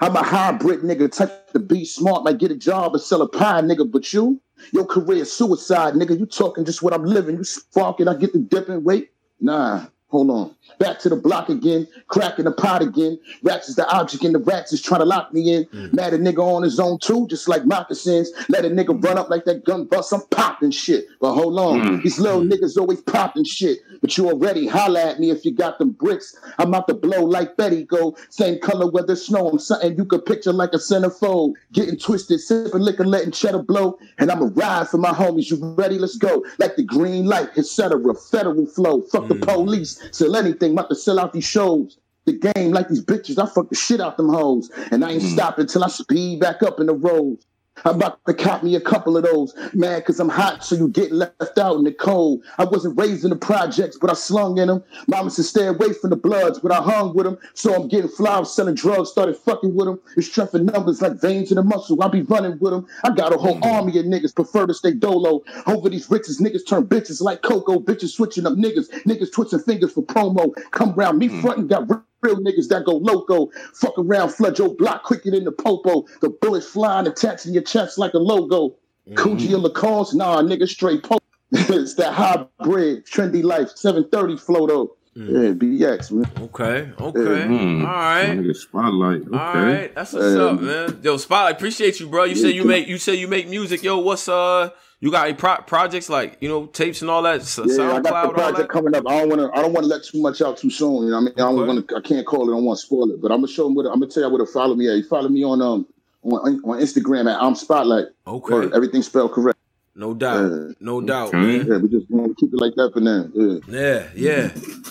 I'm 0.00 0.16
a 0.16 0.22
hybrid 0.22 0.80
nigga, 0.80 1.10
type 1.10 1.52
to 1.52 1.60
be 1.60 1.84
smart, 1.84 2.24
might 2.24 2.38
get 2.38 2.50
a 2.50 2.56
job 2.56 2.94
or 2.94 2.98
sell 2.98 3.22
a 3.22 3.28
pie, 3.28 3.62
nigga. 3.62 3.90
But 3.90 4.12
you, 4.12 4.40
your 4.72 4.84
career 4.84 5.24
suicide, 5.24 5.94
nigga. 5.94 6.18
You 6.18 6.26
talking 6.26 6.64
just 6.64 6.82
what 6.82 6.92
I'm 6.92 7.04
living. 7.04 7.36
You 7.36 7.44
sparking, 7.44 8.08
I 8.08 8.14
get 8.14 8.32
the 8.32 8.40
dipping. 8.40 8.82
Wait, 8.82 9.12
nah, 9.40 9.86
hold 10.14 10.30
on. 10.30 10.54
Back 10.78 10.98
to 11.00 11.08
the 11.08 11.16
block 11.16 11.48
again, 11.48 11.86
cracking 12.08 12.44
the 12.44 12.52
pot 12.52 12.82
again. 12.82 13.18
Rats 13.42 13.68
is 13.68 13.76
the 13.76 13.88
object, 13.88 14.24
and 14.24 14.34
the 14.34 14.38
rats 14.38 14.72
is 14.72 14.80
trying 14.80 15.00
to 15.00 15.04
lock 15.04 15.32
me 15.32 15.52
in. 15.52 15.64
Mm. 15.66 15.92
Mad 15.92 16.14
a 16.14 16.18
nigga 16.18 16.38
on 16.38 16.62
his 16.62 16.80
own 16.80 16.98
too, 16.98 17.26
just 17.28 17.48
like 17.48 17.64
moccasins. 17.64 18.30
Let 18.48 18.64
a 18.64 18.68
nigga 18.70 19.02
run 19.02 19.18
up 19.18 19.28
like 19.28 19.44
that 19.44 19.64
gun 19.64 19.84
bust. 19.84 20.12
I'm 20.12 20.22
popping 20.30 20.70
shit. 20.70 21.06
But 21.20 21.34
hold 21.34 21.58
on, 21.58 21.80
mm. 21.80 22.02
these 22.02 22.18
little 22.18 22.42
mm. 22.42 22.50
niggas 22.50 22.76
always 22.76 23.00
popping 23.00 23.44
shit. 23.44 23.78
But 24.00 24.16
you 24.16 24.28
already 24.28 24.66
holla 24.66 25.00
at 25.00 25.20
me 25.20 25.30
if 25.30 25.44
you 25.44 25.52
got 25.52 25.78
them 25.78 25.90
bricks. 25.90 26.36
I'm 26.58 26.74
out 26.74 26.88
to 26.88 26.94
blow 26.94 27.24
like 27.24 27.56
Betty 27.56 27.84
go. 27.84 28.16
Same 28.30 28.58
color 28.58 28.90
whether 28.90 29.16
snow. 29.16 29.48
I'm 29.48 29.58
something 29.58 29.96
you 29.96 30.04
could 30.04 30.26
picture 30.26 30.52
like 30.52 30.72
a 30.72 30.78
centerfold. 30.78 31.54
Getting 31.72 31.98
twisted, 31.98 32.40
sipping 32.40 32.80
liquor, 32.80 33.04
letting 33.04 33.32
cheddar 33.32 33.62
blow. 33.62 33.98
And 34.18 34.30
I'm 34.30 34.42
a 34.42 34.46
ride 34.46 34.88
for 34.88 34.98
my 34.98 35.10
homies. 35.10 35.50
You 35.50 35.74
ready? 35.74 35.98
Let's 35.98 36.16
go. 36.16 36.44
Like 36.58 36.76
the 36.76 36.84
green 36.84 37.26
light, 37.26 37.50
etc. 37.56 38.14
Federal 38.14 38.66
flow. 38.66 39.02
Fuck 39.02 39.28
the 39.28 39.36
police. 39.36 40.00
Sell 40.12 40.36
anything. 40.36 40.72
About 40.72 40.88
to 40.88 40.94
sell 40.94 41.18
out 41.18 41.32
these 41.32 41.44
shows. 41.44 41.98
The 42.26 42.32
game 42.32 42.72
like 42.72 42.88
these 42.88 43.04
bitches. 43.04 43.38
I 43.38 43.46
fuck 43.46 43.68
the 43.68 43.74
shit 43.74 44.00
out 44.00 44.16
them 44.16 44.28
hoes. 44.28 44.70
And 44.90 45.04
I 45.04 45.12
ain't 45.12 45.22
hmm. 45.22 45.28
stopping 45.28 45.66
till 45.66 45.84
I 45.84 45.88
speed 45.88 46.40
back 46.40 46.62
up 46.62 46.80
in 46.80 46.86
the 46.86 46.94
roads. 46.94 47.46
I'm 47.84 47.96
about 47.96 48.24
to 48.26 48.34
cop 48.34 48.62
me 48.62 48.76
a 48.76 48.80
couple 48.80 49.16
of 49.16 49.24
those. 49.24 49.54
Mad 49.72 50.04
cause 50.04 50.20
I'm 50.20 50.28
hot, 50.28 50.64
so 50.64 50.76
you 50.76 50.88
get 50.88 51.12
left 51.12 51.58
out 51.58 51.76
in 51.76 51.84
the 51.84 51.92
cold. 51.92 52.42
I 52.58 52.64
wasn't 52.64 52.98
raised 52.98 53.24
in 53.24 53.30
the 53.30 53.36
projects, 53.36 53.98
but 54.00 54.10
I 54.10 54.14
slung 54.14 54.58
in 54.58 54.68
them. 54.68 54.82
Mama 55.08 55.30
said 55.30 55.44
stay 55.44 55.66
away 55.66 55.92
from 55.92 56.10
the 56.10 56.16
bloods, 56.16 56.60
but 56.60 56.72
I 56.72 56.80
hung 56.80 57.14
with 57.14 57.24
them. 57.24 57.38
So 57.54 57.74
I'm 57.74 57.88
getting 57.88 58.08
flowers, 58.08 58.52
selling 58.52 58.74
drugs, 58.74 59.10
started 59.10 59.36
fucking 59.36 59.74
with 59.74 59.86
them. 59.86 60.00
It's 60.16 60.28
strength 60.28 60.54
numbers 60.54 61.02
like 61.02 61.20
veins 61.20 61.50
in 61.50 61.56
the 61.56 61.62
muscle. 61.62 62.02
I 62.02 62.08
be 62.08 62.22
running 62.22 62.58
with 62.60 62.72
them. 62.72 62.86
I 63.02 63.10
got 63.10 63.34
a 63.34 63.38
whole 63.38 63.58
army 63.64 63.98
of 63.98 64.06
niggas 64.06 64.34
prefer 64.34 64.66
to 64.66 64.74
stay 64.74 64.92
dolo. 64.92 65.42
Over 65.66 65.88
these 65.88 66.10
riches, 66.10 66.40
niggas 66.40 66.66
turn 66.66 66.86
bitches 66.86 67.20
like 67.20 67.42
Coco. 67.42 67.80
Bitches 67.80 68.10
switching 68.10 68.46
up 68.46 68.54
niggas. 68.54 68.90
Niggas 69.04 69.32
twisting 69.32 69.60
fingers 69.60 69.92
for 69.92 70.02
promo. 70.02 70.52
Come 70.70 70.94
round 70.94 71.18
me 71.18 71.26
hmm. 71.26 71.40
frontin', 71.40 71.66
got 71.66 71.88
real 72.24 72.36
niggas 72.36 72.68
that 72.68 72.84
go 72.84 72.96
loco. 72.96 73.50
Fuck 73.74 73.98
around, 73.98 74.30
flood 74.30 74.58
your 74.58 74.74
block 74.74 75.04
quicker 75.04 75.30
than 75.30 75.44
the 75.44 75.52
popo. 75.52 76.06
The 76.20 76.30
bullets 76.30 76.66
flying, 76.66 77.06
attaching 77.06 77.52
your 77.52 77.62
chest 77.62 77.98
like 77.98 78.14
a 78.14 78.18
logo. 78.18 78.76
Coochie 79.10 79.52
or 79.52 79.58
Lacoste? 79.58 80.14
Nah, 80.14 80.40
nigga, 80.42 80.66
straight 80.66 81.02
po. 81.02 81.18
it's 81.52 81.94
that 81.94 82.14
hybrid, 82.14 83.06
trendy 83.06 83.44
life, 83.44 83.70
730 83.76 84.38
flow 84.38 84.66
though. 84.66 84.96
Yeah, 85.16 85.52
BX, 85.52 86.10
man. 86.10 86.28
Okay, 86.40 86.90
okay. 86.98 87.20
Mm. 87.46 87.86
All 87.86 87.92
right. 87.92 88.36
Nigga 88.36 88.56
spotlight. 88.56 89.20
Okay. 89.20 89.36
All 89.36 89.54
right, 89.54 89.94
that's 89.94 90.12
what's 90.12 90.34
up, 90.34 90.60
man. 90.60 90.98
Yo, 91.02 91.16
Spotlight, 91.18 91.54
appreciate 91.54 92.00
you, 92.00 92.08
bro. 92.08 92.24
You 92.24 92.34
Yeah, 92.34 92.42
say 92.42 92.50
you 92.50 92.64
make 92.64 92.88
you 92.88 92.98
say 92.98 93.14
you 93.14 93.28
make 93.28 93.48
music. 93.48 93.84
Yo, 93.84 93.98
what's 93.98 94.28
uh, 94.28 94.70
you 95.00 95.10
got 95.10 95.26
any 95.28 95.34
pro- 95.36 95.62
projects 95.62 96.08
like 96.08 96.38
you 96.40 96.48
know 96.48 96.66
tapes 96.66 97.02
and 97.02 97.10
all 97.10 97.22
that? 97.22 97.40
S- 97.40 97.58
Yeah, 97.64 97.92
I 97.92 98.00
got 98.00 98.28
the 98.28 98.32
project 98.32 98.68
coming 98.70 98.94
up. 98.94 99.04
I 99.06 99.20
don't 99.20 99.28
want 99.28 99.40
to. 99.42 99.58
I 99.58 99.62
don't 99.62 99.72
want 99.72 99.84
to 99.84 99.88
let 99.88 100.04
too 100.04 100.20
much 100.22 100.40
out 100.42 100.56
too 100.56 100.70
soon. 100.70 101.04
You 101.04 101.10
know, 101.10 101.16
what 101.16 101.18
I 101.18 101.20
mean, 101.24 101.34
I 101.36 101.40
don't 101.40 101.66
want 101.66 101.88
to. 101.88 101.96
I 101.96 102.00
can't 102.00 102.26
call 102.26 102.48
it. 102.48 102.52
I 102.52 102.56
don't 102.56 102.64
want 102.64 102.78
to 102.78 102.86
spoil 102.86 103.10
it. 103.10 103.20
But 103.20 103.30
I'm 103.32 103.38
gonna 103.38 103.48
show 103.52 103.64
them. 103.64 103.74
What, 103.74 103.86
I'm 103.86 104.00
gonna 104.00 104.08
tell 104.10 104.22
you 104.24 104.30
where 104.30 104.44
to 104.44 104.50
follow 104.52 104.74
me 104.74 104.88
at. 104.88 104.96
You 104.96 105.04
follow 105.04 105.28
me 105.28 105.44
on 105.44 105.60
um 105.60 105.86
on, 106.22 106.40
on 106.64 106.80
Instagram 106.80 107.30
at 107.32 107.40
I'm 107.42 107.54
Spotlight. 107.54 108.06
Okay. 108.26 108.74
Everything 108.74 109.02
spelled 109.02 109.32
correct. 109.32 109.58
No 109.96 110.12
doubt, 110.12 110.74
no 110.80 111.00
doubt, 111.00 111.28
Okay. 111.28 111.36
man. 111.38 111.66
Yeah, 111.68 111.76
we 111.76 111.88
just 111.88 112.10
gonna 112.10 112.34
keep 112.34 112.52
it 112.52 112.60
like 112.60 112.74
that 112.74 112.90
for 112.92 113.00
now. 113.00 113.28
Yeah. 113.32 113.58
Yeah, 113.68 114.08
yeah. 114.16 114.50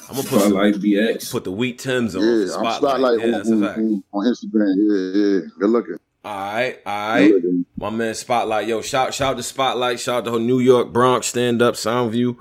I'm 0.09 0.15
gonna 0.15 0.27
put 0.29 0.39
Spotlight 0.41 0.75
BX. 0.75 1.29
Put 1.29 1.43
the 1.43 1.51
wheat 1.51 1.79
Tims 1.79 2.15
on. 2.15 2.21
Yeah, 2.21 2.29
I'm 2.43 2.47
Spotlight. 2.47 2.75
Spotlight 2.77 3.19
Yeah, 3.19 3.25
on, 3.25 3.31
that's 3.31 3.49
a 3.49 3.53
on, 3.53 3.61
fact. 3.63 3.77
on, 3.79 4.03
on 4.13 4.25
Instagram. 4.25 4.75
Yeah, 4.77 5.19
yeah. 5.19 5.39
Good 5.59 5.69
looking. 5.71 5.97
All 6.25 6.53
right, 6.53 6.79
all 6.85 7.09
right. 7.09 7.33
My 7.75 7.89
man 7.89 8.15
Spotlight. 8.15 8.67
Yo, 8.67 8.81
shout 8.81 9.13
shout 9.13 9.35
to 9.35 9.43
Spotlight. 9.43 9.99
Shout 9.99 10.25
out 10.25 10.31
to 10.31 10.39
New 10.39 10.59
York, 10.59 10.93
Bronx, 10.93 11.27
stand 11.27 11.61
up, 11.61 11.75
Soundview. 11.75 12.37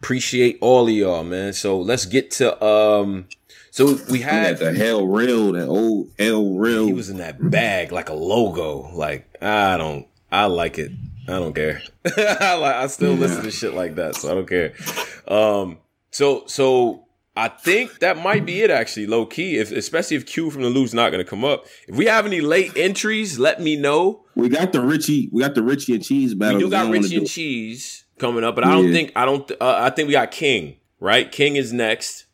Appreciate 0.00 0.56
all 0.62 0.88
of 0.88 0.94
y'all, 0.94 1.22
man. 1.22 1.52
So 1.52 1.78
let's 1.78 2.06
get 2.06 2.30
to 2.32 2.64
um 2.64 3.26
so 3.70 3.98
we 4.10 4.20
had 4.20 4.56
the 4.56 4.72
hell 4.72 5.06
real, 5.06 5.52
that 5.52 5.66
old 5.68 6.10
hell 6.18 6.54
real. 6.54 6.86
He 6.86 6.94
was 6.94 7.10
in 7.10 7.18
that 7.18 7.50
bag 7.50 7.92
like 7.92 8.08
a 8.08 8.14
logo. 8.14 8.90
Like, 8.94 9.28
I 9.42 9.76
don't 9.76 10.06
I 10.32 10.46
like 10.46 10.78
it. 10.78 10.92
I 11.28 11.32
don't 11.32 11.54
care. 11.54 11.82
I 12.16 12.54
like 12.54 12.76
I 12.76 12.86
still 12.86 13.12
listen 13.12 13.42
to 13.42 13.50
shit 13.50 13.74
like 13.74 13.96
that, 13.96 14.16
so 14.16 14.30
I 14.30 14.34
don't 14.34 14.48
care. 14.48 14.72
Um 15.28 15.76
so 16.10 16.44
so 16.46 17.05
I 17.36 17.48
think 17.48 17.98
that 17.98 18.16
might 18.16 18.46
be 18.46 18.62
it 18.62 18.70
actually, 18.70 19.06
low 19.06 19.26
key. 19.26 19.58
If 19.58 19.70
especially 19.70 20.16
if 20.16 20.24
Q 20.26 20.50
from 20.50 20.62
the 20.62 20.70
Lou's 20.70 20.94
not 20.94 21.10
gonna 21.10 21.24
come 21.24 21.44
up. 21.44 21.66
If 21.86 21.96
we 21.96 22.06
have 22.06 22.24
any 22.26 22.40
late 22.40 22.76
entries, 22.76 23.38
let 23.38 23.60
me 23.60 23.76
know. 23.76 24.24
We 24.34 24.48
got 24.48 24.72
the 24.72 24.80
Richie. 24.80 25.28
We 25.32 25.42
got 25.42 25.54
the 25.54 25.62
Richie 25.62 25.94
and 25.94 26.04
Cheese 26.04 26.34
battle. 26.34 26.56
We 26.58 26.64
do 26.64 26.70
got 26.70 26.84
don't 26.84 26.92
Richie 26.92 27.16
and 27.16 27.26
do- 27.26 27.30
Cheese 27.30 28.04
coming 28.18 28.42
up, 28.44 28.54
but 28.54 28.64
I 28.64 28.70
don't 28.72 28.90
think 28.92 29.12
I 29.14 29.24
don't. 29.26 29.50
Uh, 29.52 29.56
I 29.80 29.90
think 29.90 30.06
we 30.08 30.12
got 30.12 30.30
King. 30.30 30.76
Right, 30.98 31.30
King 31.30 31.56
is 31.56 31.72
next. 31.74 32.24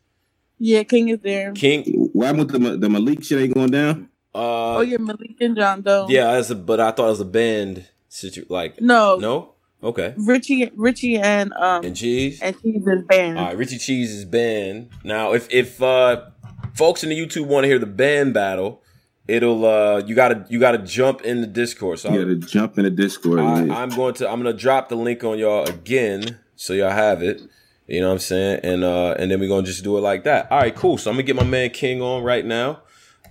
Yeah, 0.57 0.83
King 0.83 1.09
is 1.09 1.19
there. 1.19 1.51
King. 1.51 1.83
Why 2.13 2.31
with 2.31 2.49
the 2.51 2.77
the 2.77 2.89
Malik 2.89 3.23
shit 3.23 3.39
ain't 3.41 3.53
going 3.53 3.71
down? 3.71 4.09
Uh, 4.33 4.77
oh 4.77 4.81
yeah, 4.81 4.97
Malik 4.97 5.35
and 5.41 5.55
John 5.55 5.81
Doe. 5.81 6.07
yeah, 6.09 6.31
that's 6.33 6.49
a, 6.49 6.55
but 6.55 6.79
I 6.79 6.91
thought 6.91 7.07
it 7.07 7.09
was 7.09 7.19
a 7.19 7.25
band 7.25 7.87
situ 8.07 8.45
like 8.49 8.79
No. 8.79 9.17
no. 9.17 9.52
Okay. 9.83 10.13
Richie, 10.17 10.71
Richie, 10.75 11.17
and 11.17 11.53
um 11.53 11.83
And 11.83 11.95
Cheese 11.95 12.41
and 12.41 12.59
Cheese 12.61 12.87
is 12.87 13.03
banned. 13.03 13.37
All 13.37 13.45
right, 13.45 13.57
Richie 13.57 13.77
Cheese 13.77 14.11
is 14.11 14.25
banned. 14.25 14.89
Now, 15.03 15.33
if 15.33 15.51
if 15.53 15.81
uh 15.81 16.25
folks 16.73 17.03
in 17.03 17.09
the 17.09 17.19
YouTube 17.19 17.47
want 17.47 17.65
to 17.65 17.67
hear 17.67 17.79
the 17.79 17.85
band 17.85 18.33
battle, 18.33 18.81
it'll 19.27 19.65
uh 19.65 20.01
you 20.05 20.15
gotta 20.15 20.45
you 20.49 20.59
gotta 20.59 20.77
jump 20.79 21.21
in 21.21 21.41
the 21.41 21.47
Discord. 21.47 21.99
So 21.99 22.11
You 22.13 22.19
gotta 22.19 22.35
jump 22.35 22.77
in 22.77 22.85
the 22.85 22.89
Discord. 22.91 23.39
I, 23.39 23.81
I'm 23.83 23.89
going 23.89 24.13
to 24.15 24.29
I'm 24.29 24.39
gonna 24.39 24.53
drop 24.53 24.89
the 24.89 24.95
link 24.95 25.23
on 25.23 25.37
y'all 25.37 25.67
again 25.67 26.39
so 26.55 26.73
y'all 26.73 26.91
have 26.91 27.21
it. 27.21 27.41
You 27.87 27.99
know 27.99 28.07
what 28.07 28.13
I'm 28.13 28.19
saying? 28.19 28.61
And 28.63 28.83
uh 28.85 29.15
and 29.19 29.29
then 29.29 29.39
we're 29.41 29.49
gonna 29.49 29.65
just 29.65 29.83
do 29.83 29.97
it 29.97 30.01
like 30.01 30.23
that. 30.23 30.49
All 30.49 30.59
right, 30.59 30.73
cool. 30.73 30.97
So 30.97 31.09
I'm 31.11 31.15
gonna 31.17 31.23
get 31.23 31.35
my 31.35 31.43
man 31.43 31.71
King 31.71 32.01
on 32.01 32.23
right 32.23 32.45
now. 32.45 32.81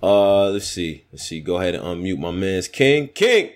Uh 0.03 0.49
let's 0.49 0.67
see. 0.67 1.05
Let's 1.11 1.23
see. 1.23 1.41
Go 1.41 1.57
ahead 1.57 1.73
and 1.73 1.83
unmute 1.83 2.19
my 2.19 2.31
man's 2.31 2.67
King. 2.67 3.07
King! 3.07 3.49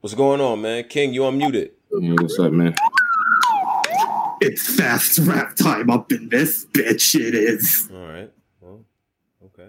What's 0.00 0.14
going 0.14 0.40
on, 0.40 0.62
man? 0.62 0.84
King, 0.84 1.12
you 1.12 1.20
unmuted. 1.22 1.72
Yeah, 1.92 2.14
what's 2.18 2.38
up, 2.38 2.52
man? 2.52 2.74
It's 4.40 4.74
fast 4.74 5.18
rap 5.18 5.54
time 5.56 5.90
up 5.90 6.10
in 6.10 6.30
this 6.30 6.64
bitch. 6.64 7.14
It 7.20 7.34
is. 7.34 7.86
All 7.92 8.06
right. 8.06 8.32
Well, 8.62 8.80
okay. 9.44 9.68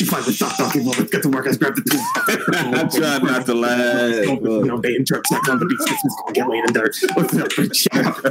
She 0.00 0.06
finally 0.06 0.32
stopped 0.32 0.56
talking. 0.56 0.82
Well, 0.86 0.94
let's 0.96 1.10
get 1.10 1.22
to 1.24 1.28
work. 1.28 1.46
I 1.46 1.54
grabbed 1.56 1.76
the 1.76 1.84
tool. 1.84 2.00
I 2.74 2.88
tried 2.88 3.22
not 3.22 3.44
to 3.44 3.52
laugh. 3.52 4.24
You 4.24 4.64
know, 4.64 4.80
and 4.82 5.06
jerks 5.06 5.30
next 5.30 5.46
on 5.46 5.58
the 5.58 5.66
beach. 5.66 5.78
This 5.78 6.02
is 6.02 6.16
gonna 6.22 6.32
get 6.32 6.48
laid 6.48 6.64
in 6.64 6.72
there. 6.72 6.90
What's 7.12 7.36
up, 7.36 7.48
bitch? 7.50 7.84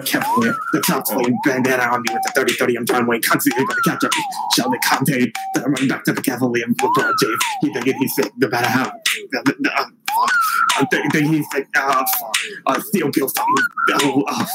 Cavalier. 0.04 0.56
The 0.74 0.82
top's 0.82 1.14
laying 1.14 1.38
bandana 1.46 1.84
on 1.84 2.02
me 2.02 2.12
with 2.12 2.24
the 2.24 2.32
30 2.34 2.54
30. 2.54 2.76
I'm 2.76 2.86
John 2.88 3.06
Wayne. 3.06 3.22
Constantly 3.22 3.64
gonna 3.68 3.82
catch 3.86 4.04
up. 4.04 4.12
Charlotte 4.56 4.82
Conte. 4.84 5.32
Then 5.54 5.64
I'm 5.64 5.72
running 5.74 5.90
back 5.90 6.06
to 6.06 6.14
the 6.14 6.24
Cavalier. 6.24 6.66
LeBron 6.66 7.14
James. 7.22 7.44
He 7.62 7.72
thinking 7.72 7.94
he's 8.00 8.16
sick. 8.16 8.32
No 8.38 8.48
matter 8.48 8.68
how. 8.68 8.86
Uh, 8.88 9.44
fuck. 9.46 10.32
I'm 10.76 10.88
thinking 10.88 11.26
he's 11.32 11.46
sick. 11.52 11.68
Uh, 11.76 12.04
fuck. 12.04 12.36
Uh, 12.66 12.82
Steel 12.82 13.12
Bill. 13.12 13.30
Oh, 14.02 14.24
uh, 14.28 14.46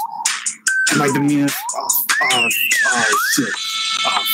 Am 0.90 1.00
I 1.00 1.12
the 1.12 1.20
meanest? 1.20 1.56
Oh, 1.76 1.88
oh, 2.22 2.48
oh 2.86 3.18
shit. 3.30 3.54
Oh, 4.04 4.24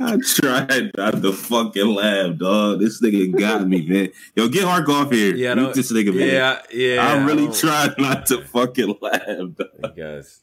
I 0.00 0.18
tried 0.18 0.90
not 0.96 1.22
to 1.22 1.32
fucking 1.32 1.86
laugh, 1.86 2.36
dog. 2.38 2.80
This 2.80 3.00
nigga 3.02 3.38
got 3.38 3.66
me, 3.66 3.86
man. 3.86 4.08
Yo, 4.34 4.48
get 4.48 4.64
Hark 4.64 4.88
off 4.88 5.10
here. 5.10 5.34
Yeah, 5.34 5.52
I 5.52 5.54
Mute 5.56 5.74
this 5.74 5.92
nigga, 5.92 6.14
man. 6.14 6.28
yeah, 6.28 6.62
yeah, 6.72 7.06
I 7.06 7.14
I 7.14 7.24
really 7.24 7.46
don't- 7.46 7.54
tried 7.54 7.94
not 7.98 8.26
to 8.26 8.42
fucking 8.42 8.96
laugh. 9.00 9.22
Dog. 9.26 9.96
Guys. 9.96 10.40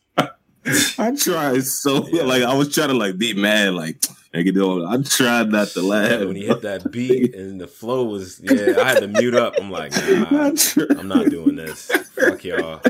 I 0.97 1.13
tried 1.15 1.63
so 1.65 1.97
like 2.23 2.43
I 2.43 2.53
was 2.55 2.73
trying 2.73 2.87
to 2.89 2.93
like 2.93 3.17
be 3.17 3.33
mad, 3.33 3.73
like 3.73 3.99
nigga, 4.33 4.55
dog. 4.55 4.83
I 4.87 5.01
tried 5.03 5.49
not 5.51 5.67
to 5.69 5.81
laugh. 5.81 6.21
when 6.25 6.35
he 6.37 6.45
hit 6.45 6.61
that 6.61 6.89
beat 6.91 7.35
and 7.35 7.59
the 7.59 7.67
flow 7.67 8.05
was 8.05 8.39
yeah, 8.41 8.75
I 8.79 8.89
had 8.93 8.99
to 9.01 9.07
mute 9.07 9.35
up. 9.35 9.55
I'm 9.59 9.69
like, 9.69 9.91
nah, 10.07 10.51
I'm 10.97 11.07
not 11.09 11.29
doing 11.29 11.55
this. 11.57 11.91
Fuck 12.15 12.43
y'all. 12.45 12.81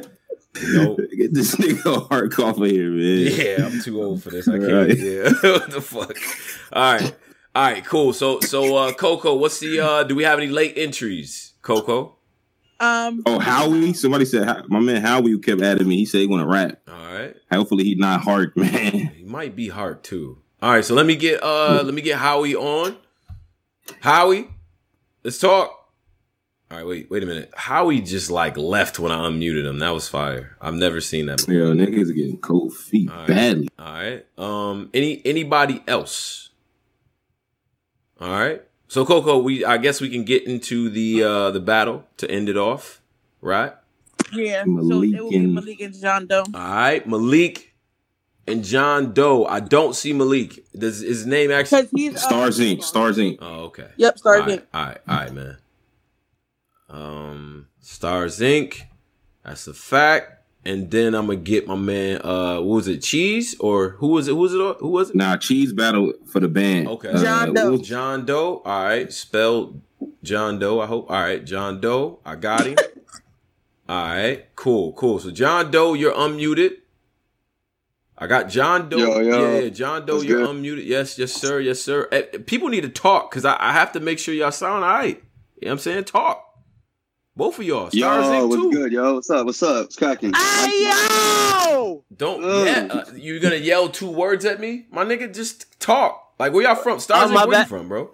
Nope. 0.62 1.00
Get 1.18 1.34
this 1.34 1.56
nigga 1.56 2.08
Hark 2.10 2.38
off 2.40 2.58
of 2.58 2.68
here, 2.70 2.90
man. 2.92 3.32
Yeah, 3.32 3.66
I'm 3.66 3.82
too 3.82 4.02
old 4.02 4.22
for 4.24 4.30
this. 4.30 4.48
I 4.48 4.60
can't. 4.60 4.72
Right. 4.72 4.98
Yeah. 4.98 5.24
what 5.42 5.72
the 5.72 5.82
fuck? 5.82 6.16
All 6.72 6.94
right. 6.94 7.16
All 7.56 7.64
right, 7.72 7.86
cool. 7.86 8.14
So 8.14 8.40
so 8.40 8.76
uh 8.76 8.94
Coco, 8.94 9.36
what's 9.36 9.60
the 9.60 9.80
uh 9.80 10.04
do 10.04 10.16
we 10.16 10.24
have 10.24 10.40
any 10.40 10.48
late 10.48 10.74
entries? 10.78 11.54
Coco? 11.62 12.16
Um, 12.80 13.22
Oh, 13.26 13.40
Howie. 13.40 13.94
Somebody 13.94 14.26
said 14.26 14.64
my 14.68 14.80
man 14.80 15.02
Howie 15.02 15.32
who 15.32 15.40
kept 15.40 15.62
adding 15.62 15.88
me. 15.88 15.98
He 15.98 16.06
said 16.06 16.22
he 16.22 16.28
want 16.28 16.42
to 16.42 16.48
rap. 16.48 16.80
All 16.88 17.14
right. 17.14 17.36
Hopefully 17.52 17.84
he 17.84 17.96
not 17.96 18.22
Hark, 18.22 18.58
man. 18.58 18.92
He 19.16 19.24
might 19.24 19.56
be 19.56 19.70
hard 19.70 20.04
too. 20.04 20.40
All 20.62 20.72
right, 20.72 20.84
so 20.84 20.94
let 20.96 21.06
me 21.06 21.16
get 21.16 21.42
uh 21.44 21.82
let 21.84 21.94
me 21.94 22.02
get 22.02 22.18
Howie 22.18 22.56
on. 22.56 22.96
Howie, 24.02 24.50
let's 25.24 25.38
talk. 25.40 25.83
All 26.74 26.80
right, 26.80 26.88
wait, 26.88 27.12
wait 27.12 27.22
a 27.22 27.28
minute. 27.28 27.54
Howie 27.56 28.02
just 28.02 28.32
like 28.32 28.58
left 28.58 28.98
when 28.98 29.12
I 29.12 29.28
unmuted 29.28 29.64
him. 29.64 29.78
That 29.78 29.92
was 29.92 30.10
fire. 30.10 30.58
I've 30.60 30.74
never 30.74 31.02
seen 31.02 31.28
that. 31.28 31.38
Before. 31.38 31.54
Yo, 31.54 31.72
niggas 31.72 32.10
are 32.10 32.14
getting 32.14 32.38
cold 32.38 32.74
feet 32.74 33.12
badly. 33.28 33.70
All 33.78 33.94
right. 33.94 34.26
Um. 34.40 34.90
Any 34.92 35.22
anybody 35.24 35.84
else? 35.88 36.50
All 38.20 38.32
right. 38.32 38.64
So 38.88 39.06
Coco, 39.06 39.38
we 39.38 39.64
I 39.64 39.78
guess 39.78 40.02
we 40.02 40.10
can 40.10 40.24
get 40.24 40.48
into 40.48 40.90
the 40.90 41.24
uh 41.24 41.52
the 41.52 41.60
battle 41.60 42.06
to 42.18 42.32
end 42.32 42.50
it 42.50 42.58
off, 42.58 43.04
right? 43.40 43.74
yeah. 44.32 44.64
So 44.64 45.04
it 45.04 45.22
will 45.22 45.30
be 45.30 45.46
Malik 45.46 45.80
and 45.80 45.94
John 45.94 46.26
Doe. 46.26 46.44
All 46.56 46.60
right, 46.60 47.08
Malik 47.08 47.76
and 48.48 48.64
John 48.64 49.14
Doe. 49.14 49.46
I 49.46 49.60
don't 49.60 49.96
see 49.96 50.12
Malik. 50.12 50.66
Does 50.76 51.02
his 51.02 51.28
name 51.28 51.52
actually? 51.52 51.88
he's, 51.96 52.16
uh, 52.16 52.18
Stars 52.18 52.60
Inc. 52.60 52.84
Stars 52.84 53.20
Inc. 53.20 53.38
Oh, 53.44 53.66
okay. 53.66 53.90
Yep, 53.98 54.18
Stars 54.18 54.42
All 54.42 54.48
right, 54.48 54.68
all 54.74 54.86
right, 54.86 55.02
all 55.08 55.16
right 55.18 55.34
man. 55.34 55.58
Um, 56.94 57.68
Stars 57.82 58.40
Inc. 58.40 58.82
That's 59.44 59.68
a 59.68 59.74
fact. 59.74 60.30
And 60.66 60.90
then 60.90 61.14
I'm 61.14 61.26
gonna 61.28 61.40
get 61.40 61.68
my 61.68 61.76
man. 61.76 62.22
Uh, 62.24 62.56
what 62.62 62.76
was 62.76 62.88
it? 62.88 63.00
Cheese 63.02 63.58
or 63.60 63.90
who 64.00 64.08
was 64.10 64.30
it? 64.30 64.32
Who 64.32 64.38
was 64.38 64.54
it? 64.54 64.78
Who 64.80 64.88
was 64.90 65.10
it? 65.10 65.16
Nah, 65.18 65.36
cheese 65.36 65.74
battle 65.74 66.14
for 66.26 66.40
the 66.40 66.48
band. 66.48 66.88
Okay. 66.88 67.10
Uh, 67.10 67.48
what 67.52 67.72
was- 67.72 67.82
John 67.82 68.26
Doe. 68.26 68.62
All 68.64 68.84
right. 68.86 69.12
Spelled 69.12 69.82
John 70.24 70.60
Doe. 70.60 70.80
I 70.80 70.86
hope. 70.86 71.10
All 71.12 71.20
right. 71.22 71.44
John 71.44 71.82
Doe. 71.82 72.20
I 72.26 72.36
got 72.38 72.66
him. 72.66 72.78
All 73.90 74.06
right. 74.06 74.46
Cool. 74.56 74.94
Cool. 74.94 75.20
So 75.20 75.32
John 75.32 75.70
Doe, 75.70 75.96
you're 75.96 76.14
unmuted. 76.14 76.78
I 78.18 78.28
got 78.28 78.48
John 78.48 78.88
Doe. 78.88 78.98
Yo, 79.00 79.20
yo. 79.20 79.42
Yeah, 79.56 79.60
yeah, 79.64 79.70
John 79.70 80.06
Doe, 80.06 80.14
What's 80.16 80.26
you're 80.26 80.46
good? 80.46 80.56
unmuted. 80.56 80.86
Yes, 80.86 81.18
yes, 81.20 81.34
sir. 81.34 81.60
Yes, 81.60 81.82
sir. 81.82 82.08
Eh, 82.12 82.22
people 82.46 82.70
need 82.70 82.82
to 82.82 82.90
talk 82.90 83.30
because 83.30 83.44
I, 83.44 83.58
I 83.60 83.74
have 83.74 83.92
to 83.94 84.00
make 84.00 84.18
sure 84.20 84.34
y'all 84.34 84.52
sound 84.52 84.86
all 84.86 84.90
right. 84.92 85.18
You 85.58 85.66
know 85.66 85.68
what 85.68 85.72
I'm 85.74 85.80
saying? 85.80 86.04
Talk. 86.06 86.53
Both 87.36 87.58
of 87.60 87.66
y'all. 87.66 87.90
Stars 87.90 87.94
Yo, 87.96 88.32
Inc. 88.32 88.50
what's 88.50 88.62
too. 88.62 88.72
good, 88.72 88.92
yo? 88.92 89.16
What's 89.16 89.30
up? 89.30 89.46
What's 89.46 89.64
up? 89.64 89.86
It's 89.86 89.96
cracking. 89.96 90.34
yo! 90.34 92.04
Don't 92.16 92.42
yeah. 92.66 92.88
Uh, 92.92 93.06
you 93.16 93.40
gonna 93.40 93.56
yell 93.56 93.90
two 93.90 94.10
words 94.10 94.46
at 94.46 94.60
me, 94.60 94.86
my 94.92 95.04
nigga? 95.04 95.34
Just 95.34 95.80
talk. 95.80 96.34
Like 96.40 96.54
where 96.54 96.64
y'all 96.64 96.76
from? 96.76 97.00
Stars 97.00 97.32
Oh, 97.32 97.34
my 97.34 97.46
Inc. 97.46 97.48
Where 97.48 97.60
you 97.62 97.66
from, 97.66 97.88
bro? 97.90 98.12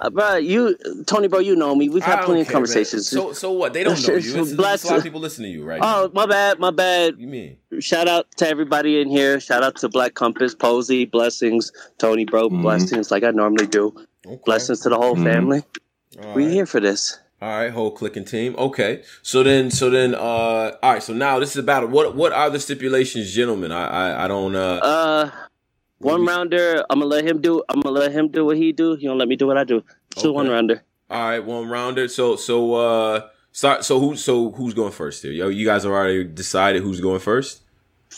Uh, 0.00 0.10
bro, 0.10 0.36
you, 0.36 0.76
Tony, 1.06 1.28
bro, 1.28 1.38
you 1.38 1.54
know 1.54 1.74
me. 1.74 1.88
We've 1.88 2.02
had 2.02 2.16
don't 2.16 2.24
plenty 2.26 2.40
of 2.42 2.46
care, 2.48 2.54
man. 2.54 2.66
conversations. 2.66 3.08
So 3.08 3.32
so 3.32 3.50
what? 3.52 3.72
They 3.72 3.82
don't 3.84 4.00
know 4.06 4.12
you. 4.14 4.18
It's, 4.18 4.26
it's, 4.34 4.52
Bless- 4.54 4.84
a 4.84 4.88
lot 4.88 4.96
of 4.98 5.02
people 5.04 5.20
listening 5.20 5.52
to 5.52 5.58
you 5.58 5.64
right 5.64 5.80
now. 5.80 6.02
Oh, 6.04 6.10
my 6.14 6.26
bad, 6.26 6.58
my 6.60 6.70
bad. 6.70 7.14
You 7.18 7.26
mean? 7.28 7.56
Shout 7.80 8.06
out 8.08 8.26
to 8.36 8.48
everybody 8.48 9.00
in 9.00 9.08
here. 9.08 9.38
Shout 9.40 9.62
out 9.64 9.76
to 9.76 9.88
Black 9.88 10.14
Compass, 10.14 10.54
Posey, 10.54 11.04
blessings, 11.06 11.72
Tony, 11.98 12.24
bro, 12.24 12.48
Mm-hmm. 12.48 12.62
blessings 12.62 13.10
like 13.10 13.22
I 13.24 13.30
normally 13.32 13.66
do. 13.66 13.94
Blessings 14.44 14.80
to 14.80 14.88
the 14.90 14.96
whole 14.96 15.14
Mhm. 15.16 15.24
family. 15.24 15.62
All 16.24 16.34
we 16.34 16.44
right. 16.44 16.52
here 16.52 16.66
for 16.66 16.80
this. 16.80 17.18
All 17.40 17.48
right, 17.48 17.70
whole 17.70 17.92
clicking 17.92 18.24
team. 18.24 18.56
Okay, 18.58 19.04
so 19.22 19.44
then, 19.44 19.70
so 19.70 19.90
then, 19.90 20.14
uh, 20.14 20.18
all 20.82 20.92
right. 20.94 21.02
So 21.02 21.12
now 21.14 21.38
this 21.38 21.50
is 21.50 21.56
about 21.58 21.88
what? 21.88 22.16
What 22.16 22.32
are 22.32 22.50
the 22.50 22.58
stipulations, 22.58 23.32
gentlemen? 23.32 23.70
I, 23.70 23.86
I, 23.86 24.24
I 24.24 24.28
don't. 24.28 24.56
Uh, 24.56 24.80
Uh, 24.82 25.30
one 25.98 26.26
rounder. 26.26 26.84
I'm 26.90 26.98
gonna 26.98 27.06
let 27.10 27.24
him 27.24 27.40
do. 27.40 27.62
I'm 27.68 27.80
gonna 27.80 27.96
let 27.98 28.10
him 28.12 28.28
do 28.28 28.44
what 28.44 28.56
he 28.56 28.72
do. 28.72 28.96
He 28.96 29.06
don't 29.06 29.18
let 29.18 29.28
me 29.28 29.36
do 29.36 29.46
what 29.46 29.56
I 29.56 29.62
do. 29.64 29.84
So 30.16 30.32
one 30.32 30.48
rounder. 30.48 30.82
all 31.10 31.28
right, 31.28 31.38
one 31.44 31.68
rounder. 31.68 32.08
So, 32.08 32.34
so, 32.34 32.74
uh, 32.74 33.28
start. 33.52 33.84
So 33.84 34.00
who? 34.00 34.16
So 34.16 34.50
who's 34.50 34.74
going 34.74 34.92
first 34.92 35.22
here? 35.22 35.30
Yo, 35.32 35.46
you 35.48 35.64
guys 35.64 35.84
have 35.84 35.92
already 35.92 36.24
decided 36.24 36.82
who's 36.82 37.00
going 37.00 37.20
first. 37.20 37.62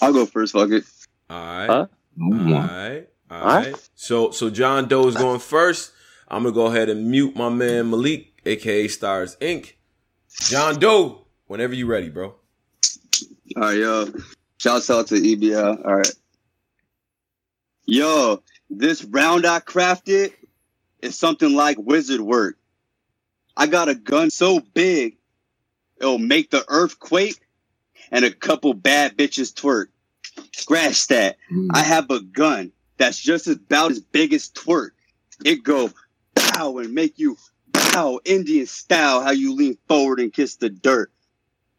I'll 0.01 0.15
go 0.15 0.25
first. 0.25 0.55
Fuck 0.55 0.71
it. 0.71 0.85
All 1.29 1.37
right. 1.39 1.67
Huh? 1.67 1.87
All 2.23 2.31
right. 2.33 3.07
All 3.31 3.45
right. 3.45 3.91
So 3.95 4.31
so 4.31 4.49
John 4.49 4.89
Doe 4.89 5.07
is 5.09 5.15
going 5.15 5.41
first. 5.41 5.93
I'm 6.29 6.45
gonna 6.45 6.55
go 6.55 6.67
ahead 6.67 6.89
and 6.89 7.11
mute 7.11 7.35
my 7.37 7.49
man 7.49 7.91
Malik, 7.91 8.30
aka 8.45 8.89
Stars 8.89 9.37
Inc. 9.37 9.73
John 10.29 10.79
Doe, 10.79 11.27
whenever 11.47 11.75
you 11.75 11.87
ready, 11.87 12.09
bro. 12.09 12.35
All 13.57 13.63
right, 13.63 13.77
yo. 13.77 14.09
Shouts 14.59 14.91
out 14.91 15.09
to 15.09 15.15
EBL. 15.15 15.85
All 15.85 15.97
right. 15.97 16.15
Yo, 17.87 18.43
this 18.69 19.05
round 19.05 19.47
I 19.47 19.61
crafted 19.61 20.33
is 21.03 21.19
something 21.19 21.55
like 21.55 21.77
wizard 21.79 22.21
work. 22.21 22.57
I 23.57 23.67
got 23.67 23.89
a 23.89 23.95
gun 23.95 24.31
so 24.31 24.61
big, 24.61 25.17
it'll 26.01 26.19
make 26.19 26.51
the 26.51 26.65
earth 26.69 26.99
quake 26.99 27.41
and 28.11 28.25
a 28.25 28.31
couple 28.31 28.75
bad 28.75 29.17
bitches 29.17 29.53
twerk. 29.53 29.87
Scratch 30.53 31.09
that. 31.09 31.37
Hmm. 31.49 31.69
I 31.73 31.83
have 31.83 32.11
a 32.11 32.21
gun 32.21 32.73
that's 32.97 33.19
just 33.19 33.49
about 33.49 33.91
as 33.91 34.01
big 34.01 34.33
as 34.33 34.51
twerk. 34.51 34.91
It 35.45 35.65
go 35.65 35.91
pow 36.35 36.79
and 36.79 36.95
make 36.95 37.19
you 37.19 37.37
pow 37.93 38.21
Indian 38.25 38.67
style 38.67 39.23
how 39.23 39.31
you 39.31 39.55
lean 39.55 39.77
forward 39.89 40.21
and 40.21 40.33
kiss 40.33 40.57
the 40.57 40.71
dirt. 40.71 41.11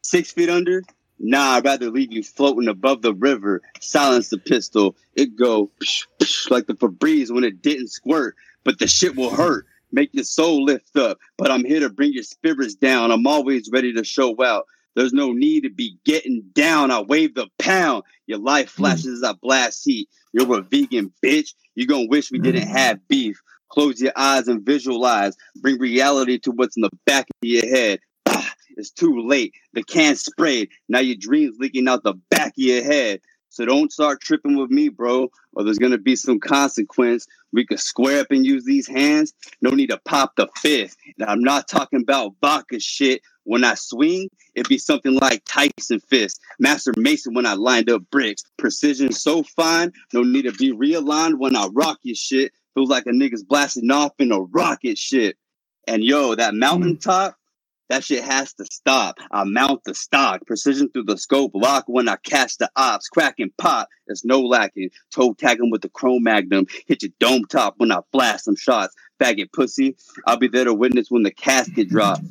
Six 0.01 0.31
feet 0.31 0.49
under? 0.49 0.83
Nah, 1.19 1.57
I'd 1.57 1.65
rather 1.65 1.91
leave 1.91 2.11
you 2.11 2.23
floating 2.23 2.67
above 2.67 3.01
the 3.01 3.13
river. 3.13 3.61
Silence 3.79 4.29
the 4.29 4.39
pistol. 4.39 4.95
It 5.15 5.35
go 5.35 5.69
psh, 5.81 6.07
psh, 6.19 6.49
like 6.49 6.67
the 6.67 6.73
Febreze 6.73 7.31
when 7.31 7.43
it 7.43 7.61
didn't 7.61 7.89
squirt, 7.89 8.35
but 8.63 8.79
the 8.79 8.88
shit 8.88 9.15
will 9.15 9.29
hurt. 9.29 9.67
Make 9.91 10.13
your 10.13 10.23
soul 10.23 10.63
lift 10.63 10.95
up, 10.97 11.19
but 11.38 11.51
I'm 11.51 11.65
here 11.65 11.81
to 11.81 11.89
bring 11.89 12.13
your 12.13 12.23
spirits 12.23 12.75
down. 12.75 13.11
I'm 13.11 13.27
always 13.27 13.69
ready 13.71 13.93
to 13.93 14.03
show 14.03 14.35
out. 14.43 14.65
There's 14.95 15.13
no 15.13 15.31
need 15.31 15.61
to 15.63 15.69
be 15.69 15.97
getting 16.05 16.43
down. 16.53 16.91
I 16.91 17.01
wave 17.01 17.35
the 17.35 17.47
pound. 17.59 18.03
Your 18.25 18.39
life 18.39 18.73
hmm. 18.73 18.83
flashes 18.83 19.17
as 19.17 19.23
I 19.23 19.33
blast 19.33 19.83
heat. 19.85 20.09
You're 20.33 20.57
a 20.57 20.61
vegan 20.61 21.11
bitch. 21.23 21.53
You're 21.75 21.88
gonna 21.88 22.07
wish 22.07 22.31
we 22.31 22.39
didn't 22.39 22.67
hmm. 22.67 22.75
have 22.75 23.07
beef. 23.07 23.41
Close 23.72 24.02
your 24.02 24.11
eyes 24.15 24.48
and 24.48 24.65
visualize. 24.65 25.35
Bring 25.61 25.80
reality 25.80 26.38
to 26.39 26.52
what's 26.52 26.76
in 26.76 26.81
the 26.81 26.89
back 27.06 27.26
of 27.30 27.49
your 27.49 27.65
head. 27.65 27.99
Ah, 28.27 28.53
it's 28.76 28.91
too 28.91 29.26
late. 29.26 29.53
The 29.73 29.84
can 29.84 30.15
sprayed. 30.15 30.69
Now 30.89 30.99
your 30.99 31.15
dreams 31.18 31.56
leaking 31.57 31.88
out 31.88 32.03
the 32.03 32.15
back 32.30 32.49
of 32.49 32.53
your 32.57 32.84
head. 32.84 33.22
So 33.49 33.65
don't 33.65 33.91
start 33.91 34.22
tripping 34.22 34.57
with 34.57 34.72
me, 34.72 34.88
bro, 34.88 35.30
or 35.53 35.64
there's 35.64 35.77
gonna 35.77 35.98
be 35.98 36.15
some 36.15 36.39
consequence. 36.39 37.27
We 37.52 37.65
could 37.65 37.80
square 37.80 38.22
up 38.22 38.27
and 38.30 38.45
use 38.45 38.64
these 38.64 38.88
hands. 38.88 39.34
No 39.61 39.72
need 39.72 39.89
to 39.89 39.99
pop 40.06 40.35
the 40.38 40.48
fifth. 40.57 40.95
And 41.19 41.30
I'm 41.30 41.41
not 41.41 41.68
talking 41.68 42.02
about 42.02 42.35
vodka 42.41 42.80
shit. 42.80 43.22
When 43.43 43.64
I 43.64 43.73
swing, 43.73 44.30
it'd 44.56 44.69
be 44.69 44.77
something 44.77 45.15
like 45.15 45.43
Tyson 45.45 45.99
fist, 45.99 46.39
Master 46.60 46.93
Mason 46.95 47.34
when 47.34 47.45
I 47.45 47.53
lined 47.53 47.89
up 47.89 48.03
bricks. 48.11 48.43
Precision 48.57 49.11
so 49.11 49.43
fine, 49.43 49.91
no 50.14 50.23
need 50.23 50.43
to 50.43 50.52
be 50.52 50.72
realigned 50.72 51.39
when 51.39 51.56
I 51.56 51.68
rock 51.73 51.99
your 52.03 52.15
shit. 52.15 52.53
Feels 52.76 52.89
like 52.89 53.06
a 53.06 53.11
nigga's 53.11 53.43
blasting 53.43 53.91
off 53.91 54.14
in 54.19 54.31
a 54.31 54.39
rocket 54.39 54.98
shit. 54.98 55.38
And 55.88 56.03
yo, 56.03 56.35
that 56.35 56.53
mountaintop, 56.53 57.35
that 57.89 58.03
shit 58.03 58.23
has 58.23 58.53
to 58.53 58.65
stop. 58.65 59.18
I 59.31 59.43
mount 59.43 59.84
the 59.84 59.93
stock, 59.93 60.45
precision 60.48 60.89
through 60.89 61.03
the 61.03 61.18
scope, 61.18 61.52
lock 61.53 61.84
when 61.88 62.07
I 62.07 62.15
catch 62.23 62.57
the 62.57 62.69
ops, 62.77 63.10
cracking 63.10 63.52
pop. 63.57 63.89
There's 64.07 64.23
no 64.23 64.39
lacking. 64.41 64.91
Toe 65.14 65.34
tagging 65.34 65.72
with 65.72 65.81
the 65.81 65.89
chrome 65.89 66.23
magnum, 66.23 66.68
hit 66.88 67.03
your 67.03 67.11
dome 67.19 67.43
top 67.45 67.73
when 67.77 67.91
I 67.91 67.99
blast 68.14 68.45
some 68.45 68.56
shots. 68.56 68.95
Faggot 69.22 69.52
pussy, 69.52 69.98
I'll 70.26 70.38
be 70.38 70.48
there 70.48 70.64
to 70.64 70.73
witness 70.73 71.11
when 71.11 71.23
the 71.23 71.31
casket 71.31 71.89
drops. 71.89 72.22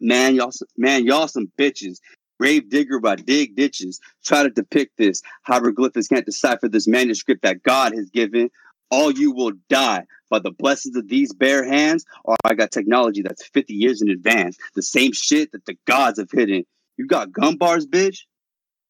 Man, 0.00 0.34
y'all, 0.34 0.52
man, 0.76 1.04
y'all 1.04 1.28
some 1.28 1.52
bitches. 1.58 1.98
Grave 2.38 2.68
digger 2.68 3.00
by 3.00 3.16
dig 3.16 3.56
ditches. 3.56 4.00
Try 4.24 4.42
to 4.42 4.50
depict 4.50 4.98
this. 4.98 5.22
Hieroglyphics 5.42 6.08
can't 6.08 6.26
decipher 6.26 6.68
this 6.68 6.86
manuscript 6.86 7.42
that 7.42 7.62
God 7.62 7.94
has 7.94 8.10
given. 8.10 8.50
All 8.90 9.10
you 9.10 9.32
will 9.32 9.52
die 9.68 10.04
by 10.30 10.38
the 10.38 10.50
blessings 10.50 10.96
of 10.96 11.08
these 11.08 11.32
bare 11.32 11.64
hands, 11.64 12.04
or 12.24 12.36
I 12.44 12.54
got 12.54 12.70
technology 12.70 13.22
that's 13.22 13.46
50 13.46 13.74
years 13.74 14.02
in 14.02 14.08
advance. 14.08 14.56
The 14.74 14.82
same 14.82 15.12
shit 15.12 15.52
that 15.52 15.66
the 15.66 15.76
gods 15.86 16.18
have 16.18 16.30
hidden. 16.30 16.64
You 16.96 17.06
got 17.06 17.32
gun 17.32 17.56
bars, 17.56 17.86
bitch? 17.86 18.20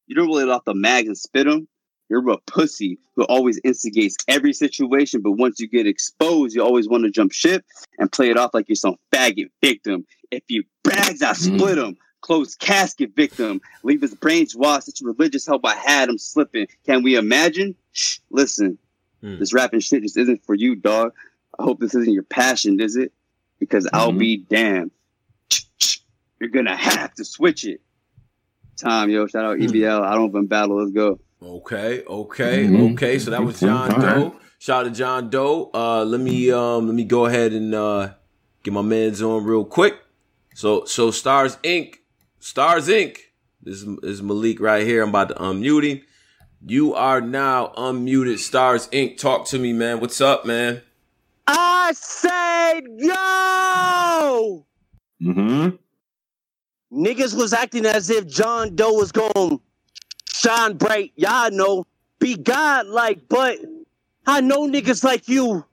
You 0.07 0.15
don't 0.15 0.27
really 0.27 0.45
let 0.45 0.55
off 0.55 0.65
the 0.65 0.73
mags 0.73 1.07
and 1.07 1.17
spit 1.17 1.45
them. 1.45 1.67
You're 2.09 2.29
a 2.29 2.37
pussy 2.47 2.99
who 3.15 3.23
always 3.23 3.59
instigates 3.63 4.15
every 4.27 4.53
situation, 4.53 5.21
but 5.21 5.33
once 5.33 5.59
you 5.59 5.67
get 5.67 5.87
exposed, 5.87 6.55
you 6.55 6.63
always 6.63 6.87
want 6.87 7.03
to 7.03 7.11
jump 7.11 7.33
ship 7.33 7.65
and 7.99 8.11
play 8.11 8.29
it 8.29 8.37
off 8.37 8.53
like 8.53 8.69
you're 8.69 8.77
some 8.77 8.95
faggot 9.13 9.49
victim. 9.61 10.05
If 10.31 10.43
you 10.47 10.63
bags, 10.83 11.21
I 11.21 11.31
mm. 11.31 11.35
split 11.57 11.77
him. 11.77 11.97
Closed 12.21 12.59
casket 12.59 13.15
victim. 13.15 13.61
Leave 13.83 14.01
his 14.01 14.15
brains 14.15 14.55
washed. 14.55 14.85
Such 14.85 15.01
religious 15.01 15.45
help 15.45 15.65
I 15.65 15.75
had 15.75 16.09
him 16.09 16.17
slipping. 16.17 16.67
Can 16.85 17.03
we 17.03 17.15
imagine? 17.15 17.75
Shh, 17.91 18.19
listen, 18.31 18.77
this 19.21 19.53
rapping 19.53 19.79
shit 19.79 20.03
just 20.03 20.17
isn't 20.17 20.43
for 20.45 20.53
you, 20.55 20.75
dog. 20.75 21.13
I 21.59 21.63
hope 21.63 21.79
this 21.79 21.95
isn't 21.95 22.13
your 22.13 22.23
passion, 22.23 22.79
is 22.79 22.95
it? 22.95 23.11
Because 23.59 23.87
I'll 23.91 24.11
be 24.11 24.37
damned. 24.37 24.91
You're 26.39 26.49
gonna 26.51 26.75
have 26.75 27.13
to 27.15 27.25
switch 27.25 27.65
it. 27.65 27.81
Time, 28.75 29.09
yo. 29.09 29.25
Shout 29.25 29.43
out 29.45 29.57
EBL. 29.57 30.01
I 30.03 30.13
don't 30.13 30.29
even 30.29 30.45
battle. 30.45 30.77
Let's 30.79 30.91
go. 30.91 31.19
Okay, 31.41 32.03
okay, 32.05 32.65
Mm-hmm. 32.65 32.93
okay. 32.93 33.17
So 33.19 33.31
that 33.31 33.43
was 33.43 33.59
John 33.59 33.91
All 33.91 33.97
right. 33.99 34.15
Doe. 34.15 34.35
Shout 34.59 34.85
out 34.85 34.89
to 34.89 34.95
John 34.95 35.29
Doe. 35.29 35.71
Uh, 35.73 36.03
let 36.05 36.21
me 36.21 36.51
um, 36.51 36.85
let 36.85 36.93
me 36.95 37.03
go 37.03 37.25
ahead 37.25 37.53
and 37.53 37.73
uh, 37.73 38.11
get 38.63 38.73
my 38.73 38.81
man's 38.83 39.21
on 39.21 39.43
real 39.45 39.65
quick. 39.65 39.95
So 40.53 40.85
so 40.85 41.09
Stars 41.11 41.57
Inc. 41.57 41.95
Stars 42.39 42.87
Inc. 42.87 43.17
This 43.63 43.81
is, 43.81 43.85
this 44.01 44.11
is 44.11 44.21
Malik 44.23 44.59
right 44.59 44.85
here. 44.85 45.01
I'm 45.03 45.09
about 45.09 45.29
to 45.29 45.35
unmute 45.35 45.83
him. 45.89 46.01
You 46.65 46.95
are 46.95 47.21
now 47.21 47.71
unmuted. 47.77 48.39
Stars 48.39 48.87
Inc. 48.87 49.17
Talk 49.17 49.45
to 49.47 49.59
me, 49.59 49.73
man. 49.73 49.99
What's 49.99 50.19
up, 50.19 50.45
man? 50.45 50.81
I 51.45 51.93
said, 51.93 52.81
yo! 52.97 54.65
Mm-hmm. 55.21 55.75
Niggas 56.91 57.35
was 57.37 57.53
acting 57.53 57.85
as 57.85 58.09
if 58.09 58.27
John 58.27 58.75
Doe 58.75 58.93
was 58.93 59.11
going 59.11 59.31
to 59.33 59.61
shine 60.33 60.77
bright. 60.77 61.13
Y'all 61.15 61.51
know, 61.51 61.85
be 62.19 62.35
God-like, 62.35 63.29
but 63.29 63.59
I 64.25 64.41
know 64.41 64.67
niggas 64.67 65.03
like 65.03 65.29
you. 65.29 65.63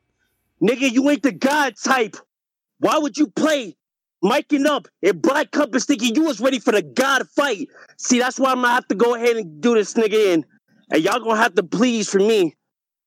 Nigga, 0.62 0.90
you 0.90 1.08
ain't 1.10 1.22
the 1.22 1.32
God 1.32 1.74
type. 1.82 2.16
Why 2.78 2.98
would 2.98 3.16
you 3.16 3.28
play 3.28 3.76
miking 4.22 4.66
up 4.66 4.88
and 5.02 5.20
Black 5.20 5.50
Compass 5.50 5.86
thinking 5.86 6.14
you 6.14 6.24
was 6.24 6.40
ready 6.40 6.58
for 6.58 6.72
the 6.72 6.82
God 6.82 7.28
fight? 7.28 7.68
See, 7.96 8.18
that's 8.18 8.38
why 8.38 8.52
I'm 8.52 8.62
gonna 8.62 8.68
have 8.68 8.86
to 8.88 8.94
go 8.94 9.14
ahead 9.14 9.36
and 9.36 9.60
do 9.60 9.74
this 9.74 9.94
nigga 9.94 10.34
in. 10.34 10.44
And 10.94 11.02
y'all 11.02 11.18
gonna 11.18 11.36
have 11.36 11.56
to 11.56 11.64
please 11.64 12.08
for 12.08 12.20
me. 12.20 12.54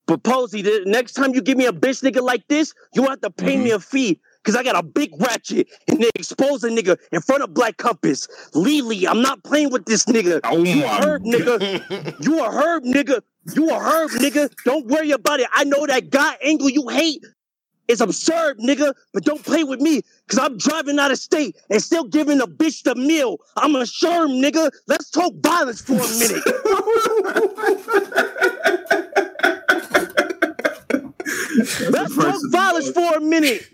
But 0.08 0.22
Posey, 0.24 0.62
the 0.62 0.84
next 0.86 1.14
time 1.14 1.34
you 1.34 1.42
give 1.42 1.58
me 1.58 1.68
a 1.68 1.72
bitch 1.72 2.04
nigga 2.04 2.22
like 2.22 2.46
this, 2.50 2.74
you 2.94 3.04
have 3.04 3.22
to 3.22 3.30
pay 3.30 3.56
me 3.56 3.72
a 3.72 3.80
fee. 3.80 4.20
Cause 4.44 4.58
I 4.58 4.64
got 4.64 4.78
a 4.78 4.84
big 4.84 5.12
ratchet 5.20 5.70
and 5.88 6.02
they 6.02 6.10
expose 6.16 6.64
a 6.66 6.70
nigga 6.70 6.98
in 7.14 7.22
front 7.22 7.44
of 7.44 7.54
Black 7.54 7.78
Compass. 7.78 8.28
Lily, 8.54 9.08
I'm 9.08 9.22
not 9.22 9.42
playing 9.44 9.72
with 9.72 9.86
this 9.86 10.06
nigga. 10.06 10.42
Oh 10.44 10.64
you 10.64 10.84
a 10.84 10.88
herb 10.90 11.24
nigga. 11.24 12.20
you 12.26 12.44
a 12.44 12.52
herb 12.52 12.84
nigga. 12.84 13.22
You 13.56 13.70
a 13.70 13.80
herb 13.80 14.12
nigga. 14.12 14.54
Don't 14.66 14.86
worry 14.88 15.12
about 15.12 15.40
it. 15.40 15.48
I 15.54 15.64
know 15.64 15.86
that 15.86 16.10
God 16.10 16.38
angle 16.42 16.70
you 16.70 16.90
hate 16.90 17.24
is 17.88 18.02
absurd, 18.02 18.60
nigga. 18.60 18.94
But 19.14 19.24
don't 19.24 19.44
play 19.44 19.64
with 19.64 19.80
me. 19.80 20.02
Cause 20.28 20.40
I'm 20.40 20.58
driving 20.58 21.00
out 21.00 21.12
of 21.12 21.18
state 21.18 21.56
and 21.70 21.82
still 21.82 22.04
giving 22.04 22.42
a 22.42 22.48
bitch 22.48 22.84
the 22.84 22.96
meal. 22.96 23.38
I'm 23.56 23.76
a 23.76 23.84
sherm, 23.84 24.44
nigga. 24.44 24.70
Let's 24.88 25.10
talk 25.10 25.34
violence 25.42 25.80
for 25.82 25.94
a 25.94 25.98
minute. 25.98 26.44
Let's 31.90 32.16
talk 32.16 32.42
violence 32.52 32.92
for 32.92 33.18
a 33.18 33.22
minute. 33.22 33.68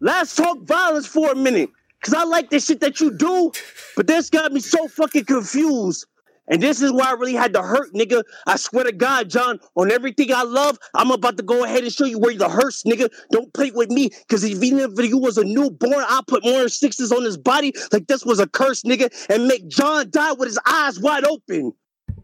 Let's 0.00 0.36
talk 0.36 0.60
violence 0.62 1.06
for 1.06 1.32
a 1.32 1.34
minute. 1.34 1.70
Cause 2.02 2.14
I 2.14 2.24
like 2.24 2.50
the 2.50 2.60
shit 2.60 2.80
that 2.80 3.00
you 3.00 3.10
do, 3.10 3.50
but 3.96 4.06
this 4.06 4.30
got 4.30 4.52
me 4.52 4.60
so 4.60 4.86
fucking 4.86 5.24
confused. 5.24 6.06
And 6.48 6.62
this 6.62 6.80
is 6.80 6.92
why 6.92 7.10
I 7.10 7.12
really 7.12 7.34
had 7.34 7.52
to 7.54 7.62
hurt, 7.62 7.92
nigga. 7.92 8.22
I 8.46 8.56
swear 8.56 8.84
to 8.84 8.92
God, 8.92 9.28
John, 9.28 9.58
on 9.74 9.90
everything 9.90 10.32
I 10.32 10.42
love, 10.42 10.78
I'm 10.94 11.10
about 11.10 11.36
to 11.38 11.42
go 11.42 11.64
ahead 11.64 11.82
and 11.82 11.92
show 11.92 12.04
you 12.04 12.18
where 12.18 12.34
the 12.34 12.48
hurts, 12.48 12.84
nigga. 12.84 13.10
Don't 13.32 13.52
play 13.52 13.70
with 13.72 13.90
me, 13.90 14.10
because 14.28 14.44
if 14.44 14.62
even 14.62 14.78
if 14.78 14.92
you 14.98 15.18
was 15.18 15.38
a 15.38 15.44
newborn, 15.44 16.04
I'll 16.08 16.22
put 16.22 16.44
more 16.44 16.68
sixes 16.68 17.12
on 17.12 17.24
his 17.24 17.36
body 17.36 17.72
like 17.92 18.06
this 18.06 18.24
was 18.24 18.38
a 18.38 18.46
curse, 18.46 18.82
nigga, 18.82 19.12
and 19.28 19.48
make 19.48 19.68
John 19.68 20.10
die 20.10 20.32
with 20.32 20.48
his 20.48 20.58
eyes 20.66 21.00
wide 21.00 21.24
open. 21.24 21.72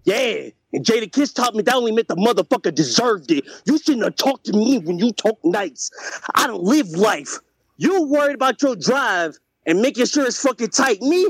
Yeah. 0.04 0.48
And 0.72 0.84
Jadakiss 0.84 1.34
taught 1.34 1.54
me 1.54 1.62
that 1.62 1.74
only 1.74 1.92
meant 1.92 2.08
the 2.08 2.16
motherfucker 2.16 2.74
deserved 2.74 3.30
it. 3.30 3.44
You 3.66 3.78
shouldn't 3.78 4.04
have 4.04 4.16
talked 4.16 4.46
to 4.46 4.52
me 4.52 4.78
when 4.78 4.98
you 4.98 5.12
talk 5.12 5.38
nice. 5.44 5.90
I 6.34 6.46
don't 6.46 6.62
live 6.62 6.88
life. 6.90 7.38
You 7.76 8.06
worried 8.06 8.34
about 8.34 8.62
your 8.62 8.76
drive 8.76 9.36
and 9.66 9.82
making 9.82 10.06
sure 10.06 10.24
it's 10.24 10.40
fucking 10.40 10.68
tight. 10.68 11.02
Me, 11.02 11.28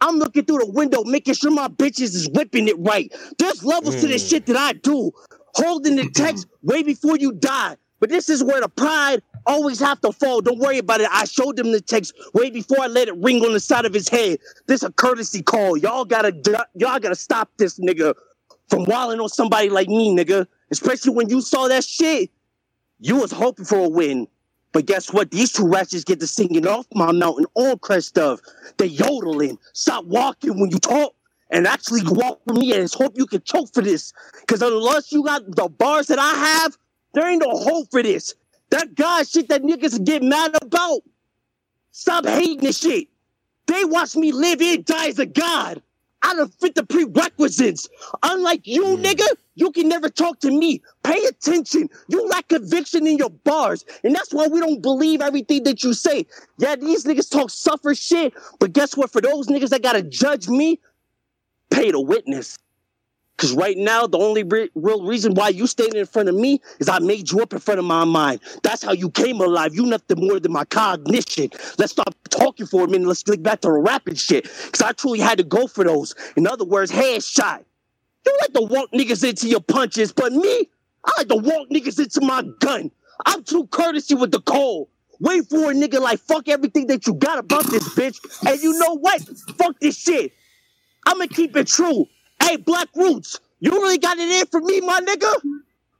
I'm 0.00 0.16
looking 0.16 0.44
through 0.44 0.58
the 0.58 0.70
window, 0.70 1.04
making 1.04 1.34
sure 1.34 1.50
my 1.50 1.68
bitches 1.68 2.14
is 2.14 2.28
whipping 2.30 2.68
it 2.68 2.76
right. 2.78 3.12
There's 3.38 3.64
levels 3.64 4.00
to 4.00 4.06
this 4.06 4.22
hmm. 4.22 4.28
shit 4.28 4.46
that 4.46 4.56
I 4.56 4.72
do. 4.74 5.12
Holding 5.54 5.96
the 5.96 6.10
text 6.10 6.46
way 6.62 6.82
before 6.82 7.16
you 7.16 7.32
die. 7.32 7.76
But 8.00 8.10
this 8.10 8.28
is 8.28 8.42
where 8.42 8.60
the 8.60 8.68
pride 8.68 9.22
always 9.46 9.80
have 9.80 10.00
to 10.02 10.12
fall. 10.12 10.40
Don't 10.40 10.58
worry 10.58 10.78
about 10.78 11.00
it. 11.00 11.08
I 11.10 11.24
showed 11.24 11.58
him 11.58 11.72
the 11.72 11.80
text 11.80 12.12
way 12.34 12.50
before 12.50 12.80
I 12.80 12.86
let 12.86 13.08
it 13.08 13.16
ring 13.16 13.44
on 13.44 13.52
the 13.52 13.60
side 13.60 13.86
of 13.86 13.94
his 13.94 14.08
head. 14.08 14.40
This 14.66 14.82
a 14.82 14.92
courtesy 14.92 15.42
call. 15.42 15.76
Y'all 15.76 16.04
gotta 16.04 16.32
y'all 16.74 16.98
gotta 16.98 17.14
stop 17.14 17.50
this 17.56 17.78
nigga 17.78 18.14
from 18.68 18.84
walling 18.84 19.20
on 19.20 19.28
somebody 19.28 19.70
like 19.70 19.88
me, 19.88 20.14
nigga. 20.14 20.46
Especially 20.70 21.14
when 21.14 21.28
you 21.28 21.40
saw 21.40 21.68
that 21.68 21.84
shit. 21.84 22.30
You 23.00 23.16
was 23.16 23.32
hoping 23.32 23.64
for 23.64 23.78
a 23.78 23.88
win. 23.88 24.26
But 24.74 24.86
guess 24.86 25.12
what? 25.12 25.30
These 25.30 25.52
two 25.52 25.68
ratchets 25.68 26.02
get 26.02 26.18
to 26.18 26.26
singing 26.26 26.66
off 26.66 26.86
my 26.92 27.12
mountain 27.12 27.46
all 27.54 27.78
crest 27.78 28.08
stuff. 28.08 28.40
They 28.76 28.86
yodeling. 28.86 29.56
Stop 29.72 30.04
walking 30.04 30.58
when 30.58 30.72
you 30.72 30.80
talk 30.80 31.14
and 31.50 31.68
actually 31.68 32.02
walk 32.04 32.40
with 32.44 32.58
me 32.58 32.74
and 32.74 32.92
hope 32.92 33.12
you 33.16 33.24
can 33.24 33.40
choke 33.42 33.72
for 33.72 33.82
this. 33.82 34.12
Because 34.40 34.62
unless 34.62 35.12
you 35.12 35.22
got 35.22 35.42
the 35.54 35.68
bars 35.68 36.08
that 36.08 36.18
I 36.18 36.34
have, 36.34 36.76
there 37.14 37.24
ain't 37.30 37.40
no 37.40 37.56
hope 37.56 37.92
for 37.92 38.02
this. 38.02 38.34
That 38.70 38.96
God 38.96 39.28
shit 39.28 39.48
that 39.48 39.62
niggas 39.62 40.04
get 40.04 40.24
mad 40.24 40.56
about. 40.60 41.02
Stop 41.92 42.26
hating 42.26 42.58
this 42.58 42.80
shit. 42.80 43.06
They 43.66 43.84
watch 43.84 44.16
me 44.16 44.32
live 44.32 44.60
and 44.60 44.84
die 44.84 45.06
as 45.06 45.20
a 45.20 45.26
god. 45.26 45.80
I 46.22 46.34
don't 46.34 46.52
fit 46.54 46.74
the 46.74 46.84
prerequisites. 46.84 47.88
Unlike 48.24 48.66
you, 48.66 48.96
nigga, 48.96 49.26
you 49.54 49.70
can 49.70 49.88
never 49.88 50.08
talk 50.08 50.40
to 50.40 50.50
me. 50.50 50.82
Pay 51.02 51.24
attention. 51.26 51.88
You 52.08 52.26
lack 52.28 52.48
conviction 52.48 53.06
in 53.06 53.18
your 53.18 53.30
bars. 53.30 53.84
And 54.02 54.14
that's 54.14 54.32
why 54.32 54.46
we 54.48 54.60
don't 54.60 54.82
believe 54.82 55.20
everything 55.20 55.64
that 55.64 55.82
you 55.82 55.94
say. 55.94 56.26
Yeah, 56.58 56.76
these 56.76 57.04
niggas 57.04 57.30
talk 57.30 57.50
suffer 57.50 57.94
shit. 57.94 58.34
But 58.58 58.72
guess 58.72 58.96
what? 58.96 59.12
For 59.12 59.20
those 59.20 59.46
niggas 59.46 59.70
that 59.70 59.82
gotta 59.82 60.02
judge 60.02 60.48
me, 60.48 60.80
pay 61.70 61.90
the 61.90 62.00
witness. 62.00 62.58
Cause 63.36 63.52
right 63.52 63.76
now, 63.76 64.06
the 64.06 64.18
only 64.18 64.44
re- 64.44 64.70
real 64.76 65.04
reason 65.04 65.34
why 65.34 65.48
you 65.48 65.66
standing 65.66 65.98
in 65.98 66.06
front 66.06 66.28
of 66.28 66.36
me 66.36 66.60
is 66.78 66.88
I 66.88 67.00
made 67.00 67.32
you 67.32 67.40
up 67.40 67.52
in 67.52 67.58
front 67.58 67.80
of 67.80 67.84
my 67.84 68.04
mind. 68.04 68.40
That's 68.62 68.84
how 68.84 68.92
you 68.92 69.10
came 69.10 69.40
alive. 69.40 69.74
You 69.74 69.86
nothing 69.86 70.24
more 70.24 70.38
than 70.38 70.52
my 70.52 70.64
cognition. 70.64 71.50
Let's 71.76 71.92
stop 71.92 72.14
talking 72.30 72.66
for 72.66 72.84
a 72.84 72.88
minute. 72.88 73.08
Let's 73.08 73.24
get 73.24 73.42
back 73.42 73.60
to 73.62 73.68
the 73.68 73.72
rapping 73.72 74.14
shit. 74.14 74.44
Cause 74.44 74.82
I 74.82 74.92
truly 74.92 75.18
had 75.18 75.38
to 75.38 75.44
go 75.44 75.66
for 75.66 75.82
those. 75.82 76.14
In 76.36 76.46
other 76.46 76.64
words, 76.64 76.92
headshot. 76.92 77.64
You 78.26 78.38
like 78.40 78.52
to 78.54 78.62
walk 78.62 78.90
niggas 78.92 79.28
into 79.28 79.48
your 79.48 79.60
punches, 79.60 80.12
but 80.12 80.32
me, 80.32 80.68
I 81.04 81.12
like 81.18 81.28
to 81.28 81.36
walk 81.36 81.68
niggas 81.70 81.98
into 81.98 82.20
my 82.22 82.42
gun. 82.60 82.90
I'm 83.26 83.44
too 83.44 83.66
courtesy 83.68 84.14
with 84.14 84.32
the 84.32 84.40
call. 84.40 84.90
Wait 85.20 85.48
for 85.48 85.70
a 85.70 85.74
nigga 85.74 86.00
like 86.00 86.20
fuck 86.20 86.48
everything 86.48 86.86
that 86.88 87.06
you 87.06 87.14
got 87.14 87.38
about 87.38 87.70
this 87.70 87.88
bitch. 87.88 88.20
And 88.46 88.60
you 88.62 88.72
know 88.78 88.96
what? 88.98 89.22
Fuck 89.58 89.78
this 89.80 89.96
shit. 89.96 90.32
I'ma 91.06 91.26
keep 91.32 91.56
it 91.56 91.66
true. 91.68 92.06
Hey, 92.42 92.56
Black 92.56 92.88
Roots, 92.96 93.40
You 93.60 93.70
really 93.72 93.98
got 93.98 94.18
it 94.18 94.28
in 94.28 94.46
for 94.48 94.60
me, 94.60 94.80
my 94.82 95.00
nigga? 95.00 95.34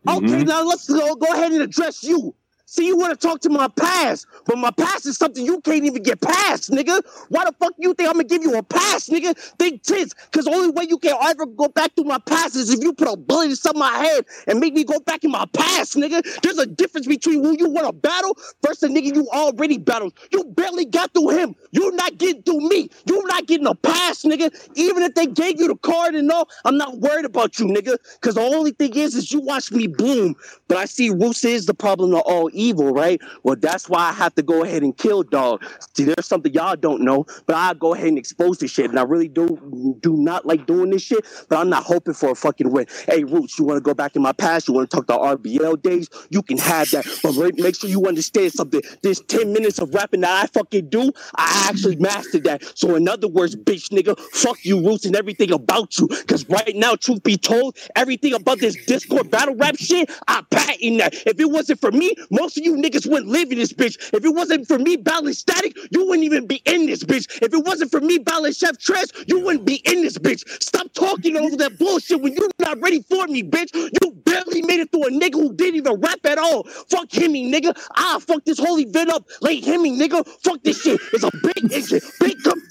Okay, 0.09 0.45
Mhm. 0.45 0.47
now 0.47 0.65
let's 0.65 0.89
go, 0.89 1.15
go 1.15 1.33
ahead 1.33 1.53
and 1.53 1.63
address 1.63 2.03
you. 2.05 2.35
See, 2.75 2.89
you 2.89 2.97
want 2.97 3.13
to 3.13 3.25
talk 3.25 3.41
to 3.43 3.51
my 3.51 3.69
past, 3.69 4.27
but 4.47 4.59
my 4.59 4.73
past 4.73 5.07
is 5.07 5.17
something 5.17 5.47
you 5.47 5.61
can't 5.61 5.85
even 5.85 6.03
get 6.03 6.21
past, 6.21 6.73
nigga. 6.73 7.01
Why 7.29 7.45
the 7.45 7.53
fuck 7.53 7.73
you 7.79 7.95
think 7.95 8.09
I'm 8.09 8.17
gonna 8.17 8.25
give 8.25 8.43
you 8.43 8.59
a 8.59 8.65
pass, 8.65 9.09
nigga? 9.09 9.39
Think 9.61 9.85
tits, 9.85 10.13
cause 10.33 10.49
only 10.49 10.71
way 10.71 10.87
you 10.89 10.99
can 10.99 11.17
ever 11.23 11.47
go 11.47 11.69
back 11.69 11.95
through 11.95 12.07
my 12.07 12.19
past 12.19 12.57
is 12.57 12.71
if 12.71 12.83
you 12.83 12.93
put 12.93 13.07
a 13.07 13.17
bullet 13.17 13.51
inside 13.51 13.77
my 13.77 13.93
head 13.99 14.27
and 14.49 14.59
make 14.59 14.75
me 14.75 14.83
go 14.83 14.99
back 14.99 15.23
in 15.23 15.31
my 15.31 15.45
past, 15.53 15.95
nigga. 15.95 16.21
There's 16.43 16.59
a 16.59 16.67
difference 16.67 17.07
between 17.07 17.45
who 17.45 17.57
you 17.57 17.69
want 17.69 17.87
to 17.87 17.93
battle 17.93 18.37
versus 18.67 18.91
nigga 18.91 19.15
you 19.15 19.29
already 19.31 19.79
battled. 19.79 20.15
You 20.33 20.43
barely 20.43 20.85
got 20.85 21.15
through 21.15 21.29
him. 21.29 21.55
You're 21.71 21.95
not 21.95 22.19
getting 22.19 22.43
through 22.43 22.69
me. 22.69 22.91
You're 23.07 23.27
not 23.29 23.47
getting 23.47 23.69
a 23.69 23.77
pass, 23.77 24.23
nigga. 24.25 24.53
Even 24.75 25.05
if 25.05 25.15
they 25.15 25.27
gave 25.27 25.61
you 25.61 25.69
the 25.69 25.77
card 25.77 26.17
and 26.17 26.29
all, 26.33 26.49
I'm 26.65 26.77
not 26.77 26.99
worried 26.99 27.25
about 27.25 27.57
you, 27.61 27.67
nigga. 27.67 27.99
Cause 28.21 28.35
the 28.35 28.41
only 28.41 28.73
thing 28.73 28.97
is, 28.97 29.15
is 29.15 29.31
you 29.31 29.41
watch 29.43 29.71
me 29.71 29.87
bloom. 29.87 30.35
But 30.67 30.79
I 30.79 30.87
see 30.87 31.11
Roots 31.11 31.45
is 31.45 31.67
the 31.67 31.75
problem 31.75 32.15
of 32.15 32.23
all 32.23 32.51
right? 32.73 33.20
Well, 33.43 33.57
that's 33.59 33.89
why 33.89 34.09
I 34.09 34.12
have 34.12 34.35
to 34.36 34.43
go 34.43 34.62
ahead 34.62 34.82
and 34.82 34.97
kill 34.97 35.23
dog. 35.23 35.65
See, 35.95 36.05
there's 36.05 36.27
something 36.27 36.53
y'all 36.53 36.77
don't 36.77 37.03
know, 37.03 37.27
but 37.47 37.57
I 37.57 37.74
go 37.74 37.95
ahead 37.95 38.09
and 38.09 38.19
expose 38.19 38.59
this 38.59 38.70
shit. 38.70 38.91
And 38.91 38.99
I 38.99 39.03
really 39.03 39.28
do 39.28 39.99
do 40.01 40.16
not 40.16 40.47
like 40.47 40.66
doing 40.66 40.91
this 40.91 41.03
shit, 41.03 41.24
but 41.49 41.59
I'm 41.59 41.69
not 41.69 41.85
hoping 41.85 42.15
for 42.15 42.31
a 42.31 42.35
fucking 42.35 42.70
win. 42.70 42.86
Hey, 43.07 43.24
Roots, 43.24 43.59
you 43.59 43.65
want 43.65 43.78
to 43.78 43.82
go 43.82 43.95
back 43.95 44.16
in 44.16 44.23
my 44.23 44.32
past? 44.32 44.69
You 44.69 44.74
want 44.74 44.91
to 44.91 44.97
talk 44.97 45.07
to 45.09 45.15
RBL 45.15 45.82
days? 45.82 46.09
You 46.31 46.43
can 46.43 46.59
have 46.59 46.91
that, 46.93 47.07
but 47.23 47.35
make 47.57 47.77
sure 47.77 47.91
you 47.91 48.07
understand 48.07 48.53
something. 48.53 48.81
This 49.03 49.20
10 49.28 49.53
minutes 49.53 49.78
of 49.78 49.95
rapping 49.95 50.20
that 50.23 50.45
I 50.45 50.47
fucking 50.47 50.89
do, 50.89 51.12
I 51.36 51.69
actually 51.69 51.97
mastered 51.97 52.45
that. 52.45 52.62
So 52.78 52.95
in 52.97 53.09
other 53.09 53.28
words, 53.28 53.57
bitch 53.57 53.91
nigga, 53.91 54.19
fuck 54.32 54.65
you, 54.65 54.85
Roots, 54.85 55.05
and 55.05 55.16
everything 55.16 55.53
about 55.53 55.99
you. 55.99 56.09
Cause 56.27 56.49
right 56.49 56.74
now, 56.74 56.95
truth 56.95 57.23
be 57.23 57.36
told, 57.36 57.77
everything 57.97 58.35
about 58.35 58.59
this 58.59 58.77
Discord 58.86 59.31
battle 59.31 59.55
rap 59.57 59.77
shit, 59.77 60.11
I 60.28 60.43
patent 60.51 60.99
that. 60.99 61.15
If 61.27 61.39
it 61.41 61.51
wasn't 61.51 61.81
for 61.81 61.93
me, 61.93 62.15
most 62.31 62.53
of 62.59 62.64
you 62.64 62.76
niggas 62.76 63.10
wouldn't 63.10 63.31
live 63.31 63.51
in 63.52 63.59
this 63.59 63.72
bitch. 63.72 63.97
If 64.14 64.24
it 64.24 64.35
wasn't 64.35 64.66
for 64.68 64.78
me 64.78 64.97
battling 64.97 65.35
static, 65.35 65.76
you 65.90 66.06
wouldn't 66.06 66.24
even 66.24 66.47
be 66.47 66.62
in 66.66 66.86
this 66.86 67.05
bitch. 67.05 67.43
If 67.43 67.52
it 67.55 67.64
wasn't 67.64 67.90
for 67.90 68.01
me 68.01 68.18
battling 68.18 68.52
Chef 68.52 68.78
Trez, 68.78 69.12
you 69.28 69.40
wouldn't 69.40 69.64
be 69.64 69.76
in 69.85 70.02
this 70.02 70.18
bitch. 70.18 70.43
Stop 70.62 70.93
talking 70.94 71.36
over 71.36 71.56
that 71.56 71.78
bullshit 71.78 72.20
when 72.20 72.35
you're 72.35 72.48
not 72.60 72.81
ready 72.81 73.02
for 73.02 73.26
me, 73.26 73.43
bitch. 73.43 73.74
You 73.74 74.12
barely 74.24 74.62
made 74.62 74.81
it 74.81 74.90
through 74.93 75.06
a 75.06 75.10
nigga 75.10 75.35
who 75.35 75.55
didn't 75.55 75.76
even 75.76 76.01
rap 76.01 76.24
at 76.24 76.39
all. 76.39 76.64
Fuck 76.90 77.12
Hemi, 77.12 77.51
nigga. 77.51 77.74
Ah, 77.97 78.18
fuck 78.20 78.44
this 78.44 78.59
whole 78.59 78.78
event 78.78 79.10
up. 79.10 79.26
Late 79.43 79.64
Hemi, 79.64 79.98
nigga. 79.98 80.26
Fuck 80.43 80.62
this 80.62 80.82
shit. 80.82 81.01
It's 81.12 81.24
a 81.24 81.31
big 81.43 81.72
engine. 81.72 82.01
Big 82.20 82.36
com- 82.43 82.62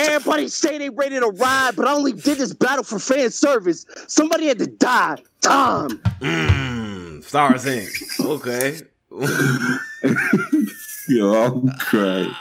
Everybody 0.00 0.48
say 0.48 0.78
they 0.78 0.88
ready 0.88 1.20
to 1.20 1.28
ride, 1.28 1.76
but 1.76 1.86
I 1.86 1.92
only 1.92 2.12
did 2.12 2.38
this 2.38 2.54
battle 2.54 2.84
for 2.84 2.98
fan 2.98 3.30
service. 3.30 3.84
Somebody 4.06 4.46
had 4.46 4.58
to 4.58 4.66
die. 4.66 5.18
Tom. 5.42 5.90
Mm, 6.20 7.22
Stars 7.22 7.64
Inc. 7.66 8.24
Okay. 8.24 8.80
Yo, 11.08 11.34
I'm 11.34 11.68
crying. 11.78 12.34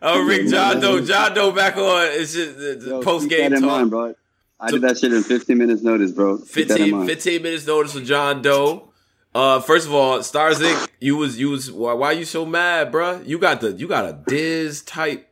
Oh, 0.00 0.24
Rick 0.24 0.48
John 0.48 0.80
Doe, 0.80 1.04
John 1.04 1.34
Doe 1.34 1.50
back 1.52 1.76
on. 1.76 2.06
It's 2.12 2.32
just 2.32 2.56
the, 2.56 2.74
the 2.74 3.00
post 3.00 3.28
game 3.28 3.50
talk. 3.50 3.60
mind, 3.62 3.90
bro. 3.90 4.14
I 4.60 4.70
did 4.70 4.82
that 4.82 4.98
shit 4.98 5.12
in 5.12 5.22
15 5.22 5.58
minutes 5.58 5.82
notice, 5.82 6.12
bro. 6.12 6.38
Keep 6.38 6.68
that 6.68 6.80
in 6.80 7.06
15, 7.06 7.06
15 7.06 7.42
minutes 7.42 7.66
notice 7.66 7.92
for 7.92 8.00
John 8.00 8.42
Doe. 8.42 8.90
Uh, 9.34 9.60
first 9.60 9.86
of 9.86 9.94
all, 9.94 10.22
Stars 10.22 10.58
Inc. 10.60 10.88
You 11.00 11.16
was 11.16 11.38
you 11.38 11.50
was 11.50 11.70
why, 11.70 11.92
why 11.94 12.12
you 12.12 12.24
so 12.24 12.44
mad, 12.46 12.92
bruh? 12.92 13.26
You 13.26 13.38
got 13.38 13.60
the 13.60 13.72
you 13.72 13.86
got 13.88 14.04
a 14.04 14.18
Diz 14.26 14.82
type 14.82 15.27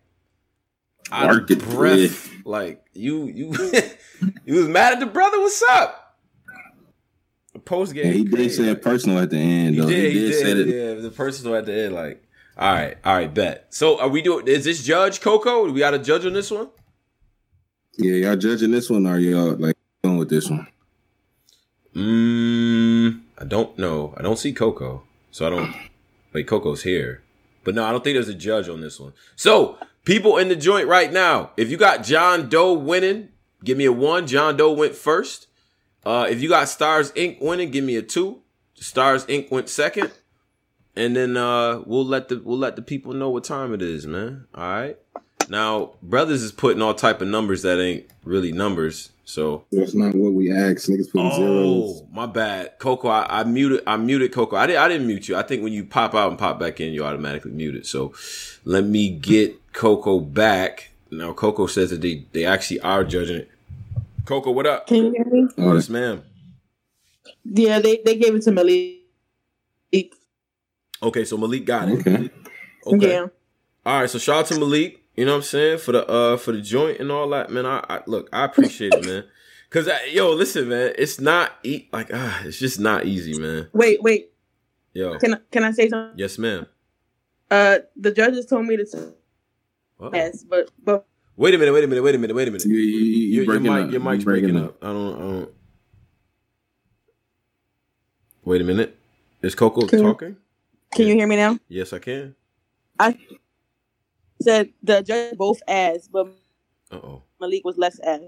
out 1.12 1.50
of 1.50 1.58
breath. 1.70 2.30
Like 2.44 2.84
you 2.92 3.26
you 3.26 3.54
you 4.44 4.54
was 4.54 4.68
mad 4.68 4.94
at 4.94 5.00
the 5.00 5.06
brother. 5.06 5.38
What's 5.40 5.62
up? 5.70 6.02
Post 7.64 7.94
game. 7.94 8.06
Yeah, 8.06 8.12
he 8.12 8.24
did 8.24 8.52
say 8.52 8.68
it 8.68 8.82
personal 8.82 9.18
at 9.18 9.30
the 9.30 9.38
end, 9.38 9.74
He 9.74 9.80
though. 9.80 9.88
did, 9.88 10.12
he 10.12 10.18
did 10.20 10.34
say 10.34 10.54
did. 10.54 10.68
that. 10.68 10.72
Yeah, 10.72 10.94
the 11.00 11.10
personal 11.10 11.56
at 11.56 11.66
the 11.66 11.74
end. 11.74 11.94
Like, 11.94 12.22
all 12.56 12.72
right, 12.72 12.96
all 13.04 13.14
right, 13.14 13.32
bet. 13.32 13.66
So, 13.70 13.98
are 13.98 14.08
we 14.08 14.22
doing? 14.22 14.46
Is 14.46 14.64
this 14.64 14.84
Judge 14.84 15.20
Coco? 15.20 15.70
We 15.70 15.80
got 15.80 15.94
a 15.94 15.98
judge 15.98 16.24
on 16.26 16.32
this 16.32 16.50
one. 16.50 16.68
Yeah, 17.98 18.12
y'all 18.28 18.36
judging 18.36 18.70
this 18.70 18.88
one 18.90 19.06
or 19.06 19.18
y'all 19.18 19.56
like 19.56 19.76
going 20.04 20.18
with 20.18 20.28
this 20.28 20.48
one? 20.50 20.66
Mm, 21.94 23.22
I 23.38 23.44
don't 23.44 23.76
know. 23.78 24.14
I 24.16 24.22
don't 24.22 24.38
see 24.38 24.52
Coco, 24.52 25.02
so 25.30 25.46
I 25.46 25.50
don't. 25.50 25.74
Wait, 26.32 26.46
Coco's 26.46 26.82
here, 26.82 27.22
but 27.64 27.74
no, 27.74 27.84
I 27.84 27.90
don't 27.90 28.04
think 28.04 28.14
there's 28.16 28.28
a 28.28 28.34
judge 28.34 28.68
on 28.68 28.80
this 28.82 29.00
one. 29.00 29.14
So, 29.34 29.78
people 30.06 30.38
in 30.38 30.48
the 30.48 30.56
joint 30.56 30.88
right 30.88 31.12
now, 31.12 31.50
if 31.58 31.70
you 31.70 31.76
got 31.76 32.02
John 32.02 32.48
Doe 32.48 32.72
winning, 32.72 33.28
give 33.62 33.76
me 33.76 33.84
a 33.84 33.92
one. 33.92 34.26
John 34.26 34.56
Doe 34.56 34.72
went 34.72 34.94
first. 34.94 35.48
Uh, 36.06 36.26
if 36.30 36.40
you 36.40 36.48
got 36.48 36.70
Stars 36.70 37.12
Inc. 37.12 37.42
winning, 37.42 37.70
give 37.70 37.84
me 37.84 37.96
a 37.96 38.02
two. 38.02 38.40
Stars 38.74 39.26
Inc. 39.26 39.50
went 39.50 39.68
second, 39.68 40.12
and 40.94 41.14
then 41.14 41.36
uh, 41.36 41.82
we'll 41.84 42.06
let 42.06 42.28
the 42.28 42.40
we'll 42.42 42.58
let 42.58 42.76
the 42.76 42.82
people 42.82 43.12
know 43.12 43.28
what 43.28 43.44
time 43.44 43.74
it 43.74 43.82
is, 43.82 44.06
man. 44.06 44.46
All 44.54 44.64
right. 44.64 44.96
Now, 45.48 45.92
brothers 46.02 46.42
is 46.42 46.50
putting 46.50 46.82
all 46.82 46.94
type 46.94 47.20
of 47.20 47.28
numbers 47.28 47.62
that 47.62 47.80
ain't 47.80 48.06
really 48.24 48.50
numbers. 48.50 49.10
So 49.24 49.64
That's 49.72 49.94
not 49.94 50.14
what 50.14 50.32
we 50.32 50.52
asked. 50.52 50.88
Niggas 50.88 51.10
putting 51.10 51.32
zeros. 51.32 52.02
Oh, 52.02 52.08
my 52.12 52.26
bad, 52.26 52.78
Coco. 52.78 53.08
I, 53.08 53.40
I 53.40 53.44
muted. 53.44 53.82
I 53.86 53.96
muted 53.96 54.32
Coco. 54.32 54.56
I 54.56 54.68
didn't. 54.68 54.82
I 54.82 54.88
didn't 54.88 55.06
mute 55.08 55.28
you. 55.28 55.36
I 55.36 55.42
think 55.42 55.64
when 55.64 55.72
you 55.72 55.84
pop 55.84 56.14
out 56.14 56.30
and 56.30 56.38
pop 56.38 56.60
back 56.60 56.80
in, 56.80 56.92
you 56.92 57.04
automatically 57.04 57.50
muted. 57.50 57.86
So 57.86 58.14
let 58.64 58.84
me 58.84 59.10
get 59.10 59.65
Coco 59.76 60.20
back. 60.20 60.90
Now 61.10 61.34
Coco 61.34 61.66
says 61.66 61.90
that 61.90 62.00
they 62.00 62.26
they 62.32 62.46
actually 62.46 62.80
are 62.80 63.04
judging 63.04 63.36
it. 63.36 63.50
Coco, 64.24 64.50
what 64.50 64.66
up? 64.66 64.86
Can 64.86 65.04
you 65.04 65.12
hear 65.12 65.24
me? 65.26 65.48
Oh, 65.58 65.74
yes, 65.74 65.88
ma'am. 65.90 66.22
Yeah, 67.44 67.78
they, 67.78 68.00
they 68.04 68.16
gave 68.16 68.34
it 68.34 68.42
to 68.42 68.50
Malik. 68.50 69.02
Okay, 71.02 71.24
so 71.26 71.36
Malik 71.36 71.66
got 71.66 71.88
it. 71.90 72.00
Okay. 72.00 72.30
Okay. 72.86 73.10
Yeah. 73.10 73.26
All 73.84 74.00
right, 74.00 74.10
so 74.10 74.18
shout 74.18 74.36
out 74.38 74.46
to 74.46 74.58
Malik. 74.58 75.02
You 75.14 75.26
know 75.26 75.32
what 75.32 75.36
I'm 75.38 75.42
saying 75.42 75.78
for 75.78 75.92
the 75.92 76.08
uh 76.08 76.36
for 76.38 76.52
the 76.52 76.62
joint 76.62 76.98
and 76.98 77.12
all 77.12 77.28
that, 77.30 77.50
man. 77.50 77.66
I, 77.66 77.84
I 77.88 78.00
look, 78.06 78.30
I 78.32 78.44
appreciate 78.44 78.94
it, 78.94 79.04
man. 79.04 79.24
Cause 79.68 79.88
I, 79.88 80.06
yo, 80.06 80.32
listen, 80.32 80.70
man, 80.70 80.94
it's 80.96 81.20
not 81.20 81.52
e- 81.62 81.88
like 81.92 82.10
ah, 82.14 82.42
it's 82.44 82.58
just 82.58 82.80
not 82.80 83.04
easy, 83.04 83.38
man. 83.38 83.68
Wait, 83.74 84.02
wait. 84.02 84.30
Yo, 84.94 85.18
Can 85.18 85.38
can 85.50 85.64
I 85.64 85.72
say 85.72 85.90
something? 85.90 86.18
yes, 86.18 86.38
ma'am. 86.38 86.66
Uh, 87.50 87.78
the 87.94 88.10
judges 88.10 88.46
told 88.46 88.64
me 88.66 88.76
to 88.78 89.14
say 90.00 90.04
Uh-oh. 90.06 90.10
yes, 90.14 90.44
but 90.44 90.70
but 90.84 91.06
Wait 91.38 91.54
a 91.54 91.58
minute, 91.58 91.72
wait 91.72 91.84
a 91.84 91.86
minute, 91.86 92.02
wait 92.02 92.14
a 92.14 92.18
minute, 92.18 92.34
wait 92.34 92.48
a 92.48 92.50
minute. 92.50 92.64
You, 92.66 92.76
you, 92.76 92.98
you 92.98 93.42
Your, 93.42 93.54
your 93.54 93.60
mic, 93.60 93.70
up. 93.86 93.90
your 93.90 94.00
mic's 94.00 94.24
breaking 94.24 94.52
breaking 94.54 94.64
up. 94.64 94.82
I 94.82 94.86
don't, 94.86 95.14
I 95.14 95.18
don't. 95.18 95.50
Wait 98.44 98.60
a 98.60 98.64
minute. 98.64 98.96
Is 99.42 99.54
Coco 99.54 99.86
Can 99.86 99.98
you- 99.98 100.04
talking? 100.04 100.36
can 100.94 101.06
you 101.06 101.14
hear 101.14 101.26
me 101.26 101.36
now? 101.36 101.58
Yes, 101.68 101.92
I 101.92 101.98
can. 101.98 102.34
I 102.98 103.18
said 104.40 104.70
the 104.82 105.02
judge 105.02 105.36
both 105.36 105.60
ass, 105.68 106.08
but 106.10 106.28
Uh 106.90 106.96
oh. 106.96 107.22
Malik 107.40 107.64
was 107.64 107.76
less 107.76 107.98
ass. 108.00 108.22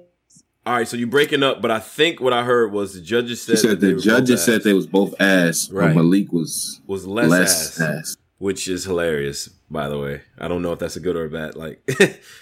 All 0.66 0.74
right, 0.74 0.86
so 0.86 0.98
you 0.98 1.06
breaking 1.06 1.42
up, 1.42 1.62
but 1.62 1.70
I 1.70 1.78
think 1.78 2.20
what 2.20 2.34
I 2.34 2.44
heard 2.44 2.72
was 2.72 2.92
the 2.92 3.00
judges 3.00 3.38
She 3.44 3.56
said, 3.56 3.58
said 3.58 3.70
that 3.70 3.80
they 3.80 3.92
the 3.94 4.00
judges 4.00 4.44
said 4.44 4.56
ass. 4.58 4.64
they 4.64 4.74
was 4.74 4.86
both 4.86 5.18
ass, 5.18 5.70
Right. 5.70 5.94
but 5.94 6.02
Malik 6.02 6.30
was 6.30 6.82
was 6.86 7.06
less, 7.06 7.30
less 7.30 7.80
ass, 7.80 7.80
ass. 7.80 8.16
which 8.36 8.68
is 8.68 8.84
hilarious. 8.84 9.48
By 9.70 9.88
the 9.88 9.98
way, 9.98 10.22
I 10.38 10.48
don't 10.48 10.62
know 10.62 10.72
if 10.72 10.78
that's 10.78 10.96
a 10.96 11.00
good 11.00 11.14
or 11.14 11.26
a 11.26 11.30
bad. 11.30 11.54
Like, 11.54 11.82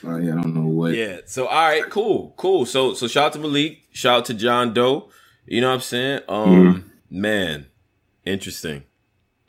Oh, 0.05 0.17
yeah, 0.19 0.33
I 0.39 0.41
don't 0.43 0.55
know 0.55 0.67
what. 0.69 0.95
yeah. 0.95 1.19
So 1.27 1.47
all 1.47 1.69
right, 1.69 1.83
cool, 1.91 2.35
cool. 2.37 2.65
So 2.67 2.95
so 2.95 3.09
shout 3.09 3.27
out 3.27 3.33
to 3.35 3.39
Malik, 3.41 3.79
shout 3.93 4.19
out 4.19 4.25
to 4.27 4.35
John 4.35 4.73
Doe. 4.73 5.11
You 5.47 5.61
know 5.61 5.69
what 5.69 5.75
I'm 5.75 5.81
saying? 5.81 6.21
Um, 6.29 6.93
man, 7.11 7.67
interesting. 8.25 8.85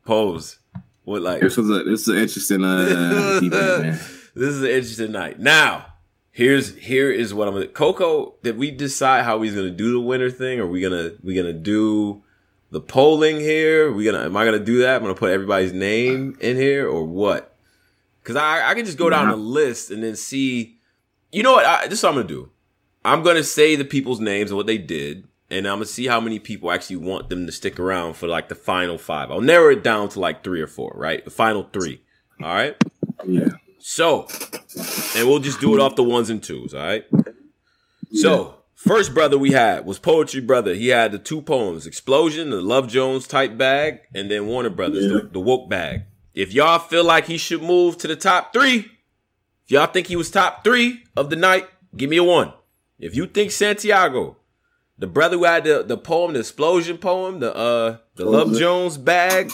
Pose. 0.06 0.60
What 1.04 1.22
like? 1.22 1.41
This 1.41 1.58
was 1.58 1.70
a 1.70 1.84
this 1.84 2.02
is 2.02 2.08
an 2.10 2.18
interesting 2.18 2.64
uh 2.64 3.40
event. 3.44 4.02
This 4.36 4.49
is 4.49 4.62
an 4.62 4.70
interesting 4.70 5.12
night. 5.12 5.40
Now, 5.40 5.86
here's 6.32 6.76
here 6.78 7.12
is 7.12 7.34
what 7.34 7.48
I'm 7.48 7.54
gonna 7.54 7.68
Coco, 7.68 8.36
did 8.44 8.58
we 8.58 8.72
decide 8.72 9.24
how 9.24 9.41
he's 9.41 9.54
gonna 9.56 9.70
do 9.70 9.91
the 9.91 9.99
winner 9.99 10.30
thing? 10.30 10.60
Are 10.60 10.68
we 10.68 10.82
gonna 10.82 11.12
we 11.24 11.36
gonna 11.36 11.54
do 11.54 12.24
the 12.72 12.82
polling 12.82 13.40
here? 13.40 13.91
we 13.91 14.04
gonna 14.04 14.26
am 14.26 14.36
I 14.36 14.45
gonna 14.45 14.60
do 14.60 14.80
that? 14.80 14.95
I'm 14.98 15.02
gonna 15.04 15.16
put 15.16 15.32
everybody's 15.32 15.74
name 15.74 16.38
in 16.41 16.58
here 16.58 16.88
or 16.90 17.04
what? 17.06 17.54
Cause 18.28 18.36
I 18.36 18.72
I 18.72 18.74
can 18.76 18.84
just 18.84 18.98
go 18.98 19.10
down 19.10 19.30
the 19.30 19.38
list 19.38 19.90
and 19.90 20.04
then 20.04 20.18
see 20.18 20.78
you 21.32 21.44
know 21.44 21.54
what? 21.54 21.66
I, 21.66 21.88
this 21.88 21.99
is 21.99 22.04
what 22.04 22.10
I'm 22.10 22.16
gonna 22.16 22.28
do. 22.28 22.49
I'm 23.06 23.24
gonna 23.24 23.44
say 23.44 23.78
the 23.78 23.86
people's 23.86 24.20
names 24.20 24.52
and 24.52 24.58
what 24.58 24.68
they 24.68 24.78
did, 24.78 25.26
and 25.49 25.66
I'm 25.66 25.76
gonna 25.76 25.86
see 25.86 26.08
how 26.08 26.20
many 26.20 26.38
people 26.38 26.70
actually 26.70 26.98
want 26.98 27.30
them 27.30 27.45
to 27.45 27.54
stick 27.54 27.80
around 27.80 28.16
for 28.16 28.28
like 28.28 28.49
the 28.49 28.56
final 28.56 28.98
five. 28.98 29.32
I'll 29.32 29.40
narrow 29.40 29.72
it 29.72 29.82
down 29.82 30.10
to 30.10 30.20
like 30.20 30.44
three 30.44 30.60
or 30.62 30.68
four, 30.68 30.91
right? 30.95 31.24
The 31.24 31.32
final 31.32 31.70
three. 31.72 32.02
All 32.44 32.54
right. 32.54 32.76
Yeah. 33.26 33.52
So, 33.80 34.28
and 35.16 35.26
we'll 35.26 35.40
just 35.40 35.62
do 35.62 35.74
it 35.74 35.80
off 35.80 35.95
the 35.95 36.04
ones 36.04 36.30
and 36.30 36.44
twos, 36.44 36.74
all 36.74 36.82
right? 36.82 37.06
So, 38.12 38.56
first 38.76 39.14
brother 39.14 39.38
we 39.38 39.54
had 39.54 39.86
was 39.86 39.99
Poetry 39.99 40.41
Brother. 40.41 40.74
He 40.74 40.90
had 40.90 41.14
the 41.14 41.20
two 41.20 41.41
poems, 41.41 41.88
Explosion, 41.88 42.49
the 42.49 42.62
Love 42.62 42.90
Jones 42.90 43.26
type 43.26 43.58
bag, 43.58 44.02
and 44.14 44.30
then 44.30 44.48
Warner 44.48 44.70
Brothers, 44.70 45.08
the, 45.08 45.30
the 45.32 45.40
woke 45.40 45.70
bag. 45.70 46.02
If 46.38 46.53
y'all 46.53 46.77
feel 46.77 47.03
like 47.03 47.26
he 47.26 47.38
should 47.39 47.64
move 47.64 47.97
to 47.97 48.07
the 48.07 48.15
top 48.15 48.53
three, 48.53 48.91
if 49.65 49.72
y'all 49.72 49.88
think 49.88 50.05
he 50.05 50.15
was 50.15 50.30
top 50.30 50.64
three 50.64 51.03
of 51.15 51.31
the 51.31 51.35
night, 51.35 51.68
give 51.95 52.11
me 52.11 52.18
a 52.18 52.23
one. 52.23 52.53
If 52.99 53.15
you 53.15 53.26
think 53.26 53.49
Santiago, 53.49 54.38
the 54.99 55.07
brother 55.07 55.35
who 55.38 55.45
had 55.45 55.64
the, 55.64 55.81
the 55.81 55.97
poem, 55.97 56.34
the 56.34 56.39
explosion 56.41 56.99
poem, 56.99 57.39
the 57.39 57.55
uh 57.55 57.97
the 58.18 58.26
Love 58.26 58.55
Jones 58.55 58.99
bag, 58.99 59.51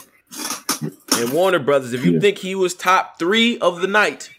and 0.82 1.32
Warner 1.32 1.60
Brothers, 1.60 1.94
if 1.94 2.04
you 2.04 2.16
Yeah. 2.16 2.20
think 2.20 2.40
he 2.40 2.54
was 2.54 2.74
top 2.74 3.18
three 3.18 3.58
of 3.60 3.80
the 3.80 3.88
night, 3.88 4.32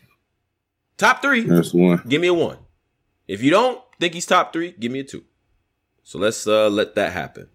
top 0.99 1.23
three, 1.23 1.45
That's 1.45 1.73
one. 1.73 2.03
give 2.07 2.21
me 2.21 2.29
a 2.29 2.35
one. 2.35 2.59
If 3.27 3.43
you 3.43 3.51
don't 3.51 3.81
think 3.99 4.13
he's 4.13 4.27
top 4.27 4.53
three, 4.53 4.73
give 4.79 4.93
me 4.93 5.01
a 5.01 5.05
two. 5.05 5.25
So 6.03 6.19
let's 6.19 6.47
uh 6.47 6.69
let 6.69 6.95
that 6.97 7.13
happen. 7.15 7.49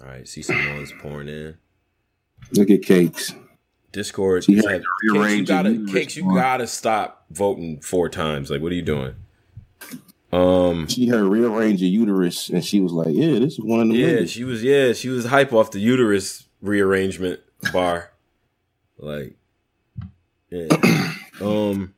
All 0.00 0.08
right, 0.08 0.26
see 0.26 0.42
some 0.42 0.74
ones 0.74 0.92
pouring 1.00 1.28
in. 1.28 1.56
Look 2.52 2.68
at 2.70 2.82
cakes. 2.82 3.32
Discord. 3.92 4.44
Had 4.46 4.62
said, 4.62 4.82
to 4.82 5.14
Cakes, 5.14 5.38
you 5.38 5.44
gotta. 5.44 5.86
Cakes, 5.90 6.16
you 6.16 6.34
gotta 6.34 6.66
stop 6.66 7.26
voting 7.30 7.80
four 7.80 8.08
times. 8.08 8.50
Like, 8.50 8.60
what 8.60 8.72
are 8.72 8.76
you 8.76 8.82
doing? 8.82 9.14
Um, 10.30 10.86
She 10.88 11.06
had 11.06 11.20
rearrange 11.20 11.80
your 11.80 11.90
uterus, 11.90 12.50
and 12.50 12.64
she 12.64 12.80
was 12.80 12.92
like, 12.92 13.08
"Yeah, 13.10 13.38
this 13.38 13.54
is 13.54 13.60
one 13.60 13.80
of 13.80 13.88
the 13.88 13.94
yeah, 13.94 14.06
movies." 14.06 14.30
she 14.30 14.44
was. 14.44 14.62
Yeah, 14.62 14.92
she 14.92 15.08
was 15.08 15.26
hype 15.26 15.52
off 15.52 15.70
the 15.70 15.80
uterus 15.80 16.46
rearrangement 16.60 17.40
bar. 17.72 18.12
like, 18.98 19.36
yeah. 20.50 20.68
um. 21.40 21.94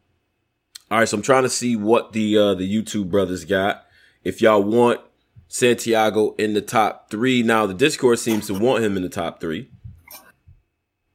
All 0.91 0.99
right, 0.99 1.09
so 1.09 1.17
I'm 1.17 1.23
trying 1.23 1.45
to 1.45 1.49
see 1.49 1.77
what 1.77 2.13
the 2.13 2.37
uh 2.37 2.55
the 2.55 2.73
YouTube 2.73 3.11
brothers 3.11 3.45
got. 3.45 3.87
If 4.23 4.41
y'all 4.41 4.63
want 4.63 5.01
Santiago 5.49 6.35
in 6.37 6.55
the 6.55 6.61
top 6.61 7.11
three, 7.11 7.43
now 7.43 7.67
the 7.67 7.75
Discord 7.75 8.19
seems 8.19 8.47
to 8.47 8.55
want 8.55 8.85
him 8.85 8.97
in 8.97 9.03
the 9.03 9.09
top 9.09 9.41
three. 9.41 9.71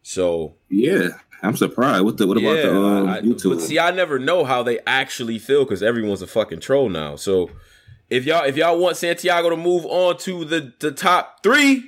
So 0.02 0.56
Yeah, 0.76 1.10
I'm 1.42 1.56
surprised. 1.56 2.04
What 2.04 2.18
the? 2.18 2.28
What 2.28 2.38
about 2.38 2.56
the 2.56 2.76
um, 2.76 3.08
I- 3.10 3.22
YouTube? 3.22 3.56
But 3.56 3.62
see, 3.62 3.80
I 3.80 3.92
never 3.92 4.20
know 4.20 4.44
how 4.44 4.64
they 4.64 4.80
actually 4.86 5.40
feel 5.40 5.64
because 5.64 5.82
everyone's 5.82 6.22
a 6.22 6.28
fucking 6.28 6.60
troll 6.60 6.90
now. 6.90 7.16
So 7.16 7.50
if 8.10 8.26
y'all 8.26 8.44
if 8.46 8.58
y'all 8.58 8.78
want 8.78 8.98
Santiago 8.98 9.50
to 9.50 9.58
move 9.58 9.86
on 9.86 10.18
to 10.20 10.46
the 10.46 10.74
the 10.80 10.92
top 10.92 11.44
three, 11.44 11.84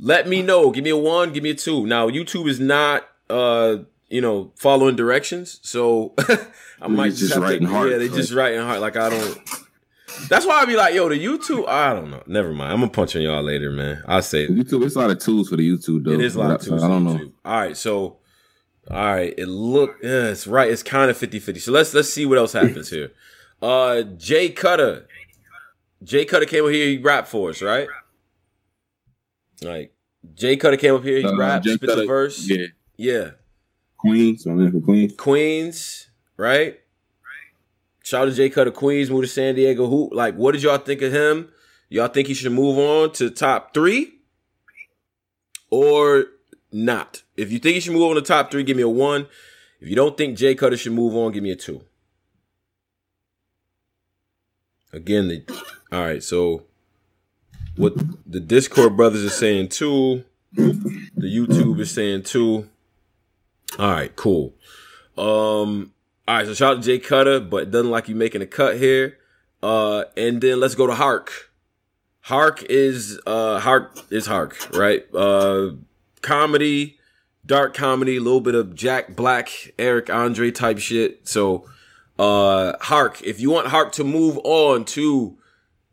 let 0.00 0.28
me 0.28 0.42
know. 0.42 0.70
Give 0.70 0.84
me 0.84 0.90
a 0.90 0.96
one. 0.96 1.32
Give 1.32 1.42
me 1.42 1.50
a 1.50 1.54
two. 1.54 1.86
Now 1.86 2.08
YouTube 2.08 2.48
is 2.48 2.58
not 2.60 3.06
uh 3.28 3.78
you 4.08 4.20
know 4.20 4.52
following 4.56 4.96
directions, 4.96 5.60
so 5.62 6.14
I 6.80 6.88
might 6.88 7.10
just 7.10 7.20
just 7.20 7.36
writing 7.36 7.66
to, 7.66 7.72
heart, 7.72 7.90
Yeah, 7.90 7.98
they 7.98 8.08
just 8.08 8.32
writing 8.32 8.60
hard. 8.60 8.80
Like 8.80 8.96
I 8.96 9.10
don't. 9.10 9.65
That's 10.28 10.46
why 10.46 10.60
I 10.60 10.64
be 10.66 10.76
like, 10.76 10.94
yo, 10.94 11.08
the 11.08 11.22
YouTube. 11.22 11.66
I 11.68 11.92
don't 11.92 12.10
know. 12.10 12.22
Never 12.26 12.52
mind. 12.52 12.72
I'm 12.72 12.78
gonna 12.80 12.90
punch 12.92 13.16
on 13.16 13.22
y'all 13.22 13.42
later, 13.42 13.70
man. 13.70 14.02
I'll 14.06 14.22
say 14.22 14.44
it. 14.44 14.50
YouTube. 14.50 14.84
It's 14.86 14.94
a 14.96 15.00
lot 15.00 15.10
of 15.10 15.18
tools 15.18 15.48
for 15.48 15.56
the 15.56 15.68
YouTube 15.68 16.04
though. 16.04 16.12
It 16.12 16.20
is 16.20 16.36
a 16.36 16.38
lot 16.40 16.52
of 16.52 16.60
tools. 16.62 16.82
I 16.82 16.88
don't 16.88 17.04
know. 17.04 17.14
YouTube. 17.16 17.32
All 17.44 17.58
right, 17.60 17.76
so 17.76 18.18
all 18.90 19.04
right, 19.14 19.34
it 19.36 19.46
look 19.46 19.96
yeah, 20.02 20.28
it's 20.28 20.46
right. 20.46 20.70
It's 20.70 20.82
kind 20.84 21.10
of 21.10 21.18
50-50. 21.18 21.60
So 21.60 21.72
let's 21.72 21.92
let's 21.92 22.08
see 22.08 22.24
what 22.24 22.38
else 22.38 22.52
happens 22.52 22.88
here. 22.90 23.10
Uh 23.60 24.02
Jay 24.02 24.48
Cutter. 24.50 25.08
Jay 26.04 26.24
Cutter 26.24 26.46
came 26.46 26.64
up 26.64 26.70
here, 26.70 26.86
he 26.88 26.98
rapped 26.98 27.26
for 27.28 27.50
us, 27.50 27.60
right? 27.62 27.88
Like 29.62 29.92
Jay 30.34 30.56
Cutter 30.56 30.76
came 30.76 30.94
up 30.94 31.02
here, 31.02 31.18
he 31.18 31.24
Uh, 31.24 31.36
rapped, 31.36 31.64
spit 31.66 31.80
the 31.80 32.06
verse. 32.06 32.48
yeah. 32.48 32.66
Yeah. 32.96 33.30
Queens. 33.98 34.44
So 34.44 34.50
I'm 34.52 34.60
in 34.60 34.72
for 34.72 34.80
Queens. 34.80 35.14
Queens, 35.16 36.10
right? 36.36 36.78
Shout 38.06 38.22
out 38.22 38.30
to 38.30 38.36
Jay 38.36 38.48
Cutter 38.50 38.70
Queens, 38.70 39.10
moved 39.10 39.24
to 39.24 39.28
San 39.28 39.56
Diego. 39.56 39.88
Who 39.88 40.08
like 40.12 40.36
what 40.36 40.52
did 40.52 40.62
y'all 40.62 40.78
think 40.78 41.02
of 41.02 41.12
him? 41.12 41.48
Y'all 41.88 42.06
think 42.06 42.28
he 42.28 42.34
should 42.34 42.52
move 42.52 42.78
on 42.78 43.10
to 43.14 43.30
top 43.30 43.74
three? 43.74 44.20
Or 45.70 46.26
not? 46.70 47.24
If 47.36 47.50
you 47.50 47.58
think 47.58 47.74
he 47.74 47.80
should 47.80 47.94
move 47.94 48.04
on 48.04 48.14
to 48.14 48.22
top 48.22 48.52
three, 48.52 48.62
give 48.62 48.76
me 48.76 48.84
a 48.84 48.88
one. 48.88 49.26
If 49.80 49.88
you 49.88 49.96
don't 49.96 50.16
think 50.16 50.38
Jay 50.38 50.54
Cutter 50.54 50.76
should 50.76 50.92
move 50.92 51.16
on, 51.16 51.32
give 51.32 51.42
me 51.42 51.50
a 51.50 51.56
two. 51.56 51.82
Again, 54.92 55.26
the 55.26 55.42
all 55.90 56.04
right, 56.04 56.22
so 56.22 56.62
what 57.74 57.94
the 58.24 58.38
Discord 58.38 58.96
brothers 58.96 59.24
are 59.24 59.30
saying 59.30 59.70
two, 59.70 60.22
the 60.52 61.02
YouTube 61.16 61.80
is 61.80 61.90
saying 61.90 62.22
two. 62.22 62.68
All 63.80 63.90
right, 63.90 64.14
cool. 64.14 64.54
Um, 65.18 65.92
all 66.28 66.36
right, 66.36 66.46
so 66.46 66.54
shout 66.54 66.76
out 66.76 66.82
to 66.82 66.86
Jay 66.86 66.98
Cutter, 66.98 67.40
but 67.40 67.70
doesn't 67.70 67.90
like 67.90 68.08
you 68.08 68.14
making 68.14 68.42
a 68.42 68.46
cut 68.46 68.76
here. 68.76 69.18
Uh, 69.62 70.04
and 70.16 70.40
then 70.40 70.60
let's 70.60 70.74
go 70.74 70.86
to 70.86 70.94
Hark. 70.94 71.50
Hark 72.20 72.64
is 72.68 73.20
uh 73.24 73.60
Hark 73.60 73.96
is 74.10 74.26
Hark, 74.26 74.56
right? 74.74 75.04
Uh, 75.14 75.70
comedy, 76.22 76.98
dark 77.44 77.72
comedy, 77.72 78.16
a 78.16 78.20
little 78.20 78.40
bit 78.40 78.56
of 78.56 78.74
Jack 78.74 79.14
Black, 79.14 79.72
Eric 79.78 80.10
Andre 80.10 80.50
type 80.50 80.78
shit. 80.78 81.28
So, 81.28 81.68
uh, 82.18 82.72
Hark, 82.80 83.22
if 83.22 83.38
you 83.38 83.50
want 83.50 83.68
Hark 83.68 83.92
to 83.92 84.04
move 84.04 84.40
on 84.42 84.84
to 84.86 85.38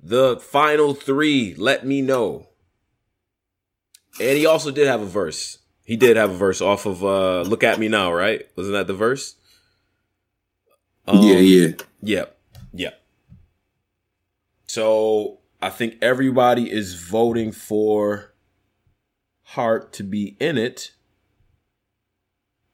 the 0.01 0.37
final 0.37 0.95
three, 0.95 1.53
let 1.55 1.85
me 1.85 2.01
know. 2.01 2.47
And 4.19 4.35
he 4.35 4.47
also 4.47 4.71
did 4.71 4.87
have 4.87 5.01
a 5.01 5.05
verse. 5.05 5.59
He 5.85 5.95
did 5.95 6.17
have 6.17 6.31
a 6.31 6.37
verse 6.37 6.61
off 6.61 6.87
of 6.87 7.03
uh 7.03 7.41
Look 7.41 7.63
at 7.63 7.79
Me 7.79 7.87
Now, 7.87 8.11
right? 8.11 8.47
Wasn't 8.55 8.73
that 8.73 8.87
the 8.87 8.95
verse? 8.95 9.35
Yeah, 11.07 11.37
yeah. 11.39 11.67
Yep. 12.01 12.37
Yep. 12.73 13.01
So 14.67 15.39
I 15.61 15.69
think 15.69 15.97
everybody 16.01 16.71
is 16.71 16.95
voting 16.95 17.51
for 17.51 18.33
Hark 19.43 19.91
to 19.93 20.03
be 20.03 20.35
in 20.39 20.57
it. 20.57 20.93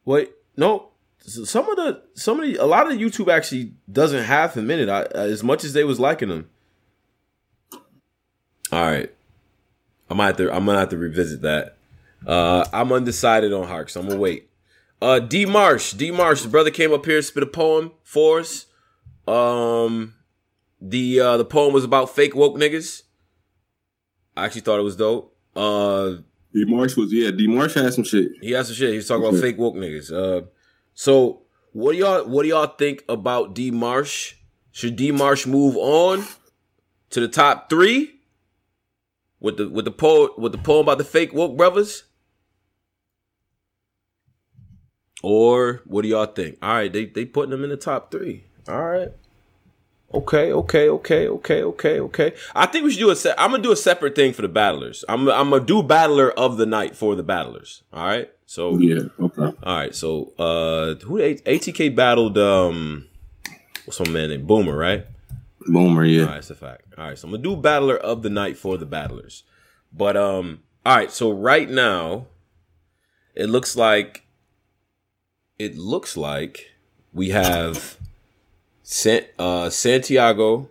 Wait, 0.05 0.31
no. 0.55 0.89
Some 1.21 1.69
of 1.69 1.75
the 1.75 2.01
some 2.13 2.39
of 2.39 2.45
the 2.47 2.55
a 2.55 2.65
lot 2.65 2.91
of 2.91 2.97
YouTube 2.97 3.31
actually 3.31 3.73
doesn't 3.91 4.23
have 4.23 4.53
him 4.55 4.71
in 4.71 4.79
it. 4.79 4.89
I, 4.89 5.03
as 5.13 5.43
much 5.43 5.63
as 5.63 5.73
they 5.73 5.83
was 5.83 5.99
liking 5.99 6.29
him. 6.29 6.49
All 8.71 8.81
right. 8.85 9.13
I 10.09 10.13
might 10.13 10.27
have 10.27 10.37
to 10.37 10.53
I'm 10.55 10.65
gonna 10.65 10.79
have 10.79 10.89
to 10.89 10.97
revisit 10.97 11.41
that. 11.41 11.77
Uh 12.25 12.65
I'm 12.71 12.91
undecided 12.91 13.53
on 13.53 13.67
Hark, 13.67 13.89
so 13.89 13.99
I'm 13.99 14.07
gonna 14.07 14.19
wait. 14.19 14.48
Uh 15.01 15.19
D 15.19 15.45
Marsh, 15.45 15.93
D 15.93 16.11
Marsh, 16.11 16.41
the 16.41 16.49
brother 16.49 16.71
came 16.71 16.93
up 16.93 17.05
here, 17.05 17.21
spit 17.21 17.43
a 17.43 17.47
poem 17.47 17.91
for 18.03 18.39
us. 18.39 18.65
Um 19.27 20.15
the 20.81 21.19
uh 21.19 21.37
the 21.37 21.45
poem 21.45 21.73
was 21.73 21.83
about 21.83 22.13
fake 22.15 22.35
woke 22.35 22.55
niggas. 22.55 23.03
I 24.35 24.45
actually 24.45 24.61
thought 24.61 24.79
it 24.79 24.83
was 24.83 24.95
dope. 24.95 25.35
Uh 25.55 26.15
D 26.53 26.65
Marsh 26.65 26.97
was 26.97 27.13
yeah, 27.13 27.31
D 27.31 27.47
Marsh 27.47 27.75
had 27.75 27.93
some 27.93 28.03
shit. 28.03 28.31
he 28.41 28.51
had 28.51 28.65
some 28.65 28.75
shit. 28.75 28.89
He 28.91 28.95
was 28.97 29.07
talking 29.07 29.25
about 29.27 29.39
fake 29.39 29.57
woke 29.57 29.75
niggas. 29.75 30.11
Uh 30.11 30.47
so 30.93 31.43
what 31.71 31.93
do 31.93 31.99
y'all 31.99 32.25
what 32.27 32.43
do 32.43 32.49
y'all 32.49 32.67
think 32.67 33.03
about 33.07 33.53
D 33.53 33.71
Marsh? 33.71 34.35
Should 34.71 34.95
D 34.95 35.11
Marsh 35.11 35.45
move 35.45 35.77
on 35.77 36.25
to 37.11 37.19
the 37.19 37.27
top 37.27 37.69
three? 37.69 38.15
With 39.39 39.55
the 39.57 39.69
with 39.69 39.85
the 39.85 39.91
poem 39.91 40.31
with 40.37 40.51
the 40.51 40.57
poem 40.57 40.81
about 40.85 40.97
the 40.97 41.05
fake 41.05 41.33
woke 41.33 41.55
brothers? 41.55 42.03
Or 45.21 45.81
what 45.85 46.03
do 46.03 46.07
y'all 46.07 46.25
think? 46.25 46.57
All 46.61 46.73
right, 46.73 46.91
they 46.91 47.05
they 47.05 47.25
putting 47.25 47.51
them 47.51 47.63
in 47.63 47.69
the 47.69 47.77
top 47.77 48.11
three. 48.11 48.45
All 48.67 48.83
right. 48.83 49.09
Okay, 50.11 50.51
okay, 50.51 50.89
okay, 50.89 51.27
okay, 51.27 51.61
okay, 51.61 51.99
okay. 51.99 52.33
I 52.55 52.65
think 52.65 52.83
we 52.83 52.91
should 52.91 52.99
do 52.99 53.11
a. 53.11 53.15
Se- 53.15 53.35
I'm 53.37 53.51
gonna 53.51 53.61
do 53.61 53.71
a 53.71 53.75
separate 53.75 54.15
thing 54.15 54.33
for 54.33 54.41
the 54.41 54.47
battlers. 54.47 55.05
I'm 55.07 55.29
I'm 55.29 55.51
gonna 55.51 55.63
do 55.63 55.83
battler 55.83 56.31
of 56.31 56.57
the 56.57 56.65
night 56.65 56.95
for 56.95 57.15
the 57.15 57.21
battlers. 57.21 57.83
All 57.93 58.05
right. 58.05 58.31
So 58.47 58.77
Yeah, 58.77 59.01
okay. 59.19 59.43
All 59.43 59.55
right. 59.77 59.93
So 59.93 60.33
uh, 60.39 60.95
who 61.05 61.19
ATK 61.19 61.95
battled? 61.95 62.37
Um, 62.39 63.07
what's 63.85 63.99
my 63.99 64.09
man 64.09 64.29
named 64.29 64.47
Boomer? 64.47 64.75
Right. 64.75 65.05
Boomer, 65.67 66.05
yeah. 66.05 66.21
All 66.21 66.27
right, 66.27 66.35
that's 66.35 66.49
a 66.49 66.55
fact. 66.55 66.93
All 66.97 67.03
right, 67.05 67.17
so 67.17 67.27
I'm 67.27 67.31
gonna 67.31 67.43
do 67.43 67.55
battler 67.55 67.97
of 67.97 68.23
the 68.23 68.29
night 68.31 68.57
for 68.57 68.77
the 68.77 68.87
battlers. 68.87 69.43
But 69.93 70.17
um, 70.17 70.61
all 70.85 70.95
right. 70.95 71.11
So 71.11 71.31
right 71.31 71.69
now, 71.69 72.25
it 73.35 73.45
looks 73.47 73.75
like 73.75 74.25
it 75.59 75.77
looks 75.77 76.17
like 76.17 76.71
we 77.13 77.29
have 77.29 77.97
San, 78.81 79.25
uh, 79.37 79.69
Santiago. 79.69 80.69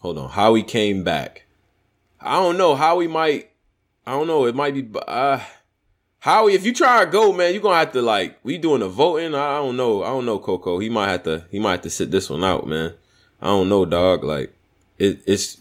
Hold 0.00 0.18
on, 0.18 0.30
Howie 0.30 0.62
came 0.62 1.04
back. 1.04 1.44
I 2.20 2.40
don't 2.40 2.56
know. 2.56 2.74
how 2.74 2.94
Howie 2.94 3.06
might. 3.06 3.50
I 4.06 4.12
don't 4.12 4.26
know. 4.26 4.46
It 4.46 4.54
might 4.54 4.74
be. 4.74 4.88
Uh, 5.06 5.40
Howie, 6.18 6.54
if 6.54 6.64
you 6.64 6.72
try 6.72 7.04
to 7.04 7.10
go, 7.10 7.32
man, 7.32 7.52
you're 7.52 7.62
gonna 7.62 7.76
have 7.78 7.92
to 7.92 8.02
like. 8.02 8.38
We 8.42 8.58
doing 8.58 8.80
the 8.80 8.88
voting. 8.88 9.34
I 9.34 9.58
don't 9.58 9.76
know. 9.76 10.02
I 10.02 10.08
don't 10.08 10.26
know, 10.26 10.38
Coco. 10.38 10.78
He 10.78 10.88
might 10.88 11.08
have 11.08 11.22
to. 11.24 11.44
He 11.50 11.58
might 11.58 11.72
have 11.72 11.82
to 11.82 11.90
sit 11.90 12.10
this 12.10 12.30
one 12.30 12.42
out, 12.42 12.66
man. 12.66 12.94
I 13.40 13.46
don't 13.46 13.68
know, 13.68 13.84
dog. 13.84 14.24
Like, 14.24 14.52
it, 14.98 15.20
it's. 15.26 15.58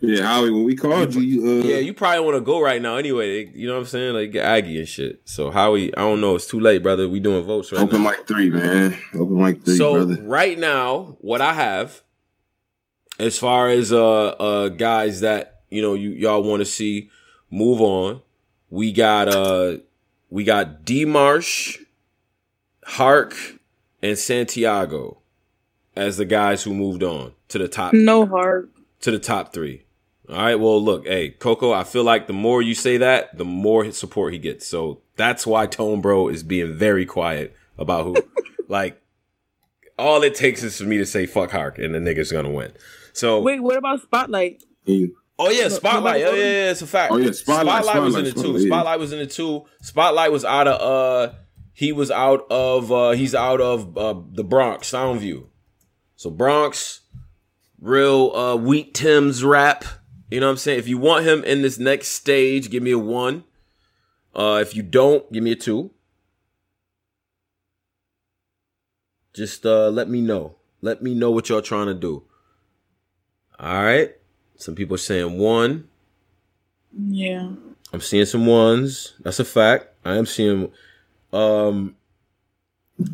Yeah, 0.00 0.22
Howie, 0.22 0.50
when 0.52 0.62
we 0.64 0.76
called 0.76 1.14
you, 1.14 1.20
you 1.22 1.60
uh, 1.60 1.64
Yeah, 1.66 1.78
you 1.78 1.92
probably 1.92 2.20
want 2.24 2.36
to 2.36 2.40
go 2.40 2.60
right 2.60 2.80
now 2.80 2.96
anyway. 2.96 3.50
You 3.52 3.66
know 3.66 3.74
what 3.74 3.80
I'm 3.80 3.86
saying? 3.86 4.14
Like 4.14 4.30
get 4.32 4.44
Aggie 4.44 4.78
and 4.78 4.86
shit. 4.88 5.22
So 5.24 5.50
Howie, 5.50 5.94
I 5.96 6.00
don't 6.02 6.20
know. 6.20 6.36
It's 6.36 6.46
too 6.46 6.60
late, 6.60 6.82
brother. 6.84 7.08
We 7.08 7.18
doing 7.20 7.44
votes 7.44 7.72
right 7.72 7.80
open 7.80 8.02
now. 8.04 8.10
mic 8.10 8.26
three, 8.26 8.48
man. 8.50 8.96
Open 9.14 9.36
mic 9.42 9.64
three, 9.64 9.76
so 9.76 9.94
brother. 9.94 10.22
right 10.22 10.56
now, 10.58 11.16
what 11.20 11.40
I 11.40 11.52
have, 11.54 12.02
as 13.18 13.38
far 13.38 13.68
as 13.70 13.92
uh 13.92 14.28
uh 14.28 14.68
guys 14.68 15.20
that 15.20 15.62
you 15.68 15.82
know 15.82 15.94
you 15.94 16.10
y'all 16.10 16.42
want 16.44 16.60
to 16.60 16.64
see 16.66 17.10
move 17.50 17.80
on, 17.80 18.22
we 18.70 18.92
got 18.92 19.26
uh 19.28 19.78
we 20.30 20.44
got 20.44 20.84
D 20.84 21.04
Marsh, 21.06 21.78
Hark, 22.84 23.34
and 24.00 24.16
Santiago 24.16 25.18
as 25.96 26.18
the 26.18 26.24
guys 26.24 26.62
who 26.62 26.72
moved 26.72 27.02
on 27.02 27.32
to 27.48 27.58
the 27.58 27.66
top 27.66 27.92
No 27.94 28.24
Hark. 28.26 28.68
to 29.00 29.10
the 29.10 29.18
top 29.18 29.52
three. 29.52 29.82
All 30.28 30.36
right. 30.36 30.56
Well, 30.56 30.82
look, 30.82 31.06
hey, 31.06 31.30
Coco, 31.30 31.72
I 31.72 31.84
feel 31.84 32.04
like 32.04 32.26
the 32.26 32.32
more 32.32 32.60
you 32.60 32.74
say 32.74 32.98
that, 32.98 33.36
the 33.36 33.44
more 33.44 33.90
support 33.92 34.32
he 34.32 34.38
gets. 34.38 34.66
So 34.66 35.00
that's 35.16 35.46
why 35.46 35.66
Tone 35.66 36.00
Bro 36.00 36.28
is 36.28 36.42
being 36.42 36.74
very 36.74 37.06
quiet 37.06 37.56
about 37.78 38.04
who. 38.04 38.16
like, 38.68 39.00
all 39.98 40.22
it 40.22 40.34
takes 40.34 40.62
is 40.62 40.78
for 40.78 40.84
me 40.84 40.98
to 40.98 41.06
say 41.06 41.26
fuck 41.26 41.50
Hark, 41.50 41.78
and 41.78 41.94
the 41.94 41.98
nigga's 41.98 42.30
gonna 42.30 42.50
win. 42.50 42.72
So 43.12 43.40
Wait, 43.40 43.60
what 43.60 43.76
about 43.76 44.00
Spotlight? 44.02 44.62
Oh 45.38 45.50
yeah, 45.50 45.68
Spotlight. 45.68 46.16
Oh 46.16 46.18
yeah, 46.18 46.26
voted? 46.26 46.40
yeah, 46.40 46.70
it's 46.70 46.82
a 46.82 46.86
fact. 46.86 47.12
Oh, 47.12 47.16
yeah, 47.16 47.32
Spotlight- 47.32 48.02
was 48.02 48.14
in 48.16 48.26
Spotlight's 48.26 48.28
it 48.28 48.32
too. 48.34 48.40
Spotlight, 48.40 48.60
yeah. 48.62 48.68
Spotlight 48.68 48.98
was 49.00 49.12
in 49.12 49.18
it 49.20 49.30
too. 49.30 49.64
Spotlight 49.82 50.32
was 50.32 50.44
out 50.44 50.68
of 50.68 50.80
uh 50.80 51.34
he 51.72 51.92
was 51.92 52.10
out 52.10 52.46
of 52.50 52.92
uh 52.92 53.10
he's 53.10 53.34
out 53.34 53.60
of 53.60 53.96
uh 53.96 54.14
the 54.32 54.44
Bronx, 54.44 54.90
Soundview. 54.90 55.46
So 56.16 56.30
Bronx, 56.30 57.00
real 57.80 58.32
uh 58.34 58.56
Wheat 58.56 58.94
Tim's 58.94 59.44
rap. 59.44 59.84
You 60.30 60.40
know 60.40 60.46
what 60.46 60.52
I'm 60.52 60.56
saying? 60.58 60.78
If 60.78 60.88
you 60.88 60.98
want 60.98 61.24
him 61.24 61.42
in 61.44 61.62
this 61.62 61.78
next 61.78 62.08
stage, 62.08 62.70
give 62.70 62.82
me 62.82 62.92
a 62.92 62.98
one. 62.98 63.44
Uh 64.34 64.58
if 64.60 64.74
you 64.74 64.82
don't, 64.82 65.30
give 65.32 65.42
me 65.42 65.52
a 65.52 65.56
two. 65.56 65.90
Just 69.34 69.64
uh 69.64 69.88
let 69.88 70.08
me 70.08 70.20
know. 70.20 70.56
Let 70.80 71.02
me 71.02 71.14
know 71.14 71.30
what 71.30 71.48
y'all 71.48 71.62
trying 71.62 71.86
to 71.86 71.94
do. 71.94 72.24
All 73.58 73.82
right. 73.82 74.14
Some 74.56 74.74
people 74.74 74.94
are 74.94 74.98
saying 74.98 75.38
one. 75.38 75.88
Yeah. 76.92 77.50
I'm 77.92 78.00
seeing 78.00 78.26
some 78.26 78.46
ones. 78.46 79.14
That's 79.20 79.40
a 79.40 79.44
fact. 79.44 79.88
I 80.04 80.16
am 80.16 80.26
seeing. 80.26 80.70
Um, 81.32 81.96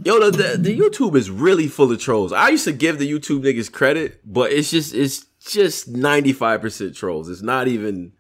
yo, 0.05 0.31
the, 0.31 0.31
the 0.31 0.59
the 0.59 0.79
YouTube 0.79 1.17
is 1.17 1.31
really 1.31 1.69
full 1.69 1.91
of 1.93 2.01
trolls. 2.01 2.33
I 2.33 2.51
used 2.51 2.65
to 2.65 2.73
give 2.73 2.99
the 2.99 3.11
YouTube 3.11 3.43
niggas 3.43 3.71
credit, 3.71 4.21
but 4.25 4.53
it's 4.53 4.71
just 4.71 4.95
it's 4.95 5.27
just 5.47 5.89
95 5.89 6.61
percent 6.61 6.97
trolls. 6.97 7.29
It's 7.29 7.43
not 7.43 7.69
even. 7.69 8.13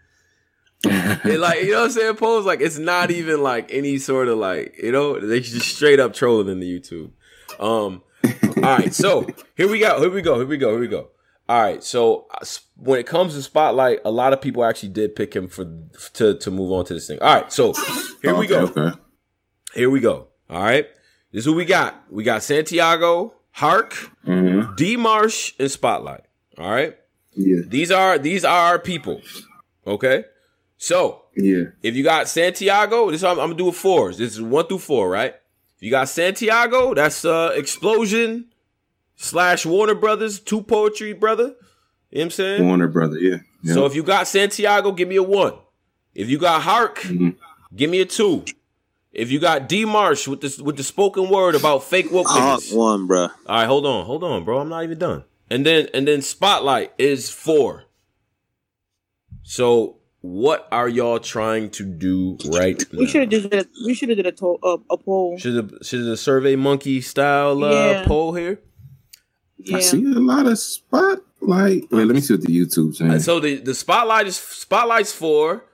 it 0.86 1.40
like 1.40 1.62
you 1.62 1.72
know 1.72 1.78
what 1.78 1.84
I'm 1.86 1.90
saying? 1.92 2.16
Pose 2.16 2.44
like 2.44 2.60
it's 2.60 2.78
not 2.78 3.10
even 3.10 3.42
like 3.42 3.72
any 3.72 3.96
sort 3.96 4.28
of 4.28 4.36
like 4.38 4.76
you 4.82 4.92
know 4.92 5.18
they 5.18 5.40
just 5.40 5.74
straight 5.74 5.98
up 5.98 6.12
trolling 6.12 6.48
in 6.48 6.60
the 6.60 6.80
YouTube. 6.80 7.12
Um, 7.58 8.02
all 8.56 8.62
right, 8.62 8.92
so 8.92 9.26
here 9.56 9.68
we 9.68 9.78
go. 9.78 9.98
Here 10.00 10.10
we 10.10 10.20
go. 10.20 10.36
Here 10.36 10.46
we 10.46 10.58
go. 10.58 10.70
Here 10.72 10.80
we 10.80 10.88
go. 10.88 11.08
All 11.48 11.60
right, 11.60 11.82
so 11.82 12.26
uh, 12.30 12.44
when 12.76 12.98
it 12.98 13.06
comes 13.06 13.34
to 13.34 13.42
spotlight, 13.42 14.00
a 14.04 14.10
lot 14.10 14.32
of 14.32 14.40
people 14.40 14.64
actually 14.64 14.90
did 14.90 15.14
pick 15.14 15.34
him 15.34 15.48
for 15.48 15.64
to 16.14 16.36
to 16.38 16.50
move 16.50 16.72
on 16.72 16.84
to 16.86 16.94
this 16.94 17.06
thing. 17.06 17.18
All 17.20 17.34
right, 17.34 17.52
so 17.52 17.72
here 18.22 18.34
we 18.34 18.46
go. 18.46 18.64
Okay. 18.64 18.98
Here 19.74 19.90
we 19.90 20.00
go. 20.00 20.28
All 20.50 20.62
right, 20.62 20.86
this 21.32 21.40
is 21.40 21.44
who 21.46 21.54
we 21.54 21.64
got. 21.64 22.02
We 22.10 22.24
got 22.24 22.42
Santiago, 22.42 23.34
Hark, 23.52 23.94
D 24.76 24.96
Marsh, 24.96 25.54
and 25.58 25.70
Spotlight. 25.70 26.24
All 26.58 26.70
right. 26.70 26.96
Yeah. 27.36 27.62
These 27.66 27.90
are 27.90 28.18
these 28.18 28.44
are 28.44 28.58
our 28.72 28.78
people. 28.78 29.20
Okay. 29.86 30.24
So 30.76 31.22
Yeah. 31.36 31.64
if 31.82 31.94
you 31.96 32.02
got 32.04 32.28
Santiago, 32.28 33.10
this 33.10 33.22
I'm, 33.22 33.38
I'm 33.38 33.48
gonna 33.50 33.54
do 33.54 33.68
it 33.68 33.74
fours. 33.74 34.18
This 34.18 34.34
is 34.34 34.42
one 34.42 34.66
through 34.66 34.78
four, 34.78 35.08
right? 35.08 35.34
If 35.76 35.82
you 35.82 35.90
got 35.90 36.08
Santiago, 36.08 36.94
that's 36.94 37.24
uh 37.24 37.52
Explosion 37.54 38.46
slash 39.16 39.64
Warner 39.66 39.94
Brothers, 39.94 40.40
two 40.40 40.62
poetry 40.62 41.12
brother. 41.12 41.54
You 42.10 42.18
know 42.18 42.20
what 42.20 42.22
I'm 42.22 42.30
saying? 42.30 42.66
Warner 42.66 42.88
brother. 42.88 43.18
Yeah. 43.18 43.38
yeah. 43.62 43.74
So 43.74 43.86
if 43.86 43.94
you 43.94 44.02
got 44.02 44.28
Santiago, 44.28 44.92
give 44.92 45.08
me 45.08 45.16
a 45.16 45.22
one. 45.22 45.54
If 46.14 46.28
you 46.28 46.38
got 46.38 46.62
Hark, 46.62 47.00
Mm-hmm. 47.00 47.30
give 47.74 47.90
me 47.90 48.00
a 48.00 48.04
two. 48.06 48.44
If 49.12 49.30
you 49.30 49.38
got 49.38 49.68
D 49.68 49.84
Marsh 49.84 50.26
with 50.26 50.40
the 50.40 50.62
with 50.62 50.76
the 50.76 50.82
spoken 50.82 51.28
word 51.28 51.54
about 51.54 51.84
fake 51.84 52.10
woke 52.10 52.26
Hark 52.28 52.62
one, 52.72 53.06
bro. 53.06 53.22
All 53.22 53.30
right, 53.48 53.66
hold 53.66 53.86
on, 53.86 54.04
hold 54.06 54.24
on, 54.24 54.44
bro. 54.44 54.58
I'm 54.58 54.68
not 54.68 54.82
even 54.84 54.98
done. 54.98 55.24
And 55.50 55.64
then 55.66 55.88
and 55.94 56.08
then 56.08 56.22
Spotlight 56.22 56.92
is 56.98 57.30
four. 57.30 57.84
So 59.42 59.98
what 60.20 60.66
are 60.72 60.88
y'all 60.88 61.18
trying 61.18 61.70
to 61.70 61.84
do 61.84 62.38
right 62.50 62.82
now? 62.92 62.98
We 63.00 63.06
should 63.06 63.20
have 63.22 63.30
just 63.30 63.50
did 63.50 63.66
a, 63.66 63.68
we 63.84 63.92
should 63.94 64.08
have 64.08 64.16
did 64.16 64.26
a, 64.26 64.32
to, 64.32 64.58
a, 64.62 64.76
a 64.90 64.96
poll. 64.96 65.36
Should 65.38 65.56
have 65.56 65.72
should 65.82 66.04
the 66.04 66.16
Survey 66.16 66.56
Monkey 66.56 67.00
style 67.02 67.62
uh, 67.62 67.70
Yeah. 67.70 68.04
poll 68.06 68.32
here? 68.34 68.60
Yeah. 69.58 69.76
I 69.76 69.80
see 69.80 69.98
a 70.04 70.18
lot 70.18 70.46
of 70.46 70.58
spotlight. 70.58 71.20
Wait, 71.90 72.04
let 72.06 72.08
me 72.14 72.20
see 72.20 72.34
what 72.34 72.42
the 72.42 72.48
YouTube's 72.58 72.98
saying. 72.98 73.10
Uh, 73.10 73.18
So 73.18 73.38
the 73.38 73.56
the 73.56 73.74
spotlight 73.74 74.26
is 74.26 74.36
spotlight's 74.36 75.12
four, 75.12 75.64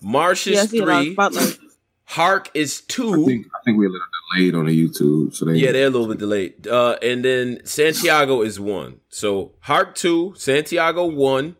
Marsh 0.00 0.46
is 0.46 0.70
see 0.70 0.78
a 0.78 0.86
lot 0.86 1.06
of 1.06 1.34
three. 1.34 1.68
Hark 2.04 2.50
is 2.54 2.80
two. 2.80 3.12
I 3.12 3.26
think 3.26 3.46
I 3.54 3.58
think 3.64 3.76
we're 3.78 3.88
a 3.88 3.92
little 3.92 4.06
delayed 4.34 4.54
on 4.54 4.66
the 4.66 4.88
YouTube. 4.88 5.34
So 5.34 5.44
they 5.44 5.54
Yeah, 5.54 5.72
they're 5.72 5.86
a 5.86 5.90
little 5.90 6.08
bit 6.08 6.18
delayed. 6.18 6.66
Uh, 6.66 6.96
and 7.02 7.24
then 7.24 7.60
Santiago 7.64 8.42
is 8.42 8.58
one. 8.60 9.00
So 9.08 9.52
Hark 9.60 9.94
two, 9.94 10.34
Santiago 10.36 11.06
one, 11.06 11.56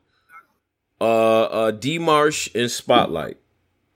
uh, 1.01 1.43
uh, 1.45 1.70
D 1.70 1.99
Marsh 1.99 2.49
and 2.55 2.70
Spotlight. 2.70 3.39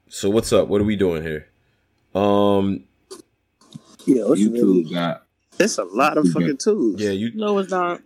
So 0.09 0.29
what's 0.31 0.53
up? 0.53 0.69
What 0.69 0.81
are 0.81 0.85
we 0.85 0.97
doing 0.97 1.23
here? 1.23 1.49
Um, 2.15 2.85
Yeah, 4.07 4.25
what's 4.25 4.41
YouTube 4.41 4.93
got 4.93 5.25
It's 5.59 5.79
a 5.79 5.85
lot 5.85 6.19
of 6.19 6.29
fucking 6.29 6.59
tools. 6.59 7.01
yeah, 7.01 7.11
you. 7.11 7.33
know 7.35 7.59
it's 7.59 7.71
not. 7.71 8.03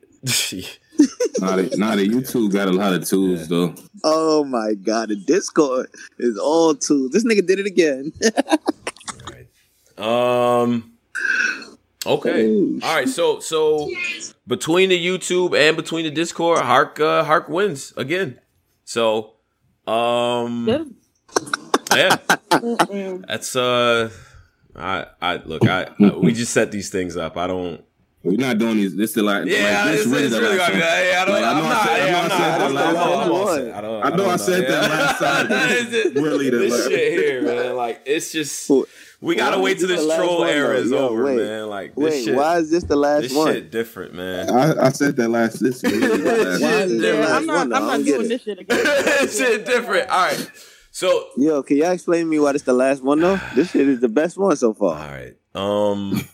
Nah, 1.39 1.57
the, 1.57 1.75
nah, 1.77 1.95
the 1.97 2.09
YouTube 2.09 2.51
got 2.53 2.69
a 2.69 2.73
lot 2.73 2.95
of 2.95 3.07
tools 3.07 3.49
though. 3.49 3.75
Oh 4.03 4.45
my 4.45 4.73
god, 4.75 5.11
the 5.11 5.17
Discord 5.17 5.89
is 6.19 6.39
all 6.39 6.75
tools. 6.75 7.11
This 7.11 7.25
nigga 7.25 7.47
did 7.47 7.59
it 7.59 7.67
again. 7.67 8.13
Um. 9.99 10.93
Okay. 12.05 12.47
All 12.83 12.95
right. 12.95 13.09
So 13.09 13.41
so 13.41 13.91
between 14.47 14.91
the 14.91 15.05
YouTube 15.07 15.59
and 15.59 15.77
between 15.77 16.05
the 16.05 16.11
Discord, 16.11 16.61
Hark 16.61 17.01
uh, 17.01 17.25
Hark 17.25 17.49
wins 17.49 17.93
again. 17.97 18.41
So 18.85 19.35
um. 19.87 20.97
Yeah. 21.95 22.17
That's 23.29 23.57
uh. 23.57 24.11
I 24.79 25.07
I 25.23 25.37
look 25.45 25.67
I, 25.67 25.89
I 25.99 26.09
we 26.17 26.33
just 26.33 26.53
set 26.53 26.71
these 26.71 26.91
things 26.91 27.17
up. 27.17 27.37
I 27.39 27.47
don't. 27.47 27.83
We're 28.23 28.37
not 28.37 28.59
doing 28.59 28.77
these. 28.77 28.95
This 28.97 29.17
is 29.17 29.23
like 29.23 29.47
Yeah, 29.47 29.85
like, 29.85 29.93
this 29.93 30.01
it's- 30.01 30.07
really 30.07 30.25
it's 30.25 30.35
the 30.35 30.41
really 30.41 30.59
last 30.59 30.73
like- 30.73 30.83
time. 30.83 30.91
yeah, 31.07 31.23
I 31.23 31.25
don't- 31.25 31.35
Like, 31.35 31.45
I 31.45 31.51
I'm 31.51 31.57
know 31.59 31.65
I 31.65 31.69
not- 31.69 31.87
said- 31.87 31.91
I 31.93 32.07
yeah, 32.09 32.19
I'm 32.19 32.25
I 32.25 32.29
said 32.29 32.39
not- 32.39 32.59
that 32.59 32.61
I'm 32.67 32.75
last 32.75 32.95
not- 32.95 33.07
I'm 33.27 33.33
all 33.33 33.47
time. 33.47 33.57
set. 33.57 33.75
I 33.75 33.81
don't- 33.81 34.05
I 34.05 34.09
know 34.09 34.25
I 34.25 34.27
don't 34.27 34.39
said 34.39 34.63
know. 34.63 34.69
that 34.71 34.91
last 34.91 35.19
time. 35.21 35.47
It's 35.71 35.91
just- 35.93 36.15
Really, 36.17 36.51
the 36.51 36.57
this 36.59 36.87
shit 36.89 37.13
here, 37.13 37.43
man. 37.43 37.77
Like 37.77 38.03
it's 38.05 38.33
just 38.33 38.69
we 39.21 39.35
gotta 39.35 39.59
wait 39.61 39.79
till 39.79 39.89
this 39.89 40.05
this 40.05 40.17
troll 40.17 40.41
one, 40.41 40.49
era 40.51 40.77
is 40.77 40.91
Yo, 40.91 41.09
over, 41.09 41.25
wait. 41.25 41.37
man. 41.37 41.69
Like 41.69 41.95
this 41.95 42.05
Wait, 42.15 42.25
shit. 42.25 42.35
why 42.35 42.59
is 42.59 42.71
this 42.71 42.85
the 42.85 42.97
last 42.97 43.23
this 43.23 43.35
one? 43.35 43.53
shit 43.53 43.71
different, 43.71 44.15
man. 44.15 44.51
I, 44.51 44.87
I 44.87 44.89
said 44.91 45.17
that 45.17 45.29
last. 45.29 45.61
This 45.61 45.83
is 45.83 45.93
last 45.93 46.63
Why 46.63 46.69
is 46.83 46.91
this 46.93 47.01
the 47.01 47.07
Yeah, 47.09 47.21
last 47.21 47.31
I'm 47.33 47.47
not. 47.47 47.61
I'm 47.63 47.71
not 47.87 48.05
doing 48.05 48.25
it. 48.27 48.29
this 48.29 48.43
shit 48.43 48.59
again. 48.59 48.79
this 48.85 49.39
shit 49.39 49.65
different. 49.67 50.09
All 50.11 50.27
right. 50.27 50.51
So 50.91 51.29
Yo, 51.37 51.63
can 51.63 51.77
y'all 51.79 51.91
explain 51.93 52.21
to 52.25 52.31
me 52.31 52.39
why 52.39 52.53
this 52.53 52.63
the 52.63 52.73
last 52.73 53.03
one 53.03 53.21
though? 53.21 53.39
This 53.55 53.71
shit 53.71 53.89
is 53.89 54.01
the 54.01 54.09
best 54.09 54.39
one 54.39 54.57
so 54.57 54.73
far. 54.75 54.99
All 54.99 55.11
right. 55.13 55.35
Um. 55.55 56.21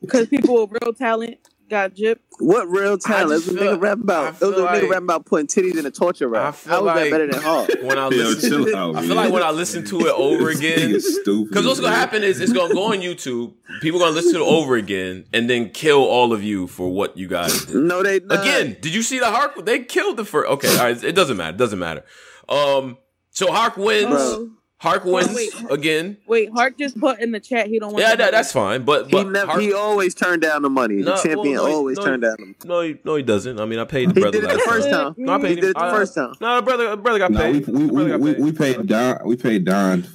Because 0.00 0.26
people 0.28 0.66
with 0.66 0.78
real 0.82 0.94
talent 0.94 1.36
got 1.70 1.94
gypped. 1.94 2.18
What 2.38 2.68
real 2.68 2.98
talent? 2.98 3.30
just 3.44 3.46
That's 3.54 3.58
what 3.60 3.78
nigga 3.78 3.82
rap 3.82 3.98
about. 4.00 4.24
It 4.26 4.44
was 4.46 4.54
feel 4.56 4.64
a 4.66 4.68
nigga 4.68 4.82
like- 4.82 4.90
rap 4.90 5.02
about 5.02 5.26
putting 5.26 5.46
titties 5.46 5.78
in 5.78 5.86
a 5.86 5.90
torture 5.90 6.28
rack. 6.28 6.42
I 6.42 6.44
rack. 6.46 6.54
feel 6.54 6.72
How 6.72 6.78
is 6.80 6.84
like 6.86 6.94
that 6.96 7.10
better 7.10 7.26
than 7.32 7.40
hard? 7.42 7.70
when 7.82 7.98
I 7.98 8.02
Yo, 8.08 8.08
listen, 8.10 8.50
chill 8.64 8.76
out, 8.76 8.96
I 8.96 9.02
feel 9.02 9.14
like 9.16 9.32
when 9.32 9.42
I 9.42 9.50
listen 9.50 9.84
to 9.86 10.00
it 10.00 10.12
over 10.14 10.50
again, 10.50 10.78
Nigga 10.90 11.00
stupid. 11.00 11.48
Because 11.50 11.66
what's 11.66 11.80
gonna 11.80 11.94
happen 11.94 12.22
is 12.22 12.40
it's 12.40 12.52
gonna 12.52 12.74
go 12.74 12.92
on 12.92 12.98
YouTube. 13.00 13.54
People 13.80 14.00
gonna 14.00 14.12
listen 14.12 14.32
to 14.34 14.40
it 14.40 14.46
over 14.46 14.76
again 14.76 15.24
and 15.32 15.48
then 15.48 15.70
kill 15.70 16.02
all 16.04 16.32
of 16.32 16.42
you 16.42 16.66
for 16.66 16.90
what 16.90 17.16
you 17.16 17.28
guys 17.28 17.64
did. 17.66 17.76
No, 17.76 18.02
they 18.02 18.20
not. 18.20 18.40
Again, 18.40 18.76
did 18.80 18.94
you 18.94 19.02
see 19.02 19.18
the 19.18 19.30
Hark? 19.30 19.64
They 19.64 19.80
killed 19.84 20.16
the 20.16 20.24
first. 20.24 20.50
Okay, 20.50 20.68
all 20.76 20.84
right. 20.84 21.02
It 21.04 21.12
doesn't 21.14 21.36
matter. 21.36 21.54
It 21.54 21.58
doesn't 21.58 21.78
matter. 21.78 22.04
Um, 22.48 22.98
so 23.30 23.52
Hark 23.52 23.76
wins. 23.76 24.06
Bro. 24.08 24.50
Hark 24.80 25.04
wins 25.04 25.34
wait. 25.34 25.52
again. 25.70 26.16
Wait, 26.26 26.50
Hark 26.50 26.78
just 26.78 26.98
put 26.98 27.20
in 27.20 27.32
the 27.32 27.38
chat 27.40 27.66
he 27.66 27.78
don't 27.78 27.92
want. 27.92 28.02
Yeah, 28.02 28.12
the 28.12 28.16
that, 28.16 28.30
that's 28.32 28.50
fine. 28.50 28.82
But 28.82 29.10
He 29.10 29.22
never. 29.24 29.50
Hark, 29.52 29.60
He 29.60 29.74
always 29.74 30.14
turned 30.14 30.40
down 30.40 30.62
the 30.62 30.70
money. 30.70 30.96
No, 30.96 31.16
the 31.16 31.22
champion 31.22 31.56
well, 31.56 31.66
no, 31.68 31.74
always 31.76 31.98
no, 31.98 32.04
turned 32.06 32.22
down 32.22 32.36
the 32.38 32.44
money. 32.46 32.56
no, 32.64 32.80
he, 32.80 32.96
no, 33.04 33.14
he 33.16 33.22
doesn't. 33.22 33.60
I 33.60 33.66
mean, 33.66 33.78
I 33.78 33.84
paid 33.84 34.08
the 34.08 34.14
brother. 34.20 34.38
He 34.38 34.40
did 34.40 34.50
it 34.50 34.54
the 34.54 34.60
first 34.60 34.88
time. 34.88 35.14
time. 35.14 35.24
No, 35.24 35.34
I 35.34 35.38
paid 35.38 35.46
He 35.48 35.52
him. 35.52 35.60
did 35.60 35.70
it 35.70 35.74
the 35.76 35.82
I- 35.84 35.90
first 35.90 36.14
time. 36.14 36.32
No, 36.40 36.56
the 36.56 36.62
brother, 36.62 36.96
brother 36.96 37.18
got 37.18 37.30
No, 37.30 37.50
we 37.50 37.60
paid. 37.60 37.68
we, 37.68 37.86
Brother 37.90 38.04
we, 38.04 38.10
got 38.10 38.20
we, 38.20 38.32
paid. 38.34 38.42
we 38.42 38.52
paid 38.52 38.86
Don. 38.86 39.18
We 39.26 39.36
paid 39.36 39.64
Don. 39.66 40.06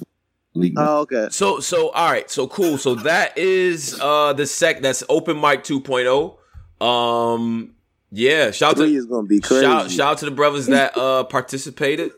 Oh, 0.78 1.00
okay. 1.02 1.28
So 1.30 1.60
so 1.60 1.90
all 1.90 2.10
right, 2.10 2.28
so 2.28 2.48
cool. 2.48 2.76
So 2.78 2.94
that 2.96 3.36
is 3.38 3.96
uh 4.00 4.32
the 4.32 4.46
sec 4.46 4.80
that's 4.80 5.04
open 5.08 5.38
mic 5.40 5.62
2.0. 5.64 6.84
Um 6.84 7.74
yeah, 8.10 8.50
shout 8.52 8.76
Three 8.76 8.90
to 8.92 8.96
is 8.96 9.06
gonna 9.06 9.26
be 9.28 9.38
crazy. 9.40 9.62
shout 9.64 9.90
shout 9.90 10.12
out 10.12 10.18
to 10.18 10.24
the 10.24 10.30
brothers 10.30 10.66
that 10.66 10.96
uh 10.96 11.24
participated. 11.24 12.10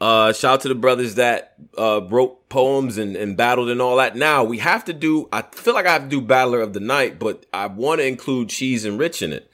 Uh 0.00 0.32
shout 0.32 0.54
out 0.54 0.60
to 0.62 0.68
the 0.68 0.74
brothers 0.74 1.14
that 1.14 1.54
uh 1.78 2.00
wrote 2.10 2.48
poems 2.48 2.98
and, 2.98 3.16
and 3.16 3.36
battled 3.36 3.70
and 3.70 3.80
all 3.80 3.96
that. 3.96 4.16
Now 4.16 4.42
we 4.44 4.58
have 4.58 4.84
to 4.86 4.92
do 4.92 5.28
I 5.32 5.42
feel 5.42 5.74
like 5.74 5.86
I 5.86 5.92
have 5.92 6.02
to 6.04 6.08
do 6.08 6.20
Battler 6.20 6.60
of 6.60 6.72
the 6.72 6.80
Night, 6.80 7.18
but 7.18 7.46
I 7.52 7.66
want 7.66 8.00
to 8.00 8.06
include 8.06 8.48
Cheese 8.48 8.84
and 8.84 8.98
Rich 8.98 9.22
in 9.22 9.32
it. 9.32 9.50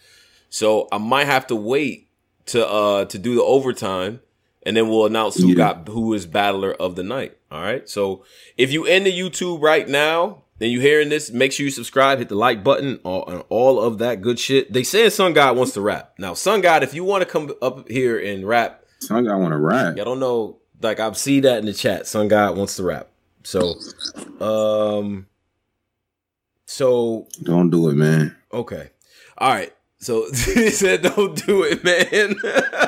So 0.48 0.88
I 0.90 0.98
might 0.98 1.26
have 1.26 1.46
to 1.48 1.56
wait 1.56 2.08
to 2.46 2.66
uh 2.66 3.04
to 3.06 3.18
do 3.18 3.34
the 3.34 3.42
overtime 3.44 4.20
and 4.64 4.76
then 4.76 4.88
we'll 4.88 5.06
announce 5.06 5.36
who 5.36 5.48
Yeah. 5.48 5.54
got 5.54 5.88
who 5.88 6.12
is 6.14 6.26
battler 6.26 6.72
of 6.72 6.96
the 6.96 7.02
night. 7.02 7.36
All 7.52 7.62
right. 7.62 7.88
So 7.88 8.24
if 8.56 8.72
you 8.72 8.84
in 8.86 9.04
the 9.04 9.12
YouTube 9.16 9.62
right 9.62 9.88
now 9.88 10.42
and 10.60 10.70
you 10.70 10.80
hearing 10.80 11.08
this, 11.10 11.30
make 11.30 11.52
sure 11.52 11.64
you 11.64 11.70
subscribe, 11.70 12.18
hit 12.18 12.28
the 12.28 12.34
like 12.34 12.62
button, 12.64 12.98
all, 13.04 13.26
and 13.28 13.42
all 13.48 13.80
of 13.80 13.98
that 13.98 14.20
good 14.20 14.38
shit. 14.38 14.72
They 14.72 14.82
saying 14.82 15.10
Sun 15.10 15.32
God 15.34 15.56
wants 15.56 15.72
to 15.74 15.80
rap. 15.80 16.14
Now, 16.18 16.34
Sun 16.34 16.60
God, 16.60 16.82
if 16.82 16.92
you 16.94 17.02
want 17.04 17.22
to 17.22 17.28
come 17.28 17.50
up 17.62 17.88
here 17.88 18.18
and 18.18 18.46
rap, 18.46 18.79
Sun 19.02 19.24
God 19.24 19.38
want 19.38 19.52
to 19.52 19.58
rap. 19.58 19.94
I 19.98 20.04
don't 20.04 20.20
know. 20.20 20.58
Like 20.82 21.00
I've 21.00 21.16
seen 21.16 21.42
that 21.42 21.58
in 21.58 21.66
the 21.66 21.72
chat. 21.72 22.06
Sun 22.06 22.28
God 22.28 22.56
wants 22.56 22.76
to 22.76 22.84
rap. 22.84 23.08
So, 23.42 23.74
um, 24.40 25.26
so 26.66 27.26
Don't 27.42 27.70
do 27.70 27.88
it, 27.88 27.94
man. 27.94 28.36
okay, 28.52 28.90
all 29.38 29.50
right. 29.50 29.72
So 29.98 30.26
he 30.32 30.70
said, 30.70 31.02
"Don't 31.02 31.44
do 31.46 31.62
it, 31.64 31.84
man." 31.84 32.34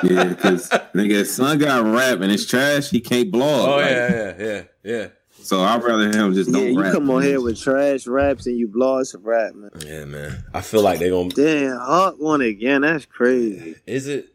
Yeah, 0.03 0.29
because 0.29 0.69
nigga, 0.95 1.25
Sun 1.25 1.59
God 1.59 1.85
rap 1.87 2.21
and 2.21 2.31
it's 2.31 2.45
trash. 2.45 2.89
He 2.89 2.99
can't 2.99 3.31
blog. 3.31 3.69
Oh 3.69 3.75
like, 3.77 3.89
yeah, 3.89 4.09
yeah, 4.11 4.33
yeah, 4.39 4.63
yeah. 4.83 5.07
So 5.43 5.59
I'd 5.61 5.83
rather 5.83 6.05
him 6.09 6.33
just 6.33 6.51
don't 6.51 6.73
you 6.73 6.81
rap. 6.81 6.93
come 6.93 7.09
on 7.11 7.19
man. 7.19 7.27
here 7.29 7.41
with 7.41 7.59
trash 7.61 8.07
raps 8.07 8.47
and 8.47 8.57
you 8.57 8.67
blog 8.67 9.05
some 9.05 9.23
rap, 9.23 9.53
man. 9.53 9.71
Yeah, 9.85 10.05
man. 10.05 10.43
I 10.53 10.61
feel 10.61 10.81
like 10.81 10.99
they 10.99 11.09
gonna. 11.09 11.29
Damn, 11.29 11.77
Hark 11.77 12.15
one 12.17 12.41
again. 12.41 12.81
That's 12.81 13.05
crazy. 13.05 13.75
Is 13.85 14.07
it? 14.07 14.32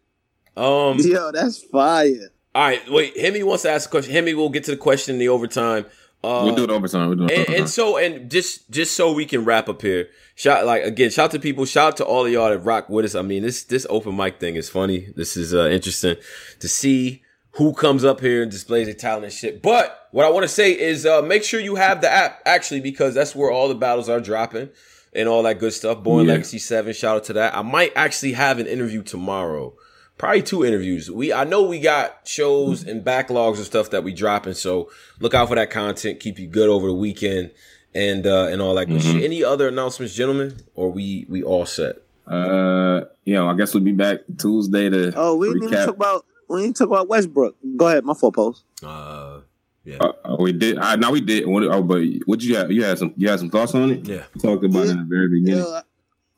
Um. 0.59 0.99
Yo, 0.99 1.31
that's 1.33 1.62
fire. 1.65 2.31
All 2.55 2.65
right, 2.65 2.91
wait. 2.91 3.17
Hemi 3.19 3.43
wants 3.43 3.62
to 3.62 3.70
ask 3.70 3.89
a 3.89 3.91
question. 3.91 4.12
Hemi, 4.12 4.35
we'll 4.35 4.49
get 4.49 4.65
to 4.65 4.73
the 4.73 4.77
question 4.77 5.15
in 5.15 5.19
the 5.19 5.28
overtime. 5.28 5.87
Uh, 6.25 6.43
We'll 6.45 6.57
do 6.57 6.65
it 6.65 6.70
overtime. 6.70 7.09
We'll 7.09 7.19
do 7.19 7.25
it 7.27 7.31
and, 7.31 7.41
overtime. 7.41 7.57
and 7.61 7.70
so 7.70 7.97
and 7.97 8.31
just 8.31 8.69
just 8.70 8.97
so 8.97 9.12
we 9.12 9.25
can 9.25 9.45
wrap 9.45 9.69
up 9.69 9.81
here. 9.83 10.09
Shout 10.35 10.67
like 10.67 10.83
again, 10.83 11.11
shout 11.11 11.31
to 11.33 11.39
people, 11.39 11.65
shout 11.65 11.93
out 11.93 11.97
to 11.99 12.05
all 12.05 12.27
of 12.27 12.33
y'all 12.33 12.49
that 12.51 12.59
rock 12.59 12.89
with 12.89 13.05
us. 13.05 13.15
I 13.15 13.23
mean, 13.23 13.43
this 13.45 13.62
this 13.65 13.87
open 13.89 14.17
mic 14.17 14.41
thing 14.41 14.57
is 14.57 14.69
funny. 14.69 15.09
This 15.15 15.37
is 15.37 15.55
uh, 15.55 15.69
interesting 15.69 16.17
to 16.59 16.69
see 16.69 17.23
who 17.53 17.73
comes 17.73 18.05
up 18.05 18.20
here 18.20 18.43
and 18.43 18.51
displays 18.51 18.87
their 18.87 18.95
talent 18.95 19.25
and 19.25 19.33
shit. 19.33 19.62
But 19.62 20.09
what 20.11 20.27
I 20.27 20.31
want 20.31 20.43
to 20.45 20.49
say 20.49 20.73
is 20.78 21.07
uh, 21.07 21.23
make 21.23 21.45
sure 21.45 21.61
you 21.61 21.77
have 21.77 22.01
the 22.01 22.11
app 22.11 22.41
actually 22.45 22.81
because 22.81 23.15
that's 23.15 23.35
where 23.37 23.51
all 23.53 23.69
the 23.69 23.75
battles 23.77 24.09
are 24.09 24.20
dropping 24.20 24.70
and 25.12 25.28
all 25.28 25.43
that 25.45 25.61
good 25.61 25.73
stuff. 25.73 26.03
Born 26.03 26.27
Yeah. 26.27 26.33
Legacy 26.33 26.59
Seven, 26.59 26.93
shout 26.95 27.17
out 27.17 27.25
to 27.25 27.33
that. 27.35 27.55
I 27.57 27.62
might 27.62 27.93
actually 27.95 28.33
have 28.33 28.59
an 28.59 28.67
interview 28.67 29.03
tomorrow. 29.05 29.75
Probably 30.19 30.43
two 30.43 30.65
interviews. 30.65 31.11
We 31.11 31.33
I 31.33 31.45
know 31.45 31.63
we 31.63 31.79
got 31.81 32.21
shows 32.27 32.85
and 32.85 33.05
backlogs 33.05 33.57
and 33.57 33.65
stuff 33.65 33.91
that 33.91 34.03
we 34.05 34.13
dropping, 34.13 34.55
so 34.55 34.91
look 35.21 35.33
out 35.33 35.49
for 35.49 35.55
that 35.55 35.71
content. 35.71 36.19
Keep 36.21 36.39
you 36.41 36.49
good 36.49 36.69
over 36.69 36.89
the 36.89 36.95
weekend 36.95 37.53
and 37.95 38.27
uh 38.27 38.47
and 38.51 38.61
all 38.61 38.75
that 38.75 38.87
good 38.87 39.01
Mhm. 39.01 39.13
shit. 39.13 39.23
Any 39.25 39.45
other 39.45 39.69
announcements, 39.69 40.15
gentlemen? 40.15 40.57
Or 40.75 40.91
we 40.91 41.25
we 41.29 41.43
all 41.43 41.67
set? 41.67 42.03
Uh, 42.27 43.03
know, 43.27 43.49
I 43.49 43.55
guess 43.57 43.73
we'll 43.73 43.83
be 43.85 43.93
back 43.93 44.21
Tuesday 44.37 44.91
to 44.91 45.13
Oh, 45.17 45.37
we 45.37 45.49
didn't 45.49 45.65
even 45.65 45.87
talk 45.87 45.95
about 45.97 46.25
we 46.49 46.63
didn't 46.63 46.77
talk 46.77 46.89
about 46.89 47.09
Westbrook. 47.09 47.55
Go 47.77 47.87
ahead, 47.89 48.05
my 48.05 48.15
four 48.15 48.33
post. 48.33 48.65
Uh, 48.83 49.41
yeah. 49.85 49.97
Uh, 50.01 50.13
uh, 50.25 50.37
we 50.39 50.53
did. 50.53 50.79
I 50.79 50.97
now 50.97 51.13
we 51.13 51.21
did. 51.21 51.47
What, 51.47 51.63
oh, 51.63 51.83
but 51.83 52.03
what 52.27 52.43
you 52.43 52.57
have? 52.57 52.71
You 52.73 52.83
had 52.85 52.99
some. 52.99 53.15
You 53.17 53.29
had 53.29 53.39
some 53.39 53.51
thoughts 53.51 53.75
on 53.75 53.91
it. 53.91 54.07
Yeah, 54.09 54.25
we 54.35 54.41
talked 54.41 54.65
about 54.65 54.87
it 54.87 54.91
in 54.91 54.99
the 54.99 55.05
very 55.05 55.29
beginning. 55.29 55.65
Yeah, 55.65 55.81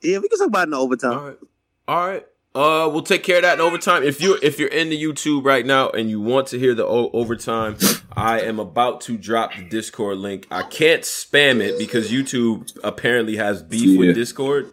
yeah, 0.03 0.19
we 0.19 0.29
can 0.29 0.39
talk 0.39 0.49
about 0.49 0.61
it 0.61 0.65
in 0.65 0.71
the 0.71 0.79
overtime. 0.79 1.13
All 1.19 1.27
right. 1.27 1.39
All 1.89 2.07
right. 2.09 2.27
Uh, 2.53 2.89
we'll 2.93 3.03
take 3.03 3.23
care 3.23 3.37
of 3.37 3.43
that 3.43 3.55
in 3.55 3.61
overtime. 3.61 4.03
If 4.03 4.21
you 4.21 4.37
if 4.43 4.59
you're 4.59 4.69
in 4.69 4.89
the 4.89 5.01
YouTube 5.01 5.45
right 5.45 5.65
now 5.65 5.89
and 5.91 6.11
you 6.11 6.21
want 6.21 6.49
to 6.49 6.59
hear 6.59 6.75
the 6.75 6.85
o- 6.85 7.11
overtime, 7.13 7.77
I 8.13 8.41
am 8.41 8.59
about 8.59 9.01
to 9.03 9.17
drop 9.17 9.55
the 9.55 9.63
Discord 9.69 10.19
link. 10.19 10.49
I 10.51 10.63
can't 10.65 11.03
spam 11.03 11.61
it 11.61 11.79
because 11.79 12.11
YouTube 12.11 12.77
apparently 12.83 13.37
has 13.37 13.63
beef 13.63 13.91
Yeah. 13.91 13.99
with 14.01 14.15
Discord, 14.17 14.73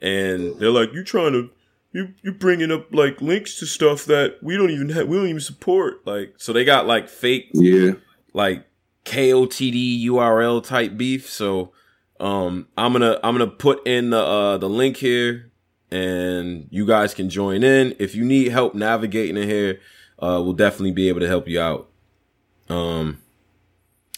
and 0.00 0.58
they're 0.58 0.70
like, 0.70 0.94
"You 0.94 1.04
trying 1.04 1.32
to 1.32 1.50
you 1.92 2.14
you 2.22 2.32
bringing 2.32 2.72
up 2.72 2.86
like 2.94 3.20
links 3.20 3.58
to 3.58 3.66
stuff 3.66 4.06
that 4.06 4.36
we 4.42 4.56
don't 4.56 4.70
even 4.70 4.88
have, 4.88 5.06
we 5.06 5.18
don't 5.18 5.28
even 5.28 5.40
support." 5.40 6.06
Like, 6.06 6.32
so 6.38 6.54
they 6.54 6.64
got 6.64 6.86
like 6.86 7.10
fake 7.10 7.50
Yeah. 7.52 7.92
like 8.32 8.64
KOTD 9.04 10.02
URL 10.06 10.62
type 10.64 10.96
beef. 10.96 11.28
So 11.28 11.72
um 12.20 12.68
I'm 12.78 12.92
gonna 12.92 13.20
I'm 13.22 13.34
gonna 13.36 13.46
put 13.50 13.86
in 13.86 14.10
the 14.10 14.18
uh 14.18 14.56
the 14.58 14.68
link 14.68 14.96
here 14.96 15.47
and 15.90 16.66
you 16.70 16.86
guys 16.86 17.14
can 17.14 17.28
join 17.30 17.62
in. 17.62 17.94
If 17.98 18.14
you 18.14 18.24
need 18.24 18.48
help 18.52 18.74
navigating 18.74 19.36
in 19.36 19.48
here, 19.48 19.80
uh 20.18 20.40
we'll 20.42 20.52
definitely 20.52 20.92
be 20.92 21.08
able 21.08 21.20
to 21.20 21.28
help 21.28 21.48
you 21.48 21.60
out. 21.60 21.88
Um 22.68 23.18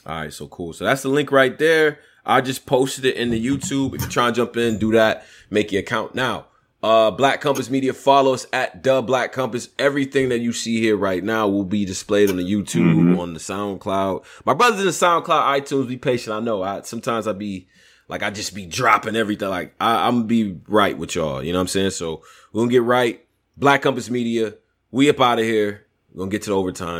all 0.06 0.14
right, 0.16 0.32
so 0.32 0.46
cool. 0.48 0.72
So 0.72 0.84
that's 0.84 1.02
the 1.02 1.08
link 1.08 1.30
right 1.30 1.58
there. 1.58 1.98
I 2.24 2.40
just 2.40 2.64
posted 2.66 3.04
it 3.04 3.16
in 3.16 3.30
the 3.30 3.44
YouTube. 3.44 3.94
If 3.94 4.00
you're 4.02 4.10
trying 4.10 4.32
to 4.32 4.36
jump 4.38 4.56
in, 4.56 4.78
do 4.78 4.92
that. 4.92 5.24
Make 5.50 5.72
your 5.72 5.80
account 5.80 6.14
now. 6.14 6.46
Uh, 6.82 7.10
Black 7.10 7.42
Compass 7.42 7.68
Media. 7.68 7.92
Follow 7.92 8.32
us 8.32 8.46
at 8.54 8.82
the 8.82 9.02
Black 9.02 9.32
Compass. 9.32 9.68
Everything 9.78 10.30
that 10.30 10.38
you 10.38 10.52
see 10.52 10.80
here 10.80 10.96
right 10.96 11.22
now 11.22 11.46
will 11.48 11.64
be 11.64 11.84
displayed 11.84 12.30
on 12.30 12.36
the 12.38 12.42
YouTube, 12.42 12.94
Mhm. 12.94 13.18
on 13.18 13.34
the 13.34 13.40
SoundCloud. 13.40 14.24
My 14.46 14.54
brothers 14.54 14.80
in 14.80 14.86
the 14.86 14.92
SoundCloud, 14.92 15.60
iTunes. 15.60 15.88
Be 15.88 15.98
patient. 15.98 16.34
I 16.34 16.40
know. 16.40 16.62
I 16.62 16.80
sometimes 16.82 17.26
I 17.26 17.32
be 17.34 17.66
like 18.10 18.22
I 18.24 18.30
just 18.30 18.54
be 18.54 18.66
dropping 18.66 19.16
everything. 19.16 19.48
Like 19.48 19.74
I, 19.80 20.06
I'm 20.06 20.16
gonna 20.16 20.24
be 20.24 20.58
right 20.66 20.98
with 20.98 21.14
y'all. 21.14 21.42
You 21.42 21.52
know 21.52 21.58
what 21.58 21.62
I'm 21.62 21.68
saying? 21.68 21.90
So 21.90 22.22
we're 22.52 22.62
gonna 22.62 22.72
get 22.72 22.82
right. 22.82 23.24
Black 23.56 23.82
Compass 23.82 24.10
Media. 24.10 24.54
We 24.90 25.08
up 25.08 25.20
out 25.20 25.38
of 25.38 25.44
here. 25.44 25.86
We're 26.12 26.20
gonna 26.20 26.30
get 26.30 26.42
to 26.42 26.50
the 26.50 26.56
overtime. 26.56 26.98